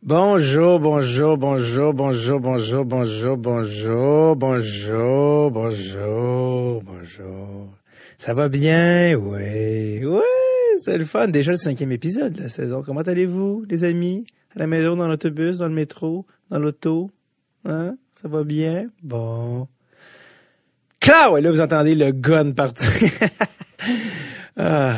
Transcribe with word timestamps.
Bonjour, 0.00 0.78
bonjour, 0.78 1.36
bonjour, 1.36 1.92
bonjour, 1.92 2.38
bonjour, 2.38 2.84
bonjour, 2.84 3.36
bonjour, 3.36 4.36
bonjour, 4.36 5.50
bonjour, 5.50 6.82
bonjour. 6.84 7.74
Ça 8.16 8.32
va 8.32 8.48
bien? 8.48 9.16
Oui, 9.16 10.06
oui, 10.06 10.20
c'est 10.80 10.98
le 10.98 11.04
fun. 11.04 11.26
Déjà 11.26 11.50
le 11.50 11.58
cinquième 11.58 11.90
épisode 11.90 12.34
de 12.34 12.42
la 12.42 12.48
saison. 12.48 12.84
Comment 12.86 13.00
allez-vous, 13.00 13.64
les 13.68 13.82
amis? 13.82 14.24
À 14.54 14.60
la 14.60 14.68
maison, 14.68 14.94
dans 14.94 15.08
l'autobus, 15.08 15.58
dans 15.58 15.66
le 15.66 15.74
métro, 15.74 16.26
dans 16.48 16.60
l'auto? 16.60 17.10
Hein? 17.64 17.96
Ça 18.22 18.28
va 18.28 18.44
bien? 18.44 18.90
Bon. 19.02 19.66
Claire, 21.00 21.32
ouais, 21.32 21.40
là, 21.40 21.50
vous 21.50 21.60
entendez 21.60 21.96
le 21.96 22.12
gun 22.12 22.52
partir. 22.52 23.10
ah. 24.56 24.94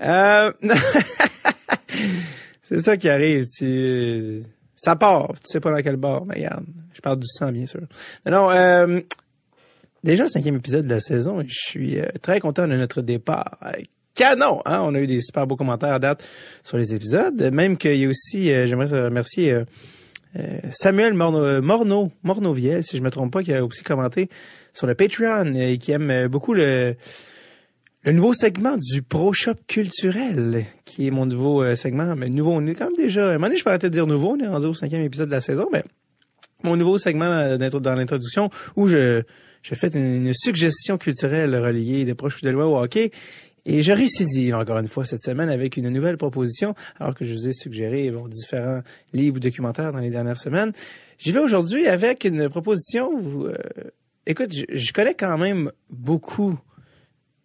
Euh... 0.00 0.52
C'est 2.64 2.80
ça 2.80 2.96
qui 2.96 3.08
arrive. 3.08 3.46
Tu... 3.46 4.42
Ça 4.74 4.96
part. 4.96 5.34
Tu 5.34 5.52
sais 5.52 5.60
pas 5.60 5.70
dans 5.70 5.82
quel 5.82 5.96
bord. 5.96 6.26
Mais 6.26 6.36
regarde, 6.36 6.64
je 6.92 7.00
parle 7.00 7.20
du 7.20 7.26
sang, 7.26 7.52
bien 7.52 7.66
sûr. 7.66 7.82
Non, 8.26 8.50
euh, 8.50 9.00
déjà 10.02 10.24
le 10.24 10.28
cinquième 10.28 10.56
épisode 10.56 10.84
de 10.84 10.90
la 10.90 11.00
saison 11.00 11.42
je 11.46 11.54
suis 11.54 12.00
euh, 12.00 12.06
très 12.22 12.40
content 12.40 12.66
de 12.66 12.74
notre 12.74 13.02
départ. 13.02 13.58
Canon! 14.14 14.60
Hein? 14.64 14.82
On 14.84 14.94
a 14.94 15.00
eu 15.00 15.06
des 15.06 15.20
super 15.20 15.46
beaux 15.46 15.56
commentaires 15.56 15.92
à 15.92 15.98
date 15.98 16.24
sur 16.62 16.78
les 16.78 16.94
épisodes. 16.94 17.40
Même 17.52 17.76
qu'il 17.76 17.96
y 17.96 18.06
a 18.06 18.08
aussi, 18.08 18.50
euh, 18.50 18.66
j'aimerais 18.66 19.04
remercier 19.04 19.52
euh, 19.52 19.64
Samuel 20.70 21.14
Morneau, 21.14 21.60
Morneau, 21.60 22.12
Morneauviel, 22.22 22.82
si 22.82 22.96
je 22.96 23.02
me 23.02 23.10
trompe 23.10 23.32
pas, 23.32 23.42
qui 23.42 23.52
a 23.52 23.64
aussi 23.64 23.82
commenté 23.82 24.28
sur 24.72 24.86
le 24.86 24.94
Patreon 24.94 25.54
et 25.54 25.78
qui 25.78 25.92
aime 25.92 26.28
beaucoup 26.28 26.54
le 26.54 26.96
le 28.04 28.12
nouveau 28.12 28.34
segment 28.34 28.76
du 28.76 29.00
Pro 29.00 29.32
Shop 29.32 29.54
culturel, 29.66 30.66
qui 30.84 31.06
est 31.06 31.10
mon 31.10 31.24
nouveau 31.24 31.62
euh, 31.62 31.74
segment. 31.74 32.14
Mais 32.14 32.28
nouveau, 32.28 32.52
on 32.52 32.66
est 32.66 32.74
quand 32.74 32.86
même 32.86 32.96
déjà... 32.96 33.24
À 33.24 33.30
un 33.30 33.32
moment 33.34 33.46
donné, 33.46 33.56
je 33.56 33.64
vais 33.64 33.70
arrêter 33.70 33.88
de 33.88 33.94
dire 33.94 34.06
nouveau, 34.06 34.36
on 34.36 34.38
est 34.38 34.46
rendu 34.46 34.66
au 34.66 34.74
cinquième 34.74 35.02
épisode 35.02 35.28
de 35.28 35.34
la 35.34 35.40
saison, 35.40 35.68
mais 35.72 35.82
mon 36.62 36.76
nouveau 36.76 36.98
segment 36.98 37.30
euh, 37.30 37.56
dans 37.56 37.94
l'introduction 37.94 38.50
où 38.76 38.88
je, 38.88 39.22
je 39.62 39.74
fais 39.74 39.88
une, 39.88 40.32
suggestion 40.34 40.98
culturelle 40.98 41.56
reliée 41.56 42.04
des 42.04 42.14
proches 42.14 42.42
de 42.42 42.50
loi 42.50 42.66
au 42.66 42.76
hockey. 42.76 43.10
Et 43.64 43.82
je 43.82 43.92
récidive 43.92 44.54
encore 44.56 44.76
une 44.78 44.88
fois 44.88 45.06
cette 45.06 45.22
semaine 45.22 45.48
avec 45.48 45.78
une 45.78 45.88
nouvelle 45.88 46.18
proposition, 46.18 46.74
alors 47.00 47.14
que 47.14 47.24
je 47.24 47.32
vous 47.32 47.48
ai 47.48 47.54
suggéré 47.54 48.10
bon, 48.10 48.28
différents 48.28 48.82
livres 49.14 49.36
ou 49.36 49.40
documentaires 49.40 49.92
dans 49.92 50.00
les 50.00 50.10
dernières 50.10 50.36
semaines. 50.36 50.72
J'y 51.16 51.32
vais 51.32 51.38
aujourd'hui 51.38 51.86
avec 51.86 52.24
une 52.24 52.50
proposition 52.50 53.10
où, 53.10 53.46
euh, 53.46 53.56
écoute, 54.26 54.52
je, 54.52 54.64
je, 54.68 54.92
connais 54.92 55.14
quand 55.14 55.38
même 55.38 55.72
beaucoup 55.88 56.58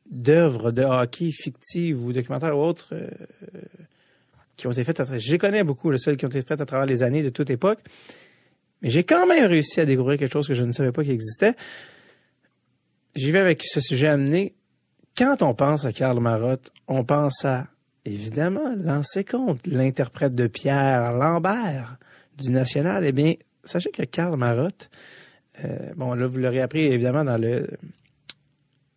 d'œuvres 0.10 0.72
de 0.72 0.84
hockey 0.84 1.32
fictives 1.32 2.04
ou 2.04 2.12
documentaires 2.12 2.58
ou 2.58 2.62
autres 2.62 2.90
euh, 2.94 3.08
qui 4.56 4.68
ont 4.68 4.72
été 4.72 4.84
faites 4.84 5.00
à 5.00 5.06
travers... 5.06 5.22
Les 5.30 5.38
connais 5.38 5.64
beaucoup, 5.64 5.92
le 5.92 5.98
seul 5.98 6.18
qui 6.18 6.26
ont 6.26 6.30
été 6.30 6.42
faites 6.42 6.62
à 6.62 6.66
travers 6.66 6.86
les 6.86 7.04
années 7.04 7.24
de 7.24 7.30
toute 7.30 7.50
époque. 7.50 7.80
Mais 8.82 8.90
j'ai 8.90 9.04
quand 9.04 9.28
même 9.28 9.46
réussi 9.46 9.80
à 9.80 9.86
découvrir 9.86 10.18
quelque 10.18 10.32
chose 10.32 10.48
que 10.48 10.54
je 10.54 10.64
ne 10.64 10.72
savais 10.72 10.92
pas 10.92 11.04
qui 11.04 11.12
existait. 11.12 11.54
J'y 13.16 13.32
vais 13.32 13.40
avec 13.40 13.64
ce 13.64 13.80
sujet 13.82 14.08
amené. 14.08 14.56
Quand 15.18 15.42
on 15.42 15.54
pense 15.54 15.86
à 15.86 15.92
Karl 15.92 16.20
Marotte, 16.20 16.72
on 16.88 17.04
pense 17.04 17.44
à, 17.46 17.68
évidemment, 18.06 18.74
lancer 18.78 19.24
compte, 19.24 19.66
l'interprète 19.68 20.34
de 20.34 20.48
Pierre 20.48 21.14
Lambert 21.14 21.98
du 22.38 22.52
National. 22.52 23.06
Eh 23.06 23.12
bien, 23.12 23.34
sachez 23.64 23.92
que 23.92 24.04
Karl 24.04 24.38
Marotte, 24.38 24.90
euh, 25.66 25.92
bon, 25.96 26.14
là, 26.14 26.26
vous 26.26 26.40
l'aurez 26.40 26.62
appris, 26.62 26.86
évidemment, 26.86 27.24
dans 27.24 27.38
le 27.38 27.68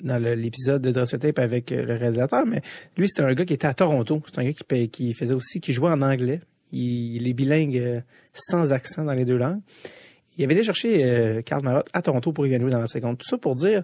dans 0.03 0.23
l'épisode 0.23 0.83
de 0.83 0.91
Dr. 0.91 1.19
Tape 1.19 1.39
avec 1.39 1.73
euh, 1.73 1.85
le 1.85 1.95
réalisateur, 1.95 2.45
mais 2.45 2.61
lui, 2.97 3.09
c'était 3.09 3.23
un 3.23 3.33
gars 3.33 3.45
qui 3.45 3.55
était 3.55 3.67
à 3.67 3.75
Toronto. 3.75 4.23
C'est 4.27 4.41
un 4.41 4.45
gars 4.45 4.53
qui, 4.91 5.13
faisait 5.13 5.35
aussi, 5.35 5.61
qui 5.61 5.73
jouait 5.73 5.91
en 5.91 6.03
anglais. 6.03 6.41
Il, 6.73 7.27
est 7.27 7.33
bilingue 7.33 7.79
euh, 7.79 8.01
sans 8.35 8.73
accent 8.73 9.05
dans 9.05 9.13
les 9.13 9.25
deux 9.25 9.37
langues. 9.37 9.61
Il 10.37 10.45
avait 10.45 10.55
été 10.55 10.65
chercher 10.65 11.05
euh, 11.05 11.43
Karl 11.43 11.63
Marotte 11.63 11.89
à 11.93 12.03
Toronto 12.03 12.33
pour 12.33 12.47
y 12.47 12.49
venir 12.49 12.63
jouer 12.63 12.71
dans 12.71 12.81
la 12.81 12.87
seconde. 12.87 13.19
Tout 13.19 13.29
ça 13.29 13.39
pour 13.39 13.55
dire, 13.55 13.83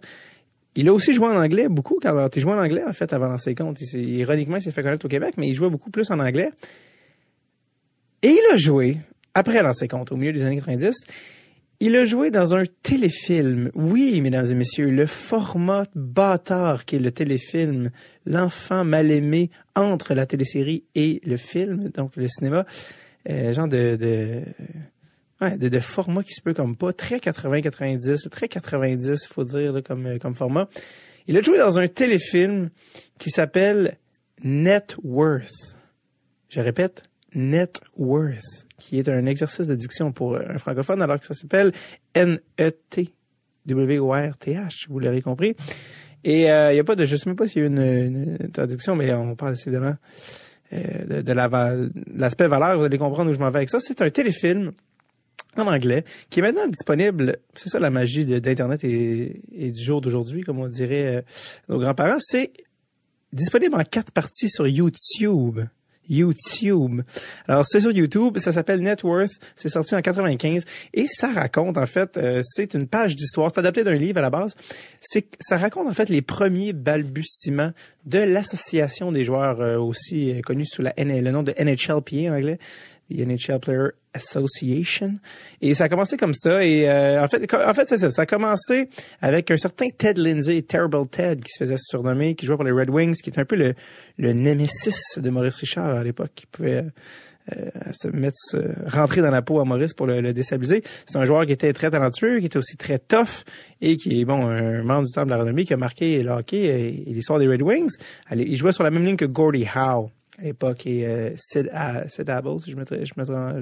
il 0.74 0.88
a 0.88 0.92
aussi 0.92 1.12
joué 1.12 1.28
en 1.28 1.36
anglais 1.36 1.68
beaucoup, 1.68 1.98
Karl 2.00 2.16
Marotte. 2.16 2.36
Il 2.36 2.40
jouait 2.40 2.54
en 2.54 2.62
anglais, 2.62 2.82
en 2.86 2.92
fait, 2.92 3.12
avant 3.12 3.28
la 3.28 3.38
seconde. 3.38 3.78
Il, 3.92 4.18
ironiquement, 4.18 4.56
il 4.56 4.62
s'est 4.62 4.72
fait 4.72 4.82
connaître 4.82 5.04
au 5.04 5.08
Québec, 5.08 5.34
mais 5.36 5.48
il 5.48 5.54
jouait 5.54 5.70
beaucoup 5.70 5.90
plus 5.90 6.10
en 6.10 6.18
anglais. 6.18 6.50
Et 8.22 8.30
il 8.30 8.52
a 8.52 8.56
joué, 8.56 8.96
après 9.34 9.62
l'ancien 9.62 9.86
compte, 9.86 10.10
au 10.10 10.16
milieu 10.16 10.32
des 10.32 10.44
années 10.44 10.56
90, 10.56 10.94
il 11.80 11.94
a 11.96 12.04
joué 12.04 12.30
dans 12.30 12.56
un 12.56 12.64
téléfilm. 12.82 13.70
Oui, 13.74 14.20
mesdames 14.20 14.46
et 14.46 14.54
messieurs, 14.54 14.90
le 14.90 15.06
format 15.06 15.84
bâtard 15.94 16.84
qui 16.84 16.96
est 16.96 16.98
le 16.98 17.12
téléfilm, 17.12 17.90
l'enfant 18.26 18.84
mal 18.84 19.12
aimé 19.12 19.50
entre 19.76 20.14
la 20.14 20.26
télésérie 20.26 20.84
et 20.94 21.20
le 21.24 21.36
film, 21.36 21.90
donc 21.90 22.16
le 22.16 22.26
cinéma, 22.26 22.66
euh, 23.30 23.52
genre 23.52 23.68
de, 23.68 23.96
de, 25.40 25.80
format 25.80 26.24
qui 26.24 26.34
se 26.34 26.42
peut 26.42 26.54
comme 26.54 26.76
pas, 26.76 26.92
très 26.92 27.18
80-90, 27.18 28.28
très 28.28 28.48
90, 28.48 29.22
il 29.22 29.32
faut 29.32 29.44
dire, 29.44 29.80
comme, 29.86 30.18
comme 30.18 30.34
format. 30.34 30.68
Il 31.28 31.36
a 31.36 31.42
joué 31.42 31.58
dans 31.58 31.78
un 31.78 31.86
téléfilm 31.86 32.70
qui 33.18 33.30
s'appelle 33.30 33.98
Net 34.42 34.96
Worth. 35.04 35.76
Je 36.48 36.60
répète, 36.60 37.04
Net 37.34 37.80
Worth 37.96 38.67
qui 38.78 38.98
est 38.98 39.08
un 39.08 39.26
exercice 39.26 39.66
d'addiction 39.66 40.12
pour 40.12 40.36
un 40.36 40.58
francophone, 40.58 41.02
alors 41.02 41.18
que 41.20 41.26
ça 41.26 41.34
s'appelle 41.34 41.72
N-E-T-W-O-R-T-H, 42.14 43.10
vous 44.88 44.98
l'avez 44.98 45.20
compris. 45.22 45.56
Et 46.24 46.42
il 46.42 46.50
euh, 46.50 46.72
n'y 46.72 46.80
a 46.80 46.84
pas 46.84 46.96
de, 46.96 47.04
je 47.04 47.16
sais 47.16 47.28
même 47.28 47.36
pas 47.36 47.46
s'il 47.46 47.62
y 47.62 47.64
a 47.64 47.68
une, 47.68 47.78
une, 47.78 48.50
traduction, 48.50 48.96
mais 48.96 49.12
on 49.12 49.36
parle 49.36 49.54
évidemment 49.54 49.94
euh, 50.72 51.22
de, 51.22 51.32
l'aspect 52.18 52.48
valeur, 52.48 52.78
vous 52.78 52.84
allez 52.84 52.98
comprendre 52.98 53.30
où 53.30 53.34
je 53.34 53.38
m'en 53.38 53.50
vais 53.50 53.58
avec 53.58 53.70
ça. 53.70 53.80
C'est 53.80 54.02
un 54.02 54.10
téléfilm 54.10 54.72
en 55.56 55.66
anglais, 55.66 56.04
qui 56.30 56.40
est 56.40 56.42
maintenant 56.42 56.66
disponible, 56.66 57.38
c'est 57.54 57.68
ça 57.68 57.78
la 57.80 57.90
magie 57.90 58.26
d'Internet 58.26 58.84
et, 58.84 59.42
et, 59.52 59.72
du 59.72 59.82
jour 59.82 60.00
d'aujourd'hui, 60.00 60.42
comme 60.42 60.60
on 60.60 60.68
dirait 60.68 61.16
euh, 61.16 61.22
nos 61.68 61.78
grands-parents, 61.78 62.18
c'est 62.20 62.52
disponible 63.32 63.74
en 63.74 63.84
quatre 63.84 64.12
parties 64.12 64.48
sur 64.48 64.66
YouTube. 64.66 65.60
YouTube. 66.08 67.02
Alors 67.46 67.66
c'est 67.66 67.80
sur 67.80 67.92
YouTube, 67.92 68.38
ça 68.38 68.52
s'appelle 68.52 68.80
Net 68.80 69.02
Worth, 69.02 69.32
c'est 69.56 69.68
sorti 69.68 69.94
en 69.94 70.02
95 70.02 70.64
et 70.94 71.06
ça 71.06 71.32
raconte 71.32 71.78
en 71.78 71.86
fait, 71.86 72.16
euh, 72.16 72.42
c'est 72.44 72.74
une 72.74 72.86
page 72.86 73.16
d'histoire, 73.16 73.50
c'est 73.52 73.60
adapté 73.60 73.84
d'un 73.84 73.94
livre 73.94 74.18
à 74.18 74.22
la 74.22 74.30
base. 74.30 74.54
C'est 75.00 75.26
ça 75.40 75.56
raconte 75.56 75.86
en 75.86 75.92
fait 75.92 76.08
les 76.08 76.22
premiers 76.22 76.72
balbutiements 76.72 77.72
de 78.06 78.18
l'association 78.18 79.12
des 79.12 79.24
joueurs 79.24 79.60
euh, 79.60 79.78
aussi 79.78 80.32
euh, 80.32 80.40
connue 80.40 80.66
sous 80.66 80.82
la 80.82 80.94
le 80.98 81.30
nom 81.30 81.42
de 81.42 81.52
NHLPA 81.58 82.30
en 82.30 82.36
anglais, 82.36 82.58
NHL 83.10 83.60
Player 83.60 83.88
Association. 84.14 85.14
Et 85.60 85.74
ça 85.74 85.84
a 85.84 85.88
commencé 85.88 86.16
comme 86.16 86.34
ça. 86.34 86.64
Et 86.64 86.88
euh, 86.88 87.22
en 87.22 87.28
fait, 87.28 87.52
en 87.54 87.74
fait, 87.74 87.88
c'est 87.88 87.98
ça. 87.98 88.10
Ça 88.10 88.22
a 88.22 88.26
commencé 88.26 88.88
avec 89.20 89.50
un 89.50 89.56
certain 89.56 89.88
Ted 89.88 90.20
Lindsay, 90.20 90.62
Terrible 90.62 91.06
Ted, 91.08 91.40
qui 91.42 91.52
se 91.52 91.58
faisait 91.58 91.76
surnommer, 91.78 92.34
qui 92.34 92.46
jouait 92.46 92.56
pour 92.56 92.64
les 92.64 92.72
Red 92.72 92.90
Wings, 92.90 93.16
qui 93.22 93.30
était 93.30 93.40
un 93.40 93.44
peu 93.44 93.56
le, 93.56 93.74
le 94.18 94.32
némésis 94.32 95.18
de 95.18 95.30
Maurice 95.30 95.56
Richard 95.56 95.96
à 95.96 96.02
l'époque, 96.02 96.32
qui 96.34 96.46
pouvait 96.46 96.84
euh, 97.56 97.70
se 97.92 98.08
mettre, 98.08 98.36
rentrer 98.86 99.22
dans 99.22 99.30
la 99.30 99.40
peau 99.40 99.58
à 99.60 99.64
Maurice 99.64 99.94
pour 99.94 100.06
le, 100.06 100.32
déstabiliser. 100.32 100.82
C'est 101.06 101.16
un 101.16 101.24
joueur 101.24 101.46
qui 101.46 101.52
était 101.52 101.72
très 101.72 101.90
talentueux, 101.90 102.40
qui 102.40 102.46
était 102.46 102.58
aussi 102.58 102.76
très 102.76 102.98
tough 102.98 103.44
et 103.80 103.96
qui 103.96 104.20
est 104.20 104.24
bon 104.24 104.46
un 104.46 104.82
membre 104.82 105.06
du 105.06 105.12
temps 105.12 105.24
de 105.24 105.30
la 105.30 105.38
renommée 105.38 105.64
qui 105.64 105.72
a 105.72 105.78
marqué 105.78 106.22
le 106.22 106.30
hockey 106.30 106.64
et, 106.66 106.90
l'histoire 107.06 107.38
des 107.38 107.48
Red 107.48 107.62
Wings. 107.62 107.96
il 108.32 108.56
jouait 108.56 108.72
sur 108.72 108.84
la 108.84 108.90
même 108.90 109.02
ligne 109.02 109.16
que 109.16 109.24
Gordie 109.24 109.66
Howe 109.74 110.10
à 110.38 110.44
l'époque 110.44 110.86
et 110.86 111.06
euh, 111.06 111.30
Sid, 111.36 111.68
Abel, 111.72 112.60
si 112.60 112.70
je 112.70 112.76
me, 112.76 112.84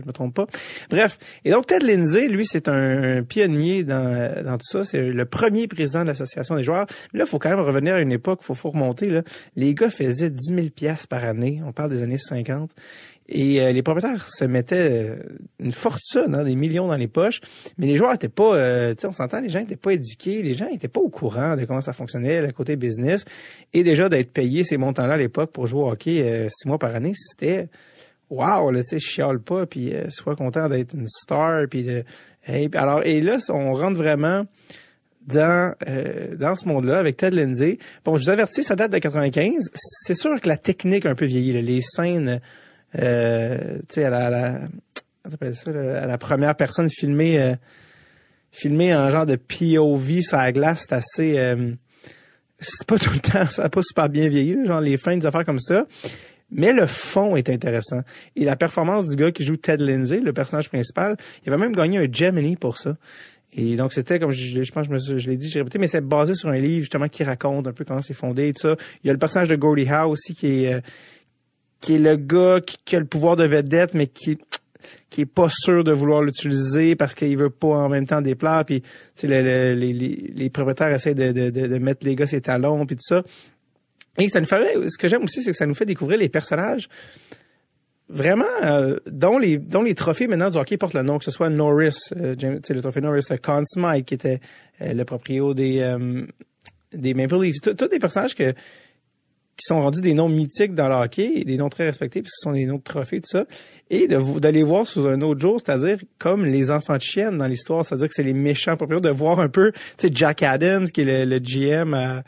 me, 0.06 0.12
trompe 0.12 0.34
pas. 0.34 0.46
Bref, 0.90 1.18
et 1.44 1.50
donc 1.50 1.66
Ted 1.66 1.86
Lindsay, 1.86 2.28
lui, 2.28 2.44
c'est 2.44 2.68
un, 2.68 3.22
pionnier 3.22 3.82
dans, 3.82 4.44
dans 4.44 4.58
tout 4.58 4.66
ça. 4.68 4.84
C'est 4.84 5.00
le 5.00 5.24
premier 5.24 5.68
président 5.68 6.02
de 6.02 6.08
l'association 6.08 6.56
des 6.56 6.64
joueurs. 6.64 6.86
Mais 7.12 7.18
là, 7.18 7.24
il 7.26 7.28
faut 7.28 7.38
quand 7.38 7.50
même 7.50 7.60
revenir 7.60 7.94
à 7.94 8.00
une 8.00 8.12
époque, 8.12 8.42
faut, 8.42 8.54
faut 8.54 8.70
remonter. 8.70 9.08
Là. 9.08 9.22
Les 9.56 9.74
gars 9.74 9.90
faisaient 9.90 10.30
10 10.30 10.54
000 10.54 10.66
piastres 10.68 11.08
par 11.08 11.24
année. 11.24 11.60
On 11.64 11.72
parle 11.72 11.90
des 11.90 12.02
années 12.02 12.18
50. 12.18 12.70
Et 13.28 13.60
euh, 13.60 13.72
les 13.72 13.82
propriétaires 13.82 14.28
se 14.28 14.44
mettaient 14.44 15.10
euh, 15.10 15.16
une 15.58 15.72
fortune, 15.72 16.34
hein, 16.34 16.44
des 16.44 16.54
millions 16.54 16.86
dans 16.86 16.96
les 16.96 17.08
poches, 17.08 17.40
mais 17.76 17.86
les 17.86 17.96
joueurs 17.96 18.14
étaient 18.14 18.28
pas, 18.28 18.54
euh, 18.54 18.94
tu 18.94 19.02
sais, 19.02 19.06
on 19.08 19.12
s'entend, 19.12 19.40
les 19.40 19.48
gens 19.48 19.58
étaient 19.58 19.76
pas 19.76 19.92
éduqués, 19.92 20.42
les 20.42 20.54
gens 20.54 20.68
étaient 20.68 20.88
pas 20.88 21.00
au 21.00 21.08
courant 21.08 21.56
de 21.56 21.64
comment 21.64 21.80
ça 21.80 21.92
fonctionnait, 21.92 22.40
le 22.40 22.52
côté 22.52 22.76
business, 22.76 23.24
et 23.72 23.82
déjà 23.82 24.08
d'être 24.08 24.32
payé 24.32 24.62
ces 24.62 24.76
montants-là 24.76 25.14
à 25.14 25.16
l'époque 25.16 25.50
pour 25.50 25.66
jouer 25.66 25.82
au 25.82 25.90
hockey 25.90 26.46
six 26.50 26.68
mois 26.68 26.78
par 26.78 26.94
année, 26.94 27.14
c'était 27.16 27.68
wow, 28.30 28.70
là, 28.70 28.82
tu 28.82 28.90
sais, 28.90 28.98
chiale 29.00 29.40
pas, 29.40 29.66
puis 29.66 29.92
sois 30.10 30.36
content 30.36 30.68
d'être 30.68 30.94
une 30.94 31.08
star, 31.08 31.66
puis 31.68 31.82
de, 31.82 32.04
alors 32.74 33.04
et 33.04 33.20
là, 33.20 33.38
on 33.50 33.72
rentre 33.72 33.98
vraiment 33.98 34.46
dans 35.26 35.74
dans 36.38 36.54
ce 36.54 36.68
monde-là 36.68 36.98
avec 36.98 37.16
Ted 37.16 37.34
Lindsay. 37.34 37.78
Bon, 38.04 38.16
je 38.16 38.24
vous 38.24 38.30
avertis, 38.30 38.62
ça 38.62 38.76
date 38.76 38.92
de 38.92 38.98
95. 38.98 39.70
C'est 39.74 40.14
sûr 40.14 40.40
que 40.40 40.48
la 40.48 40.56
technique 40.56 41.06
a 41.06 41.10
un 41.10 41.16
peu 41.16 41.24
vieilli, 41.24 41.60
les 41.60 41.82
scènes 41.82 42.40
euh, 42.98 43.78
à 43.96 46.06
la, 46.06 46.18
première 46.18 46.54
personne 46.54 46.88
filmée, 46.90 47.40
euh, 47.40 47.54
filmée 48.50 48.94
en 48.94 49.10
genre 49.10 49.26
de 49.26 49.36
POV 49.36 50.22
sur 50.22 50.36
la 50.36 50.52
glace, 50.52 50.86
c'est 50.88 50.94
assez, 50.94 51.38
euh, 51.38 51.72
c'est 52.58 52.86
pas 52.86 52.98
tout 52.98 53.12
le 53.12 53.20
temps, 53.20 53.46
ça 53.46 53.64
n'a 53.64 53.68
pas 53.68 53.82
super 53.82 54.08
bien 54.08 54.28
vieilli, 54.28 54.56
genre 54.66 54.80
les 54.80 54.96
fins 54.96 55.16
des 55.16 55.26
affaires 55.26 55.44
comme 55.44 55.58
ça. 55.58 55.86
mais 56.50 56.72
le 56.72 56.86
fond 56.86 57.36
est 57.36 57.50
intéressant. 57.50 58.00
Et 58.36 58.44
la 58.44 58.56
performance 58.56 59.08
du 59.08 59.16
gars 59.16 59.32
qui 59.32 59.44
joue 59.44 59.56
Ted 59.56 59.84
Lindsay, 59.84 60.20
le 60.20 60.32
personnage 60.32 60.68
principal, 60.68 61.16
il 61.44 61.52
avait 61.52 61.60
même 61.60 61.74
gagné 61.74 61.98
un 61.98 62.06
Gemini 62.10 62.56
pour 62.56 62.78
ça. 62.78 62.96
Et 63.58 63.76
donc 63.76 63.92
c'était 63.92 64.18
comme 64.18 64.32
je, 64.32 64.70
pense 64.70 64.86
je, 64.90 65.18
je 65.18 65.30
l'ai 65.30 65.36
dit, 65.36 65.48
j'ai 65.48 65.60
répété, 65.60 65.78
mais 65.78 65.88
c'est 65.88 66.02
basé 66.02 66.34
sur 66.34 66.50
un 66.50 66.58
livre 66.58 66.80
justement 66.80 67.08
qui 67.08 67.24
raconte 67.24 67.66
un 67.66 67.72
peu 67.72 67.84
comment 67.84 68.02
c'est 68.02 68.14
fondé 68.14 68.48
et 68.48 68.52
tout 68.52 68.68
ça. 68.68 68.76
Il 69.02 69.06
y 69.06 69.10
a 69.10 69.14
le 69.14 69.18
personnage 69.18 69.48
de 69.48 69.56
Gordie 69.56 69.88
Howe 69.90 70.10
aussi 70.10 70.34
qui 70.34 70.64
est 70.64 70.82
qui 71.80 71.94
est 71.94 71.98
le 71.98 72.16
gars 72.16 72.60
qui, 72.60 72.96
a 72.96 73.00
le 73.00 73.06
pouvoir 73.06 73.36
de 73.36 73.44
vedette, 73.44 73.94
mais 73.94 74.06
qui 74.06 74.38
qui 75.10 75.22
est 75.22 75.26
pas 75.26 75.48
sûr 75.50 75.82
de 75.82 75.90
vouloir 75.90 76.22
l'utiliser 76.22 76.94
parce 76.94 77.14
qu'il 77.14 77.36
veut 77.36 77.50
pas 77.50 77.68
en 77.68 77.88
même 77.88 78.06
temps 78.06 78.20
déplaire 78.20 78.64
puis 78.64 78.84
les, 79.24 79.74
les, 79.74 79.92
les, 79.92 80.50
propriétaires 80.50 80.92
essaient 80.92 81.14
de, 81.14 81.32
de, 81.32 81.50
de, 81.50 81.78
mettre 81.78 82.06
les 82.06 82.14
gars 82.14 82.28
ses 82.28 82.40
talons 82.40 82.86
puis 82.86 82.94
tout 82.94 83.02
ça. 83.02 83.24
Et 84.18 84.28
ça 84.28 84.38
nous 84.38 84.46
fait 84.46 84.76
ce 84.86 84.96
que 84.96 85.08
j'aime 85.08 85.24
aussi 85.24 85.42
c'est 85.42 85.50
que 85.50 85.56
ça 85.56 85.66
nous 85.66 85.74
fait 85.74 85.86
découvrir 85.86 86.18
les 86.18 86.28
personnages 86.28 86.88
vraiment 88.08 88.44
euh, 88.62 88.98
dont 89.06 89.38
les 89.38 89.58
dont 89.58 89.82
les 89.82 89.96
trophées 89.96 90.28
maintenant 90.28 90.50
du 90.50 90.58
hockey 90.58 90.76
portent 90.76 90.94
le 90.94 91.02
nom 91.02 91.18
que 91.18 91.24
ce 91.24 91.32
soit 91.32 91.50
Norris 91.50 91.96
euh, 92.16 92.36
le 92.38 92.80
trophée 92.80 93.00
Norris 93.00 93.24
le 93.30 93.38
Conn 93.38 93.64
Smythe 93.66 94.06
qui 94.06 94.14
était 94.14 94.40
euh, 94.82 94.92
le 94.92 95.04
proprio 95.04 95.52
des 95.52 95.80
euh, 95.80 96.24
des 96.92 97.14
Maple 97.14 97.42
Leafs. 97.42 97.60
Tous 97.60 97.88
des 97.88 97.98
personnages 97.98 98.34
que 98.34 98.54
qui 99.56 99.64
sont 99.64 99.80
rendus 99.80 100.02
des 100.02 100.12
noms 100.12 100.28
mythiques 100.28 100.74
dans 100.74 100.88
le 100.88 100.94
hockey, 100.94 101.44
des 101.44 101.56
noms 101.56 101.70
très 101.70 101.86
respectés, 101.86 102.20
puis 102.20 102.30
ce 102.30 102.42
sont 102.42 102.52
des 102.52 102.66
noms 102.66 102.76
de 102.76 102.82
trophées, 102.82 103.20
tout 103.20 103.30
ça, 103.30 103.46
et 103.88 104.06
de 104.06 104.38
d'aller 104.38 104.62
voir 104.62 104.86
sous 104.86 105.06
un 105.06 105.22
autre 105.22 105.40
jour, 105.40 105.58
c'est-à-dire 105.58 105.98
comme 106.18 106.44
les 106.44 106.70
enfants 106.70 106.96
de 106.96 107.02
chienne 107.02 107.38
dans 107.38 107.46
l'histoire, 107.46 107.86
c'est-à-dire 107.86 108.08
que 108.08 108.14
c'est 108.14 108.22
les 108.22 108.34
méchants 108.34 108.76
propriétaires, 108.76 109.12
de 109.12 109.16
voir 109.16 109.40
un 109.40 109.48
peu, 109.48 109.72
tu 109.72 110.08
sais, 110.08 110.10
Jack 110.12 110.42
Adams, 110.42 110.86
qui 110.86 111.02
est 111.02 111.24
le, 111.24 111.38
GM 111.38 112.22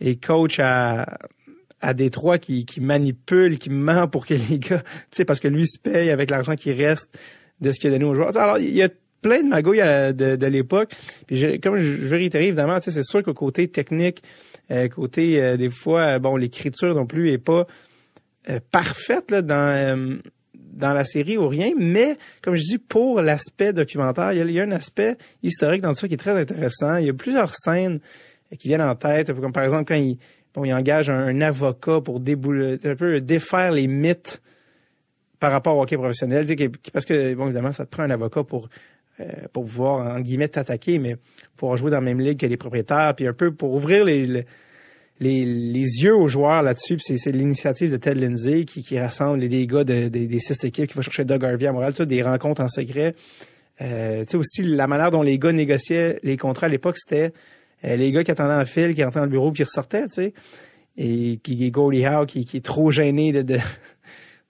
et 0.00 0.16
coach 0.16 0.60
à, 0.60 1.18
à 1.80 1.94
Détroit, 1.94 2.38
qui, 2.38 2.64
qui 2.64 2.80
manipule, 2.80 3.58
qui 3.58 3.70
ment 3.70 4.06
pour 4.06 4.24
que 4.24 4.34
les 4.34 4.60
gars, 4.60 4.80
tu 4.80 4.86
sais, 5.10 5.24
parce 5.24 5.40
que 5.40 5.48
lui 5.48 5.66
se 5.66 5.80
paye 5.80 6.10
avec 6.10 6.30
l'argent 6.30 6.54
qui 6.54 6.72
reste 6.72 7.18
de 7.60 7.72
ce 7.72 7.80
qu'il 7.80 7.90
a 7.90 7.92
donné 7.92 8.04
aux 8.04 8.14
joueurs. 8.14 8.36
Alors, 8.36 8.58
il 8.58 8.74
y 8.74 8.82
a 8.82 8.88
plein 9.20 9.42
de 9.42 9.48
magouilles 9.48 9.78
de, 10.14 10.36
de 10.36 10.46
l'époque. 10.46 10.92
Puis 11.26 11.58
comme 11.60 11.76
je, 11.76 12.06
je 12.06 12.14
réitère, 12.14 12.40
évidemment, 12.40 12.78
c'est 12.80 13.02
sûr 13.02 13.24
qu'au 13.24 13.34
côté 13.34 13.66
technique, 13.66 14.22
euh, 14.70 14.88
côté 14.88 15.42
euh, 15.42 15.56
des 15.56 15.70
fois, 15.70 16.02
euh, 16.02 16.18
bon, 16.18 16.36
l'écriture 16.36 16.94
non 16.94 17.06
plus 17.06 17.30
est 17.30 17.38
pas 17.38 17.66
parfaite 18.70 19.30
là, 19.30 19.42
dans 19.42 20.18
dans 20.54 20.92
la 20.94 21.04
série 21.04 21.36
ou 21.36 21.48
rien, 21.48 21.72
mais 21.76 22.16
comme 22.40 22.54
je 22.54 22.62
dis, 22.62 22.78
pour 22.78 23.20
l'aspect 23.20 23.74
documentaire, 23.74 24.32
il 24.32 24.50
y, 24.50 24.60
a, 24.60 24.62
un 24.62 24.70
aspect 24.70 25.18
historique 25.42 25.82
dans 25.82 25.92
tout 25.92 25.98
ça 25.98 26.08
qui 26.08 26.14
est 26.14 26.18
très 26.18 26.40
intéressant. 26.40 26.96
Il 26.96 27.06
y 27.06 27.10
a 27.10 27.14
plusieurs 27.14 27.52
scènes 27.54 27.98
qui 28.58 28.68
viennent 28.68 28.80
en 28.80 28.94
tête, 28.94 29.32
comme 29.38 29.52
par 29.52 29.64
exemple 29.64 29.84
quand 29.86 29.96
il, 29.96 30.18
bon, 30.54 30.64
il 30.64 30.72
engage 30.72 31.10
un, 31.10 31.40
avocat 31.42 32.00
pour 32.00 32.20
débouler, 32.20 32.78
un 32.84 32.94
peu 32.94 33.20
défaire 33.20 33.72
les 33.72 33.86
mythes 33.86 34.40
par 35.40 35.52
rapport 35.52 35.76
au 35.76 35.82
hockey 35.82 35.96
professionnel, 35.96 36.46
parce 36.92 37.04
que 37.04 37.34
bon 37.34 37.46
évidemment 37.46 37.72
ça 37.72 37.84
te 37.84 37.90
prend 37.90 38.04
un 38.04 38.10
avocat 38.10 38.44
pour 38.44 38.70
pour 39.52 39.64
pouvoir 39.64 40.16
en 40.16 40.20
guillemets 40.20 40.48
t'attaquer, 40.48 40.98
mais 40.98 41.16
pour 41.56 41.76
jouer 41.76 41.90
dans 41.90 41.98
la 41.98 42.02
même 42.02 42.20
ligue 42.20 42.38
que 42.38 42.46
les 42.46 42.56
propriétaires, 42.56 43.14
puis 43.16 43.26
un 43.26 43.32
peu 43.32 43.52
pour 43.52 43.74
ouvrir 43.74 44.04
les 44.04 44.44
les, 45.20 45.44
les 45.44 46.02
yeux 46.02 46.14
aux 46.14 46.28
joueurs 46.28 46.62
là-dessus. 46.62 46.98
C'est 47.00 47.32
l'initiative 47.32 47.90
de 47.90 47.96
Ted 47.96 48.20
Lindsay 48.20 48.64
qui, 48.64 48.82
qui 48.82 48.98
rassemble 48.98 49.38
les, 49.38 49.66
gars 49.66 49.84
de, 49.84 50.08
des 50.08 50.38
six 50.38 50.64
équipes 50.64 50.88
qui 50.88 50.94
vont 50.94 51.02
chercher 51.02 51.24
Doug 51.24 51.44
Harvey 51.44 51.66
à 51.66 51.72
Montréal, 51.72 51.92
des 51.92 52.22
rencontres 52.22 52.62
en 52.62 52.68
secret. 52.68 53.14
Euh, 53.80 54.24
tu 54.24 54.30
sais 54.30 54.36
aussi 54.36 54.62
la 54.62 54.86
manière 54.86 55.10
dont 55.10 55.22
les 55.22 55.38
gars 55.38 55.52
négociaient 55.52 56.18
les 56.22 56.36
contrats 56.36 56.66
à 56.66 56.68
l'époque, 56.68 56.96
c'était 56.98 57.32
euh, 57.84 57.96
les 57.96 58.10
gars 58.10 58.24
qui 58.24 58.30
attendaient 58.30 58.60
en 58.60 58.64
fil, 58.64 58.94
qui 58.94 59.04
rentraient 59.04 59.20
dans 59.20 59.26
le 59.26 59.30
bureau, 59.30 59.52
puis 59.52 59.58
qui 59.58 59.64
ressortaient, 59.64 60.06
tu 60.08 60.14
sais. 60.14 60.32
Et 61.00 61.38
qui 61.44 61.70
Goldie 61.70 62.04
Howe 62.04 62.26
qui, 62.26 62.44
qui 62.44 62.56
est 62.56 62.64
trop 62.64 62.90
gêné 62.90 63.30
de, 63.30 63.42
de, 63.42 63.58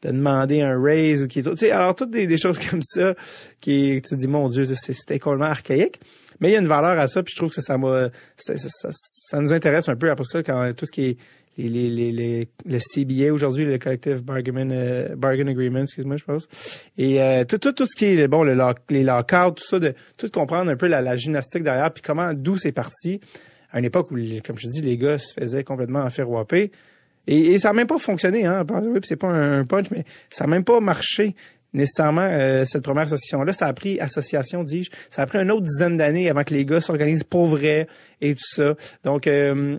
de 0.02 0.10
demander 0.10 0.60
un 0.62 0.80
raise 0.80 1.22
ou 1.22 1.26
qui 1.26 1.40
est 1.40 1.70
alors 1.70 1.94
toutes 1.94 2.10
des, 2.10 2.26
des, 2.26 2.38
choses 2.38 2.58
comme 2.70 2.82
ça 2.82 3.14
qui 3.60 4.00
tu 4.02 4.10
te 4.10 4.14
dis 4.14 4.28
mon 4.28 4.48
dieu 4.48 4.64
c'était 4.64 5.18
complètement 5.18 5.46
archaïque 5.46 6.00
mais 6.40 6.50
il 6.50 6.52
y 6.52 6.56
a 6.56 6.60
une 6.60 6.68
valeur 6.68 6.98
à 6.98 7.08
ça, 7.08 7.22
puis 7.22 7.32
je 7.32 7.38
trouve 7.38 7.50
que 7.50 7.60
ça, 7.60 7.76
ça, 8.36 8.56
ça, 8.56 8.88
ça, 8.92 9.40
nous 9.40 9.52
intéresse 9.52 9.88
un 9.88 9.96
peu 9.96 10.08
après 10.08 10.24
ça 10.24 10.42
quand 10.42 10.72
tout 10.76 10.86
ce 10.86 10.92
qui 10.92 11.04
est 11.06 11.16
les, 11.58 11.90
les, 11.90 12.12
les, 12.12 12.48
le 12.66 12.78
CBA 12.78 13.32
aujourd'hui, 13.32 13.64
le 13.64 13.78
Collective 13.78 14.22
Bargain, 14.22 14.70
euh, 14.70 15.16
Bargain 15.16 15.48
Agreement, 15.48 15.80
excuse-moi, 15.80 16.16
je 16.16 16.24
pense. 16.24 16.48
Et 16.96 17.20
euh, 17.20 17.44
tout, 17.44 17.58
tout, 17.58 17.72
tout 17.72 17.86
ce 17.86 17.96
qui 17.96 18.04
est 18.04 18.28
bon, 18.28 18.44
le 18.44 18.54
lock, 18.54 18.78
les 18.90 19.02
lockouts, 19.02 19.54
tout 19.56 19.64
ça, 19.64 19.80
de 19.80 19.94
tout 20.16 20.28
comprendre 20.30 20.70
un 20.70 20.76
peu 20.76 20.86
la, 20.86 21.00
la 21.00 21.16
gymnastique 21.16 21.64
derrière, 21.64 21.92
puis 21.92 22.02
comment 22.02 22.32
d'où 22.32 22.56
c'est 22.56 22.72
parti 22.72 23.20
à 23.72 23.80
une 23.80 23.84
époque 23.84 24.10
où, 24.12 24.16
comme 24.46 24.56
je 24.58 24.68
dis, 24.68 24.82
les 24.82 24.96
gars 24.96 25.18
se 25.18 25.32
faisaient 25.34 25.64
complètement 25.64 26.00
en 26.00 26.10
faire 26.10 26.30
whopper. 26.30 26.70
Et, 27.28 27.58
ça 27.58 27.68
n'a 27.68 27.74
même 27.74 27.86
pas 27.86 27.98
fonctionné, 27.98 28.46
hein. 28.46 28.64
C'est 29.04 29.16
pas 29.16 29.28
un 29.28 29.64
punch, 29.64 29.86
mais 29.90 30.04
ça 30.30 30.44
n'a 30.44 30.50
même 30.50 30.64
pas 30.64 30.80
marché 30.80 31.36
nécessairement 31.74 32.22
euh, 32.22 32.64
cette 32.64 32.82
première 32.82 33.04
association-là. 33.04 33.52
Ça 33.52 33.66
a 33.66 33.72
pris, 33.74 34.00
association 34.00 34.64
dis-je, 34.64 34.90
ça 35.10 35.22
a 35.22 35.26
pris 35.26 35.38
une 35.38 35.50
autre 35.50 35.66
dizaine 35.66 35.98
d'années 35.98 36.30
avant 36.30 36.42
que 36.42 36.54
les 36.54 36.64
gars 36.64 36.80
s'organisent 36.80 37.24
pour 37.24 37.46
vrai 37.46 37.86
et 38.22 38.34
tout 38.34 38.48
ça. 38.56 38.74
Donc, 39.04 39.26
euh, 39.26 39.78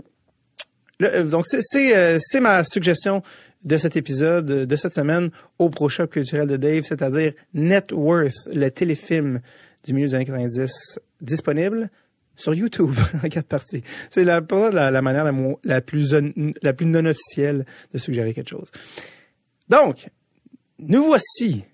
euh 1.02 1.24
donc 1.24 1.48
c'est 1.48 2.20
c'est 2.20 2.40
ma 2.40 2.64
suggestion 2.64 3.24
de 3.64 3.78
cet 3.78 3.98
épisode 3.98 4.46
de 4.46 4.76
cette 4.76 4.94
semaine 4.94 5.32
au 5.58 5.70
Pro 5.70 5.90
Shop 5.90 6.08
culturel 6.08 6.48
de 6.48 6.56
Dave, 6.56 6.84
c'est-à-dire 6.84 7.34
Net 7.56 7.92
Worth, 7.92 8.48
le 8.54 8.70
téléfilm 8.70 9.42
du 9.84 9.94
milieu 9.94 10.08
des 10.08 10.16
années 10.16 10.26
90, 10.26 11.00
disponible 11.20 11.90
sur 12.40 12.54
YouTube 12.54 12.96
en 13.24 13.28
quatre 13.28 13.48
parties. 13.48 13.84
C'est 14.10 14.24
la, 14.24 14.42
la, 14.72 15.02
manière 15.02 15.26
la, 15.26 15.34
la 15.64 15.82
plus 15.82 16.16
la 16.62 16.74
plus 16.74 16.86
non 16.86 17.06
officielle 17.06 17.66
de 17.94 17.98
suggérer 17.98 18.34
quelque 18.34 18.50
chose. 18.50 18.72
Donc, 19.68 20.08
nous 20.80 21.04
voici 21.04 21.66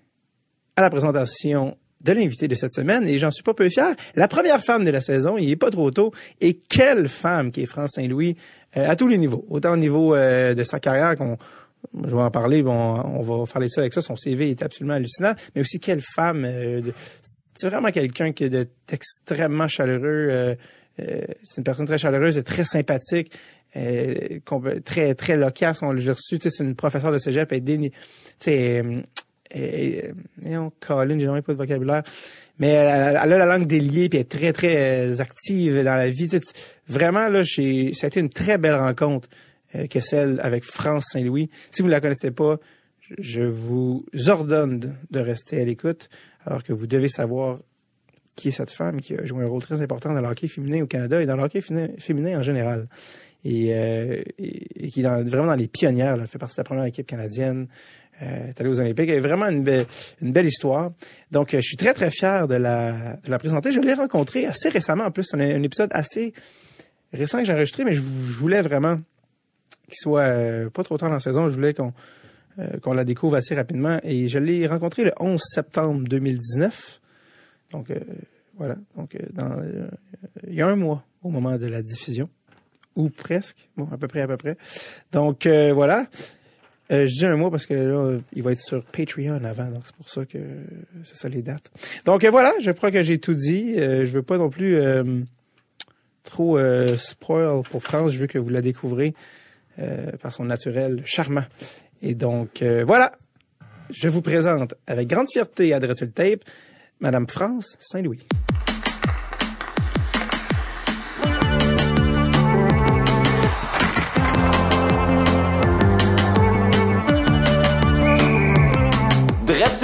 à 0.74 0.82
la 0.82 0.90
présentation 0.90 1.76
de 2.00 2.12
l'invité 2.12 2.46
de 2.48 2.54
cette 2.54 2.74
semaine 2.74 3.08
et 3.08 3.18
j'en 3.18 3.30
suis 3.30 3.42
pas 3.42 3.54
peu 3.54 3.68
fier. 3.68 3.94
La 4.14 4.28
première 4.28 4.62
femme 4.62 4.84
de 4.84 4.90
la 4.90 5.00
saison, 5.00 5.38
il 5.38 5.50
est 5.50 5.56
pas 5.56 5.70
trop 5.70 5.90
tôt. 5.90 6.12
Et 6.40 6.54
quelle 6.54 7.08
femme 7.08 7.50
qui 7.50 7.62
est 7.62 7.66
France 7.66 7.92
Saint-Louis 7.94 8.36
euh, 8.76 8.88
à 8.88 8.96
tous 8.96 9.08
les 9.08 9.16
niveaux. 9.16 9.46
Autant 9.48 9.72
au 9.72 9.76
niveau 9.76 10.14
euh, 10.14 10.54
de 10.54 10.62
sa 10.62 10.80
carrière 10.80 11.16
qu'on 11.16 11.38
je 12.04 12.14
vais 12.14 12.22
en 12.22 12.30
parler, 12.30 12.62
bon, 12.62 12.72
on 12.72 13.22
va 13.22 13.44
parler 13.50 13.68
de 13.68 13.72
ça 13.72 13.80
avec 13.80 13.92
ça. 13.92 14.00
Son 14.00 14.16
CV 14.16 14.50
est 14.50 14.62
absolument 14.62 14.94
hallucinant, 14.94 15.34
mais 15.54 15.60
aussi 15.60 15.78
quelle 15.78 16.00
femme. 16.00 16.44
Euh, 16.44 16.82
c'est 17.22 17.68
vraiment 17.68 17.90
quelqu'un 17.90 18.32
qui 18.32 18.44
est 18.44 18.68
extrêmement 18.90 19.68
chaleureux. 19.68 20.56
c'est 20.98 21.58
une 21.58 21.64
personne 21.64 21.86
très 21.86 21.98
chaleureuse 21.98 22.38
et 22.38 22.42
très 22.42 22.64
sympathique. 22.64 23.32
très 24.84 25.14
très 25.14 25.36
loquace, 25.36 25.82
on 25.82 25.92
l'a 25.92 26.12
reçu, 26.12 26.38
c'est 26.40 26.62
une 26.62 26.74
professeure 26.74 27.12
de 27.12 27.18
cégep, 27.18 27.52
et, 29.54 30.10
et 30.44 30.56
on 30.56 30.72
Colin, 30.80 31.18
j'ai 31.18 31.26
jamais 31.26 31.42
pas 31.42 31.52
de 31.52 31.58
vocabulaire. 31.58 32.02
Mais 32.58 32.68
elle, 32.68 33.16
a 33.16 33.26
la 33.26 33.46
langue 33.46 33.66
déliée 33.66 34.08
puis 34.08 34.18
elle 34.18 34.22
est 34.22 34.28
très 34.28 34.52
très 34.52 35.10
euh, 35.10 35.20
active 35.20 35.82
dans 35.84 35.96
la 35.96 36.10
vie. 36.10 36.28
Vraiment 36.88 37.28
là, 37.28 37.44
ça 37.44 37.62
a 37.62 38.06
été 38.06 38.20
une 38.20 38.30
très 38.30 38.58
belle 38.58 38.76
rencontre 38.76 39.28
euh, 39.28 39.36
que 39.90 40.00
celle 40.00 40.40
avec 40.40 40.64
France 40.64 41.06
Saint-Louis. 41.12 41.50
Si 41.70 41.82
vous 41.82 41.88
ne 41.88 41.92
la 41.92 42.00
connaissez 42.00 42.30
pas, 42.30 42.58
je 43.18 43.42
vous 43.42 44.04
ordonne 44.26 44.96
de 45.10 45.20
rester 45.20 45.60
à 45.60 45.64
l'écoute 45.64 46.08
alors 46.44 46.62
que 46.62 46.72
vous 46.72 46.86
devez 46.86 47.08
savoir 47.08 47.58
qui 48.36 48.48
est 48.48 48.52
cette 48.52 48.70
femme 48.70 49.00
qui 49.00 49.14
a 49.14 49.24
joué 49.24 49.44
un 49.44 49.48
rôle 49.48 49.62
très 49.62 49.80
important 49.80 50.12
dans 50.12 50.20
le 50.20 50.26
hockey 50.26 50.48
féminin 50.48 50.82
au 50.82 50.86
Canada 50.86 51.22
et 51.22 51.26
dans 51.26 51.36
le 51.36 51.42
hockey 51.42 51.60
féminin 51.60 52.38
en 52.38 52.42
général. 52.42 52.88
Et, 53.44 53.74
euh, 53.74 54.22
et, 54.38 54.88
qui 54.90 55.02
est 55.02 55.04
vraiment 55.04 55.46
dans 55.46 55.54
les 55.54 55.68
pionnières. 55.68 56.16
Elle 56.20 56.26
fait 56.26 56.38
partie 56.38 56.56
de 56.56 56.60
la 56.60 56.64
première 56.64 56.84
équipe 56.84 57.06
canadienne 57.06 57.68
euh, 58.22 58.48
est 58.48 58.60
allé 58.60 58.70
aux 58.70 58.80
Olympiques. 58.80 59.10
Elle 59.10 59.20
vraiment 59.20 59.46
une, 59.46 59.62
belle, 59.62 59.86
une 60.22 60.32
belle 60.32 60.46
histoire. 60.46 60.92
Donc, 61.30 61.52
euh, 61.52 61.58
je 61.58 61.66
suis 61.66 61.76
très, 61.76 61.92
très 61.92 62.10
fier 62.10 62.48
de 62.48 62.54
la, 62.54 63.18
de 63.22 63.30
la 63.30 63.38
présenter. 63.38 63.72
Je 63.72 63.80
l'ai 63.80 63.92
rencontrée 63.94 64.46
assez 64.46 64.68
récemment. 64.68 65.04
En 65.04 65.10
plus, 65.10 65.24
c'est 65.24 65.36
un, 65.36 65.62
épisode 65.62 65.90
assez 65.92 66.32
récent 67.12 67.38
que 67.38 67.44
j'ai 67.44 67.52
enregistré, 67.52 67.84
mais 67.84 67.92
je, 67.92 68.00
voulais 68.00 68.62
vraiment 68.62 68.98
qu'il 69.86 69.96
soit 69.96 70.22
euh, 70.22 70.70
pas 70.70 70.84
trop 70.84 70.98
tard 70.98 71.08
dans 71.08 71.14
la 71.14 71.20
saison. 71.20 71.48
Je 71.48 71.54
voulais 71.54 71.74
qu'on 71.74 71.92
euh, 72.58 72.78
qu'on 72.80 72.92
la 72.92 73.04
découvre 73.04 73.36
assez 73.36 73.54
rapidement. 73.54 73.98
Et 74.02 74.28
je 74.28 74.38
l'ai 74.38 74.66
rencontrée 74.66 75.04
le 75.04 75.12
11 75.18 75.40
septembre 75.42 76.08
2019. 76.08 77.00
Donc, 77.72 77.92
voilà. 78.56 78.76
Donc, 78.96 79.16
dans, 79.32 79.62
il 80.46 80.54
y 80.54 80.62
a 80.62 80.68
un 80.68 80.76
mois 80.76 81.04
au 81.22 81.30
moment 81.30 81.58
de 81.58 81.66
la 81.66 81.82
diffusion 81.82 82.28
ou 82.94 83.10
presque, 83.10 83.68
bon, 83.76 83.88
à 83.92 83.98
peu 83.98 84.08
près, 84.08 84.22
à 84.22 84.28
peu 84.28 84.36
près. 84.36 84.56
Donc 85.12 85.46
voilà, 85.46 86.06
euh, 86.92 87.08
je 87.08 87.14
dis 87.14 87.26
un 87.26 87.36
mois 87.36 87.50
parce 87.50 87.66
que 87.66 87.74
là, 87.74 88.18
il 88.32 88.42
va 88.42 88.52
être 88.52 88.60
sur 88.60 88.84
Patreon 88.84 89.42
avant, 89.44 89.70
donc 89.70 89.82
c'est 89.84 89.96
pour 89.96 90.08
ça 90.08 90.24
que 90.24 90.38
c'est 91.02 91.16
ça 91.16 91.28
les 91.28 91.42
dates. 91.42 91.70
Donc 92.04 92.24
euh, 92.24 92.30
voilà, 92.30 92.52
je 92.60 92.70
crois 92.70 92.90
que 92.90 93.02
j'ai 93.02 93.18
tout 93.18 93.34
dit. 93.34 93.74
Euh, 93.76 94.06
je 94.06 94.12
veux 94.12 94.22
pas 94.22 94.38
non 94.38 94.50
plus 94.50 94.76
euh, 94.76 95.20
trop 96.22 96.58
spoil 96.96 97.62
pour 97.70 97.82
France. 97.82 98.12
Je 98.12 98.18
veux 98.18 98.26
que 98.26 98.38
vous 98.38 98.50
la 98.50 98.62
découvrez 98.62 99.14
par 100.20 100.32
son 100.32 100.44
naturel 100.44 101.02
charmant. 101.04 101.44
Et 102.02 102.14
donc 102.14 102.62
voilà, 102.62 103.12
je 103.90 104.08
vous 104.08 104.22
présente 104.22 104.74
avec 104.86 105.08
grande 105.08 105.28
fierté 105.30 105.72
à 105.72 105.80
Tape, 105.80 106.40
Madame 107.00 107.26
France 107.28 107.76
Saint-Louis. 107.80 108.26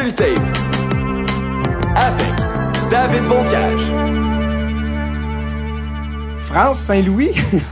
le 0.03 0.15
tape. 0.15 0.39
Avec 1.95 2.91
David 2.91 3.29
Bocage. 3.29 4.32
France 6.53 6.81
Saint-Louis. 6.81 7.31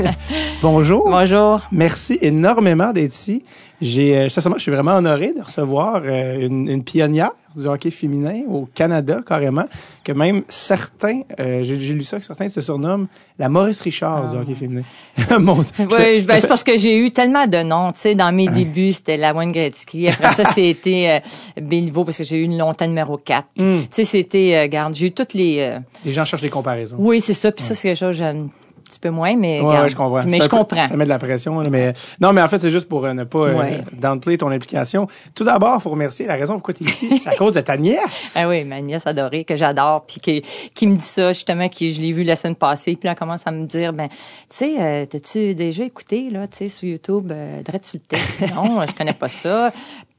Bonjour. 0.63 1.05
Bonjour. 1.05 1.61
Merci 1.71 2.19
énormément 2.23 2.93
d'être 2.93 3.13
ici. 3.15 3.45
J'ai, 3.83 4.17
euh, 4.17 4.29
sincèrement, 4.31 4.57
je 4.57 4.63
suis 4.63 4.71
vraiment 4.73 4.97
honoré 4.97 5.35
de 5.35 5.43
recevoir 5.43 6.01
euh, 6.05 6.47
une, 6.47 6.67
une 6.67 6.83
pionnière 6.83 7.33
du 7.55 7.67
hockey 7.67 7.91
féminin 7.91 8.43
au 8.49 8.67
Canada, 8.75 9.21
carrément, 9.27 9.65
que 10.03 10.13
même 10.13 10.43
certains, 10.49 11.21
euh, 11.39 11.63
j'ai, 11.63 11.77
lu 11.77 12.03
ça, 12.05 12.19
que 12.19 12.25
certains 12.25 12.49
se 12.49 12.63
surnomment 12.63 13.07
la 13.39 13.51
Maurice 13.51 13.83
Richard 13.83 14.31
du 14.33 14.39
hockey 14.39 14.55
féminin. 14.55 14.83
Mon 15.39 15.57
Dieu. 15.57 15.73
Oui, 15.79 16.23
ben, 16.23 16.41
c'est 16.41 16.47
parce 16.49 16.65
que 16.65 16.79
j'ai 16.79 16.97
eu 16.97 17.11
tellement 17.11 17.47
de 17.47 17.63
noms. 17.63 17.93
Tu 17.93 18.01
sais, 18.01 18.15
dans 18.15 18.33
mes 18.33 18.49
débuts, 18.49 18.93
c'était 18.93 19.19
la 19.19 19.35
Wayne 19.35 19.53
Gretzky. 19.53 20.09
Après 20.09 20.31
ça, 20.31 20.45
c'était 20.47 21.21
euh, 21.59 21.61
Béliveau, 21.61 22.05
parce 22.05 22.17
que 22.19 22.25
j'ai 22.25 22.39
eu 22.39 22.45
une 22.45 22.57
longtemps 22.57 22.87
numéro 22.87 23.19
4. 23.19 23.47
Tu 23.57 23.63
sais, 23.91 24.05
c'était, 24.05 24.57
euh, 24.57 24.69
garde, 24.69 24.95
j'ai 24.95 25.09
eu 25.09 25.13
toutes 25.13 25.35
les... 25.35 25.59
euh, 25.61 25.79
Les 26.07 26.15
gens 26.15 26.25
cherchent 26.25 26.43
des 26.43 26.49
comparaisons. 26.49 26.97
oui, 26.99 27.21
c'est 27.21 27.35
ça. 27.35 27.53
Puis 27.53 27.63
ça, 27.63 27.75
c'est 27.75 27.89
quelque 27.89 27.99
chose 27.99 28.17
que 28.17 28.23
j'aime 28.23 28.49
petit 28.91 28.99
peu 29.01 29.11
moins, 29.11 29.37
mais 29.37 29.61
Ouais, 29.61 29.89
je 29.89 29.97
comprends. 29.97 30.23
Mais 30.27 30.39
je 30.39 30.45
un 30.45 30.49
peu- 30.49 30.57
comprends. 30.59 30.87
Ça 30.87 30.97
met 30.97 31.05
de 31.05 31.09
la 31.09 31.19
pression, 31.19 31.61
là, 31.61 31.71
mais 31.71 31.93
non, 32.21 32.33
mais 32.33 32.43
en 32.43 32.49
fait, 32.49 32.59
c'est 32.59 32.71
juste 32.71 32.89
pour 32.89 33.05
euh, 33.05 33.13
ne 33.15 33.25
pas 33.25 33.39
euh, 33.39 33.79
downplay 33.93 34.37
ton 34.37 34.51
implication. 34.51 35.07
Tout 35.35 35.45
d'abord, 35.45 35.77
il 35.79 35.83
faut 35.83 35.91
remercier 35.91 36.27
la 36.27 36.35
raison 36.35 36.55
pourquoi 36.55 36.75
tu 36.75 36.85
es 36.85 36.87
ici, 36.89 37.19
c'est 37.23 37.31
à 37.31 37.35
cause 37.37 37.55
de 37.55 37.61
ta 37.61 37.77
nièce. 37.77 38.35
Ah 38.37 38.49
oui, 38.49 38.65
ma 38.65 38.81
nièce 38.81 39.07
adorée 39.07 39.45
que 39.45 39.57
j'adore, 39.57 40.05
puis 40.07 40.21
qui, 40.21 40.43
qui 40.75 40.87
me 40.87 40.97
dit 40.97 41.05
ça 41.05 41.33
justement, 41.33 41.69
qui 41.69 41.93
je 41.93 42.01
l'ai 42.01 42.13
vu 42.13 42.25
la 42.25 42.37
semaine 42.37 42.57
passée, 42.57 42.97
puis 42.97 43.07
là 43.07 43.13
elle 43.13 43.19
commence 43.19 43.47
à 43.47 43.51
me 43.51 43.67
dire, 43.67 43.93
ben, 43.93 44.09
tu 44.09 44.17
sais, 44.51 44.75
euh, 44.81 45.07
t'as-tu 45.07 45.55
déjà 45.55 45.85
écouté 45.85 46.29
là, 46.31 46.49
tu 46.49 46.57
sais, 46.59 46.69
sur 46.69 46.89
YouTube, 46.89 47.31
euh, 47.33 47.63
Drette 47.63 47.87
sur 47.87 47.99
le? 48.11 48.55
Non, 48.55 48.85
je 48.89 48.93
connais 48.95 49.13
pas 49.13 49.29
ça. 49.29 49.73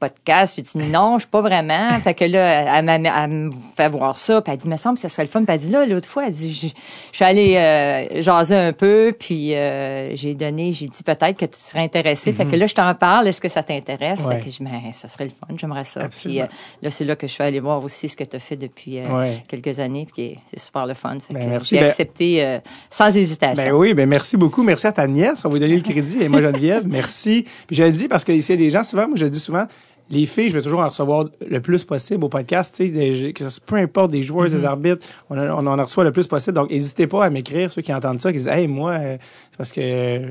Podcast, 0.08 0.54
j'ai 0.56 0.62
dit 0.62 0.90
non, 0.90 1.14
je 1.18 1.22
suis 1.22 1.30
pas 1.30 1.40
vraiment. 1.42 1.90
Fait 2.00 2.14
que 2.14 2.24
là, 2.24 2.76
elle, 2.78 2.84
m'a- 2.84 2.94
elle 3.24 3.30
me 3.30 3.50
fait 3.76 3.88
voir 3.88 4.16
ça, 4.16 4.42
puis 4.42 4.52
elle 4.52 4.58
dit, 4.58 4.68
me 4.68 4.76
semble 4.76 4.96
que 4.96 5.00
ça 5.02 5.08
serait 5.08 5.22
le 5.22 5.28
fun. 5.28 5.44
Puis 5.44 5.54
elle 5.54 5.60
dit 5.60 5.70
là, 5.70 5.86
l'autre 5.86 6.08
fois, 6.08 6.26
elle 6.26 6.32
dit, 6.32 6.52
je 6.52 6.66
je 6.66 7.16
suis 7.16 7.24
allée 7.24 7.56
euh, 7.56 8.20
jaser 8.22 8.56
un 8.56 8.72
peu, 8.72 9.14
puis 9.18 9.54
euh, 9.54 10.14
j'ai 10.16 10.34
donné, 10.34 10.72
j'ai 10.72 10.88
dit 10.88 11.02
peut-être 11.04 11.36
que 11.38 11.44
tu 11.44 11.58
serais 11.58 11.80
intéressé. 11.80 12.32
Fait 12.32 12.46
que 12.46 12.56
là, 12.56 12.66
je 12.66 12.74
t'en 12.74 12.92
parle. 12.94 13.28
Est-ce 13.28 13.40
que 13.40 13.48
ça 13.48 13.62
t'intéresse? 13.62 14.20
Mhm. 14.20 14.26
Ouais. 14.26 14.34
Fait 14.36 14.40
que 14.46 14.50
je 14.50 14.56
dis, 14.58 14.64
ben, 14.64 14.92
ça 14.92 15.08
serait 15.08 15.24
le 15.24 15.30
fun, 15.30 15.54
j'aimerais 15.56 15.84
ça. 15.84 16.00
Puis 16.08 16.40
Absolument. 16.40 16.42
euh, 16.44 16.46
là, 16.82 16.90
c'est 16.90 17.04
là 17.04 17.14
que 17.16 17.26
je 17.26 17.32
suis 17.32 17.42
allée 17.44 17.60
voir 17.60 17.84
aussi 17.84 18.08
ce 18.08 18.16
que 18.16 18.24
tu 18.24 18.36
as 18.36 18.40
fait 18.40 18.56
depuis 18.56 18.98
euh, 18.98 19.06
Ouais. 19.16 19.44
quelques 19.46 19.78
années, 19.78 20.08
puis 20.12 20.36
c'est 20.50 20.58
super 20.58 20.86
le 20.86 20.94
fun. 20.94 21.18
Fait 21.20 21.34
Ben, 21.34 21.44
que 21.44 21.48
merci. 21.50 21.74
j'ai 21.74 21.80
Ben- 21.80 21.88
accepté 21.88 22.58
sans 22.90 23.16
hésitation. 23.16 23.62
Ben 23.64 23.72
oui, 23.72 23.94
ben 23.94 24.08
merci 24.08 24.36
beaucoup. 24.36 24.62
Merci 24.62 24.86
à 24.88 24.92
ta 24.92 25.06
nièce. 25.06 25.44
On 25.44 25.48
va 25.48 25.54
lui 25.54 25.60
donner 25.60 25.76
le 25.76 25.82
crédit. 25.82 26.22
Et 26.22 26.28
moi, 26.28 26.40
Geneviève, 26.40 26.82
merci. 26.86 27.44
Puis 27.66 27.76
je 27.76 27.82
le 27.84 27.92
dis 27.92 28.08
parce 28.08 28.24
que 28.24 28.32
ici, 28.32 28.52
il 28.52 28.60
y 28.60 28.62
a 28.62 28.66
des 28.66 28.70
gens, 28.70 28.82
souvent, 28.84 29.06
moi, 29.06 29.16
je 29.16 29.24
le 29.24 29.30
dis 29.30 29.38
souvent, 29.40 29.66
les 30.10 30.26
filles, 30.26 30.50
je 30.50 30.54
vais 30.58 30.62
toujours 30.62 30.80
en 30.80 30.88
recevoir 30.88 31.26
le 31.48 31.60
plus 31.60 31.84
possible 31.84 32.24
au 32.24 32.28
podcast, 32.28 32.74
tu 32.76 32.86
sais, 32.86 32.92
des- 32.92 33.32
que 33.32 33.48
ce- 33.48 33.60
peu 33.60 33.76
importe 33.76 34.10
des 34.10 34.22
joueurs, 34.22 34.48
des 34.48 34.64
arbitres, 34.64 35.06
on, 35.30 35.38
en- 35.38 35.66
on 35.66 35.78
en 35.78 35.82
reçoit 35.84 36.04
le 36.04 36.12
plus 36.12 36.26
possible. 36.26 36.54
Donc, 36.54 36.70
n'hésitez 36.70 37.06
pas 37.06 37.24
à 37.24 37.30
m'écrire, 37.30 37.70
ceux 37.72 37.80
qui 37.82 37.94
entendent 37.94 38.20
ça, 38.20 38.30
qui 38.30 38.38
disent, 38.38 38.48
hey, 38.48 38.66
moi, 38.68 38.92
euh, 38.92 39.16
c'est 39.50 39.56
parce 39.56 39.72
que 39.72 39.80
euh, 39.80 40.26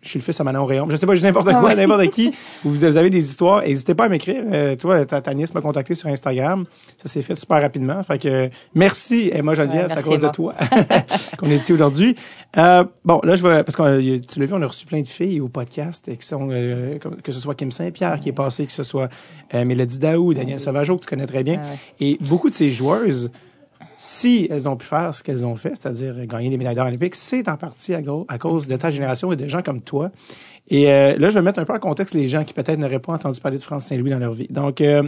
je 0.00 0.08
suis 0.08 0.18
le 0.18 0.24
fils 0.24 0.40
à 0.40 0.44
Manon 0.44 0.64
Rayon. 0.64 0.86
Je 0.88 0.96
sais 0.96 1.06
pas, 1.06 1.14
je 1.14 1.20
dis 1.20 1.26
n'importe 1.26 1.52
quoi, 1.52 1.74
n'importe 1.74 2.08
qui. 2.08 2.32
Vous, 2.64 2.84
avez 2.84 3.10
des 3.10 3.28
histoires, 3.28 3.62
n'hésitez 3.62 3.94
pas 3.94 4.04
à 4.04 4.08
m'écrire. 4.08 4.42
Euh, 4.50 4.76
tu 4.76 4.86
vois, 4.86 5.04
m'a 5.04 5.60
contacté 5.60 5.94
sur 5.94 6.08
Instagram. 6.08 6.64
Ça 6.96 7.08
s'est 7.08 7.22
fait 7.22 7.34
super 7.34 7.60
rapidement. 7.60 8.02
Fait 8.02 8.18
que, 8.18 8.48
merci, 8.74 9.30
Emma 9.32 9.54
Geneviève, 9.54 9.88
c'est 9.88 9.98
à 9.98 10.02
cause 10.02 10.20
de 10.20 10.28
toi 10.28 10.54
qu'on 11.38 11.50
est 11.50 11.56
ici 11.56 11.72
aujourd'hui. 11.72 12.16
Euh, 12.56 12.84
bon, 13.04 13.20
là, 13.24 13.34
je 13.34 13.42
vais, 13.42 13.62
parce 13.62 13.76
que 13.76 14.18
tu 14.20 14.38
l'as 14.38 14.46
vu, 14.46 14.54
on 14.54 14.62
a 14.62 14.66
reçu 14.66 14.86
plein 14.86 15.00
de 15.00 15.08
filles 15.08 15.40
au 15.40 15.48
podcast, 15.48 16.08
et 16.08 16.16
qui 16.16 16.26
sont, 16.26 16.48
euh, 16.50 16.98
que 17.22 17.32
ce 17.32 17.40
soit 17.40 17.54
Kim 17.54 17.70
Saint-Pierre 17.70 18.20
qui 18.20 18.28
est 18.28 18.32
passé, 18.32 18.66
que 18.66 18.72
ce 18.72 18.82
soit 18.82 19.08
euh, 19.54 19.64
Mélodie 19.64 19.98
Daou, 19.98 20.34
Daniel 20.34 20.60
Sauvageau, 20.60 20.96
que 20.96 21.02
tu 21.02 21.08
connais 21.08 21.26
très 21.26 21.42
bien. 21.42 21.60
Ah. 21.62 21.68
Et 22.00 22.18
beaucoup 22.20 22.48
de 22.48 22.54
ces 22.54 22.72
joueuses, 22.72 23.30
si 24.04 24.46
elles 24.50 24.68
ont 24.68 24.76
pu 24.76 24.84
faire 24.84 25.14
ce 25.14 25.22
qu'elles 25.22 25.46
ont 25.46 25.56
fait, 25.56 25.70
c'est-à-dire 25.70 26.26
gagner 26.26 26.50
des 26.50 26.58
médailles 26.58 26.74
d'or 26.74 26.86
olympiques, 26.86 27.14
c'est 27.14 27.48
en 27.48 27.56
partie 27.56 27.94
à, 27.94 28.02
cause 28.38 28.68
de 28.68 28.76
ta 28.76 28.90
génération 28.90 29.32
et 29.32 29.36
de 29.36 29.48
gens 29.48 29.62
comme 29.62 29.80
toi. 29.80 30.10
Et 30.68 30.92
euh, 30.92 31.16
là, 31.16 31.30
je 31.30 31.34
vais 31.34 31.42
mettre 31.42 31.58
un 31.58 31.64
peu 31.64 31.72
en 31.72 31.78
contexte 31.78 32.14
les 32.14 32.28
gens 32.28 32.44
qui 32.44 32.52
peut-être 32.52 32.78
n'auraient 32.78 32.98
pas 32.98 33.14
entendu 33.14 33.40
parler 33.40 33.56
de 33.56 33.62
France 33.62 33.86
Saint-Louis 33.86 34.10
dans 34.10 34.18
leur 34.18 34.34
vie. 34.34 34.48
Donc, 34.48 34.82
euh, 34.82 35.02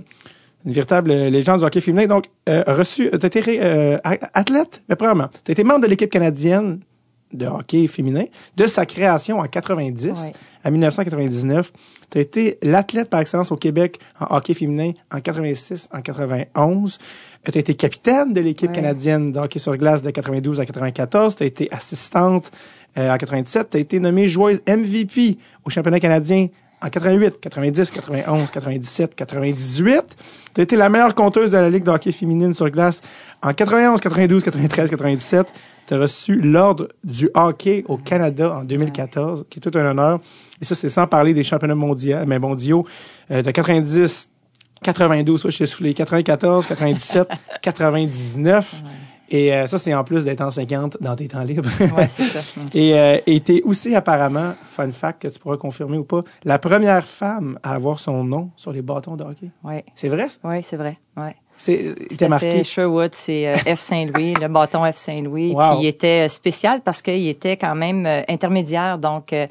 une 0.64 0.72
véritable 0.72 1.10
euh, 1.10 1.30
légende 1.30 1.60
du 1.60 1.66
hockey 1.66 1.80
féminin. 1.80 2.06
Donc, 2.06 2.26
euh, 2.48 2.62
reçu, 2.66 3.10
tu 3.10 3.26
été 3.26 3.60
euh, 3.62 3.98
athlète, 4.02 4.82
mais 4.88 4.96
premièrement, 4.96 5.28
tu 5.44 5.52
été 5.52 5.62
membre 5.62 5.82
de 5.82 5.86
l'équipe 5.86 6.10
canadienne 6.10 6.80
de 7.36 7.46
hockey 7.46 7.86
féminin 7.86 8.24
de 8.56 8.66
sa 8.66 8.86
création 8.86 9.38
en 9.38 9.46
90 9.46 10.06
Ouais. 10.08 10.32
à 10.64 10.70
1999. 10.70 11.72
Tu 12.10 12.18
as 12.18 12.20
été 12.20 12.58
l'athlète 12.62 13.10
par 13.10 13.20
excellence 13.20 13.50
au 13.52 13.56
Québec 13.56 13.98
en 14.20 14.36
hockey 14.36 14.54
féminin 14.54 14.92
en 15.12 15.20
86, 15.20 15.88
en 15.92 16.00
91. 16.00 16.98
Tu 17.44 17.58
as 17.58 17.60
été 17.60 17.74
capitaine 17.74 18.32
de 18.32 18.40
l'équipe 18.40 18.68
Ouais. 18.70 18.74
canadienne 18.76 19.32
de 19.32 19.38
hockey 19.38 19.58
sur 19.58 19.76
glace 19.76 20.02
de 20.02 20.10
92 20.10 20.60
à 20.60 20.66
94. 20.66 21.36
Tu 21.36 21.42
as 21.42 21.46
été 21.46 21.68
assistante 21.72 22.50
euh, 22.98 23.12
en 23.12 23.16
97. 23.18 23.70
Tu 23.70 23.76
as 23.76 23.80
été 23.80 24.00
nommée 24.00 24.28
joueuse 24.28 24.60
MVP 24.66 25.38
au 25.64 25.70
championnat 25.70 26.00
canadien 26.00 26.48
en 26.82 26.88
88, 26.90 27.40
90, 27.40 27.90
91, 27.90 28.50
97, 28.50 29.14
98. 29.14 30.16
Tu 30.54 30.60
as 30.60 30.64
été 30.64 30.76
la 30.76 30.88
meilleure 30.88 31.14
compteuse 31.14 31.50
de 31.50 31.56
la 31.56 31.70
Ligue 31.70 31.84
de 31.84 31.90
hockey 31.90 32.12
féminine 32.12 32.52
sur 32.52 32.68
glace 32.70 33.00
en 33.42 33.52
91, 33.52 34.00
92, 34.00 34.44
93, 34.44 34.90
97. 34.90 35.46
Tu 35.86 35.94
as 35.94 35.98
reçu 35.98 36.34
l'ordre 36.40 36.88
du 37.04 37.30
hockey 37.34 37.84
au 37.88 37.96
Canada 37.96 38.56
en 38.58 38.64
2014, 38.64 39.46
qui 39.48 39.58
est 39.58 39.62
tout 39.62 39.76
un 39.78 39.86
honneur. 39.90 40.20
Et 40.60 40.64
ça, 40.64 40.74
c'est 40.74 40.88
sans 40.88 41.06
parler 41.06 41.32
des 41.34 41.44
championnats 41.44 41.74
mondiaux, 41.74 42.18
mais 42.26 42.38
mondiaux 42.38 42.84
euh, 43.30 43.42
de 43.42 43.50
90, 43.50 44.30
92, 44.82 45.40
ça, 45.42 45.50
je 45.50 45.58
t'ai 45.58 45.66
soufflé, 45.66 45.94
94, 45.94 46.66
97, 46.66 47.28
99. 47.62 48.82
Et 49.28 49.52
euh, 49.52 49.66
ça, 49.66 49.78
c'est 49.78 49.92
en 49.92 50.04
plus 50.04 50.24
d'être 50.24 50.40
enseignante 50.40 50.96
dans 51.00 51.16
tes 51.16 51.26
temps 51.26 51.42
libres. 51.42 51.68
Ouais, 51.96 52.06
c'est 52.06 52.24
ça. 52.24 52.40
Et 52.74 52.94
euh, 52.96 53.18
t'es 53.44 53.60
aussi 53.64 53.94
apparemment, 53.94 54.54
fun 54.62 54.90
fact 54.90 55.22
que 55.22 55.28
tu 55.28 55.38
pourras 55.40 55.56
confirmer 55.56 55.98
ou 55.98 56.04
pas, 56.04 56.22
la 56.44 56.58
première 56.58 57.04
femme 57.06 57.58
à 57.62 57.74
avoir 57.74 57.98
son 57.98 58.22
nom 58.22 58.50
sur 58.56 58.70
les 58.72 58.82
bâtons 58.82 59.16
de 59.16 59.24
hockey. 59.24 59.50
Ouais, 59.64 59.84
C'est 59.96 60.08
vrai 60.08 60.28
ça? 60.28 60.48
ouais, 60.48 60.62
c'est 60.62 60.76
vrai. 60.76 60.98
Ouais. 61.16 61.34
C'est, 61.56 61.74
il 61.74 62.02
était 62.04 62.16
Ça 62.16 62.28
marqué? 62.28 62.64
Sherwood, 62.64 63.14
c'est 63.14 63.48
euh, 63.48 63.54
F 63.76 63.80
Saint-Louis, 63.80 64.34
le 64.34 64.48
bâton 64.48 64.90
F 64.90 64.96
Saint-Louis. 64.96 65.52
Wow. 65.52 65.62
Puis 65.62 65.84
il 65.84 65.86
était 65.86 66.28
spécial 66.28 66.82
parce 66.82 67.00
qu'il 67.00 67.26
était 67.28 67.56
quand 67.56 67.74
même 67.74 68.04
euh, 68.06 68.22
intermédiaire. 68.28 68.98
Donc, 68.98 69.32
euh, 69.32 69.46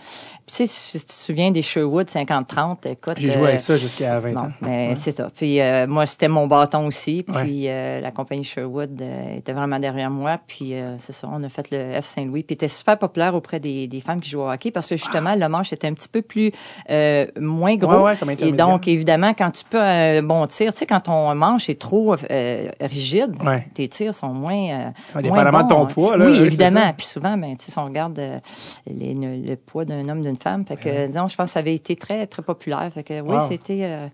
tu 0.48 0.54
sais, 0.54 0.66
si 0.68 1.00
tu 1.00 1.06
te 1.06 1.12
souviens 1.14 1.50
des 1.52 1.62
Sherwood 1.64 2.08
50-30, 2.08 2.88
écoute. 2.88 3.16
J'ai 3.18 3.32
joué 3.32 3.42
euh, 3.44 3.48
avec 3.48 3.60
ça 3.62 3.78
jusqu'à 3.78 4.20
20 4.20 4.34
Bon, 4.34 4.40
ans. 4.42 4.52
mais 4.62 4.90
Ouais. 4.90 4.96
c'est 4.96 5.12
ça. 5.12 5.30
Puis 5.36 5.60
euh, 5.60 5.88
moi, 5.88 6.06
c'était 6.06 6.28
mon 6.28 6.46
bâton 6.48 6.86
aussi. 6.86 7.24
Puis 7.24 7.36
Ouais. 7.64 7.70
euh, 7.70 8.00
la 8.00 8.12
compagnie 8.12 8.44
Sherwood 8.44 9.02
euh, 9.02 9.38
était 9.38 9.54
vraiment 9.54 9.80
derrière 9.80 10.12
moi. 10.12 10.40
Puis 10.46 10.76
euh, 10.76 10.98
c'est 11.00 11.14
ça, 11.14 11.28
on 11.32 11.44
a 11.44 11.50
fait 11.50 11.68
le 11.72 12.00
F 12.00 12.06
Saint-Louis. 12.06 12.44
Puis 12.44 12.54
était 12.54 12.68
super 12.68 12.98
populaire 13.00 13.34
auprès 13.34 13.60
des, 13.60 13.88
des 13.88 14.00
femmes 14.02 14.22
qui 14.22 14.30
jouent 14.30 14.42
au 14.42 14.52
hockey 14.52 14.70
parce 14.72 14.88
que 14.90 14.96
justement, 14.98 15.34
le 15.36 15.48
manche 15.50 15.74
était 15.74 15.88
un 15.88 15.94
petit 15.94 16.10
peu 16.10 16.22
plus 16.22 16.52
euh, 16.92 17.26
moins 17.40 17.76
gros. 17.76 17.92
Ouais, 17.98 18.04
ouais, 18.12 18.16
comme 18.18 18.30
Et 18.30 18.52
donc, 18.52 18.88
évidemment, 18.88 19.34
quand 19.34 19.50
tu 19.52 19.64
peux 19.68 19.80
un 19.82 20.22
bon 20.22 20.46
tir, 20.48 20.74
tu 20.74 20.80
sais, 20.80 20.86
quand 20.86 21.00
ton 21.02 21.34
manche 21.34 21.70
est 21.70 21.80
trop 21.82 22.16
euh, 22.30 22.70
rigide, 22.82 23.34
Ouais. 23.44 23.68
tes 23.74 23.88
tirs 23.88 24.14
sont 24.14 24.30
moins. 24.30 24.54
Euh, 24.56 24.86
Ouais, 25.16 25.22
moins 25.22 25.22
dépendamment 25.24 25.64
de 25.64 25.70
ton 25.70 25.80
bons. 25.80 25.86
poids, 25.88 26.18
là, 26.18 26.26
Oui, 26.28 26.38
évidemment. 26.38 26.94
Puis 26.98 27.08
souvent, 27.08 27.36
ben, 27.38 27.56
tu 27.58 27.66
sais, 27.66 27.72
si 27.72 27.80
on 27.80 27.86
regarde 27.86 28.20
euh, 28.20 28.40
les- 28.88 29.14
le, 29.14 29.38
le 29.50 29.56
poids 29.56 29.86
d'un 29.86 30.08
homme, 30.10 30.22
d'une 30.22 30.35
femme, 30.38 30.66
fait 30.66 30.78
que, 30.78 31.08
disons, 31.08 31.28
je 31.28 31.36
pense 31.36 31.48
que 31.50 31.54
ça 31.54 31.60
avait 31.60 31.76
été 31.76 31.96
très, 31.96 32.28
très 32.28 32.42
populaire. 32.44 32.88
Fait 32.94 33.04
que, 33.04 33.22
oui, 33.22 33.36
Wow. 33.36 33.48
c'était 33.50 33.82
euh, 33.84 34.08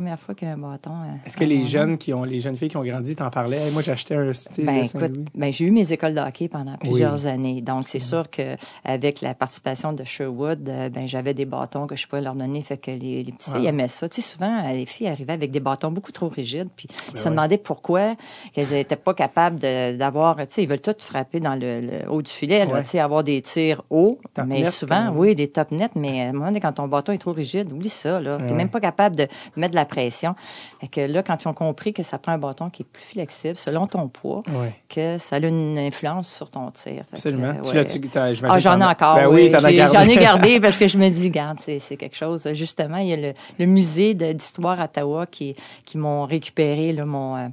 première 0.00 0.18
fois 0.18 0.34
qu'un 0.34 0.56
bâton. 0.56 0.92
euh, 0.92 1.26
Est-ce 1.26 1.36
que 1.36 1.44
les 1.44 1.66
jeunes 1.66 1.98
qui 1.98 2.14
ont, 2.14 2.24
les 2.24 2.40
jeunes 2.40 2.56
filles 2.56 2.70
qui 2.70 2.76
ont 2.78 2.82
grandi 2.84 3.14
t'en 3.14 3.28
parlaient? 3.28 3.58
Hey, 3.66 3.70
moi, 3.72 3.82
j'ai 3.82 3.92
acheté 3.92 4.14
un 4.14 4.32
style 4.32 4.64
Ben 4.64 4.82
écoute, 4.82 5.12
ben 5.34 5.52
j'ai 5.52 5.66
eu 5.66 5.70
mes 5.70 5.92
écoles 5.92 6.14
de 6.14 6.20
hockey 6.20 6.48
pendant 6.48 6.74
plusieurs 6.78 7.26
années, 7.26 7.60
donc 7.60 7.86
c'est 7.86 7.98
sûr 7.98 8.30
que 8.30 8.56
avec 8.82 9.20
la 9.20 9.34
participation 9.34 9.92
de 9.92 10.02
Sherwood, 10.04 10.66
euh, 10.70 10.88
ben 10.88 11.06
j'avais 11.06 11.34
des 11.34 11.44
bâtons 11.44 11.86
que 11.86 11.96
je 11.96 12.08
pouvais 12.08 12.22
leur 12.22 12.34
donner, 12.34 12.62
fait 12.62 12.78
que 12.78 12.90
les, 12.90 13.22
les 13.24 13.32
petites 13.32 13.52
filles 13.54 13.66
aimaient 13.66 13.88
ça. 13.88 14.08
Tu 14.08 14.22
sais, 14.22 14.32
souvent 14.32 14.64
euh, 14.64 14.72
les 14.72 14.86
filles 14.86 15.08
arrivaient 15.08 15.34
avec 15.34 15.50
des 15.50 15.60
bâtons 15.60 15.90
beaucoup 15.90 16.12
trop 16.12 16.28
rigides, 16.28 16.70
puis 16.74 16.86
ils 17.12 17.18
se 17.18 17.24
ouais. 17.24 17.30
demandaient 17.30 17.58
pourquoi 17.58 18.14
qu'elles 18.54 18.68
n'étaient 18.70 18.96
pas 18.96 19.12
capables 19.12 19.58
d'avoir, 19.58 20.36
tu 20.36 20.44
sais, 20.48 20.62
ils 20.62 20.68
veulent 20.68 20.80
tout 20.80 20.94
frapper 20.98 21.40
dans 21.40 21.56
le, 21.56 21.82
le 21.82 22.10
haut 22.10 22.22
du 22.22 22.30
filet, 22.30 22.64
là, 22.64 22.72
Ouais. 22.72 22.82
tu 22.84 22.90
sais, 22.90 23.00
avoir 23.00 23.22
des 23.22 23.42
tirs 23.42 23.82
hauts, 23.90 24.18
Top 24.32 24.46
mais 24.46 24.62
net, 24.62 24.70
souvent, 24.70 25.10
oui, 25.14 25.34
des 25.34 25.48
top 25.48 25.72
nets, 25.72 25.94
mais 25.94 26.22
à 26.22 26.28
un 26.28 26.32
moment 26.32 26.46
donné, 26.46 26.60
quand 26.60 26.72
ton 26.72 26.88
bâton 26.88 27.12
est 27.12 27.18
trop 27.18 27.32
rigide, 27.32 27.70
oublie 27.70 27.90
ça, 27.90 28.18
là, 28.18 28.38
t'es 28.38 28.44
Ouais. 28.52 28.54
même 28.56 28.70
pas 28.70 28.80
capable 28.80 29.16
de 29.16 29.26
mettre 29.56 29.72
de 29.72 29.76
la 29.76 29.84
pression. 29.90 30.34
Fait 30.80 30.88
que 30.88 31.00
là, 31.02 31.22
quand 31.22 31.44
ils 31.44 31.48
ont 31.48 31.52
compris 31.52 31.92
que 31.92 32.02
ça 32.02 32.16
prend 32.18 32.32
un 32.32 32.38
bâton 32.38 32.70
qui 32.70 32.82
est 32.82 32.86
plus 32.90 33.04
flexible 33.04 33.56
selon 33.56 33.86
ton 33.86 34.08
poids, 34.08 34.40
que 34.88 35.18
ça 35.18 35.36
a 35.36 35.38
une 35.40 35.78
influence 35.78 36.32
sur 36.32 36.48
ton 36.50 36.70
tir. 36.70 37.02
Fait 37.10 37.16
Absolument. 37.16 37.54
Tu 37.62 37.70
ouais. 37.76 37.84
t'as- 37.84 38.32
j'imagine 38.32 38.46
Ah, 38.48 38.58
j'en 38.58 38.80
ai 38.80 38.84
encore. 38.84 39.16
Ben 39.16 39.26
oui, 39.28 39.50
oui, 39.52 39.60
J'ai-. 39.70 39.86
J'en 39.92 40.02
ai 40.08 40.16
gardé 40.16 40.60
parce 40.62 40.78
que 40.78 40.86
je 40.86 40.96
me 40.96 41.08
dis, 41.10 41.28
garde, 41.30 41.58
c'est 41.60 41.78
c'est 41.78 41.96
quelque 41.96 42.16
chose. 42.16 42.48
Justement, 42.54 42.96
il 42.98 43.08
y 43.08 43.12
a 43.12 43.16
le, 43.16 43.34
le 43.58 43.66
musée 43.66 44.14
de- 44.14 44.32
d'histoire 44.32 44.80
à 44.80 44.84
Ottawa 44.84 45.26
qui, 45.26 45.54
qui 45.84 45.98
m'ont 45.98 46.24
récupéré 46.24 46.92
là, 46.92 47.04
mon, 47.04 47.36
euh, 47.36 47.48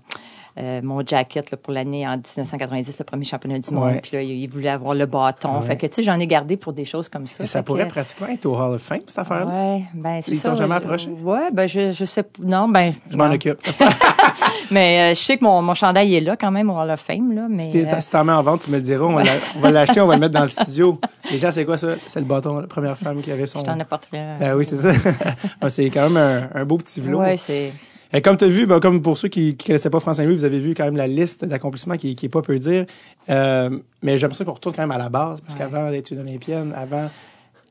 euh, 0.58 0.82
mon 0.84 1.06
jacket 1.06 1.52
là, 1.52 1.58
pour 1.58 1.72
l'année 1.74 2.06
en 2.08 2.12
1990, 2.18 2.98
le 3.00 3.04
premier 3.06 3.26
championnat 3.26 3.60
du 3.60 3.72
monde. 3.74 4.00
Puis 4.02 4.12
là, 4.14 4.22
ils 4.22 4.32
ils 4.44 4.50
voulaient 4.50 4.70
avoir 4.70 4.94
le 4.96 5.06
bâton. 5.06 5.60
Fait 5.62 5.78
que, 5.78 5.86
tu 5.88 5.94
sais, 5.96 6.04
j'en 6.04 6.20
ai 6.20 6.28
gardé 6.28 6.58
pour 6.58 6.74
des 6.74 6.86
choses 6.86 7.10
comme 7.10 7.28
ça. 7.28 7.44
Et 7.44 7.48
ça 7.48 7.64
pourrait 7.64 7.86
que- 7.86 7.92
pratiquement 7.92 8.28
être 8.28 8.46
au 8.46 8.56
Hall 8.56 8.74
of 8.76 8.82
Fame, 8.82 9.02
cette 9.08 9.20
affaire-là? 9.20 9.46
Ouais, 9.52 9.84
ben 9.94 10.20
c'est 10.22 10.32
Ils 10.32 10.38
ça. 10.38 10.50
t'ont 10.50 10.56
jamais 10.58 10.76
je- 10.76 10.78
approché? 10.86 11.10
Ouais, 11.10 11.52
ben 11.52 11.68
je, 11.68 11.92
je 11.92 12.06
sais 12.06 12.24
non, 12.40 12.68
ben 12.70 12.94
Je 13.10 13.18
m'en 13.18 13.26
occupe. 13.32 13.60
Mais 14.72 15.12
euh, 15.12 15.16
je 15.16 15.20
sais 15.22 15.38
que 15.38 15.44
mon, 15.44 15.62
mon 15.62 15.74
chandail 15.74 16.14
est 16.16 16.20
là 16.22 16.36
quand 16.36 16.52
même 16.52 16.70
au 16.70 16.78
Hall 16.78 16.90
of 16.92 17.00
Fame. 17.00 17.34
Là, 17.34 17.48
mais, 17.50 17.72
Si 17.72 17.80
euh, 17.86 18.00
si 18.00 18.10
t'en 18.10 18.24
mets 18.26 18.34
en 18.34 18.44
vente, 18.44 18.62
tu 18.66 18.72
me 18.72 18.76
le 18.78 18.82
diras, 18.82 19.06
on 19.06 19.14
va, 19.14 19.24
la- 19.24 19.32
on 19.56 19.60
va 19.60 19.72
l'acheter, 19.72 20.02
on 20.02 20.08
va 20.08 20.16
le 20.16 20.20
mettre 20.20 20.34
dans 20.34 20.42
le 20.42 20.48
studio. 20.50 21.00
Déjà, 21.32 21.52
c'est 21.52 21.64
quoi 21.66 21.78
ça? 21.78 21.90
C'est 22.08 22.20
le 22.20 22.26
bâton, 22.26 22.60
la 22.60 22.68
première 22.68 22.98
femme 22.98 23.22
qui 23.22 23.32
avait 23.32 23.46
son... 23.46 23.60
je 23.60 23.64
t'en 23.66 23.80
apporterai. 23.80 24.36
Ben 24.40 24.56
oui, 24.56 24.66
c'est 24.66 24.78
ça. 24.78 24.92
Ah, 25.62 25.70
c'est 25.70 25.90
quand 25.90 26.10
même 26.10 26.18
un, 26.54 26.60
un 26.62 26.66
beau 26.66 26.78
petit 26.78 27.00
vlog. 27.02 27.22
Ouais, 27.22 27.38
c'est. 27.38 27.72
Et 28.14 28.22
comme 28.22 28.38
tu 28.38 28.46
as 28.46 28.48
vu, 28.48 28.66
ben, 28.66 28.80
comme 28.80 29.02
pour 29.02 29.18
ceux 29.18 29.28
qui 29.28 29.48
ne 29.60 29.64
connaissaient 29.66 29.90
pas 29.90 30.00
France 30.00 30.18
Saint-Louis, 30.18 30.36
vous 30.36 30.46
avez 30.46 30.60
vu 30.60 30.74
quand 30.74 30.86
même 30.86 30.96
la 30.98 31.08
liste 31.08 31.44
d'accomplissements 31.46 31.98
qui, 31.98 32.16
qui 32.16 32.28
est 32.28 32.30
pas 32.30 32.42
peu 32.42 32.58
dire. 32.60 32.86
Euh, 33.30 33.80
mais 34.02 34.18
j'aime 34.18 34.32
ça 34.32 34.46
qu'on 34.46 34.54
retourne 34.54 34.76
quand 34.76 34.84
même 34.84 34.92
à 34.92 34.98
la 34.98 35.10
base, 35.10 35.42
parce 35.42 35.54
Ouais. 35.56 35.60
qu'avant 35.60 35.90
l'étude 35.90 36.20
olympienne, 36.20 36.74
avant. 36.76 37.10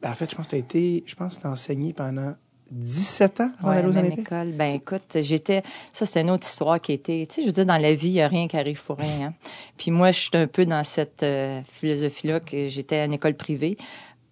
ben, 0.03 0.11
en 0.11 0.15
fait, 0.15 0.31
je 0.31 0.37
pense 0.37 0.47
que 0.47 0.51
tu 0.51 0.57
as 0.57 0.59
été. 0.59 1.05
Je 1.07 1.15
pense 1.15 1.37
que 1.37 1.41
tu 1.43 1.47
as 1.47 1.51
enseigné 1.51 1.93
pendant 1.95 2.35
17 2.71 3.41
ans 3.41 3.51
avant 3.61 3.69
Ouais, 3.71 3.75
d'aller 3.77 3.89
aux 3.89 3.93
même 3.93 4.13
école. 4.13 4.53
Ben 4.53 4.75
écoute, 4.75 5.17
j'étais. 5.21 5.63
Ça, 5.93 6.05
c'est 6.05 6.21
une 6.21 6.31
autre 6.31 6.47
histoire 6.47 6.81
qui 6.81 6.93
était. 6.93 7.27
Tu 7.29 7.37
sais, 7.37 7.43
je 7.43 7.47
veux 7.47 7.53
dire, 7.53 7.65
dans 7.67 7.77
la 7.81 7.95
vie, 7.95 8.09
il 8.09 8.13
n'y 8.15 8.21
a 8.21 8.29
rien 8.29 8.49
qui 8.49 8.57
arrive 8.57 8.83
pour 8.85 8.99
rien. 8.99 9.29
hein. 9.29 9.35
Puis 9.79 9.91
moi, 9.91 10.11
je 10.11 10.19
suis 10.21 10.31
un 10.35 10.47
peu 10.49 10.67
dans 10.67 10.83
cette 10.85 11.23
euh, 11.23 11.61
philosophie-là 11.65 12.41
que 12.41 12.69
j'étais 12.69 12.97
à 12.97 13.05
une 13.05 13.15
école 13.15 13.35
privée. 13.35 13.77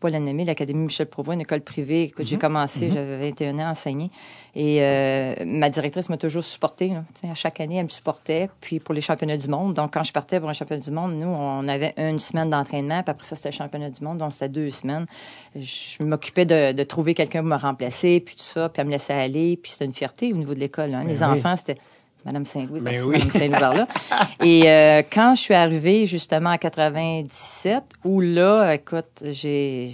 Pas 0.00 0.10
l'année, 0.10 0.44
l'Académie 0.44 0.84
Michel 0.84 1.06
Provost, 1.06 1.34
une 1.36 1.40
école 1.42 1.62
privée. 1.62 2.02
Écoute, 2.02 2.26
j'ai 2.26 2.36
commencé, 2.36 2.90
j'avais 2.90 3.30
21 3.30 3.58
ans 3.60 3.68
à 3.68 3.70
enseigner. 3.70 4.10
Et 4.56 4.78
euh, 4.82 5.34
ma 5.44 5.68
directrice 5.68 6.08
m'a 6.08 6.16
toujours 6.16 6.44
supportée. 6.44 6.90
là. 6.90 7.02
À 7.28 7.34
chaque 7.34 7.60
année, 7.60 7.76
elle 7.76 7.84
me 7.84 7.88
supportait. 7.88 8.48
Puis 8.60 8.78
pour 8.78 8.94
les 8.94 9.00
championnats 9.00 9.36
du 9.36 9.48
monde, 9.48 9.74
donc 9.74 9.92
quand 9.92 10.04
je 10.04 10.12
partais 10.12 10.38
pour 10.38 10.48
un 10.48 10.52
championnat 10.52 10.80
du 10.82 10.90
monde, 10.92 11.14
nous, 11.14 11.26
on 11.26 11.66
avait 11.66 11.92
une 11.96 12.18
semaine 12.20 12.50
d'entraînement. 12.50 13.02
Puis 13.02 13.10
après 13.10 13.24
ça, 13.26 13.34
c'était 13.34 13.48
le 13.50 13.54
championnat 13.54 13.90
du 13.90 14.04
monde, 14.04 14.18
donc 14.18 14.32
c'était 14.32 14.48
deux 14.48 14.70
semaines. 14.70 15.06
Je 15.56 16.02
m'occupais 16.04 16.46
de, 16.46 16.72
de 16.72 16.82
trouver 16.84 17.14
quelqu'un 17.14 17.40
pour 17.40 17.48
me 17.50 17.56
remplacer, 17.56 18.20
puis 18.20 18.36
tout 18.36 18.42
ça. 18.42 18.68
Puis 18.68 18.80
elle 18.80 18.86
me 18.86 18.92
laissait 18.92 19.12
aller. 19.14 19.56
Puis 19.56 19.72
c'était 19.72 19.86
une 19.86 19.92
fierté 19.92 20.32
au 20.32 20.36
niveau 20.36 20.54
de 20.54 20.60
l'école. 20.60 20.94
hein. 20.94 21.02
Les 21.06 21.16
Ben 21.16 21.32
oui. 21.32 21.38
enfants, 21.38 21.56
c'était... 21.56 21.78
Madame 22.24 22.46
Saint-Louis, 22.46 22.80
parce 22.80 22.96
que 22.98 23.02
oui. 23.02 23.12
Madame 23.18 23.30
Saint-Louis 23.30 23.58
par 23.60 23.74
là. 23.74 23.86
Et 24.44 24.62
euh, 24.70 25.02
quand 25.12 25.34
je 25.34 25.40
suis 25.42 25.54
arrivée 25.54 26.06
justement 26.06 26.50
en 26.50 26.58
97, 26.58 27.82
où 28.04 28.20
là, 28.20 28.72
écoute, 28.74 29.22
j'ai 29.22 29.92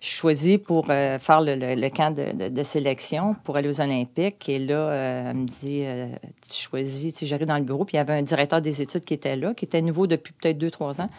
choisi 0.00 0.58
pour 0.58 0.86
euh, 0.90 1.18
faire 1.18 1.40
le, 1.42 1.54
le- 1.54 1.74
le 1.74 1.88
camp 1.90 2.14
de, 2.14 2.32
de- 2.32 2.48
de 2.48 2.62
sélection 2.62 3.34
pour 3.44 3.56
aller 3.56 3.68
aux 3.68 3.80
Olympiques. 3.80 4.48
Et 4.48 4.58
là, 4.58 4.74
euh, 4.74 5.30
elle 5.30 5.36
me 5.36 5.46
dit, 5.46 5.82
euh, 5.84 6.06
tu 6.48 6.62
choisis, 6.62 7.12
tu 7.12 7.18
sais, 7.20 7.26
j'arrive 7.26 7.46
dans 7.46 7.58
le 7.58 7.64
bureau, 7.64 7.84
puis 7.84 7.94
il 7.94 7.98
y 7.98 8.00
avait 8.00 8.14
un 8.14 8.22
directeur 8.22 8.60
des 8.62 8.80
études 8.82 9.04
qui 9.04 9.14
était 9.14 9.36
là, 9.36 9.52
qui 9.54 9.64
était 9.66 9.82
nouveau 9.82 10.06
depuis 10.06 10.32
peut-être 10.32 10.58
deux, 10.58 10.70
trois 10.70 11.00
ans. 11.00 11.10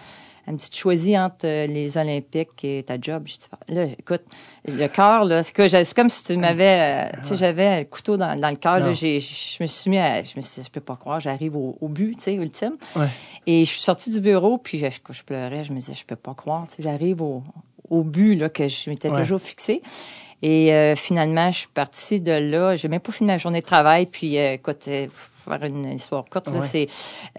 Elle 0.47 0.53
me 0.53 0.57
dit, 0.57 0.69
tu 0.69 0.79
choisis 0.79 1.15
entre 1.17 1.45
euh, 1.45 1.67
les 1.67 1.97
Olympiques 1.97 2.63
et 2.63 2.83
ta 2.83 2.99
job. 2.99 3.23
J'ai 3.25 3.37
dit, 3.37 3.47
là, 3.75 3.83
écoute, 3.97 4.21
le 4.67 4.87
cœur, 4.87 5.23
là, 5.25 5.43
c'est 5.43 5.53
que 5.53 5.67
j'ai- 5.67 5.83
c'est 5.83 5.95
comme 5.95 6.09
si 6.09 6.23
tu 6.23 6.35
m'avais, 6.37 7.09
euh, 7.13 7.17
tu 7.21 7.29
sais, 7.29 7.35
j'avais 7.35 7.79
le 7.81 7.85
couteau 7.85 8.17
dans, 8.17 8.39
dans 8.39 8.49
le 8.49 8.55
cœur. 8.55 8.91
J'ai- 8.93 9.19
Je 9.19 9.57
me 9.61 9.67
suis 9.67 9.89
mis 9.89 9.97
à, 9.99 10.23
je 10.23 10.33
me 10.35 10.41
suis 10.41 10.61
dit, 10.61 10.67
je 10.67 10.71
peux 10.71 10.81
pas 10.81 10.95
croire, 10.95 11.19
j'arrive 11.19 11.55
au, 11.55 11.77
au 11.79 11.87
but, 11.87 12.15
tu 12.17 12.23
sais, 12.23 12.33
ultime. 12.33 12.73
Ouais. 12.95 13.07
Et 13.47 13.65
je 13.65 13.69
suis 13.71 13.81
sortie 13.81 14.09
du 14.11 14.19
bureau, 14.19 14.57
puis 14.57 14.79
je, 14.79 14.87
je 15.11 15.23
pleurais, 15.23 15.63
je 15.63 15.71
me 15.73 15.79
disais, 15.79 15.93
je 15.93 16.05
peux 16.05 16.15
pas 16.15 16.33
croire, 16.33 16.65
tu 16.69 16.77
sais, 16.77 16.83
j'arrive 16.83 17.21
au, 17.21 17.43
au 17.89 18.03
but, 18.03 18.35
là, 18.35 18.49
que 18.49 18.67
je 18.67 18.89
m'étais 18.89 19.09
Ouais. 19.09 19.19
toujours 19.19 19.41
fixé. 19.41 19.81
Et 20.43 20.73
euh, 20.73 20.95
finalement, 20.95 21.51
je 21.51 21.59
suis 21.59 21.67
partie 21.67 22.19
de 22.19 22.31
là. 22.31 22.75
J'ai 22.75 22.87
même 22.87 22.99
pas 22.99 23.11
fini 23.11 23.27
ma 23.27 23.37
journée 23.37 23.61
de 23.61 23.65
travail. 23.65 24.07
Puis, 24.07 24.39
euh, 24.39 24.53
écoute, 24.53 24.85
euh, 24.87 25.05
faire 25.43 25.63
une 25.63 25.91
histoire 25.93 26.25
courte, 26.29 26.47
là, 26.47 26.59
Ouais. 26.59 26.67
c'est 26.67 26.87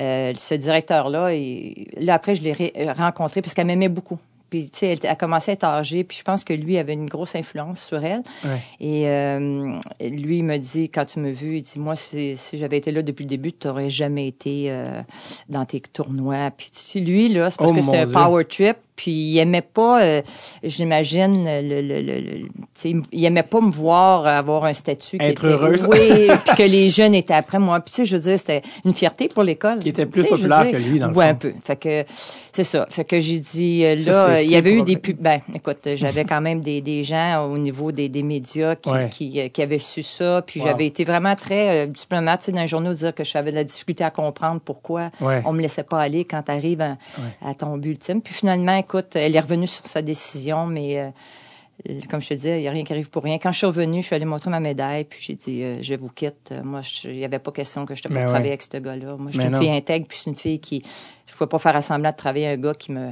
euh, 0.00 0.32
ce 0.36 0.54
directeur-là. 0.54 1.32
Et 1.34 1.88
là, 1.98 2.14
après, 2.14 2.34
je 2.34 2.42
l'ai 2.42 2.52
ré- 2.52 2.72
rencontré 2.96 3.42
parce 3.42 3.54
qu'elle 3.54 3.66
m'aimait 3.66 3.88
beaucoup. 3.88 4.18
Puis, 4.50 4.64
tu 4.70 4.80
sais, 4.80 4.86
elle, 4.88 4.98
elle 5.04 5.16
commençait 5.16 5.52
à 5.52 5.54
être 5.54 5.64
âgée. 5.64 6.04
Puis, 6.04 6.18
je 6.18 6.22
pense 6.24 6.44
que 6.44 6.52
lui 6.52 6.76
avait 6.76 6.92
une 6.92 7.08
grosse 7.08 7.34
influence 7.34 7.82
sur 7.86 8.04
elle. 8.04 8.22
Ouais. 8.44 8.58
Et 8.80 9.08
euh, 9.08 9.78
lui, 9.98 10.38
il 10.38 10.44
me 10.44 10.58
dit, 10.58 10.90
quand 10.90 11.06
tu 11.06 11.20
m'as 11.20 11.30
vu, 11.30 11.56
il 11.56 11.62
dit, 11.62 11.78
moi, 11.78 11.96
si, 11.96 12.36
si 12.36 12.58
j'avais 12.58 12.76
été 12.76 12.92
là 12.92 13.00
depuis 13.00 13.22
le 13.22 13.30
début, 13.30 13.52
tu 13.52 13.66
n'aurais 13.66 13.88
jamais 13.88 14.26
été 14.28 14.66
euh, 14.70 15.00
dans 15.48 15.64
tes 15.64 15.80
tournois. 15.80 16.50
Puis 16.54 16.70
tu 16.70 16.80
sais, 16.80 17.00
lui, 17.00 17.28
là, 17.28 17.48
c'est 17.48 17.56
parce 17.58 17.70
Oh, 17.72 17.74
que 17.74 17.80
c'était 17.80 17.96
un 18.00 18.06
power 18.10 18.44
trip. 18.44 18.76
Puis 18.94 19.10
il 19.12 19.38
aimait 19.38 19.62
pas, 19.62 20.02
euh, 20.02 20.22
j'imagine, 20.62 21.44
le, 21.44 21.80
le, 21.80 22.02
le, 22.02 22.20
le- 22.20 22.38
tu 22.48 22.48
sais, 22.74 22.94
il 23.12 23.24
aimait 23.24 23.42
pas 23.42 23.60
me 23.60 23.70
voir 23.70 24.26
avoir 24.26 24.64
un 24.64 24.72
statut 24.72 25.18
qui 25.18 25.24
Être 25.24 25.44
était, 25.44 25.54
heureuse. 25.54 25.86
Oui, 25.90 26.28
puis 26.46 26.56
que 26.56 26.62
les 26.62 26.90
jeunes 26.90 27.14
étaient 27.14 27.34
après 27.34 27.58
moi. 27.58 27.80
Puis 27.80 27.90
tu 27.92 27.96
sais, 27.96 28.04
je 28.04 28.16
veux 28.16 28.22
dire, 28.22 28.38
c'était 28.38 28.62
une 28.84 28.94
fierté 28.94 29.28
pour 29.28 29.42
l'école. 29.42 29.78
Qui 29.78 29.88
était 29.90 30.06
plus 30.06 30.24
populaire 30.24 30.62
dire, 30.64 30.72
que 30.72 30.76
lui, 30.76 30.98
dans 30.98 31.08
le 31.08 31.14
ouais, 31.14 31.24
fond. 31.24 31.30
un 31.30 31.34
peu. 31.34 31.52
Fait 31.64 31.76
que 31.76 32.04
c'est 32.52 32.64
ça. 32.64 32.86
Fait 32.90 33.04
que 33.04 33.18
j'ai 33.20 33.38
dit 33.40 33.84
euh, 33.84 33.96
là, 33.96 34.42
il 34.42 34.50
y 34.50 34.56
avait 34.56 34.72
eu 34.72 34.82
des 34.82 34.96
problème. 34.96 35.00
pub- 35.00 35.20
ben 35.20 35.40
écoute, 35.54 35.88
j'avais 35.94 36.24
quand 36.24 36.40
même 36.40 36.60
des, 36.60 36.80
des 36.80 37.02
gens 37.02 37.46
au 37.46 37.58
niveau 37.58 37.92
des, 37.92 38.08
des 38.08 38.22
médias 38.22 38.76
qui, 38.76 38.90
Ouais. 38.90 39.08
qui, 39.10 39.40
euh, 39.40 39.48
qui 39.48 39.62
avaient 39.62 39.78
su 39.78 40.02
ça. 40.02 40.42
Puis 40.46 40.60
Wow. 40.60 40.66
j'avais 40.66 40.86
été 40.86 41.04
vraiment 41.04 41.34
très 41.34 41.84
euh, 41.84 41.86
diplomate 41.86 42.40
tu 42.40 42.46
sais, 42.46 42.52
dans 42.52 42.58
un 42.58 42.66
journal 42.66 42.94
dire 42.94 43.14
que 43.14 43.24
j'avais 43.24 43.50
de 43.52 43.56
la 43.56 43.64
difficulté 43.64 44.04
à 44.04 44.10
comprendre 44.10 44.60
pourquoi 44.62 45.10
Ouais. 45.20 45.40
on 45.46 45.52
me 45.52 45.62
laissait 45.62 45.82
pas 45.82 46.00
aller 46.00 46.24
quand 46.26 46.42
tu 46.42 46.50
arrives 46.52 46.80
à, 46.82 46.96
à 47.44 47.54
ton 47.54 47.78
but 47.78 47.90
ultime. 47.92 48.20
Puis 48.20 48.34
finalement, 48.34 48.81
écoute, 48.82 49.16
elle 49.16 49.34
est 49.34 49.40
revenue 49.40 49.66
sur 49.66 49.86
sa 49.86 50.02
décision, 50.02 50.66
mais 50.66 50.98
euh, 51.00 52.00
comme 52.10 52.20
je 52.20 52.28
te 52.28 52.34
disais, 52.34 52.58
il 52.58 52.62
n'y 52.62 52.68
a 52.68 52.70
rien 52.70 52.84
qui 52.84 52.92
arrive 52.92 53.08
pour 53.10 53.22
rien. 53.22 53.38
Quand 53.38 53.50
je 53.52 53.58
suis 53.58 53.66
revenue, 53.66 54.02
je 54.02 54.06
suis 54.06 54.14
allée 54.14 54.24
montrer 54.24 54.50
ma 54.50 54.60
médaille, 54.60 55.04
puis 55.04 55.18
j'ai 55.22 55.34
dit, 55.34 55.62
euh, 55.62 55.78
je 55.82 55.94
vous 55.94 56.08
quitte. 56.10 56.50
Euh, 56.52 56.62
Moi, 56.62 56.80
il 57.04 57.12
n'y 57.16 57.24
avait 57.24 57.38
pas 57.38 57.50
question 57.52 57.86
que 57.86 57.94
je 57.94 58.02
te 58.02 58.08
pas 58.08 58.14
ouais. 58.14 58.26
travailler 58.26 58.50
avec 58.50 58.62
ce 58.62 58.76
gars-là. 58.76 59.16
Moi, 59.16 59.26
je 59.28 59.30
suis 59.32 59.38
Mais 59.38 59.44
une 59.46 59.52
non. 59.52 59.60
fille 59.60 59.70
intègre, 59.70 60.06
puis 60.06 60.16
je 60.16 60.22
suis 60.22 60.30
une 60.30 60.36
fille 60.36 60.60
qui... 60.60 60.82
Je 61.26 61.32
ne 61.32 61.36
pouvais 61.38 61.48
pas 61.48 61.58
faire 61.58 61.76
assemblant 61.76 62.10
de 62.10 62.16
travailler 62.16 62.48
un 62.48 62.56
gars 62.56 62.74
qui 62.74 62.92
me... 62.92 63.10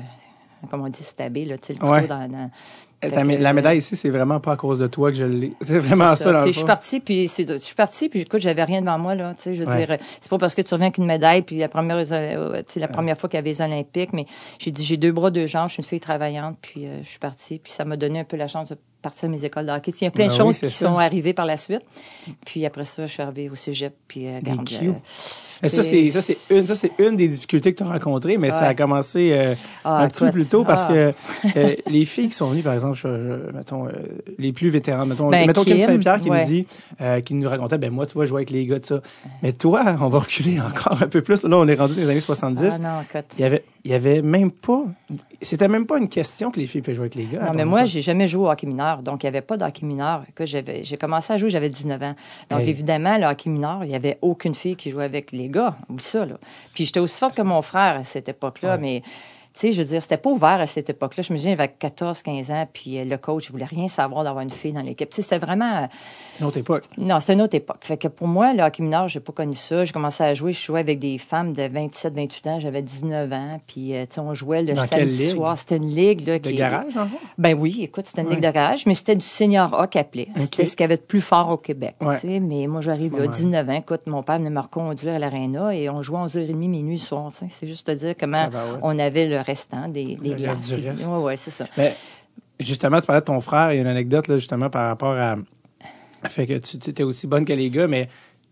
Comment 0.71 0.85
on 0.85 0.89
dit, 0.89 1.03
stabé, 1.03 1.47
là, 1.47 1.57
tu 1.57 1.69
sais, 1.69 1.75
le 1.81 1.85
Ouais. 1.89 2.07
dans... 2.07 2.29
dans- 2.29 2.51
Ta- 3.01 3.09
Fait 3.09 3.23
que, 3.23 3.43
la 3.43 3.51
euh, 3.51 3.53
médaille 3.55 3.79
ici, 3.79 3.97
c'est 3.97 4.11
vraiment 4.11 4.41
pas 4.41 4.53
à 4.53 4.57
cause 4.57 4.79
de 4.79 4.87
toi 4.87 5.11
que 5.11 5.17
je 5.17 5.25
l'ai. 5.25 5.55
C'est 5.63 5.79
vraiment 5.79 6.15
ça, 6.17 6.33
le 6.45 6.47
Je 6.49 6.53
suis 6.53 6.67
partie, 6.67 7.01
puis 7.01 7.29
c'est, 7.29 7.51
je 7.51 7.57
suis 7.57 7.75
partie, 7.75 8.11
puis 8.11 8.21
écoute, 8.21 8.41
j'avais 8.43 8.63
rien 8.63 8.83
devant 8.83 8.99
moi 8.99 9.15
là. 9.15 9.33
Tu 9.37 9.43
sais, 9.43 9.55
je 9.55 9.65
veux 9.65 9.71
Ouais. 9.71 9.87
dire, 9.87 9.97
c'est 10.21 10.29
pas 10.29 10.37
parce 10.37 10.55
que 10.55 10.61
tu 10.61 10.75
reviens 10.75 10.89
avec 10.89 10.99
une 10.99 11.07
médaille, 11.07 11.41
puis 11.41 11.57
la 11.57 11.69
première, 11.69 11.97
euh, 12.13 12.59
tu 12.59 12.75
sais, 12.75 12.81
la 12.81 12.89
première 12.89 13.17
fois 13.17 13.31
qu'il 13.31 13.39
y 13.39 13.41
avait 13.41 13.49
les 13.51 13.63
Olympiques, 13.63 14.13
mais 14.13 14.27
j'ai 14.59 14.71
dit, 14.71 14.85
j'ai 14.85 14.99
deux 14.99 15.13
bras, 15.13 15.31
deux 15.31 15.47
jambes, 15.47 15.69
je 15.69 15.75
suis 15.75 15.83
une 15.83 15.89
fille 15.89 16.01
travaillante, 16.01 16.59
puis 16.61 16.87
euh, 16.87 16.99
je 17.03 17.09
suis 17.09 17.19
partie, 17.19 17.59
puis 17.59 17.73
ça 17.73 17.87
m'a 17.87 17.97
donné 17.97 18.21
un 18.21 18.25
peu 18.25 18.37
la 18.37 18.49
chance 18.49 18.69
de 18.69 18.77
partir 19.01 19.31
à 19.31 19.33
mes 19.33 19.43
écoles 19.47 19.65
de 19.65 19.73
hockey. 19.73 19.93
Il 19.99 20.05
y 20.05 20.07
a 20.09 20.11
plein 20.11 20.27
Ben 20.27 20.29
de 20.29 20.33
oui, 20.43 20.47
choses 20.49 20.59
qui 20.59 20.71
ça. 20.71 20.87
sont 20.89 20.99
arrivées 20.99 21.33
par 21.33 21.47
la 21.47 21.57
suite. 21.57 21.81
Puis 22.45 22.67
après 22.67 22.85
ça, 22.85 23.07
je 23.07 23.11
suis 23.13 23.23
arrivée 23.23 23.49
au 23.49 23.55
cégep, 23.55 23.95
puis 24.07 24.27
euh, 24.27 24.41
euh, 24.47 24.93
Mais 25.63 25.69
ça, 25.71 25.83
c'est, 25.83 26.11
ça, 26.11 26.21
c'est 26.21 26.37
une, 26.55 26.63
ça, 26.65 26.75
c'est 26.75 26.93
une 26.99 27.17
des 27.17 27.29
difficultés 27.29 27.73
que 27.73 27.79
tu 27.79 27.83
as 27.83 27.91
rencontrées, 27.93 28.37
mais 28.37 28.51
ça 28.51 28.67
a 28.67 28.75
commencé 28.75 29.33
euh, 29.33 29.55
Ah, 29.85 30.03
un 30.03 30.09
petit 30.09 30.25
peu 30.25 30.33
plus 30.33 30.45
tôt 30.47 30.65
parce 30.65 30.85
Ah. 30.87 30.93
que 30.93 31.15
euh, 31.57 31.75
les 31.87 32.05
filles 32.05 32.29
qui 32.29 32.35
sont 32.35 32.51
venues, 32.51 32.63
par 32.63 32.75
exemple, 32.75 32.90
je, 32.95 33.07
je- 33.09 33.53
mettons, 33.57 33.87
euh, 33.87 33.91
les 34.39 34.53
plus 34.53 34.69
vétérans, 34.71 35.07
mettons, 35.07 35.29
Ben, 35.31 35.47
mettons 35.47 35.65
Kim, 35.65 35.77
Kim, 35.79 35.87
Saint-Pierre 35.87 36.21
qui 36.21 36.31
ouais. 36.31 36.41
nous 36.41 36.47
dit, 36.47 36.67
euh, 37.01 37.21
qui 37.21 37.35
nous 37.35 37.49
racontait, 37.49 37.79
ben 37.79 37.91
moi, 37.91 38.07
tu 38.07 38.15
vois, 38.15 38.25
je 38.25 38.31
jouais 38.31 38.39
avec 38.41 38.51
les 38.51 38.67
gars 38.67 38.79
de 38.79 38.85
ça. 38.85 39.01
Mais 39.43 39.53
toi, 39.53 39.97
on 40.01 40.09
va 40.09 40.19
reculer 40.21 40.61
encore 40.61 41.03
un 41.03 41.09
peu 41.09 41.23
plus. 41.23 41.43
Là, 41.45 41.57
on 41.57 41.67
est 41.69 41.75
rendu 41.75 41.95
dans 41.95 42.01
les 42.03 42.11
années 42.11 42.21
70. 42.21 42.69
Ah 42.75 42.79
non, 42.79 43.03
écoute. 43.03 43.27
Il 43.39 43.43
y 43.43 43.45
avait, 43.45 43.65
il 43.85 43.91
y 43.91 43.95
avait 43.95 44.23
même 44.23 44.51
pas, 44.51 44.85
c'était 45.41 45.69
même 45.69 45.87
pas 45.87 45.99
une 45.99 46.09
question 46.09 46.51
que 46.51 46.61
les 46.61 46.67
filles 46.67 46.83
peuvent 46.83 46.95
jouer 46.95 47.05
avec 47.05 47.15
les 47.15 47.25
gars. 47.25 47.45
Non, 47.47 47.53
mais 47.55 47.65
moi, 47.65 47.85
j'ai 47.85 48.03
jamais 48.03 48.27
joué 48.29 48.45
au 48.45 48.51
hockey 48.51 48.67
mineur, 48.67 49.03
donc 49.03 49.23
il 49.23 49.27
n'y 49.27 49.29
avait 49.29 49.41
pas 49.41 49.57
de 49.57 49.65
hockey 49.65 49.87
mineur. 49.87 50.23
Écoute, 50.29 50.47
j'avais, 50.47 50.85
j'ai 50.85 50.97
commencé 50.97 51.33
à 51.33 51.37
jouer, 51.39 51.51
j'avais 51.51 51.71
19 51.71 52.03
ans. 52.03 52.15
Donc, 52.51 52.61
Hey. 52.61 52.69
évidemment, 52.71 53.17
le 53.17 53.25
hockey 53.25 53.49
mineur, 53.51 53.81
il 53.85 53.89
n'y 53.89 53.95
avait 53.97 54.19
aucune 54.23 54.55
fille 54.55 54.77
qui 54.77 54.91
jouait 54.91 55.05
avec 55.05 55.33
les 55.33 55.49
gars. 55.49 55.77
Oublie 55.89 56.05
ça, 56.05 56.25
là. 56.27 56.35
Puis 56.75 56.85
j'étais 56.87 57.01
aussi 57.01 57.19
forte 57.19 57.35
que 57.37 57.43
mon 57.43 57.63
frère 57.63 57.97
à 57.97 58.05
cette 58.05 58.29
époque-là, 58.29 58.75
Ouais. 58.75 58.81
mais... 58.81 59.03
Tu 59.53 59.61
sais, 59.61 59.73
je 59.73 59.83
veux 59.83 59.89
dire, 59.89 60.03
c'était 60.03 60.17
pas 60.17 60.31
ouvert 60.31 60.61
à 60.61 60.67
cette 60.67 60.91
époque-là. 60.91 61.23
Je 61.27 61.33
me 61.33 61.39
souviens, 61.39 61.57
j'avais 61.57 61.69
14, 61.69 62.23
15 62.23 62.51
ans, 62.53 62.69
puis 62.73 62.99
euh, 62.99 63.05
le 63.05 63.19
coach, 63.19 63.51
voulait 63.51 63.65
rien 63.65 63.89
savoir 63.89 64.23
d'avoir 64.25 64.43
une 64.45 64.51
fille 64.51 64.73
dans 64.73 64.81
l'équipe. 64.83 65.11
Tu 65.11 65.17
sais, 65.17 65.23
c'était 65.23 65.39
vraiment... 65.45 65.89
Une 66.41 66.47
autre 66.47 66.59
époque. 66.59 66.85
Non, 66.99 67.19
c'est 67.21 67.33
une 67.35 67.43
autre 67.43 67.57
époque. 67.57 67.79
Fait 67.83 67.97
que 67.97 68.09
pour 68.09 68.29
moi, 68.29 68.53
le 68.55 68.63
hockey 68.63 68.83
mineur, 68.83 69.09
j'ai 69.09 69.21
pas 69.21 69.33
connu 69.33 69.55
ça. 69.57 69.85
J'ai 69.85 69.93
commencé 69.93 70.23
à 70.23 70.35
jouer, 70.35 70.53
je 70.53 70.61
jouais 70.61 70.81
avec 70.81 70.99
des 71.01 71.19
femmes 71.19 71.53
de 71.53 71.63
27, 71.65 72.15
28 72.15 72.47
ans, 72.47 72.61
j'avais 72.61 72.83
19 72.83 73.33
ans, 73.33 73.59
puis 73.67 73.95
euh, 73.97 74.05
tu 74.07 74.15
sais, 74.15 74.21
on 74.21 74.35
jouait 74.35 74.63
le 74.63 74.73
Dans 74.75 74.87
samedi 74.87 75.27
soir. 75.27 75.59
C'était 75.59 75.77
une 75.79 75.93
ligue, 75.95 76.27
là, 76.29 76.39
De 76.39 76.49
qui... 76.49 76.55
garage, 76.55 76.97
en 76.97 77.07
fond? 77.07 77.19
Ben 77.37 77.55
oui, 77.59 77.81
écoute, 77.83 78.07
c'était 78.07 78.23
une 78.23 78.29
Ouais. 78.29 78.35
ligue 78.37 78.45
de 78.45 78.51
garage, 78.53 78.87
mais 78.87 78.95
c'était 78.95 79.17
du 79.17 79.25
senior 79.27 79.73
hockey 79.73 79.99
appelé. 79.99 80.29
C'était 80.37 80.65
ce 80.67 80.77
qu'il 80.77 80.85
y 80.85 80.87
avait 80.87 80.97
de 80.97 81.03
plus 81.03 81.21
fort 81.21 81.49
au 81.51 81.57
Québec. 81.57 81.97
Ouais. 82.01 82.15
tu 82.21 82.29
sais. 82.29 82.41
Mais 82.41 82.67
moi, 82.69 82.81
j'arrive 82.81 83.15
À 83.17 83.19
là, 83.19 83.33
ce 83.33 83.43
moment-là. 83.43 83.65
19 83.65 83.69
ans. 83.71 83.79
Écoute, 83.81 84.07
mon 84.07 84.23
père 84.23 84.39
venait 84.39 84.51
me 84.51 84.61
reconduire 84.61 85.15
à 85.15 85.19
l'aréna 85.19 85.75
et 85.75 85.91
on 85.91 86.03
jouait 86.03 86.19
à 86.19 86.27
11h30 86.27 86.55
minuit 86.69 86.99
soir. 86.99 87.31
C'est 87.49 87.67
juste 87.67 87.87
te 87.87 87.93
dire 87.93 88.15
comment 88.19 88.49
on 88.83 88.99
avait 88.99 89.27
le 89.27 89.40
restant 89.43 89.89
des, 89.89 90.17
des 90.17 90.35
Le. 90.35 91.09
Ouais, 91.09 91.23
ouais, 91.23 91.37
c'est 91.37 91.51
ça. 91.51 91.67
Justement, 92.59 93.01
tu 93.01 93.07
parlais 93.07 93.21
de 93.21 93.27
ton 93.27 93.41
frère. 93.41 93.73
Il 93.73 93.77
y 93.77 93.79
a 93.79 93.83
une 93.83 93.89
anecdote, 93.89 94.29
là, 94.29 94.39
justement, 94.39 94.71
par 94.71 94.89
rapport 94.89 95.17
à. 95.17 95.37
Fait 96.29 96.47
que 96.47 96.59
tu 96.59 96.79
tu 96.79 96.91
étais 96.91 97.03
aussi 97.03 97.27
bonne 97.27 97.47
que 97.47 97.53
les 97.55 97.71
gars, 97.71 97.87
mais 97.89 98.09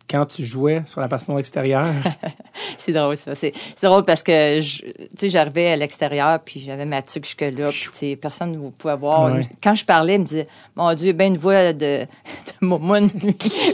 quand 0.09 0.27
tu 0.27 0.45
jouais 0.45 0.83
sur 0.87 1.01
la 1.01 1.09
patinoire 1.09 1.39
extérieure, 1.41 1.87
C'est 2.77 2.93
drôle, 2.93 3.17
ça. 3.17 3.35
C'est 3.35 3.53
c'est 3.77 3.87
drôle 3.87 4.05
parce 4.05 4.23
que, 4.23 4.61
tu 4.61 4.85
sais, 5.17 5.29
j'arrivais 5.29 5.71
à 5.73 5.77
l'extérieur, 5.77 6.39
puis 6.41 6.61
j'avais 6.65 6.85
ma 6.85 7.03
tuque 7.03 7.25
jusque-là, 7.25 7.71
puis 7.71 7.83
tu 7.85 7.89
sais, 7.93 8.17
personne 8.17 8.53
ne 8.53 8.71
pouvait 8.71 8.97
voir. 8.97 9.33
Ouais. 9.33 9.49
Quand 9.63 9.75
je 9.75 9.85
parlais, 9.85 10.15
il 10.15 10.21
me 10.21 10.25
disait, 10.25 10.49
mon 10.77 10.93
Dieu, 10.95 11.13
ben 11.13 11.29
une 11.33 11.39
voix 11.39 11.73
de, 11.73 11.79
de 11.79 12.07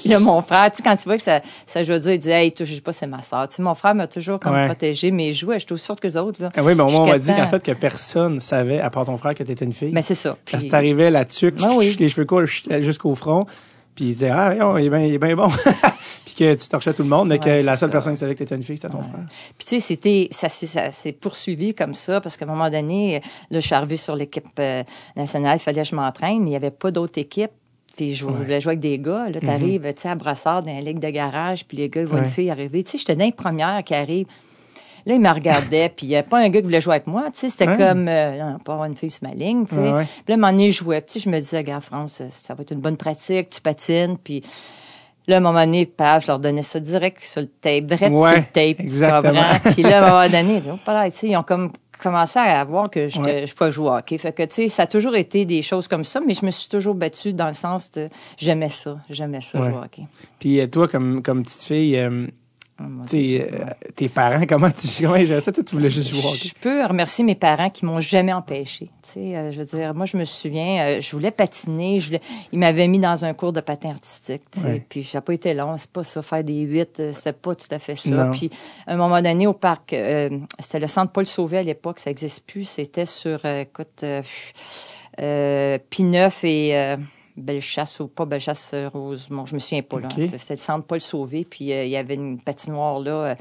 là, 0.08 0.18
mon 0.20 0.42
frère, 0.42 0.70
tu 0.70 0.78
sais, 0.78 0.82
quand 0.82 0.96
tu 0.96 1.04
vois 1.04 1.16
que 1.16 1.22
ça, 1.22 1.40
ça 1.66 1.82
joue 1.82 1.98
dur, 1.98 2.12
il 2.12 2.18
dit, 2.18 2.30
hey, 2.30 2.52
touche 2.52 2.80
pas, 2.80 2.92
c'est 2.92 3.06
ma 3.06 3.22
soeur. 3.22 3.48
Tu 3.48 3.56
sais, 3.56 3.62
mon 3.62 3.74
frère 3.74 3.94
m'a 3.94 4.06
toujours 4.06 4.38
comme 4.40 4.52
Ouais. 4.54 4.66
protégé, 4.66 5.10
mais 5.10 5.32
je 5.32 5.40
jouais, 5.40 5.58
j'étais 5.58 5.72
aussi 5.72 5.86
forte 5.86 6.00
que 6.00 6.06
les 6.06 6.16
autres, 6.16 6.42
là. 6.42 6.50
Ah 6.56 6.62
oui, 6.62 6.74
mais 6.74 6.82
au 6.82 6.88
moins, 6.88 7.00
on 7.02 7.06
m'a 7.08 7.18
dit 7.18 7.32
qu'en 7.34 7.46
fait, 7.46 7.62
que 7.62 7.72
personne 7.72 8.40
savait, 8.40 8.80
à 8.80 8.90
part 8.90 9.04
ton 9.06 9.16
frère, 9.16 9.34
que 9.34 9.42
tu 9.42 9.50
étais 9.52 9.64
une 9.64 9.72
fille. 9.72 9.90
Mais 9.92 10.02
c'est 10.02 10.14
ça. 10.14 10.36
Parce 10.50 10.58
Puis- 10.62 10.66
que 10.66 10.70
t'arrivais 10.70 11.10
la 11.10 11.24
tuque, 11.24 11.56
Ben 11.56 11.70
oui. 11.76 11.96
les 12.00 12.08
cheveux 12.08 12.26
courts 12.26 12.46
jusqu'au 12.46 13.14
front. 13.14 13.46
Puis 13.94 14.06
il 14.06 14.12
disait 14.12 14.30
ah 14.30 14.54
voyons, 14.54 14.76
il 14.78 14.86
est 14.86 14.90
bien 14.90 15.00
il 15.00 15.14
est 15.14 15.18
bien 15.18 15.36
bon 15.36 15.48
puis 16.24 16.34
que 16.34 16.54
tu 16.54 16.68
torchais 16.68 16.92
tout 16.94 17.02
le 17.02 17.08
monde 17.08 17.28
mais 17.28 17.38
que 17.38 17.48
la 17.48 17.76
seule 17.76 17.88
ça. 17.88 17.92
personne 17.92 18.14
qui 18.14 18.20
savait 18.20 18.34
que 18.34 18.38
t'étais 18.40 18.54
une 18.56 18.62
fille 18.62 18.76
c'était 18.76 18.88
ton 18.88 18.98
Ouais. 18.98 19.04
frère 19.08 19.26
Puis 19.58 19.66
tu 19.66 19.74
sais, 19.76 19.80
c'était 19.80 20.28
ça, 20.30 20.48
s'est- 20.48 20.66
ça 20.66 20.90
s'est 20.90 21.12
poursuivi 21.12 21.74
comme 21.74 21.94
ça 21.94 22.20
parce 22.20 22.36
qu'à 22.36 22.44
un 22.44 22.48
moment 22.48 22.70
donné, 22.70 23.20
là, 23.50 23.60
je 23.60 23.66
suis 23.66 23.74
arrivée 23.74 23.96
sur 23.96 24.16
l'équipe 24.16 24.44
euh, 24.58 24.82
nationale, 25.16 25.58
il 25.58 25.60
fallait 25.62 25.82
que 25.82 25.88
je 25.88 25.94
m'entraîne, 25.94 26.38
mais 26.40 26.46
il 26.46 26.50
n'y 26.50 26.56
avait 26.56 26.70
pas 26.70 26.90
d'autre 26.90 27.18
équipe. 27.18 27.50
Puis 27.96 28.14
je 28.16 28.26
voulais 28.26 28.60
jouer 28.60 28.70
avec 28.70 28.80
des 28.80 28.98
gars. 28.98 29.28
Là, 29.28 29.38
t'arrives, 29.40 29.82
tu 29.94 30.02
sais, 30.02 30.08
à 30.08 30.16
Brassard, 30.16 30.64
dans 30.64 30.74
la 30.74 30.80
ligue 30.80 30.98
de 30.98 31.10
garage, 31.10 31.64
puis 31.64 31.76
les 31.76 31.88
gars, 31.88 32.00
ils 32.00 32.06
voient 32.08 32.18
Ouais. 32.18 32.24
une 32.24 32.30
fille 32.30 32.50
arriver. 32.50 32.82
Tu 32.82 32.90
sais, 32.92 32.98
j'étais 32.98 33.14
dans 33.14 33.24
les 33.24 33.30
premières 33.30 33.84
qui 33.84 33.94
arrivent. 33.94 34.26
Là, 35.06 35.14
ils 35.14 35.20
me 35.20 35.28
regardaient, 35.30 35.90
puis 35.94 36.06
il 36.06 36.08
n'y 36.10 36.16
avait 36.16 36.26
pas 36.26 36.38
un 36.38 36.48
gars 36.48 36.60
qui 36.60 36.64
voulait 36.64 36.80
jouer 36.80 36.94
avec 36.94 37.06
moi. 37.06 37.24
Tu 37.32 37.40
sais, 37.40 37.48
c'était 37.50 37.68
Ouais. 37.68 37.76
comme, 37.76 38.08
euh, 38.08 38.38
non, 38.38 38.58
pas 38.58 38.72
avoir 38.72 38.86
une 38.88 38.96
fille 38.96 39.10
sur 39.10 39.28
ma 39.28 39.34
ligne, 39.34 39.66
tu 39.66 39.74
sais. 39.74 39.80
Ouais, 39.80 39.92
ouais. 39.92 40.04
Puis 40.04 40.24
là, 40.28 40.34
à 40.34 40.36
un 40.36 40.40
moment 40.40 40.52
donné, 40.52 40.70
je 40.70 40.78
jouais. 40.78 41.00
Puis 41.02 41.20
je 41.20 41.28
me 41.28 41.38
disais, 41.38 41.62
gars, 41.62 41.80
France, 41.80 42.18
euh, 42.22 42.26
ça 42.30 42.54
va 42.54 42.62
être 42.62 42.70
une 42.72 42.80
bonne 42.80 42.96
pratique, 42.96 43.50
tu 43.50 43.60
patines, 43.60 44.16
puis... 44.22 44.42
Là, 45.26 45.36
à 45.36 45.38
un 45.38 45.40
moment 45.40 45.64
donné, 45.64 45.86
paf, 45.86 46.24
je 46.24 46.26
leur 46.28 46.38
donnais 46.38 46.60
ça 46.62 46.78
direct 46.80 47.22
sur 47.22 47.40
le 47.40 47.46
tape, 47.46 47.84
direct 47.86 48.14
sur 48.14 48.26
le 48.26 48.42
tape, 48.52 48.78
exactement. 48.80 49.32
tu 49.32 49.38
comprends? 49.62 49.70
Puis 49.72 49.82
là, 49.82 50.02
à 50.04 50.06
un 50.06 50.10
moment 50.10 50.28
donné, 50.28 50.62
ils 50.62 50.70
ont 50.70 51.10
sais, 51.12 51.28
ils 51.28 51.36
ont 51.38 51.42
comme 51.42 51.70
commencé 51.98 52.38
à 52.38 52.62
voir 52.64 52.90
que 52.90 53.08
je, 53.08 53.18
Ouais. 53.22 53.46
je 53.46 53.54
pouvais 53.54 53.70
jouer 53.72 53.88
au 53.88 53.94
hockey. 53.94 54.18
Fait 54.18 54.34
que, 54.34 54.42
tu 54.42 54.52
sais, 54.54 54.68
ça 54.68 54.82
a 54.82 54.86
toujours 54.86 55.16
été 55.16 55.46
des 55.46 55.62
choses 55.62 55.88
comme 55.88 56.04
ça, 56.04 56.20
mais 56.20 56.34
je 56.34 56.44
me 56.44 56.50
suis 56.50 56.68
toujours 56.68 56.94
battue 56.94 57.32
dans 57.32 57.46
le 57.46 57.54
sens 57.54 57.90
de 57.92 58.06
j'aimais 58.36 58.68
ça, 58.68 58.98
j'aimais 59.08 59.40
ça, 59.40 59.60
Ouais. 59.60 59.70
jouer 59.70 59.78
au 59.78 59.82
hockey. 59.82 60.02
puis 60.38 60.60
euh, 60.60 60.66
toi 60.66 60.88
comme 60.88 61.22
comme 61.22 61.42
petite 61.42 61.62
fille 61.62 61.96
euh, 61.96 62.26
Tu 62.76 63.08
sais 63.08 63.48
euh, 63.52 63.66
tes 63.94 64.08
parents 64.08 64.44
comment 64.48 64.70
tu 64.70 64.88
comment 65.00 65.14
ils 65.14 65.40
ça 65.40 65.52
toi 65.52 65.62
tu 65.62 65.76
voulais 65.76 65.90
juste 65.90 66.08
jouer 66.08 66.20
Je 66.36 66.52
peux 66.60 66.84
remercier 66.84 67.22
mes 67.22 67.36
parents 67.36 67.68
qui 67.68 67.84
m'ont 67.84 68.00
jamais 68.00 68.32
empêché. 68.32 68.90
Tu 69.04 69.12
sais, 69.12 69.36
euh, 69.36 69.52
je 69.52 69.62
veux 69.62 69.78
dire, 69.78 69.94
moi, 69.94 70.06
je 70.06 70.16
me 70.16 70.24
souviens, 70.24 70.86
euh, 70.86 71.00
je 71.00 71.12
voulais 71.12 71.30
patiner, 71.30 72.00
je 72.00 72.06
voulais, 72.06 72.20
ils 72.52 72.58
m'avaient 72.58 72.88
mis 72.88 72.98
dans 72.98 73.24
un 73.24 73.32
cours 73.34 73.52
de 73.52 73.60
patin 73.60 73.90
artistique, 73.90 74.42
Ouais. 74.64 74.84
puis 74.88 75.04
ça 75.04 75.18
n'a 75.18 75.22
pas 75.22 75.34
été 75.34 75.54
long, 75.54 75.76
c'est 75.76 75.90
pas 75.90 76.02
ça, 76.02 76.20
faire 76.22 76.42
des 76.42 76.62
huit, 76.62 76.98
euh, 76.98 77.12
c'était 77.12 77.32
pas 77.34 77.54
tout 77.54 77.68
à 77.70 77.78
fait 77.78 77.94
ça. 77.94 78.10
Non. 78.10 78.30
Puis, 78.32 78.50
à 78.86 78.94
un 78.94 78.96
moment 78.96 79.22
donné, 79.22 79.46
au 79.46 79.52
parc, 79.52 79.94
c'était 80.58 80.80
le 80.80 80.86
centre 80.88 81.12
Paul 81.12 81.26
Sauvé 81.26 81.58
à 81.58 81.62
l'époque, 81.62 81.98
ça 82.00 82.10
n'existe 82.10 82.44
plus, 82.46 82.64
c'était 82.64 83.06
sur, 83.06 83.44
écoute, 83.44 84.02
euh, 84.02 84.22
euh, 85.20 85.78
Pineuf 85.90 86.42
et... 86.44 86.96
Euh, 87.36 87.40
Bellechasse 87.42 88.00
ou 88.00 88.08
pas 88.08 88.24
Bellechasse 88.24 88.72
euh, 88.74 88.88
Rosemont, 88.88 89.46
je 89.46 89.54
me 89.54 89.60
souviens 89.60 89.82
pas 89.82 90.00
là. 90.00 90.08
C'était 90.10 90.54
le 90.54 90.56
centre 90.56 90.86
Paul 90.86 91.00
Sauvé, 91.00 91.46
puis 91.48 91.72
euh, 91.72 91.84
il 91.84 91.90
y 91.90 91.96
avait 91.96 92.14
une 92.14 92.40
patinoire 92.40 93.00
là. 93.00 93.12
euh, 93.12 93.34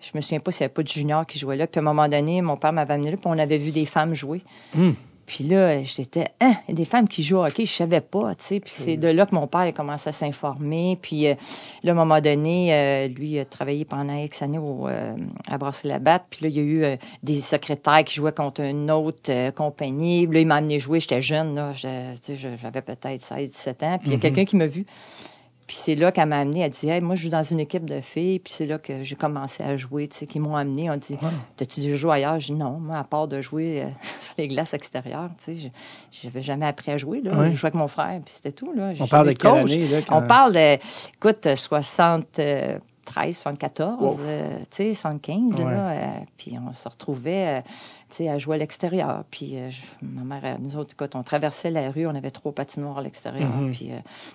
je 0.00 0.10
me 0.14 0.20
souviens 0.20 0.40
pas 0.40 0.52
s'il 0.52 0.62
n'y 0.62 0.66
avait 0.66 0.74
pas 0.74 0.82
de 0.82 0.88
junior 0.88 1.26
qui 1.26 1.38
jouait 1.38 1.56
là. 1.56 1.66
Puis 1.66 1.78
à 1.78 1.82
un 1.82 1.84
moment 1.84 2.08
donné, 2.08 2.42
mon 2.42 2.56
père 2.56 2.72
m'avait 2.72 2.94
amené 2.94 3.10
là, 3.10 3.16
puis 3.16 3.26
on 3.26 3.38
avait 3.38 3.58
vu 3.58 3.70
des 3.70 3.86
femmes 3.86 4.14
jouer. 4.14 4.42
Hmm. 4.74 4.92
Puis 5.26 5.44
là, 5.44 5.82
j'étais, 5.84 6.26
hein, 6.40 6.54
il 6.68 6.70
y 6.70 6.72
a 6.72 6.74
des 6.74 6.84
femmes 6.84 7.08
qui 7.08 7.22
jouent 7.22 7.38
au 7.38 7.44
hockey, 7.44 7.66
je 7.66 7.72
savais 7.72 8.00
pas, 8.00 8.34
tu 8.34 8.44
sais. 8.44 8.60
Puis 8.60 8.70
c'est 8.74 8.96
de 8.96 9.08
là 9.08 9.26
que 9.26 9.34
mon 9.34 9.46
père 9.46 9.60
a 9.60 9.72
commencé 9.72 10.08
à 10.08 10.12
s'informer. 10.12 10.98
Puis 11.00 11.26
euh, 11.26 11.34
là, 11.82 11.92
à 11.92 11.94
un 11.94 11.96
moment 11.96 12.20
donné, 12.20 12.74
euh, 12.74 13.08
lui 13.08 13.38
a 13.38 13.44
travaillé 13.44 13.84
pendant 13.84 14.14
X 14.16 14.42
années 14.42 14.58
au, 14.58 14.88
euh, 14.88 15.14
à 15.50 15.58
Brasserie-Labatte. 15.58 16.24
Puis 16.30 16.40
là, 16.42 16.48
il 16.48 16.56
y 16.56 16.60
a 16.60 16.62
eu 16.62 16.84
euh, 16.84 16.96
des 17.22 17.40
secrétaires 17.40 18.04
qui 18.04 18.14
jouaient 18.16 18.32
contre 18.32 18.60
une 18.62 18.90
autre 18.90 19.50
compagnie. 19.52 20.26
Puis 20.26 20.34
là, 20.34 20.40
il 20.40 20.46
m'a 20.46 20.56
amené 20.56 20.78
jouer, 20.78 21.00
j'étais 21.00 21.20
jeune, 21.20 21.54
là. 21.54 21.72
Je- 21.72 22.14
tu 22.24 22.36
sais, 22.36 22.56
j'avais 22.60 22.82
peut-être 22.82 23.22
16, 23.22 23.50
17 23.50 23.82
ans. 23.82 23.98
Puis 23.98 24.10
il 24.10 24.12
y 24.12 24.16
a 24.16 24.18
quelqu'un 24.18 24.44
qui 24.44 24.56
m'a 24.56 24.66
vu. 24.66 24.84
Puis 25.66 25.76
c'est 25.76 25.94
là 25.94 26.12
qu'elle 26.12 26.28
m'a 26.28 26.40
amené. 26.40 26.60
Elle 26.60 26.70
dit, 26.70 26.88
hey, 26.88 27.00
moi, 27.00 27.14
je 27.14 27.22
joue 27.22 27.28
dans 27.30 27.42
une 27.42 27.58
équipe 27.60 27.84
de 27.88 28.00
filles. 28.00 28.38
Puis 28.38 28.52
c'est 28.52 28.66
là 28.66 28.78
que 28.78 29.02
j'ai 29.02 29.16
commencé 29.16 29.62
à 29.62 29.76
jouer, 29.76 30.08
tu 30.08 30.18
sais, 30.18 30.26
qui 30.26 30.38
m'ont 30.38 30.56
amené. 30.56 30.90
On 30.90 30.96
dit, 30.96 31.16
t'as-tu 31.56 31.80
déjà 31.80 31.96
joué 31.96 32.12
ailleurs? 32.12 32.38
J'ai 32.38 32.52
dit, 32.52 32.58
non, 32.58 32.72
moi, 32.78 32.98
à 32.98 33.04
part 33.04 33.28
de 33.28 33.40
jouer 33.40 33.82
euh, 33.82 33.86
sur 34.20 34.34
les 34.36 34.48
glaces 34.48 34.74
extérieures, 34.74 35.30
tu 35.38 35.44
sais, 35.44 35.56
je- 35.56 35.68
j'avais 36.22 36.42
jamais 36.42 36.66
appris 36.66 36.92
à 36.92 36.98
jouer, 36.98 37.22
là. 37.22 37.32
Ouais. 37.34 37.50
Je 37.50 37.56
jouais 37.56 37.68
avec 37.68 37.74
mon 37.76 37.88
frère, 37.88 38.20
puis 38.24 38.34
c'était 38.34 38.52
tout, 38.52 38.72
là. 38.74 38.92
On 39.00 39.06
parle 39.06 39.26
de 39.28 39.32
quelle 39.38 39.50
année 39.72 39.88
là 39.88 39.98
quand- 40.06 40.18
On 40.18 40.26
parle 40.26 40.52
de, 40.52 40.74
écoute, 41.14 41.48
73, 43.04 43.36
74, 43.36 44.00
Wow. 44.00 44.18
euh, 44.20 44.58
tu 44.70 44.76
sais, 44.76 44.94
75, 44.94 45.54
Ouais. 45.60 45.64
là. 45.64 45.90
euh, 45.90 46.06
puis 46.36 46.56
on 46.66 46.72
se 46.72 46.88
retrouvait, 46.88 47.58
euh, 47.58 47.60
tu 48.08 48.16
sais, 48.16 48.28
à 48.28 48.38
jouer 48.38 48.56
à 48.56 48.58
l'extérieur. 48.58 49.24
Puis 49.30 49.56
ma 50.02 50.22
mère, 50.22 50.58
nous 50.60 50.76
autres, 50.76 50.94
écoute, 50.94 51.14
on 51.14 51.22
traversait 51.22 51.70
la 51.70 51.90
rue, 51.90 52.06
on 52.06 52.14
avait 52.14 52.30
trois 52.30 52.52
patinoires 52.52 52.98
à 52.98 53.02
l'extérieur. 53.02 53.48
Mhm. 53.56 53.72
Puis 53.72 53.90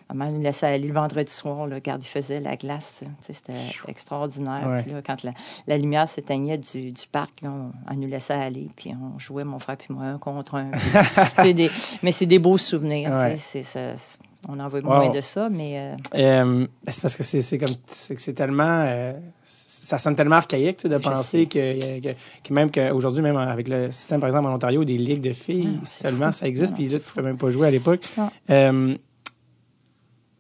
ma 0.10 0.16
mère 0.26 0.34
nous 0.34 0.42
laissait 0.42 0.68
aller 0.68 0.88
le 0.88 0.94
vendredi 0.94 1.32
soir, 1.32 1.68
là, 1.68 1.76
regarde, 1.76 2.04
il 2.04 2.08
faisait 2.08 2.40
la 2.40 2.56
glace. 2.56 3.00
Tu 3.02 3.08
sais, 3.22 3.34
c'était 3.34 3.54
extraordinaire. 3.88 4.68
Ouais. 4.68 4.82
Puis 4.84 4.92
là, 4.92 5.02
quand 5.02 5.24
la, 5.24 5.32
la 5.68 5.78
lumière 5.78 6.08
s'éteignait 6.08 6.58
du, 6.58 6.92
du 6.92 7.08
parc, 7.12 7.42
là, 7.42 7.52
on, 7.90 7.94
nous 7.96 8.08
laissait 8.08 8.34
aller. 8.34 8.70
Puis 8.76 8.94
on 8.94 9.18
jouait, 9.20 9.44
mon 9.44 9.60
frère 9.60 9.78
puis 9.78 9.94
moi, 9.94 10.06
un 10.06 10.18
contre 10.18 10.56
un. 10.56 10.72
Puis, 10.72 10.80
c'est 11.44 11.54
des- 11.54 11.72
mais 12.04 12.12
c'est 12.12 12.26
des 12.26 12.40
beaux 12.40 12.58
souvenirs. 12.58 13.12
Ouais. 13.12 13.34
tu 13.34 13.40
sais, 13.40 13.64
c'est- 13.64 13.96
ça- 13.96 14.18
on 14.48 14.60
en 14.60 14.68
veut 14.70 14.82
Wow. 14.82 14.88
moins 14.88 15.10
de 15.10 15.22
ça, 15.22 15.50
mais... 15.50 15.78
euh, 15.78 15.96
Euh, 16.16 16.68
c'est 16.88 17.02
parce 17.02 17.16
que 17.18 17.24
c'est 17.24 17.58
comme 17.58 17.76
c'est 17.88 18.34
tellement 18.34 18.84
euh, 18.88 19.14
ça 19.44 19.98
sonne 19.98 20.16
tellement 20.16 20.36
archaïque 20.36 20.86
de 20.86 20.94
Je 20.94 20.98
penser 20.98 21.46
que, 21.48 22.00
que, 22.00 22.14
que 22.44 22.54
même 22.54 22.70
qu'aujourd'hui 22.72 23.22
même 23.22 23.38
avec 23.38 23.68
le 23.68 23.92
système 23.92 24.20
par 24.20 24.30
exemple 24.30 24.48
en 24.48 24.54
Ontario 24.56 24.84
des 24.86 24.98
ligues 24.98 25.22
de 25.22 25.34
filles 25.34 25.80
c'est 25.84 26.04
seulement 26.08 26.32
fou. 26.32 26.40
ça 26.40 26.48
existe 26.48 26.74
puis 26.76 26.88
là 26.88 27.00
tu 27.00 27.06
pouvais 27.06 27.24
même 27.24 27.38
pas 27.38 27.50
jouer 27.50 27.68
à 27.68 27.72
l'époque. 27.72 28.02
Euh, 28.50 28.96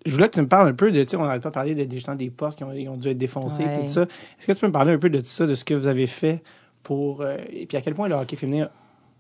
je 0.06 0.14
voulais 0.14 0.30
que 0.30 0.36
tu 0.36 0.42
me 0.42 0.48
parles 0.48 0.70
un 0.70 0.74
peu 0.74 0.92
de, 0.92 1.04
tu 1.04 1.10
sais, 1.10 1.18
on 1.18 1.24
n'arrête 1.24 1.42
pas 1.44 1.50
de 1.50 1.54
parler 1.54 1.76
des, 1.76 1.86
des 1.86 2.00
gens 2.00 2.16
des 2.16 2.30
postes 2.30 2.58
qui 2.58 2.64
ont, 2.64 2.98
dû 2.98 3.10
être 3.10 3.18
défoncés 3.18 3.64
et 3.64 3.66
Ouais. 3.66 3.82
tout 3.86 3.88
ça. 3.92 4.04
Est-ce 4.04 4.48
que 4.48 4.54
tu 4.54 4.60
peux 4.62 4.68
me 4.68 4.72
parler 4.72 4.94
un 4.94 4.98
peu 4.98 5.10
de 5.10 5.20
tout 5.20 5.26
ça, 5.26 5.46
de 5.46 5.54
ce 5.56 5.66
que 5.66 5.74
vous 5.74 5.88
avez 5.88 6.08
fait 6.08 6.42
pour, 6.84 7.22
euh, 7.22 7.36
et 7.52 7.66
puis 7.66 7.76
à 7.78 7.82
quel 7.82 7.96
point 7.96 8.08
le 8.08 8.16
hockey 8.16 8.38
féminin 8.38 8.70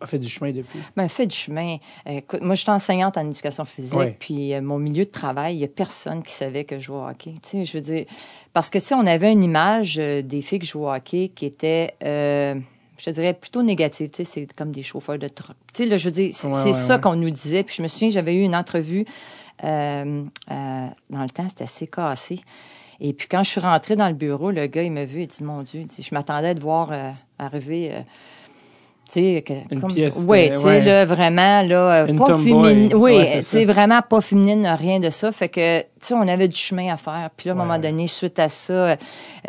a 0.01 0.07
fait 0.07 0.19
du 0.19 0.29
chemin 0.29 0.51
depuis? 0.51 0.79
Ben, 0.95 1.07
fait 1.09 1.27
du 1.27 1.35
chemin. 1.35 1.77
Écoute, 2.05 2.41
moi, 2.41 2.55
je 2.55 2.61
suis 2.61 2.71
enseignante 2.71 3.17
en 3.17 3.25
éducation 3.27 3.65
physique, 3.65 3.97
Ouais. 3.97 4.15
puis 4.19 4.53
euh, 4.53 4.61
mon 4.61 4.79
milieu 4.79 5.05
de 5.05 5.09
travail, 5.11 5.55
il 5.55 5.57
n'y 5.59 5.63
a 5.65 5.67
personne 5.67 6.23
qui 6.23 6.33
savait 6.33 6.63
que 6.63 6.77
je 6.79 6.85
jouais 6.85 6.97
au 6.97 7.07
hockey. 7.07 7.33
Tu 7.43 7.49
sais, 7.49 7.65
je 7.65 7.73
veux 7.77 7.83
dire, 7.83 8.05
parce 8.53 8.69
que, 8.69 8.79
sais, 8.79 8.95
on 8.95 9.05
avait 9.05 9.31
une 9.31 9.43
image 9.43 9.97
euh, 9.99 10.21
des 10.21 10.41
filles 10.41 10.59
qui 10.59 10.67
jouaient 10.67 10.85
au 10.85 10.93
hockey 10.93 11.31
qui 11.35 11.45
était, 11.45 11.95
euh, 12.03 12.55
je 12.97 13.05
te 13.05 13.09
dirais, 13.09 13.33
plutôt 13.33 13.61
négative. 13.61 14.09
Tu 14.11 14.23
sais, 14.23 14.23
c'est 14.23 14.53
comme 14.53 14.71
des 14.71 14.83
chauffeurs 14.83 15.19
de 15.19 15.27
truck. 15.27 15.55
Tu 15.73 15.83
sais, 15.83 15.85
là, 15.89 15.97
je 15.97 16.05
veux 16.05 16.11
dire, 16.11 16.31
c'est 16.33 16.47
Ouais, 16.47 16.53
c'est 16.55 16.65
ouais, 16.67 16.73
ça 16.73 16.97
qu'on 16.97 17.15
nous 17.15 17.29
disait. 17.29 17.63
Puis 17.63 17.75
je 17.77 17.81
me 17.81 17.87
souviens, 17.87 18.09
j'avais 18.09 18.35
eu 18.35 18.41
une 18.43 18.55
entrevue 18.55 19.05
dans 19.61 20.29
le 20.49 21.29
temps, 21.29 21.47
c'était 21.49 21.65
assez 21.65 21.87
cassé. 21.87 22.39
Et 23.01 23.13
puis 23.13 23.27
quand 23.29 23.43
je 23.43 23.49
suis 23.51 23.61
rentrée 23.61 23.95
dans 23.95 24.07
le 24.07 24.13
bureau, 24.13 24.51
le 24.51 24.67
gars, 24.67 24.83
il 24.83 24.91
m'a 24.91 25.05
vu, 25.05 25.21
il 25.21 25.27
dit, 25.27 25.43
mon 25.43 25.61
Dieu, 25.63 25.81
il 25.81 25.87
dit, 25.87 26.03
je 26.03 26.13
m'attendais 26.13 26.55
de 26.55 26.61
voir 26.61 26.91
euh, 26.91 27.11
arriver... 27.37 27.91
tu 29.11 29.19
sais, 29.21 29.43
comme- 29.81 29.91
pièce, 29.93 30.23
Oui, 30.27 30.49
euh, 30.49 30.53
tu 30.53 30.55
sais, 30.59 30.65
ouais. 30.65 30.81
là, 30.83 31.05
vraiment, 31.05 31.61
là, 31.63 32.05
Une 32.07 32.17
pas 32.17 32.37
féminine. 32.37 32.89
Oui, 32.93 33.13
Ouais, 33.17 33.39
c'est 33.41 33.65
vraiment 33.65 34.01
pas 34.07 34.21
féminine, 34.21 34.67
rien 34.77 34.99
de 34.99 35.09
ça. 35.09 35.31
Fait 35.31 35.49
que, 35.49 35.81
sais, 36.07 36.13
on 36.13 36.27
avait 36.27 36.47
du 36.47 36.57
chemin 36.57 36.93
à 36.93 36.97
faire. 36.97 37.29
Puis 37.35 37.47
là, 37.49 37.53
à 37.53 37.55
un 37.55 37.59
Ouais. 37.59 37.65
moment 37.65 37.79
donné, 37.79 38.07
suite 38.07 38.39
à 38.39 38.49
ça, 38.49 38.95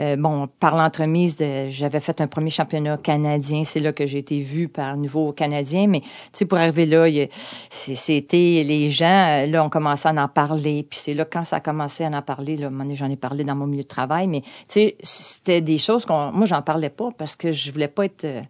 euh, 0.00 0.16
bon, 0.16 0.48
par 0.60 0.76
l'entremise, 0.76 1.36
de- 1.36 1.68
j'avais 1.68 2.00
fait 2.00 2.20
un 2.20 2.26
premier 2.26 2.50
championnat 2.50 2.96
canadien. 2.98 3.64
C'est 3.64 3.80
là 3.80 3.92
que 3.92 4.06
j'ai 4.06 4.18
été 4.18 4.40
vue 4.40 4.68
par 4.68 4.96
nouveau 4.96 5.32
canadien. 5.32 5.86
Mais, 5.88 6.00
tu 6.00 6.08
sais, 6.32 6.44
pour 6.44 6.58
arriver 6.58 6.86
là, 6.86 7.08
il 7.08 7.28
c'était 7.70 8.62
les 8.66 8.90
gens, 8.90 9.06
euh, 9.28 9.46
là, 9.46 9.64
ont 9.64 9.68
commencé 9.68 10.08
à 10.08 10.12
en 10.12 10.28
parler. 10.28 10.86
Puis 10.88 10.98
c'est 11.02 11.14
là, 11.14 11.24
quand 11.24 11.44
ça 11.44 11.56
a 11.56 11.60
commencé 11.60 12.04
à 12.04 12.08
en 12.08 12.22
parler, 12.22 12.56
là, 12.56 12.66
à 12.66 12.68
un 12.68 12.70
moment 12.70 12.84
donné, 12.84 12.94
j'en 12.96 13.10
ai 13.10 13.16
parlé 13.16 13.44
dans 13.44 13.54
mon 13.56 13.66
milieu 13.66 13.82
de 13.82 13.88
travail. 13.88 14.26
Mais, 14.28 14.40
tu 14.42 14.48
sais, 14.68 14.96
c'était 15.02 15.60
des 15.60 15.78
choses 15.78 16.04
qu'on, 16.04 16.32
moi, 16.32 16.46
j'en 16.46 16.62
parlais 16.62 16.90
pas 16.90 17.08
parce 17.16 17.36
que 17.36 17.52
je 17.52 17.70
voulais 17.72 17.88
pas 17.88 18.04
être 18.06 18.24
euh, 18.24 18.40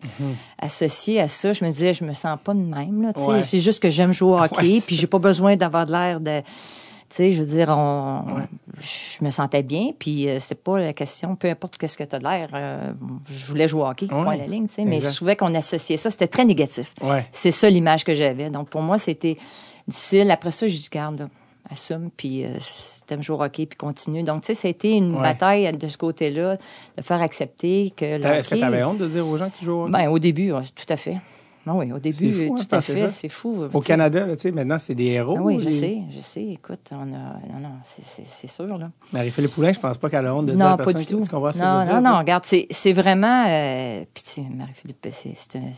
associée 0.59 1.21
à 1.21 1.29
ça. 1.29 1.53
Je 1.53 1.65
me 1.65 1.71
disais, 1.71 1.95
je 1.95 2.05
me 2.05 2.13
sens 2.15 2.39
pas 2.43 2.55
de 2.55 2.59
même, 2.61 3.03
là. 3.03 3.13
Tu 3.13 3.21
sais, 3.21 3.27
Ouais. 3.27 3.43
c'est 3.43 3.61
juste 3.61 3.83
que 3.83 3.91
j'aime 3.91 4.13
jouer 4.13 4.31
au 4.33 4.39
hockey. 4.43 4.75
Ouais, 4.75 4.81
puis 4.87 4.97
j'ai 4.97 5.07
pas 5.07 5.19
besoin 5.19 5.57
d'avoir 5.57 5.87
de 5.87 5.93
l'air 5.93 6.21
de, 6.21 6.41
tu 7.11 7.17
sais, 7.17 7.33
je 7.33 7.43
veux 7.43 7.49
dire, 7.49 7.69
on, 7.71 8.23
je 8.81 9.25
me 9.25 9.31
sentais 9.31 9.63
bien, 9.63 9.91
puis 9.99 10.29
euh, 10.29 10.39
c'est 10.41 10.63
pas 10.63 10.79
la 10.79 10.93
question, 10.93 11.37
peu 11.37 11.49
importe 11.51 11.77
qu'est-ce 11.77 11.99
que 11.99 12.05
tu 12.05 12.15
as 12.15 12.19
de 12.19 12.25
l'air, 12.25 12.49
euh, 12.55 12.93
je 13.31 13.47
voulais 13.47 13.69
jouer 13.69 13.83
au 13.83 13.87
hockey, 13.87 14.07
point 14.07 14.27
à 14.33 14.37
la 14.37 14.47
ligne, 14.47 14.69
tu 14.69 14.75
sais, 14.75 14.85
mais 14.85 14.99
je 15.01 15.15
trouvais 15.15 15.37
qu'on 15.37 15.55
associait 15.55 15.97
ça, 15.97 16.11
c'était 16.11 16.29
très 16.29 16.45
négatif. 16.45 16.95
Ouais. 17.03 17.27
C'est 17.33 17.51
ça 17.51 17.69
l'image 17.69 18.05
que 18.05 18.15
j'avais. 18.15 18.49
Donc 18.49 18.71
pour 18.71 18.81
moi, 18.83 18.97
c'était 18.99 19.37
difficile. 19.87 20.31
Après 20.31 20.51
ça, 20.53 20.67
j'ai 20.69 20.79
dit, 20.79 20.89
garde, 20.91 21.29
assume, 21.69 22.11
puis 22.17 22.45
euh, 22.45 22.51
t'aimes 23.07 23.23
jouer 23.23 23.37
au 23.37 23.43
hockey, 23.43 23.67
puis 23.67 23.77
continue. 23.77 24.23
Donc, 24.23 24.43
tu 24.45 24.55
sais, 24.55 24.71
été 24.71 24.93
une 24.93 25.17
Ouais. 25.17 25.23
bataille 25.23 25.71
de 25.77 25.89
ce 25.89 25.99
côté-là, 25.99 26.57
de 26.97 27.03
faire 27.03 27.21
accepter 27.23 27.93
que 27.97 28.19
le 28.19 28.25
Est-ce 28.25 28.49
que 28.49 28.55
tu 28.55 28.63
avais 28.63 28.83
honte 28.83 28.99
de 28.99 29.07
dire 29.07 29.27
aux 29.27 29.37
gens 29.37 29.51
que 29.51 29.57
tu 29.59 29.65
joues 29.65 29.73
au 29.73 29.83
hockey? 29.83 29.93
Ben, 29.93 30.09
au 30.09 30.19
début, 30.19 30.53
tout 30.75 30.87
à 30.93 30.97
fait. 30.97 31.19
Ah 31.67 31.75
oui, 31.75 31.93
au 31.93 31.99
début, 31.99 32.33
fou, 32.33 32.55
hein, 32.59 32.63
tout 32.69 32.75
à 32.75 32.81
fait, 32.81 33.11
c'est 33.11 33.29
fou. 33.29 33.65
Au 33.73 33.81
Canada, 33.81 34.27
là, 34.27 34.35
tu 34.35 34.43
sais, 34.43 34.51
maintenant, 34.51 34.79
c'est 34.79 34.95
des 34.95 35.05
héros. 35.07 35.37
Ah 35.39 35.43
oui, 35.43 35.61
je 35.63 35.69
sais, 35.71 35.99
je 36.17 36.21
sais. 36.21 36.43
Écoute, 36.45 36.81
on 36.93 37.03
a. 37.03 37.05
Non, 37.53 37.61
non, 37.63 37.71
c'est- 37.85 38.47
sûr, 38.47 38.79
là. 38.79 38.91
Marie-Philippe 39.13 39.53
Poulin, 39.53 39.73
je 39.73 39.79
pense 39.79 39.99
pas 39.99 40.09
qu'elle 40.09 40.25
a 40.27 40.35
honte 40.35 40.47
de 40.47 40.53
dire 40.53 40.67
à 40.67 40.71
Non, 40.71 40.77
pas 40.79 40.85
personne 40.85 41.01
du 41.03 41.07
que- 41.07 41.11
tout. 41.15 41.23
Tu 41.23 41.29
comprends 41.31 41.53
ce 41.53 41.59
que 41.59 41.63
non, 41.63 41.75
je 41.75 41.79
veux 41.81 41.85
dire? 41.93 42.01
non, 42.03 42.11
non, 42.13 42.19
regarde, 42.19 42.45
c'est 42.45 42.93
vraiment. 42.93 43.45
Euh, 43.49 44.05
puis, 44.15 44.23
tu 44.25 44.31
sais, 44.31 44.43
Marie-Philippe, 44.57 45.07
c'est 45.11 45.55
une- 45.59 45.71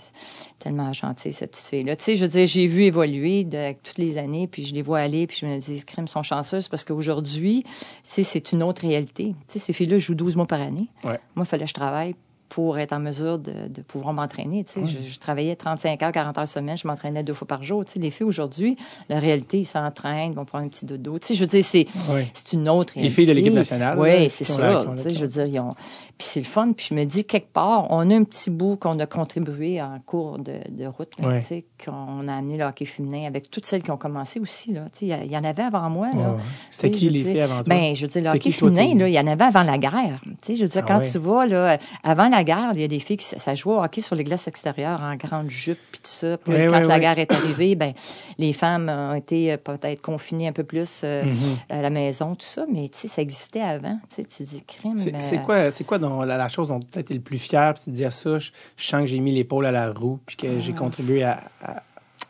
tellement 0.60 0.92
gentil, 0.92 1.32
cette 1.32 1.50
petite 1.50 1.66
fille-là. 1.66 1.96
Tu 1.96 2.04
sais, 2.04 2.16
je 2.16 2.22
veux 2.22 2.30
dire, 2.30 2.46
j'ai 2.46 2.66
vu 2.68 2.84
évoluer 2.84 3.42
de, 3.44 3.72
toutes 3.82 3.98
les 3.98 4.16
années, 4.18 4.46
puis 4.46 4.64
je 4.64 4.74
les 4.74 4.82
vois 4.82 5.00
aller, 5.00 5.26
puis 5.26 5.38
je 5.40 5.46
me 5.46 5.58
dis, 5.58 5.74
les 5.74 5.80
crimes 5.82 6.06
sont 6.08 6.22
chanceuses 6.22 6.68
parce 6.68 6.84
qu'aujourd'hui, 6.84 7.64
c'est 8.04 8.52
une 8.52 8.62
autre 8.62 8.82
réalité. 8.82 9.34
Tu 9.48 9.54
sais, 9.54 9.58
ces 9.58 9.72
filles-là 9.72 9.98
jouent 9.98 10.14
12 10.14 10.36
mois 10.36 10.46
par 10.46 10.60
année. 10.60 10.88
Ouais. 11.02 11.18
Moi, 11.34 11.44
il 11.44 11.46
fallait 11.46 11.64
que 11.64 11.70
je 11.70 11.74
travaille 11.74 12.14
pour 12.52 12.78
être 12.78 12.92
en 12.92 13.00
mesure 13.00 13.38
de, 13.38 13.50
de 13.70 13.80
pouvoir 13.80 14.12
m'entraîner. 14.12 14.66
Je, 14.76 14.82
je 14.84 15.18
travaillais 15.18 15.56
35 15.56 16.02
heures, 16.02 16.12
40 16.12 16.36
heures 16.36 16.46
semaine, 16.46 16.76
je 16.76 16.86
m'entraînais 16.86 17.22
deux 17.24 17.32
fois 17.32 17.48
par 17.48 17.64
jour. 17.64 17.82
Les 17.96 18.10
filles 18.10 18.26
aujourd'hui, 18.26 18.76
la 19.08 19.20
réalité, 19.20 19.60
ils 19.60 19.64
s'entraînent, 19.64 20.32
ils 20.32 20.34
vont 20.34 20.44
prendre 20.44 20.66
un 20.66 20.68
petit 20.68 20.84
dodo. 20.84 21.18
Tu 21.18 21.28
sais, 21.28 21.34
je 21.34 21.40
veux 21.40 21.46
dire, 21.46 21.64
c'est 21.64 21.86
Oui. 22.10 22.24
une 22.52 22.68
autre 22.68 22.92
Les 22.96 23.08
filles 23.08 23.24
de 23.24 23.32
l'équipe 23.32 23.54
nationale, 23.54 23.98
Oui, 23.98 24.28
c'est 24.28 24.44
ça. 24.44 24.84
je 24.96 25.18
veux 25.18 25.28
dire, 25.28 25.46
ils 25.46 25.60
ont... 25.60 25.74
Puis 26.18 26.28
c'est 26.30 26.40
le 26.40 26.46
fun. 26.46 26.72
Puis 26.76 26.86
je 26.90 26.94
me 26.94 27.04
dis, 27.04 27.24
quelque 27.24 27.50
part, 27.52 27.86
on 27.90 28.08
a 28.10 28.14
un 28.14 28.22
petit 28.24 28.50
bout 28.50 28.76
qu'on 28.76 28.98
a 29.00 29.06
contribué 29.06 29.80
en 29.80 29.98
cours 30.04 30.38
de, 30.38 30.56
de 30.68 30.86
route. 30.86 31.08
là, 31.18 31.40
qu'on 31.82 32.28
a 32.28 32.34
amené 32.34 32.58
le 32.58 32.64
hockey 32.64 32.84
féminin 32.84 33.26
avec 33.26 33.50
toutes 33.50 33.64
celles 33.64 33.82
qui 33.82 33.90
ont 33.90 33.96
commencé 33.96 34.38
aussi. 34.38 34.76
Il 35.00 35.32
y 35.32 35.36
en 35.36 35.42
avait 35.44 35.62
avant 35.62 35.88
moi. 35.88 36.08
Là. 36.14 36.36
C'était 36.70 36.90
qui 36.90 37.08
les 37.08 37.24
filles 37.24 37.40
avant 37.40 37.62
toi? 37.62 37.74
Ben, 37.74 37.96
je 37.96 38.02
veux 38.02 38.08
dire, 38.08 38.22
le 38.22 38.28
hockey 38.36 38.52
féminin, 38.52 39.06
il 39.06 39.12
y 39.14 39.18
en 39.18 39.26
avait 39.26 39.44
avant 39.44 39.62
la 39.62 39.78
guerre. 39.78 40.20
Je 40.46 40.52
veux 40.62 40.68
dire, 40.68 40.84
Ah 40.86 40.92
quand 40.92 41.00
tu 41.00 41.18
vas, 41.18 41.46
là, 41.46 41.78
avant 42.04 42.28
la 42.28 42.41
guerre, 42.44 42.70
il 42.74 42.80
y 42.80 42.84
a 42.84 42.88
des 42.88 42.98
filles 43.00 43.16
qui 43.16 43.24
ça, 43.24 43.54
jouait 43.54 43.74
au 43.74 43.82
hockey 43.82 44.00
sur 44.00 44.14
les 44.16 44.24
glaces 44.24 44.48
extérieures 44.48 45.02
en 45.02 45.14
grande 45.16 45.48
jupe 45.50 45.78
puis 45.90 46.00
tout 46.00 46.10
ça. 46.10 46.36
Puis 46.38 46.52
quand 46.52 46.80
la 46.80 46.86
ouais. 46.86 47.00
guerre 47.00 47.18
est 47.18 47.32
arrivée, 47.32 47.74
ben, 47.74 47.92
les 48.38 48.52
femmes 48.52 48.88
ont 48.88 49.14
été 49.14 49.52
euh, 49.52 49.56
peut-être 49.56 50.00
confinées 50.00 50.48
un 50.48 50.52
peu 50.52 50.64
plus 50.64 51.02
euh, 51.04 51.22
Mm-hmm. 51.22 51.58
à 51.70 51.82
la 51.82 51.90
maison, 51.90 52.34
tout 52.34 52.46
ça, 52.46 52.64
mais 52.70 52.88
tu 52.88 52.98
sais, 53.00 53.08
ça 53.08 53.22
existait 53.22 53.60
avant. 53.60 53.98
Tu 54.14 54.22
dis 54.42 54.62
crime. 54.66 54.96
C'est 54.98 55.12
mais- 55.12 55.20
c'est 55.20 55.40
quoi, 55.42 55.70
c'est 55.70 55.84
quoi 55.84 55.98
dans 55.98 56.22
la, 56.24 56.36
la 56.36 56.48
chose 56.48 56.68
dont 56.68 56.80
tu 56.80 56.98
été 56.98 57.14
le 57.14 57.20
plus 57.20 57.38
fier? 57.38 57.74
Puis 57.74 57.84
tu 57.84 57.90
te 57.90 57.94
dis 57.96 58.04
à 58.04 58.10
ça, 58.10 58.38
je, 58.38 58.50
je 58.76 58.84
sens 58.86 59.00
que 59.02 59.06
j'ai 59.06 59.20
mis 59.20 59.32
l'épaule 59.34 59.66
à 59.66 59.70
la 59.72 59.90
roue, 59.90 60.18
puis 60.26 60.36
que 60.36 60.58
j'ai 60.58 60.72
contribué 60.72 61.22
à, 61.22 61.40
à, 61.62 61.82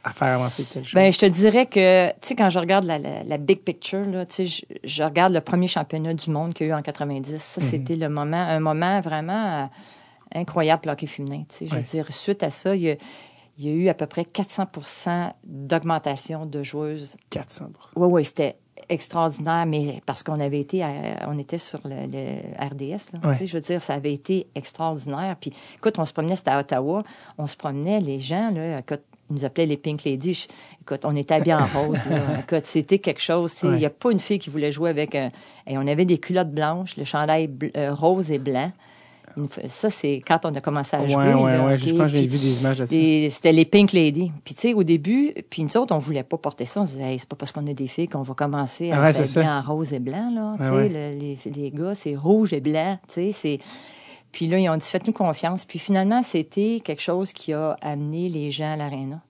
à 0.05 0.13
faire 0.13 0.29
avancer 0.35 0.65
telle 0.65 0.85
chose? 0.85 0.93
Ah. 0.97 1.01
Ben, 1.01 1.13
je 1.13 1.19
te 1.19 1.27
dirais 1.27 1.67
que, 1.67 2.09
tu 2.11 2.15
sais, 2.23 2.35
quand 2.35 2.51
je 2.51 2.59
regarde 2.59 2.85
la, 2.85 2.99
la, 2.99 3.23
la 3.25 3.39
big 3.39 3.61
picture, 3.61 4.05
là, 4.05 4.25
je, 4.37 4.63
je 4.85 5.03
regarde 5.03 5.33
le 5.33 5.41
premier 5.41 5.69
championnat 5.69 6.15
du 6.15 6.31
monde 6.31 6.55
qu'il 6.55 6.67
y 6.67 6.71
a 6.71 6.75
eu 6.75 6.79
en 6.79 6.83
90. 6.83 7.33
Mhm. 7.33 7.39
Ça, 7.39 7.61
c'était 7.61 7.97
le 7.97 8.09
moment, 8.09 8.37
un 8.37 8.61
moment 8.61 9.01
vraiment 9.01 9.63
euh, 9.63 9.67
incroyable 10.35 10.83
le 10.87 10.93
hockey 10.93 11.07
féminin. 11.07 11.45
Tu 11.49 11.57
sais, 11.57 11.67
je 11.69 11.75
veux 11.75 11.83
dire, 11.83 12.13
suite 12.13 12.43
à 12.43 12.51
ça, 12.51 12.75
il 12.77 12.83
y 12.83 12.91
a, 12.91 12.97
il 13.59 13.67
y 13.67 13.69
a 13.69 13.73
eu 13.73 13.89
à 13.89 13.95
peu 13.95 14.07
près 14.07 14.23
400% 14.23 15.33
d'augmentation 15.45 16.47
de 16.47 16.63
joueuses 16.63 17.17
400 17.31 17.67
oui, 17.97 18.07
oui, 18.11 18.25
c'était 18.25 18.55
extraordinaire, 18.89 19.67
mais 19.67 20.03
parce 20.07 20.23
qu'on 20.23 20.41
avait 20.41 20.61
été, 20.61 20.83
à- 20.83 21.27
on 21.29 21.39
était 21.39 21.59
sur 21.59 21.81
le, 21.85 21.95
le 22.11 22.39
RDS, 22.59 23.13
là, 23.13 23.21
Ouais. 23.25 23.33
tu 23.35 23.39
sais, 23.41 23.47
je 23.47 23.55
veux 23.55 23.61
dire, 23.61 23.81
ça 23.83 23.95
avait 23.95 24.13
été 24.13 24.47
extraordinaire. 24.55 25.37
Puis, 25.41 25.53
écoute, 25.77 25.99
on 25.99 26.05
se 26.05 26.13
promenait, 26.13 26.37
c'était 26.37 26.51
à 26.51 26.59
Ottawa, 26.61 27.05
on 27.39 27.47
se 27.47 27.57
promenait, 27.57 28.01
les 28.01 28.19
gens, 28.21 28.51
là, 28.51 28.79
écoute, 28.81 29.03
ils 29.31 29.35
nous 29.37 29.45
appelaient 29.45 29.67
les 29.67 29.77
Pink 29.77 30.05
Ladies. 30.05 30.35
Je- 30.35 30.49
écoute, 30.83 31.05
on 31.05 31.15
était 31.17 31.35
habillés 31.35 31.55
en 31.55 31.59
rose, 31.87 31.99
là. 32.11 32.41
Écoute, 32.41 32.67
c'était 32.67 32.99
quelque 32.99 33.21
chose. 33.23 33.55
Il 33.63 33.69
Ouais. 33.71 33.79
n'y 33.79 33.87
a 33.87 33.91
pas 33.91 34.11
une 34.11 34.19
fille 34.21 34.39
qui 34.39 34.51
voulait 34.51 34.73
jouer 34.73 34.91
avec 34.91 35.15
un... 35.15 35.31
Et 35.67 35.79
on 35.79 35.87
avait 35.87 36.05
des 36.05 36.19
culottes 36.19 36.51
blanches, 36.51 36.97
le 36.97 37.05
chandail 37.05 37.47
bl- 37.49 37.71
euh, 37.77 37.95
rose 37.95 38.31
et 38.31 38.39
blanc. 38.39 38.73
Une 39.37 39.49
Ça, 39.69 39.91
c'est 39.91 40.23
quand 40.27 40.41
on 40.45 40.55
a 40.55 40.61
commencé 40.61 40.97
à 40.97 41.07
jouer. 41.07 41.25
là, 41.25 41.37
ouais. 41.41 41.75
OK? 41.75 41.79
Je 41.79 41.91
pense 41.93 42.01
que 42.03 42.09
j'ai 42.09 42.27
vu 42.27 42.39
des 42.39 42.61
images 42.61 42.81
et 42.91 43.31
C'était 43.31 43.53
les 43.53 43.65
Pink 43.65 43.93
Lady. 43.93 44.31
Puis, 44.45 44.55
tu 44.55 44.61
sais, 44.63 44.75
au 44.75 44.83
début, 44.83 45.33
puis 45.51 45.63
nous 45.65 45.77
autres, 45.77 45.95
on 45.95 45.99
voulait 45.99 46.23
pas 46.23 46.37
porter 46.39 46.67
ça. 46.67 46.81
On 46.83 46.87
se 46.87 46.93
disait, 46.93 47.13
Hey, 47.13 47.19
c'est 47.19 47.29
pas 47.29 47.37
parce 47.37 47.53
qu'on 47.53 47.67
a 47.67 47.73
des 47.73 47.87
filles 47.87 48.09
qu'on 48.09 48.23
va 48.23 48.35
commencer 48.35 48.91
à 48.91 49.03
Ah 49.03 49.13
s'habiller 49.13 49.51
en 49.51 49.63
rose 49.63 49.93
et 49.93 49.99
blanc, 50.01 50.31
là. 50.35 50.55
Tu 50.57 50.63
Ouais, 50.63 50.69
sais, 50.69 50.75
ouais. 50.75 50.89
le- 50.89 51.19
les, 51.19 51.39
les 51.63 51.71
gars, 51.71 51.95
c'est 51.95 52.15
rouge 52.17 52.53
et 52.53 52.61
blanc. 52.61 52.99
Tu 53.09 53.15
sais, 53.15 53.33
c'est. 53.33 53.59
Puis 54.33 54.47
là, 54.47 54.59
ils 54.59 54.69
ont 54.71 54.77
dit, 54.77 54.87
faites-nous 54.87 55.13
confiance. 55.13 55.65
Puis 55.65 55.79
finalement, 55.79 56.23
c'était 56.23 56.81
quelque 56.83 57.03
chose 57.03 57.33
qui 57.35 57.53
a 57.53 57.77
amené 57.83 58.29
les 58.31 58.51
gens 58.51 58.73
à 58.73 58.77
l'aréna. 58.77 59.21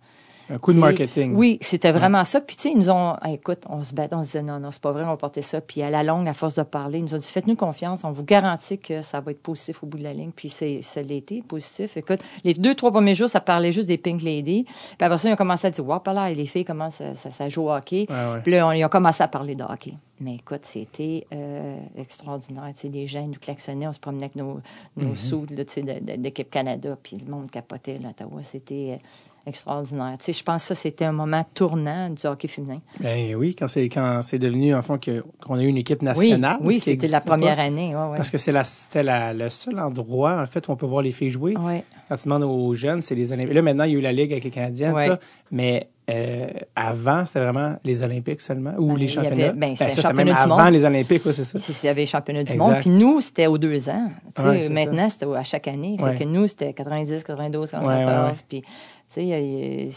Un 0.51 0.59
coup 0.59 0.73
de 0.73 0.79
marketing. 0.79 1.35
Oui, 1.37 1.59
c'était 1.61 1.93
vraiment 1.93 2.25
ça. 2.25 2.41
Puis, 2.41 2.57
tu 2.57 2.63
sais, 2.63 2.71
ils 2.73 2.77
nous 2.79 2.91
ont. 2.91 3.15
ah, 3.21 3.31
écoute, 3.31 3.61
on 3.69 3.83
se 3.83 3.95
battait, 3.95 4.15
on 4.17 4.21
se 4.25 4.29
disait 4.33 4.43
non, 4.43 4.59
non, 4.61 4.71
c'est 4.71 4.83
pas 4.83 4.93
vrai, 4.93 5.05
on 5.05 5.09
va 5.09 5.17
porter 5.17 5.43
ça. 5.43 5.61
Puis, 5.61 5.83
à 5.83 5.91
la 5.91 6.03
longue, 6.03 6.29
à 6.29 6.35
force 6.35 6.57
de 6.57 6.63
parler, 6.63 6.99
ils 6.99 7.05
nous 7.05 7.15
ont 7.15 7.19
dit 7.19 7.27
faites-nous 7.31 7.57
confiance, 7.57 8.05
on 8.05 8.13
vous 8.13 8.25
garantit 8.25 8.79
que 8.79 9.03
ça 9.03 9.21
va 9.21 9.31
être 9.31 9.41
positif 9.43 9.83
au 9.83 9.87
bout 9.87 9.99
de 9.99 10.03
la 10.03 10.13
ligne. 10.13 10.31
Puis, 10.35 10.49
c'est, 10.49 10.83
ça 10.83 11.01
été 11.01 11.43
positif. 11.43 11.97
Écoute, 11.97 12.21
les 12.45 12.55
deux, 12.55 12.75
trois 12.75 12.91
premiers 12.91 13.15
jours, 13.15 13.29
ça 13.29 13.41
parlait 13.41 13.73
juste 13.73 13.89
des 13.89 13.99
Pink 13.99 14.23
Lady. 14.23 14.65
Puis, 14.65 14.97
après 15.01 15.19
ça, 15.19 15.29
ils 15.29 15.33
ont 15.33 15.37
commencé 15.37 15.67
à 15.67 15.71
dire 15.71 15.87
wow, 15.87 16.01
pas 16.01 16.13
là, 16.13 16.31
les 16.33 16.47
filles 16.47 16.65
commencent 16.65 17.01
à, 17.01 17.15
ça, 17.15 17.31
ça 17.31 17.49
joue 17.49 17.63
au 17.65 17.71
hockey. 17.73 18.07
Ouais, 18.11 18.15
ouais. 18.35 18.41
Puis 18.43 18.53
là, 18.53 18.67
on, 18.69 18.73
ils 18.73 18.85
ont 18.85 18.89
commencé 18.89 19.23
à 19.23 19.29
parler 19.29 19.55
de 19.55 19.63
hockey. 19.65 19.95
Mais 20.21 20.37
écoute, 20.37 20.61
c'était 20.65 21.27
euh, 21.33 21.77
extraordinaire. 21.97 22.71
Tu 22.75 22.83
sais, 22.83 22.89
les 22.89 23.07
gens 23.09 23.23
ils 23.23 23.31
nous 23.31 23.41
klaxonnaient, 23.41 23.89
on 23.89 23.93
se 23.93 23.99
promenait 23.99 24.25
avec 24.27 24.37
nos, 24.37 24.61
nos 24.97 25.17
sous 25.17 25.47
sais, 25.67 25.83
de- 25.83 25.99
de- 25.99 26.17
d'équipe 26.17 26.49
Canada, 26.49 26.97
puis 27.03 27.17
le 27.17 27.29
monde 27.29 27.51
capotait 27.51 27.99
là. 27.99 28.11
C'était 28.45 28.93
euh, 28.93 28.97
extraordinaire. 29.47 30.17
Tu 30.19 30.25
sais, 30.27 30.33
je 30.33 30.43
pense 30.45 30.63
que 30.63 30.69
ça, 30.69 30.75
c'était 30.75 31.05
un 31.05 31.13
moment 31.13 31.45
tournant 31.55 32.11
du 32.11 32.27
hockey 32.27 32.49
féminin. 32.49 32.81
Ben 33.01 33.35
oui, 33.35 33.55
quand 33.59 33.69
c'est 33.69 33.89
quand 33.89 34.21
c'est 34.23 34.39
devenu 34.39 34.75
en 34.75 34.83
fond 34.83 34.99
qu'on 34.99 35.55
a 35.57 35.63
eu 35.63 35.67
une 35.67 35.77
équipe 35.79 36.01
Oui, 36.01 36.07
nationale. 36.07 36.57
oui 36.61 36.75
qui 36.75 36.81
c'était 36.81 37.09
la 37.09 37.21
première 37.21 37.57
pas. 37.57 37.63
année. 37.63 37.95
Ouais, 37.95 38.03
ouais. 38.11 38.17
Parce 38.17 38.31
que 38.31 38.39
c'est 38.39 38.53
la 38.53 38.65
c'était 38.65 39.03
la, 39.03 39.33
le 39.35 39.49
seul 39.51 39.79
endroit 39.79 40.41
en 40.43 40.47
fait 40.47 40.67
où 40.69 40.73
on 40.73 40.77
peut 40.77 40.87
voir 40.87 41.03
les 41.03 41.13
filles 41.13 41.31
jouer. 41.31 41.57
Ouais. 41.57 41.85
Quand 42.09 42.17
tu 42.17 42.25
demandes 42.25 42.45
aux 42.45 42.75
jeunes, 42.75 43.01
c'est 43.03 43.15
les 43.15 43.33
Olympiques. 43.33 43.55
Là 43.55 43.63
maintenant, 43.63 43.85
il 43.85 43.93
y 43.93 43.97
a 43.97 43.99
eu 43.99 44.03
la 44.03 44.13
ligue 44.13 44.33
avec 44.33 44.45
les 44.45 44.51
Canadiennes, 44.51 44.95
Ouais. 44.95 45.09
ça. 45.09 45.19
Mais 45.51 45.89
euh, 46.11 46.47
avant, 46.75 47.25
c'était 47.27 47.41
vraiment 47.41 47.77
les 47.85 48.03
Olympiques 48.03 48.41
seulement 48.41 48.73
ou 48.77 48.89
Ben, 48.89 48.97
les 48.99 49.05
il 49.07 49.15
y 49.15 49.19
avait- 49.19 49.29
championnats. 49.29 49.53
ben, 49.53 49.77
ça, 49.77 49.89
championnat 49.91 50.15
même 50.25 50.35
du 50.35 50.41
avant 50.41 50.65
monde. 50.65 50.73
les 50.73 50.85
Olympiques, 50.85 51.23
oui, 51.25 51.33
c'est 51.33 51.45
ça. 51.45 51.59
S'il 51.59 51.87
y 51.87 51.89
avait 51.89 52.01
les 52.03 52.07
championnats 52.07 52.43
du 52.45 52.53
Exact. 52.53 52.67
monde. 52.71 52.81
Puis 52.81 52.91
nous, 52.91 53.21
c'était 53.21 53.47
aux 53.47 53.57
deux 53.57 53.89
ans. 53.89 54.11
Ouais, 54.45 54.69
maintenant, 54.69 55.09
c'était 55.09 55.27
à 55.35 55.45
chaque 55.45 55.69
année. 55.69 55.97
Fait 55.99 56.05
Ouais. 56.05 56.17
que 56.17 56.25
nous, 56.25 56.47
c'était 56.49 56.73
90, 56.73 57.23
92, 57.25 57.71
94. 57.71 57.87
Ouais, 57.87 58.05
ouais, 58.05 58.31
ouais. 58.31 58.37
Puis, 58.49 58.63
sais, 59.13 59.89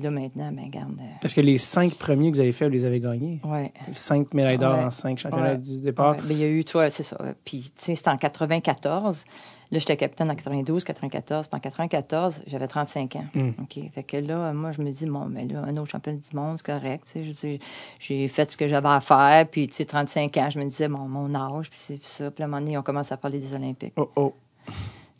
là, 0.00 0.10
maintenant, 0.10 0.50
ben, 0.52 0.68
garde. 0.68 0.98
euh, 1.00 1.04
Est-ce 1.24 1.34
que 1.34 1.40
les 1.40 1.58
cinq 1.58 1.94
premiers 1.94 2.30
que 2.30 2.36
vous 2.36 2.40
avez 2.40 2.52
faits, 2.52 2.68
vous 2.68 2.74
les 2.74 2.84
avez 2.84 3.00
gagnés? 3.00 3.40
ouais. 3.44 3.72
Cinq 3.92 4.32
médailles 4.34 4.58
d'or 4.58 4.76
Ouais. 4.78 4.84
en 4.84 4.90
cinq 4.90 5.18
championnats 5.18 5.52
Ouais. 5.52 5.58
du 5.58 5.78
départ. 5.80 6.12
Ouais, 6.16 6.22
ben, 6.22 6.30
il 6.32 6.38
y 6.38 6.44
a 6.44 6.48
eu, 6.48 6.64
tu 6.64 6.72
vois, 6.72 6.90
c'est 6.90 7.02
ça. 7.02 7.16
Puis, 7.44 7.70
tu 7.76 7.84
sais, 7.84 7.94
c'était 7.94 8.10
en 8.10 8.16
94. 8.16 9.24
Là, 9.70 9.78
j'étais 9.78 9.96
capitaine 9.96 10.30
en 10.30 10.34
92, 10.34 10.84
94. 10.84 11.48
Puis 11.48 11.56
en 11.56 11.60
94, 11.60 12.42
j'avais 12.46 12.68
35 12.68 13.16
ans. 13.16 13.24
Mm. 13.34 13.48
OK. 13.62 13.78
Fait 13.94 14.02
que 14.02 14.16
là, 14.18 14.52
moi, 14.52 14.72
je 14.72 14.80
me 14.82 14.90
dis, 14.90 15.06
bon, 15.06 15.26
mais 15.26 15.46
là, 15.46 15.62
un 15.66 15.76
autre 15.76 15.90
championnat 15.90 16.18
du 16.20 16.36
monde, 16.36 16.58
c'est 16.58 16.66
correct. 16.66 17.08
Tu 17.12 17.32
sais, 17.32 17.58
j'ai 17.98 18.28
fait 18.28 18.50
ce 18.50 18.56
que 18.56 18.68
j'avais 18.68 18.88
à 18.88 19.00
faire. 19.00 19.48
Puis, 19.50 19.66
tu 19.68 19.74
sais, 19.74 19.84
35 19.84 20.36
ans, 20.36 20.50
je 20.50 20.58
me 20.58 20.64
disais, 20.64 20.88
bon, 20.88 21.08
mon 21.08 21.34
âge, 21.34 21.70
puis 21.70 21.78
c'est 21.80 22.02
ça. 22.04 22.30
Puis, 22.30 22.42
à 22.42 22.46
un 22.46 22.48
moment 22.50 22.60
donné, 22.60 22.78
on 22.78 22.82
commence 22.82 23.10
à 23.10 23.16
parler 23.16 23.38
des 23.38 23.52
Olympiques. 23.54 23.94
Oh, 23.96 24.10
oh. 24.16 24.34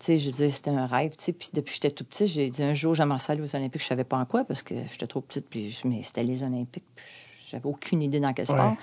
Sais, 0.05 0.19
je 0.19 0.29
disais, 0.31 0.51
c'était 0.51 0.71
un 0.71 0.87
rêve. 0.87 1.13
Tu 1.17 1.25
sais, 1.25 1.33
puis 1.33 1.49
depuis 1.53 1.71
que 1.71 1.75
j'étais 1.83 1.91
tout 1.91 2.05
petit, 2.05 2.27
j'ai 2.27 2.51
dit 2.51 2.63
un 2.63 2.75
jour, 2.75 2.95
j'aimerais 2.95 3.19
ça 3.19 3.33
aller 3.33 3.43
aux 3.43 3.57
Olympiques. 3.57 3.81
Je 3.83 3.87
savais 3.87 4.05
pas 4.05 4.19
en 4.19 4.27
quoi 4.27 4.45
parce 4.45 4.63
que 4.63 4.75
j'étais 4.93 5.07
trop 5.07 5.21
petite. 5.23 5.49
Puis, 5.49 5.71
je- 5.71 5.87
mais 5.89 6.03
c'était 6.03 6.25
les 6.25 6.43
Olympiques. 6.43 6.85
J'avais 7.51 7.67
aucune 7.67 8.03
idée 8.03 8.21
dans 8.21 8.33
quel 8.35 8.47
sport. 8.47 8.73
Ouais. 8.73 8.77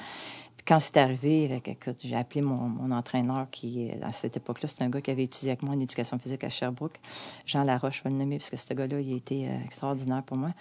Puis 0.57 0.65
quand 0.67 0.79
c'est 0.79 0.97
arrivé, 0.97 1.61
j'ai 2.03 2.15
appelé 2.15 2.41
mon, 2.41 2.55
mon 2.69 2.95
entraîneur 2.95 3.47
qui, 3.51 3.89
euh, 3.89 3.93
à 4.03 4.11
cette 4.11 4.37
époque-là, 4.37 4.67
c'était 4.67 4.83
un 4.83 4.89
gars 4.89 5.01
qui 5.01 5.11
avait 5.11 5.23
étudié 5.23 5.49
avec 5.51 5.63
moi 5.63 5.75
en 5.75 5.79
éducation 5.79 6.17
physique 6.19 6.43
à 6.43 6.49
Sherbrooke. 6.49 6.99
Jean 7.45 7.63
Laroche, 7.63 7.99
je 7.99 8.03
vais 8.03 8.09
le 8.09 8.15
nommer 8.15 8.37
parce 8.37 8.49
que 8.49 8.57
ce 8.57 8.73
gars-là, 8.73 8.99
il 8.99 9.13
a 9.13 9.15
été 9.17 9.47
euh, 9.47 9.63
extraordinaire 9.65 10.23
pour 10.23 10.37
moi. 10.37 10.51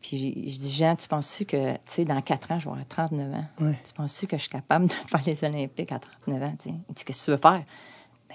Puis 0.00 0.48
je 0.50 0.58
dis, 0.58 0.72
Jean, 0.74 0.96
tu 0.96 1.06
penses-tu 1.08 1.44
que, 1.44 1.72
tu 1.74 1.78
sais, 1.86 2.04
dans 2.04 2.20
quatre 2.22 2.50
ans, 2.52 2.58
je 2.58 2.64
vais 2.64 2.70
avoir 2.72 2.86
39 2.88 3.34
ans? 3.34 3.44
Ouais. 3.60 3.78
Tu 3.86 3.92
penses-tu 3.92 4.26
que 4.26 4.36
je 4.36 4.42
suis 4.42 4.50
capable 4.50 4.86
de 4.86 4.92
faire 4.92 5.22
les 5.26 5.44
Olympiques 5.44 5.92
à 5.92 5.98
39 5.98 6.42
ans? 6.42 6.54
tu 6.58 6.70
sais? 6.70 6.74
Il 6.88 6.94
dit, 6.94 7.04
qu'est-ce 7.04 7.20
que 7.20 7.24
tu 7.26 7.30
veux 7.32 7.36
faire? 7.36 7.64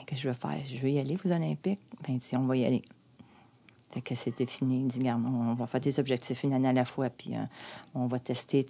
Que 0.05 0.15
je 0.15 0.27
veux 0.27 0.33
faire? 0.33 0.57
Je 0.67 0.77
veux 0.79 0.89
y 0.89 0.99
aller 0.99 1.17
aux 1.23 1.31
Olympiques. 1.31 1.79
Ben, 2.07 2.17
dit, 2.17 2.29
on 2.33 2.45
va 2.45 2.55
y 2.57 2.65
aller. 2.65 2.81
Fait 3.93 4.01
que 4.01 4.13
c'était 4.13 4.45
fini. 4.45 4.81
Il 4.81 4.87
dit, 4.87 4.99
regarde, 4.99 5.23
on 5.25 5.53
va 5.53 5.67
faire 5.67 5.79
des 5.79 5.99
objectifs 5.99 6.43
une 6.43 6.53
année 6.53 6.67
à 6.67 6.73
la 6.73 6.83
fois, 6.85 7.09
puis 7.09 7.31
euh, 7.33 7.39
on 7.95 8.07
va 8.07 8.19
tester 8.19 8.65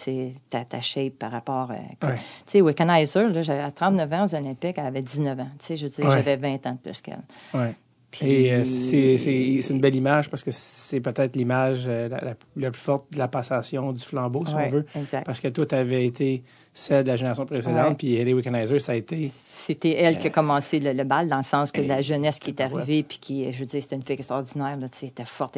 ta, 0.49 0.63
ta 0.65 0.81
shape 0.81 1.13
par 1.13 1.31
rapport. 1.31 1.71
euh, 1.71 1.75
que- 1.99 2.07
Ouais. 2.07 2.15
Tu 2.15 2.21
sais, 2.45 2.61
Wickenheiser, 2.61 3.29
là, 3.29 3.41
j'avais 3.41 3.63
à 3.63 3.71
39 3.71 4.13
ans 4.13 4.25
aux 4.25 4.35
Olympiques, 4.35 4.77
elle 4.77 4.85
avait 4.85 5.01
19 5.01 5.39
ans. 5.39 5.49
Tu 5.59 5.65
sais, 5.65 5.77
je 5.77 5.85
veux 5.87 5.91
dire, 5.91 6.05
Ouais. 6.05 6.11
j'avais 6.11 6.37
20 6.37 6.65
ans 6.67 6.73
de 6.73 6.77
plus 6.77 7.01
qu'elle. 7.01 7.23
Ouais. 7.55 7.73
Puis- 8.11 8.29
Et 8.31 8.53
euh, 8.53 8.63
c'est 8.63 9.69
une 9.73 9.79
belle 9.79 9.95
image 9.95 10.29
parce 10.29 10.43
que 10.43 10.51
c'est 10.51 11.01
peut-être 11.01 11.35
l'image 11.35 11.83
euh, 11.87 12.07
la, 12.07 12.21
la- 12.21 12.35
la 12.55 12.71
plus 12.71 12.81
forte 12.81 13.11
de 13.11 13.17
la 13.17 13.27
passation 13.27 13.91
du 13.91 14.01
flambeau, 14.03 14.45
si 14.45 14.53
Ouais, 14.55 14.65
on 14.67 14.69
veut. 14.69 14.85
exact. 14.95 15.25
Parce 15.25 15.39
que 15.41 15.47
toi, 15.49 15.65
tu 15.65 15.75
avais 15.75 16.05
été 16.05 16.43
celle 16.71 17.03
de 17.03 17.09
la 17.09 17.15
génération 17.15 17.45
précédente, 17.45 17.89
Ouais. 17.89 17.95
puis 17.95 18.15
Ellie 18.15 18.33
Wickenheiser, 18.33 18.79
ça 18.79 18.91
a 18.93 18.95
été. 18.95 19.31
C'était 19.49 19.95
elle 19.95 20.19
qui 20.19 20.27
a 20.27 20.29
commencé 20.29 20.79
le, 20.79 20.93
le 20.93 21.03
bal, 21.03 21.27
dans 21.27 21.37
le 21.37 21.43
sens 21.43 21.71
que 21.71 21.81
Et- 21.81 21.87
la 21.87 22.01
jeunesse 22.01 22.39
qui 22.39 22.51
est 22.51 22.59
Ouais. 22.59 22.65
arrivée, 22.65 23.03
puis 23.03 23.17
qui, 23.19 23.51
je 23.51 23.59
veux 23.59 23.65
dire, 23.65 23.81
c'était 23.81 23.95
une 23.95 24.03
fille 24.03 24.15
extraordinaire, 24.15 24.77
là, 24.77 24.87
était 25.01 25.25
forte. 25.25 25.57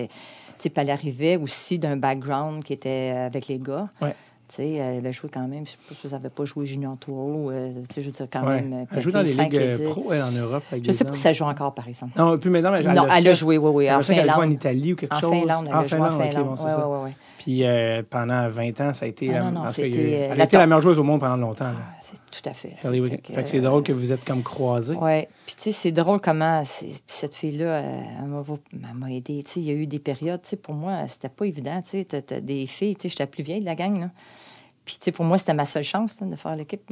Puis 0.59 0.71
elle 0.75 0.89
arrivait 0.89 1.35
aussi 1.37 1.77
d'un 1.77 1.97
background 1.97 2.63
qui 2.63 2.73
était 2.73 3.11
euh, 3.13 3.25
avec 3.27 3.47
les 3.47 3.59
gars. 3.59 3.89
Ouais. 4.49 4.55
Tu 4.55 4.55
sais, 4.55 4.71
elle 4.73 4.97
avait 4.97 5.11
joué 5.13 5.29
quand 5.33 5.47
même, 5.47 5.65
je 5.65 5.71
sais 5.71 5.77
pas 5.87 5.95
si 5.95 6.07
vous 6.07 6.13
n'avez 6.13 6.29
pas 6.29 6.45
joué 6.45 6.65
Junior 6.65 6.97
Tour, 6.97 7.49
euh, 7.51 7.71
je 7.95 8.01
veux 8.01 8.11
dire, 8.11 8.27
quand 8.31 8.45
Ouais. 8.45 8.61
même. 8.61 8.73
euh, 8.73 8.85
Elle 8.95 9.01
joue 9.01 9.11
dans 9.11 9.21
les 9.21 9.33
ligues 9.33 9.55
euh, 9.55 9.89
pro 9.89 10.11
elle, 10.13 10.21
en 10.23 10.31
Europe. 10.31 10.63
Avec 10.71 10.83
Je 10.85 10.91
des 10.91 10.97
sais 10.97 11.03
pas 11.05 11.15
si 11.15 11.21
ça 11.21 11.33
joue 11.33 11.43
encore, 11.45 11.73
par 11.73 11.87
exemple. 11.87 12.13
Non, 12.17 12.37
plus 12.37 12.49
maintenant, 12.49 12.71
mais 12.71 12.79
elle 12.79 12.93
non, 12.93 13.07
elle 13.13 13.27
a 13.27 13.33
joué, 13.33 13.57
oui, 13.57 13.71
oui, 13.73 13.89
en 13.91 13.95
Après 13.95 14.03
ça, 14.03 14.13
elle 14.21 14.29
joue 14.31 14.39
en. 14.39 14.49
Italie 14.49 14.93
ou 14.93 14.95
quelque 14.95 15.13
En 15.15 15.19
chose. 15.19 15.31
Finlande, 15.31 15.65
elle 15.67 15.75
en 15.75 15.79
a 15.79 15.83
joué 15.85 15.99
en 15.99 16.03
Finlande, 16.09 16.21
ok, 16.21 16.29
Finlande. 16.31 16.45
bon, 16.45 16.63
Ouais, 16.63 16.69
ça. 16.69 16.87
ouais. 17.03 17.11
Puis 17.47 17.63
euh, 17.63 18.03
pendant 18.09 18.49
20 18.49 18.81
ans, 18.81 18.93
ça 18.93 19.05
a 19.05 19.07
été. 19.07 19.33
Ah, 19.33 19.43
non, 19.43 19.51
non, 19.61 19.65
euh, 19.67 19.71
elle 19.77 20.37
la 20.37 20.43
a 20.43 20.45
été 20.47 20.57
la 20.57 20.67
meilleure 20.67 20.81
joueuse 20.81 20.99
au 20.99 21.03
monde 21.05 21.21
pendant 21.21 21.37
longtemps. 21.37 21.71
Ah, 21.77 21.95
c'est 22.01 22.41
tout 22.41 22.49
à 22.49 22.51
fait. 22.51 22.73
Fait 22.81 23.41
que 23.41 23.47
c'est 23.47 23.61
drôle 23.61 23.83
que 23.83 23.93
vous 23.93 24.11
êtes 24.11 24.25
comme 24.25 24.43
croisés. 24.43 24.97
Oui. 24.99 25.21
Puis, 25.45 25.55
tu 25.55 25.61
sais, 25.63 25.71
c'est 25.71 25.91
drôle 25.93 26.19
comment 26.19 26.63
cette 27.07 27.35
fille-là, 27.35 27.65
euh, 27.65 28.01
elle 28.19 28.93
m'a 28.95 29.11
aidé. 29.13 29.43
Tu 29.43 29.49
sais, 29.53 29.59
il 29.61 29.65
y 29.65 29.69
a 29.69 29.75
eu 29.75 29.87
des 29.87 29.99
périodes, 29.99 30.41
tu 30.41 30.49
sais, 30.49 30.55
pour 30.57 30.75
moi, 30.75 31.07
c'était 31.07 31.29
pas 31.29 31.45
évident. 31.45 31.81
Tu 31.83 31.91
sais, 31.91 32.03
t'as- 32.03 32.21
t'as 32.21 32.41
des 32.41 32.67
filles, 32.67 32.97
tu 32.97 33.03
sais, 33.03 33.09
j'étais 33.09 33.23
la 33.23 33.27
plus 33.27 33.43
vieille 33.43 33.61
de 33.61 33.65
la 33.65 33.75
gang, 33.75 33.97
là. 33.97 34.09
Puis, 34.83 34.95
tu 34.99 35.05
sais, 35.05 35.11
pour 35.13 35.23
moi, 35.23 35.37
c'était 35.37 35.53
ma 35.53 35.65
seule 35.65 35.85
chance 35.85 36.19
là, 36.19 36.27
de 36.27 36.35
faire 36.35 36.53
l'équipe, 36.57 36.91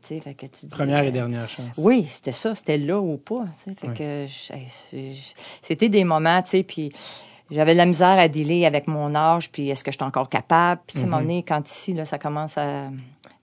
sais, 0.00 0.20
fait 0.20 0.32
que 0.32 0.46
tu 0.46 0.64
dis, 0.64 0.68
Première 0.68 1.04
et 1.04 1.10
dernière 1.12 1.46
chance. 1.46 1.76
Oui, 1.76 2.06
c'était 2.08 2.32
ça, 2.32 2.54
c'était 2.54 2.78
là 2.78 2.98
ou 2.98 3.18
pas. 3.18 3.44
Fait 3.66 3.74
que 3.92 4.24
c'était 5.60 5.88
des 5.90 6.04
moments, 6.04 6.40
tu 6.40 6.48
sais, 6.48 6.62
puis 6.62 6.90
j'avais 7.50 7.72
de 7.72 7.78
la 7.78 7.86
misère 7.86 8.18
à 8.18 8.28
dealer 8.28 8.64
avec 8.66 8.88
mon 8.88 9.14
âge, 9.14 9.50
puis 9.50 9.68
est-ce 9.70 9.82
que 9.84 9.90
j'étais 9.90 10.04
encore 10.04 10.28
capable? 10.28 10.80
Puis, 10.86 10.94
tu 10.94 10.98
sais, 11.00 11.04
à 11.04 11.08
un 11.08 11.10
moment 11.10 11.22
donné, 11.22 11.42
quand 11.42 11.68
ici, 11.68 11.92
là, 11.94 12.04
ça 12.04 12.18
commence 12.18 12.56
à... 12.58 12.88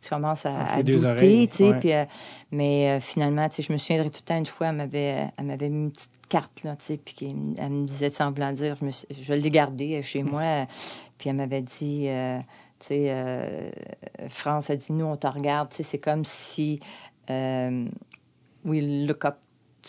Tu 0.02 0.10
commences 0.10 0.46
à, 0.46 0.78
Mhm. 0.78 0.84
Douter, 0.84 1.48
tu 1.50 1.58
sais, 1.58 1.64
ouais. 1.72 1.80
puis, 1.80 1.92
euh, 1.94 2.06
mais 2.52 2.92
euh, 2.92 3.00
finalement, 3.00 3.50
tu 3.50 3.56
sais, 3.56 3.64
je 3.64 3.74
me 3.74 3.80
souviendrai 3.80 4.12
tout 4.12 4.20
le 4.22 4.26
temps, 4.28 4.38
une 4.38 4.46
fois, 4.46 4.68
elle 4.68 4.76
m'avait, 4.76 5.28
elle 5.36 5.46
m'avait 5.46 5.70
mis 5.70 5.86
une 5.86 5.92
petite 5.92 6.12
carte, 6.30 6.64
là, 6.64 6.76
tu 6.76 6.86
sais, 6.86 6.98
puis 6.98 7.36
elle 7.58 7.72
me 7.72 7.86
disait, 7.88 8.10
semblant 8.10 8.52
dire, 8.52 8.78
je, 8.80 8.86
me 8.86 8.92
suis- 8.92 9.08
je 9.20 9.34
l'ai 9.34 9.50
gardée 9.50 10.00
chez 10.04 10.22
Mhm. 10.22 10.30
moi, 10.30 10.68
puis 11.18 11.30
elle 11.32 11.38
m'avait 11.38 11.64
dit, 11.64 12.04
euh, 12.08 12.38
tu 12.80 12.88
sais, 12.88 13.72
France 14.30 14.70
a 14.70 14.76
dit, 14.76 14.92
nous, 14.92 15.06
on 15.06 15.18
te 15.18 15.26
regarde, 15.26 15.70
tu 15.70 15.78
sais, 15.78 15.84
c'est 15.84 15.98
comme 15.98 16.24
si 16.24 16.80
euh, 17.32 17.86
we 18.64 18.82
look 19.08 19.26
up 19.26 19.38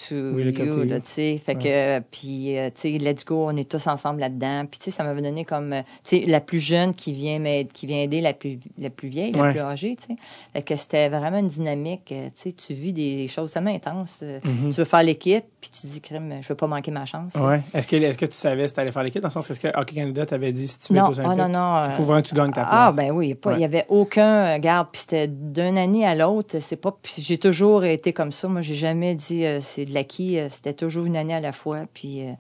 to 0.09 0.15
you, 0.39 0.85
là, 0.85 1.01
tu 1.01 1.11
sais. 1.11 1.41
Fait 1.45 1.55
que, 1.55 2.01
puis, 2.11 2.57
euh, 2.59 2.69
tu 2.75 2.81
sais, 2.81 2.99
let's 2.99 3.25
go, 3.25 3.47
on 3.49 3.57
est 3.57 3.69
tous 3.69 3.87
ensemble 3.87 4.21
là-dedans. 4.21 4.65
Puis, 4.71 4.79
tu 4.79 4.85
sais, 4.87 4.91
ça 4.91 5.05
m'avait 5.05 5.23
donné 5.23 5.45
comme, 5.45 5.73
euh, 5.73 5.83
tu 6.05 6.19
sais, 6.19 6.25
la 6.27 6.41
plus 6.41 6.61
jeune 6.61 6.95
qui 6.95 7.13
vient 7.13 7.39
m'aider, 7.39 7.69
qui 7.73 7.87
vient 7.87 7.99
aider 8.03 8.21
la 8.21 8.33
plus, 8.35 8.59
la 8.79 8.91
plus 8.91 9.09
vieille, 9.09 9.33
la 9.33 9.51
plus 9.51 9.61
âgée, 9.61 9.97
tu 9.97 10.07
sais. 10.15 10.17
Fait 10.53 10.63
que 10.63 10.77
c'était 10.77 11.09
vraiment 11.09 11.39
une 11.39 11.49
dynamique, 11.49 12.13
euh, 12.13 12.27
tu 12.41 12.51
sais, 12.51 12.53
tu 12.53 12.75
vis 12.75 12.93
des 12.93 13.29
choses 13.29 13.53
tellement 13.53 13.75
intenses. 13.75 14.19
euh, 14.23 14.41
Mhm. 14.45 14.71
Tu 14.71 14.77
veux 14.77 14.85
faire 14.85 15.03
l'équipe, 15.03 15.45
puis 15.61 15.71
tu 15.71 15.87
dis, 15.87 16.01
crime, 16.01 16.35
je 16.41 16.49
veux 16.49 16.55
pas 16.55 16.67
manquer 16.67 16.91
ma 16.91 17.05
chance. 17.07 17.35
Ouais. 17.35 17.61
Est-ce 17.75 17.87
que, 17.87 17.97
est-ce 17.97 18.19
que 18.19 18.27
tu 18.27 18.37
savais 18.37 18.69
si 18.69 18.75
tu 18.75 18.81
allais 18.81 18.93
faire 18.93 19.03
l'équipe? 19.03 19.23
Dans 19.23 19.29
le 19.29 19.33
sens, 19.33 19.51
est-ce 19.51 19.61
que 19.61 19.69
Hockey 19.79 19.97
Canada 19.97 20.27
t'avait 20.27 20.53
dit 20.53 20.67
si 20.69 20.79
tu 20.79 20.93
veux 20.93 20.99
Non, 21.01 21.11
être 21.11 21.19
aux 21.19 21.31
ah, 21.31 21.35
non, 21.35 21.49
non. 21.49 21.85
Il 21.87 21.93
faut 21.93 22.03
euh, 22.03 22.05
vraiment 22.07 22.23
que 22.23 22.29
tu 22.29 22.35
gagnes 22.35 22.53
ta 22.53 22.63
place. 22.63 22.69
Ah, 22.71 22.93
ben 22.95 23.11
oui, 23.13 23.35
il 23.43 23.49
Ouais. 23.49 23.57
n'y 23.57 23.65
avait 23.65 23.85
aucun 23.89 24.57
euh, 24.57 24.59
garde. 24.59 24.89
Puis 24.93 25.01
c'était 25.03 25.27
d'une 25.29 25.79
année 25.79 26.05
à 26.07 26.15
l'autre. 26.15 26.59
C'est 26.61 26.77
pas. 26.77 26.93
Puis 27.03 27.15
j'ai 27.23 27.39
toujours 27.39 27.85
été 27.85 28.13
comme 28.13 28.33
ça. 28.33 28.49
Moi, 28.49 28.61
j'ai 28.61 28.75
jamais 28.75 29.15
dit 29.15 29.45
euh, 29.47 29.61
c'est 29.63 29.86
de 29.87 29.95
l'acquis. 29.95 30.39
euh, 30.39 30.49
C'était 30.51 30.75
toujours 30.75 31.07
une 31.07 31.17
année 31.17 31.35
à 31.35 31.41
la 31.41 31.53
fois. 31.53 31.85
Puis 31.95 32.23
euh, 32.27 32.33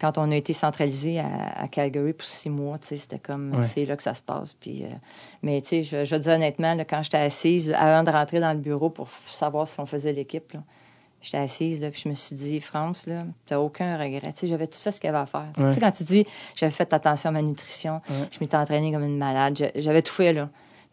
quand 0.00 0.18
on 0.18 0.30
a 0.30 0.36
été 0.36 0.52
centralisé 0.52 1.18
à, 1.18 1.26
à 1.56 1.68
Calgary 1.68 2.12
pour 2.12 2.26
six 2.26 2.50
mois, 2.50 2.76
c'était 2.82 3.18
comme 3.18 3.54
Ouais. 3.54 3.62
c'est 3.62 3.86
là 3.86 3.96
que 3.96 4.02
ça 4.02 4.14
se 4.14 4.22
passe. 4.22 4.52
Puis, 4.52 4.84
euh, 4.84 4.88
mais 5.42 5.60
tu 5.62 5.68
sais, 5.68 5.82
je, 5.82 6.04
je 6.04 6.16
dire 6.16 6.32
honnêtement, 6.34 6.74
là, 6.74 6.84
quand 6.84 7.02
j'étais 7.02 7.16
assise, 7.18 7.72
avant 7.76 8.02
de 8.02 8.10
rentrer 8.10 8.40
dans 8.40 8.52
le 8.52 8.58
bureau 8.60 8.90
pour 8.90 9.08
savoir 9.08 9.66
si 9.66 9.80
on 9.80 9.86
faisait 9.86 10.12
l'équipe, 10.12 10.54
J'étais 11.20 11.38
assise, 11.38 11.80
là, 11.82 11.90
puis 11.90 12.00
je 12.04 12.08
me 12.08 12.14
suis 12.14 12.36
dit, 12.36 12.60
France, 12.60 13.08
là, 13.08 13.24
t'as 13.44 13.58
aucun 13.58 13.98
regret. 13.98 14.32
Tu 14.34 14.38
sais, 14.38 14.46
j'avais 14.46 14.68
tout 14.68 14.78
fait 14.78 14.92
ce 14.92 15.00
qu'il 15.00 15.08
y 15.08 15.10
avait 15.10 15.18
à 15.18 15.26
faire. 15.26 15.48
Ouais. 15.58 15.66
Tu 15.70 15.74
sais, 15.74 15.80
quand 15.80 15.90
tu 15.90 16.04
dis, 16.04 16.24
j'avais 16.54 16.70
fait 16.70 16.92
attention 16.94 17.30
à 17.30 17.32
ma 17.32 17.42
nutrition, 17.42 18.00
Ouais. 18.08 18.28
je 18.30 18.38
m'étais 18.40 18.56
entraînée 18.56 18.92
comme 18.92 19.02
une 19.02 19.18
malade, 19.18 19.72
j'avais 19.74 20.02
tout 20.02 20.12
fait, 20.12 20.32
là. 20.32 20.48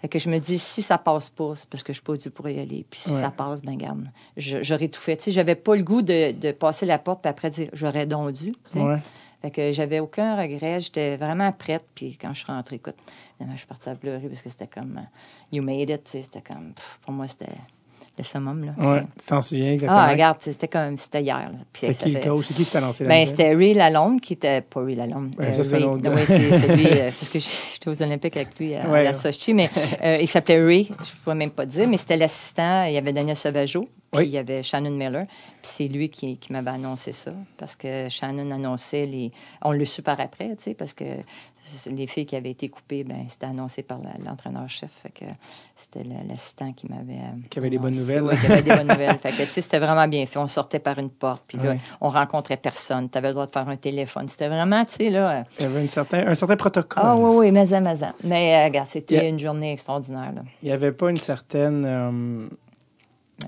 Fait 0.05 0.09
que 0.09 0.19
je 0.19 0.29
me 0.29 0.37
dis, 0.37 0.59
si 0.59 0.83
ça 0.83 0.99
passe 0.99 1.29
pas, 1.29 1.53
c'est 1.55 1.67
parce 1.67 1.81
que 1.81 1.91
je 1.91 1.95
suis 1.97 2.03
pas 2.03 2.15
due 2.15 2.29
pour 2.29 2.47
y 2.47 2.59
aller. 2.59 2.85
Puis 2.87 2.99
si 2.99 3.09
Ouais. 3.09 3.19
ça 3.19 3.31
passe, 3.31 3.63
ben 3.63 3.75
garde, 3.75 4.05
j'aurais 4.37 4.87
tout 4.87 5.01
fait. 5.01 5.17
Tu 5.17 5.23
sais, 5.23 5.31
j'avais 5.31 5.55
pas 5.55 5.75
le 5.75 5.81
goût 5.81 6.03
de, 6.03 6.31
de 6.31 6.51
passer 6.51 6.85
la 6.85 6.99
porte 6.99 7.23
puis 7.23 7.29
après 7.31 7.49
dire, 7.49 7.69
j'aurais 7.73 8.05
donc 8.05 8.31
dû. 8.33 8.51
tu 8.51 8.57
sais. 8.73 8.81
Ouais. 8.83 8.99
Fait 9.41 9.49
que 9.49 9.71
j'avais 9.71 9.99
aucun 9.99 10.39
regret. 10.39 10.79
J'étais 10.79 11.17
vraiment 11.17 11.51
prête. 11.51 11.85
Puis 11.95 12.19
quand 12.21 12.33
je 12.35 12.43
suis 12.43 12.51
rentrée, 12.53 12.75
écoute, 12.75 12.97
je 13.39 13.57
suis 13.57 13.65
partie 13.65 13.89
à 13.89 13.95
pleurer 13.95 14.27
parce 14.27 14.43
que 14.43 14.49
c'était 14.51 14.67
comme, 14.67 14.97
euh, 14.99 15.55
you 15.57 15.63
made 15.63 15.89
it. 15.89 16.03
tu 16.03 16.11
sais, 16.11 16.21
C'était 16.21 16.41
comme, 16.41 16.73
pour 17.01 17.11
moi, 17.11 17.27
c'était 17.27 17.49
le 18.17 18.23
summum. 18.23 18.65
Là. 18.65 18.71
Ouais. 18.93 19.01
Tu 19.19 19.27
t'en 19.27 19.41
souviens 19.41 19.73
exactement? 19.73 20.01
Ah, 20.01 20.11
regarde, 20.11 20.37
c'était 20.39 20.67
comme, 20.67 20.97
c'était 20.97 21.21
hier. 21.21 21.51
ça 21.73 21.93
qui 21.93 22.11
le 22.11 22.19
coach? 22.19 22.45
C'est 22.47 22.53
qui 22.53 22.65
qui 22.65 22.71
t'a 22.71 22.79
lancé 22.81 23.03
la 23.03 23.09
ben, 23.09 23.25
c'était 23.27 23.53
Ray 23.53 23.73
Lalonde 23.73 24.21
qui 24.21 24.33
était. 24.33 24.61
Pas 24.61 24.81
Ray 24.83 24.95
Lalonde. 24.95 25.33
Ouais, 25.37 25.53
ça, 25.53 25.63
c'est 25.63 25.75
Ray-. 25.75 25.85
Oui, 25.85 25.99
c'est 26.25 26.39
celui. 26.59 26.85
euh, 26.87 27.09
parce 27.19 27.29
que 27.29 27.39
j'étais 27.39 27.89
aux 27.89 28.01
Olympiques 28.01 28.37
avec 28.37 28.57
lui 28.59 28.75
à, 28.75 28.87
Ouais. 28.89 28.99
à 28.99 29.03
la 29.03 29.13
Sochi, 29.13 29.53
mais 29.53 29.69
euh, 30.03 30.17
il 30.21 30.27
s'appelait 30.27 30.63
Ray. 30.63 30.85
Je 30.85 30.91
ne 30.93 30.95
pourrais 31.23 31.35
même 31.35 31.51
pas 31.51 31.65
dire, 31.65 31.87
mais 31.87 31.97
c'était 31.97 32.17
l'assistant. 32.17 32.83
Il 32.85 32.93
y 32.93 32.97
avait 32.97 33.13
Daniel 33.13 33.35
Sauvageau, 33.35 33.87
puis 34.15 34.23
Oui. 34.23 34.29
il 34.29 34.33
y 34.33 34.37
avait 34.37 34.63
Shannon 34.63 34.91
Miller. 34.91 35.25
Puis 35.27 35.71
c'est 35.71 35.87
lui 35.87 36.09
qui, 36.09 36.37
qui 36.37 36.51
m'avait 36.53 36.71
annoncé 36.71 37.11
ça. 37.11 37.31
Parce 37.57 37.75
que 37.75 38.09
Shannon 38.09 38.51
annonçait 38.51 39.05
les. 39.05 39.31
On 39.61 39.71
le 39.71 39.85
su 39.85 40.01
par 40.01 40.19
après, 40.19 40.49
tu 40.55 40.63
sais, 40.63 40.73
parce 40.73 40.93
que 40.93 41.03
les 41.89 42.05
filles 42.05 42.25
qui 42.25 42.35
avaient 42.35 42.51
été 42.51 42.69
coupées, 42.69 43.03
ben, 43.03 43.25
c'était 43.27 43.47
annoncé 43.47 43.81
par 43.81 43.97
l'entraîneur-chef. 44.23 44.91
Fait 45.01 45.09
que 45.09 45.25
c'était 45.75 46.03
l'assistant 46.27 46.71
qui 46.73 46.87
m'avait. 46.87 47.13
euh, 47.13 47.47
Qui 47.49 47.57
avait 47.59 47.71
des 47.71 47.79
bonnes 47.79 47.95
nouvelles. 47.95 48.21
Ouais, 48.21 48.35
qui 48.37 48.45
avait 48.45 48.61
des 48.61 48.69
bonnes 48.75 48.87
nouvelles. 48.87 49.17
Fait 49.17 49.31
que, 49.31 49.41
tu 49.43 49.51
sais, 49.51 49.61
c'était 49.61 49.79
vraiment 49.79 50.07
bien 50.07 50.25
fait. 50.27 50.37
On 50.37 50.45
sortait 50.47 50.77
par 50.79 50.99
une 50.99 51.09
porte, 51.09 51.43
puis 51.47 51.57
là, 51.57 51.75
on 52.01 52.09
rencontrait 52.09 52.57
personne. 52.57 53.09
Tu 53.09 53.17
avais 53.17 53.29
le 53.29 53.33
droit 53.33 53.47
de 53.47 53.51
faire 53.51 53.67
un 53.67 53.77
téléphone. 53.77 54.27
C'était 54.29 54.47
vraiment, 54.47 54.85
tu 54.85 54.93
sais, 54.95 55.09
là. 55.09 55.39
euh, 55.39 55.43
Il 55.59 55.63
y 55.63 55.65
avait 55.65 55.81
une 55.81 55.89
certain, 55.89 56.27
un 56.27 56.35
certain 56.35 56.55
protocole. 56.55 57.03
Ah 57.03 57.15
oui, 57.15 57.47
oui, 57.47 57.51
mais 57.51 57.65
mais 57.81 57.95
Mais, 58.23 58.55
euh, 58.61 58.65
regarde, 58.65 58.87
c'était 58.87 59.27
une 59.29 59.39
journée 59.39 59.71
extraordinaire, 59.73 60.33
là. 60.35 60.41
Il 60.61 60.67
n'y 60.67 60.71
avait 60.71 60.91
pas 60.91 61.09
une 61.09 61.17
certaine... 61.17 61.83
euh, 61.83 62.47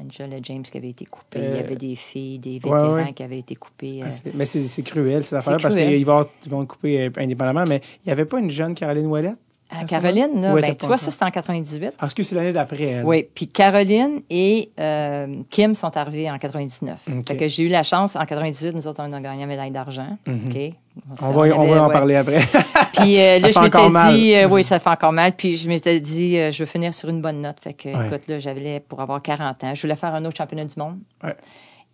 Angela 0.04 0.38
James 0.43 0.63
qui 0.63 0.78
avait 0.78 0.89
été 0.89 1.06
coupée. 1.06 1.39
Euh, 1.39 1.52
Il 1.56 1.62
y 1.62 1.63
avait 1.65 1.76
des 1.76 1.95
filles, 1.95 2.39
des 2.39 2.54
vétérans 2.60 2.93
ouais. 2.93 3.13
qui 3.13 3.23
avaient 3.23 3.39
été 3.39 3.56
coupés. 3.56 4.02
ah, 4.04 4.08
euh, 4.08 4.12
c'est- 4.12 4.34
mais 4.36 4.45
c'est 4.45 4.82
cruel, 4.84 5.23
ces 5.23 5.36
affaires-là, 5.36 5.60
parce 5.62 5.76
qu'il 5.76 5.86
va 5.86 5.91
y 5.91 6.02
avoir 6.02 6.26
du 6.43 6.50
monde 6.50 6.67
coupé 6.67 7.02
euh, 7.06 7.10
indépendamment, 7.17 7.63
mais 7.67 7.82
il 8.04 8.08
n'y 8.08 8.12
avait 8.12 8.26
pas 8.26 8.39
une 8.39 8.50
jeune 8.50 8.76
Caroline 8.76 9.06
Ouellette? 9.08 9.38
À 9.69 9.84
Caroline, 9.84 10.41
là, 10.41 10.53
Ouais, 10.53 10.62
ben, 10.62 10.75
tu 10.75 10.86
vois, 10.86 10.97
ça, 10.97 11.12
c'était 11.12 11.25
en 11.25 11.32
98. 11.32 11.93
Ah, 11.99 12.06
excuse, 12.06 12.27
c'est 12.27 12.36
l'année 12.36 12.53
d'après, 12.53 12.84
elle. 12.84 13.06
Oui, 13.06 13.27
puis 13.36 13.47
Caroline 13.47 14.21
et 14.30 14.69
euh, 14.80 15.27
Kim 15.49 15.75
sont 15.75 15.95
arrivés 15.97 16.30
en 16.32 16.38
99. 16.38 16.99
OK. 17.10 17.27
Fait 17.27 17.38
que 17.38 17.47
j'ai 17.47 17.63
eu 17.63 17.67
la 17.67 17.84
chance, 17.84 18.15
en 18.15 18.25
98, 18.25 18.73
nous 18.75 18.88
autres, 18.88 19.03
on 19.06 19.12
a 19.12 19.19
gagné 19.19 19.41
la 19.41 19.47
médaille 19.47 19.71
d'argent. 19.71 20.17
Mhm. 20.25 20.49
OK? 20.49 20.73
On 21.21 21.32
va, 21.32 21.41
on 21.58 21.67
va 21.67 21.84
en 21.84 21.88
ouais. 21.88 21.93
parler 21.93 22.15
après. 22.15 22.39
Puis 22.93 23.19
euh, 23.19 23.39
là, 23.39 23.51
je 23.51 23.60
m'étais 23.60 24.13
dit, 24.17 24.34
euh, 24.34 24.47
oui, 24.49 24.63
ça 24.63 24.80
fait 24.80 24.89
encore 24.89 25.12
mal. 25.12 25.34
Puis 25.34 25.58
je 25.58 25.67
m'étais 25.67 25.99
dit, 25.99 26.36
je 26.51 26.58
veux 26.60 26.65
finir 26.65 26.93
sur 26.93 27.10
une 27.10 27.21
bonne 27.21 27.41
note. 27.41 27.58
Fait 27.62 27.73
que, 27.73 27.89
Ouais. 27.89 28.08
écoute, 28.08 28.27
là, 28.27 28.39
j'avais 28.39 28.80
pour 28.80 29.01
avoir 29.01 29.21
40 29.21 29.63
ans. 29.63 29.75
Je 29.75 29.82
voulais 29.82 29.95
faire 29.95 30.15
un 30.15 30.25
autre 30.25 30.38
championnat 30.38 30.65
du 30.65 30.73
monde. 30.77 30.97
Ouais. 31.23 31.36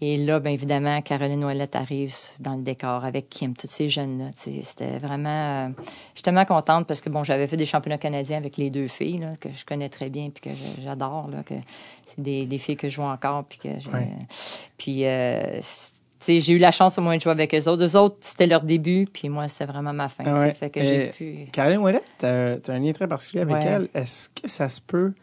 Et 0.02 0.18
là, 0.18 0.40
bien 0.42 0.52
évidemment, 0.52 1.02
Caroline 1.02 1.46
Ouellette 1.46 1.78
arrive 1.78 2.14
dans 2.42 2.56
le 2.56 2.62
décor 2.62 3.06
avec 3.06 3.30
Kim, 3.30 3.56
tous 3.56 3.68
ces 3.70 3.88
jeunes-là. 3.88 4.32
tu. 4.42 4.62
C'était 4.64 4.98
vraiment. 4.98 5.68
euh, 5.68 5.70
tellement 6.22 6.44
contente 6.46 6.88
parce 6.88 7.00
que, 7.00 7.10
bon, 7.10 7.24
j'avais 7.24 7.48
fait 7.48 7.56
des 7.56 7.66
championnats 7.66 7.98
canadiens 7.98 8.38
avec 8.38 8.58
les 8.58 8.70
deux 8.70 8.88
filles, 8.88 9.20
là, 9.20 9.28
que 9.40 9.50
je 9.54 9.64
connais 9.66 9.88
très 9.90 10.10
bien 10.10 10.30
puis 10.30 10.50
que 10.52 10.56
j'adore. 10.84 11.30
là, 11.30 11.44
que 11.44 11.54
C'est 12.06 12.20
des, 12.22 12.46
des 12.46 12.58
filles 12.58 12.76
que 12.76 12.90
je 12.90 12.98
vois 12.98 13.12
encore. 13.12 13.46
Puis 13.46 13.60
que. 13.60 13.70
Puis. 14.78 15.06
euh, 15.06 15.60
tu 16.26 16.28
sais, 16.28 16.40
j'ai 16.40 16.54
eu 16.54 16.58
la 16.58 16.72
chance 16.72 16.98
au 16.98 17.02
moins 17.02 17.18
de 17.18 17.22
jouer 17.22 17.34
avec 17.34 17.54
eux 17.54 17.68
autres. 17.68 17.84
Eux 17.86 17.98
autres, 18.00 18.16
c'était 18.22 18.48
leur 18.48 18.64
début, 18.64 19.06
puis 19.12 19.28
moi, 19.28 19.50
c'était 19.50 19.66
vraiment 19.66 19.92
ma 19.92 20.08
fin. 20.08 20.24
Tu 20.24 20.30
ouais. 20.32 20.54
Fait 20.54 20.70
que 20.70 20.82
j'ai 20.82 21.08
pu. 21.10 21.38
Caroline 21.52 21.80
Ouellette, 21.80 22.06
t'as 22.18 22.54
as 22.56 22.70
un 22.70 22.80
lien 22.80 22.94
très 22.94 23.10
particulier 23.10 23.42
avec 23.42 23.56
Ouais. 23.58 23.66
elle. 23.66 23.90
Est-ce 23.94 24.30
que 24.30 24.48
ça 24.48 24.70
se 24.70 24.80
peut 24.80 25.14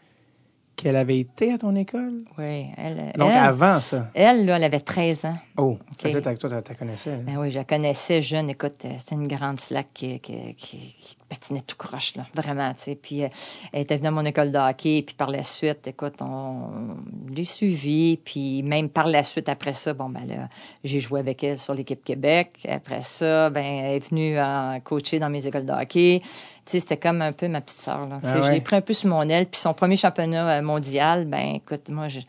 qu'elle 0.81 0.95
avait 0.95 1.19
été 1.19 1.53
à 1.53 1.57
ton 1.57 1.75
école? 1.75 2.23
Oui, 2.37 2.65
elle. 2.77 3.11
Donc, 3.17 3.31
elle, 3.31 3.37
avant 3.37 3.79
ça? 3.79 4.09
elle, 4.13 4.45
là, 4.45 4.57
elle 4.57 4.63
avait 4.63 4.79
13 4.79 5.25
ans. 5.25 5.37
Oh, 5.57 5.77
là, 6.03 6.21
t'as- 6.21 6.35
toi, 6.35 6.61
tu 6.61 6.69
la 6.69 6.75
connaissais. 6.75 7.17
Ben 7.17 7.37
oui, 7.37 7.51
je 7.51 7.59
la 7.59 7.63
connaissais 7.65 8.21
jeune. 8.21 8.49
Écoute, 8.49 8.83
euh, 8.85 8.89
c'était 8.97 9.15
une 9.15 9.27
grande 9.27 9.59
slack 9.59 9.87
qui, 9.93 10.19
qui, 10.19 10.55
qui, 10.55 10.77
qui 10.99 11.15
patinait 11.29 11.61
tout 11.61 11.75
croche, 11.77 12.15
là. 12.15 12.25
Vraiment, 12.33 12.73
tu 12.73 12.81
sais. 12.81 12.95
Puis 12.95 13.23
euh, 13.23 13.27
elle 13.71 13.81
était 13.81 13.97
venue 13.97 14.07
à 14.07 14.11
mon 14.11 14.25
école 14.25 14.51
de 14.51 14.57
hockey. 14.57 15.03
Puis 15.05 15.15
par 15.15 15.29
la 15.29 15.43
suite, 15.43 15.87
écoute, 15.87 16.15
on, 16.21 16.25
on 16.25 17.35
l'a 17.35 17.43
suivi. 17.43 18.17
Puis 18.17 18.63
même 18.63 18.89
par 18.89 19.07
la 19.07 19.23
suite, 19.23 19.49
après 19.49 19.73
ça, 19.73 19.93
bon, 19.93 20.09
ben 20.09 20.25
là, 20.27 20.49
j'ai 20.83 20.99
joué 20.99 21.19
avec 21.19 21.43
elle 21.43 21.57
sur 21.59 21.73
l'équipe 21.73 22.03
Québec. 22.03 22.57
Après 22.67 23.01
ça, 23.01 23.49
ben, 23.49 23.63
elle 23.63 23.95
est 23.97 24.09
venue 24.09 24.37
euh, 24.37 24.79
coacher 24.83 25.19
dans 25.19 25.29
mes 25.29 25.45
écoles 25.45 25.65
de 25.65 25.71
hockey. 25.73 26.21
Tu 26.65 26.71
sais, 26.73 26.79
c'était 26.79 26.97
comme 26.97 27.21
un 27.21 27.31
peu 27.33 27.47
ma 27.47 27.59
petite 27.61 27.81
sœur, 27.81 28.07
là. 28.07 28.19
Ah 28.23 28.41
Je 28.41 28.51
l'ai 28.51 28.61
pris 28.61 28.75
un 28.75 28.81
peu 28.81 28.93
sur 28.93 29.09
mon 29.09 29.23
aile. 29.27 29.47
Puis 29.47 29.59
son 29.59 29.73
premier 29.73 29.95
championnat 29.95 30.57
euh, 30.57 30.61
mondial, 30.61 31.25
ben, 31.25 31.55
écoute, 31.55 31.89
moi, 31.89 32.07
je. 32.07 32.19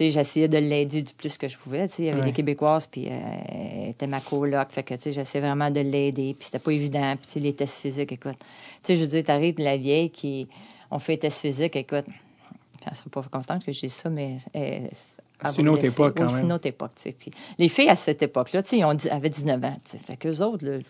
J'essayais 0.00 0.48
de 0.48 0.56
l'aider 0.58 1.02
du 1.02 1.12
plus 1.12 1.36
que 1.38 1.46
je 1.46 1.56
pouvais. 1.56 1.86
Il 1.98 2.06
y 2.06 2.08
avait 2.08 2.20
Ouais. 2.20 2.26
des 2.26 2.32
Québécoises, 2.32 2.86
puis 2.86 3.08
euh, 3.08 3.18
elle 3.84 3.90
était 3.90 4.06
ma 4.06 4.20
coloc. 4.20 4.70
Fait 4.70 4.82
que, 4.82 4.94
j'essayais 4.98 5.44
vraiment 5.44 5.70
de 5.70 5.80
l'aider. 5.80 6.34
Puis 6.36 6.46
c'était 6.46 6.58
pas 6.58 6.72
évident. 6.72 7.14
Puis, 7.30 7.38
les 7.40 7.52
tests 7.52 7.78
physiques, 7.78 8.10
écoute. 8.10 8.36
Tu 8.38 8.44
sais, 8.82 8.96
je 8.96 9.00
veux 9.02 9.06
dire, 9.06 9.22
t'arrives 9.22 9.54
de 9.56 9.62
la 9.62 9.76
vieille 9.76 10.10
qui... 10.10 10.48
On 10.90 10.98
fait 10.98 11.12
les 11.12 11.18
tests 11.20 11.40
physiques, 11.40 11.76
écoute. 11.76 12.06
Elle 12.84 12.96
sera 12.96 13.10
pas 13.10 13.22
contente 13.30 13.64
que 13.64 13.70
je 13.70 13.80
dise 13.80 13.92
ça, 13.92 14.08
mais... 14.10 14.38
elle- 14.54 14.62
elle 15.44 15.50
C'est 15.50 15.58
une 15.60 15.68
autre 15.68 15.84
époque, 15.84 16.16
quand 16.16 16.24
Oui, 16.24 16.30
c'est 16.30 16.36
même. 16.38 16.46
une 16.46 16.52
autre 16.54 16.66
époque, 16.66 16.92
tu 16.96 17.02
sais. 17.02 17.12
Puis 17.12 17.30
les 17.58 17.68
filles, 17.68 17.88
à 17.90 17.94
cette 17.96 18.22
époque-là, 18.22 18.62
tu 18.62 18.70
sais, 18.70 18.78
ils 18.78 19.08
avaient 19.10 19.28
19 19.30 19.62
ans. 19.62 19.76
tu 19.84 19.92
sais. 19.92 19.98
Fait 19.98 20.16
qu'eux 20.16 20.40
autres, 20.40 20.64
le- 20.64 20.82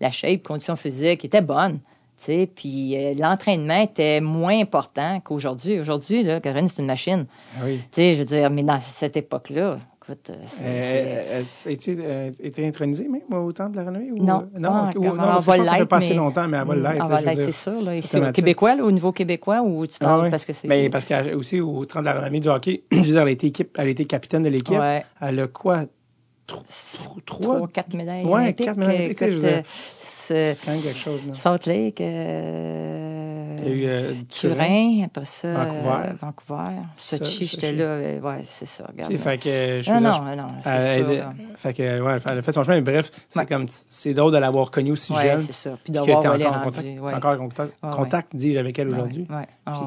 la 0.00 0.10
shape, 0.10 0.42
condition 0.42 0.76
physique, 0.76 1.24
était 1.24 1.40
bonne. 1.42 1.80
Tu 2.20 2.26
sais, 2.26 2.46
puis 2.54 2.96
euh, 2.98 3.14
l'entraînement 3.16 3.80
était 3.80 4.20
moins 4.20 4.60
important 4.60 5.20
qu'aujourd'hui. 5.24 5.80
Aujourd'hui, 5.80 6.22
là, 6.22 6.38
Corinne, 6.38 6.68
c'est 6.68 6.82
une 6.82 6.86
machine. 6.88 7.26
Ah 7.56 7.62
oui. 7.64 7.80
Je 7.96 8.18
veux 8.18 8.24
dire, 8.26 8.50
mais 8.50 8.62
dans 8.62 8.78
cette 8.78 9.16
époque-là, 9.16 9.78
écoute, 10.02 10.28
euh, 10.28 10.34
c'est- 10.46 10.62
Euh, 10.62 11.42
euh, 11.70 11.74
euh, 11.98 12.30
été 12.42 12.66
intronisé 12.66 13.08
même 13.08 13.22
au 13.42 13.50
temple 13.52 13.70
de 13.72 13.76
la 13.78 13.84
renommée? 13.84 14.10
Ou... 14.12 14.22
Non, 14.22 14.46
non, 14.58 14.90
ok, 14.90 14.96
ou- 14.96 15.04
non, 15.04 15.12
Elle 15.12 15.16
parce 15.16 15.46
que 15.46 15.50
va 15.50 15.56
je 15.56 15.56
pense 15.56 15.56
que 15.56 15.64
ça 15.64 15.72
fait 15.72 15.78
l'être, 15.78 15.88
pas 15.88 15.96
assez 15.96 16.08
mais- 16.10 16.14
longtemps, 16.16 16.46
mais 16.48 16.58
elle 16.58 16.66
va 16.66 16.74
Mm, 16.76 16.82
l'être. 16.82 17.04
Elle 17.06 17.10
va 17.10 17.20
l'être, 17.22 17.42
c'est 17.42 17.52
sûr. 17.52 17.80
Là, 17.80 17.96
ici, 17.96 18.16
au. 18.18 18.32
Québécois, 18.32 18.74
là, 18.76 18.84
au 18.84 18.90
niveau 18.92 19.12
québécois, 19.12 19.62
ou 19.62 19.86
tu 19.86 19.96
Ah 20.00 20.04
parles 20.04 20.22
ouais. 20.24 20.30
parce 20.30 20.44
que 20.44 20.52
c'est. 20.52 20.68
Mais 20.68 20.90
parce 20.90 21.06
qu'aussi 21.06 21.60
au 21.62 21.86
temple 21.86 22.00
de 22.00 22.04
la 22.10 22.20
renommée 22.20 22.40
du 22.40 22.48
hockey, 22.48 22.82
je 22.92 22.96
veux 22.98 23.02
dire, 23.02 23.22
elle 23.22 23.28
a 23.28 23.30
été, 23.30 23.46
équipe, 23.46 23.74
elle 23.78 23.86
a 23.86 23.90
été 23.90 24.04
capitaine 24.04 24.42
de 24.42 24.50
l'équipe. 24.50 24.78
Ouais. 24.78 25.06
Elle 25.22 25.40
a 25.40 25.46
quoi? 25.46 25.84
Tro- 26.46 26.62
tro- 26.68 27.20
Trois? 27.24 27.56
Trois, 27.56 27.68
quatre 27.68 27.94
médailles. 27.94 28.26
Olympiques. 28.26 28.66
quatre 28.66 28.76
médailles 28.76 29.14
euh, 30.30 30.52
c'est- 30.52 30.54
C'est 30.54 30.64
quand 30.66 30.72
même 30.72 30.82
quelque 30.82 30.96
chose. 30.98 31.20
Salt 31.34 31.66
Lake, 31.66 32.00
euh, 32.00 33.58
eu 33.66 33.84
euh, 33.86 34.12
Turin. 34.28 35.04
Après 35.04 35.24
ça, 35.24 35.52
Vancouver. 35.52 35.90
euh, 36.08 36.12
Vancouver. 36.20 36.76
Ça- 36.96 37.16
Sochi, 37.18 37.46
j'étais 37.46 37.72
là. 37.72 37.96
ouais, 38.20 38.40
c'est 38.44 38.66
ça. 38.66 38.84
Regarde. 38.88 39.16
fait 39.16 39.38
que 39.38 39.80
je 39.82 39.90
non, 39.92 40.00
non, 40.00 40.36
non, 40.36 40.46
c'est 40.58 40.68
ça. 40.70 41.30
Fait 41.56 41.74
que, 41.74 42.00
ouais, 42.00 42.16
elle 42.30 42.38
a 42.38 42.42
fait 42.42 42.52
son 42.52 42.64
chemin. 42.64 42.76
Mais 42.76 42.82
bref, 42.92 43.10
c'est 43.28 43.46
comme, 43.46 43.66
c'est 43.68 44.14
drôle 44.14 44.32
de 44.32 44.38
l'avoir 44.38 44.70
connue 44.70 44.92
aussi 44.92 45.12
Ouais, 45.12 45.22
jeune. 45.22 45.38
c'est 45.40 45.52
ça. 45.52 45.78
Puis 45.84 45.92
d'avoir 45.92 46.22
volé 46.22 46.46
encore 46.46 46.60
en 46.60 46.64
contact, 46.64 46.88
encore 47.14 47.70
en 47.82 47.90
contact, 47.96 48.28
dis-je, 48.34 48.58
avec 48.58 48.78
elle 48.78 48.88
aujourd'hui. 48.88 49.26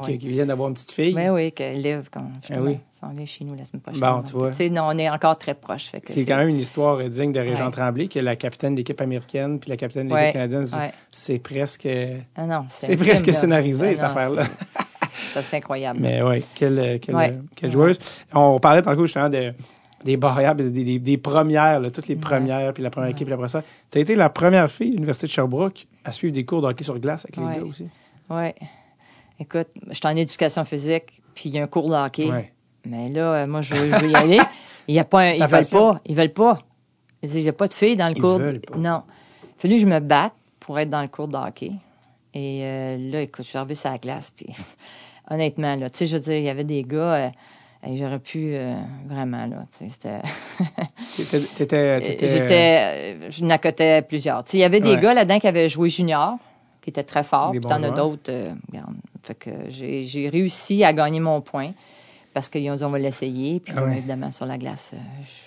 Puis 0.04 0.18
qu'il 0.18 0.30
vient 0.30 0.46
d'avoir 0.46 0.70
une 0.70 0.76
petite 0.76 0.92
fille. 0.92 1.14
Ben 1.14 1.32
oui, 1.32 1.52
que 1.52 1.64
Liv, 1.76 2.10
quand 2.12 2.24
Ah 2.52 2.56
oui. 2.62 2.78
s'en 3.00 3.10
vient 3.10 3.26
chez 3.26 3.44
nous 3.44 3.56
la 3.56 3.66
semaine 3.66 3.82
prochaine. 3.82 4.00
Bon, 4.02 4.22
tu 4.24 4.34
vois. 4.34 4.52
non, 4.70 4.84
on 4.94 4.98
est 4.98 5.10
encore 5.10 5.38
très 5.38 5.54
proches. 5.56 5.92
C'est 6.06 6.26
quand 6.26 6.38
même 6.38 6.50
une 6.50 6.60
histoire 6.60 6.98
digne 7.10 7.32
de 7.32 7.40
Régent. 7.40 7.70
Tremblay, 7.72 8.08
que 8.08 8.20
la 8.20 8.36
capitaine 8.36 8.76
d'équipe 8.76 9.00
américaine 9.02 9.60
puis 9.60 9.70
la 9.70 9.78
capitaine 9.78 10.08
de 10.08 10.16
l'équipe 10.16 10.33
canadienne, 10.34 10.66
c'est- 10.68 10.76
ouais. 10.78 10.92
c'est 11.12 11.40
presque, 11.40 11.88
Ah 12.36 12.46
non, 12.46 12.66
c'est 12.70 12.98
presque 12.98 13.24
film, 13.26 13.36
scénarisé, 13.36 13.88
Ah 13.88 13.96
cette 13.96 14.04
affaire-là. 14.04 14.44
c'est- 15.44 15.58
incroyable. 15.58 16.00
Mais 16.02 16.22
oui, 16.22 16.44
quelle, 16.56 17.00
quelle, 17.00 17.42
quelle 17.56 17.72
joueuse. 17.72 17.98
On 18.34 18.60
parlait 18.60 18.82
tantôt 18.82 19.06
justement 19.06 19.30
de, 19.30 19.54
des 20.04 20.18
barrières, 20.18 20.56
des, 20.56 20.70
des, 20.70 21.00
des 21.00 21.18
premières, 21.18 21.80
là, 21.80 21.90
toutes 21.90 22.08
les 22.08 22.16
premières, 22.16 22.74
puis 22.74 22.84
la 22.84 22.90
première 22.90 23.10
équipe, 23.12 23.26
puis 23.28 23.34
après 23.34 23.48
ça. 23.48 23.64
Tu 23.92 23.98
as 23.98 24.02
été 24.02 24.16
la 24.16 24.30
première 24.30 24.70
fille 24.70 24.90
à 24.90 24.94
l'Université 24.94 25.28
de 25.28 25.32
Sherbrooke 25.32 25.88
à 26.04 26.12
suivre 26.12 26.34
des 26.34 26.44
cours 26.46 26.62
de 26.62 26.68
hockey 26.68 26.84
sur 26.84 27.00
glace 27.00 27.26
avec 27.26 27.38
les 27.38 27.60
gars 27.62 27.66
aussi. 27.68 27.88
Oui. 28.30 28.48
Écoute, 29.40 29.68
je 29.90 29.94
suis 29.94 30.06
en 30.06 30.16
éducation 30.16 30.64
physique, 30.66 31.06
puis 31.34 31.50
il 31.50 31.56
y 31.56 31.60
a 31.60 31.64
un 31.64 31.68
cours 31.68 31.90
de 31.90 31.96
hockey. 31.96 32.30
Mais 32.86 33.10
là, 33.10 33.34
euh, 33.36 33.48
moi, 33.48 33.62
je 33.62 33.74
veux, 33.74 33.90
je 33.92 33.96
veux 34.06 34.12
y 34.12 34.16
aller. 34.16 34.40
Il 34.90 34.96
y 34.96 35.00
a 35.00 35.06
pas 35.06 35.22
un- 35.22 35.32
ils 35.34 35.40
Ta 35.40 35.48
veulent 35.48 35.60
passion? 35.62 35.94
pas. 35.94 36.02
Ils 36.06 36.16
veulent 36.16 36.34
pas. 36.34 36.60
Il 37.24 37.30
n'y 37.42 37.48
a 37.48 37.54
pas 37.54 37.68
de 37.70 37.74
filles 37.74 37.96
dans 37.96 38.08
le 38.10 38.14
Ils 38.18 38.22
cours. 38.22 38.38
veulent 38.40 38.60
pas. 38.60 38.78
Non. 38.78 39.04
Fallu 39.64 39.76
que 39.76 39.82
je 39.82 39.86
me 39.88 40.00
batte 40.02 40.34
pour 40.60 40.78
être 40.78 40.90
dans 40.90 41.02
le 41.02 41.08
cours 41.08 41.30
de 41.30 41.38
hockey. 41.38 41.72
Et 42.34 42.64
euh, 42.64 42.98
là, 43.12 43.22
écoute, 43.22 43.46
je 43.46 43.50
suis 43.52 43.58
arrivée 43.58 43.76
sur 43.76 43.90
la 43.90 43.98
glace. 43.98 44.30
Puis, 44.36 44.48
honnêtement, 45.32 45.78
là, 45.78 45.90
tu 45.90 46.00
sais, 46.00 46.08
je 46.08 46.18
veux 46.18 46.22
dire, 46.24 46.34
il 46.34 46.44
y 46.44 46.50
avait 46.50 46.66
des 46.66 46.84
gars, 46.84 47.14
euh, 47.14 47.30
et 47.88 47.96
j'aurais 47.96 48.20
pu 48.20 48.56
euh, 48.56 48.74
vraiment, 49.08 49.46
là, 49.46 49.64
tu 49.78 49.90
sais, 49.90 49.90
c'était. 49.90 50.20
J'étais, 51.58 53.16
euh, 53.26 53.30
je 53.30 53.46
n'accotais 53.46 54.02
plusieurs. 54.02 54.44
Tu 54.44 54.52
sais, 54.52 54.58
Il 54.58 54.60
y 54.60 54.64
avait 54.66 54.82
des 54.82 54.96
Ouais. 54.96 55.02
gars 55.02 55.14
là-dedans 55.14 55.40
qui 55.40 55.48
avaient 55.48 55.70
joué 55.70 55.88
junior, 55.88 56.38
qui 56.82 56.90
étaient 56.90 57.04
très 57.04 57.24
forts. 57.24 57.52
Des 57.52 57.60
Puis 57.60 57.68
bons 57.70 57.70
t'en 57.70 57.84
as 57.84 57.92
d'autres. 57.92 58.32
euh, 58.34 58.54
regarde. 58.70 58.96
Fait 59.24 59.36
que 59.36 59.50
j'ai 59.70 60.04
j'ai 60.04 60.28
réussi 60.28 60.84
à 60.84 60.92
gagner 60.92 61.22
mon 61.22 61.40
point 61.40 61.72
parce 62.34 62.50
qu'ils 62.50 62.70
ont 62.72 62.76
dit 62.76 62.84
on 62.84 62.90
va 62.90 63.00
l'essayer. 63.00 63.60
Puis 63.60 63.74
Ah 63.76 63.84
ouais. 63.84 63.98
évidemment, 63.98 64.32
sur 64.32 64.46
la 64.46 64.58
glace, 64.58 64.92
euh, 64.94 64.98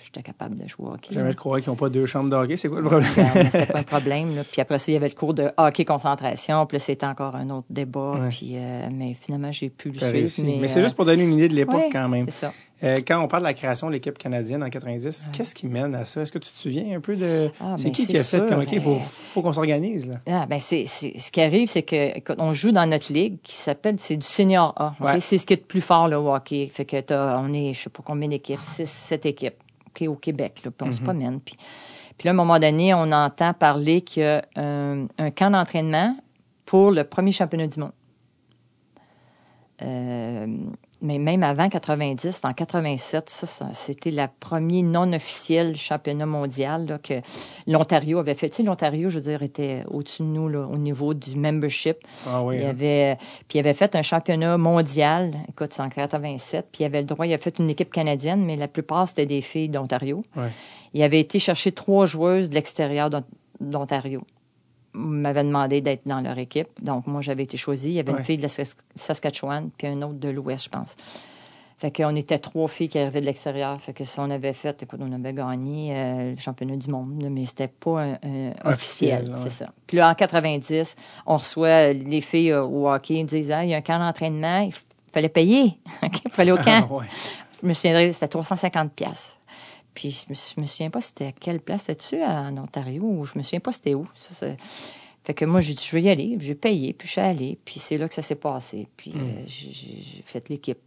j'étais 0.03 0.21
capable 0.21 0.57
de 0.57 0.67
jouer 0.67 0.87
au 0.87 0.93
hockey. 0.93 1.13
Jamais 1.13 1.25
là. 1.27 1.31
je 1.31 1.37
croyais 1.37 1.61
qu'ils 1.63 1.71
n'ont 1.71 1.75
pas 1.77 1.89
deux 1.89 2.05
chambres 2.05 2.29
de 2.29 2.35
hockey. 2.35 2.55
C'est 2.57 2.69
quoi 2.69 2.79
le 2.81 2.85
problème? 2.85 3.11
C'était 3.51 3.65
pas 3.65 3.79
un 3.79 3.83
problème. 3.83 4.35
là. 4.35 4.43
Puis 4.49 4.61
après 4.61 4.79
ça, 4.79 4.91
il 4.91 4.93
y 4.95 4.97
avait 4.97 5.09
le 5.09 5.15
cours 5.15 5.33
de 5.33 5.49
hockey 5.57 5.85
concentration. 5.85 6.65
Puis 6.65 6.77
là, 6.77 6.79
c'était 6.79 7.05
encore 7.05 7.35
un 7.35 7.49
autre 7.49 7.67
débat. 7.69 8.13
Ouais. 8.21 8.29
Puis, 8.29 8.53
euh, 8.55 8.87
mais 8.95 9.15
finalement, 9.19 9.51
j'ai 9.51 9.69
pu 9.69 9.89
le 9.89 9.97
suivre. 9.97 10.11
réussi. 10.13 10.43
Mais, 10.43 10.57
Mais, 10.61 10.67
c'est 10.67 10.79
euh, 10.79 10.83
juste 10.83 10.95
pour 10.95 11.05
donner 11.05 11.23
une 11.23 11.33
idée 11.33 11.47
de 11.49 11.55
l'époque 11.55 11.75
ouais, 11.75 11.89
quand 11.91 12.07
même. 12.09 12.25
C'est 12.25 12.31
ça. 12.31 12.53
Euh, 12.83 13.01
quand 13.05 13.19
on 13.23 13.27
parle 13.27 13.43
de 13.43 13.47
la 13.47 13.53
création 13.53 13.87
de 13.87 13.93
l'équipe 13.93 14.17
canadienne 14.17 14.63
en 14.63 14.69
90, 14.69 15.29
qu'est-ce 15.33 15.55
qui 15.55 15.67
mène 15.67 15.95
à 15.95 16.05
ça? 16.05 16.21
Est-ce 16.21 16.31
que 16.31 16.37
tu 16.37 16.51
te 16.51 16.57
souviens 16.57 16.95
un 16.95 16.99
peu 16.99 17.15
de. 17.15 17.49
Ah, 17.59 17.75
c'est 17.77 17.85
ben, 17.85 17.91
qui 17.91 18.05
c'est 18.05 18.13
qui 18.13 18.19
a 18.19 18.23
fait 18.23 18.47
comme, 18.47 18.61
OK, 18.61 18.71
il 18.71 18.81
faut, 18.81 18.95
euh, 18.95 18.99
faut 18.99 19.41
qu'on 19.41 19.53
s'organise, 19.53 20.07
là? 20.07 20.15
Ah, 20.27 20.45
ben 20.45 20.59
c'est, 20.59 20.85
ce 20.85 21.31
qui 21.31 21.41
arrive, 21.41 21.67
c'est 21.67 21.81
que 21.81 22.17
écoute, 22.17 22.37
on 22.39 22.53
joue 22.53 22.71
dans 22.71 22.85
notre 22.87 23.11
ligue 23.11 23.37
qui 23.41 23.55
s'appelle 23.55 23.95
c'est 23.99 24.17
du 24.17 24.25
senior 24.25 24.73
A. 24.75 24.93
Ouais. 24.99 25.19
C'est 25.19 25.39
ce 25.39 25.45
qui 25.45 25.53
est 25.53 25.61
le 25.61 25.63
plus 25.63 25.81
fort 25.81 26.07
le 26.07 26.17
hockey. 26.17 26.69
Fait 26.71 26.85
que 26.85 26.99
t'as, 27.01 27.39
on 27.39 27.51
est 27.51 27.73
je 27.73 27.81
sais 27.81 27.89
pas 27.89 28.03
combien 28.05 28.27
d'équipes, 28.27 28.61
six, 28.61 28.89
sept 28.89 29.25
équipes, 29.25 29.63
ok, 29.87 30.07
au 30.07 30.15
Québec 30.15 30.61
là, 30.63 30.71
puis 30.71 30.87
on 30.87 30.91
se 30.91 31.01
promène. 31.01 31.39
Puis, 31.39 31.55
puis 32.15 32.27
là 32.27 32.31
à 32.31 32.33
un 32.33 32.37
moment 32.37 32.59
donné, 32.59 32.93
on 32.93 33.11
entend 33.11 33.53
parler 33.53 34.01
qu'il 34.01 34.21
y 34.21 34.25
a 34.25 34.45
un, 34.55 35.07
un 35.17 35.31
camp 35.31 35.49
d'entraînement 35.49 36.15
pour 36.65 36.91
le 36.91 37.03
premier 37.05 37.31
championnat 37.31 37.67
du 37.67 37.79
monde. 37.79 37.91
Euh, 39.81 40.47
mais 41.01 41.19
même 41.19 41.43
avant 41.43 41.69
90, 41.69 42.41
en 42.43 42.53
87, 42.53 43.29
ça, 43.29 43.45
ça, 43.47 43.69
c'était 43.73 44.09
la 44.11 44.27
premier 44.27 44.81
non 44.81 45.13
officiel 45.13 45.75
championnat 45.75 46.25
mondial 46.25 46.87
là, 46.87 46.97
que 46.97 47.13
l'Ontario 47.67 48.19
avait 48.19 48.33
fait. 48.33 48.49
Tu 48.49 48.57
sais, 48.57 48.63
l'Ontario, 48.63 49.09
je 49.09 49.19
veux 49.19 49.29
dire, 49.29 49.43
était 49.43 49.83
au-dessus 49.89 50.23
de 50.23 50.27
nous 50.27 50.49
là, 50.49 50.65
au 50.65 50.77
niveau 50.77 51.13
du 51.13 51.35
membership. 51.35 51.97
Ah 52.27 52.43
oui. 52.43 52.57
Il 52.57 52.65
hein. 52.65 52.69
avait, 52.69 53.17
puis 53.47 53.57
il 53.57 53.59
avait 53.59 53.73
fait 53.75 53.95
un 53.95 54.01
championnat 54.01 54.57
mondial, 54.57 55.33
écoute, 55.49 55.73
c'est 55.73 55.81
en 55.81 55.89
87, 55.89 56.67
puis 56.71 56.83
il 56.83 56.85
avait 56.85 57.01
le 57.01 57.07
droit, 57.07 57.27
il 57.27 57.33
a 57.33 57.37
fait 57.37 57.59
une 57.59 57.69
équipe 57.69 57.91
canadienne, 57.91 58.43
mais 58.43 58.55
la 58.55 58.67
plupart, 58.67 59.07
c'était 59.07 59.25
des 59.25 59.41
filles 59.41 59.69
d'Ontario. 59.69 60.23
Ouais. 60.35 60.49
Il 60.93 61.03
avait 61.03 61.19
été 61.19 61.37
chercher 61.37 61.71
trois 61.71 62.05
joueuses 62.05 62.49
de 62.49 62.55
l'extérieur 62.55 63.09
d'On- 63.09 63.23
d'Ontario. 63.59 64.23
M'avait 64.97 65.43
demandé 65.43 65.81
d'être 65.81 66.01
dans 66.07 66.21
leur 66.21 66.37
équipe. 66.37 66.67
Donc, 66.81 67.07
moi, 67.07 67.21
j'avais 67.21 67.43
été 67.43 67.57
choisie. 67.57 67.89
Il 67.89 67.95
y 67.95 67.99
avait 67.99 68.11
Ouais. 68.11 68.19
une 68.19 68.25
fille 68.25 68.37
de 68.37 68.41
la 68.43 68.47
Sas- 68.49 68.75
Saskatchewan, 68.95 69.69
puis 69.77 69.87
un 69.87 70.01
autre 70.01 70.19
de 70.19 70.29
l'Ouest, 70.29 70.65
je 70.65 70.69
pense. 70.69 70.95
Fait 71.79 71.95
qu'on 71.95 72.15
était 72.15 72.39
trois 72.39 72.67
filles 72.67 72.89
qui 72.89 72.97
arrivaient 72.97 73.21
de 73.21 73.27
l'extérieur. 73.27 73.79
Fait 73.79 73.93
que 73.93 74.03
si 74.03 74.19
on 74.19 74.31
avait 74.31 74.53
fait, 74.53 74.81
écoute, 74.81 74.99
on 75.03 75.11
avait 75.11 75.33
gagné 75.33 75.95
euh, 75.95 76.31
le 76.31 76.37
championnat 76.41 76.75
du 76.75 76.89
monde, 76.89 77.23
mais 77.29 77.45
c'était 77.45 77.67
pas 77.67 78.01
un, 78.01 78.13
un 78.13 78.51
Officiel, 78.71 79.19
officiel, 79.25 79.31
ouais. 79.31 79.39
c'est 79.43 79.49
ça. 79.51 79.69
Puis 79.85 79.97
là, 79.97 80.09
en 80.09 80.15
90, 80.15 80.95
on 81.27 81.37
reçoit 81.37 81.67
euh, 81.67 81.93
les 81.93 82.21
filles 82.21 82.51
euh, 82.53 82.63
au 82.63 82.89
hockey, 82.89 83.15
ils 83.19 83.25
disent, 83.27 83.51
ah, 83.51 83.63
il 83.63 83.69
y 83.69 83.73
a 83.75 83.77
un 83.77 83.81
camp 83.81 83.99
d'entraînement, 83.99 84.61
il 84.61 84.73
fallait 85.13 85.29
payer. 85.29 85.77
Il 86.25 86.31
fallait 86.31 86.51
au 86.51 86.57
camp. 86.63 86.87
Ah, 86.89 86.93
ouais. 86.93 87.05
Je 87.61 87.67
me 87.67 87.73
souviendrai, 87.73 88.11
c'était 88.11 88.27
350 88.27 88.91
pièces. 88.93 89.36
Puis 89.97 90.11
je 90.11 90.61
me, 90.61 90.67
souviens 90.67 90.91
pas 90.91 91.01
c'était 91.01 91.25
à 91.25 91.31
quelle 91.31 91.59
place 91.59 91.85
c'était-tu 91.85 92.23
en 92.23 92.55
Ontario 92.59 93.01
ou 93.01 93.25
je 93.25 93.35
me 93.35 93.41
souviens 93.41 93.59
pas 93.59 93.71
c'était 93.71 93.95
où. 93.95 94.07
Ça, 94.13 94.45
fait 95.23 95.33
que 95.33 95.43
moi 95.43 95.59
j'ai 95.59 95.73
dit 95.73 95.83
je 95.83 95.95
vais 95.95 96.03
y 96.03 96.09
aller, 96.09 96.37
j'ai 96.39 96.53
payé, 96.53 96.93
puis 96.93 97.07
je 97.07 97.13
suis 97.13 97.21
allée, 97.21 97.57
puis 97.65 97.79
c'est 97.79 97.97
là 97.97 98.07
que 98.07 98.13
ça 98.13 98.21
s'est 98.21 98.35
passé. 98.35 98.87
Puis 98.95 99.09
Hmm. 99.09 99.21
euh, 99.21 99.43
j'ai 99.47 100.21
fait 100.23 100.49
l'équipe. 100.49 100.77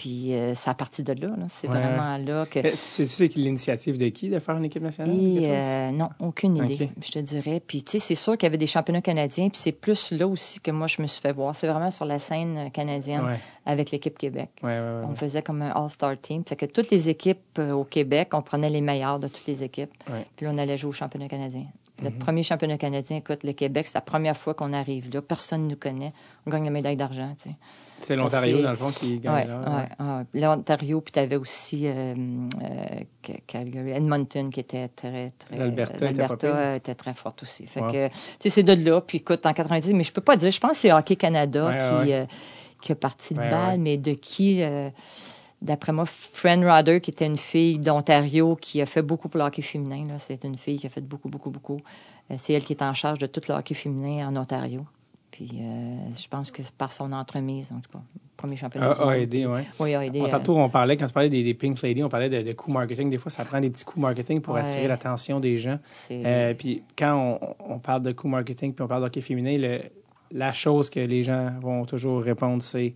Puis 0.00 0.32
euh, 0.32 0.54
c'est 0.54 0.70
à 0.70 0.72
partir 0.74 1.04
de 1.04 1.12
là, 1.12 1.28
là. 1.36 1.44
c'est 1.52 1.68
Ouais. 1.68 1.78
vraiment 1.78 2.16
là 2.16 2.46
que 2.46 2.60
Mais 2.60 2.72
Tu 2.72 3.06
sais, 3.06 3.28
l'initiative 3.36 3.98
de 3.98 4.08
qui 4.08 4.30
de 4.30 4.38
faire 4.38 4.56
une 4.56 4.64
équipe 4.64 4.82
nationale? 4.82 5.14
et, 5.14 5.40
euh, 5.44 5.90
non, 5.90 6.08
aucune 6.20 6.56
idée, 6.56 6.88
je 7.04 7.10
te 7.10 7.18
dirais. 7.18 7.60
Puis, 7.66 7.82
tu 7.82 7.90
sais, 7.92 7.98
c'est 7.98 8.14
sûr 8.14 8.38
qu'il 8.38 8.46
y 8.46 8.48
avait 8.48 8.56
des 8.56 8.66
championnats 8.66 9.02
canadiens, 9.02 9.50
puis 9.50 9.58
c'est 9.60 9.72
plus 9.72 10.12
là 10.12 10.26
aussi 10.26 10.58
que 10.60 10.70
moi, 10.70 10.86
je 10.86 11.02
me 11.02 11.06
suis 11.06 11.20
fait 11.20 11.32
voir. 11.32 11.54
C'est 11.54 11.66
vraiment 11.68 11.90
sur 11.90 12.06
la 12.06 12.18
scène 12.18 12.56
euh, 12.56 12.68
canadienne 12.70 13.26
Ouais, 13.26 13.38
avec 13.66 13.90
l'équipe 13.90 14.16
Québec. 14.16 14.48
ouais, 14.62 14.80
On 15.06 15.14
faisait 15.14 15.42
comme 15.42 15.60
un 15.60 15.70
All-Star 15.70 16.18
Team. 16.18 16.44
Fait 16.48 16.56
que 16.56 16.64
toutes 16.64 16.90
les 16.90 17.10
équipes 17.10 17.58
euh, 17.58 17.72
au 17.72 17.84
Québec, 17.84 18.30
on 18.32 18.40
prenait 18.40 18.70
les 18.70 18.80
meilleurs 18.80 19.18
de 19.18 19.28
toutes 19.28 19.46
les 19.48 19.62
équipes. 19.62 19.92
Puis 20.34 20.46
là, 20.46 20.52
on 20.54 20.56
allait 20.56 20.78
jouer 20.78 20.88
au 20.88 20.92
championnat 20.92 21.28
canadien. 21.28 21.66
Le 22.02 22.08
Mhm. 22.08 22.16
premier 22.18 22.42
championnat 22.42 22.78
canadien, 22.78 23.18
écoute, 23.18 23.44
le 23.44 23.52
Québec, 23.52 23.86
c'est 23.86 23.96
la 23.96 24.00
première 24.00 24.34
fois 24.38 24.54
qu'on 24.54 24.72
arrive 24.72 25.10
là. 25.12 25.20
Personne 25.20 25.64
ne 25.64 25.70
nous 25.72 25.76
connaît. 25.76 26.14
On 26.46 26.50
gagne 26.50 26.64
la 26.64 26.70
médaille 26.70 26.96
d'argent, 26.96 27.34
tu 27.36 27.50
sais. 27.50 27.56
C'est 28.06 28.16
l'Ontario, 28.16 28.62
dans 28.62 28.70
le 28.70 28.76
fond, 28.76 28.90
qui 28.90 29.18
gagne 29.18 29.34
Ouais, 29.34 29.44
là. 29.46 29.86
ouais, 30.00 30.06
ouais. 30.06 30.40
L'Ontario, 30.40 31.00
puis 31.00 31.12
tu 31.12 31.18
avais 31.18 31.36
aussi 31.36 31.86
euh, 31.86 32.14
euh, 32.62 33.94
Edmonton, 33.94 34.50
qui 34.50 34.60
était 34.60 34.88
très, 34.88 35.32
très... 35.38 35.56
L'Alberta 35.56 36.34
était 36.34 36.76
était 36.76 36.94
très 36.94 37.12
forte 37.14 37.42
aussi. 37.42 37.66
Fait 37.66 37.80
que, 37.80 38.08
tu 38.08 38.14
sais, 38.40 38.50
c'est 38.50 38.62
de 38.62 38.72
là. 38.72 39.00
Puis 39.00 39.18
écoute, 39.18 39.44
en 39.46 39.52
90, 39.52 39.92
mais 39.94 40.04
je 40.04 40.12
peux 40.12 40.20
pas 40.20 40.36
dire, 40.36 40.50
je 40.50 40.60
pense 40.60 40.72
que 40.72 40.76
c'est 40.78 40.92
Hockey 40.92 41.16
Canada 41.16 41.70
qui, 42.04 42.12
euh, 42.12 42.24
qui 42.80 42.92
a 42.92 42.94
parti 42.94 43.34
le 43.34 43.40
bal, 43.40 43.78
mais 43.78 43.96
de 43.96 44.12
qui... 44.12 44.62
euh, 44.62 44.90
D'après 45.62 45.92
moi, 45.92 46.06
Fran 46.06 46.62
Rodder, 46.62 47.02
qui 47.02 47.10
était 47.10 47.26
une 47.26 47.36
fille 47.36 47.78
d'Ontario, 47.78 48.56
qui 48.56 48.80
a 48.80 48.86
fait 48.86 49.02
beaucoup 49.02 49.28
pour 49.28 49.38
le 49.40 49.44
hockey 49.44 49.60
féminin. 49.60 50.06
C'est 50.16 50.42
une 50.44 50.56
fille 50.56 50.78
qui 50.78 50.86
a 50.86 50.88
fait 50.88 51.02
beaucoup, 51.02 51.28
beaucoup, 51.28 51.50
beaucoup. 51.50 51.76
C'est 52.38 52.54
elle 52.54 52.64
qui 52.64 52.72
est 52.72 52.80
en 52.82 52.94
charge 52.94 53.18
de 53.18 53.26
tout 53.26 53.42
le 53.46 53.52
hockey 53.54 53.74
féminin 53.74 54.26
en 54.28 54.36
Ontario. 54.36 54.86
Puis 55.40 55.52
euh, 55.58 55.96
je 56.20 56.28
pense 56.28 56.50
que 56.50 56.62
c'est 56.62 56.74
par 56.74 56.92
son 56.92 57.12
entremise, 57.12 57.72
en 57.72 57.80
tout 57.80 57.90
cas. 57.90 58.00
Premier 58.36 58.56
championnat. 58.56 58.92
du 58.92 59.00
A, 59.00 59.08
a 59.08 59.16
aidé, 59.16 59.46
ouais. 59.46 59.64
Oui, 59.78 59.94
a 59.94 60.04
aidé. 60.04 60.20
On, 60.20 60.26
euh, 60.26 60.30
tantôt, 60.30 60.58
on 60.58 60.68
parlait, 60.68 60.98
quand 60.98 61.06
tu 61.06 61.14
parlais 61.14 61.30
des, 61.30 61.42
des 61.42 61.54
Pink 61.54 61.80
Lady, 61.80 62.02
on 62.04 62.10
parlait 62.10 62.28
de, 62.28 62.42
de 62.46 62.52
coups 62.52 62.74
marketing. 62.74 63.08
Des 63.08 63.16
fois, 63.16 63.30
ça 63.30 63.46
prend 63.46 63.58
des 63.58 63.70
petits 63.70 63.86
coups 63.86 64.02
marketing 64.02 64.42
pour 64.42 64.52
Ouais. 64.54 64.60
attirer 64.60 64.86
l'attention 64.86 65.40
des 65.40 65.56
gens. 65.56 65.78
Euh, 66.10 66.52
puis 66.52 66.82
quand 66.98 67.38
on, 67.66 67.74
on 67.74 67.78
parle 67.78 68.02
de 68.02 68.12
coups 68.12 68.30
marketing 68.32 68.74
puis 68.74 68.84
on 68.84 68.88
parle 68.88 69.02
d'hockey 69.02 69.22
féminin, 69.22 69.56
le- 69.56 69.80
la 70.30 70.52
chose 70.52 70.90
que 70.90 71.00
les 71.00 71.22
gens 71.22 71.52
vont 71.62 71.86
toujours 71.86 72.20
répondre, 72.22 72.62
c'est 72.62 72.94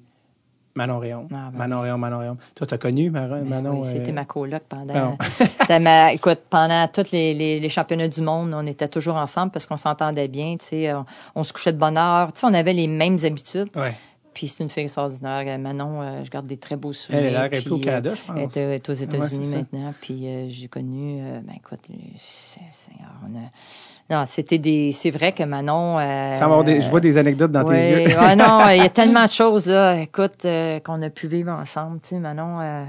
Manon 0.74 0.98
Réon. 0.98 1.28
Ah, 1.32 1.50
ben 1.52 1.58
Manon 1.58 1.80
Réon, 1.82 1.98
Manon 1.98 2.18
Réon. 2.18 2.36
Toi, 2.54 2.66
t'as 2.66 2.78
connu 2.78 3.10
Manon? 3.10 3.36
Ben 3.42 3.44
Manon 3.48 3.80
oui, 3.82 3.88
c'était 3.92 4.10
euh, 4.10 4.14
ma 4.14 4.24
coloc 4.24 4.62
pendant. 4.68 5.16
C'était 5.60 5.78
ma- 5.80 6.12
écoute, 6.12 6.40
pendant 6.50 6.86
tous 6.88 7.10
les, 7.12 7.32
les, 7.32 7.60
les 7.60 7.68
championnats 7.68 8.08
du 8.08 8.20
monde, 8.20 8.52
on 8.54 8.66
était 8.66 8.88
toujours 8.88 9.16
ensemble 9.16 9.52
parce 9.52 9.66
qu'on 9.66 9.76
s'entendait 9.76 10.28
bien. 10.28 10.56
Tu 10.58 10.66
sais, 10.66 10.92
on, 10.92 11.04
on 11.36 11.44
se 11.44 11.52
couchait 11.52 11.72
de 11.72 11.78
bonne 11.78 11.96
heure. 11.96 12.32
Tu 12.32 12.40
sais, 12.40 12.46
on 12.46 12.54
avait 12.54 12.72
les 12.72 12.88
mêmes 12.88 13.16
habitudes. 13.24 13.68
Ouais. 13.76 13.94
Puis 14.34 14.48
c'est 14.48 14.64
une 14.64 14.70
fille 14.70 14.82
extraordinaire. 14.82 15.44
Euh, 15.46 15.58
Manon, 15.58 16.02
euh, 16.02 16.24
je 16.24 16.30
garde 16.30 16.46
des 16.46 16.56
très 16.56 16.76
beaux 16.76 16.90
Elle 16.90 16.94
souvenirs. 16.96 17.24
est 17.26 17.30
là, 17.30 17.46
elle 17.46 17.54
est 17.54 17.62
plus 17.62 17.72
au 17.72 17.76
euh, 17.78 17.80
Canada, 17.80 18.12
je 18.14 18.20
Elle 18.28 18.42
pense. 18.42 18.56
était, 18.56 18.74
est 18.74 18.88
aux 18.88 18.92
États-Unis 18.92 19.44
c'est 19.46 19.50
ça. 19.52 19.56
maintenant. 19.58 19.94
Puis 20.00 20.26
euh, 20.26 20.46
j'ai 20.50 20.68
connu, 20.68 21.20
euh, 21.22 21.40
ben 21.42 21.54
écoute, 21.56 21.80
euh, 21.90 21.94
Seigneur, 22.70 23.10
a- 23.24 23.50
non, 24.14 24.24
c'était 24.26 24.58
des, 24.58 24.92
c'est 24.92 25.10
vrai 25.10 25.32
que 25.32 25.42
Manon. 25.44 25.98
Euh, 25.98 26.34
Sans 26.34 26.44
avoir 26.44 26.62
des- 26.64 26.80
je 26.82 26.90
vois 26.90 27.00
des 27.00 27.16
anecdotes 27.16 27.52
dans 27.52 27.64
ouais, 27.64 28.04
tes 28.04 28.10
yeux. 28.10 28.16
non, 28.36 28.68
il 28.70 28.78
y 28.78 28.80
a 28.84 28.88
tellement 28.92 29.24
de 29.26 29.30
choses 29.30 29.66
là, 29.66 29.98
écoute, 30.00 30.44
euh, 30.44 30.78
qu'on 30.80 31.00
a 31.00 31.08
pu 31.10 31.26
vivre 31.28 31.52
ensemble. 31.52 32.00
Tu 32.02 32.10
sais, 32.10 32.18
Manon, 32.18 32.60
euh, 32.60 32.84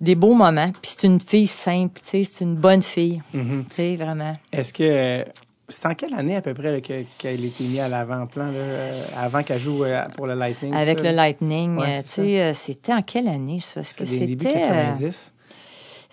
des 0.00 0.14
beaux 0.16 0.34
moments. 0.34 0.70
Puis 0.82 0.94
c'est 0.98 1.06
une 1.06 1.20
fille 1.20 1.46
simple, 1.46 2.00
tu 2.02 2.08
sais, 2.08 2.24
c'est 2.24 2.44
une 2.44 2.56
bonne 2.56 2.82
fille. 2.82 3.22
Mhm. 3.32 3.64
Tu 3.68 3.74
sais, 3.76 3.96
vraiment. 3.96 4.32
Est-ce 4.52 4.72
que, 4.72 5.24
C'est 5.68 5.86
en 5.86 5.94
quelle 5.94 6.12
année 6.12 6.36
à 6.36 6.42
peu 6.42 6.52
près 6.52 6.82
qu'elle 6.82 7.06
a 7.22 7.30
été 7.30 7.64
mise 7.64 7.80
à 7.80 7.88
l'avant-plan, 7.88 8.50
euh, 8.54 9.02
avant 9.16 9.42
qu'elle 9.42 9.58
joue 9.58 9.82
euh, 9.84 10.02
pour 10.14 10.26
le 10.26 10.34
Lightning? 10.34 10.74
Avec 10.74 10.98
ça, 10.98 11.04
le? 11.04 11.16
Lightning, 11.16 11.78
Ouais, 11.78 11.98
euh, 11.98 12.02
tu 12.02 12.08
sais, 12.08 12.52
c'était 12.52 12.92
en 12.92 13.00
quelle 13.02 13.28
année, 13.28 13.60
ça? 13.60 13.80
Est-ce 13.80 13.94
que 13.94 14.04
C'était 14.04 14.46
euh, 14.46 14.52
90. 14.68 15.32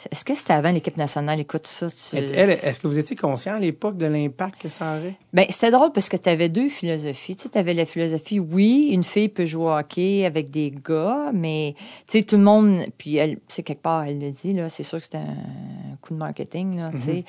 Est-ce 0.10 0.26
que 0.26 0.34
c'était 0.34 0.54
avant 0.54 0.72
l'équipe 0.72 0.98
nationale? 0.98 1.40
Écoute 1.40 1.68
ça. 1.68 1.88
tu- 1.90 2.16
Est-ce 2.18 2.80
que 2.80 2.88
vous 2.88 2.98
étiez 2.98 3.16
conscient 3.16 3.54
à 3.56 3.60
l'époque 3.60 3.98
de 3.98 4.06
l'impact 4.08 4.62
que 4.62 4.70
ça 4.70 4.98
aurait? 4.98 5.14
Ben, 5.34 5.46
c'était 5.50 5.70
drôle 5.72 5.92
parce 5.92 6.10
que 6.10 6.18
tu 6.18 6.28
avais 6.30 6.50
deux 6.50 6.70
philosophies. 6.70 7.36
Tu 7.36 7.48
avais 7.54 7.74
la 7.74 7.86
philosophie, 7.86 8.40
oui, 8.40 8.90
une 8.92 9.04
fille 9.04 9.30
peut 9.30 9.46
jouer 9.46 9.66
au 9.66 9.72
hockey 9.72 10.26
avec 10.26 10.50
des 10.50 10.72
gars, 10.72 11.32
mais 11.34 11.76
tu 12.08 12.18
sais, 12.20 12.24
tout 12.24 12.38
le 12.38 12.44
monde, 12.44 12.86
puis 12.98 13.18
elle, 13.18 13.36
tu 13.36 13.42
sais, 13.50 13.64
quelque 13.64 13.82
part, 13.84 14.04
elle 14.06 14.20
le 14.20 14.32
dit, 14.32 14.54
là, 14.54 14.70
c'est 14.70 14.84
sûr 14.84 14.98
que 14.98 15.04
c'était 15.04 15.18
un 15.18 15.96
coup 16.02 16.14
de 16.14 16.20
marketing, 16.20 16.78
là, 16.78 16.90
tu 16.92 16.96
Mhm. 16.98 17.02
sais. 17.04 17.24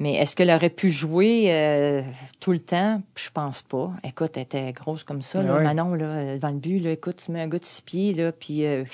Mais 0.00 0.14
est-ce 0.14 0.36
qu'elle 0.36 0.50
aurait 0.50 0.70
pu 0.70 0.90
jouer 0.90 1.46
euh, 1.48 2.02
tout 2.40 2.52
le 2.52 2.60
temps? 2.60 3.02
Je 3.16 3.30
pense 3.30 3.62
pas. 3.62 3.92
Écoute, 4.04 4.32
elle 4.36 4.42
était 4.42 4.72
grosse 4.72 5.02
comme 5.02 5.22
ça, 5.22 5.42
Ben 5.42 5.48
là. 5.56 5.60
Manon, 5.60 5.94
là, 5.94 6.36
devant 6.36 6.50
le 6.50 6.58
but, 6.58 6.78
là, 6.78 6.92
écoute, 6.92 7.22
tu 7.24 7.32
mets 7.32 7.40
un 7.40 7.48
gars 7.48 7.58
de 7.58 7.64
six 7.64 7.82
pieds, 7.82 8.12
là, 8.14 8.30
puis 8.32 8.64
euh, 8.64 8.84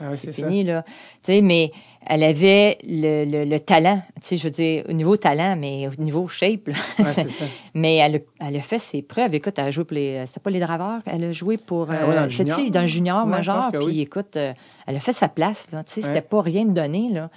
Ah 0.00 0.04
oui, 0.10 0.16
c'est 0.16 0.32
c'est 0.32 0.42
ça. 0.42 0.48
fini, 0.48 0.64
là. 0.64 0.82
Tu 0.82 0.92
sais, 1.22 1.40
mais 1.40 1.70
elle 2.06 2.22
avait 2.22 2.78
le, 2.86 3.24
le, 3.24 3.44
le 3.44 3.60
talent, 3.60 4.00
tu 4.20 4.28
sais, 4.28 4.36
je 4.36 4.44
veux 4.44 4.50
dire, 4.50 4.84
au 4.88 4.92
niveau 4.92 5.16
talent, 5.16 5.56
mais 5.56 5.88
au 5.88 6.00
niveau 6.02 6.26
shape, 6.28 6.68
là. 6.68 6.74
Ouais, 6.98 7.04
c'est 7.14 7.28
ça. 7.28 7.44
Mais 7.74 7.96
elle 7.96 8.16
a, 8.16 8.48
elle 8.48 8.56
a 8.56 8.60
fait 8.60 8.78
ses 8.78 9.02
preuves. 9.02 9.34
Écoute, 9.34 9.54
elle 9.58 9.66
a 9.66 9.70
joué 9.70 9.84
pour 9.84 9.94
les. 9.94 10.24
C'était 10.26 10.40
pas 10.40 10.50
les 10.50 10.60
Draveurs? 10.60 11.00
Elle 11.06 11.24
a 11.24 11.32
joué 11.32 11.56
pour. 11.58 11.88
Ah 11.90 12.08
ouais, 12.08 12.14
dans 12.14 12.24
le 12.24 12.30
sais-tu, 12.30 12.50
junior. 12.50 12.70
dans 12.70 12.80
le 12.80 12.86
junior 12.86 13.26
Ouais, 13.26 13.72
que 13.72 13.78
Puis 13.78 13.86
oui. 13.86 14.00
écoute, 14.00 14.36
euh, 14.36 14.52
elle 14.86 14.96
a 14.96 15.00
fait 15.00 15.12
sa 15.12 15.28
place. 15.28 15.68
Là, 15.72 15.84
tu 15.84 15.92
sais. 15.94 16.02
C'était 16.02 16.22
pas 16.22 16.40
rien 16.42 16.64
de 16.64 16.72
donné. 16.72 17.10
Là. 17.12 17.30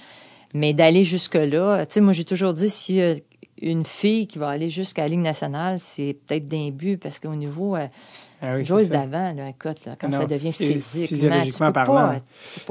Mais 0.53 0.73
d'aller 0.73 1.03
jusque-là. 1.03 1.85
Tu 1.85 1.93
sais, 1.93 2.01
moi, 2.01 2.13
j'ai 2.13 2.23
toujours 2.25 2.53
dit 2.53 2.69
si 2.69 3.01
euh, 3.01 3.15
une 3.61 3.85
fille 3.85 4.25
qui 4.27 4.37
va 4.39 4.49
aller 4.49 4.69
jusqu'à 4.69 5.03
la 5.03 5.09
Ligue 5.09 5.19
nationale, 5.19 5.79
c'est 5.79 6.17
peut-être 6.27 6.47
d'un 6.47 6.69
but 6.71 6.97
parce 6.97 7.19
qu'au 7.19 7.35
niveau. 7.35 7.75
Euh, 7.75 7.87
Ah 8.41 8.55
oui, 8.55 8.89
d'avant, 8.89 9.33
là, 9.33 9.49
écoute, 9.49 9.85
là, 9.85 9.95
quand 9.99 10.09
Non, 10.09 10.21
ça 10.21 10.25
devient 10.25 10.49
phys- 10.49 10.73
physique. 10.73 11.07
physiologiquement 11.07 11.71
parlant. 11.71 12.09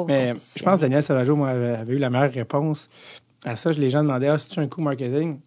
Mais 0.08 0.32
Mais 0.32 0.34
je 0.56 0.62
pense 0.64 0.76
que 0.76 0.80
Daniel 0.82 1.02
Savageau, 1.02 1.36
moi, 1.36 1.50
avait, 1.50 1.76
avait 1.76 1.94
eu 1.94 1.98
la 1.98 2.10
meilleure 2.10 2.32
réponse 2.32 2.88
à 3.44 3.54
ça. 3.56 3.70
Les 3.72 3.88
gens 3.90 4.02
demandaient, 4.02 4.28
ah, 4.28 4.38
c'est-tu 4.38 4.58
un 4.60 4.66
coup 4.66 4.80
marketing? 4.82 5.38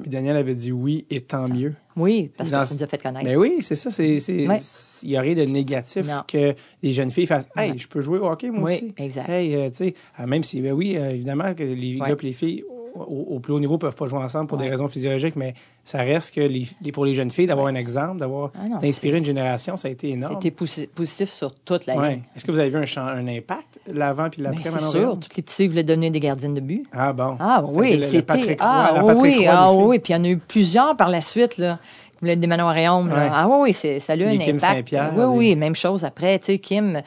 Puis 0.00 0.10
Daniel 0.10 0.36
avait 0.36 0.54
dit 0.54 0.70
oui, 0.70 1.06
et 1.10 1.20
tant 1.22 1.48
mieux. 1.48 1.74
Oui, 1.96 2.30
parce 2.36 2.50
Dans- 2.50 2.60
que 2.60 2.66
ça 2.66 2.74
nous 2.74 2.82
a 2.82 2.86
fait 2.86 3.02
connaître. 3.02 3.24
Mais 3.24 3.34
oui, 3.36 3.56
c'est 3.60 3.74
ça. 3.74 3.90
C'est, 3.90 4.18
Ouais. 4.46 4.58
Il 5.02 5.08
n'y 5.08 5.16
a 5.16 5.20
rien 5.20 5.34
de 5.34 5.42
négatif 5.44 6.06
Non. 6.06 6.22
que 6.28 6.54
les 6.82 6.92
jeunes 6.92 7.10
filles 7.10 7.26
fassent 7.26 7.48
Hey, 7.56 7.72
Ouais. 7.72 7.78
je 7.78 7.88
peux 7.88 8.00
jouer 8.00 8.18
au 8.18 8.26
hockey, 8.28 8.50
moi 8.50 8.64
Oui, 8.68 8.74
aussi. 8.74 8.94
exact. 8.96 9.28
Hey, 9.28 9.54
euh, 9.56 9.70
tu 9.70 9.76
sais, 9.86 9.94
ah, 10.16 10.26
même 10.26 10.44
si, 10.44 10.60
ben 10.60 10.72
oui, 10.72 10.96
euh, 10.96 11.10
évidemment, 11.10 11.52
que 11.54 11.62
les 11.64 11.98
Ouais. 12.00 12.08
gars 12.10 12.14
et 12.20 12.26
les 12.26 12.32
filles 12.32 12.64
au, 13.06 13.36
au 13.36 13.40
plus 13.40 13.52
haut 13.52 13.60
niveau 13.60 13.74
ne 13.74 13.78
peuvent 13.78 13.94
pas 13.96 14.06
jouer 14.06 14.18
ensemble 14.20 14.46
pour 14.46 14.58
des 14.58 14.68
raisons 14.68 14.88
physiologiques, 14.88 15.36
mais 15.36 15.54
ça 15.84 15.98
reste 15.98 16.34
que 16.34 16.40
les, 16.40 16.66
les- 16.82 16.92
pour 16.92 17.04
les 17.04 17.14
jeunes 17.14 17.30
filles, 17.30 17.46
d'avoir 17.46 17.66
un 17.68 17.74
exemple, 17.74 18.18
d'avoir 18.18 18.50
Ah 18.54 18.78
d'inspirer 18.80 19.18
une 19.18 19.24
génération, 19.24 19.76
ça 19.76 19.88
a 19.88 19.90
été 19.90 20.10
énorme. 20.10 20.38
C'était 20.42 20.54
posi- 20.64 20.88
positif 20.88 21.28
sur 21.30 21.54
toute 21.54 21.86
la 21.86 21.96
Ouais. 21.96 22.10
ligne. 22.10 22.22
Est-ce 22.36 22.44
que 22.44 22.50
vous 22.52 22.58
avez 22.58 22.70
vu 22.70 22.78
un, 22.78 22.84
champ- 22.86 23.06
un 23.06 23.26
impact, 23.28 23.80
l'avant 23.92 24.28
puis 24.30 24.42
l'après, 24.42 24.62
c'est 24.64 24.78
sûr. 24.80 25.14
Toutes 25.14 25.36
les 25.36 25.42
petites 25.42 25.50
filles 25.56 25.68
voulaient 25.68 25.84
donner 25.84 26.10
des 26.10 26.20
gardiennes 26.20 26.54
de 26.54 26.60
but. 26.60 26.86
Ah 26.92 27.12
bon. 27.12 27.36
Ah 27.40 27.62
oui, 27.68 27.92
le- 27.92 27.96
le 27.98 28.02
c'était. 28.02 28.56
Ah 28.60 28.92
la 28.94 29.00
Patrick 29.02 29.22
oui, 29.22 29.36
Roy 29.46 29.48
ah 29.48 29.72
oui. 29.72 29.98
Puis 29.98 30.12
il 30.12 30.16
y 30.16 30.20
en 30.20 30.24
a 30.24 30.28
eu 30.28 30.38
plusieurs 30.38 30.96
par 30.96 31.08
la 31.08 31.22
suite, 31.22 31.58
là. 31.58 31.78
qui 32.12 32.20
voulaient 32.22 32.32
être 32.32 32.40
des 32.40 32.46
Manon 32.48 32.66
Réaume, 32.68 33.08
là. 33.10 33.14
Ouais. 33.14 33.30
Ah 33.32 33.48
oui, 33.48 33.72
ça 33.72 33.88
a 34.12 34.16
eu 34.16 34.24
un 34.24 34.36
Kim 34.38 34.56
impact. 34.56 34.92
Oui, 35.16 35.24
oui, 35.28 35.54
même 35.54 35.76
chose 35.76 36.04
après. 36.04 36.38
Tu 36.40 36.46
sais, 36.46 36.58
Kim, 36.58 37.00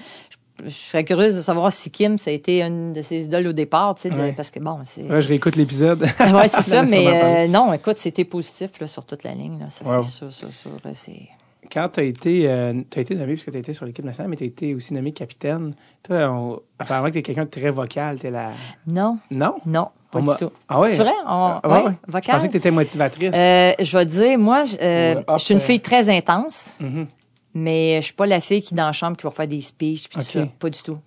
je, 0.64 0.70
serais 0.70 1.04
curieuse 1.06 1.36
de 1.36 1.42
savoir 1.42 1.72
si 1.72 1.90
Kim, 1.92 2.18
ça 2.18 2.30
a 2.32 2.34
été 2.34 2.62
une 2.62 2.94
de 2.94 3.02
ses 3.02 3.26
idoles 3.26 3.48
au 3.48 3.54
départ, 3.54 3.96
tu 3.96 4.02
sais, 4.04 4.10
de- 4.10 4.16
Ouais. 4.16 4.34
parce 4.34 4.52
que 4.52 4.60
bon, 4.60 4.80
c'est. 4.84 5.04
Ouais, 5.04 5.22
je 5.22 5.28
réécoute 5.28 5.56
l'épisode. 5.56 6.02
Ouais, 6.20 6.48
c'est 6.48 6.62
ça, 6.62 6.84
mais 6.84 7.08
euh, 7.08 7.48
non, 7.48 7.72
écoute, 7.74 7.98
c'était 7.98 8.26
positif 8.26 8.72
là, 8.80 8.88
sur 8.88 9.06
toute 9.06 9.24
la 9.24 9.34
ligne. 9.34 9.60
Là. 9.60 9.70
Ça, 9.70 9.86
Wow. 9.86 10.02
c'est 10.04 10.10
sûr, 10.12 10.32
sûr, 10.32 10.52
sûr. 10.52 10.72
là, 10.84 10.92
c'est... 10.94 11.28
Quand 11.72 11.88
tu 11.94 12.00
as 12.02 12.04
été, 12.04 12.50
euh, 12.50 12.82
été 12.98 13.16
nommé, 13.16 13.34
puisque 13.34 13.50
tu 13.52 13.56
as 13.56 13.60
été 13.60 13.74
sur 13.74 13.86
l'équipe 13.86 14.04
nationale, 14.04 14.30
mais 14.30 14.36
tu 14.36 14.44
as 14.44 14.48
été 14.48 14.76
aussi 14.76 14.94
nommé 14.94 15.12
capitaine, 15.14 15.74
toi, 16.04 16.30
on, 16.30 16.60
apparemment 16.80 17.08
que 17.08 17.14
tu 17.14 17.20
es 17.20 17.22
quelqu'un 17.22 17.46
de 17.46 17.50
très 17.50 17.70
vocal. 17.70 18.20
T'es 18.20 18.30
la... 18.32 18.52
Non, 18.88 19.20
Non? 19.30 19.56
non, 19.66 19.88
pas 20.12 20.20
du 20.22 20.36
tout. 20.38 20.52
Ah 20.68 20.82
ouais? 20.82 20.92
C'est 20.92 20.98
vrai? 20.98 21.14
On... 21.26 21.60
Ah, 21.64 21.70
ouais, 21.70 21.84
ouais? 21.86 22.22
Je 22.26 22.32
pensais 22.32 22.48
que 22.48 22.52
tu 22.52 22.58
étais 22.58 22.72
motivatrice. 22.72 23.32
Euh, 23.34 23.72
je 23.80 23.98
vais 23.98 24.06
te 24.06 24.10
dire, 24.12 24.38
moi, 24.38 24.66
je, 24.66 24.76
euh, 24.82 25.22
je 25.38 25.44
suis 25.46 25.54
une 25.54 25.60
euh, 25.62 25.64
fille 25.64 25.80
très 25.80 26.10
intense, 26.10 26.76
Mhm. 26.82 27.08
Mais 27.54 27.98
je 28.02 28.06
suis 28.06 28.14
pas 28.14 28.26
la 28.26 28.42
fille 28.42 28.62
qui, 28.62 28.74
dans 28.74 28.86
la 28.88 28.94
chambre, 28.94 29.18
qui 29.18 29.24
va 29.24 29.32
faire 29.32 29.48
des 29.48 29.62
speeches, 29.62 30.08
puis 30.10 30.20
Ok. 30.20 30.26
ça. 30.26 30.46
Pas 30.60 30.70
du 30.70 30.82
tout. 30.82 30.98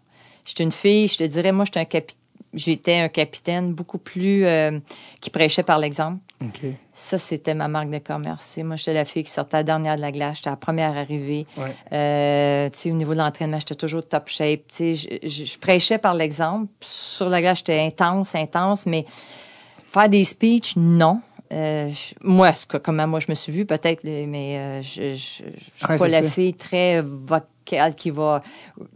Je 0.46 0.50
suis 0.50 0.62
une 0.64 0.72
fille, 0.72 1.08
je 1.08 1.16
te 1.18 1.24
dirais, 1.24 1.52
moi, 1.52 1.64
j'étais 1.64 1.80
un 1.80 1.84
capi- 1.84 2.16
j'étais 2.52 2.96
un 2.98 3.08
capitaine 3.08 3.72
beaucoup 3.72 3.98
plus 3.98 4.44
euh, 4.46 4.78
qui 5.20 5.30
prêchait 5.30 5.62
par 5.62 5.78
l'exemple. 5.78 6.18
OK. 6.42 6.60
Ça, 6.92 7.16
c'était 7.18 7.54
ma 7.54 7.66
marque 7.66 7.90
de 7.90 7.98
commerce. 7.98 8.44
Sais, 8.44 8.62
Moi, 8.62 8.76
j'étais 8.76 8.92
la 8.92 9.04
fille 9.04 9.24
qui 9.24 9.30
sortait 9.30 9.56
la 9.56 9.62
dernière 9.64 9.96
de 9.96 10.02
la 10.02 10.12
glace. 10.12 10.36
J'étais 10.36 10.50
la 10.50 10.56
première 10.56 10.96
arrivée. 10.96 11.46
Ouais. 11.56 11.74
Euh, 11.92 12.68
tu 12.70 12.78
sais, 12.78 12.90
au 12.92 12.94
niveau 12.94 13.14
de 13.14 13.18
l'entraînement, 13.18 13.58
j'étais 13.58 13.74
toujours 13.74 14.06
top 14.06 14.28
shape. 14.28 14.60
Je 14.78 15.58
prêchais 15.58 15.98
par 15.98 16.14
l'exemple. 16.14 16.68
Sur 16.80 17.28
la 17.30 17.40
glace, 17.40 17.58
j'étais 17.58 17.80
intense, 17.80 18.34
intense, 18.34 18.84
mais 18.86 19.04
faire 19.88 20.08
des 20.08 20.24
speeches, 20.24 20.76
non. 20.76 21.20
Euh, 21.54 21.88
je- 21.90 22.14
moi, 22.22 22.50
que- 22.68 22.78
comment 22.78 23.06
moi 23.06 23.20
je 23.20 23.26
me 23.28 23.34
suis 23.34 23.52
vue, 23.52 23.64
peut-être, 23.64 24.02
mais 24.04 24.58
euh, 24.58 24.82
je, 24.82 25.12
je, 25.12 25.14
je 25.14 25.14
suis 25.16 25.86
Ouais, 25.88 25.98
pas 25.98 26.08
la 26.08 26.22
ça. 26.22 26.28
fille 26.28 26.54
très 26.54 27.00
vocale 27.02 27.94
qui 27.94 28.10
va, 28.10 28.42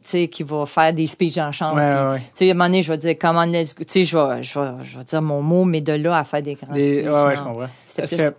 qui 0.04 0.42
va 0.42 0.66
faire 0.66 0.92
des 0.92 1.06
speeches 1.06 1.38
en 1.38 1.52
chambre. 1.52 1.76
Ouais, 1.76 1.90
puis, 1.94 2.00
ouais, 2.02 2.10
ouais. 2.10 2.18
Tu 2.18 2.24
sais, 2.34 2.48
à 2.48 2.50
un 2.50 2.54
moment 2.54 2.64
donné, 2.64 2.82
je 2.82 2.92
vais 2.92 2.98
dire, 2.98 3.14
comment 3.20 3.44
let's 3.44 3.74
go. 3.74 3.84
Tu 3.84 3.92
sais, 3.92 4.04
je 4.04 4.18
vais, 4.18 4.42
je, 4.42 4.58
vais, 4.58 4.84
je 4.84 4.98
vais 4.98 5.04
dire 5.04 5.22
mon 5.22 5.40
mot, 5.42 5.64
mais 5.64 5.80
de 5.80 5.92
là 5.92 6.18
à 6.18 6.24
faire 6.24 6.42
des 6.42 6.54
grands 6.54 6.72
Des... 6.72 7.00
speeches, 7.02 7.12
Ouais, 7.12 7.24
ouais, 7.24 7.36
je 7.36 7.42
comprends. 7.42 7.66
Parce 7.96 8.10
que 8.10 8.34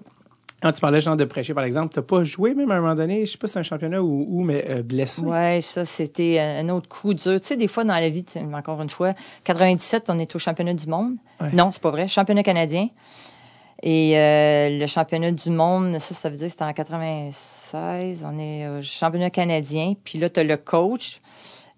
quand 0.61 0.72
tu 0.74 0.82
parlais 0.82 0.99
genre 0.99 1.15
de 1.15 1.24
prêcher, 1.24 1.53
par 1.53 1.63
exemple, 1.63 1.93
tu 1.93 2.01
pas 2.01 2.22
joué 2.26 2.53
même 2.53 2.70
à 2.72 2.76
un 2.76 2.82
moment 2.82 2.95
donné, 2.95 3.26
je 3.26 3.32
sais 3.32 3.38
pas 3.38 3.47
si 3.47 3.53
c'est 3.53 3.59
un 3.59 3.63
championnat 3.63 4.01
ou, 4.03 4.26
ou 4.28 4.43
mais 4.43 4.65
euh, 4.70 4.82
blessé. 4.84 5.22
Ouais, 5.22 5.59
ça, 5.61 5.86
c'était 5.86 6.38
un 6.39 6.67
autre 6.67 6.89
coup 6.89 7.13
dur. 7.13 7.39
Tu 7.39 7.47
sais, 7.47 7.55
des 7.55 7.70
fois, 7.70 7.86
dans 7.86 7.93
la 7.93 8.09
vie, 8.09 8.26
encore 8.53 8.82
une 8.82 8.89
fois, 8.89 9.13
97, 9.45 10.09
on 10.09 10.20
est 10.20 10.36
au 10.36 10.39
championnat 10.39 10.74
du 10.74 10.88
monde. 10.88 11.13
Non, 11.53 11.72
c'est 11.72 11.82
pas 11.82 11.91
vrai. 11.91 12.09
Championnat 12.09 12.43
canadien. 12.43 12.89
Et 13.82 14.17
euh, 14.17 14.69
le 14.77 14.88
championnat 14.88 15.32
du 15.32 15.49
monde, 15.49 15.99
ça, 15.99 16.13
ça 16.13 16.30
veut 16.30 16.36
dire 16.36 16.47
que 16.47 16.51
c'était 16.51 16.63
en 16.63 16.73
96. 16.73 18.25
On 18.30 18.38
est 18.38 18.67
au 18.67 18.82
championnat 18.82 19.30
canadien. 19.30 19.93
Puis 20.03 20.19
là, 20.19 20.30
tu 20.30 20.39
as 20.39 20.43
le 20.43 20.57
coach. 20.57 21.19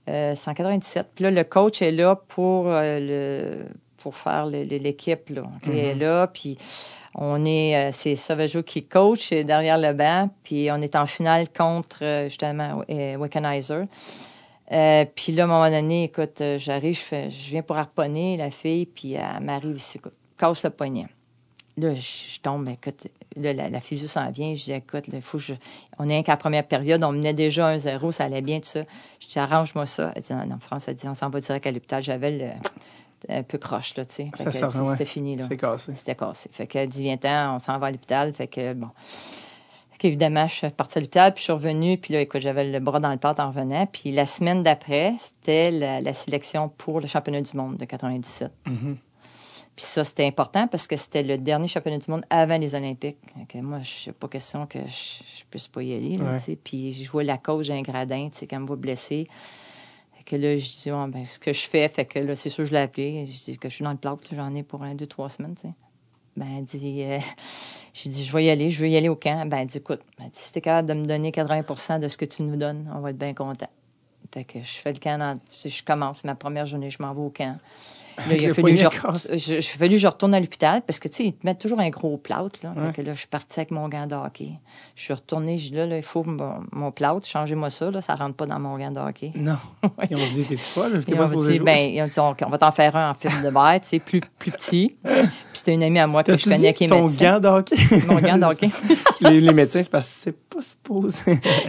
Euh, 0.10 0.34
c'est 0.36 0.50
en 0.50 0.54
97. 0.54 1.08
Puis 1.14 1.24
là, 1.24 1.32
le 1.32 1.44
coach 1.44 1.82
est 1.82 1.92
là 1.92 2.16
pour, 2.16 2.68
euh, 2.68 3.00
le, 3.00 3.66
pour 3.98 4.16
faire 4.16 4.48
l'équipe. 4.48 5.30
Là. 5.30 5.44
Il 5.68 5.78
est 5.78 5.96
là. 5.96 6.28
Puis 6.28 6.58
on 7.16 7.44
est, 7.46 7.76
euh, 7.76 7.90
c'est 7.92 8.16
Sauvageau 8.16 8.64
qui 8.64 8.84
coach 8.84 9.32
euh, 9.32 9.44
derrière 9.44 9.78
le 9.78 9.94
banc. 9.94 10.30
Puis 10.44 10.70
on 10.72 10.82
est 10.82 10.96
en 10.96 11.06
finale 11.06 11.48
contre, 11.50 12.26
justement, 12.28 12.84
Wickenheiser. 12.88 13.84
Euh, 14.72 15.06
puis 15.14 15.34
là, 15.34 15.44
à 15.44 15.46
un 15.46 15.50
moment 15.50 15.70
donné, 15.70 16.06
écoute, 16.06 16.42
j'arrive, 16.58 16.96
je, 16.96 17.02
fais, 17.02 17.30
je 17.30 17.50
viens 17.50 17.62
pour 17.62 17.76
harponner 17.76 18.38
la 18.38 18.52
fille, 18.52 18.86
puis 18.86 19.14
elle 19.14 19.44
m'arrive 19.44 19.76
ici, 19.76 19.98
écoute, 19.98 20.14
casse 20.38 20.64
le 20.64 20.70
poignet. 20.70 21.08
Là, 21.82 21.96
je, 21.96 22.40
tombe, 22.42 22.70
écoute, 22.70 23.08
là, 23.36 23.54
la, 23.54 23.70
la 23.70 23.80
physio 23.80 24.08
s'en 24.08 24.30
vient, 24.30 24.54
je 24.54 24.66
dis, 24.66 24.72
écoute, 24.72 25.06
faut 25.22 25.40
je... 25.40 25.54
On 25.98 26.08
est 26.10 26.22
qu'à 26.22 26.34
la 26.34 26.38
première 26.38 26.68
période, 26.68 27.04
on 27.04 27.12
menait 27.12 27.34
déjà 27.34 27.68
un 27.68 27.78
zéro, 27.80 28.12
ça 28.12 28.26
allait 28.26 28.44
bien, 28.44 28.60
tout 28.60 28.68
ça. 28.68 28.84
Je 29.20 29.28
dis, 29.28 29.40
arrange-moi 29.40 29.88
ça. 29.88 30.12
Elle 30.16 30.22
dit, 30.22 30.34
non, 30.34 30.46
non, 30.46 30.60
France, 30.60 30.88
elle 30.88 30.96
dit, 30.96 31.08
on 31.08 31.16
s'en 31.16 31.30
va 31.30 31.40
direct 31.40 31.66
à 31.66 31.72
l'hôpital. 31.72 32.04
J'avais 32.04 32.38
le... 32.38 32.50
un 33.36 33.42
peu 33.42 33.58
croche, 33.58 33.96
là, 33.96 34.06
tu 34.06 34.16
sais. 34.16 34.28
Ça 34.36 34.52
dit, 34.52 34.78
ouais. 34.78 34.92
C'était 34.92 35.06
fini, 35.06 35.36
là. 35.38 35.46
C'est 35.48 35.58
cassé. 35.58 35.94
C'était 35.96 36.16
cassé. 36.16 36.50
Fait 36.52 36.68
qu'elle 36.68 36.90
dit, 36.90 37.02
viens-t'en, 37.02 37.56
on 37.56 37.60
s'en 37.60 37.80
va 37.80 37.88
à 37.88 37.92
l'hôpital. 37.92 38.32
Fait 38.34 38.48
que, 38.48 38.74
bon. 38.74 38.90
Fait 39.00 39.98
qu'évidemment, 39.98 40.48
je 40.48 40.54
suis 40.54 40.70
partie 40.70 41.00
à 41.00 41.02
l'hôpital, 41.02 41.34
puis 41.34 41.40
je 41.40 41.46
suis 41.46 41.54
revenue, 41.54 41.98
puis 41.98 42.14
là, 42.14 42.22
écoute, 42.22 42.42
j'avais 42.42 42.70
le 42.70 42.80
bras 42.80 43.00
dans 43.00 43.12
le 43.12 43.18
pâte 43.18 43.40
en 43.40 43.48
revenant. 43.48 43.88
Puis 43.88 44.12
la 44.12 44.28
semaine 44.28 44.62
d'après, 44.62 45.16
c'était 45.20 45.72
la, 45.72 46.00
la 46.00 46.14
sélection 46.14 46.70
pour 46.70 47.00
le 47.00 47.08
championnat 47.08 47.42
du 47.42 47.58
monde 47.58 47.78
de 47.78 47.86
97. 47.86 48.52
Mhm. 48.68 48.98
Puis 49.82 49.88
ça, 49.90 50.04
c'était 50.04 50.28
important 50.28 50.68
parce 50.68 50.86
que 50.86 50.96
c'était 50.96 51.24
le 51.24 51.40
dernier 51.40 51.68
championnat 51.68 51.98
du 51.98 52.12
monde 52.12 52.24
avant 52.30 52.60
les 52.60 52.76
Olympiques. 52.76 53.18
Que 53.50 53.58
moi, 53.66 53.80
je 53.82 54.10
n'ai 54.10 54.14
pas 54.14 54.28
question 54.28 54.68
que 54.68 54.78
je, 54.78 55.24
je 55.40 55.44
puisse 55.50 55.68
pas 55.68 55.82
y 55.82 55.96
aller. 55.96 56.18
là, 56.18 56.34
Ouais. 56.38 56.56
Puis 56.64 56.92
je 56.92 57.10
vois 57.10 57.24
la 57.24 57.40
cause 57.40 57.70
d'un 57.70 57.82
gradin, 57.82 58.30
tu 58.30 58.38
sais, 58.38 58.46
quand 58.46 58.58
elle 58.58 58.62
me 58.62 58.68
voit 58.68 58.76
blessée. 58.76 59.26
Fait 60.14 60.24
que 60.24 60.36
là, 60.36 60.56
je 60.56 60.64
dis, 60.68 60.92
ben, 61.12 61.26
ce 61.26 61.40
que 61.40 61.52
je 61.52 61.62
fais, 61.62 61.90
fait 61.90 62.06
que 62.06 62.20
là, 62.20 62.36
c'est 62.36 62.52
sûr, 62.52 62.64
je 62.64 62.72
l'ai 62.74 62.78
appelé. 62.78 63.26
Je 63.26 63.40
dis 63.44 63.58
que 63.58 63.70
je 63.70 63.74
suis 63.74 63.84
dans 63.84 63.90
le 63.92 63.98
plâtre, 63.98 64.22
j'en 64.36 64.54
ai 64.54 64.62
pour 64.62 64.84
un, 64.84 64.94
deux, 64.94 65.08
trois 65.08 65.30
semaines. 65.30 65.56
Ben, 66.38 66.46
elle 66.60 66.66
dit, 66.66 67.02
euh, 67.02 67.18
j'ai 67.96 68.12
dit, 68.12 68.24
je 68.24 68.32
vais 68.32 68.46
y 68.46 68.50
aller, 68.52 68.70
je 68.70 68.82
veux 68.84 68.88
y 68.88 68.96
aller 68.96 69.10
au 69.10 69.16
camp. 69.16 69.48
Ben, 69.48 69.62
elle 69.62 69.68
dit, 69.68 69.80
écoute, 69.80 70.02
elle 70.20 70.26
dit, 70.26 70.32
si 70.40 70.54
t'es 70.54 70.62
capable 70.62 70.90
de 70.90 70.94
me 70.94 71.08
donner 71.08 71.32
80% 71.32 72.00
de 72.00 72.08
ce 72.08 72.18
que 72.18 72.26
tu 72.26 72.44
nous 72.44 72.56
donnes, 72.56 72.88
on 72.96 73.00
va 73.00 73.10
être 73.10 73.18
bien 73.18 73.34
content. 73.34 73.70
Fait 74.32 74.44
que 74.44 74.60
je 74.60 74.74
fais 74.74 74.94
le 74.94 75.00
camp, 75.00 75.18
dans- 75.18 75.34
je 75.68 75.84
commence 75.84 76.24
ma 76.24 76.36
première 76.36 76.68
journée, 76.68 76.92
je 76.92 77.02
m'en 77.02 77.16
vais 77.16 77.22
au 77.22 77.32
camp. 77.32 77.58
Là, 78.18 78.36
il 78.36 78.50
a 78.50 78.54
fallu 78.54 78.76
que 78.76 78.80
je, 78.80 79.38
je, 79.38 79.60
je- 79.62 79.68
fallu 79.70 79.98
je 79.98 80.08
retourne 80.08 80.34
à 80.34 80.40
l'hôpital 80.40 80.82
parce 80.86 81.00
que, 81.00 81.08
tu 81.08 81.16
sais, 81.18 81.26
ils 81.28 81.34
te 81.34 81.46
mettent 81.46 81.60
toujours 81.60 81.80
un 81.80 81.90
gros 81.90 82.18
plâtre. 82.18 82.60
Là. 82.64 82.74
Ouais. 82.76 82.92
Que 82.94 83.02
là, 83.02 83.14
je 83.14 83.20
suis 83.20 83.28
partie 83.28 83.60
avec 83.60 83.72
mon 83.72 83.88
gant 83.90 84.06
de 84.08 84.16
hockey. 84.16 84.50
Je 84.96 85.04
suis 85.04 85.14
retournée, 85.14 85.58
je 85.58 85.70
dis 85.70 85.76
là, 85.76 85.86
là, 85.86 85.98
il 85.98 86.04
faut 86.04 86.24
mon, 86.24 86.62
mon 86.72 86.92
plâtre, 86.92 87.26
changez-moi 87.26 87.70
ça, 87.70 87.90
là, 87.92 88.02
ça 88.02 88.16
rentre 88.16 88.36
pas 88.36 88.46
dans 88.46 88.60
mon 88.60 88.78
gant 88.78 88.92
de 88.92 89.00
hockey. 89.00 89.32
Non. 89.36 89.58
Ils 90.10 90.16
ont 90.18 90.30
dit, 90.32 90.44
t'es-tu 90.44 90.62
folle? 90.62 91.04
T'es 91.06 91.16
pas 91.16 91.26
supposé 91.28 91.52
dit, 91.54 91.58
jouer? 91.60 91.66
ben, 91.66 91.92
ils 91.94 92.02
ont 92.02 92.08
dit, 92.08 92.20
on, 92.20 92.36
on 92.46 92.50
va 92.50 92.58
t'en 92.58 92.72
faire 92.72 92.96
un 92.96 93.12
en 93.12 93.14
film 93.14 93.42
de 93.44 93.50
verre, 93.50 93.80
tu 93.82 93.88
sais, 93.88 94.00
plus, 94.00 94.22
plus 94.40 94.52
petit. 94.52 94.98
Puis 95.04 95.14
c'était 95.54 95.74
une 95.74 95.84
amie 95.84 96.00
à 96.00 96.08
moi 96.08 96.24
que 96.24 96.36
je 96.38 96.44
connais 96.44 96.58
dit 96.58 96.74
qui 96.74 96.84
est 96.86 96.88
ton 96.88 97.04
médecin. 97.04 97.34
gant 97.34 97.40
de 97.40 97.48
hockey? 97.48 97.76
Mon 98.08 98.20
gant 98.20 98.38
de 98.38 98.44
hockey. 98.46 98.70
les, 99.22 99.42
les 99.42 99.54
médecins, 99.54 99.82
c'est 99.84 99.92
parce 99.92 100.08
que 100.08 100.14
c'est 100.16 100.38
pas 100.50 100.62
supposé. 100.62 101.20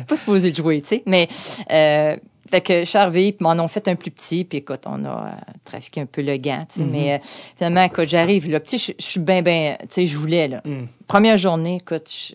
pas 0.09 0.17
supposé 0.17 0.51
de 0.51 0.57
jouer, 0.57 0.81
tu 0.83 0.89
sais. 0.89 1.03
Mais, 1.07 1.29
euh, 1.71 2.17
fait 2.53 2.61
que 2.61 2.81
je 2.81 2.85
suis 2.85 2.99
arrivée, 2.99 3.33
puis 3.33 3.43
m'en 3.43 3.53
ont 3.53 3.67
fait 3.67 3.89
un 3.89 3.97
plus 3.97 4.11
petit, 4.11 4.45
puis 4.45 4.59
écoute, 4.59 4.83
on 4.87 5.05
a 5.07 5.09
euh, 5.09 5.31
trafiqué 5.65 6.03
un 6.03 6.07
peu 6.07 6.21
le 6.23 6.37
gant, 6.37 6.67
tu 6.69 6.81
sais. 6.81 6.85
Mais 6.85 7.15
euh, 7.15 7.19
finalement, 7.57 7.83
écoute, 7.83 8.07
j'arrive, 8.09 8.49
là, 8.51 8.61
petit, 8.61 8.77
je 8.79 8.93
je 8.99 9.05
suis 9.05 9.21
bien, 9.21 9.41
bien, 9.43 9.77
tu 9.81 9.87
sais, 9.91 10.07
je 10.07 10.17
voulais, 10.19 10.49
là. 10.49 10.61
Mm. 10.65 10.85
Première 11.09 11.37
journée, 11.39 11.77
écoute, 11.81 12.09
je- 12.11 12.35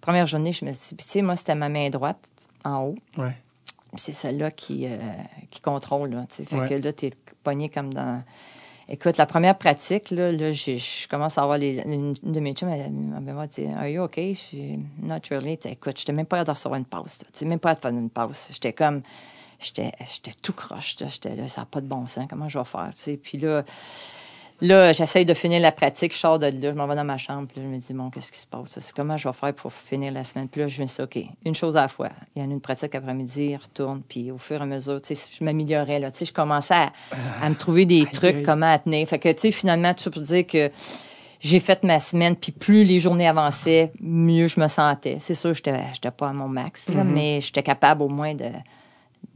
première 0.00 0.26
journée, 0.26 0.50
je 0.52 0.64
me 0.64 0.72
suis 0.72 0.96
dit, 0.96 1.04
tu 1.04 1.10
sais, 1.10 1.22
moi, 1.22 1.36
c'était 1.36 1.54
ma 1.54 1.68
main 1.68 1.90
droite, 1.90 2.18
en 2.64 2.84
haut. 2.84 2.96
ouais. 3.18 3.36
C'est 3.96 4.12
celle-là 4.12 4.50
qui, 4.52 4.86
euh, 4.86 4.96
qui 5.50 5.60
contrôle, 5.60 6.10
là, 6.10 6.24
tu 6.30 6.36
sais. 6.36 6.44
Fait 6.48 6.56
Ouais. 6.56 6.68
que 6.68 6.74
là, 6.74 6.92
t'es 6.92 7.10
pogné 7.44 7.68
comme 7.68 7.92
dans... 7.92 8.22
Écoute, 8.88 9.18
la 9.18 9.26
première 9.26 9.56
pratique, 9.58 10.10
là, 10.10 10.32
là 10.32 10.50
je 10.52 11.06
commence 11.08 11.38
à 11.38 11.42
avoir 11.42 11.58
les, 11.58 11.80
une 11.86 12.14
de 12.22 12.40
mes 12.40 12.54
chums, 12.54 12.68
elle, 12.70 12.90
m'a 12.90 13.46
dit, 13.46 13.66
Are 13.66 13.86
you 13.86 14.02
okay? 14.02 14.34
Je 14.34 14.38
suis 14.40 14.78
not 15.02 15.18
really. 15.30 15.58
Écoute, 15.64 15.96
j'étais 15.98 16.12
même 16.12 16.26
pas 16.26 16.42
de 16.42 16.50
recevoir 16.50 16.78
une 16.78 16.84
pause. 16.86 17.18
Tu 17.36 17.44
même 17.44 17.60
pas 17.60 17.70
hâte 17.70 17.78
de 17.78 17.82
faire 17.82 17.90
une 17.92 18.10
pause. 18.10 18.46
J'étais 18.50 18.72
comme, 18.72 19.02
j'étais 19.60 19.92
tout 20.42 20.52
croche. 20.52 20.96
J'étais 20.98 21.36
là, 21.36 21.48
ça 21.48 21.62
n'a 21.62 21.66
pas 21.66 21.80
de 21.80 21.86
bon 21.86 22.06
sens. 22.06 22.26
Comment 22.28 22.48
je 22.48 22.58
vais 22.58 22.64
faire? 22.64 22.88
Tu 22.92 22.98
sais, 22.98 23.16
Puis 23.16 23.38
là, 23.38 23.62
là 24.60 24.92
j'essaye 24.92 25.24
de 25.24 25.34
finir 25.34 25.60
la 25.60 25.72
pratique. 25.72 26.12
Je 26.12 26.18
sors 26.18 26.38
de 26.38 26.46
là, 26.46 26.70
je 26.70 26.70
m'en 26.70 26.86
vais 26.86 26.96
dans 26.96 27.04
ma 27.04 27.18
chambre. 27.18 27.46
Puis 27.48 27.60
là, 27.60 27.66
je 27.66 27.74
me 27.74 27.78
dis, 27.78 27.92
bon, 27.92 28.10
qu'est-ce 28.10 28.32
qui 28.32 28.38
se 28.38 28.46
passe? 28.46 28.78
C'est 28.78 28.94
comment 28.94 29.16
je 29.16 29.28
vais 29.28 29.34
faire 29.34 29.54
pour 29.54 29.72
finir 29.72 30.12
la 30.12 30.24
semaine? 30.24 30.48
Puis 30.48 30.60
là, 30.60 30.66
je 30.66 30.80
me 30.80 30.86
dis, 30.86 31.00
OK, 31.00 31.18
une 31.44 31.54
chose 31.54 31.76
à 31.76 31.82
la 31.82 31.88
fois. 31.88 32.10
Il 32.34 32.42
y 32.42 32.44
en 32.44 32.50
a 32.50 32.52
une 32.52 32.60
pratique 32.60 32.94
après-midi, 32.94 33.56
retourne. 33.56 34.02
Puis 34.08 34.30
au 34.30 34.38
fur 34.38 34.60
et 34.60 34.62
à 34.62 34.66
mesure, 34.66 35.00
tu 35.02 35.14
sais, 35.14 35.28
je 35.38 35.44
m'améliorais. 35.44 36.00
Là, 36.00 36.10
tu 36.10 36.18
sais, 36.18 36.24
je 36.24 36.32
commençais 36.32 36.74
à, 36.74 36.92
à 37.42 37.48
me 37.48 37.54
trouver 37.54 37.86
des 37.86 38.06
trucs, 38.06 38.36
aïe. 38.36 38.42
comment 38.42 38.70
à 38.70 38.78
tenir. 38.78 39.06
Fait 39.08 39.18
que, 39.18 39.30
tu 39.32 39.40
sais, 39.40 39.50
finalement, 39.50 39.94
tout 39.94 40.10
pour 40.10 40.22
dire 40.22 40.46
que 40.46 40.68
j'ai 41.40 41.58
fait 41.58 41.82
ma 41.82 41.98
semaine, 41.98 42.36
puis 42.36 42.52
plus 42.52 42.84
les 42.84 42.98
journées 43.00 43.26
avançaient, 43.26 43.92
mieux 44.00 44.46
je 44.46 44.60
me 44.60 44.68
sentais. 44.68 45.16
C'est 45.20 45.34
sûr, 45.34 45.54
j'étais 45.54 45.74
j'étais 45.94 46.10
pas 46.10 46.28
à 46.28 46.32
mon 46.32 46.48
max, 46.48 46.88
là, 46.90 47.02
mais 47.02 47.40
j'étais 47.40 47.62
capable 47.62 48.02
au 48.02 48.08
moins 48.08 48.34
de, 48.34 48.50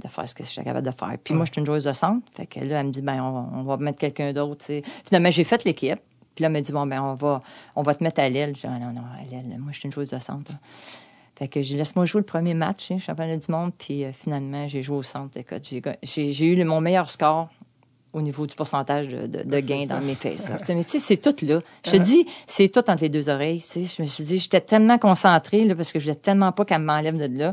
de 0.03 0.09
faire 0.09 0.29
ce 0.29 0.35
que 0.35 0.45
j'étais 0.45 0.65
capable 0.65 0.87
de 0.87 0.93
faire. 0.99 1.17
Puis 1.23 1.35
moi, 1.35 1.45
je 1.45 1.53
suis 1.53 1.61
une 1.61 1.67
joueuse 1.67 1.85
de 1.85 1.93
centre. 1.93 2.27
Fait 2.37 2.47
que 2.47 2.61
là, 2.61 2.81
elle 2.81 2.87
me 2.87 2.93
dit, 2.93 3.03
ben, 3.03 3.23
on, 3.23 3.61
on 3.61 3.63
va 3.63 3.77
mettre 3.77 3.99
quelqu'un 3.99 4.33
d'autre. 4.33 4.65
Finalement, 5.07 5.31
j'ai 5.31 5.45
fait 5.45 5.65
l'équipe. 5.65 5.99
Puis 6.35 6.43
là, 6.43 6.47
elle 6.49 6.53
m'a 6.53 6.61
dit, 6.61 6.73
bon, 6.73 6.87
ben, 6.87 7.01
on 7.03 7.15
va, 7.15 7.41
on 7.77 7.83
va 7.83 7.95
te 7.95 8.03
mettre 8.03 8.21
à 8.21 8.29
l'aile. 8.29 8.55
J'ai 8.57 8.67
dit, 8.69 8.75
ah, 8.75 8.79
non, 8.79 8.93
non, 8.93 9.03
à 9.03 9.25
l'aile, 9.31 9.45
moi, 9.59 9.71
je 9.73 9.79
suis 9.79 9.87
une 9.87 9.93
joueuse 9.93 10.11
de 10.11 10.19
centre. 10.19 10.51
là. 10.51 10.59
Fait 11.37 11.49
que 11.49 11.61
j'ai 11.63 11.77
laisse-moi 11.77 12.05
jouer 12.05 12.21
le 12.21 12.25
premier 12.27 12.55
match, 12.55 12.91
hein, 12.93 12.99
championnat 12.99 13.37
du 13.37 13.51
monde. 13.51 13.73
Puis 13.77 14.05
euh, 14.05 14.13
finalement, 14.13 14.69
j'ai 14.69 14.83
joué 14.83 14.97
au 14.99 15.03
centre. 15.03 15.37
J'ai, 16.03 16.47
eu 16.47 16.55
le- 16.55 16.65
mon 16.65 16.81
meilleur 16.81 17.11
score 17.11 17.49
au 18.13 18.23
niveau 18.23 18.47
du 18.47 18.55
pourcentage 18.55 19.09
de, 19.09 19.27
de, 19.27 19.43
de 19.43 19.59
gains 19.61 19.87
dans 19.87 20.01
mes 20.01 20.15
face 20.15 20.49
Mais 20.69 20.85
tu 20.85 20.91
sais, 20.91 20.99
c'est 21.01 21.17
tout 21.17 21.35
là. 21.45 21.61
Je 21.85 21.91
te 21.91 21.97
dis, 21.97 22.25
c'est 22.47 22.69
tout 22.69 22.89
entre 22.89 23.03
les 23.03 23.09
deux 23.09 23.29
oreilles. 23.29 23.61
Je 23.75 24.01
me 24.03 24.07
suis 24.07 24.23
dit, 24.23 24.39
j'étais 24.39 24.61
tellement 24.61 24.99
concentrée 24.99 25.65
là, 25.65 25.75
parce 25.75 25.93
que 25.93 25.99
je 25.99 26.05
voulais 26.05 26.15
tellement 26.15 26.53
pas 26.53 26.65
qu'elle 26.65 26.83
m'enlève 26.83 27.17
de 27.17 27.37
là 27.39 27.53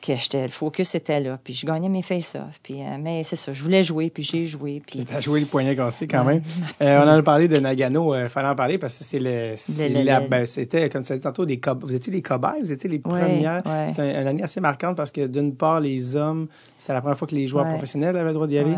que 0.00 0.16
j'étais, 0.16 0.42
le 0.42 0.48
focus 0.48 0.94
était 0.94 1.20
là. 1.20 1.38
Puis 1.42 1.54
je 1.54 1.66
gagnais 1.66 1.88
mes 1.88 2.02
face-off. 2.02 2.58
Puis, 2.62 2.80
euh, 2.82 2.96
mais 3.00 3.22
c'est 3.24 3.36
ça, 3.36 3.52
je 3.52 3.62
voulais 3.62 3.82
jouer, 3.84 4.10
puis 4.10 4.22
j'ai 4.22 4.46
joué. 4.46 4.80
Puis 4.86 5.04
T'as 5.04 5.20
joué 5.20 5.40
le 5.40 5.46
poignet 5.46 5.74
cassé 5.76 6.06
quand 6.06 6.24
même. 6.24 6.42
Euh, 6.80 6.98
on 7.00 7.08
en 7.08 7.18
a 7.18 7.22
parlé 7.22 7.48
de 7.48 7.56
Nagano. 7.58 8.14
Il 8.14 8.28
fallait 8.28 8.48
en 8.48 8.54
parler 8.54 8.78
parce 8.78 8.96
que 8.98 9.04
c'est 9.04 9.18
le, 9.18 9.54
c'est 9.56 9.88
ben, 10.28 10.46
c'était, 10.46 10.88
comme 10.88 11.02
tu 11.02 11.12
as 11.12 11.16
dit 11.16 11.22
tantôt, 11.22 11.44
des 11.44 11.60
vous 11.80 11.94
étiez 11.94 12.12
les 12.12 12.22
cobayes, 12.22 12.60
vous 12.60 12.70
étiez 12.72 12.88
les 12.88 12.96
Ouais, 12.96 13.02
premières. 13.02 13.62
ouais. 13.66 13.88
C'était 13.88 14.02
un- 14.02 14.20
une 14.22 14.26
année 14.28 14.42
assez 14.42 14.60
marquante 14.60 14.96
parce 14.96 15.10
que 15.10 15.26
d'une 15.26 15.54
part, 15.56 15.80
les 15.80 16.14
hommes, 16.16 16.46
c'était 16.78 16.92
la 16.92 17.00
première 17.00 17.18
fois 17.18 17.26
que 17.26 17.34
les 17.34 17.46
joueurs 17.46 17.66
professionnels 17.66 18.16
avaient 18.16 18.28
le 18.28 18.34
droit 18.34 18.46
d'y 18.46 18.58
aller. 18.58 18.74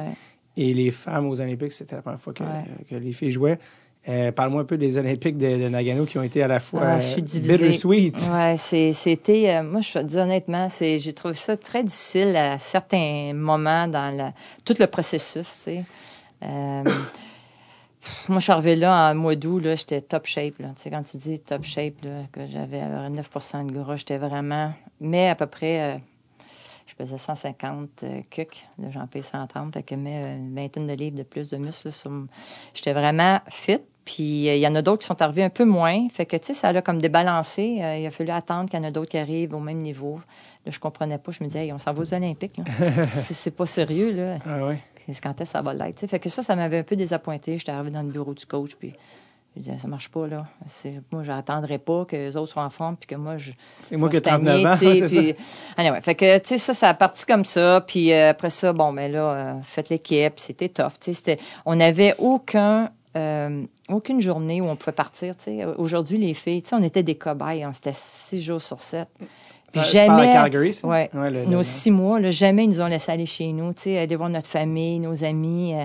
Et 0.57 0.73
les 0.75 0.91
femmes 0.91 1.27
aux 1.29 1.41
Olympiques, 1.41 1.73
c'était 1.73 1.97
la 1.97 2.03
première 2.03 2.21
fois 2.21 2.33
que, 2.33 2.43
que 2.89 2.95
les 2.97 3.13
filles 3.13 3.33
jouaient. 3.33 3.59
Euh, 4.09 4.33
Parle-moi 4.33 4.63
un 4.63 4.65
peu 4.65 4.79
des 4.79 4.97
Olympiques 4.97 5.37
de, 5.37 5.63
de 5.63 5.69
Nagano 5.69 6.07
qui 6.07 6.19
ont 6.19 6.23
été 6.23 6.43
à 6.43 6.49
la 6.49 6.59
fois 6.59 6.81
Ah, 6.85 6.97
euh, 6.97 7.01
je 7.01 7.07
suis 7.07 7.23
divisée. 7.23 7.59
bittersweet. 7.59 8.17
Ouais, 8.33 8.57
c'était. 8.95 9.51
euh, 9.59 9.63
moi, 9.63 9.83
je 9.83 9.93
te 9.93 9.99
dis 9.99 10.17
honnêtement, 10.17 10.69
c'est, 10.71 10.99
j'ai 10.99 11.13
trouvé 11.13 11.35
ça 11.35 11.57
très 11.57 11.85
difficile 11.85 12.35
à 12.35 12.59
certains 12.59 13.33
moments 13.35 13.87
dans 13.89 14.17
la, 14.17 14.33
tout 14.65 14.75
le 14.79 14.87
processus. 14.87 15.47
Tu 15.47 15.53
sais. 15.53 15.85
Euh, 16.43 16.83
moi, 18.29 18.39
je 18.39 18.45
suis 18.45 18.53
arrivée 18.53 18.77
là 18.77 19.11
en 19.11 19.15
mois 19.15 19.37
d'août, 19.37 19.61
là, 19.61 19.75
j'étais 19.77 20.01
top 20.01 20.25
shape. 20.27 20.59
Là. 20.61 20.69
Tu 20.77 20.83
sais, 20.85 20.91
quand 20.91 21.03
tu 21.03 21.19
dis 21.19 21.39
top 21.39 21.65
shape, 21.65 22.03
là, 22.03 22.23
que 22.33 22.47
j'avais 22.47 22.81
euh, 22.81 23.09
9% 23.11 23.67
de 23.67 23.73
gras, 23.73 23.97
j'étais 23.97 24.17
vraiment. 24.17 24.73
Mais 25.01 25.29
à 25.29 25.35
peu 25.35 25.47
près. 25.47 26.01
je 26.87 26.95
pesais 26.95 27.19
150 27.19 27.89
euh, 28.05 28.21
cucs. 28.31 28.67
J'en 28.91 29.07
paye 29.07 29.23
130. 29.23 29.75
Fait 29.75 29.83
que 29.83 29.95
mais 29.95 30.23
euh, 30.25 30.37
une 30.37 30.55
vingtaine 30.55 30.87
de 30.87 30.95
livres 30.95 31.17
de 31.19 31.23
plus 31.23 31.51
de 31.51 31.59
muscles. 31.59 31.93
sur 31.93 32.11
J'étais 32.73 32.95
vraiment 32.95 33.41
fit. 33.49 33.81
Puis 34.13 34.49
euh, 34.49 34.57
il 34.57 34.61
y 34.61 34.67
en 34.67 34.75
a 34.75 34.83
d'autres 34.83 35.03
qui 35.03 35.07
sont 35.07 35.23
arrivés 35.23 35.45
un 35.45 35.51
peu 35.51 35.65
moins. 35.65 36.09
Fait 36.09 36.27
que, 36.27 36.37
tu 36.37 36.47
sais, 36.47 36.55
ça 36.55 36.69
a 36.69 36.83
comme 36.83 37.01
débalancé. 37.01 37.79
Euh, 37.81 37.97
il 37.99 38.07
a 38.07 38.11
fallu 38.11 38.31
attendre 38.31 38.69
qu'il 38.69 38.81
y 38.81 38.83
en 38.83 38.87
a 38.87 38.91
d'autres 38.91 39.11
qui 39.11 39.19
arrivent 39.19 39.55
au 39.55 39.61
même 39.61 39.79
niveau. 39.79 40.21
Là, 40.67 40.73
je 40.73 40.81
comprenais 40.81 41.19
pas. 41.19 41.31
Je 41.31 41.39
me 41.45 41.49
disais, 41.49 41.67
hey, 41.67 41.73
on 41.73 41.79
s'en 41.79 41.93
va 41.93 42.01
aux 42.01 42.15
Olympiques. 42.15 42.57
là. 42.59 42.65
c'est 43.13 43.53
pas 43.55 43.67
sérieux, 43.67 44.11
là. 44.11 44.39
Ah. 44.45 44.75
C'est 45.07 45.21
quand 45.21 45.41
est-ce 45.41 45.51
que 45.51 45.57
ça 45.59 45.63
va 45.63 45.75
l'être? 45.75 46.05
Fait 46.07 46.19
que 46.19 46.29
ça, 46.29 46.43
ça 46.43 46.57
m'avait 46.57 46.79
un 46.79 46.83
peu 46.83 46.97
désappointé. 46.97 47.57
J'étais 47.57 47.71
arrivée 47.71 47.91
dans 47.91 48.03
le 48.03 48.11
bureau 48.11 48.35
du 48.35 48.47
coach, 48.47 48.73
puis 48.77 48.93
je 49.57 49.61
disais, 49.63 49.79
ça 49.79 49.87
marche 49.87 50.09
pas, 50.09 50.27
là. 50.27 50.43
Moi, 51.13 51.23
j'attendrai 51.23 51.79
pas 51.79 52.05
que 52.05 52.17
les 52.17 52.37
autres 52.37 52.53
soient 52.53 52.65
en 52.65 52.71
forme, 52.71 52.97
puis 52.97 53.07
que 53.07 53.15
moi, 53.15 53.37
je. 53.37 53.53
C'est 53.83 53.97
moi 53.97 54.09
qui 54.09 54.17
ai 54.17 54.19
je 54.19 54.25
vais 54.25 54.31
39 54.31 54.67
ans, 54.67 54.77
puis- 55.09 55.35
Anyway, 55.77 56.01
fait 56.03 56.15
que, 56.17 56.39
tu 56.39 56.49
sais, 56.49 56.59
ça, 56.59 56.75
ça 56.75 56.89
a 56.89 56.95
parti 56.95 57.25
comme 57.27 57.45
ça. 57.45 57.81
Puis 57.87 58.13
euh, 58.13 58.31
après 58.31 58.51
ça, 58.51 58.73
bon, 58.73 58.93
ben 58.93 59.11
là, 59.11 59.21
euh, 59.21 59.55
faites 59.63 59.89
l'équipe, 59.89 60.35
c'était 60.37 60.69
tough. 60.69 60.93
Tu 61.01 61.15
sais, 61.15 61.39
on 61.65 61.77
n'avait 61.77 62.15
aucun, 62.19 62.91
euh, 63.17 63.65
aucune 63.89 64.21
journée 64.21 64.61
où 64.61 64.67
on 64.67 64.77
pouvait 64.77 64.93
partir. 64.93 65.37
Tu 65.37 65.65
aujourd'hui, 65.79 66.19
les 66.19 66.35
filles, 66.35 66.63
tu 66.63 66.75
on 66.75 66.83
était 66.83 67.03
des 67.03 67.17
cobayes. 67.17 67.65
On 67.67 67.71
était 67.73 67.93
six 67.95 68.41
jours 68.43 68.63
sur 68.63 68.81
sept. 68.81 69.09
Ça- 69.69 69.83
tu 69.85 69.97
parles 70.07 70.21
à 70.21 70.25
Jamais, 70.25 70.33
Calgary, 70.33 70.73
ça? 70.73 70.89
ouais, 70.89 71.11
Ouais, 71.15 71.31
le- 71.31 71.45
nos 71.45 71.59
le- 71.59 71.63
six 71.63 71.91
mois, 71.93 72.19
là, 72.19 72.31
jamais 72.33 72.65
ils 72.65 72.71
nous 72.71 72.81
ont 72.81 72.87
laissé 72.89 73.13
aller 73.13 73.27
chez 73.27 73.53
nous. 73.53 73.73
Tu 73.73 73.91
aller 73.97 74.17
voir 74.17 74.29
notre 74.29 74.51
famille, 74.51 74.99
nos 74.99 75.23
amis. 75.25 75.75
euh, 75.75 75.85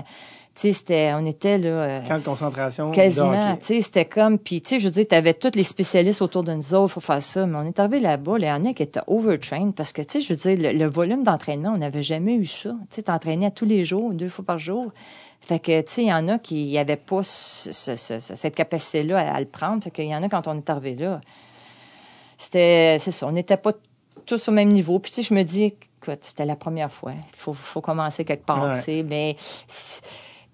tu 0.56 0.72
c'était, 0.72 1.12
on 1.14 1.24
était 1.26 1.58
là. 1.58 1.68
euh, 1.68 2.00
Camp 2.08 2.18
de 2.18 2.24
concentration. 2.24 2.90
Quasiment, 2.90 3.56
tu 3.58 3.80
c'était 3.82 4.06
comme, 4.06 4.38
puis 4.38 4.62
tu 4.62 4.70
sais, 4.70 4.80
je 4.80 4.86
veux 4.86 4.90
dire, 4.90 5.06
t'avais 5.06 5.34
tous 5.34 5.50
les 5.54 5.62
spécialistes 5.62 6.22
autour 6.22 6.42
de 6.44 6.54
nous 6.54 6.72
autres 6.74 6.94
pour 6.94 7.04
faire 7.04 7.22
ça, 7.22 7.46
mais 7.46 7.58
on 7.58 7.62
est 7.64 7.78
arrivé 7.78 8.00
là-bas, 8.00 8.38
là, 8.38 8.46
il 8.56 8.64
y 8.64 8.66
en 8.66 8.70
a 8.70 8.72
qui 8.74 8.82
étaient 8.82 9.00
overtrained 9.06 9.74
parce 9.74 9.92
que, 9.92 10.00
tu 10.00 10.12
sais, 10.12 10.20
je 10.22 10.32
veux 10.32 10.56
dire, 10.56 10.72
le, 10.72 10.76
le 10.78 10.86
volume 10.90 11.22
d'entraînement, 11.24 11.72
on 11.74 11.78
n'avait 11.78 12.02
jamais 12.02 12.34
eu 12.36 12.46
ça. 12.46 12.70
Tu 12.88 12.96
sais, 12.96 13.02
t'entraînais 13.02 13.46
à 13.46 13.50
tous 13.50 13.66
les 13.66 13.84
jours, 13.84 14.12
deux 14.14 14.30
fois 14.30 14.44
par 14.46 14.58
jour. 14.58 14.92
Fait 15.46 15.60
que, 15.60 15.80
tu 15.82 15.92
sais, 15.92 16.02
il 16.02 16.08
y 16.08 16.12
en 16.12 16.26
a 16.28 16.38
qui 16.40 16.72
n'avaient 16.72 16.96
pas 16.96 17.22
ce- 17.22 17.70
ce- 17.72 17.94
ce- 17.96 18.18
cette 18.18 18.54
capacité-là 18.56 19.18
à, 19.18 19.36
à 19.36 19.40
le 19.40 19.46
prendre. 19.46 19.82
Fait 19.84 19.90
qu'il 19.92 20.06
y 20.06 20.14
en 20.14 20.22
a, 20.22 20.28
quand 20.28 20.48
on 20.48 20.56
est 20.56 20.68
arrivé 20.70 20.94
là, 20.96 21.20
c'était, 22.38 22.98
c'est 23.00 23.12
ça, 23.12 23.26
on 23.26 23.32
n'était 23.32 23.56
pas 23.56 23.72
tous 24.26 24.48
au 24.48 24.52
même 24.52 24.70
niveau. 24.70 24.98
Puis, 24.98 25.12
tu 25.12 25.16
sais, 25.16 25.28
je 25.28 25.34
me 25.34 25.42
dis, 25.44 25.64
écoute, 25.64 26.18
c'était 26.22 26.44
la 26.46 26.56
première 26.56 26.90
fois. 26.90 27.12
Il 27.12 27.36
faut, 27.36 27.54
faut 27.54 27.80
commencer 27.80 28.24
quelque 28.24 28.44
part, 28.44 28.62
Ouais. 28.70 28.76
tu 28.78 28.82
sais, 28.84 29.02
mais... 29.08 29.36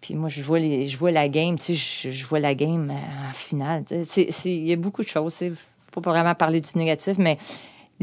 puis 0.01 0.15
moi, 0.15 0.29
je 0.29 0.43
vois, 0.43 0.59
les, 0.59 0.89
je 0.89 0.97
vois 0.99 1.11
la 1.11 1.29
game, 1.29 1.59
tu 1.59 1.75
sais, 1.75 2.11
je, 2.11 2.11
je 2.11 2.27
vois 2.27 2.41
la 2.41 2.55
game 2.55 2.91
euh, 2.91 3.31
en 3.31 3.33
finale. 3.33 3.85
tu 3.89 4.05
sais. 4.05 4.29
Il 4.45 4.67
y 4.69 4.73
a 4.73 4.77
beaucoup 4.77 5.03
de 5.03 5.09
choses. 5.09 5.37
Il 5.41 5.51
ne 5.53 5.57
faut 5.93 6.01
pas 6.03 6.11
vraiment 6.11 6.35
parler 6.35 6.61
du 6.61 6.71
négatif, 6.77 7.15
mais 7.19 7.39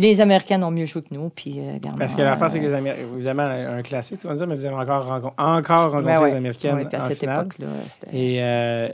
les 0.01 0.21
Américains 0.21 0.61
ont 0.63 0.71
mieux 0.71 0.85
joué 0.85 1.01
que 1.01 1.13
nous. 1.13 1.29
Puis, 1.29 1.59
euh, 1.59 1.77
Parce 1.97 2.15
que 2.15 2.21
l'affaire, 2.21 2.47
euh, 2.47 2.49
c'est 2.51 2.59
que 2.59 2.65
les 2.65 2.73
Américains, 2.73 3.03
évidemment, 3.15 3.43
un 3.43 3.81
classique, 3.81 4.19
tu 4.19 4.27
vas 4.27 4.35
dire, 4.35 4.47
mais 4.47 4.55
vous 4.55 4.65
avez 4.65 4.75
encore, 4.75 5.05
rencontré, 5.05 5.33
encore 5.37 5.91
rencontré 5.91 6.17
ouais. 6.17 6.29
les 6.31 6.35
Américaines 6.37 6.75
Ouais, 6.75 6.95
en 6.95 6.99
cette 7.01 7.19
finale. 7.19 7.47
Et, 8.13 8.43
euh, 8.43 8.87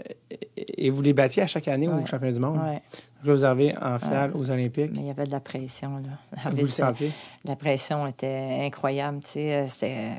et 0.57 0.89
vous 0.89 1.01
les 1.01 1.13
battiez 1.13 1.43
à 1.43 1.47
chaque 1.47 1.67
année 1.67 1.87
au 1.87 1.91
Ouais. 1.93 2.05
championnat 2.05 2.33
du 2.33 2.39
monde? 2.39 2.57
Là, 2.57 3.33
vous 3.33 3.45
arrivez 3.45 3.73
en 3.81 3.97
finale 3.99 4.31
aux 4.35 4.49
Olympiques? 4.51 4.91
mais 4.93 4.99
il 5.01 5.07
y 5.07 5.09
avait 5.09 5.25
de 5.25 5.31
la 5.31 5.39
pression, 5.39 5.97
là. 5.97 6.39
Vous 6.51 6.61
le 6.63 6.67
sentiez? 6.67 7.11
La 7.43 7.55
pression 7.55 8.05
était 8.07 8.59
incroyable, 8.61 9.19
tu 9.23 9.39
sais. 9.67 9.67
euh, 9.83 10.09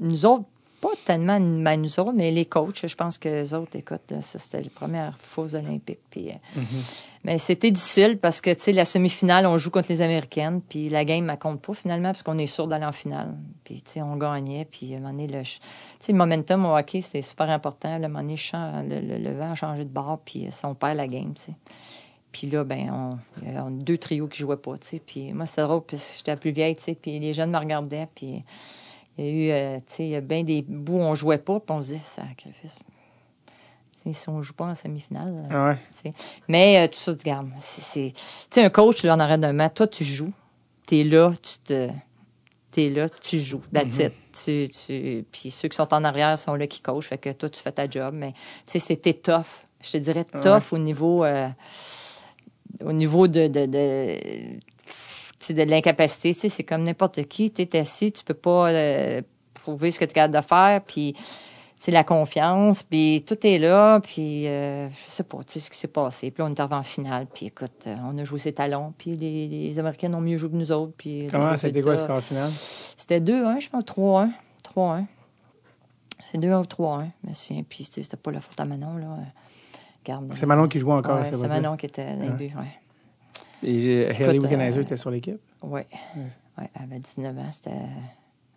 nous 0.00 0.24
autres, 0.26 0.44
pas 0.80 0.90
tellement 1.04 1.40
ben, 1.40 1.80
nous 1.80 2.00
autres, 2.00 2.12
mais 2.14 2.30
les 2.30 2.44
coachs, 2.44 2.86
je 2.86 2.94
pense 2.94 3.18
que 3.18 3.28
les 3.28 3.54
autres, 3.54 3.76
écoute, 3.76 4.12
ça, 4.20 4.38
c'était 4.38 4.62
les 4.62 4.70
premières 4.70 5.16
fois 5.18 5.44
aux 5.44 5.54
Olympiques. 5.56 6.00
Puis, 6.10 6.30
euh, 6.30 6.60
Mais 7.24 7.38
c'était 7.38 7.70
difficile 7.70 8.18
parce 8.18 8.40
que, 8.40 8.50
tu 8.50 8.60
sais, 8.60 8.72
la 8.72 8.84
semi-finale, 8.84 9.46
on 9.46 9.58
joue 9.58 9.70
contre 9.70 9.88
les 9.88 10.02
Américaines, 10.02 10.60
puis 10.60 10.88
la 10.88 11.04
game, 11.04 11.28
elle 11.30 11.38
compte 11.38 11.60
pas 11.60 11.74
finalement 11.74 12.08
parce 12.08 12.22
qu'on 12.22 12.38
est 12.38 12.46
sûr 12.46 12.66
d'aller 12.66 12.84
en 12.84 12.92
finale. 12.92 13.34
Puis, 13.64 13.82
tu 13.82 13.92
sais, 13.92 14.02
on 14.02 14.16
gagnait, 14.16 14.64
puis 14.64 14.94
à 14.94 14.98
un 14.98 15.00
moment 15.00 15.12
donné, 15.12 15.26
le, 15.26 15.42
tu 15.42 15.58
sais, 15.98 16.12
le 16.12 16.18
momentum 16.18 16.66
au 16.66 16.76
hockey, 16.76 17.00
c'est 17.00 17.22
super 17.22 17.50
important. 17.50 17.88
À 17.88 17.96
un 17.96 18.08
moment 18.08 18.20
donné, 18.20 18.36
le, 18.38 19.32
vent 19.32 19.50
a 19.50 19.54
changé 19.54 19.84
de 19.84 19.90
bord, 19.90 20.20
puis 20.24 20.46
euh, 20.46 20.50
on 20.64 20.74
perd 20.74 20.96
la 20.96 21.08
game, 21.08 21.34
tu 21.34 21.44
sais. 21.44 21.52
Puis 22.32 22.48
là, 22.48 22.64
ben, 22.64 23.18
on, 23.42 23.66
a 23.66 23.70
deux 23.70 23.96
trios 23.96 24.28
qui 24.28 24.40
jouaient 24.40 24.58
pas, 24.58 24.76
tu 24.76 24.86
sais. 24.86 25.02
Puis 25.04 25.32
moi, 25.32 25.46
c'est 25.46 25.62
drôle, 25.62 25.82
parce 25.82 26.02
que 26.02 26.16
j'étais 26.18 26.32
la 26.32 26.36
plus 26.36 26.50
vieille, 26.50 26.76
tu 26.76 26.82
sais, 26.82 26.94
puis 26.94 27.18
les 27.18 27.32
jeunes 27.32 27.50
me 27.50 27.58
regardaient, 27.58 28.08
puis 28.14 28.42
Il 29.18 29.24
y 29.24 29.28
a 29.28 29.30
eu, 29.32 29.50
euh, 29.50 29.76
tu 29.78 29.94
sais, 29.94 30.04
il 30.04 30.10
y 30.10 30.16
a 30.16 30.20
bien 30.20 30.42
des 30.44 30.62
bouts 30.62 30.94
où 30.98 31.00
on 31.00 31.14
jouait 31.14 31.38
pas, 31.38 31.58
puis 31.60 31.74
on 31.74 31.80
se 31.82 31.88
disait, 31.88 32.00
sacrifice. 32.00 32.76
Si 34.12 34.28
on 34.28 34.40
joue 34.40 34.52
pas 34.52 34.66
en 34.66 34.74
semi-finale. 34.76 35.34
euh, 35.34 35.48
Ah 35.50 35.68
ouais. 36.04 36.12
Mais 36.46 36.78
euh, 36.78 36.86
tout 36.86 36.98
ça, 36.98 37.12
tu 37.16 37.24
gardes. 37.24 37.50
Tu 37.50 37.62
sais, 37.80 38.12
un 38.56 38.70
coach, 38.70 39.02
là, 39.02 39.16
en 39.16 39.18
arrêt 39.18 39.36
d'un 39.36 39.52
match, 39.52 39.74
toi, 39.74 39.88
tu 39.88 40.04
joues. 40.04 40.28
Tu 40.86 41.00
es 41.00 41.04
là, 41.04 41.32
tu 41.42 41.58
te. 41.64 41.88
T'es 42.70 42.88
là, 42.90 43.08
tu 43.08 43.40
joues. 43.40 43.62
That's. 43.72 43.98
Tu, 44.44 44.68
tu... 44.68 45.24
Puis 45.32 45.50
ceux 45.50 45.66
qui 45.68 45.76
sont 45.76 45.92
en 45.92 46.04
arrière 46.04 46.38
sont 46.38 46.54
là 46.54 46.68
qui 46.68 46.80
coachent. 46.80 47.08
Fait 47.08 47.18
que 47.18 47.32
toi, 47.32 47.48
tu 47.50 47.60
fais 47.60 47.72
ta 47.72 47.88
job. 47.90 48.14
Mais 48.16 48.30
tu 48.32 48.38
sais, 48.66 48.78
c'était 48.78 49.14
tough. 49.14 49.64
Je 49.82 49.90
te 49.92 49.96
dirais 49.96 50.24
tough 50.40 50.72
au 50.72 50.78
niveau. 50.78 51.24
euh, 51.24 51.48
au 52.84 52.92
niveau 52.92 53.26
de. 53.26 53.48
De 55.50 55.62
l'incapacité, 55.62 56.34
tu 56.34 56.40
sais, 56.40 56.48
c'est 56.48 56.64
comme 56.64 56.82
n'importe 56.82 57.24
qui. 57.24 57.50
Tu 57.50 57.62
es 57.62 57.76
assis, 57.78 58.12
tu 58.12 58.24
peux 58.24 58.34
pas 58.34 58.68
euh, 58.68 59.22
prouver 59.54 59.90
ce 59.90 59.98
que 59.98 60.04
tu 60.04 60.10
es 60.10 60.14
capable 60.14 60.34
de 60.34 60.40
faire. 60.40 60.80
Puis, 60.82 61.14
c'est 61.78 61.92
la 61.92 62.04
confiance, 62.04 62.82
puis 62.82 63.22
tout 63.26 63.36
est 63.46 63.58
là, 63.58 64.00
puis 64.00 64.48
euh, 64.48 64.88
je 64.88 64.94
sais 65.10 65.22
pas, 65.22 65.38
tu 65.44 65.54
sais 65.54 65.60
ce 65.60 65.70
qui 65.70 65.78
s'est 65.78 65.88
passé. 65.88 66.30
Puis 66.30 66.42
là, 66.42 66.48
on 66.48 66.54
est 66.54 66.58
arrivé 66.58 66.74
en 66.74 66.82
finale, 66.82 67.26
puis 67.32 67.46
écoute, 67.46 67.84
euh, 67.86 67.94
on 68.06 68.16
a 68.18 68.24
joué 68.24 68.38
ses 68.38 68.52
talons, 68.52 68.94
puis 68.96 69.14
les, 69.14 69.46
les 69.46 69.78
Américains 69.78 70.12
ont 70.14 70.20
mieux 70.20 70.38
joué 70.38 70.50
que 70.50 70.56
nous 70.56 70.72
autres. 70.72 70.94
Puis 70.96 71.28
Comment 71.30 71.56
c'était 71.56 71.82
quoi 71.82 71.92
le 71.92 71.98
score 71.98 72.22
final? 72.22 72.50
C'était 72.50 73.20
2-1, 73.20 73.60
je 73.60 73.68
pense, 73.68 73.84
3-1. 73.84 74.30
3-1. 74.74 75.04
C'est 76.32 76.38
2-1 76.38 76.60
ou 76.60 76.62
3-1, 76.62 77.10
je 77.22 77.28
me 77.28 77.34
souviens. 77.34 77.62
Puis 77.68 77.84
c'était 77.84 78.16
pas 78.16 78.30
la 78.32 78.40
faute 78.40 78.58
à 78.58 78.64
Manon, 78.64 78.96
là. 78.96 79.06
Garde. 80.04 80.32
C'est 80.32 80.46
Manon 80.46 80.68
qui 80.68 80.78
jouait 80.78 80.94
encore. 80.94 81.18
Ouais, 81.18 81.24
c'est 81.24 81.36
Manon 81.36 81.76
qui 81.76 81.86
était 81.86 82.14
dans 82.16 82.36
les 82.36 82.46
Ouais. 82.46 82.52
ouais. 82.56 82.78
Et 83.62 84.06
euh, 84.06 84.12
Écoute, 84.12 84.42
Wickenheiser 84.42 84.78
euh, 84.78 84.82
était 84.82 84.96
sur 84.96 85.10
l'équipe? 85.10 85.38
Ouais. 85.62 85.86
Ouais, 86.58 86.70
elle 86.74 86.82
avait 86.84 86.98
19 87.00 87.38
ans, 87.38 87.50
c'était... 87.52 87.70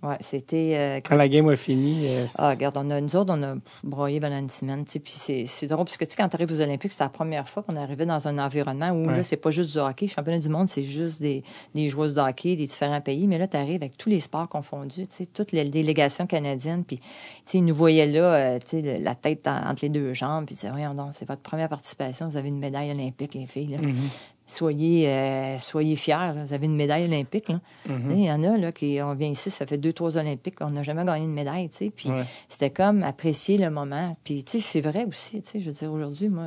Ouais, 0.02 0.16
c'était... 0.22 0.74
euh, 0.78 1.02
Quand 1.04 1.18
la 1.18 1.28
game 1.28 1.50
a 1.50 1.58
fini, 1.58 2.06
euh, 2.08 2.26
Ah, 2.38 2.52
regarde, 2.52 2.78
on 2.78 2.90
a, 2.90 3.02
nous 3.02 3.18
autres, 3.18 3.34
on 3.38 3.44
a 3.44 3.56
broyé 3.84 4.22
pendant 4.22 4.40
une 4.40 4.50
semaine. 4.50 4.86
Puis 4.86 5.02
c'est, 5.08 5.46
c'est 5.46 5.68
drôle, 5.68 5.84
parce 5.84 5.98
que 5.98 6.06
quand 6.06 6.30
tu 6.30 6.36
arrives 6.38 6.50
aux 6.54 6.62
Olympiques, 6.62 6.92
c'est 6.94 7.04
la 7.04 7.10
première 7.10 7.50
fois 7.50 7.64
qu'on 7.64 7.76
arrivait 7.76 8.06
dans 8.06 8.26
un 8.26 8.38
environnement 8.40 8.92
où 8.92 9.08
Ouais. 9.08 9.18
là, 9.18 9.24
c'est 9.24 9.36
pas 9.36 9.52
juste 9.52 9.74
du 9.74 9.78
hockey. 9.78 10.08
Championnat 10.08 10.40
du 10.40 10.48
monde, 10.48 10.70
c'est 10.70 10.84
juste 10.84 11.22
des, 11.22 11.44
des 11.76 11.90
joueuses 11.90 12.14
de 12.14 12.22
hockey 12.22 12.56
des 12.56 12.64
différents 12.66 13.02
pays. 13.02 13.28
Mais 13.28 13.38
là, 13.38 13.50
tu 13.50 13.58
arrives 13.58 13.76
avec 13.82 13.98
tous 13.98 14.08
les 14.08 14.22
sports 14.22 14.48
confondus, 14.48 15.06
tu 15.06 15.18
sais, 15.18 15.26
toutes 15.26 15.52
les 15.52 15.66
délégations 15.66 16.28
canadiennes. 16.28 16.86
Puis, 16.86 16.96
tu 16.96 17.04
sais, 17.46 17.58
ils 17.58 17.66
nous 17.66 17.76
voyaient 17.76 18.08
là, 18.08 18.34
euh, 18.36 18.60
tu 18.60 18.68
sais, 18.68 18.82
le- 18.82 19.04
la 19.04 19.16
tête 19.16 19.48
en- 19.48 19.68
entre 19.70 19.80
les 19.82 19.90
deux 19.90 20.14
jambes. 20.14 20.46
Puis 20.46 20.56
voyons 20.72 20.94
donc, 20.94 21.08
c'est 21.12 21.28
votre 21.28 21.42
première 21.42 21.68
participation. 21.68 22.30
Vous 22.30 22.38
avez 22.38 22.48
une 22.48 22.60
médaille 22.60 22.90
olympique, 22.92 23.34
les 23.34 23.48
filles. 23.48 23.68
là. 23.76 23.80
Soyez, 24.50 25.08
euh, 25.08 25.60
soyez 25.60 25.96
fiers. 25.96 26.14
là. 26.34 26.44
Vous 26.44 26.54
avez 26.54 26.66
une 26.66 26.76
médaille 26.76 27.06
olympique. 27.06 27.50
là. 27.50 27.60
Mhm. 27.88 28.12
Il 28.12 28.26
y 28.26 28.32
en 28.32 28.44
a 28.44 28.58
là, 28.58 28.72
qui 28.72 29.00
on 29.04 29.14
vient 29.14 29.30
ici, 29.30 29.52
ça 29.52 29.68
fait 29.68 29.78
deux, 29.78 29.94
trois 29.94 30.18
Olympiques, 30.18 30.56
on 30.62 30.72
n'a 30.72 30.82
jamais 30.82 31.06
gagné 31.06 31.26
une 31.26 31.34
médaille. 31.34 31.70
Puis 31.96 32.10
Ouais. 32.10 32.24
c'était 32.48 32.72
comme 32.72 33.04
apprécier 33.04 33.60
le 33.60 33.70
moment. 33.70 34.12
Puis 34.24 34.44
c'est 34.48 34.82
vrai 34.82 35.06
aussi. 35.08 35.44
Je 35.54 35.60
veux 35.60 35.72
dire, 35.72 35.92
aujourd'hui, 35.94 36.30
moi, 36.30 36.46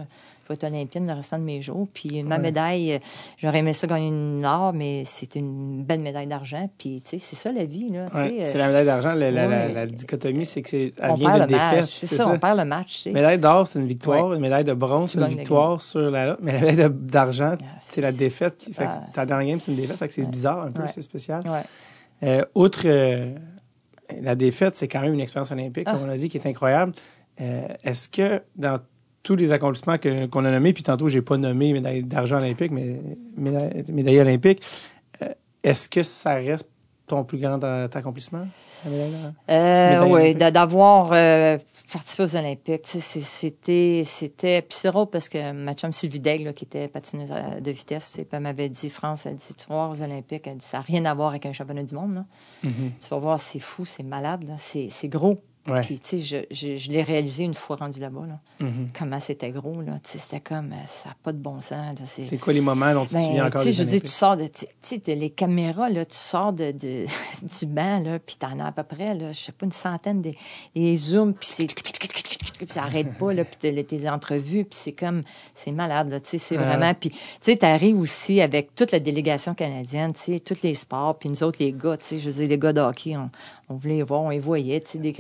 vais 0.52 0.66
être 0.66 0.72
olympienne 0.72 1.06
le 1.06 1.12
restant 1.14 1.38
de 1.38 1.44
mes 1.44 1.60
jours. 1.62 1.88
Puis 1.92 2.22
ma 2.22 2.36
Ouais. 2.36 2.42
médaille, 2.42 2.92
euh, 2.94 2.98
j'aurais 3.38 3.58
aimé 3.58 3.72
ça 3.72 3.86
gagner 3.86 4.08
une 4.08 4.44
or, 4.44 4.72
mais 4.72 5.02
c'est 5.04 5.34
une 5.36 5.82
belle 5.84 6.00
médaille 6.00 6.26
d'argent. 6.26 6.68
Puis 6.78 7.02
tu 7.02 7.10
sais, 7.10 7.18
c'est 7.18 7.36
ça 7.36 7.52
la 7.52 7.64
vie, 7.64 7.90
là. 7.90 8.06
Ouais, 8.14 8.44
c'est 8.44 8.58
la 8.58 8.66
médaille 8.68 8.86
d'argent. 8.86 9.12
La, 9.14 9.30
la- 9.30 9.46
la- 9.46 9.68
la 9.68 9.86
dichotomie, 9.86 10.44
c'est 10.46 10.62
que 10.62 10.68
c'est, 10.68 10.92
elle 11.00 11.10
on 11.10 11.14
vient 11.14 11.30
perd 11.32 11.48
de 11.48 11.52
le 11.54 11.58
match. 11.58 11.74
défaite. 11.74 11.88
C'est 11.90 12.16
ça, 12.16 12.28
on 12.28 12.38
perd 12.38 12.58
le 12.58 12.64
match. 12.64 13.06
Médaille 13.06 13.38
d'or, 13.38 13.66
c'est 13.66 13.78
une 13.78 13.86
victoire. 13.86 14.32
Une 14.34 14.40
médaille 14.40 14.64
de 14.64 14.74
bronze, 14.74 15.10
c'est 15.12 15.18
une 15.18 15.26
victoire 15.26 15.80
sur 15.82 16.10
la. 16.10 16.36
Mais 16.40 16.52
la 16.52 16.60
médaille 16.70 16.90
d'argent, 16.92 17.56
Ah, 17.60 17.64
c'est 17.80 18.00
la 18.00 18.12
défaite. 18.12 18.56
Qui, 18.58 18.72
fait 18.72 18.84
que 18.84 18.90
Ah, 18.92 19.04
ta 19.12 19.26
dernière 19.26 19.48
game, 19.48 19.60
c'est 19.60 19.70
une 19.72 19.76
défaite. 19.78 19.96
Fait 19.96 20.08
que 20.08 20.14
c'est 20.14 20.26
bizarre 20.28 20.62
un 20.64 20.70
peu, 20.72 20.82
c'est 20.88 21.02
spécial. 21.02 21.42
Euh, 22.24 22.44
outre 22.54 22.82
euh, 22.84 23.34
la 24.20 24.34
défaite, 24.34 24.76
c'est 24.76 24.88
quand 24.88 25.00
même 25.00 25.14
une 25.14 25.20
expérience 25.20 25.50
olympique, 25.50 25.84
Ah. 25.86 25.92
comme 25.94 26.02
on 26.02 26.06
l'a 26.06 26.16
dit, 26.16 26.28
qui 26.28 26.36
est 26.36 26.46
incroyable. 26.46 26.92
Euh, 27.40 27.66
Est-ce 27.82 28.08
que 28.08 28.42
dans 28.56 28.78
tous 29.22 29.36
les 29.36 29.52
accomplissements 29.52 29.96
qu'on 29.98 30.44
a 30.44 30.50
nommés, 30.50 30.72
puis 30.72 30.82
tantôt, 30.82 31.08
j'ai 31.08 31.22
pas 31.22 31.36
nommé 31.36 31.72
médaille 31.72 32.02
d'argent 32.04 32.38
olympique, 32.38 32.72
mais 32.72 32.98
médaille, 33.36 33.84
médaille 33.92 34.20
olympique, 34.20 34.60
euh, 35.22 35.28
est-ce 35.62 35.88
que 35.88 36.02
ça 36.02 36.34
reste 36.34 36.68
ton 37.06 37.24
plus 37.24 37.38
grand 37.38 37.62
accomplissement? 37.62 38.46
Euh, 39.48 40.04
oui, 40.08 40.34
d'avoir 40.34 41.10
euh, 41.12 41.58
participé 41.92 42.22
aux 42.24 42.36
Olympiques. 42.36 42.82
Tu 42.82 42.90
sais, 42.90 43.00
c'est- 43.00 43.20
C'était. 43.20 44.02
c'était 44.04 44.62
Puis 44.62 44.76
c'est 44.80 44.88
drôle 44.90 45.08
parce 45.10 45.28
que 45.28 45.52
ma 45.52 45.74
chum 45.74 45.92
Sylvie 45.92 46.20
Daigle, 46.20 46.44
là, 46.46 46.52
qui 46.52 46.64
était 46.64 46.88
patineuse 46.88 47.32
de 47.60 47.70
vitesse, 47.70 48.18
elle 48.30 48.40
m'avait 48.40 48.68
dit 48.68 48.90
France, 48.90 49.26
elle 49.26 49.36
dit 49.36 49.54
Tu 49.56 49.66
vas 49.68 49.74
voir 49.74 49.90
aux 49.90 50.02
Olympiques, 50.02 50.46
elle 50.46 50.56
dit 50.56 50.64
Ça 50.66 50.78
n'a 50.78 50.82
rien 50.84 51.04
à 51.04 51.14
voir 51.14 51.28
avec 51.30 51.46
un 51.46 51.52
championnat 51.52 51.82
du 51.84 51.94
monde. 51.94 52.14
là. 52.14 52.24
Mhm. 52.64 52.72
Tu 53.00 53.08
vas 53.08 53.18
voir, 53.18 53.38
c'est 53.40 53.60
fou, 53.60 53.84
c'est 53.86 54.04
malade, 54.04 54.50
c'est 54.58 54.88
gros. 55.08 55.36
Ouais. 55.68 55.80
Puis, 55.82 56.00
tu 56.00 56.18
sais, 56.18 56.18
je, 56.18 56.36
je, 56.50 56.76
je 56.76 56.90
l'ai 56.90 57.02
réalisé 57.02 57.44
une 57.44 57.54
fois 57.54 57.76
rendu 57.76 58.00
là-bas. 58.00 58.26
Là. 58.26 58.40
Mhm. 58.66 58.88
Comment 58.98 59.20
c'était 59.20 59.50
gros, 59.50 59.80
là. 59.80 60.00
Tu 60.02 60.10
sais, 60.10 60.18
c'était 60.18 60.40
comme. 60.40 60.72
euh, 60.72 60.86
Ça 60.88 61.10
n'a 61.10 61.16
pas 61.22 61.32
de 61.32 61.38
bon 61.38 61.60
sens. 61.60 61.96
C'est- 62.06 62.36
quoi 62.38 62.52
les 62.52 62.60
moments 62.60 62.92
dont 62.94 63.02
tu 63.04 63.10
te 63.10 63.14
ben, 63.14 63.24
souviens 63.26 63.46
encore 63.46 63.62
tu 63.62 63.68
sais, 63.68 63.72
je 63.72 63.82
veux 63.82 63.88
dire, 63.88 64.00
tu 64.02 64.08
sors 64.08 64.36
de, 64.36 64.46
tu 64.48 64.66
sais, 64.80 64.98
de 64.98 65.12
les 65.12 65.30
caméras, 65.30 65.88
là, 65.88 66.04
tu 66.04 66.16
sors 66.16 66.52
de, 66.52 66.72
de- 66.72 67.06
du 67.60 67.66
banc, 67.66 68.00
là, 68.00 68.18
puis 68.18 68.34
t'en 68.38 68.58
as 68.58 68.66
à 68.66 68.72
peu 68.72 68.82
près, 68.82 69.14
là, 69.14 69.32
je 69.32 69.38
sais 69.40 69.52
pas, 69.52 69.66
une 69.66 69.72
centaine 69.72 70.20
des, 70.20 70.36
des 70.74 70.96
zooms, 70.96 71.32
puis 71.34 71.48
c'est, 71.50 71.66
puis 71.66 72.66
ça 72.68 72.82
arrête 72.84 73.16
pas, 73.18 73.32
là, 73.32 73.44
puis 73.44 73.84
tes 73.84 74.08
entrevues, 74.08 74.64
puis 74.64 74.78
c'est 74.80 74.92
comme, 74.92 75.22
c'est 75.54 75.72
malade, 75.72 76.10
là, 76.10 76.20
tu 76.20 76.30
sais, 76.30 76.38
c'est 76.38 76.58
Ouais. 76.58 76.64
vraiment, 76.64 76.94
puis, 76.94 77.10
tu 77.10 77.16
sais, 77.40 77.56
t'arrives 77.56 77.98
aussi 77.98 78.40
avec 78.40 78.74
toute 78.74 78.92
la 78.92 79.00
délégation 79.00 79.54
canadienne, 79.54 80.12
tu 80.12 80.20
sais, 80.20 80.40
tous 80.40 80.62
les 80.62 80.74
sports, 80.74 81.18
puis 81.18 81.28
nous 81.28 81.42
autres, 81.42 81.58
les 81.60 81.72
gars, 81.72 81.96
tu 81.96 82.04
sais, 82.06 82.18
je 82.20 82.28
veux 82.30 82.36
dire, 82.36 82.48
les 82.48 82.58
gars 82.58 82.72
de 82.72 82.80
hockey, 82.80 83.16
on, 83.16 83.30
on 83.68 83.74
voulait 83.74 83.96
les 83.96 84.02
voir, 84.02 84.22
on 84.22 84.30
les 84.30 84.38
voyait, 84.38 84.80
tu 84.80 84.92
sais, 84.92 84.98
des 84.98 85.12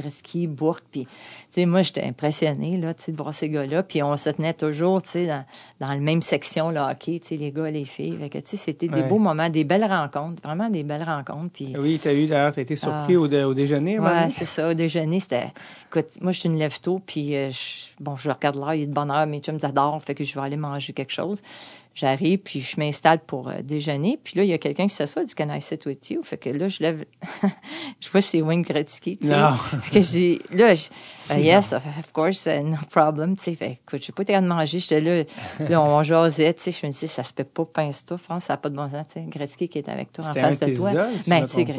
Bourque, 0.46 0.82
puis, 0.90 1.04
tu 1.04 1.10
sais, 1.50 1.66
moi, 1.66 1.82
j'étais 1.82 2.02
impressionnée, 2.02 2.76
là, 2.76 2.94
tu 2.94 3.02
sais, 3.04 3.12
de 3.12 3.16
voir 3.16 3.32
ces 3.34 3.48
gars-là, 3.48 3.82
puis 3.82 4.02
on 4.02 4.16
se 4.16 4.30
tenait 4.30 4.54
toujours, 4.54 5.02
tu 5.02 5.10
sais, 5.10 5.26
dans, 5.26 5.44
dans 5.80 5.88
la 5.88 5.96
même 5.96 6.22
section, 6.22 6.70
le 6.70 6.80
hockey, 6.80 7.20
tu 7.20 7.28
sais, 7.28 7.36
les 7.36 7.50
gars, 7.52 7.70
les 7.70 7.84
filles, 7.84 8.16
fait 8.18 8.28
que, 8.28 8.38
c'était 8.44 8.88
des 8.88 9.02
Ouais. 9.02 9.08
beaux 9.08 9.18
moments, 9.18 9.48
des 9.48 9.64
belles 9.64 9.84
rencontres, 9.84 10.42
vraiment 10.42 10.68
des 10.68 10.82
belles 10.82 11.02
rencontres, 11.04 11.50
puis... 11.52 11.74
Oui, 11.78 11.98
tu 12.02 12.08
as 12.08 12.14
eu 12.14 12.26
d'ailleurs, 12.26 12.52
tu 12.52 12.60
as 12.60 12.62
été 12.62 12.76
surpris 12.76 13.14
Ah. 13.16 13.20
au, 13.20 13.28
dé- 13.28 13.44
au 13.44 13.54
déjeuner. 13.54 13.96
donné? 13.98 14.30
c'est 14.30 14.44
ça. 14.46 14.68
Au 14.70 14.74
déjeuner, 14.74 15.20
c'était. 15.20 15.52
Écoute, 15.90 16.06
moi, 16.20 16.32
je 16.32 16.40
suis 16.40 16.48
une 16.48 16.58
lève 16.58 16.78
tôt, 16.80 17.00
puis 17.04 17.34
euh, 17.36 17.50
je- 17.50 17.86
bon, 18.00 18.16
je 18.16 18.30
regarde 18.30 18.56
l'heure, 18.56 18.74
il 18.74 18.82
est 18.82 18.86
de 18.86 18.92
bonne 18.92 19.10
heure, 19.10 19.26
mes 19.26 19.40
chums 19.40 19.58
adorent, 19.62 20.02
fait 20.02 20.14
que 20.14 20.24
je 20.24 20.34
vais 20.34 20.40
aller 20.44 20.56
manger 20.56 20.92
quelque 20.92 21.12
chose. 21.12 21.42
J'arrive, 21.94 22.38
puis 22.38 22.62
je 22.62 22.78
m'installe 22.80 23.18
pour 23.20 23.48
euh, 23.48 23.60
déjeuner, 23.62 24.18
puis 24.22 24.38
là, 24.38 24.44
il 24.44 24.48
y 24.48 24.52
a 24.54 24.58
quelqu'un 24.58 24.86
qui 24.86 24.94
s'assoit, 24.94 25.24
dit 25.24 25.34
Can 25.34 25.54
I 25.54 25.60
sit 25.60 25.84
with 25.84 26.08
you? 26.10 26.22
Fait 26.22 26.38
que 26.38 26.48
là, 26.48 26.68
je 26.68 26.82
lève. 26.82 27.04
je 28.00 28.08
vois 28.10 28.20
c'est 28.22 28.40
Wayne 28.40 28.62
Gretzky, 28.62 29.18
tu 29.18 29.26
sais. 29.26 29.32
Que 29.92 30.00
j'ai. 30.00 30.40
Là, 30.52 30.74
je- 30.74 30.88
euh, 31.32 31.38
yes, 31.38 31.72
of, 31.72 31.82
course, 32.12 32.46
uh, 32.46 32.62
no 32.62 32.76
problem, 32.90 33.36
tu 33.36 33.44
sais. 33.44 33.54
Fait 33.56 33.78
écoute, 33.86 34.02
j'ai 34.04 34.12
pas 34.12 34.22
été 34.22 34.32
de 34.34 34.46
manger, 34.46 34.78
j'étais 34.78 35.00
là, 35.00 35.24
là, 35.68 35.82
on 35.82 36.02
jasait, 36.02 36.54
tu 36.54 36.62
sais. 36.62 36.70
Je 36.72 36.86
me 36.86 36.92
disais, 36.92 37.06
ça 37.08 37.22
se 37.22 37.32
peut 37.34 37.44
pas, 37.44 37.64
pince 37.66 38.04
tout, 38.06 38.16
France, 38.16 38.44
ça 38.44 38.54
n'a 38.54 38.56
pas 38.56 38.70
de 38.70 38.76
bon 38.76 38.88
sens, 38.88 39.06
tu 39.08 39.12
sais. 39.14 39.24
Gretzky 39.28 39.68
qui 39.68 39.78
est 39.78 39.88
avec 39.88 40.12
toi 40.12 40.24
en 40.30 40.34
face 40.40 40.60
de 40.60 40.66
toi. 40.76 40.92
je 41.24 41.30
Ben, 41.30 41.40
tu 41.46 41.48
sais, 41.48 41.64
pas. 41.66 41.72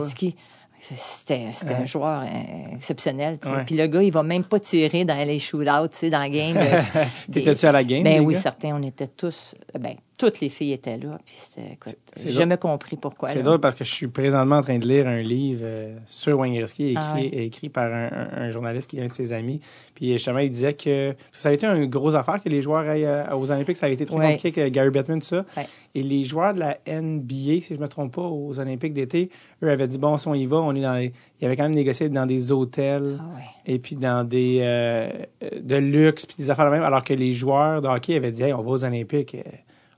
C'était, 0.92 1.48
c'était 1.54 1.74
Ouais. 1.74 1.80
un 1.82 1.86
joueur 1.86 2.22
euh, 2.24 2.76
exceptionnel. 2.76 3.40
Ouais. 3.46 3.64
Puis 3.66 3.76
le 3.76 3.88
gars, 3.88 4.02
il 4.04 4.12
va 4.12 4.22
même 4.24 4.44
pas 4.44 4.60
tirer 4.60 5.06
dans 5.06 5.18
les 5.28 5.40
shootouts, 5.40 5.88
tu 5.92 5.98
sais, 5.98 6.10
dans 6.10 6.20
la 6.20 6.30
game. 6.30 6.58
T'étais-tu 7.32 7.66
à 7.66 7.72
la 7.72 7.84
game? 7.84 8.04
Ben 8.04 8.20
oui, 8.22 8.34
gars? 8.34 8.40
certains. 8.42 8.76
On 8.76 8.84
était 8.84 9.08
tous. 9.08 9.56
Ben, 9.80 9.96
toutes 10.26 10.40
les 10.40 10.50
filles 10.50 10.74
étaient 10.74 10.98
là. 10.98 11.20
Puis 11.26 11.94
j'ai 12.18 12.32
jamais 12.32 12.58
compris 12.58 12.96
pourquoi. 12.96 13.30
C'est 13.30 13.44
drôle 13.44 13.60
parce 13.60 13.76
que 13.76 13.84
je 13.84 13.92
suis 13.92 14.08
présentement 14.08 14.58
en 14.58 14.62
train 14.62 14.78
de 14.78 14.88
lire 14.88 15.08
un 15.08 15.22
livre 15.22 15.62
euh, 15.64 15.98
sur 16.06 16.44
écrit, 16.46 16.94
Ah 16.98 17.14
ouais. 17.16 17.26
écrit 17.26 17.70
par 17.70 17.92
un, 17.92 18.06
un- 18.12 18.42
un 18.44 18.50
journaliste 18.52 18.90
qui 18.90 19.00
est 19.00 19.02
un 19.04 19.08
de 19.08 19.14
ses 19.14 19.34
amis. 19.34 19.60
Puis 19.96 20.14
justement, 20.14 20.40
il 20.40 20.50
disait 20.50 20.74
que 20.74 21.14
ça 21.32 21.50
a 21.50 21.52
été 21.52 21.66
une 21.66 21.86
grosse 21.88 22.16
affaire 22.16 22.42
que 22.42 22.50
les 22.50 22.62
joueurs 22.62 22.88
aillent 22.88 23.06
euh, 23.06 23.36
aux 23.36 23.50
Olympiques. 23.52 23.78
Ça 23.78 23.88
a 23.88 23.90
été 23.90 24.06
très 24.06 24.16
Ouais. 24.16 24.34
compliqué 24.36 24.62
avec 24.62 24.74
Gary 24.74 24.90
Bettman, 24.90 25.20
tout 25.20 25.26
ça. 25.28 25.46
Ouais. 25.58 25.66
Et 25.96 26.02
les 26.04 26.24
joueurs 26.24 26.54
de 26.54 26.60
la 26.60 26.78
NBA, 26.88 27.62
si 27.62 27.68
je 27.70 27.74
ne 27.76 27.80
me 27.82 27.88
trompe 27.88 28.14
pas, 28.16 28.22
aux 28.22 28.60
Olympiques 28.60 28.94
d'été, 28.94 29.30
eux 29.64 29.70
avaient 29.70 29.88
dit 29.88 29.98
bon, 29.98 30.18
si 30.18 30.28
on 30.28 30.34
y 30.34 30.46
va, 30.46 30.58
on 30.58 30.74
est 30.76 30.82
dans. 30.82 30.94
les- 30.96 31.12
Ils 31.42 31.46
avaient 31.46 31.56
quand 31.56 31.64
même 31.64 31.74
négocié 31.74 32.10
dans 32.10 32.26
des 32.26 32.52
hôtels 32.52 33.20
Ah 33.20 33.40
et 33.66 33.80
puis 33.80 33.96
dans 33.96 34.28
des 34.28 34.60
euh, 34.62 35.10
euh, 35.44 35.50
de 35.62 35.76
luxe 35.76 36.26
puis 36.26 36.36
des 36.38 36.50
affaires 36.50 36.66
de 36.66 36.72
même, 36.72 36.84
alors 36.84 37.04
que 37.04 37.14
les 37.14 37.34
joueurs 37.34 37.82
de 37.82 37.88
hockey 37.88 38.16
avaient 38.16 38.32
dit 38.32 38.44
hey, 38.44 38.54
on 38.54 38.62
va 38.62 38.72
aux 38.72 38.84
Olympiques, 38.86 39.36
euh, 39.36 39.42